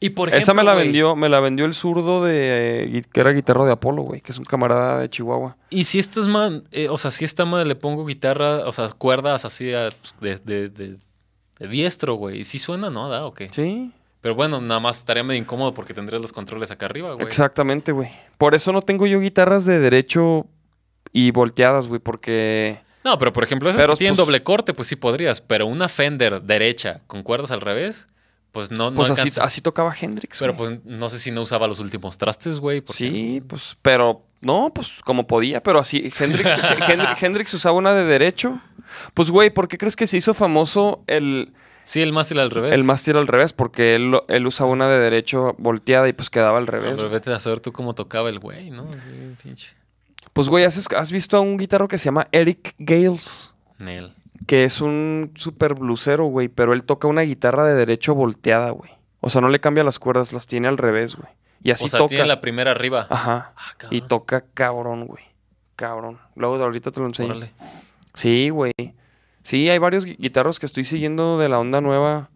Y 0.00 0.10
por 0.10 0.28
ejemplo, 0.28 0.42
Esa 0.42 0.54
me 0.54 0.62
la 0.64 0.74
vendió, 0.74 1.14
me 1.16 1.28
la 1.28 1.40
vendió 1.40 1.64
el 1.66 1.74
zurdo 1.74 2.24
de 2.24 2.84
eh, 2.98 3.02
que 3.12 3.20
era 3.20 3.32
guitarro 3.32 3.64
de 3.66 3.72
Apolo, 3.72 4.02
güey, 4.02 4.20
que 4.20 4.32
es 4.32 4.38
un 4.38 4.44
camarada 4.44 5.00
de 5.00 5.08
Chihuahua. 5.10 5.56
Y 5.70 5.84
si 5.84 5.98
estas 5.98 6.26
man, 6.26 6.64
eh, 6.72 6.88
o 6.88 6.96
sea, 6.96 7.10
si 7.10 7.24
esta 7.24 7.44
madre 7.44 7.66
le 7.66 7.74
pongo 7.76 8.04
guitarra, 8.06 8.66
o 8.66 8.72
sea, 8.72 8.88
cuerdas 8.90 9.44
así 9.44 9.72
a- 9.72 9.90
de, 10.20 10.38
de, 10.44 10.68
de- 10.68 10.96
de 11.58 11.68
diestro, 11.68 12.14
güey. 12.14 12.40
¿Y 12.40 12.44
si 12.44 12.58
suena, 12.58 12.90
no? 12.90 13.08
¿Da 13.08 13.24
o 13.26 13.32
qué? 13.34 13.48
Sí, 13.50 13.92
Pero 14.20 14.34
bueno, 14.34 14.60
nada 14.60 14.80
más 14.80 14.98
estaría 14.98 15.22
medio 15.22 15.40
incómodo 15.40 15.72
porque 15.74 15.94
tendrías 15.94 16.20
los 16.20 16.32
controles 16.32 16.70
acá 16.70 16.86
arriba, 16.86 17.12
güey. 17.12 17.26
exactamente, 17.26 17.92
güey. 17.92 18.10
Por 18.38 18.54
eso 18.54 18.72
no 18.72 18.82
tengo 18.82 19.06
yo 19.06 19.20
guitarras 19.20 19.64
de 19.64 19.78
derecho 19.78 20.46
y 21.12 21.30
volteadas, 21.30 21.86
güey, 21.86 22.00
porque 22.00 22.78
No, 23.04 23.18
pero 23.18 23.32
por 23.32 23.44
ejemplo, 23.44 23.68
esas 23.68 23.80
Pero, 23.82 23.92
que 23.92 23.98
tienen 23.98 24.16
pues- 24.16 24.26
doble 24.26 24.42
corte, 24.42 24.72
pues 24.74 24.88
sí 24.88 24.96
podrías. 24.96 25.40
Pero 25.42 25.66
una 25.66 25.88
Fender 25.88 26.40
derecha 26.42 27.02
con 27.06 27.22
cuerdas 27.22 27.50
al 27.52 27.60
revés, 27.60 28.08
pues 28.54 28.70
no, 28.70 28.90
no 28.90 28.96
pues 28.96 29.10
así, 29.10 29.20
alcanza. 29.22 29.44
así 29.44 29.60
tocaba 29.60 29.94
Hendrix. 30.00 30.38
Pero 30.38 30.54
güey. 30.54 30.78
pues 30.78 30.84
no 30.86 31.10
sé 31.10 31.18
si 31.18 31.30
no 31.30 31.42
usaba 31.42 31.66
los 31.66 31.80
últimos 31.80 32.16
trastes, 32.16 32.60
güey. 32.60 32.80
porque- 32.80 32.96
Sí, 33.10 33.42
pues, 33.46 33.76
pero 33.82 34.22
no, 34.40 34.72
pues 34.74 34.92
como 35.04 35.26
podía, 35.26 35.62
pero 35.62 35.78
así. 35.80 36.10
Hendrix, 36.18 36.48
Hendrix, 36.88 37.22
Hendrix 37.22 37.52
usaba 37.54 37.76
una 37.76 37.92
de 37.94 38.04
derecho. 38.04 38.60
Pues, 39.12 39.28
güey, 39.30 39.50
¿por 39.50 39.68
qué 39.68 39.76
crees 39.76 39.96
que 39.96 40.06
se 40.06 40.16
hizo 40.16 40.32
famoso 40.34 41.02
el, 41.08 41.52
Sí, 41.84 42.00
el 42.00 42.12
mástil 42.12 42.38
al 42.38 42.50
revés. 42.50 42.72
el 42.72 42.84
mástil 42.84 43.16
al 43.16 43.26
revés? 43.26 43.52
Porque 43.52 43.96
él, 43.96 44.14
él 44.28 44.46
usaba 44.46 44.70
una 44.70 44.88
de 44.88 44.98
derecho 45.00 45.54
volteada 45.58 46.08
y 46.08 46.12
pues 46.12 46.30
quedaba 46.30 46.56
al 46.58 46.66
No, 46.66 46.70
revés. 46.70 46.94
pero 46.96 47.10
vete 47.10 47.32
a 47.32 47.40
saber 47.40 47.58
tú 47.60 47.72
cómo 47.72 47.94
tocaba 47.94 48.28
el 48.30 48.38
güey, 48.38 48.70
¿no? 48.70 48.86
Pinche. 49.42 49.70
Pues, 50.32 50.48
güey, 50.48 50.64
¿has, 50.64 50.86
has 50.96 51.12
visto 51.12 51.36
a 51.36 51.40
un 51.40 51.56
guitarro 51.56 51.86
que 51.88 51.98
se 51.98 52.04
llama 52.06 52.26
Eric 52.32 52.74
Gales? 52.78 53.52
Nel. 53.78 54.12
Que 54.46 54.64
es 54.64 54.80
un 54.80 55.32
super 55.36 55.74
blusero, 55.74 56.24
güey, 56.26 56.48
pero 56.48 56.72
él 56.72 56.84
toca 56.84 57.08
una 57.08 57.22
guitarra 57.22 57.64
de 57.64 57.74
derecho 57.74 58.14
volteada, 58.14 58.70
güey. 58.70 58.90
O 59.20 59.30
sea, 59.30 59.40
no 59.40 59.48
le 59.48 59.60
cambia 59.60 59.84
las 59.84 59.98
cuerdas, 59.98 60.32
las 60.32 60.46
tiene 60.46 60.68
al 60.68 60.76
revés, 60.78 61.16
güey. 61.16 61.28
Y 61.62 61.70
así 61.70 61.86
o 61.86 61.88
sea, 61.88 61.98
toca. 61.98 62.08
tiene 62.10 62.26
la 62.26 62.40
primera 62.42 62.72
arriba. 62.72 63.06
Ajá. 63.08 63.52
Ah, 63.56 63.74
Y 63.90 64.02
toca 64.02 64.44
cabrón, 64.52 65.06
güey. 65.06 65.24
Cabrón. 65.76 66.18
Luego 66.36 66.56
ahorita 66.56 66.90
te 66.90 67.00
lo 67.00 67.06
enseño. 67.06 67.30
Órale. 67.30 67.52
Sí, 68.12 68.50
güey. 68.50 68.72
Sí, 69.42 69.68
hay 69.70 69.78
varios 69.78 70.06
gui- 70.06 70.16
guitarros 70.18 70.60
que 70.60 70.66
estoy 70.66 70.84
siguiendo 70.84 71.38
de 71.38 71.48
la 71.48 71.58
onda 71.58 71.80
nueva. 71.80 72.28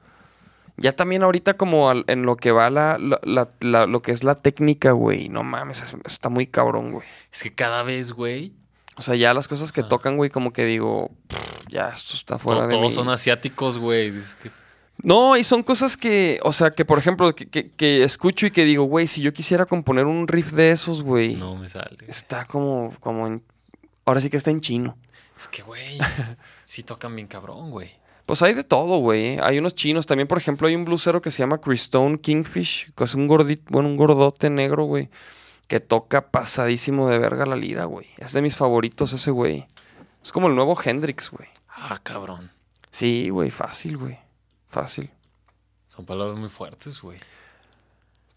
Ya 0.78 0.92
también 0.92 1.22
ahorita 1.22 1.54
como 1.58 1.90
al- 1.90 2.04
en 2.06 2.22
lo 2.24 2.36
que 2.36 2.52
va 2.52 2.70
la, 2.70 2.96
la- 2.98 3.20
la- 3.22 3.48
la- 3.60 3.86
lo 3.86 4.00
que 4.00 4.12
es 4.12 4.24
la 4.24 4.34
técnica, 4.36 4.92
güey. 4.92 5.28
No 5.28 5.42
mames, 5.44 5.82
es- 5.82 5.96
está 6.04 6.28
muy 6.30 6.46
cabrón, 6.46 6.92
güey. 6.92 7.06
Es 7.32 7.42
que 7.42 7.54
cada 7.54 7.82
vez, 7.82 8.12
güey. 8.12 8.52
O 8.98 9.02
sea, 9.02 9.14
ya 9.14 9.32
las 9.32 9.46
cosas 9.48 9.70
que 9.72 9.80
O 9.80 9.84
sea. 9.84 9.88
tocan, 9.88 10.16
güey, 10.16 10.28
como 10.30 10.52
que 10.52 10.64
digo, 10.64 11.10
"Pff, 11.28 11.68
ya 11.68 11.88
esto 11.90 12.14
está 12.14 12.38
fuera 12.38 12.62
To- 12.62 12.66
de 12.66 12.72
todos 12.72 12.82
mí. 12.84 12.90
son 12.90 13.08
asiáticos, 13.08 13.78
güey. 13.78 14.12
Que- 14.42 14.50
No, 15.04 15.36
y 15.36 15.44
son 15.44 15.62
cosas 15.62 15.96
que, 15.96 16.40
o 16.42 16.52
sea, 16.52 16.72
que 16.72 16.84
por 16.84 16.98
ejemplo, 16.98 17.32
que, 17.34 17.46
que- 17.48 17.70
que 17.70 18.02
escucho 18.02 18.46
y 18.46 18.50
que 18.50 18.64
digo, 18.64 18.82
güey, 18.84 19.06
si 19.06 19.22
yo 19.22 19.32
quisiera 19.32 19.64
componer 19.66 20.06
un 20.06 20.26
riff 20.26 20.50
de 20.52 20.72
esos, 20.72 21.02
güey, 21.02 21.36
No 21.36 21.54
me 21.54 21.68
sale. 21.68 21.96
está 22.08 22.44
como, 22.46 22.92
como 22.98 23.26
en, 23.28 23.42
ahora 24.04 24.20
sí 24.20 24.28
que 24.30 24.36
está 24.36 24.50
en 24.50 24.60
chino. 24.60 24.98
Es 25.38 25.46
que, 25.46 25.62
güey, 25.62 25.98
sí 26.64 26.82
tocan 26.82 27.14
bien 27.14 27.28
cabrón, 27.28 27.70
güey. 27.70 27.92
Pues 28.26 28.42
hay 28.42 28.52
de 28.54 28.64
todo, 28.64 28.98
güey. 28.98 29.26
¿eh? 29.36 29.40
Hay 29.42 29.58
unos 29.58 29.74
chinos. 29.74 30.04
También, 30.04 30.26
por 30.28 30.36
ejemplo, 30.36 30.66
hay 30.68 30.74
un 30.74 30.84
blusero 30.84 31.22
que 31.22 31.30
se 31.30 31.38
llama 31.38 31.58
Christone 31.62 32.18
Kingfish, 32.20 32.90
que 32.94 33.04
es 33.04 33.14
un 33.14 33.26
gordito, 33.28 33.62
bueno, 33.70 33.88
un 33.88 33.96
gordote 33.96 34.50
negro, 34.50 34.84
güey, 34.84 35.08
que 35.68 35.80
toca 35.80 36.30
pasadísimo 36.30 37.08
de 37.08 37.18
verga 37.18 37.46
la 37.46 37.54
lira, 37.56 37.84
güey. 37.84 38.06
Es 38.16 38.32
de 38.32 38.42
mis 38.42 38.56
favoritos 38.56 39.12
ese 39.12 39.30
güey. 39.30 39.66
Es 40.22 40.32
como 40.32 40.48
el 40.48 40.54
nuevo 40.54 40.76
Hendrix, 40.82 41.30
güey. 41.30 41.48
Ah, 41.68 41.98
cabrón. 42.02 42.50
Sí, 42.90 43.28
güey, 43.28 43.50
fácil, 43.50 43.98
güey. 43.98 44.18
Fácil. 44.68 45.10
Son 45.86 46.04
palabras 46.06 46.36
muy 46.36 46.48
fuertes, 46.48 47.00
güey. 47.00 47.18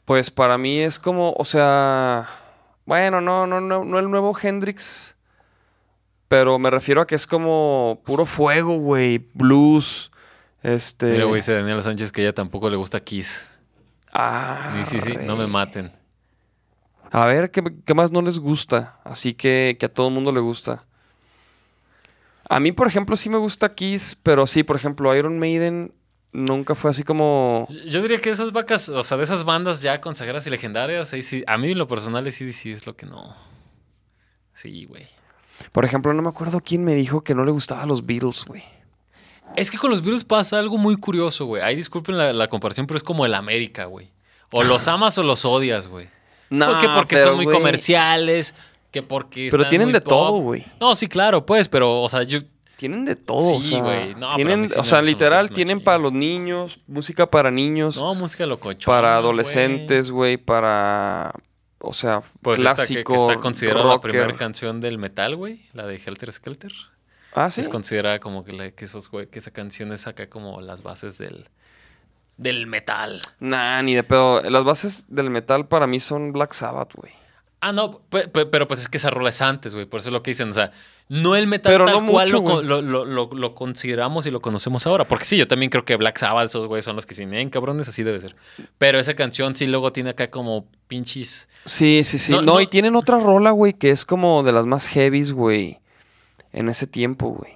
Pues 0.06 0.30
para 0.30 0.58
mí 0.58 0.80
es 0.80 1.00
como, 1.00 1.34
o 1.38 1.46
sea, 1.46 2.28
bueno, 2.86 3.22
no, 3.22 3.48
no, 3.48 3.62
no, 3.62 3.86
no 3.86 4.00
el 4.00 4.10
nuevo 4.12 4.38
Hendrix, 4.38 5.16
pero 6.28 6.60
me 6.60 6.70
refiero 6.70 7.02
a 7.02 7.08
que 7.08 7.16
es 7.16 7.28
como 7.28 8.02
puro 8.06 8.26
fuego, 8.26 8.78
güey, 8.78 9.20
blues, 9.34 10.12
este. 10.64 11.14
Mira, 11.14 11.26
güey, 11.26 11.40
dice 11.40 11.54
Daniel 11.54 11.82
Sánchez 11.82 12.12
que 12.12 12.22
ella 12.24 12.34
tampoco 12.34 12.70
le 12.70 12.76
gusta 12.78 13.00
Kiss. 13.00 13.48
Ah, 14.12 14.78
Y 14.82 14.84
sí, 14.84 15.00
sí, 15.00 15.14
no 15.26 15.38
me 15.38 15.48
maten. 15.48 15.94
A 17.12 17.26
ver, 17.26 17.52
¿qué, 17.52 17.62
qué 17.86 17.94
más 17.94 18.12
no 18.12 18.22
les 18.22 18.40
gusta? 18.40 19.00
Así 19.04 19.34
que, 19.34 19.76
que 19.80 19.86
a 19.86 19.94
todo 19.94 20.08
el 20.08 20.14
mundo 20.14 20.32
le 20.32 20.40
gusta. 20.40 20.86
A 22.50 22.60
mí, 22.60 22.72
por 22.72 22.88
ejemplo, 22.88 23.16
sí 23.16 23.30
me 23.30 23.38
gusta 23.38 23.76
Kiss, 23.76 24.18
pero 24.24 24.48
sí, 24.48 24.64
por 24.64 24.76
ejemplo, 24.78 25.16
Iron 25.16 25.38
Maiden 25.38 25.94
nunca 26.32 26.76
fue 26.76 26.90
así 26.90 27.04
como... 27.04 27.68
Yo 27.86 28.02
diría 28.02 28.20
que 28.20 28.30
esas 28.30 28.52
vacas, 28.54 28.90
o 28.90 29.04
sea, 29.04 29.18
de 29.18 29.24
esas 29.24 29.44
bandas 29.44 29.82
ya 29.82 30.00
consagradas 30.02 30.48
y 30.48 30.50
legendarias, 30.50 31.14
ahí 31.14 31.22
sí, 31.22 31.44
a 31.48 31.58
mí 31.58 31.72
en 31.72 31.78
lo 31.78 31.88
personal 31.88 32.30
sí, 32.32 32.52
sí 32.54 32.72
es 32.72 32.86
lo 32.86 32.96
que 32.96 33.06
no. 33.06 33.36
Sí, 34.54 34.86
güey. 34.86 35.08
Por 35.72 35.86
ejemplo, 35.86 36.14
no 36.14 36.22
me 36.22 36.30
acuerdo 36.30 36.62
quién 36.62 36.84
me 36.84 36.96
dijo 36.96 37.24
que 37.24 37.36
no 37.36 37.46
le 37.46 37.52
gustaban 37.52 37.90
los 37.90 38.06
Beatles, 38.06 38.46
güey. 38.46 38.64
Es 39.56 39.70
que 39.70 39.78
con 39.78 39.90
los 39.90 40.02
Beatles 40.02 40.24
pasa 40.24 40.60
algo 40.60 40.78
muy 40.78 40.96
curioso, 40.96 41.46
güey. 41.46 41.62
Ahí 41.62 41.76
disculpen 41.76 42.18
la, 42.18 42.32
la 42.32 42.48
comparación, 42.48 42.88
pero 42.88 42.98
es 42.98 43.04
como 43.04 43.26
el 43.26 43.34
América, 43.34 43.86
güey. 43.86 44.10
O 44.52 44.64
los 44.64 44.88
amas 44.88 45.18
o 45.18 45.24
los 45.24 45.46
odias, 45.46 45.88
güey. 45.88 46.10
No, 46.52 46.68
porque 46.68 46.88
porque 46.94 47.16
pero, 47.16 47.28
son 47.30 47.36
muy 47.38 47.46
güey, 47.46 47.58
comerciales, 47.58 48.54
que 48.92 49.02
porque 49.02 49.48
Pero 49.50 49.64
están 49.64 49.70
tienen 49.70 49.88
muy 49.88 49.94
de 49.94 50.02
pop. 50.02 50.10
todo, 50.10 50.32
güey. 50.42 50.66
No, 50.80 50.96
sí, 50.96 51.08
claro, 51.08 51.46
pues, 51.46 51.68
pero, 51.68 52.02
o 52.02 52.10
sea, 52.10 52.22
yo... 52.24 52.40
Tienen 52.76 53.06
de 53.06 53.16
todo, 53.16 53.40
Sí, 53.40 53.56
o 53.56 53.62
sea, 53.70 53.82
güey. 53.84 54.16
No, 54.16 54.36
tienen, 54.36 54.68
sí 54.68 54.74
o 54.80 54.84
sea, 54.84 55.02
literal, 55.04 55.52
tienen 55.52 55.84
para 55.84 55.98
los 56.00 56.12
niños, 56.14 56.80
música 56.88 57.26
para 57.30 57.52
niños, 57.52 57.96
No, 57.96 58.16
música 58.16 58.46
locochona, 58.48 58.96
para 58.98 59.10
güey. 59.10 59.20
adolescentes, 59.20 60.10
güey, 60.12 60.38
para, 60.38 61.32
o 61.80 61.94
sea, 61.94 62.24
Pues 62.42 62.58
esta 62.60 62.72
que- 62.72 62.76
clásico, 62.76 63.14
que, 63.14 63.20
está 63.20 63.40
considerada 63.40 63.86
la 63.86 64.00
primera 64.00 64.34
canción 64.36 64.82
del 64.82 64.98
metal, 64.98 65.36
güey. 65.36 65.62
La 65.74 65.86
de 65.86 66.02
Helter 66.04 66.34
Skelter. 66.34 66.72
Ah, 67.34 67.50
sí. 67.52 67.62
Es 67.62 67.70
considerada 67.70 68.20
como 68.20 68.44
que, 68.44 68.52
la- 68.54 68.72
que 68.72 68.84
esos, 68.86 69.10
güey, 69.12 69.28
que 69.28 69.38
esa 69.40 69.52
canción 69.52 69.94
es 69.94 70.08
acá 70.08 70.28
como 70.28 70.60
las 70.60 70.82
bases 70.84 71.18
del, 71.20 71.50
del 72.42 72.66
metal. 72.68 73.22
Nah, 73.40 73.82
ni 73.84 73.94
de 73.94 74.04
pedo. 74.04 74.42
Las 74.50 74.64
bases 74.64 75.06
del 75.10 75.30
metal 75.30 75.68
para 75.68 75.86
mí 75.88 76.00
son 76.00 76.32
Black 76.34 76.54
Sabbath, 76.54 76.94
güey. 76.96 77.14
Ah, 77.64 77.72
no, 77.72 78.00
pe- 78.10 78.28
pe- 78.28 78.48
pero 78.48 78.68
pues 78.68 78.80
es 78.80 78.90
que 78.90 78.98
esa 78.98 79.12
rola 79.12 79.30
es 79.30 79.40
antes, 79.40 79.76
güey. 79.76 79.86
Por 79.86 80.00
eso 80.00 80.10
es 80.10 80.14
lo 80.14 80.24
que 80.24 80.32
dicen. 80.32 80.50
O 80.50 80.52
sea, 80.52 80.72
no 81.10 81.36
el 81.36 81.46
metal 81.46 81.72
Pero 81.72 81.86
tal 81.86 82.04
no 82.04 82.12
cual 82.12 82.26
mucho, 82.32 82.64
lo, 82.64 82.78
güey. 82.82 83.06
lo, 83.06 83.26
lo- 83.36 83.54
consideramos 83.54 84.26
y 84.26 84.32
lo 84.32 84.42
conocemos 84.42 84.88
ahora. 84.88 85.08
Porque 85.08 85.26
sí, 85.26 85.38
yo 85.38 85.48
también 85.48 85.70
creo 85.70 85.86
que 85.86 85.96
Black 85.96 86.18
Sabbath, 86.18 86.46
esos 86.48 86.66
güeyes 86.68 86.84
son 86.86 86.96
los 86.96 87.06
que 87.06 87.12
dicen, 87.12 87.32
"Eh, 87.36 87.48
cabrones, 87.52 87.88
así 87.88 88.02
debe 88.02 88.20
ser. 88.20 88.36
Pero 88.80 88.98
esa 89.00 89.14
canción 89.14 89.54
sí 89.54 89.68
luego 89.68 89.94
tiene 89.94 90.10
acá 90.10 90.32
como 90.32 90.66
pinches. 90.88 91.48
Sí, 91.66 92.02
sí, 92.04 92.18
sí. 92.18 92.32
No, 92.32 92.42
No, 92.42 92.54
no. 92.54 92.62
y 92.62 92.66
tienen 92.66 92.96
otra 92.96 93.20
rola, 93.20 93.52
güey, 93.52 93.74
que 93.74 93.92
es 93.92 94.06
como 94.06 94.42
de 94.42 94.54
las 94.54 94.66
más 94.66 94.88
heavies, 94.88 95.32
güey. 95.32 95.80
En 96.54 96.68
ese 96.68 96.88
tiempo, 96.88 97.28
güey. 97.30 97.54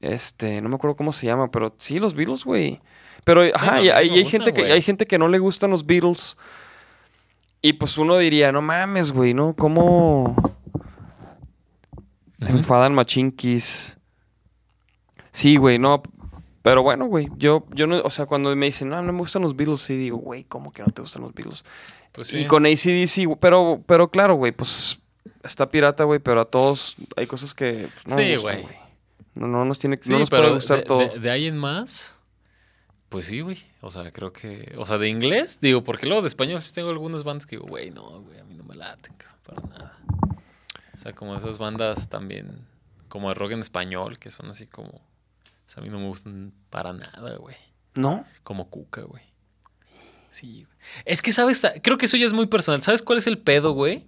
Este, 0.00 0.62
no 0.62 0.68
me 0.68 0.76
acuerdo 0.76 0.96
cómo 0.96 1.12
se 1.12 1.26
llama, 1.26 1.50
pero 1.50 1.74
sí, 1.78 1.98
los 1.98 2.14
Beatles, 2.14 2.44
güey. 2.44 2.80
Pero, 3.30 3.42
ajá, 3.54 3.80
y, 3.80 3.88
hay, 3.90 4.08
sí 4.08 4.14
hay 4.16 4.24
gente 4.24 4.52
que, 4.52 4.72
hay 4.72 4.82
gente 4.82 5.06
que 5.06 5.16
no 5.16 5.28
le 5.28 5.38
gustan 5.38 5.70
los 5.70 5.86
Beatles. 5.86 6.36
Y 7.62 7.74
pues 7.74 7.96
uno 7.96 8.18
diría, 8.18 8.50
no 8.50 8.60
mames, 8.60 9.12
güey, 9.12 9.34
¿no? 9.34 9.54
¿Cómo 9.56 10.34
enfadan 12.40 12.92
machinquis? 12.92 13.96
Sí, 15.30 15.56
güey, 15.56 15.78
no. 15.78 16.02
Pero 16.62 16.82
bueno, 16.82 17.06
güey, 17.06 17.28
yo, 17.36 17.66
yo 17.72 17.86
no, 17.86 18.00
o 18.00 18.10
sea, 18.10 18.26
cuando 18.26 18.54
me 18.56 18.66
dicen, 18.66 18.88
no, 18.88 19.00
no 19.00 19.12
me 19.12 19.18
gustan 19.20 19.42
los 19.42 19.54
Beatles, 19.54 19.80
sí 19.80 19.96
digo, 19.96 20.16
güey, 20.18 20.42
¿cómo 20.42 20.72
que 20.72 20.82
no 20.82 20.88
te 20.88 21.02
gustan 21.02 21.22
los 21.22 21.32
Beatles? 21.32 21.64
Pues 22.10 22.26
sí. 22.26 22.38
Y 22.40 22.46
con 22.46 22.66
ACDC, 22.66 23.38
pero, 23.40 23.80
pero 23.86 24.10
claro, 24.10 24.34
güey, 24.34 24.50
pues 24.50 24.98
está 25.44 25.70
pirata, 25.70 26.02
güey, 26.02 26.18
pero 26.18 26.40
a 26.40 26.44
todos 26.46 26.96
hay 27.16 27.26
cosas 27.28 27.54
que 27.54 27.88
pues, 28.02 28.16
no 28.16 28.20
Sí, 28.20 28.32
nos 28.32 28.42
gustan, 28.42 28.62
güey. 28.62 28.74
No, 29.36 29.46
no 29.46 29.64
nos 29.64 29.78
tiene 29.78 29.96
Sí, 30.02 30.10
no 30.10 30.18
nos 30.18 30.28
puede 30.30 30.52
gustar 30.52 30.78
de, 30.78 30.82
todo. 30.82 30.98
de- 30.98 31.18
de 31.20 31.30
ahí 31.30 31.46
en 31.46 31.56
más, 31.56 32.18
pues 33.10 33.26
sí, 33.26 33.42
güey. 33.42 33.58
O 33.82 33.90
sea, 33.90 34.10
creo 34.10 34.32
que. 34.32 34.74
O 34.78 34.86
sea, 34.86 34.96
de 34.96 35.08
inglés, 35.10 35.60
digo, 35.60 35.84
porque 35.84 36.06
luego 36.06 36.22
de 36.22 36.28
español 36.28 36.60
sí 36.60 36.72
tengo 36.72 36.88
algunas 36.90 37.22
bandas 37.24 37.44
que 37.44 37.56
digo, 37.56 37.68
güey, 37.68 37.90
no, 37.90 38.22
güey, 38.22 38.38
a 38.40 38.44
mí 38.44 38.54
no 38.54 38.64
me 38.64 38.74
laten, 38.74 39.12
para 39.44 39.60
nada. 39.68 39.98
O 40.94 40.96
sea, 40.96 41.12
como 41.14 41.34
esas 41.36 41.58
bandas 41.58 42.08
también, 42.08 42.66
como 43.08 43.28
de 43.28 43.34
rock 43.34 43.52
en 43.52 43.60
español, 43.60 44.18
que 44.18 44.30
son 44.30 44.48
así 44.50 44.66
como. 44.66 44.88
o 44.90 45.02
sea, 45.66 45.82
a 45.82 45.84
mí 45.84 45.90
no 45.90 45.98
me 45.98 46.06
gustan 46.08 46.52
para 46.70 46.92
nada, 46.94 47.36
güey. 47.36 47.56
¿No? 47.94 48.24
Como 48.44 48.70
Cuca, 48.70 49.02
güey. 49.02 49.22
Sí, 50.30 50.64
güey. 50.64 50.76
Es 51.04 51.22
que, 51.22 51.32
¿sabes? 51.32 51.66
Creo 51.82 51.98
que 51.98 52.06
eso 52.06 52.16
ya 52.16 52.24
es 52.26 52.32
muy 52.32 52.46
personal. 52.46 52.80
¿Sabes 52.82 53.02
cuál 53.02 53.18
es 53.18 53.26
el 53.26 53.38
pedo, 53.38 53.72
güey? 53.72 54.06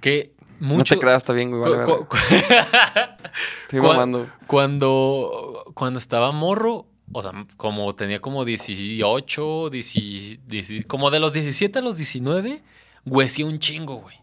Que 0.00 0.34
mucho. 0.58 0.94
No 0.96 0.98
te 1.00 1.04
creas, 1.04 1.18
está 1.18 1.32
bien, 1.32 1.50
güey. 1.50 1.62
vale, 1.62 1.84
cu- 1.84 2.06
cu- 2.08 2.16
Estoy 3.62 3.80
mamando. 3.80 4.28
Cuando, 4.48 5.64
cuando 5.74 5.98
estaba 6.00 6.32
morro, 6.32 6.86
o 7.12 7.22
sea, 7.22 7.46
como 7.56 7.94
tenía 7.94 8.20
como 8.20 8.44
18, 8.44 9.70
10 9.70 10.38
10 10.46 10.86
como 10.86 11.10
de 11.10 11.20
los 11.20 11.32
17 11.32 11.78
a 11.78 11.82
los 11.82 11.96
19, 11.96 12.62
güecía 13.04 13.46
un 13.46 13.58
chingo, 13.58 13.96
güey. 13.96 14.16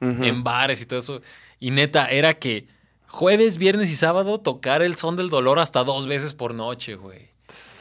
En 0.00 0.44
bares 0.44 0.80
y 0.80 0.86
todo 0.86 1.00
eso. 1.00 1.20
Y 1.58 1.72
neta, 1.72 2.08
era 2.08 2.34
que 2.34 2.68
jueves, 3.08 3.58
viernes 3.58 3.90
y 3.90 3.96
sábado 3.96 4.38
tocar 4.38 4.82
el 4.82 4.96
son 4.96 5.16
del 5.16 5.28
dolor 5.28 5.58
hasta 5.58 5.82
dos 5.82 6.06
veces 6.06 6.34
por 6.34 6.54
noche, 6.54 6.94
güey. 6.94 7.30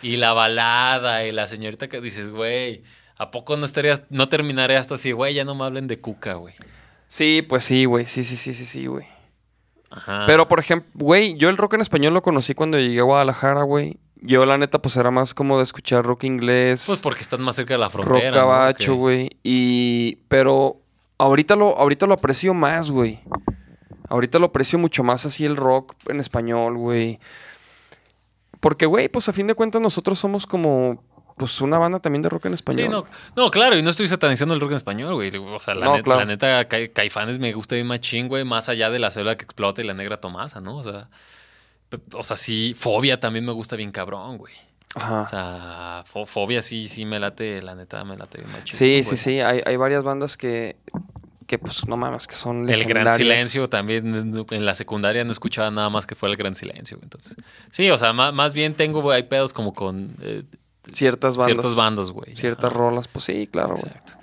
Y 0.01 0.17
la 0.17 0.33
balada 0.33 1.25
y 1.25 1.31
la 1.31 1.45
señorita 1.45 1.89
que 1.89 2.01
dices, 2.01 2.29
güey, 2.29 2.83
¿a 3.17 3.29
poco 3.29 3.57
no 3.57 3.65
estarías, 3.65 4.03
no 4.09 4.29
terminaré 4.29 4.75
esto 4.75 4.95
así, 4.95 5.11
güey? 5.11 5.33
Ya 5.33 5.43
no 5.43 5.53
me 5.53 5.65
hablen 5.65 5.87
de 5.87 5.99
cuca, 5.99 6.35
güey. 6.35 6.55
Sí, 7.07 7.45
pues 7.47 7.65
sí, 7.65 7.85
güey. 7.85 8.05
Sí, 8.05 8.23
sí, 8.23 8.35
sí, 8.35 8.53
sí, 8.53 8.65
sí, 8.65 8.85
güey. 8.87 9.05
Ajá. 9.89 10.23
Pero, 10.25 10.47
por 10.47 10.59
ejemplo, 10.59 10.89
güey, 10.95 11.37
yo 11.37 11.49
el 11.49 11.57
rock 11.57 11.75
en 11.75 11.81
español 11.81 12.13
lo 12.13 12.21
conocí 12.21 12.53
cuando 12.53 12.79
llegué 12.79 12.99
a 12.99 13.03
Guadalajara, 13.03 13.63
güey. 13.63 13.97
Yo, 14.21 14.45
la 14.45 14.57
neta, 14.57 14.81
pues 14.81 14.95
era 14.97 15.11
más 15.11 15.33
como 15.33 15.57
de 15.57 15.63
escuchar 15.63 16.03
rock 16.05 16.23
inglés. 16.23 16.83
Pues 16.87 16.99
porque 16.99 17.21
estás 17.21 17.39
más 17.39 17.55
cerca 17.55 17.73
de 17.75 17.77
la 17.79 17.89
rock 17.89 18.05
frontera. 18.05 18.31
¿no? 18.31 18.37
gabacho, 18.37 18.93
Que- 18.93 18.97
güey. 18.97 19.29
Y. 19.43 20.15
Pero 20.27 20.77
ahorita 21.17 21.55
lo, 21.55 21.77
ahorita 21.77 22.07
lo 22.07 22.13
aprecio 22.15 22.53
más, 22.53 22.89
güey. 22.89 23.19
Ahorita 24.09 24.39
lo 24.39 24.47
aprecio 24.47 24.79
mucho 24.79 25.03
más 25.03 25.25
así 25.25 25.45
el 25.45 25.55
rock 25.57 25.93
en 26.07 26.19
español, 26.19 26.77
güey. 26.77 27.19
Porque, 28.59 28.85
güey, 28.85 29.07
pues 29.07 29.29
a 29.29 29.33
fin 29.33 29.47
de 29.47 29.53
cuentas 29.55 29.81
nosotros 29.81 30.17
somos 30.19 30.45
como. 30.47 31.03
Pues 31.37 31.61
una 31.61 31.77
banda 31.77 31.99
también 31.99 32.23
de 32.23 32.29
rock 32.29 32.45
en 32.47 32.55
español. 32.55 32.85
Sí, 32.87 32.89
no, 32.91 33.05
no, 33.35 33.51
claro, 33.51 33.77
y 33.77 33.83
no 33.83 33.91
estoy 33.91 34.07
satanizando 34.07 34.55
el 34.55 34.59
rock 34.59 34.71
en 34.71 34.77
español, 34.77 35.13
güey. 35.13 35.29
O 35.37 35.59
sea, 35.59 35.75
la, 35.75 35.85
No, 35.85 35.95
net- 35.97 36.03
claro. 36.03 36.21
la 36.21 36.25
neta, 36.25 36.67
Ca- 36.67 36.87
Caifanes 36.91 37.37
me 37.37 37.53
gusta 37.53 37.75
bien 37.75 37.85
machín, 37.85 38.27
güey, 38.27 38.43
más 38.43 38.69
allá 38.69 38.89
de 38.89 38.97
la 38.97 39.11
célula 39.11 39.37
que 39.37 39.43
explota 39.43 39.83
y 39.83 39.85
la 39.85 39.93
negra 39.93 40.17
Tomasa, 40.19 40.61
¿no? 40.61 40.77
O 40.77 40.81
sea, 40.83 41.09
o 42.13 42.23
sea, 42.23 42.37
sí, 42.37 42.73
Fobia 42.77 43.19
también 43.19 43.45
me 43.45 43.51
gusta 43.51 43.75
bien 43.75 43.91
cabrón, 43.91 44.37
güey. 44.37 44.53
Ajá. 44.95 45.21
O 45.21 45.25
sea, 45.25 46.03
Fo- 46.11 46.25
Fobia 46.25 46.61
sí, 46.63 46.87
sí 46.87 47.05
me 47.05 47.19
late, 47.19 47.61
la 47.61 47.75
neta, 47.75 48.03
me 48.03 48.17
late 48.17 48.39
bien 48.39 48.51
machín. 48.51 48.75
sí, 48.75 48.85
güey. 48.91 49.03
sí, 49.03 49.17
sí. 49.17 49.39
Hay, 49.41 49.61
hay 49.65 49.75
varias 49.75 50.03
bandas 50.03 50.37
que. 50.37 50.77
Que 51.45 51.57
pues 51.57 51.87
no 51.87 51.95
mames, 51.95 52.27
que 52.27 52.35
son. 52.35 52.69
El 52.69 52.83
Gran. 52.83 53.15
Silencio 53.15 53.69
también 53.69 54.45
en- 54.49 54.65
la 54.65 54.75
secundaria 54.75 55.23
no 55.23 55.31
escuchaba 55.31 55.71
nada 55.71 55.89
más 55.89 56.05
que 56.05 56.13
fuera 56.15 56.31
el 56.31 56.37
Gran 56.37 56.55
Silencio. 56.55 56.97
güey. 56.97 57.05
Entonces, 57.05 57.35
sí, 57.71 57.89
o 57.89 57.97
sea, 57.97 58.11
más, 58.11 58.33
más 58.33 58.53
bien 58.53 58.73
tengo, 58.75 59.01
güey, 59.01 59.15
hay 59.15 59.23
pedos 59.23 59.53
como 59.53 59.73
con 59.73 60.13
eh, 60.21 60.43
Ciertas 60.91 61.37
bandas. 61.37 61.53
ciertas 61.53 61.75
bandas, 61.75 62.11
güey. 62.11 62.35
Ciertas 62.35 62.65
Ajá. 62.71 62.77
rolas, 62.77 63.07
pues 63.07 63.23
sí, 63.25 63.47
claro, 63.47 63.75
güey. 63.75 63.83
Exacto. 63.93 64.13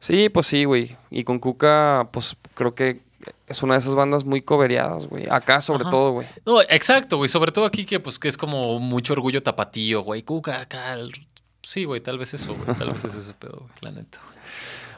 Sí, 0.00 0.28
pues 0.28 0.46
sí, 0.46 0.64
güey. 0.64 0.96
Y 1.10 1.24
con 1.24 1.38
Cuca, 1.38 2.08
pues 2.12 2.36
creo 2.54 2.74
que 2.74 3.00
es 3.46 3.62
una 3.62 3.74
de 3.74 3.80
esas 3.80 3.94
bandas 3.94 4.24
muy 4.24 4.42
cobereadas, 4.42 5.06
güey. 5.06 5.28
Acá 5.30 5.60
sobre 5.60 5.82
Ajá. 5.82 5.90
todo, 5.90 6.12
güey. 6.12 6.26
No, 6.46 6.60
exacto, 6.62 7.16
güey. 7.18 7.28
Sobre 7.28 7.52
todo 7.52 7.64
aquí 7.64 7.84
que 7.84 8.00
pues 8.00 8.18
que 8.18 8.28
es 8.28 8.36
como 8.36 8.78
mucho 8.80 9.12
orgullo 9.12 9.42
tapatío, 9.42 10.02
güey. 10.02 10.22
Cuca, 10.22 10.60
acá. 10.60 10.94
el- 10.94 11.12
Sí, 11.62 11.84
güey, 11.84 12.00
tal 12.00 12.18
vez 12.18 12.34
eso, 12.34 12.54
güey. 12.54 12.76
Tal 12.76 12.90
vez 12.90 13.04
es 13.04 13.14
ese 13.14 13.32
pedo, 13.34 13.58
güey. 13.60 13.70
La 13.82 13.90
neta, 13.92 14.18
güey. 14.24 14.38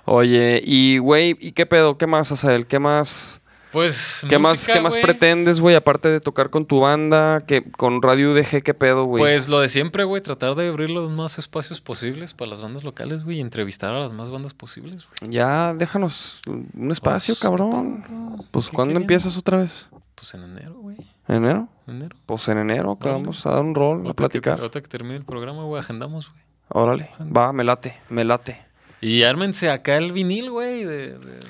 Oye, 0.04 0.62
y 0.64 0.98
güey, 0.98 1.36
¿y 1.38 1.52
qué 1.52 1.66
pedo? 1.66 1.98
¿Qué 1.98 2.06
más, 2.06 2.32
Asael? 2.32 2.66
¿Qué 2.66 2.78
más? 2.78 3.41
Pues. 3.72 4.24
¿Qué 4.28 4.38
más, 4.38 4.52
música, 4.52 4.74
¿qué 4.74 4.80
más 4.80 4.96
pretendes, 4.98 5.58
güey? 5.60 5.74
Aparte 5.74 6.08
de 6.10 6.20
tocar 6.20 6.50
con 6.50 6.66
tu 6.66 6.80
banda, 6.80 7.40
que 7.46 7.62
con 7.72 8.02
Radio 8.02 8.32
UDG, 8.32 8.62
¿qué 8.62 8.74
pedo, 8.74 9.04
güey? 9.04 9.22
Pues 9.22 9.48
lo 9.48 9.60
de 9.60 9.68
siempre, 9.68 10.04
güey, 10.04 10.20
tratar 10.22 10.54
de 10.54 10.68
abrir 10.68 10.90
los 10.90 11.10
más 11.10 11.38
espacios 11.38 11.80
posibles 11.80 12.34
para 12.34 12.50
las 12.50 12.60
bandas 12.60 12.84
locales, 12.84 13.24
güey, 13.24 13.38
y 13.38 13.40
entrevistar 13.40 13.94
a 13.94 13.98
las 14.00 14.12
más 14.12 14.30
bandas 14.30 14.52
posibles, 14.54 15.06
güey. 15.20 15.32
Ya, 15.32 15.72
déjanos 15.74 16.40
un 16.46 16.90
espacio, 16.92 17.32
Pues, 17.34 17.40
cabrón. 17.40 18.04
Pues, 18.50 18.68
¿Qué 18.68 18.76
¿cuándo 18.76 18.98
empiezas 19.00 19.36
otra 19.38 19.58
vez? 19.58 19.88
Pues 20.14 20.34
en 20.34 20.44
enero, 20.44 20.74
güey. 20.74 20.96
¿En 21.26 21.36
enero? 21.36 21.68
En 21.86 21.96
enero. 21.96 22.16
Pues 22.26 22.46
en 22.48 22.58
enero, 22.58 22.98
que 23.00 23.08
vamos 23.08 23.44
a 23.46 23.50
dar 23.52 23.60
un 23.62 23.74
rol, 23.74 23.98
a 23.98 24.02
Ahorita 24.02 24.10
que, 24.12 24.14
platicar. 24.40 24.58
ahorita 24.60 24.80
que 24.82 24.88
termine 24.88 25.16
el 25.16 25.24
programa, 25.24 25.64
güey, 25.64 25.80
agendamos, 25.80 26.30
güey. 26.30 26.42
Órale, 26.68 27.10
va, 27.36 27.52
me 27.52 27.64
late, 27.64 27.98
me 28.08 28.24
late. 28.24 28.60
Y 29.00 29.24
ármense 29.24 29.68
acá 29.70 29.96
el 29.96 30.12
vinil, 30.12 30.50
güey. 30.50 30.84
De, 30.84 31.18
de- 31.18 31.40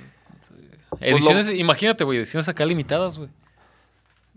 Pues 1.03 1.12
ediciones, 1.15 1.51
imagínate, 1.51 2.05
güey, 2.05 2.19
ediciones 2.19 2.49
acá 2.49 2.65
limitadas, 2.65 3.19
güey. 3.19 3.31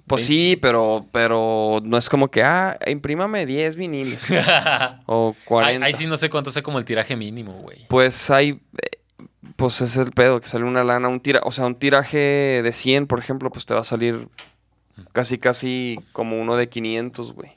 Pues 0.07 0.23
sí, 0.25 0.55
pero, 0.61 1.05
pero 1.11 1.79
no 1.83 1.97
es 1.97 2.09
como 2.09 2.29
que, 2.29 2.43
ah, 2.43 2.77
imprímame 2.85 3.45
10 3.47 3.75
viniles 3.75 4.27
o 5.07 5.29
Ahí, 5.35 5.43
40. 5.45 5.85
ahí 5.87 5.93
sí 5.95 6.05
no 6.05 6.15
sé 6.15 6.29
cuánto 6.29 6.51
sea 6.51 6.61
como 6.61 6.77
el 6.77 6.85
tiraje 6.85 7.15
mínimo, 7.15 7.53
güey. 7.53 7.87
Pues 7.89 8.29
hay, 8.29 8.59
eh, 8.77 8.99
pues 9.55 9.81
es 9.81 9.97
el 9.97 10.11
pedo, 10.11 10.39
que 10.39 10.47
sale 10.47 10.63
una 10.65 10.83
lana, 10.83 11.07
un 11.07 11.19
tira, 11.19 11.41
o 11.43 11.51
sea, 11.51 11.65
un 11.65 11.73
tiraje 11.75 12.17
de 12.63 12.71
100, 12.71 13.07
por 13.07 13.17
ejemplo, 13.17 13.49
pues 13.49 13.65
te 13.65 13.73
va 13.73 13.79
a 13.79 13.83
salir 13.83 14.27
casi, 15.11 15.39
casi 15.39 15.97
como 16.11 16.39
uno 16.39 16.55
de 16.55 16.69
500, 16.69 17.31
güey. 17.33 17.51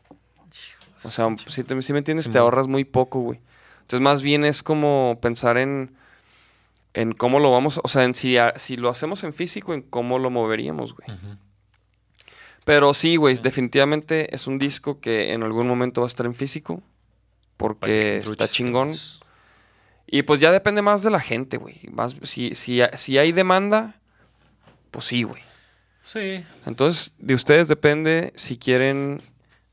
O 1.04 1.10
sea, 1.10 1.28
si, 1.46 1.62
te- 1.64 1.80
si 1.82 1.92
me 1.92 1.98
entiendes, 1.98 2.24
Sí, 2.26 2.32
te 2.32 2.38
ahorras 2.38 2.66
muy 2.66 2.84
poco, 2.84 3.20
güey. 3.20 3.40
Entonces, 3.82 4.00
más 4.02 4.22
bien 4.22 4.44
es 4.46 4.62
como 4.62 5.18
pensar 5.20 5.58
en, 5.58 5.94
en 7.00 7.12
cómo 7.12 7.38
lo 7.38 7.50
vamos, 7.52 7.80
o 7.82 7.88
sea, 7.88 8.04
en 8.04 8.14
si, 8.14 8.36
a- 8.38 8.54
si 8.56 8.76
lo 8.76 8.88
hacemos 8.88 9.22
en 9.24 9.32
físico, 9.34 9.72
en 9.74 9.82
cómo 9.82 10.18
lo 10.18 10.30
moveríamos, 10.30 10.94
güey. 10.94 11.18
Pero 12.64 12.92
sí, 12.92 13.16
güey, 13.16 13.36
definitivamente 13.36 14.34
es 14.34 14.46
un 14.46 14.58
disco 14.58 15.00
que 15.00 15.32
en 15.32 15.42
algún 15.42 15.66
momento 15.66 16.02
va 16.02 16.06
a 16.06 16.08
estar 16.08 16.26
en 16.26 16.34
físico. 16.34 16.82
Porque 17.56 18.18
está 18.18 18.46
chingón. 18.46 18.92
Y 20.06 20.22
pues 20.22 20.38
ya 20.40 20.52
depende 20.52 20.80
más 20.82 21.02
de 21.02 21.10
la 21.10 21.20
gente, 21.20 21.56
güey. 21.56 21.80
Más, 21.90 22.16
si, 22.22 22.54
si, 22.54 22.80
si 22.94 23.18
hay 23.18 23.32
demanda, 23.32 23.96
pues 24.90 25.06
sí, 25.06 25.22
güey. 25.24 25.42
Sí. 26.02 26.44
Entonces, 26.66 27.14
de 27.18 27.34
ustedes 27.34 27.68
depende 27.68 28.32
si 28.36 28.56
quieren 28.56 29.20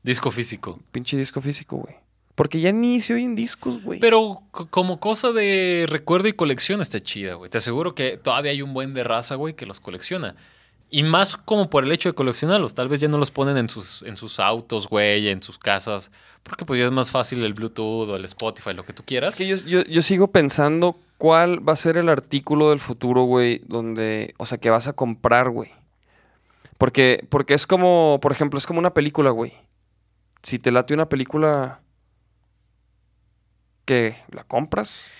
Disco 0.02 0.30
físico. 0.30 0.78
pinche 0.92 1.16
disco 1.16 1.40
físico, 1.40 1.76
güey. 1.76 1.96
Porque 2.36 2.60
ya 2.60 2.70
ni 2.70 3.00
se 3.00 3.14
oyen 3.14 3.34
discos, 3.34 3.82
güey. 3.82 3.98
Pero 3.98 4.42
co- 4.52 4.68
como 4.68 5.00
cosa 5.00 5.32
de 5.32 5.86
recuerdo 5.88 6.28
y 6.28 6.34
colección 6.34 6.80
está 6.80 7.00
chida, 7.00 7.34
güey. 7.34 7.50
Te 7.50 7.58
aseguro 7.58 7.94
que 7.94 8.18
todavía 8.18 8.52
hay 8.52 8.62
un 8.62 8.72
buen 8.74 8.94
de 8.94 9.02
raza, 9.02 9.34
güey, 9.34 9.54
que 9.54 9.66
los 9.66 9.80
colecciona. 9.80 10.36
Y 10.88 11.02
más 11.02 11.36
como 11.36 11.68
por 11.70 11.82
el 11.82 11.90
hecho 11.90 12.08
de 12.10 12.14
coleccionarlos. 12.14 12.74
Tal 12.74 12.88
vez 12.88 13.00
ya 13.00 13.08
no 13.08 13.18
los 13.18 13.32
ponen 13.32 13.56
en 13.56 13.68
sus, 13.68 14.02
en 14.02 14.16
sus 14.16 14.38
autos, 14.38 14.86
güey, 14.88 15.28
en 15.28 15.42
sus 15.42 15.58
casas. 15.58 16.12
Porque 16.44 16.64
pues 16.64 16.78
ya 16.78 16.86
es 16.86 16.92
más 16.92 17.10
fácil 17.10 17.42
el 17.42 17.54
Bluetooth 17.54 18.08
o 18.10 18.14
el 18.16 18.24
Spotify, 18.26 18.72
lo 18.74 18.84
que 18.84 18.92
tú 18.92 19.02
quieras. 19.04 19.30
Es 19.30 19.36
que 19.36 19.48
yo, 19.48 19.56
yo, 19.56 19.82
yo 19.84 20.02
sigo 20.02 20.28
pensando 20.30 20.96
cuál 21.18 21.66
va 21.68 21.72
a 21.72 21.76
ser 21.76 21.96
el 21.96 22.08
artículo 22.08 22.70
del 22.70 22.78
futuro, 22.78 23.22
güey, 23.22 23.62
donde, 23.66 24.34
o 24.36 24.46
sea, 24.46 24.58
que 24.58 24.70
vas 24.70 24.86
a 24.86 24.92
comprar, 24.92 25.50
güey. 25.50 25.70
Porque, 26.78 27.24
porque 27.30 27.54
es 27.54 27.66
como, 27.66 28.18
por 28.20 28.30
ejemplo, 28.32 28.58
es 28.58 28.66
como 28.66 28.78
una 28.78 28.92
película, 28.94 29.30
güey. 29.30 29.54
Si 30.42 30.58
te 30.58 30.70
late 30.70 30.94
una 30.94 31.08
película, 31.08 31.80
¿qué? 33.86 34.16
¿La 34.30 34.44
compras? 34.44 35.10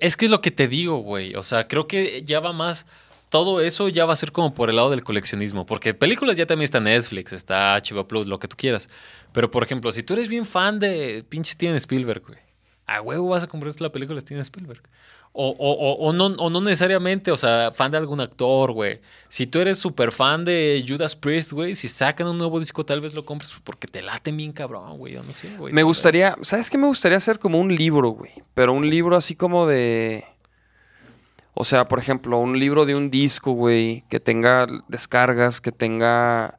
Es 0.00 0.16
que 0.16 0.24
es 0.24 0.30
lo 0.30 0.40
que 0.40 0.50
te 0.50 0.68
digo, 0.68 0.98
güey. 0.98 1.34
O 1.34 1.42
sea, 1.42 1.68
creo 1.68 1.86
que 1.86 2.22
ya 2.22 2.40
va 2.40 2.54
más. 2.54 2.86
Todo 3.28 3.60
eso 3.60 3.88
ya 3.88 4.06
va 4.06 4.14
a 4.14 4.16
ser 4.16 4.32
como 4.32 4.54
por 4.54 4.70
el 4.70 4.76
lado 4.76 4.90
del 4.90 5.04
coleccionismo. 5.04 5.66
Porque 5.66 5.92
películas 5.92 6.36
ya 6.36 6.46
también 6.46 6.64
está 6.64 6.80
Netflix, 6.80 7.32
está 7.32 7.76
HBO 7.76 8.08
Plus, 8.08 8.26
lo 8.26 8.38
que 8.38 8.48
tú 8.48 8.56
quieras. 8.56 8.88
Pero, 9.32 9.50
por 9.50 9.62
ejemplo, 9.62 9.92
si 9.92 10.02
tú 10.02 10.14
eres 10.14 10.28
bien 10.28 10.46
fan 10.46 10.78
de 10.78 11.24
pinche 11.28 11.52
Steven 11.52 11.76
Spielberg, 11.76 12.22
güey. 12.26 12.38
A 12.86 13.00
huevo 13.00 13.28
vas 13.28 13.44
a 13.44 13.46
comprar 13.46 13.72
la 13.80 13.92
película 13.92 14.16
de 14.16 14.22
Steven 14.22 14.42
Spielberg. 14.42 14.82
O, 15.34 15.48
o, 15.48 15.72
o, 15.72 16.08
o 16.08 16.12
no, 16.12 16.26
o 16.26 16.50
no 16.50 16.60
necesariamente, 16.60 17.30
o 17.30 17.36
sea, 17.38 17.70
fan 17.72 17.90
de 17.90 17.96
algún 17.96 18.20
actor, 18.20 18.72
güey. 18.72 19.00
Si 19.28 19.46
tú 19.46 19.60
eres 19.60 19.78
súper 19.78 20.12
fan 20.12 20.44
de 20.44 20.84
Judas 20.86 21.16
Priest, 21.16 21.52
güey, 21.52 21.74
si 21.74 21.88
sacan 21.88 22.26
un 22.26 22.36
nuevo 22.36 22.60
disco, 22.60 22.84
tal 22.84 23.00
vez 23.00 23.14
lo 23.14 23.24
compres 23.24 23.54
porque 23.64 23.86
te 23.86 24.02
late 24.02 24.30
bien 24.30 24.52
cabrón, 24.52 24.98
güey. 24.98 25.14
Yo 25.14 25.22
no 25.22 25.32
sé, 25.32 25.56
güey. 25.56 25.72
Me 25.72 25.82
gustaría, 25.82 26.36
vez. 26.36 26.48
¿sabes 26.48 26.68
qué 26.68 26.76
me 26.76 26.86
gustaría 26.86 27.16
hacer? 27.16 27.38
Como 27.38 27.58
un 27.58 27.74
libro, 27.74 28.10
güey. 28.10 28.32
Pero 28.52 28.74
un 28.74 28.88
libro 28.90 29.16
así 29.16 29.34
como 29.34 29.66
de... 29.66 30.24
O 31.54 31.64
sea, 31.64 31.88
por 31.88 31.98
ejemplo, 31.98 32.38
un 32.38 32.58
libro 32.58 32.84
de 32.84 32.94
un 32.94 33.10
disco, 33.10 33.52
güey, 33.52 34.04
que 34.10 34.20
tenga 34.20 34.66
descargas, 34.88 35.60
que 35.60 35.72
tenga 35.72 36.58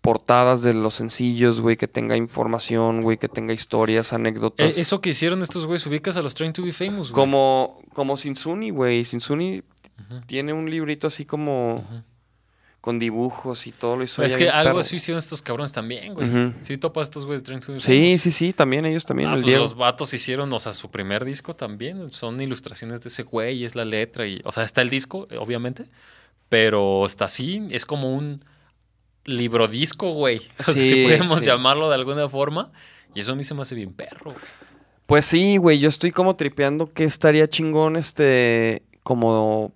portadas 0.00 0.62
de 0.62 0.74
los 0.74 0.94
sencillos, 0.94 1.60
güey, 1.60 1.76
que 1.76 1.88
tenga 1.88 2.16
información, 2.16 3.02
güey, 3.02 3.18
que 3.18 3.28
tenga 3.28 3.52
historias, 3.52 4.12
Eh, 4.12 4.16
anécdotas. 4.16 4.78
eso 4.78 5.00
que 5.00 5.10
hicieron 5.10 5.42
estos 5.42 5.66
güeyes, 5.66 5.86
ubicas 5.86 6.16
a 6.16 6.22
los 6.22 6.34
Trying 6.34 6.52
to 6.52 6.62
be 6.62 6.72
Famous, 6.72 7.10
güey. 7.10 7.14
Como, 7.22 7.80
como 7.92 8.16
Sinsuni, 8.16 8.70
güey. 8.70 9.04
Sinsuni 9.04 9.62
tiene 10.26 10.52
un 10.52 10.70
librito 10.70 11.06
así 11.08 11.24
como 11.24 11.84
con 12.80 12.98
dibujos 13.00 13.66
y 13.66 13.72
todo 13.72 13.96
lo 13.96 14.04
hizo. 14.04 14.22
Es 14.22 14.36
que 14.36 14.48
algo 14.48 14.70
perro. 14.70 14.78
así 14.80 14.96
hicieron 14.96 15.18
estos 15.18 15.42
cabrones 15.42 15.72
también, 15.72 16.14
güey. 16.14 16.54
Sí, 16.60 16.76
topas 16.78 17.08
estos 17.08 17.26
güeyes 17.26 17.42
de 17.42 17.46
Trying 17.46 17.60
to 17.60 17.72
be 17.72 17.80
Sí, 17.80 17.92
Famous. 18.06 18.20
sí, 18.22 18.30
sí, 18.30 18.52
también 18.52 18.86
ellos 18.86 19.04
también, 19.04 19.28
Ah, 19.30 19.34
el 19.34 19.42
pues 19.42 19.56
los 19.56 19.76
vatos 19.76 20.14
hicieron, 20.14 20.50
o 20.52 20.60
sea, 20.60 20.72
su 20.72 20.88
primer 20.90 21.24
disco 21.24 21.54
también. 21.56 22.08
Son 22.10 22.40
ilustraciones 22.40 23.00
de 23.02 23.08
ese 23.08 23.24
güey, 23.24 23.64
es 23.64 23.74
la 23.74 23.84
letra 23.84 24.26
y, 24.26 24.40
o 24.44 24.52
sea, 24.52 24.62
está 24.62 24.80
el 24.80 24.90
disco, 24.90 25.26
obviamente, 25.38 25.90
pero 26.48 27.04
está 27.04 27.24
así, 27.26 27.66
es 27.70 27.84
como 27.84 28.14
un 28.14 28.42
libro 29.36 29.68
disco, 29.68 30.12
güey. 30.12 30.40
O 30.58 30.62
sea, 30.64 30.74
Sí, 30.74 30.88
si 30.88 31.02
podemos 31.04 31.40
sí. 31.40 31.46
llamarlo 31.46 31.88
de 31.88 31.94
alguna 31.94 32.28
forma. 32.28 32.70
Y 33.14 33.20
eso 33.20 33.32
a 33.32 33.36
mí 33.36 33.42
se 33.42 33.54
me 33.54 33.62
hace 33.62 33.74
bien 33.74 33.92
perro. 33.92 34.30
güey. 34.32 34.36
Pues 35.06 35.24
sí, 35.24 35.56
güey, 35.56 35.78
yo 35.78 35.88
estoy 35.88 36.10
como 36.12 36.36
tripeando 36.36 36.92
que 36.92 37.04
estaría 37.04 37.48
chingón 37.48 37.96
este 37.96 38.82
como 39.02 39.72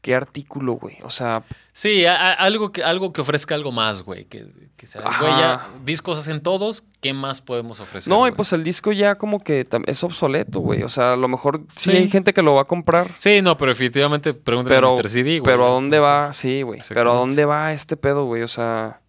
qué 0.00 0.14
artículo, 0.14 0.74
güey. 0.74 0.98
O 1.02 1.10
sea, 1.10 1.42
Sí, 1.72 2.04
a- 2.06 2.14
a- 2.14 2.32
algo 2.34 2.70
que, 2.72 2.82
algo 2.84 3.12
que 3.12 3.20
ofrezca 3.20 3.54
algo 3.54 3.72
más, 3.72 4.02
güey. 4.02 4.24
Que, 4.26 4.46
que 4.80 4.98
Ajá. 4.98 5.20
güey, 5.20 5.32
ya 5.38 5.68
discos 5.84 6.18
hacen 6.18 6.42
todos, 6.42 6.84
¿qué 7.02 7.12
más 7.12 7.42
podemos 7.42 7.80
ofrecer? 7.80 8.10
no, 8.10 8.26
y 8.26 8.32
pues 8.32 8.52
el 8.54 8.64
disco 8.64 8.92
ya 8.92 9.16
como 9.16 9.44
que 9.44 9.68
es 9.86 10.04
obsoleto, 10.04 10.60
güey. 10.60 10.82
O 10.84 10.88
sea, 10.88 11.12
a 11.12 11.16
lo 11.16 11.28
mejor 11.28 11.60
sí, 11.76 11.90
Sí. 11.90 11.96
hay 11.98 12.08
gente 12.08 12.32
que 12.32 12.40
lo 12.40 12.54
va 12.54 12.62
a 12.62 12.64
comprar, 12.64 13.10
Sí, 13.14 13.42
no, 13.42 13.58
pero 13.58 13.72
definitivamente 13.72 14.32
pregúntale 14.32 14.76
pero 14.76 14.90
a 14.92 14.96
Mr. 14.96 15.08
CD, 15.10 15.40
güey. 15.40 15.42
pero 15.42 15.66
a 15.66 15.68
dónde 15.70 15.98
va, 15.98 16.32
sí, 16.32 16.62
güey. 16.62 16.80
Pero 16.88 17.12
a 17.12 17.14
dónde 17.14 17.44
va 17.44 17.74
este 17.74 17.98
pedo, 17.98 18.24
güey. 18.24 18.42
O 18.42 18.48
sea, 18.48 19.00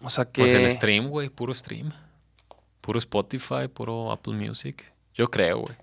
o 0.00 0.10
sea 0.10 0.26
que 0.26 0.42
Pues 0.42 0.54
el 0.54 0.70
stream, 0.70 1.08
güey, 1.08 1.28
puro 1.28 1.52
stream. 1.52 1.92
Puro 2.80 2.98
Spotify, 3.00 3.66
puro 3.72 4.12
Apple 4.12 4.34
Music. 4.34 4.92
Yo 5.14 5.28
creo, 5.28 5.58
güey. 5.58 5.74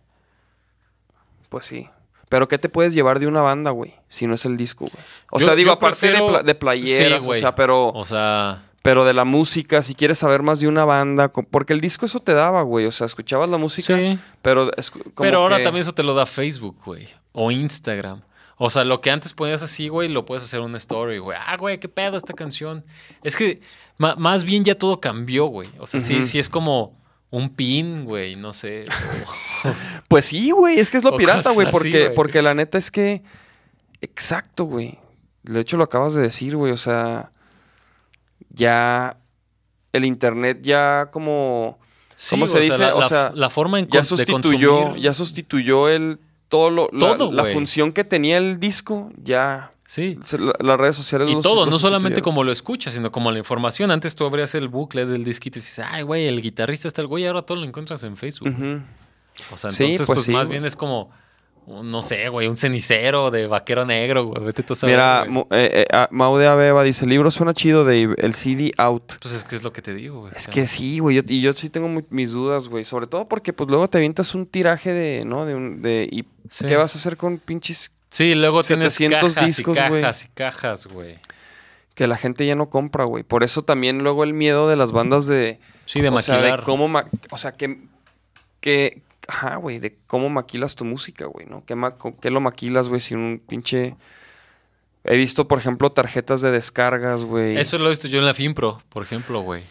Pues 1.50 1.66
sí. 1.66 1.90
Pero 2.30 2.48
¿qué 2.48 2.58
te 2.58 2.68
puedes 2.70 2.94
llevar 2.94 3.20
de 3.20 3.28
una 3.28 3.42
banda, 3.42 3.72
güey? 3.72 3.94
Si 4.10 4.28
no 4.28 4.34
es 4.34 4.46
el 4.46 4.58
disco, 4.58 4.86
güey. 4.86 5.04
O 5.32 5.40
Yo- 5.40 5.46
sea, 5.46 5.56
digo, 5.56 5.72
aparte 5.72 6.08
de, 6.08 6.12
prefiero- 6.14 6.28
pla- 6.28 6.44
de 6.44 6.56
playeras, 6.56 7.24
Sí, 7.24 7.30
o 7.30 7.34
sea, 7.36 7.56
pero, 7.56 7.88
O 7.90 8.04
sea, 8.06 8.64
pero 8.82 9.06
de 9.06 9.14
la 9.14 9.24
música, 9.26 9.82
si 9.82 9.96
quieres 9.96 10.18
saber 10.20 10.44
más 10.44 10.60
de 10.60 10.68
una 10.68 10.84
banda, 10.86 11.30
porque 11.30 11.74
el 11.74 11.80
disco 11.82 12.06
eso 12.06 12.20
te 12.20 12.34
daba, 12.34 12.62
güey. 12.64 12.86
O 12.86 12.92
sea, 12.92 13.06
escuchabas 13.06 13.48
la 13.50 13.58
música, 13.58 13.96
sí. 13.98 14.20
pero 14.42 14.70
es 14.78 14.92
como 14.92 15.06
Pero 15.18 15.40
ahora 15.40 15.58
que- 15.58 15.64
también 15.64 15.82
eso 15.82 15.94
te 15.94 16.04
lo 16.04 16.14
da 16.14 16.26
Facebook, 16.26 16.78
güey. 16.86 17.08
O 17.32 17.50
Instagram. 17.52 18.22
O 18.58 18.70
sea, 18.72 18.84
lo 18.84 19.02
que 19.02 19.12
antes 19.12 19.34
ponías 19.36 19.62
así, 19.62 19.88
güey, 19.88 20.10
lo 20.10 20.26
puedes 20.26 20.44
hacer 20.44 20.60
una 20.62 20.78
story, 20.78 21.20
güey. 21.20 21.38
Ah, 21.40 21.56
güey, 21.58 21.80
qué 21.80 21.88
pedo 21.88 22.18
esta 22.18 22.34
canción. 22.34 22.84
Es 23.24 23.38
que 23.38 23.62
más 23.98 24.44
bien 24.44 24.64
ya 24.64 24.76
todo 24.76 25.00
cambió, 25.00 25.46
güey. 25.46 25.70
O 25.80 25.86
sea, 25.88 26.00
sí, 26.00 26.16
Ujú. 26.16 26.24
sí 26.26 26.40
es 26.40 26.50
como 26.50 26.98
un 27.30 27.50
pin, 27.50 28.06
güey, 28.06 28.36
no 28.36 28.54
sé. 28.54 28.86
o- 29.66 29.70
Pues 30.08 30.26
sí, 30.26 30.52
güey, 30.52 30.80
es 30.80 30.90
que 30.92 30.98
es 30.98 31.04
lo 31.04 31.16
pirata, 31.18 31.52
güey, 31.52 31.70
porque, 31.72 32.12
porque 32.16 32.42
la 32.42 32.54
neta 32.54 32.78
es 32.78 32.90
que... 32.92 33.22
Exacto, 34.02 34.64
güey. 34.66 34.98
De 35.44 35.60
hecho, 35.60 35.76
lo 35.78 35.84
acabas 35.84 36.14
de 36.14 36.22
decir, 36.22 36.56
güey, 36.56 36.72
o 36.72 36.78
sea... 36.78 37.32
Ya... 38.50 39.18
El 39.94 40.06
internet 40.06 40.60
ya 40.62 41.10
como... 41.12 41.80
Sí, 42.16 42.32
¿Cómo 42.32 42.48
se 42.48 42.60
dice? 42.60 42.80
La, 42.84 42.96
O 42.96 43.04
sea, 43.08 43.32
la 43.34 43.50
forma 43.50 43.80
en 43.80 43.88
Ya 43.88 44.00
de 44.00 44.04
sustituyó, 44.06 44.86
consumir- 44.92 45.02
ya 45.02 45.14
sustituyó 45.14 45.90
el... 45.90 46.20
Todo 46.50 46.70
lo... 46.70 46.90
la- 46.94 47.00
Todo, 47.18 47.32
la, 47.32 47.46
función 47.46 47.92
que 47.92 48.04
tenía 48.04 48.38
el 48.38 48.60
disco, 48.60 49.12
ya... 49.24 49.72
Sí. 49.90 50.20
las 50.60 50.78
redes 50.78 50.96
sociales 50.98 51.30
Y 51.32 51.42
todo, 51.42 51.66
no 51.66 51.80
solamente 51.80 52.22
como 52.22 52.44
lo 52.44 52.52
escuchas, 52.52 52.94
sino 52.94 53.10
como 53.12 53.32
la 53.32 53.38
información. 53.40 53.90
Antes 53.90 54.16
tú 54.16 54.26
abrías 54.26 54.54
el 54.54 54.68
bucle 54.68 55.06
del 55.06 55.24
disquito 55.24 55.58
y 55.58 55.62
dices, 55.62 55.84
ay, 55.90 56.04
güey, 56.04 56.28
el 56.28 56.42
guitarrista 56.42 56.88
está 56.90 57.02
el 57.02 57.08
güey, 57.08 57.26
ahora 57.26 57.42
todo 57.44 57.58
lo 57.58 57.66
encuentras 57.66 58.04
en 58.04 58.18
Facebook. 58.18 58.54
O 59.52 59.58
sea, 59.58 59.70
Sí, 59.70 59.84
entonces, 59.86 60.06
pues 60.08 60.18
pues, 60.18 60.26
sí, 60.26 60.32
más 60.34 60.48
güey. 60.48 60.58
bien 60.60 60.66
es 60.66 60.76
como, 60.76 61.10
no 61.68 62.02
sé, 62.02 62.28
güey, 62.28 62.48
un 62.50 62.58
cenicero 62.58 63.32
de 63.32 63.48
vaquero 63.48 63.86
negro, 63.86 64.26
güey. 64.26 64.44
Vete 64.44 64.62
tú 64.64 64.74
a 64.74 64.76
saber, 64.76 64.96
Mira, 64.98 65.26
eh, 65.52 65.70
eh, 65.72 65.86
ah, 65.94 66.10
Mau 66.12 66.36
de 66.38 66.48
Abeba 66.48 66.84
dice, 66.84 67.06
el 67.06 67.10
libro 67.12 67.32
suena 67.32 67.54
chido, 67.54 67.86
Dave, 67.86 68.14
el 68.18 68.34
CD 68.34 68.74
out. 68.78 69.14
Pues 69.22 69.34
es 69.36 69.44
que 69.46 69.56
es 69.56 69.64
lo 69.64 69.72
que 69.72 69.82
te 69.82 69.94
digo, 69.94 70.22
güey. 70.22 70.34
Es 70.36 70.48
que 70.50 70.66
sí, 70.68 71.00
güey, 71.00 71.16
yo- 71.18 71.22
y 71.28 71.40
yo 71.40 71.54
sí 71.54 71.70
tengo 71.70 71.88
mis 72.10 72.32
dudas, 72.32 72.68
güey, 72.68 72.84
sobre 72.84 73.08
todo 73.08 73.28
porque 73.30 73.54
pues 73.54 73.70
luego 73.70 73.88
te 73.88 74.00
avientas 74.00 74.36
un 74.36 74.46
tiraje 74.48 74.92
de, 74.92 75.24
¿no? 75.24 75.46
De 75.46 75.56
un, 75.56 75.82
de, 75.82 76.10
y 76.12 76.26
Sí. 76.50 76.66
¿qué 76.66 76.76
vas 76.78 76.96
a 76.96 76.98
hacer 76.98 77.16
con 77.18 77.38
pinches 77.40 77.92
Sí, 78.10 78.36
luego 78.36 78.64
tienes 78.64 78.94
700 78.94 79.34
cajas 79.34 79.48
discos, 79.58 79.76
y 79.76 79.80
cajas 79.80 80.24
y 80.24 80.28
cajas, 80.30 80.88
güey. 80.88 81.20
que 81.94 82.08
la 82.08 82.16
gente 82.18 82.46
ya 82.46 82.56
no 82.56 82.70
compra, 82.70 83.04
güey. 83.06 83.24
Por 83.24 83.44
eso 83.44 83.64
también 83.64 84.00
luego 84.04 84.24
el 84.24 84.34
miedo 84.34 84.70
de 84.70 84.76
las 84.76 84.92
bandas 84.92 85.26
de... 85.28 85.60
Sí, 85.86 86.00
de 86.02 86.10
o 86.10 86.20
sea, 86.20 86.36
maquilar. 86.36 86.60
de 86.60 86.66
cómo... 86.66 86.88
ma- 86.88 87.10
o 87.32 87.38
sea, 87.38 87.54
que... 87.54 87.82
que 88.62 89.02
ajá, 89.28 89.58
güey, 89.58 89.80
de 89.80 89.98
cómo 90.08 90.30
maquilas 90.30 90.76
tu 90.76 90.86
música, 90.86 91.26
güey, 91.26 91.46
¿no? 91.48 91.66
¿Qué, 91.66 91.76
ma- 91.76 91.96
qué 92.22 92.30
lo 92.30 92.40
maquilas, 92.40 92.88
güey, 92.88 93.02
sin 93.02 93.18
un 93.18 93.40
pinche... 93.46 93.96
He 95.04 95.16
visto, 95.18 95.48
por 95.48 95.58
ejemplo, 95.60 95.90
tarjetas 95.92 96.42
de 96.42 96.52
descargas, 96.52 97.24
güey. 97.24 97.58
Eso 97.58 97.78
lo 97.78 97.86
he 97.88 97.90
visto 97.90 98.08
yo 98.10 98.20
en 98.20 98.26
la 98.26 98.34
Finpro, 98.34 98.82
por 98.90 99.04
ejemplo, 99.04 99.40
güey. 99.42 99.64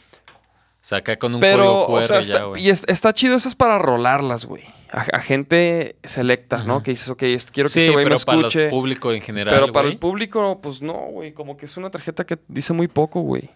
O 0.87 0.89
sea, 0.89 0.99
acá 0.99 1.17
con 1.19 1.35
un 1.35 1.41
Pero, 1.41 1.87
código 1.87 1.87
QR 1.87 1.99
o 1.99 2.03
sea, 2.07 2.21
ya, 2.21 2.45
güey. 2.45 2.63
y 2.65 2.71
es- 2.71 2.85
está 2.87 3.13
chido 3.13 3.35
eso 3.35 3.49
es 3.49 3.57
para 3.57 3.77
rolarlas, 3.77 4.45
güey. 4.45 4.63
A, 4.93 5.01
a 5.17 5.21
gente 5.21 5.97
selecta, 6.05 6.59
¿no? 6.63 6.85
Que 6.85 6.93
dices, 6.93 7.09
ok, 7.11 7.19
quiero 7.19 7.69
que 7.69 7.69
Sí, 7.71 7.81
este 7.81 7.91
güey 7.91 8.05
me 8.05 8.11
pero 8.13 8.25
para 8.25 8.39
el 8.39 8.45
escuche. 8.45 8.69
público 8.69 9.13
en 9.13 9.21
general, 9.21 9.53
pero 9.53 9.73
para 9.73 9.87
güey, 9.87 9.95
el 9.95 9.99
público, 9.99 10.61
pues 10.63 10.83
no, 10.83 10.93
güey. 11.11 11.33
Como 11.33 11.57
que 11.57 11.67
es 11.67 11.77
una 11.77 11.91
tarjeta 11.91 12.25
que 12.25 12.39
dice 12.47 12.73
muy 12.73 12.87
poco, 12.87 13.21
güey. 13.23 13.51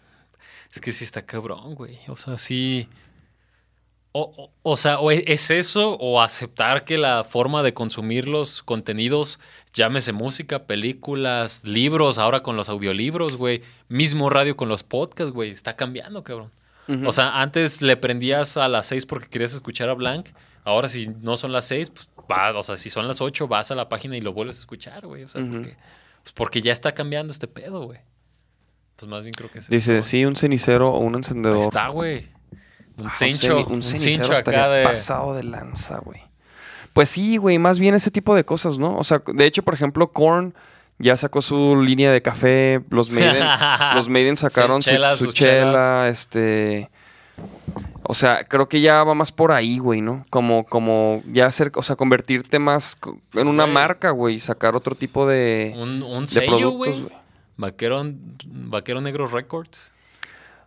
Es 0.72 0.80
que 0.80 0.90
sí 0.90 1.04
está 1.04 1.22
cabrón, 1.24 1.76
güey. 1.76 2.00
O 2.08 2.16
sea, 2.16 2.36
sí. 2.36 2.88
O, 4.10 4.22
o- 4.36 4.50
o 4.72 4.76
sea, 4.76 4.98
o 4.98 5.12
e- 5.12 5.22
es 5.28 5.52
eso, 5.52 5.94
o 6.00 6.20
aceptar 6.20 6.82
que 6.84 6.98
la 6.98 7.22
forma 7.22 7.62
de 7.62 7.72
consumir 7.74 8.26
los 8.26 8.64
contenidos, 8.64 9.38
llámese 9.72 10.12
música, 10.12 10.66
películas, 10.66 11.62
libros, 11.62 12.18
ahora 12.18 12.42
con 12.42 12.56
los 12.56 12.68
audiolibros, 12.68 13.36
güey. 13.36 13.62
Mismo 13.88 14.30
radio 14.30 14.56
con 14.56 14.68
los 14.68 14.82
podcasts, 14.82 15.32
güey. 15.32 15.52
Está 15.52 15.76
cambiando, 15.76 16.24
cabrón. 16.24 16.50
O 17.06 17.12
sea, 17.12 17.40
antes 17.40 17.82
le 17.82 17.96
prendías 17.96 18.56
a 18.56 18.68
las 18.68 18.86
6 18.86 19.06
porque 19.06 19.28
querías 19.28 19.52
escuchar 19.52 19.88
a 19.88 19.94
Blank. 19.94 20.28
Ahora, 20.64 20.88
si 20.88 21.08
no 21.08 21.36
son 21.36 21.52
las 21.52 21.64
6, 21.66 21.90
pues 21.90 22.10
va, 22.30 22.56
o 22.58 22.62
sea, 22.62 22.76
si 22.76 22.90
son 22.90 23.06
las 23.08 23.20
8, 23.20 23.48
vas 23.48 23.70
a 23.70 23.74
la 23.74 23.88
página 23.88 24.16
y 24.16 24.20
lo 24.20 24.32
vuelves 24.32 24.56
a 24.58 24.60
escuchar, 24.60 25.06
güey. 25.06 25.24
O 25.24 25.28
sea, 25.28 25.42
porque, 25.42 25.76
pues 26.22 26.32
porque 26.34 26.62
ya 26.62 26.72
está 26.72 26.92
cambiando 26.92 27.32
este 27.32 27.46
pedo, 27.48 27.84
güey. 27.86 28.00
Pues 28.96 29.08
más 29.08 29.22
bien 29.22 29.32
creo 29.34 29.50
que 29.50 29.60
es 29.60 29.68
Dice, 29.70 29.98
eso, 29.98 30.08
sí, 30.08 30.24
un 30.24 30.36
cenicero 30.36 30.90
o 30.90 30.98
un 30.98 31.14
encendedor. 31.14 31.56
Ahí 31.56 31.62
está, 31.62 31.88
güey. 31.88 32.28
Un 32.98 33.06
Ah, 33.06 33.10
cincho, 33.10 33.60
ceni- 33.60 33.66
un, 33.68 33.82
cenicero 33.82 34.24
cincho 34.26 34.36
acá 34.38 34.68
de... 34.68 34.84
pasado 34.84 35.34
de 35.34 35.42
lanza, 35.44 35.98
güey. 36.00 36.20
Pues 36.92 37.08
sí, 37.08 37.36
güey, 37.38 37.58
más 37.58 37.78
bien 37.78 37.94
ese 37.94 38.10
tipo 38.10 38.34
de 38.34 38.44
cosas, 38.44 38.76
¿no? 38.76 38.96
O 38.98 39.04
sea, 39.04 39.22
de 39.26 39.46
hecho, 39.46 39.62
por 39.62 39.72
ejemplo, 39.74 40.12
Korn 40.12 40.54
ya 41.00 41.16
sacó 41.16 41.42
su 41.42 41.80
línea 41.82 42.12
de 42.12 42.22
café, 42.22 42.80
los 42.90 43.10
Maiden, 43.10 43.44
los 43.96 44.08
Maiden 44.08 44.36
sacaron 44.36 44.82
su, 44.82 44.90
chelas, 44.90 45.18
su 45.18 45.24
sus 45.26 45.34
chela, 45.34 46.04
chelas. 46.04 46.08
este... 46.12 46.90
O 48.02 48.14
sea, 48.14 48.44
creo 48.44 48.68
que 48.68 48.80
ya 48.80 49.04
va 49.04 49.14
más 49.14 49.30
por 49.30 49.52
ahí, 49.52 49.78
güey, 49.78 50.00
¿no? 50.00 50.26
Como, 50.30 50.64
como 50.64 51.22
ya 51.26 51.46
hacer, 51.46 51.70
o 51.76 51.82
sea, 51.82 51.94
convertirte 51.96 52.58
más 52.58 52.98
en 53.34 53.46
una 53.46 53.64
Güey. 53.64 53.74
marca, 53.74 54.10
güey, 54.10 54.40
sacar 54.40 54.74
otro 54.74 54.94
tipo 54.96 55.26
de, 55.26 55.72
Un, 55.76 56.02
un 56.02 56.22
de 56.22 56.26
sello, 56.26 56.46
productos, 56.46 56.76
güey. 56.76 57.00
güey. 57.02 57.14
Vaquero, 57.56 58.02
Vaquero 58.46 59.00
Negro 59.00 59.26
Records. 59.28 59.92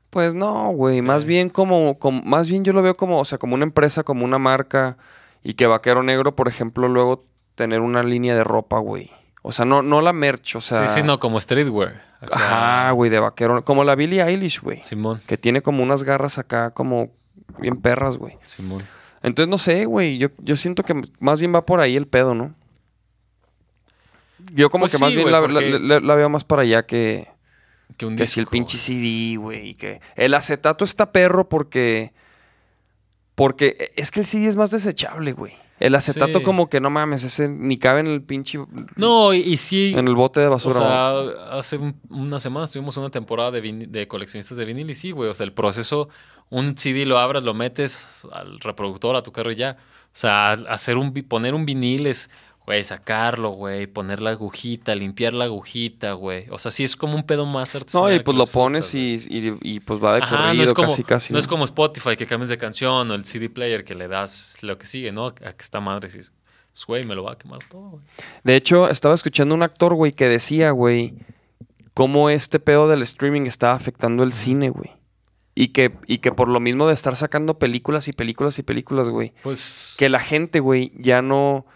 Pues 0.10 0.35
no, 0.35 0.69
güey, 0.69 1.01
más 1.01 1.26
bien 1.26 1.49
como, 1.49 1.97
como, 1.99 2.22
más 2.22 2.47
bien 2.47 2.64
yo 2.64 2.72
lo 2.72 2.81
veo 2.81 2.95
como, 2.95 3.19
o 3.19 3.26
sea, 3.26 3.39
como 3.39 3.55
una 3.55 3.65
empresa, 3.65 4.03
como 4.03 4.23
una 4.23 4.38
marca 4.38 4.97
y 5.43 5.55
que 5.55 5.65
Vaquero 5.68 6.01
Negro, 6.03 6.35
por 6.35 6.47
ejemplo, 6.47 6.88
luego 6.88 7.26
tener 7.55 7.81
una 7.81 8.03
línea 8.03 8.35
de 8.35 8.43
ropa, 8.43 8.77
güey. 8.80 9.11
O 9.45 9.52
sea, 9.52 9.65
no, 9.65 9.82
no 9.84 9.99
la 10.02 10.14
merch, 10.14 10.56
o 10.56 10.61
sea. 10.61 10.88
sí, 10.88 10.95
sí, 11.02 11.03
no, 11.03 11.20
como 11.20 11.40
streetwear. 11.40 12.02
Acá. 12.22 12.36
Ajá, 12.86 12.91
güey, 12.91 13.11
de 13.11 13.20
vaquero, 13.20 13.64
como 13.65 13.84
la 13.84 13.94
Billie 13.95 14.24
Eilish, 14.24 14.61
güey, 14.61 14.82
Simón, 14.82 15.22
que 15.28 15.38
tiene 15.38 15.61
como 15.61 15.84
unas 15.84 16.03
garras 16.03 16.38
acá 16.38 16.72
como 16.72 17.11
bien 17.60 17.76
perras, 17.82 18.15
güey. 18.18 18.38
Simón. 18.45 18.82
Entonces 19.22 19.49
no 19.49 19.57
sé, 19.57 19.86
güey, 19.86 20.18
yo, 20.18 20.30
yo 20.40 20.56
siento 20.56 20.84
que 20.84 21.02
más 21.20 21.40
bien 21.41 21.53
va 21.53 21.65
por 21.65 21.82
ahí 21.82 21.95
el 21.98 22.07
pedo, 22.07 22.34
¿no? 22.34 22.56
Yo 24.53 24.70
como 24.70 24.84
Pues 24.84 24.94
que 24.94 24.98
más 24.99 25.14
bien 25.14 25.32
la, 25.32 25.41
porque- 25.41 25.70
la- 25.72 25.80
la- 25.80 25.99
la 25.99 26.15
veo 26.15 26.30
más 26.30 26.44
para 26.44 26.64
allá 26.64 26.86
que, 26.86 27.28
Que 27.98 28.06
un 28.06 28.15
que 28.15 28.26
si 28.26 28.40
el 28.40 28.45
disco, 28.45 28.52
pinche. 28.52 28.78
CD, 28.78 29.38
güey. 29.38 29.76
Que 29.76 30.02
el 30.15 30.34
acetato 30.34 30.84
está 30.84 31.11
perro 31.11 31.48
porque. 31.48 32.11
Porque 33.36 33.91
es 33.95 34.11
que 34.11 34.20
el 34.20 34.26
CD 34.26 34.48
es 34.48 34.56
más 34.56 34.72
desechable, 34.72 35.32
güey. 35.34 35.53
El 35.84 35.95
acetato, 35.95 36.39
Sí. 36.39 36.45
como 36.45 36.69
que 36.69 36.80
no 36.80 36.89
mames, 36.89 37.23
ese 37.23 37.49
ni 37.49 37.77
cabe 37.77 37.99
en 37.99 38.07
el 38.07 38.22
pinche. 38.23 38.57
No, 38.95 39.34
y, 39.34 39.39
y 39.39 39.57
sí. 39.57 39.93
En 39.97 40.07
el 40.07 40.15
bote 40.15 40.39
de 40.39 40.47
o 40.47 40.51
basura. 40.51 40.76
sea, 40.76 41.19
hace 41.60 41.77
un- 41.77 41.99
unas 42.10 42.41
semanas 42.41 42.72
tuvimos 42.72 42.95
una 42.97 43.10
temporada 43.10 43.51
de, 43.51 43.61
de 43.61 44.07
coleccionistas 44.07 44.57
de 44.57 44.65
vinil 44.65 44.89
y 44.89 44.95
sí, 44.95 45.11
güey. 45.11 45.30
O 45.30 45.34
sea, 45.34 45.45
el 45.45 45.51
proceso, 45.53 46.07
un 46.49 46.77
CD 46.77 47.05
lo 47.05 47.18
abras, 47.19 47.43
lo 47.43 47.53
metes 47.53 48.26
al 48.31 48.60
reproductor, 48.61 49.15
a 49.18 49.22
tu 49.23 49.31
carro 49.31 49.51
y 49.51 49.55
ya. 49.55 49.77
O 49.80 50.15
sea, 50.15 50.52
hacer 50.53 50.97
un, 50.97 51.12
poner 51.13 51.53
un 51.53 51.65
vinil 51.65 52.07
es, 52.07 52.29
güey, 52.66 52.84
sacarlo, 52.86 53.50
güey, 53.50 53.88
poner 53.88 54.22
la 54.22 54.32
agujita, 54.32 54.96
limpiar 54.96 55.34
la 55.34 55.46
agujita, 55.46 56.14
güey. 56.14 56.46
O 56.50 56.58
sea, 56.58 56.72
sí 56.72 56.84
es 56.84 56.96
como 56.96 57.16
un 57.16 57.24
pedo 57.24 57.46
más 57.46 57.76
artesanal. 57.76 58.10
no, 58.12 58.16
y 58.16 58.20
pues 58.24 58.38
lo 58.38 58.46
pones 58.46 58.96
y, 58.96 59.16
y- 59.30 59.58
y, 59.62 59.80
pues 59.82 60.02
va 60.04 60.16
de 60.16 60.22
Ajá, 60.24 60.38
corrido 60.38 60.54
no 60.56 60.64
es 60.64 60.74
como, 60.74 60.88
casi 60.88 61.04
casi. 61.04 61.34
no 61.34 61.40
es 61.40 61.48
como 61.48 61.66
Spotify 61.66 62.16
que 62.16 62.26
cambias 62.26 62.50
de 62.50 62.58
canción 62.58 63.12
o 63.12 63.14
el 63.16 63.26
CD 63.26 63.50
player 63.50 63.84
que 63.84 63.96
le 63.96 64.08
das 64.08 64.58
lo 64.62 64.78
que 64.78 64.86
sigue, 64.86 65.12
¿no? 65.12 65.28
A 65.28 65.34
que 65.34 65.62
está 65.62 65.80
madre, 65.82 66.10
sí. 66.10 66.20
Pues, 66.20 66.86
güey, 66.88 67.04
me 67.04 67.14
lo 67.16 67.24
va 67.24 67.34
a 67.34 67.38
quemar 67.38 67.60
todo, 67.70 67.90
güey. 67.92 68.04
De 68.44 68.56
hecho, 68.56 68.90
estaba 68.90 69.14
escuchando 69.14 69.54
un 69.54 69.62
actor, 69.62 69.94
güey, 69.94 70.12
que 70.12 70.28
decía, 70.28 70.72
güey, 70.72 71.14
cómo 71.94 72.30
este 72.30 72.60
pedo 72.60 72.88
del 72.88 73.04
streaming 73.04 73.42
estaba 73.42 73.74
afectando 73.74 74.24
el 74.24 74.34
cine, 74.34 74.70
güey. 74.70 74.90
Y 75.56 75.68
que, 75.68 75.96
y 76.08 76.18
que 76.18 76.32
por 76.32 76.48
lo 76.50 76.60
mismo 76.60 76.88
de 76.88 76.96
estar 76.96 77.16
sacando 77.16 77.60
películas 77.60 78.08
y 78.08 78.14
películas 78.14 78.58
y 78.58 78.64
películas, 78.64 79.10
güey, 79.10 79.34
Pues. 79.44 79.96
que 80.00 80.10
la 80.10 80.20
gente, 80.20 80.60
güey, 80.62 80.92
ya 80.98 81.22
no. 81.22 81.68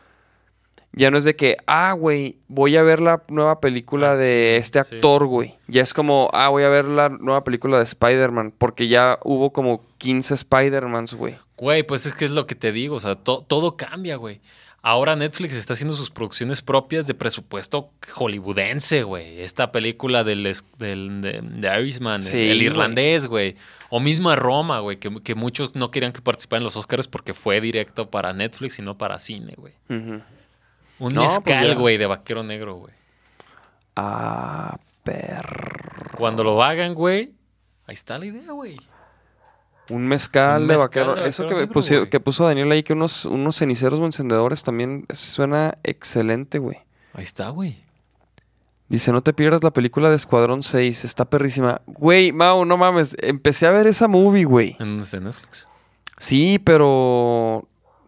Ya 0.98 1.12
no 1.12 1.18
es 1.18 1.24
de 1.24 1.36
que, 1.36 1.58
ah, 1.68 1.94
güey, 1.94 2.38
voy 2.48 2.76
a 2.76 2.82
ver 2.84 3.00
la 3.00 3.24
nueva 3.30 3.60
película 3.60 4.12
Ah, 4.12 4.16
de 4.16 4.54
sí, 4.56 4.62
este 4.62 4.80
actor, 4.80 5.26
güey. 5.28 5.56
Ya 5.68 5.82
es 5.84 5.94
como, 5.94 6.30
ah, 6.34 6.50
voy 6.50 6.64
a 6.64 6.70
ver 6.70 6.86
la 6.86 7.10
nueva 7.10 7.44
película 7.44 7.78
de 7.78 7.84
Spider-Man. 7.84 8.54
Porque 8.58 8.88
ya 8.88 9.20
hubo 9.24 9.52
como 9.54 9.86
15 10.00 10.34
Spider-Mans, 10.34 11.14
güey. 11.14 11.38
Güey, 11.58 11.84
pues 11.84 12.06
es 12.06 12.14
que 12.14 12.26
es 12.26 12.32
lo 12.32 12.46
que 12.48 12.56
te 12.56 12.72
digo, 12.72 12.96
o 12.96 13.00
sea, 13.00 13.16
to- 13.16 13.44
todo 13.48 13.78
cambia, 13.78 14.16
güey. 14.16 14.40
Ahora 14.84 15.16
Netflix 15.16 15.56
está 15.58 15.74
haciendo 15.74 15.94
sus 15.96 16.12
producciones 16.12 16.62
propias 16.62 17.08
de 17.08 17.14
presupuesto 17.14 17.90
hollywoodense, 18.14 19.04
güey. 19.04 19.42
Esta 19.42 19.72
película 19.72 20.24
del, 20.24 20.44
del 20.78 21.22
de, 21.22 21.42
de 21.44 21.80
Irishman, 21.82 22.24
Sí, 22.24 22.50
el 22.50 22.62
irlandés, 22.62 23.26
güey. 23.28 23.56
O 23.90 24.00
misma 24.00 24.36
Roma, 24.36 24.80
güey, 24.80 24.98
que, 24.98 25.10
que 25.24 25.36
muchos 25.36 25.76
no 25.76 25.92
querían 25.92 26.14
que 26.14 26.22
participara 26.22 26.60
en 26.60 26.64
los 26.64 26.76
Oscars 26.78 27.08
porque 27.08 27.34
fue 27.34 27.60
directo 27.60 28.10
para 28.10 28.34
Netflix 28.34 28.80
y 28.80 28.82
no 28.82 28.98
para 28.98 29.18
cine, 29.20 29.56
güey. 29.58 29.74
Un 31.00 31.14
No, 31.14 31.22
pues 31.22 31.34
mezcal, 31.46 31.76
güey, 31.76 31.98
de 31.98 32.06
vaquero 32.06 32.44
negro, 32.44 32.76
güey. 32.76 32.94
Ah, 33.96 34.78
perro. 35.04 36.12
Cuando 36.18 36.44
lo 36.44 36.62
hagan, 36.64 36.94
güey, 36.94 37.34
ahí 37.86 37.94
está 37.94 38.18
la 38.18 38.26
idea, 38.26 38.52
güey. 38.52 38.78
Un 39.90 40.06
mezcal, 40.08 40.64
Un 40.64 40.68
de 40.68 40.76
vaquero. 40.76 41.16
de 41.16 41.30
Eso 41.30 41.48
que, 41.48 41.56
negro, 41.56 41.74
güey. 41.74 42.10
que 42.10 42.20
puso 42.20 42.46
Daniel 42.46 42.72
ahí, 42.72 42.84
que 42.84 42.94
unos, 42.94 43.26
unos 43.26 43.56
ceniceros 43.58 44.00
o 44.00 44.06
encendedores 44.06 44.64
también 44.64 45.06
suena 45.14 45.78
excelente, 45.84 46.60
güey. 46.60 46.78
Ahí 47.14 47.24
está, 47.24 47.50
güey. 47.50 47.84
Dice, 48.90 49.12
no 49.12 49.22
te 49.22 49.34
pierdas 49.34 49.64
la 49.64 49.72
película 49.72 50.10
de 50.10 50.16
Escuadrón 50.16 50.64
6, 50.64 51.04
está 51.04 51.26
perrísima. 51.26 51.82
Güey, 51.88 52.32
Mau, 52.32 52.64
no 52.64 52.78
mames, 52.78 53.18
empecé 53.22 53.68
a 53.68 53.72
ver 53.72 53.86
esa 53.86 54.08
movie, 54.08 54.46
güey. 54.46 54.78
En 54.80 54.98
Netflix. 54.98 55.68
Sí, 56.18 56.60
pero 56.60 57.68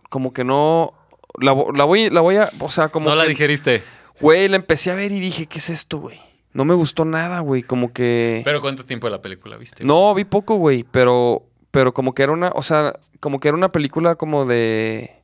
como 0.10 0.32
que 0.34 0.44
no... 0.44 0.94
La, 1.42 1.56
la 1.74 1.84
voy, 1.86 2.10
la 2.10 2.22
voy 2.22 2.38
a... 2.38 2.50
O 2.60 2.70
sea, 2.72 2.90
como 2.90 3.10
no 3.10 3.16
la 3.16 3.24
que- 3.24 3.30
digeriste. 3.30 3.84
Güey, 4.20 4.48
la 4.50 4.58
empecé 4.58 4.92
a 4.92 4.96
ver 4.96 5.12
y 5.12 5.20
dije, 5.20 5.46
¿qué 5.46 5.60
es 5.60 5.70
esto, 5.70 6.00
güey? 6.00 6.20
No 6.52 6.66
me 6.66 6.74
gustó 6.74 7.06
nada, 7.06 7.40
güey, 7.40 7.64
como 7.64 7.94
que... 7.94 8.42
Pero 8.44 8.60
¿cuánto 8.60 8.84
tiempo 8.86 9.08
de 9.08 9.12
la 9.12 9.22
película 9.22 9.56
viste? 9.58 9.84
güey? 9.84 9.88
No, 9.88 10.14
vi 10.14 10.26
poco, 10.26 10.56
güey, 10.56 10.84
pero, 10.84 11.44
pero 11.72 11.94
como 11.94 12.14
que 12.14 12.24
era 12.24 12.32
una, 12.34 12.50
o 12.56 12.64
sea, 12.64 12.94
como 13.20 13.40
que 13.40 13.48
era 13.48 13.56
una 13.58 13.72
película 13.72 14.16
como 14.16 14.46
de, 14.46 15.19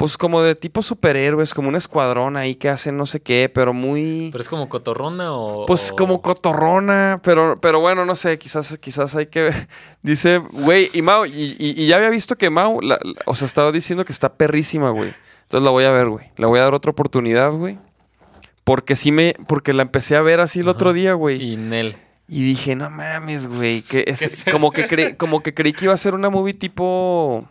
pues 0.00 0.16
como 0.16 0.40
de 0.40 0.54
tipo 0.54 0.82
superhéroes, 0.82 1.52
como 1.52 1.68
un 1.68 1.76
escuadrón 1.76 2.38
ahí 2.38 2.54
que 2.54 2.70
hacen 2.70 2.96
no 2.96 3.04
sé 3.04 3.20
qué, 3.20 3.50
pero 3.54 3.74
muy, 3.74 4.30
¿Pero 4.32 4.40
es 4.40 4.48
como 4.48 4.70
cotorrona 4.70 5.34
o...? 5.34 5.66
pues 5.66 5.90
o- 5.92 5.96
como 5.96 6.22
cotorrona, 6.22 7.20
pero, 7.22 7.60
pero 7.60 7.80
bueno, 7.80 8.06
no 8.06 8.16
sé, 8.16 8.38
quizás, 8.38 8.78
quizás 8.78 9.14
hay 9.14 9.26
que. 9.26 9.50
Dice, 10.02 10.38
güey, 10.38 10.88
y 10.94 11.02
Mau, 11.02 11.26
y, 11.26 11.54
y- 11.58 11.74
y 11.76 11.86
ya 11.86 11.96
había 11.96 12.08
visto 12.08 12.36
que 12.36 12.48
Mau, 12.48 12.80
la- 12.80 12.98
la- 13.02 13.14
o 13.26 13.34
sea, 13.34 13.44
estaba 13.44 13.72
diciendo 13.72 14.06
que 14.06 14.12
está 14.12 14.32
perrísima, 14.32 14.88
güey. 14.88 15.12
Entonces 15.42 15.64
la 15.64 15.70
voy 15.70 15.84
a 15.84 15.90
ver, 15.90 16.08
güey. 16.08 16.30
Le 16.38 16.46
voy 16.46 16.60
a 16.60 16.62
dar 16.62 16.72
otra 16.74 16.92
oportunidad, 16.92 17.50
güey. 17.52 17.78
Porque 18.64 18.96
sí 18.96 19.12
me, 19.12 19.34
porque 19.48 19.74
la 19.74 19.82
empecé 19.82 20.16
a 20.16 20.22
ver 20.22 20.40
así 20.40 20.60
el 20.60 20.68
otro 20.68 20.94
día, 20.94 21.12
güey. 21.12 21.42
Y 21.42 21.56
Nel. 21.58 21.96
Y 22.26 22.42
dije, 22.42 22.74
no 22.74 22.88
mames, 22.88 23.48
güey. 23.48 23.82
Que 23.82 24.04
es, 24.06 24.20
¿Qué 24.20 24.24
es 24.26 24.44
como, 24.44 24.70
que 24.70 24.88
cre- 24.88 25.16
como 25.18 25.42
que 25.42 25.52
creí 25.52 25.74
que 25.74 25.84
iba 25.84 25.92
a 25.94 25.98
ser 25.98 26.14
una 26.14 26.30
movie 26.30 26.54
tipo. 26.54 27.44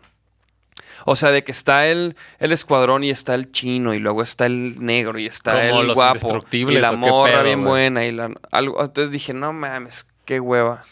O 1.12 1.16
sea, 1.16 1.32
de 1.32 1.44
que 1.44 1.52
está 1.52 1.88
el, 1.88 2.16
el 2.38 2.52
escuadrón 2.52 3.04
y 3.04 3.10
está 3.10 3.34
el 3.34 3.52
chino 3.52 3.96
y 3.96 4.00
luego 4.00 4.22
está 4.22 4.46
el 4.46 4.76
negro 4.80 5.18
y 5.18 5.26
está 5.26 5.54
Como 5.54 5.82
el 5.82 5.88
los 5.88 5.96
guapo. 5.96 6.18
indestructibles, 6.18 6.78
Y 6.78 6.82
la 6.82 6.90
¿o 6.90 6.92
qué 6.92 6.98
morra 6.98 7.32
pedo, 7.32 7.44
bien 7.46 7.64
buena. 7.64 8.06
Y 8.06 8.12
la, 8.12 8.30
algo, 8.52 8.80
entonces 8.80 9.12
dije, 9.12 9.34
no 9.34 9.52
mames, 9.52 10.06
qué 10.26 10.40
hueva. 10.40 10.84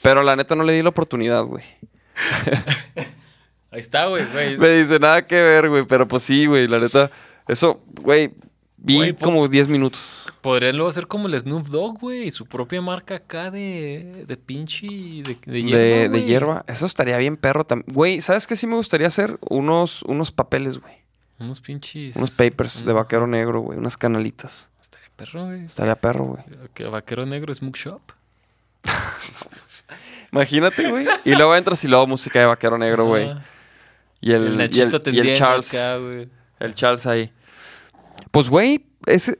Pero 0.00 0.22
la 0.22 0.36
neta 0.36 0.56
no 0.56 0.64
le 0.64 0.72
di 0.72 0.82
la 0.82 0.88
oportunidad, 0.88 1.42
güey. 1.44 1.64
Ahí 3.70 3.80
está, 3.80 4.06
güey, 4.06 4.24
güey. 4.32 4.56
Me 4.56 4.70
dice, 4.70 4.98
nada 4.98 5.26
que 5.26 5.34
ver, 5.34 5.68
güey. 5.68 5.84
Pero 5.84 6.08
pues 6.08 6.22
sí, 6.22 6.46
güey, 6.46 6.66
la 6.66 6.78
neta. 6.78 7.10
Eso, 7.46 7.82
güey. 8.00 8.32
Vi 8.80 8.94
Güey, 8.96 9.12
como 9.12 9.48
10 9.48 9.68
minutos. 9.70 10.24
Podrían 10.40 10.76
luego 10.76 10.88
hacer 10.88 11.08
como 11.08 11.26
el 11.26 11.38
Snoop 11.38 11.66
Dogg, 11.66 11.98
güey. 11.98 12.30
Su 12.30 12.46
propia 12.46 12.80
marca 12.80 13.16
acá 13.16 13.50
de, 13.50 14.24
de 14.26 14.36
pinche. 14.36 14.86
De, 14.86 15.36
de 15.44 15.62
hierba. 15.62 16.08
De, 16.16 16.24
hierba. 16.24 16.64
Eso 16.68 16.86
estaría 16.86 17.18
bien 17.18 17.36
perro 17.36 17.64
también. 17.64 17.92
Güey, 17.92 18.20
¿sabes 18.20 18.46
qué 18.46 18.54
sí 18.54 18.68
me 18.68 18.76
gustaría 18.76 19.08
hacer? 19.08 19.36
Unos, 19.50 20.02
unos 20.04 20.30
papeles, 20.30 20.78
güey. 20.78 20.94
Unos 21.40 21.60
pinches. 21.60 22.14
Unos 22.16 22.30
papers 22.30 22.84
de 22.84 22.92
vaquero 22.92 23.26
negro, 23.26 23.60
güey. 23.60 23.78
Unas 23.78 23.96
canalitas. 23.96 24.68
Estaría 24.80 25.08
perro, 25.16 25.46
güey. 25.46 25.64
Estaría 25.64 25.94
perro, 25.96 26.24
güey. 26.24 26.44
Que 26.72 26.84
Vaquero 26.84 27.26
negro 27.26 27.52
Smoke 27.52 27.76
Shop. 27.76 28.00
Imagínate, 30.32 30.88
güey. 30.88 31.06
Y 31.24 31.34
luego 31.34 31.56
entras 31.56 31.82
y 31.84 31.88
luego 31.88 32.06
música 32.06 32.38
de 32.38 32.46
vaquero 32.46 32.78
negro, 32.78 33.06
güey. 33.06 33.34
Y 34.20 34.32
el, 34.32 34.60
El 34.60 34.76
y 34.76 34.80
el, 34.80 35.14
y 35.14 35.18
el 35.18 35.36
Charles. 35.36 35.74
acá. 35.74 35.96
El 36.60 36.74
Charles 36.74 37.06
ahí. 37.06 37.32
Pues, 38.30 38.48
güey, 38.48 38.84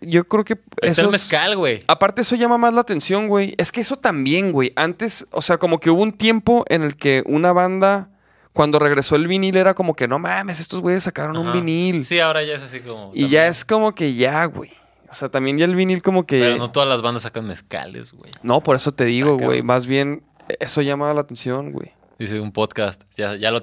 yo 0.00 0.26
creo 0.28 0.44
que. 0.44 0.58
Está 0.82 1.02
el 1.02 1.10
mezcal, 1.10 1.56
güey. 1.56 1.82
Aparte, 1.86 2.22
eso 2.22 2.36
llama 2.36 2.58
más 2.58 2.72
la 2.72 2.80
atención, 2.80 3.28
güey. 3.28 3.54
Es 3.58 3.72
que 3.72 3.80
eso 3.80 3.96
también, 3.96 4.52
güey. 4.52 4.72
Antes, 4.76 5.26
o 5.30 5.42
sea, 5.42 5.58
como 5.58 5.80
que 5.80 5.90
hubo 5.90 6.02
un 6.02 6.12
tiempo 6.12 6.64
en 6.68 6.82
el 6.82 6.96
que 6.96 7.22
una 7.26 7.52
banda, 7.52 8.10
cuando 8.52 8.78
regresó 8.78 9.16
el 9.16 9.26
vinil, 9.26 9.56
era 9.56 9.74
como 9.74 9.94
que 9.94 10.08
no 10.08 10.18
mames, 10.18 10.60
estos 10.60 10.80
güeyes 10.80 11.02
sacaron 11.02 11.36
un 11.36 11.52
vinil. 11.52 12.04
Sí, 12.04 12.20
ahora 12.20 12.42
ya 12.42 12.54
es 12.54 12.62
así 12.62 12.80
como. 12.80 13.10
y 13.14 13.22
también. 13.22 13.30
ya 13.30 13.46
es 13.48 13.64
como 13.64 13.94
que 13.94 14.14
ya, 14.14 14.44
güey. 14.46 14.72
O 15.10 15.14
sea, 15.14 15.28
también 15.28 15.56
ya 15.58 15.64
el 15.64 15.74
vinil, 15.74 16.02
como 16.02 16.26
que. 16.26 16.38
Pero 16.40 16.52
no. 16.56 16.66
no 16.66 16.70
todas 16.70 16.88
las 16.88 17.02
bandas 17.02 17.22
sacan 17.22 17.46
mezcales, 17.46 18.12
güey. 18.12 18.30
por 18.62 18.76
eso 18.76 18.92
te 18.92 19.04
digo, 19.04 19.38
güey. 19.38 19.62
Más 19.62 19.86
bien, 19.86 20.22
eso 20.60 20.82
llama 20.82 21.12
la 21.14 21.20
atención, 21.20 21.72
güey. 21.72 21.92
Dice 22.18 22.40
un 22.40 22.52
podcast. 22.52 23.02
Ya, 23.16 23.36
ya, 23.36 23.50
lo, 23.50 23.62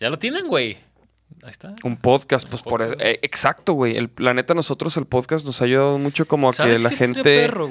ya 0.00 0.10
lo 0.10 0.18
tienen, 0.18 0.46
güey. 0.46 0.78
Ahí 1.42 1.50
está. 1.50 1.74
Un 1.84 1.96
podcast, 1.96 2.48
pues 2.48 2.62
por 2.62 2.82
eh, 2.82 3.18
exacto, 3.22 3.74
güey. 3.74 3.96
El 3.96 4.10
la 4.16 4.34
neta 4.34 4.54
nosotros 4.54 4.96
el 4.96 5.06
podcast 5.06 5.44
nos 5.46 5.60
ha 5.60 5.64
ayudado 5.64 5.98
mucho 5.98 6.26
como 6.26 6.48
a 6.48 6.52
que 6.52 6.56
¿Sabes 6.56 6.82
la 6.82 6.90
gente 6.90 7.22
perro, 7.22 7.70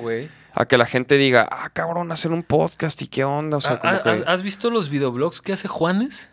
a 0.54 0.66
que 0.66 0.78
la 0.78 0.86
gente 0.86 1.18
diga, 1.18 1.48
"Ah, 1.52 1.70
cabrón, 1.74 2.12
hacer 2.12 2.32
un 2.32 2.44
podcast 2.44 3.02
y 3.02 3.08
qué 3.08 3.24
onda", 3.24 3.58
o 3.58 3.62
sea, 3.62 3.74
Ah, 3.74 3.80
como 3.80 3.94
ah, 3.94 4.04
que 4.04 4.24
¿Has, 4.26 4.44
visto 4.44 4.70
los 4.70 4.90
videoblogs 4.90 5.42
que 5.42 5.52
hace 5.54 5.68
Juanes? 5.68 6.30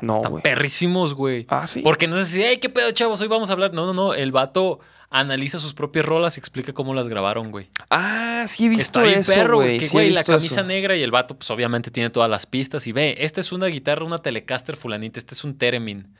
no, 0.00 0.16
Están 0.16 0.40
perrísimos, 0.42 1.14
güey. 1.14 1.46
Ah, 1.48 1.66
sí. 1.66 1.80
Porque 1.80 2.06
no 2.06 2.16
sé 2.18 2.24
si, 2.26 2.42
hey, 2.42 2.58
qué 2.60 2.68
pedo, 2.68 2.90
chavos, 2.92 3.20
hoy 3.22 3.28
vamos 3.28 3.50
a 3.50 3.54
hablar. 3.54 3.72
No, 3.72 3.86
no, 3.86 3.94
no. 3.94 4.14
El 4.14 4.32
vato 4.32 4.80
analiza 5.08 5.58
sus 5.58 5.72
propias 5.74 6.04
rolas 6.04 6.36
y 6.36 6.40
explica 6.40 6.72
cómo 6.72 6.92
las 6.92 7.08
grabaron, 7.08 7.50
güey. 7.50 7.70
Ah, 7.90 8.44
sí 8.46 8.66
he 8.66 8.68
visto 8.68 9.00
Está 9.02 9.18
eso, 9.18 9.32
perro, 9.32 9.56
güey. 9.56 9.78
Que, 9.78 9.86
sí 9.86 9.92
güey, 9.92 10.10
la 10.10 10.24
camisa 10.24 10.60
eso. 10.60 10.64
negra 10.64 10.96
y 10.96 11.02
el 11.02 11.10
vato, 11.10 11.36
pues 11.36 11.50
obviamente 11.50 11.90
tiene 11.90 12.10
todas 12.10 12.28
las 12.28 12.46
pistas. 12.46 12.86
Y 12.86 12.92
ve, 12.92 13.14
esta 13.18 13.40
es 13.40 13.52
una 13.52 13.66
guitarra, 13.66 14.04
una 14.04 14.18
Telecaster 14.18 14.76
fulanita, 14.76 15.18
este 15.18 15.34
es 15.34 15.44
un 15.44 15.56
Theremin. 15.56 16.14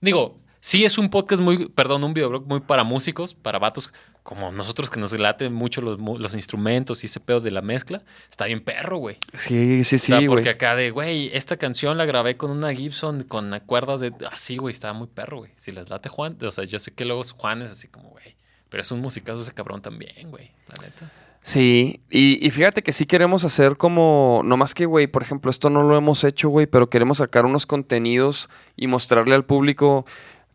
Digo, 0.00 0.38
sí 0.60 0.84
es 0.84 0.98
un 0.98 1.10
podcast 1.10 1.42
muy, 1.42 1.68
perdón, 1.68 2.04
un 2.04 2.14
videoblog 2.14 2.46
muy 2.46 2.60
para 2.60 2.84
músicos, 2.84 3.34
para 3.34 3.58
vatos 3.58 3.92
como 4.22 4.52
nosotros 4.52 4.90
que 4.90 5.00
nos 5.00 5.18
late 5.18 5.48
mucho 5.48 5.80
los, 5.80 5.98
los 5.98 6.34
instrumentos 6.34 7.02
y 7.02 7.06
ese 7.06 7.18
pedo 7.18 7.40
de 7.40 7.50
la 7.50 7.62
mezcla. 7.62 8.02
Está 8.30 8.44
bien 8.44 8.62
perro, 8.62 8.98
güey. 8.98 9.16
Sí, 9.38 9.84
sí, 9.84 9.96
o 9.96 9.98
sea, 9.98 10.18
sí, 10.18 10.26
porque 10.26 10.42
güey. 10.42 10.54
acá 10.54 10.76
de, 10.76 10.90
güey, 10.90 11.30
esta 11.32 11.56
canción 11.56 11.96
la 11.96 12.04
grabé 12.04 12.36
con 12.36 12.50
una 12.50 12.74
Gibson 12.74 13.22
con 13.22 13.58
cuerdas 13.64 14.00
de. 14.00 14.12
Así, 14.30 14.58
güey, 14.58 14.72
estaba 14.72 14.92
muy 14.92 15.06
perro, 15.06 15.38
güey. 15.38 15.52
Si 15.56 15.72
les 15.72 15.88
late 15.88 16.10
Juan, 16.10 16.36
o 16.42 16.50
sea, 16.50 16.64
yo 16.64 16.78
sé 16.78 16.92
que 16.92 17.06
luego 17.06 17.22
Juan 17.38 17.62
es 17.62 17.70
así 17.70 17.88
como, 17.88 18.10
güey. 18.10 18.36
Pero 18.68 18.82
es 18.82 18.92
un 18.92 19.00
musicazo 19.00 19.40
ese 19.40 19.54
cabrón 19.54 19.80
también, 19.80 20.30
güey, 20.30 20.50
la 20.66 20.82
neta. 20.82 21.10
Sí, 21.42 22.00
y, 22.10 22.44
y 22.46 22.50
fíjate 22.50 22.82
que 22.82 22.92
sí 22.92 23.06
queremos 23.06 23.44
hacer 23.44 23.76
como, 23.76 24.42
no 24.44 24.56
más 24.56 24.74
que, 24.74 24.84
güey, 24.86 25.06
por 25.06 25.22
ejemplo, 25.22 25.50
esto 25.50 25.70
no 25.70 25.82
lo 25.82 25.96
hemos 25.96 26.24
hecho, 26.24 26.48
güey, 26.50 26.66
pero 26.66 26.90
queremos 26.90 27.18
sacar 27.18 27.46
unos 27.46 27.64
contenidos 27.64 28.50
y 28.76 28.86
mostrarle 28.86 29.34
al 29.34 29.44
público, 29.46 30.04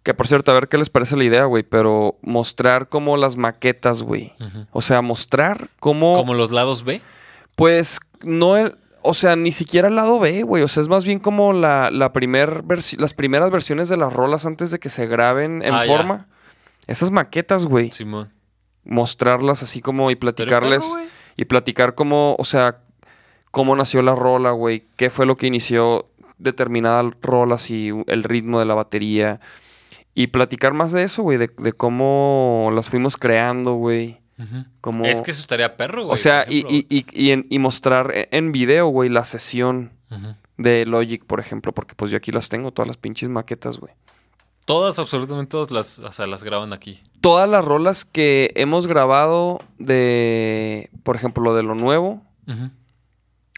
que 0.03 0.14
por 0.14 0.28
cierto, 0.28 0.52
a 0.52 0.56
ver 0.56 0.68
qué 0.68 0.78
les 0.78 0.90
parece 0.92 1.18
la 1.18 1.24
idea, 1.24 1.45
güey, 1.45 1.64
pero 1.64 2.18
mostrar 2.22 2.90
como 2.90 3.18
las 3.18 3.38
maquetas, 3.38 4.03
güey. 4.03 4.34
O 4.72 4.82
sea, 4.82 5.02
mostrar 5.02 5.70
cómo, 5.80 6.14
Como 6.16 6.34
los 6.36 6.52
lados 6.52 6.84
B. 6.84 7.02
pues, 7.56 8.00
no 8.22 8.58
el, 8.58 8.76
o 9.02 9.14
sea, 9.16 9.36
ni 9.36 9.52
siquiera 9.52 9.88
el 9.88 9.95
lado 9.95 10.20
B, 10.20 10.44
güey, 10.44 10.62
o 10.64 10.68
sea, 10.68 10.82
es 10.82 10.90
más 10.90 11.06
bien 11.06 11.20
como 11.20 11.53
la, 11.53 11.90
la 11.90 12.14
primer 12.14 12.64
las 12.98 13.14
primeras 13.14 13.50
versiones 13.50 13.90
de 13.90 13.98
las 13.98 14.14
rolas 14.14 14.45
antes 14.45 14.70
de 14.70 14.80
que 14.80 14.90
se 14.90 15.08
graben 15.08 15.62
en 15.64 15.74
Ah, 15.74 15.84
forma. 15.88 16.28
Esas 16.86 17.10
maquetas, 17.12 17.66
güey 17.66 17.92
Simón. 17.94 18.30
Mostrarlas 18.86 19.64
así 19.64 19.82
como 19.82 20.12
y 20.12 20.16
platicarles 20.16 20.84
y 21.36 21.45
platicar 21.45 21.95
cómo, 21.95 22.36
o 22.38 22.45
sea, 22.45 22.80
cómo 23.52 23.76
nació 23.76 24.02
la 24.02 24.16
rola, 24.16 24.52
güey, 24.52 24.86
qué 24.98 25.10
fue 25.10 25.26
lo 25.26 25.38
que 25.38 25.48
inició 25.48 26.10
determinada 26.38 27.10
rola, 27.22 27.56
así 27.56 27.92
el 28.08 28.24
ritmo 28.24 28.60
de 28.60 28.66
la 28.66 28.74
batería 28.74 29.40
y 30.16 30.28
platicar 30.28 30.74
más 30.74 30.92
de 30.92 31.03
eso, 31.03 31.24
güey, 31.24 31.38
de, 31.38 31.50
de 31.58 31.74
cómo 31.74 32.70
las 32.74 32.90
fuimos 32.90 33.18
creando, 33.18 33.74
güey, 33.76 34.20
cómo, 34.82 35.06
Es 35.06 35.22
que 35.22 35.32
eso 35.32 35.40
estaría 35.42 35.78
perro, 35.78 36.03
güey. 36.03 36.14
o 36.14 36.18
sea, 36.18 36.45
y, 36.50 36.66
y, 36.70 36.86
y, 36.90 37.06
y 37.14 37.32
en- 37.32 37.45
y 37.50 37.60
mostrar 37.60 38.12
en- 38.14 38.28
en 38.32 38.52
video, 38.52 38.88
güey, 38.88 39.10
la 39.10 39.24
sesión 39.24 39.92
de 40.58 40.86
Logic, 40.86 41.24
por 41.26 41.40
ejemplo, 41.40 41.72
porque 41.74 41.95
pues 41.95 42.12
yo 42.12 42.18
aquí 42.18 42.32
las 42.32 42.50
tengo, 42.50 42.72
todas 42.72 42.88
las 42.88 42.98
pinches 42.98 43.30
maquetas, 43.30 43.78
güey. 43.78 43.94
Todas, 44.66 44.98
absolutamente 45.00 45.51
todas 45.51 45.72
las, 45.72 46.00
o 46.00 46.14
sea, 46.14 46.25
las 46.27 46.43
graban 46.43 46.72
aquí. 46.74 47.01
Todas 47.22 47.50
las 47.50 47.64
rolas 47.66 48.06
que 48.06 48.51
hemos 48.56 48.88
grabado 48.88 49.59
de, 49.77 50.90
por 51.03 51.16
ejemplo, 51.16 51.43
lo 51.43 51.53
de 51.56 51.64
lo 51.64 51.75
nuevo. 51.75 52.22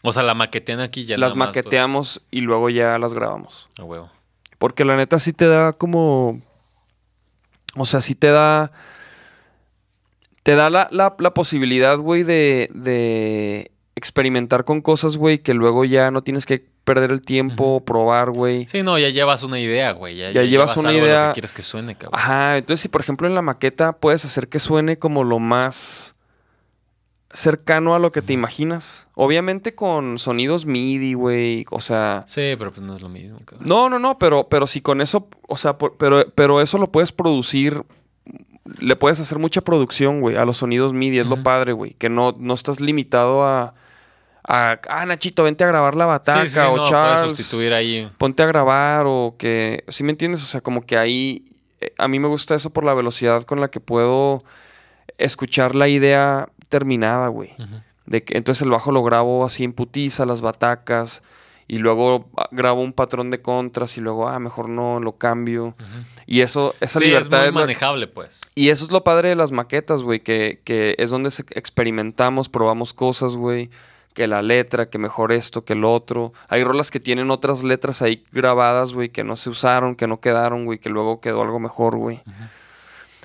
O 0.02 0.12
sea, 0.12 0.22
la 0.22 0.34
maquetean 0.34 0.80
aquí 0.80 1.04
ya 1.04 1.16
las 1.16 1.30
nada 1.30 1.36
más, 1.36 1.46
pues, 1.48 1.56
maqueteamos 1.64 2.22
y 2.30 2.40
luego 2.40 2.70
ya 2.70 2.98
las 2.98 3.14
grabamos. 3.14 3.68
a 3.78 3.84
huevo. 3.84 4.10
Porque 4.58 4.84
la 4.84 4.96
neta 4.96 5.18
sí 5.18 5.32
te 5.32 5.46
da 5.48 5.72
como. 5.72 6.40
O 7.76 7.84
sea, 7.84 8.00
sí 8.00 8.14
te 8.14 8.28
da. 8.30 8.72
Te 10.42 10.54
da 10.54 10.70
la, 10.70 10.88
la- 10.92 11.16
la 11.18 11.34
posibilidad, 11.34 11.98
güey, 11.98 12.22
de, 12.22 12.70
de 12.72 13.70
experimentar 13.96 14.64
con 14.64 14.82
cosas, 14.82 15.16
güey, 15.16 15.38
que 15.38 15.54
luego 15.54 15.84
ya 15.84 16.10
no 16.10 16.22
tienes 16.22 16.46
que 16.46 16.64
perder 16.84 17.10
el 17.10 17.22
tiempo, 17.22 17.82
probar, 17.84 18.30
güey. 18.30 18.66
Sí, 18.68 18.82
no, 18.82 18.98
ya 18.98 19.08
llevas 19.08 19.42
una 19.42 19.58
idea, 19.58 19.92
güey. 19.92 20.16
Ya, 20.16 20.30
Ya 20.30 20.42
llevas 20.42 20.76
una 20.76 20.90
algo 20.90 21.00
a 21.00 21.02
lo 21.02 21.08
idea. 21.08 21.26
que 21.28 21.32
quieres 21.34 21.52
que 21.54 21.62
suene, 21.62 21.94
cabrón. 21.96 22.20
Ajá, 22.20 22.58
entonces 22.58 22.80
si 22.82 22.88
por 22.88 23.00
ejemplo 23.00 23.26
en 23.26 23.34
la 23.34 23.42
maqueta 23.42 23.94
puedes 23.94 24.24
hacer 24.24 24.48
que 24.48 24.58
suene 24.60 24.98
como 24.98 25.24
lo 25.24 25.38
más 25.40 26.14
cercano 27.32 27.94
a 27.94 27.98
lo 27.98 28.12
que 28.12 28.22
te 28.22 28.32
imaginas. 28.32 29.08
Obviamente 29.14 29.74
con 29.74 30.18
sonidos 30.18 30.64
MIDI, 30.64 31.14
güey, 31.14 31.66
o 31.70 31.80
sea... 31.80 32.22
Sí, 32.26 32.54
pero 32.56 32.70
pues 32.70 32.82
no 32.82 32.94
es 32.94 33.02
lo 33.02 33.08
mismo, 33.08 33.38
cabrón. 33.44 33.66
No, 33.68 33.90
no, 33.90 33.98
no, 33.98 34.18
pero, 34.18 34.48
pero 34.48 34.66
si 34.66 34.80
con 34.80 35.00
eso, 35.00 35.28
o 35.48 35.56
sea, 35.56 35.76
por- 35.76 35.96
pero, 35.96 36.24
pero 36.34 36.60
eso 36.62 36.78
lo 36.78 36.90
puedes 36.92 37.12
producir, 37.12 37.82
le 38.78 38.96
puedes 38.96 39.20
hacer 39.20 39.38
mucha 39.38 39.60
producción, 39.60 40.20
güey, 40.20 40.36
a 40.36 40.44
los 40.46 40.58
sonidos 40.58 40.94
MIDI, 40.94 41.18
es 41.18 41.26
lo 41.26 41.42
padre, 41.42 41.72
güey, 41.72 41.94
que 41.94 42.08
no, 42.08 42.34
no 42.38 42.54
estás 42.54 42.80
limitado 42.80 43.44
a, 43.44 43.74
a, 44.48 44.78
ah, 44.88 45.06
Nachito, 45.06 45.42
vente 45.42 45.64
a 45.64 45.66
grabar 45.66 45.94
la 45.96 46.06
bataca, 46.06 46.46
sí, 46.46 46.52
sí, 46.52 46.58
o 46.60 46.76
no, 46.76 46.88
Charles, 46.88 47.20
sustituir 47.36 47.72
ahí. 47.72 48.10
ponte 48.18 48.42
a 48.42 48.46
grabar, 48.46 49.04
o 49.06 49.34
que, 49.36 49.84
¿sí 49.88 50.04
me 50.04 50.10
entiendes? 50.12 50.42
O 50.42 50.46
sea, 50.46 50.60
como 50.60 50.86
que 50.86 50.96
ahí, 50.96 51.44
eh, 51.80 51.92
a 51.98 52.06
mí 52.08 52.18
me 52.20 52.28
gusta 52.28 52.54
eso 52.54 52.70
por 52.70 52.84
la 52.84 52.94
velocidad 52.94 53.42
con 53.42 53.60
la 53.60 53.68
que 53.68 53.80
puedo 53.80 54.44
escuchar 55.18 55.74
la 55.74 55.88
idea 55.88 56.48
terminada, 56.68 57.28
güey. 57.28 57.52
De 58.06 58.22
que 58.22 58.36
entonces 58.36 58.62
el 58.62 58.70
bajo 58.70 58.92
lo 58.92 59.02
grabo 59.02 59.44
así 59.44 59.64
en 59.64 59.72
putiza, 59.72 60.26
las 60.26 60.40
batacas, 60.40 61.22
y 61.68 61.78
luego 61.78 62.28
ah, 62.36 62.48
grabo 62.52 62.82
un 62.82 62.92
patrón 62.92 63.30
de 63.32 63.42
contras 63.42 63.96
y 63.96 64.00
luego, 64.00 64.28
ah, 64.28 64.38
mejor 64.38 64.68
no, 64.68 65.00
lo 65.00 65.12
cambio. 65.16 65.74
Y 66.24 66.40
eso, 66.42 66.74
esa 66.80 67.00
sí, 67.00 67.06
libertad 67.06 67.40
es 67.40 67.46
es 67.48 67.52
muy 67.52 67.60
la- 67.62 67.66
manejable, 67.66 68.06
pues. 68.06 68.40
Y 68.54 68.68
eso 68.68 68.84
es 68.84 68.92
lo 68.92 69.02
padre 69.02 69.30
de 69.30 69.34
las 69.36 69.50
maquetas, 69.50 70.02
güey, 70.02 70.20
que, 70.20 70.60
que 70.62 70.94
es 70.98 71.10
donde 71.10 71.32
se- 71.32 71.44
experimentamos, 71.50 72.48
probamos 72.48 72.92
cosas, 72.94 73.34
güey. 73.34 73.70
Que 74.16 74.26
la 74.26 74.40
letra, 74.40 74.88
que 74.88 74.96
mejor 74.96 75.30
esto, 75.30 75.66
que 75.66 75.74
lo 75.74 75.92
otro. 75.92 76.32
Hay 76.48 76.64
rolas 76.64 76.90
que 76.90 77.00
tienen 77.00 77.30
otras 77.30 77.62
letras 77.62 78.00
ahí 78.00 78.24
grabadas, 78.32 78.94
güey, 78.94 79.10
que 79.10 79.22
no 79.24 79.36
se 79.36 79.50
usaron, 79.50 79.94
que 79.94 80.06
no 80.06 80.20
quedaron, 80.20 80.64
güey, 80.64 80.78
que 80.78 80.88
luego 80.88 81.20
quedó 81.20 81.42
algo 81.42 81.60
mejor, 81.60 81.96
güey. 81.98 82.22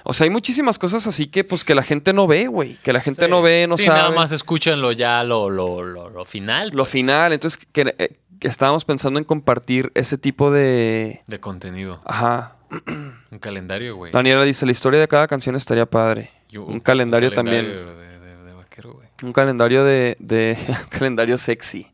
O 0.04 0.12
sea, 0.14 0.26
hay 0.26 0.32
muchísimas 0.32 0.78
cosas 0.78 1.08
así 1.08 1.28
que, 1.28 1.46
pues, 1.46 1.64
que 1.64 1.76
la 1.76 1.84
gente 1.84 2.12
no 2.12 2.28
ve, 2.28 2.48
güey. 2.48 2.76
Que 2.84 2.92
la 2.92 3.00
gente 3.00 3.24
Sí. 3.26 3.32
no 3.32 3.42
ve, 3.42 3.68
no 3.70 3.78
sí, 3.78 3.86
sabe. 3.86 4.00
nada 4.00 4.12
más 4.12 4.34
escuchan 4.34 4.82
lo 4.82 4.92
ya, 4.92 5.24
lo, 5.24 5.50
lo, 5.50 5.82
lo, 5.82 6.10
lo 6.10 6.26
final. 6.26 6.70
Lo 6.74 6.84
pues, 6.84 6.90
final. 6.90 7.32
Entonces, 7.32 7.66
que, 7.72 7.96
eh, 7.98 8.18
que 8.40 8.48
estábamos 8.50 8.84
pensando 8.84 9.18
en 9.18 9.24
compartir 9.24 9.92
ese 9.96 10.18
tipo 10.18 10.52
de... 10.52 11.22
De 11.26 11.40
contenido. 11.40 12.02
Ajá. 12.04 12.58
Un 13.32 13.40
calendario, 13.40 13.96
güey. 13.96 14.12
Daniela 14.12 14.44
dice, 14.44 14.66
la 14.66 14.74
historia 14.74 15.00
de 15.00 15.08
cada 15.08 15.28
canción 15.28 15.56
estaría 15.56 15.86
padre. 15.86 16.32
Un 16.54 16.82
calendario 16.82 17.32
también. 17.32 17.64
De 17.66 17.70
vaquero, 17.70 17.96
güey. 17.96 18.11
Un 19.22 19.34
calendario 19.34 19.84
de. 19.84 20.18
de 20.20 20.58
un 20.68 20.90
calendario 20.90 21.38
sexy. 21.38 21.88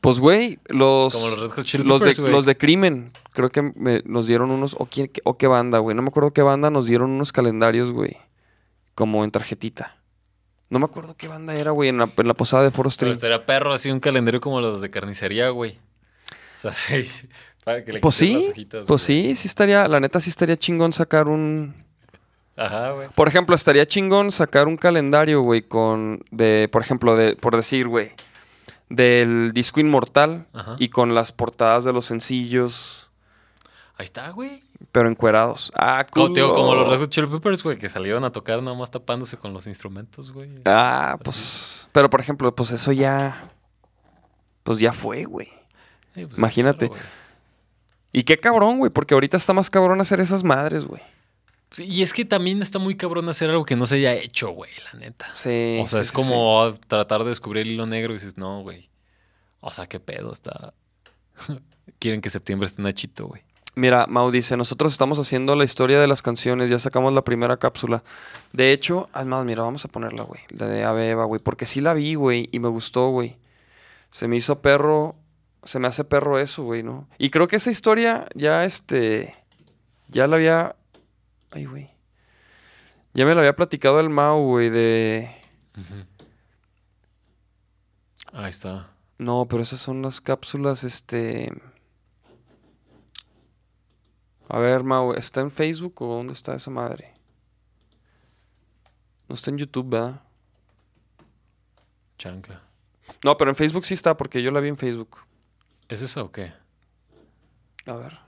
Pues, 0.00 0.18
güey, 0.18 0.58
los. 0.66 1.12
Como 1.14 1.28
los 1.28 1.40
Red 1.40 1.50
Hot 1.50 1.64
Chili 1.64 1.84
los 1.84 2.00
de, 2.00 2.10
Peppers, 2.10 2.30
los 2.32 2.46
de 2.46 2.56
Crimen. 2.56 3.12
Creo 3.32 3.50
que 3.50 3.62
me- 3.62 4.02
nos 4.04 4.26
dieron 4.26 4.50
unos. 4.50 4.74
O, 4.78 4.86
quién- 4.86 5.10
o 5.24 5.36
qué 5.38 5.46
banda, 5.46 5.78
güey. 5.78 5.94
No 5.94 6.02
me 6.02 6.08
acuerdo 6.08 6.32
qué 6.32 6.42
banda 6.42 6.70
nos 6.70 6.86
dieron 6.86 7.10
unos 7.10 7.30
calendarios, 7.32 7.92
güey. 7.92 8.16
Como 8.94 9.22
en 9.24 9.30
tarjetita. 9.30 9.96
No 10.70 10.78
me 10.78 10.86
acuerdo 10.86 11.16
qué 11.16 11.28
banda 11.28 11.54
era, 11.54 11.70
güey, 11.70 11.88
en 11.90 11.98
la, 11.98 12.08
en 12.16 12.26
la 12.28 12.34
posada 12.34 12.62
de 12.64 12.70
Forest 12.70 12.98
Pero 13.00 13.12
estaría 13.12 13.44
perro 13.46 13.72
así 13.74 13.90
un 13.90 14.00
calendario 14.00 14.40
como 14.40 14.60
los 14.60 14.80
de 14.80 14.90
carnicería, 14.90 15.50
güey. 15.50 15.78
O 16.56 16.58
sea, 16.58 16.72
sí. 16.72 17.04
Para 17.62 17.84
que 17.84 17.92
le 17.92 18.00
Pues 18.00 18.16
sí, 18.16 18.34
las 18.34 18.48
hojitas, 18.48 18.86
pues 18.88 19.06
güey. 19.06 19.22
sí, 19.28 19.36
sí 19.36 19.46
estaría. 19.48 19.86
La 19.86 20.00
neta, 20.00 20.18
sí 20.18 20.30
estaría 20.30 20.56
chingón 20.56 20.92
sacar 20.92 21.28
un. 21.28 21.81
Ajá, 22.56 22.90
güey. 22.92 23.08
Por 23.14 23.28
ejemplo, 23.28 23.54
estaría 23.54 23.86
chingón 23.86 24.30
sacar 24.30 24.68
un 24.68 24.76
calendario, 24.76 25.40
güey, 25.42 25.62
con. 25.62 26.22
de, 26.30 26.68
por 26.70 26.82
ejemplo, 26.82 27.16
de, 27.16 27.36
por 27.36 27.56
decir, 27.56 27.88
güey. 27.88 28.10
Del 28.88 29.52
disco 29.54 29.80
inmortal 29.80 30.46
Ajá. 30.52 30.76
y 30.78 30.90
con 30.90 31.14
las 31.14 31.32
portadas 31.32 31.84
de 31.84 31.94
los 31.94 32.04
sencillos, 32.04 33.10
Ahí 33.96 34.04
está, 34.04 34.28
güey. 34.30 34.62
pero 34.92 35.08
encuerados. 35.08 35.72
Ah, 35.74 36.04
Como, 36.10 36.26
cool. 36.26 36.34
tío, 36.34 36.52
como 36.52 36.74
los 36.74 36.88
Red 36.90 36.98
Hot 37.00 37.08
Chili 37.10 37.26
Peppers, 37.26 37.62
güey, 37.62 37.78
que 37.78 37.88
salieron 37.88 38.22
a 38.24 38.32
tocar 38.32 38.62
nada 38.62 38.76
más 38.76 38.90
tapándose 38.90 39.38
con 39.38 39.54
los 39.54 39.66
instrumentos, 39.66 40.30
güey. 40.30 40.50
Ah, 40.66 41.16
pues. 41.24 41.88
Pero 41.92 42.10
por 42.10 42.20
ejemplo, 42.20 42.54
pues 42.54 42.70
eso 42.70 42.92
ya. 42.92 43.50
Pues 44.62 44.78
ya 44.78 44.92
fue, 44.92 45.24
güey. 45.24 45.48
Sí, 46.14 46.26
pues, 46.26 46.36
imagínate. 46.38 46.88
claro, 46.88 47.00
güey. 47.00 47.12
Y 48.12 48.24
qué 48.24 48.38
cabrón, 48.38 48.78
güey, 48.78 48.90
porque 48.90 49.14
ahorita 49.14 49.38
está 49.38 49.54
más 49.54 49.70
cabrón 49.70 50.02
hacer 50.02 50.20
esas 50.20 50.44
madres, 50.44 50.84
güey. 50.84 51.00
Y 51.78 52.02
es 52.02 52.12
que 52.12 52.24
también 52.24 52.60
está 52.60 52.78
muy 52.78 52.96
cabrón 52.96 53.28
hacer 53.28 53.50
algo 53.50 53.64
que 53.64 53.76
no 53.76 53.86
se 53.86 53.96
haya 53.96 54.14
hecho, 54.14 54.50
güey, 54.50 54.70
la 54.92 55.00
neta. 55.00 55.26
Sí. 55.34 55.78
o 55.82 55.86
sea, 55.86 55.98
sí, 55.98 56.00
es 56.02 56.06
sí, 56.08 56.14
como 56.14 56.72
tratar 56.86 57.22
de 57.22 57.30
descubrir 57.30 57.62
el 57.62 57.72
hilo 57.72 57.86
negro 57.86 58.12
y 58.12 58.16
dices, 58.16 58.36
no, 58.36 58.62
güey. 58.62 58.90
O 59.60 59.70
sea, 59.70 59.86
qué 59.86 60.00
pedo 60.00 60.32
está. 60.32 60.74
Quieren 61.98 62.20
que 62.20 62.30
septiembre 62.30 62.66
esté 62.66 62.82
nachito, 62.82 63.26
güey. 63.26 63.42
Mira, 63.74 64.06
Mau 64.06 64.30
dice, 64.30 64.56
nosotros 64.58 64.92
estamos 64.92 65.18
haciendo 65.18 65.56
la 65.56 65.64
historia 65.64 65.98
de 65.98 66.06
las 66.06 66.20
canciones, 66.20 66.68
ya 66.68 66.78
sacamos 66.78 67.14
la 67.14 67.22
primera 67.22 67.56
cápsula. 67.56 68.04
De 68.52 68.70
hecho, 68.70 69.08
además, 69.14 69.46
mira, 69.46 69.62
vamos 69.62 69.84
a 69.86 69.88
ponerla, 69.88 70.24
güey. 70.24 70.42
La 70.50 70.66
de 70.66 70.84
Ave 70.84 71.08
Eva, 71.08 71.24
güey, 71.24 71.40
porque 71.40 71.64
sí 71.64 71.80
la 71.80 71.94
vi, 71.94 72.14
güey, 72.14 72.48
y 72.52 72.58
me 72.58 72.68
gustó, 72.68 73.08
güey. 73.08 73.38
Se 74.10 74.28
me 74.28 74.36
hizo 74.36 74.60
perro, 74.60 75.16
se 75.64 75.78
me 75.78 75.88
hace 75.88 76.04
perro 76.04 76.38
eso, 76.38 76.64
güey, 76.64 76.82
¿no? 76.82 77.08
Y 77.16 77.30
creo 77.30 77.48
que 77.48 77.56
esa 77.56 77.70
historia 77.70 78.28
ya, 78.34 78.64
este, 78.64 79.34
ya 80.08 80.26
la 80.26 80.36
había... 80.36 80.76
Ay, 81.52 81.66
güey. 81.66 81.90
Ya 83.14 83.26
me 83.26 83.34
la 83.34 83.40
había 83.40 83.54
platicado 83.54 84.00
el 84.00 84.08
Mau, 84.08 84.42
güey, 84.42 84.70
de... 84.70 85.30
Ahí 88.32 88.48
está. 88.48 88.90
No, 89.18 89.46
pero 89.46 89.62
esas 89.62 89.78
son 89.78 90.02
las 90.02 90.20
cápsulas, 90.20 90.82
este... 90.82 91.52
A 94.48 94.58
ver, 94.58 94.82
Mau, 94.82 95.12
¿está 95.12 95.40
en 95.40 95.50
Facebook 95.50 96.00
o 96.02 96.16
dónde 96.16 96.32
está 96.32 96.54
esa 96.54 96.70
madre? 96.70 97.12
No 99.28 99.34
está 99.34 99.50
en 99.50 99.58
YouTube, 99.58 99.90
¿verdad? 99.90 100.22
Chancla. 102.18 102.62
No, 103.24 103.36
pero 103.36 103.50
en 103.50 103.56
Facebook 103.56 103.84
sí 103.84 103.94
está, 103.94 104.16
porque 104.16 104.42
yo 104.42 104.50
la 104.50 104.60
vi 104.60 104.68
en 104.68 104.76
Facebook. 104.76 105.18
¿Es 105.88 106.02
esa 106.02 106.22
o 106.22 106.32
qué? 106.32 106.52
A 107.86 107.94
ver. 107.94 108.18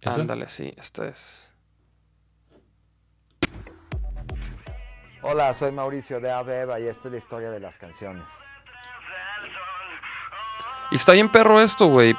¿Esa? 0.00 0.20
Ándale, 0.20 0.48
sí, 0.48 0.72
esta 0.76 1.08
es. 1.08 1.49
Hola, 5.22 5.52
soy 5.54 5.72
Mauricio 5.72 6.20
de 6.20 6.30
Abeba 6.30 6.80
y 6.80 6.86
esta 6.86 7.08
es 7.08 7.12
la 7.12 7.18
historia 7.18 7.50
de 7.50 7.60
las 7.60 7.76
canciones. 7.76 8.28
Y 10.90 10.96
está 10.96 11.12
bien 11.12 11.30
perro 11.30 11.60
esto, 11.60 11.86
güey. 11.86 12.14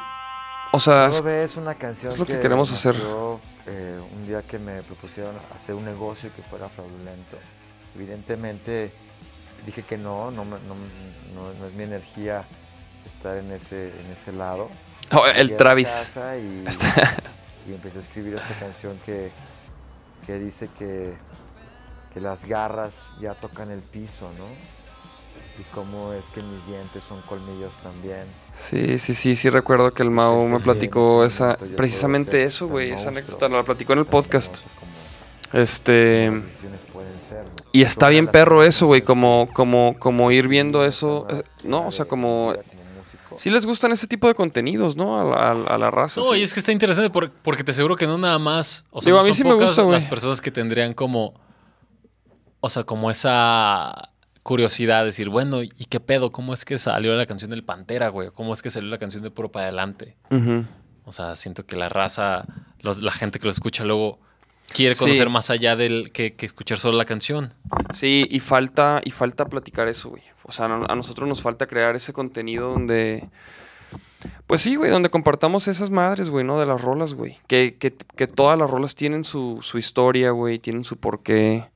O 0.71 0.79
sea, 0.79 1.07
es- 1.07 1.19
Ave 1.19 1.43
es 1.43 1.57
una 1.57 1.75
canción 1.75 2.13
es 2.13 2.19
lo 2.19 2.25
que 2.25 2.39
queremos 2.39 2.71
hacer. 2.71 2.93
nació, 2.95 3.41
eh, 3.65 3.99
un 4.13 4.25
día 4.25 4.41
que 4.43 4.57
me 4.59 4.81
propusieron 4.83 5.35
hacer 5.53 5.75
un 5.75 5.83
negocio 5.83 6.29
que 6.35 6.41
fuera 6.43 6.69
fraudulento. 6.69 7.37
Evidentemente 7.95 8.93
dije 9.65 9.83
que 9.83 9.97
no, 9.97 10.31
no, 10.31 10.45
no, 10.45 10.57
no- 10.59 11.53
no 11.59 11.67
es 11.67 11.73
mi 11.73 11.83
energía 11.83 12.45
estar 13.05 13.35
en 13.37 13.51
ese, 13.51 13.89
en 13.99 14.11
ese 14.11 14.31
lado. 14.31 14.69
Oh, 15.13 15.25
el 15.25 15.57
Travis. 15.57 16.15
y, 16.39 16.63
y 17.69 17.73
empecé 17.73 17.97
a 17.97 18.01
escribir 18.01 18.35
esta 18.35 18.53
canción 18.57 18.97
que, 19.05 19.29
que 20.25 20.35
dice 20.39 20.69
que, 20.79 21.13
que 22.13 22.19
las 22.21 22.45
garras 22.45 22.93
ya 23.21 23.33
tocan 23.33 23.71
el 23.71 23.79
piso, 23.79 24.29
¿no? 24.37 24.45
Y 25.59 25.63
cómo 25.75 26.13
es 26.13 26.23
que 26.33 26.41
mis 26.41 26.65
dientes 26.65 27.03
son 27.07 27.21
colmillos 27.21 27.73
también. 27.83 28.23
Sí, 28.51 28.97
sí, 28.99 29.13
sí, 29.13 29.35
sí 29.35 29.49
recuerdo 29.49 29.93
que 29.93 30.01
el 30.03 30.09
Mau 30.09 30.47
me 30.47 30.59
platicó 30.59 31.23
esa, 31.25 31.57
precisamente 31.77 32.43
eso, 32.43 32.67
güey, 32.67 32.91
esa 32.91 33.09
anécdota, 33.09 33.47
la 33.49 33.63
platicó 33.63 33.93
en 33.93 33.99
el 33.99 34.05
podcast. 34.05 34.57
Este, 35.53 36.31
y 37.73 37.81
está 37.81 38.09
bien 38.09 38.27
perro 38.27 38.63
eso, 38.63 38.87
güey, 38.87 39.01
como, 39.01 39.49
como, 39.53 39.95
como 39.99 40.31
ir 40.31 40.47
viendo 40.47 40.85
eso, 40.85 41.27
eh, 41.29 41.43
no, 41.63 41.87
o 41.87 41.91
sea, 41.91 42.05
como, 42.05 42.53
sí 43.35 43.49
les 43.49 43.65
gustan 43.65 43.91
ese 43.91 44.07
tipo 44.07 44.27
de 44.27 44.35
contenidos, 44.35 44.95
¿no? 44.95 45.19
A, 45.19 45.23
la- 45.25 45.51
a 45.51 45.53
la- 45.53 45.67
a 45.67 45.77
la 45.77 45.91
raza. 45.91 46.21
No, 46.21 46.31
sí. 46.31 46.37
y 46.39 46.43
es 46.43 46.53
que 46.53 46.59
está 46.61 46.71
interesante 46.71 47.09
por- 47.09 47.31
porque 47.31 47.63
te 47.63 47.71
aseguro 47.71 47.95
que 47.97 48.07
no 48.07 48.17
nada 48.17 48.39
más. 48.39 48.85
O 48.91 49.01
sea, 49.01 49.09
Digo, 49.09 49.17
no 49.17 49.23
a 49.23 49.25
mí 49.25 49.31
son 49.31 49.37
sí 49.37 49.43
me 49.43 49.51
pocas 49.51 49.67
gusta, 49.67 49.81
güey. 49.83 49.93
Las 49.95 50.05
personas 50.05 50.41
que 50.41 50.51
tendrían 50.51 50.93
como. 50.93 51.33
O 52.61 52.69
sea, 52.69 52.83
como 52.83 53.11
esa 53.11 54.11
curiosidad 54.43 55.01
de 55.01 55.07
decir, 55.07 55.29
bueno, 55.29 55.61
¿y 55.63 55.69
qué 55.89 55.99
pedo? 55.99 56.31
¿Cómo 56.31 56.53
es 56.53 56.63
que 56.65 56.77
salió 56.77 57.13
la 57.15 57.25
canción 57.25 57.51
del 57.51 57.63
Pantera, 57.63 58.09
güey? 58.09 58.29
¿Cómo 58.31 58.53
es 58.53 58.61
que 58.61 58.69
salió 58.69 58.89
la 58.89 58.97
canción 58.97 59.23
de 59.23 59.31
Puro 59.31 59.51
para 59.51 59.65
Adelante? 59.65 60.15
O 61.05 61.11
sea, 61.11 61.35
siento 61.35 61.65
que 61.65 61.75
la 61.75 61.89
raza, 61.89 62.45
los- 62.79 63.01
la 63.01 63.11
gente 63.11 63.39
que 63.39 63.45
lo 63.45 63.51
escucha 63.51 63.83
luego 63.83 64.19
quiere 64.73 64.95
Sí. 64.95 65.01
conocer 65.03 65.29
más 65.29 65.49
allá 65.49 65.75
del 65.75 66.11
que, 66.11 66.33
que 66.35 66.45
escuchar 66.45 66.77
solo 66.77 66.97
la 66.97 67.05
canción. 67.05 67.53
Sí, 67.93 68.27
y 68.29 68.39
falta, 68.39 69.01
y 69.03 69.11
falta 69.11 69.45
platicar 69.45 69.87
eso, 69.87 70.09
güey. 70.09 70.23
O 70.43 70.51
sea, 70.51 70.65
a 70.65 70.95
nosotros 70.95 71.27
nos 71.27 71.41
falta 71.41 71.65
crear 71.67 71.95
ese 71.95 72.13
contenido 72.13 72.69
donde. 72.69 73.29
Pues 74.45 74.61
sí, 74.61 74.75
güey, 74.75 74.91
donde 74.91 75.09
compartamos 75.09 75.67
esas 75.67 75.89
madres, 75.89 76.29
güey, 76.29 76.45
¿no? 76.45 76.59
De 76.59 76.65
las 76.67 76.79
rolas, 76.79 77.13
güey. 77.15 77.37
Que, 77.47 77.75
que, 77.79 77.95
que 78.15 78.27
todas 78.27 78.57
las 78.57 78.69
rolas 78.69 78.93
tienen 78.95 79.25
su, 79.25 79.59
su 79.61 79.77
historia, 79.79 80.31
güey, 80.31 80.59
tienen 80.59 80.83
su 80.83 80.97
porqué. 80.97 81.70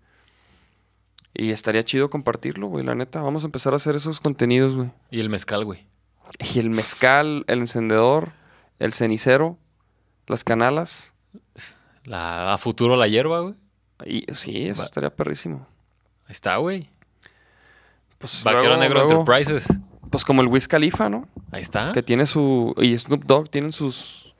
Y 1.38 1.52
estaría 1.52 1.84
chido 1.84 2.10
compartirlo, 2.10 2.68
güey, 2.68 2.86
la 2.86 2.96
neta. 2.96 3.22
Vamos 3.22 3.44
a 3.44 3.48
empezar 3.48 3.74
a 3.74 3.76
hacer 3.76 3.96
esos 3.96 4.20
contenidos, 4.20 4.76
güey. 4.76 4.90
Y 5.12 5.20
el 5.20 5.30
mezcal, 5.30 5.66
güey. 5.66 5.86
Y 6.56 6.60
el 6.60 6.70
mezcal, 6.70 7.44
el 7.48 7.60
encendedor, 7.60 8.32
el 8.80 8.94
cenicero, 8.94 9.58
las 10.28 10.44
canalas. 10.44 11.14
La, 12.06 12.54
a 12.54 12.58
futuro 12.58 12.96
la 12.96 13.08
hierba, 13.08 13.42
güey. 13.42 13.56
Y 14.06 14.26
sí, 14.34 14.68
eso 14.68 14.80
Va- 14.80 14.86
estaría 14.86 15.10
perrísimo. 15.16 15.68
Ahí 16.26 16.32
está, 16.32 16.56
güey. 16.58 16.90
Pues, 18.18 18.44
Vaquero 18.44 18.64
luego- 18.64 18.80
Negro 18.82 19.00
luego, 19.06 19.20
Enterprises. 19.22 19.68
Pues 20.10 20.24
como 20.24 20.42
el 20.42 20.48
Wiz 20.48 20.68
Khalifa, 20.68 21.10
¿no? 21.10 21.28
Ahí 21.52 21.62
está. 21.62 21.92
Que 21.92 22.02
tiene 22.04 22.26
su. 22.26 22.74
Y 22.78 22.98
Snoop 22.98 23.26
Dogg 23.26 23.50
tienen 23.50 23.74
sus. 23.74 24.34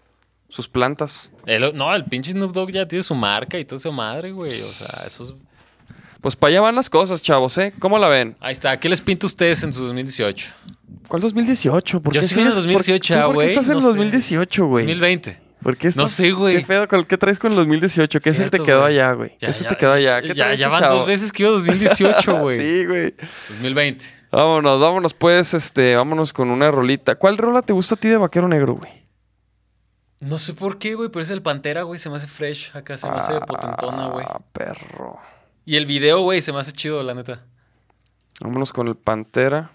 Sus 0.48 0.68
plantas. 0.70 1.32
El- 1.46 1.76
no, 1.76 1.94
el 1.94 2.06
pinche 2.06 2.32
Snoop 2.32 2.52
Dogg 2.54 2.72
ya 2.72 2.88
tiene 2.88 3.04
su 3.04 3.16
marca 3.16 3.58
y 3.60 3.66
toda 3.66 3.78
esa 3.78 3.92
madre, 3.92 4.32
güey. 4.32 4.52
O 4.52 4.66
sea, 4.68 5.06
eso 5.06 5.24
es... 5.24 5.34
Pues 6.26 6.36
para 6.36 6.50
allá 6.50 6.62
van 6.62 6.74
las 6.74 6.90
cosas, 6.90 7.22
chavos, 7.22 7.56
¿eh? 7.60 7.72
¿Cómo 7.78 8.00
la 8.00 8.08
ven? 8.08 8.36
Ahí 8.40 8.52
está. 8.52 8.80
¿Qué 8.80 8.90
les 8.90 9.00
pinta 9.00 9.28
a 9.28 9.28
ustedes 9.28 9.62
en 9.62 9.72
su 9.72 9.84
2018? 9.86 10.48
¿Cuál 11.08 11.22
2018? 11.22 12.02
¿Por 12.02 12.14
Yo 12.16 12.20
qué 12.22 12.26
sí 12.26 12.34
en 12.34 12.48
el 12.48 12.54
sigues- 12.54 12.56
2018, 12.56 13.14
¿Tú 13.14 13.20
¿Por 13.28 13.36
güey, 13.36 13.48
qué 13.48 13.54
estás 13.54 13.70
en 13.70 13.76
el 13.76 13.82
sé. 13.82 13.88
2018, 13.90 14.66
güey? 14.66 14.86
2020. 14.86 15.40
¿Por 15.62 15.78
qué 15.78 15.88
estás- 15.90 16.02
No 16.02 16.08
sé, 16.08 16.32
güey. 16.32 16.58
¿Qué 16.58 16.66
pedo? 16.66 16.88
¿Qué 17.06 17.18
traes 17.20 17.38
con 17.38 17.52
el 17.52 17.58
2018? 17.58 18.20
¿Qué 18.20 18.32
se 18.32 18.38
Cierto, 18.38 18.58
te 18.58 18.64
quedó 18.64 18.82
güey. 18.82 18.94
allá, 18.96 19.12
güey? 19.14 19.38
¿Qué 19.38 19.48
te 19.54 19.78
quedó 19.78 19.94
allá? 19.94 20.20
¿Qué 20.24 20.30
ya, 20.30 20.46
traes, 20.46 20.60
ya 20.60 20.70
van 20.70 20.80
chavo? 20.82 20.96
dos 20.98 21.06
veces 21.06 21.32
que 21.32 21.44
iba 21.44 21.52
2018, 21.52 22.40
güey. 22.40 22.58
sí, 22.58 22.86
güey. 22.88 23.14
2020. 23.50 24.06
Vámonos, 24.32 24.82
vámonos 24.82 25.14
pues, 25.14 25.54
este, 25.54 25.96
vámonos 25.96 26.34
con 26.34 26.50
una 26.50 26.72
rolita. 26.72 27.14
¿Cuál 27.14 27.38
rola 27.38 27.62
te 27.62 27.72
gusta 27.74 27.94
a 27.94 28.00
ti 28.00 28.10
de 28.10 28.18
Vaquero 28.18 28.48
Negro, 28.48 28.74
güey? 28.74 28.92
No 30.22 30.40
sé 30.40 30.56
por 30.56 30.80
qué, 30.80 30.96
güey, 30.96 31.10
pero 31.10 31.22
es 31.22 31.30
el 31.30 31.44
Pantera, 31.44 31.84
güey. 31.84 32.00
Se 32.00 32.10
me 32.10 32.16
hace 32.16 32.26
fresh 32.26 32.72
acá, 32.74 32.98
se 32.98 33.08
me 33.08 33.16
hace 33.18 33.40
potentona, 33.42 34.08
güey. 34.08 34.26
Ah, 34.28 34.40
perro. 34.52 35.20
Y 35.66 35.76
el 35.78 35.86
video, 35.86 36.22
güey, 36.22 36.42
se 36.42 36.52
me 36.54 36.60
hace 36.60 36.72
chido, 36.72 37.02
la 37.04 37.14
neta. 37.14 37.44
Vámonos 38.42 38.72
con 38.72 38.88
el 38.88 38.96
Pantera. 38.96 39.72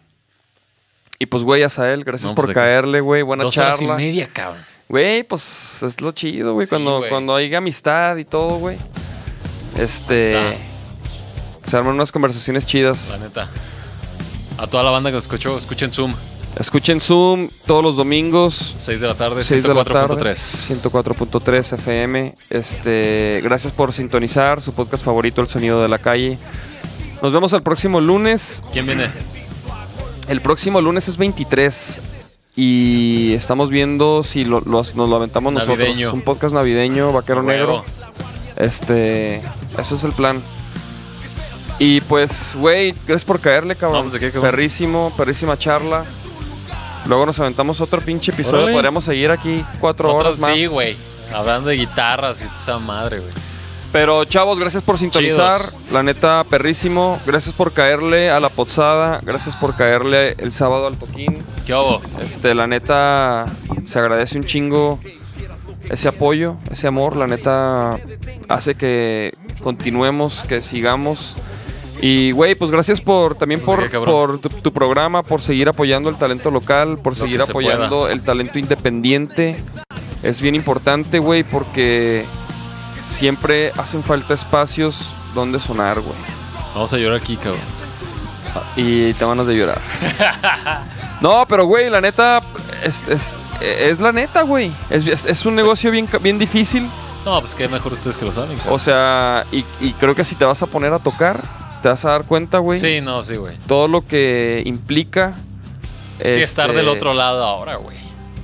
Y 1.18 1.26
pues, 1.26 1.42
güey, 1.42 1.62
Azael, 1.62 2.04
gracias 2.04 2.30
No, 2.30 2.34
por 2.34 2.46
pues, 2.46 2.54
que- 2.54 2.60
caerle, 2.60 3.00
güey. 3.00 3.22
Buena 3.22 3.44
Dos 3.44 3.56
horas 3.58 3.76
y 3.76 3.84
charla. 3.84 3.96
media, 3.96 4.28
cabrón. 4.32 4.64
Güey, 4.88 5.22
pues 5.24 5.82
es 5.82 6.00
lo 6.00 6.12
chido, 6.12 6.54
güey. 6.54 6.66
Sí, 6.66 6.70
cuando, 6.70 7.02
cuando 7.08 7.34
hay 7.36 7.54
amistad 7.54 8.16
y 8.16 8.24
todo, 8.24 8.58
güey. 8.58 8.76
Este. 9.78 10.56
Se 11.66 11.76
arman 11.76 11.94
unas 11.94 12.10
conversaciones 12.10 12.64
La 12.64 12.68
chidas. 12.68 13.18
neta. 13.20 13.48
A 14.58 14.66
toda 14.66 14.82
la 14.82 14.90
banda 14.90 15.10
que 15.10 15.14
nos 15.14 15.24
escuchó, 15.24 15.56
escuchen 15.56 15.92
Zoom. 15.92 16.14
Escuchen 16.58 17.00
Zoom 17.00 17.48
todos 17.66 17.82
los 17.82 17.96
domingos. 17.96 18.74
6 18.76 19.00
de 19.00 19.06
la 19.06 19.14
tarde, 19.14 19.44
6 19.44 19.62
de 19.62 19.74
la 19.74 19.84
tarde. 19.84 20.14
104.3. 20.34 20.82
104.3 20.82 21.72
FM. 21.76 22.34
Este, 22.50 23.40
gracias 23.42 23.72
por 23.72 23.92
sintonizar 23.92 24.60
su 24.60 24.72
podcast 24.74 25.04
favorito, 25.04 25.40
El 25.40 25.48
Sonido 25.48 25.80
de 25.80 25.88
la 25.88 25.98
Calle. 25.98 26.38
Nos 27.22 27.32
vemos 27.32 27.52
el 27.52 27.62
próximo 27.62 28.00
lunes. 28.00 28.62
¿Quién 28.72 28.86
viene? 28.86 29.06
El 30.28 30.40
próximo 30.40 30.80
lunes 30.80 31.08
es 31.08 31.16
23. 31.16 32.00
Y 32.56 33.32
estamos 33.34 33.70
viendo 33.70 34.22
si 34.22 34.44
lo- 34.44 34.60
los- 34.60 34.96
nos 34.96 35.08
lo 35.08 35.16
aventamos 35.16 35.52
nosotros. 35.52 35.78
Navideño. 35.78 36.12
Un 36.12 36.22
podcast 36.22 36.52
navideño, 36.52 37.12
Vaquero 37.12 37.42
Huevo. 37.42 37.50
Negro. 37.52 37.84
Este, 38.56 39.36
eso 39.78 39.94
es 39.94 40.04
el 40.04 40.12
plan. 40.12 40.42
Y 41.78 42.00
pues, 42.02 42.54
güey, 42.58 42.92
gracias 43.06 43.24
por 43.24 43.40
caerle, 43.40 43.76
cabrón. 43.76 43.98
No, 43.98 44.02
pues, 44.02 44.12
¿de 44.14 44.20
qué, 44.20 44.30
cabrón? 44.32 44.50
Perrísimo, 44.50 45.12
perrísima 45.16 45.56
charla. 45.58 46.04
Luego 47.06 47.26
nos 47.26 47.40
aventamos 47.40 47.80
otro 47.80 48.00
pinche 48.00 48.32
episodio. 48.32 48.64
Órale. 48.64 48.74
Podríamos 48.74 49.04
seguir 49.04 49.30
aquí 49.30 49.64
cuatro 49.80 50.14
horas 50.14 50.38
más. 50.38 50.56
Sí, 50.56 50.66
güey. 50.66 50.96
Hablando 51.34 51.68
de 51.68 51.76
guitarras 51.76 52.42
y 52.42 52.44
esa 52.44 52.78
madre, 52.78 53.20
güey. 53.20 53.32
Pero 53.92 54.24
chavos, 54.24 54.58
gracias 54.58 54.84
por 54.84 54.98
sintonizar. 54.98 55.60
Chidos. 55.60 55.92
La 55.92 56.02
neta, 56.02 56.44
perrísimo. 56.48 57.18
Gracias 57.26 57.54
por 57.54 57.72
caerle 57.72 58.30
a 58.30 58.38
la 58.38 58.48
pozada. 58.48 59.20
Gracias 59.22 59.56
por 59.56 59.74
caerle 59.74 60.36
el 60.38 60.52
sábado 60.52 60.86
al 60.86 60.96
toquín. 60.96 61.38
¿Qué 61.66 61.74
hubo? 61.74 62.00
Este, 62.22 62.54
la 62.54 62.68
neta, 62.68 63.46
se 63.84 63.98
agradece 63.98 64.38
un 64.38 64.44
chingo 64.44 65.00
ese 65.88 66.06
apoyo, 66.06 66.56
ese 66.70 66.86
amor. 66.86 67.16
La 67.16 67.26
neta 67.26 67.98
hace 68.48 68.76
que 68.76 69.34
continuemos, 69.62 70.44
que 70.48 70.62
sigamos. 70.62 71.36
Y, 72.02 72.32
güey, 72.32 72.54
pues 72.54 72.70
gracias 72.70 73.00
por 73.00 73.34
también 73.34 73.60
Pues 73.60 73.90
por, 73.90 74.38
tu, 74.38 74.48
tu 74.48 74.72
programa, 74.72 75.22
por 75.22 75.42
seguir 75.42 75.68
apoyando 75.68 76.08
el 76.08 76.16
talento 76.16 76.50
local, 76.50 76.96
por 77.02 77.14
seguir 77.14 77.40
que 77.40 77.46
se 77.46 77.52
apoyando 77.52 78.08
el 78.08 78.22
talento 78.22 78.58
independiente. 78.58 79.56
Es 80.22 80.40
bien 80.40 80.54
importante, 80.54 81.18
güey, 81.18 81.42
porque 81.42 82.24
siempre 83.06 83.72
hacen 83.76 84.02
falta 84.02 84.34
espacios 84.34 85.10
donde 85.34 85.60
sonar, 85.60 86.00
güey. 86.00 86.16
Vamos 86.74 86.92
a 86.94 86.98
llorar 86.98 87.20
aquí, 87.20 87.36
cabrón. 87.36 87.60
Y 88.76 89.12
te 89.14 89.24
van 89.24 89.38
a 89.40 89.44
de 89.44 89.56
llorar. 89.56 89.80
no, 91.20 91.44
pero 91.48 91.64
güey, 91.66 91.90
la 91.90 92.00
neta, 92.00 92.42
es, 92.82 93.06
es, 93.08 93.36
es 93.60 94.00
la 94.00 94.12
neta, 94.12 94.42
güey. 94.42 94.72
Es, 94.88 95.06
es- 95.06 95.46
un 95.46 95.54
negocio 95.54 95.90
bien, 95.90 96.08
bien 96.20 96.38
difícil. 96.38 96.88
No, 97.24 97.38
pues 97.40 97.54
qué 97.54 97.68
mejor 97.68 97.92
ustedes 97.92 98.16
que 98.16 98.24
lo 98.24 98.32
saben. 98.32 98.56
cabrón. 98.56 98.74
O 98.74 98.78
sea, 98.78 99.44
y, 99.52 99.64
y 99.80 99.92
creo 99.92 100.14
que 100.14 100.24
si 100.24 100.34
te 100.34 100.44
vas 100.44 100.62
a 100.62 100.66
poner 100.66 100.92
a 100.92 100.98
tocar, 100.98 101.40
te 101.82 101.88
vas 101.88 102.04
a 102.04 102.10
dar 102.10 102.24
cuenta, 102.24 102.58
güey. 102.58 102.78
Sí, 102.78 103.00
no, 103.00 103.22
sí, 103.22 103.36
güey. 103.36 103.56
Todo 103.66 103.88
lo 103.88 104.06
que 104.06 104.62
implica. 104.66 105.36
Sí, 106.22 106.28
estar 106.40 106.68
este, 106.68 106.78
del 106.78 106.88
otro 106.88 107.14
lado 107.14 107.44
ahora, 107.44 107.76
güey. 107.76 107.96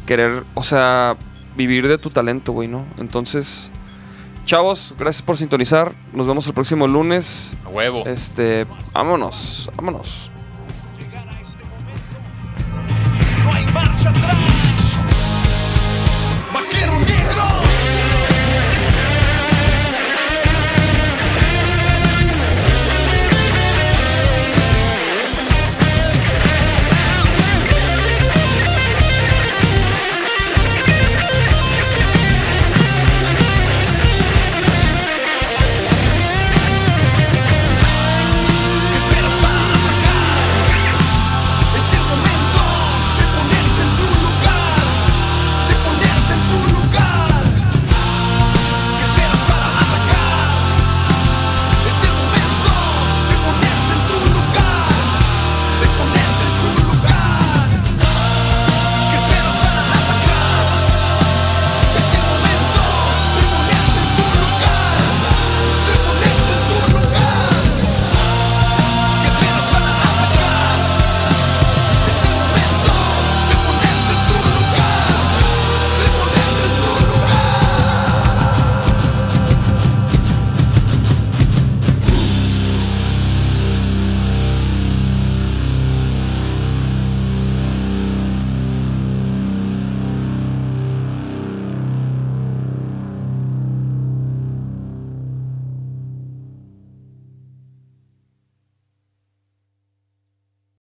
Querer, 0.07 0.45
o 0.55 0.63
sea, 0.63 1.17
vivir 1.57 1.89
de 1.89 1.99
tu 1.99 2.11
talento, 2.11 2.53
güey, 2.53 2.69
¿no? 2.69 2.87
Entonces, 2.99 3.71
chavos, 4.45 4.95
gracias 4.99 5.23
por 5.23 5.37
sintonizar. 5.37 5.95
Nos 6.13 6.27
vemos 6.27 6.47
el 6.47 6.55
próximo 6.55 6.87
lunes. 6.87 7.57
A 7.65 7.69
huevo. 7.69 8.05
Este, 8.07 8.67
vámonos, 8.93 9.71
vámonos. 9.77 10.31
No. 14.05 14.46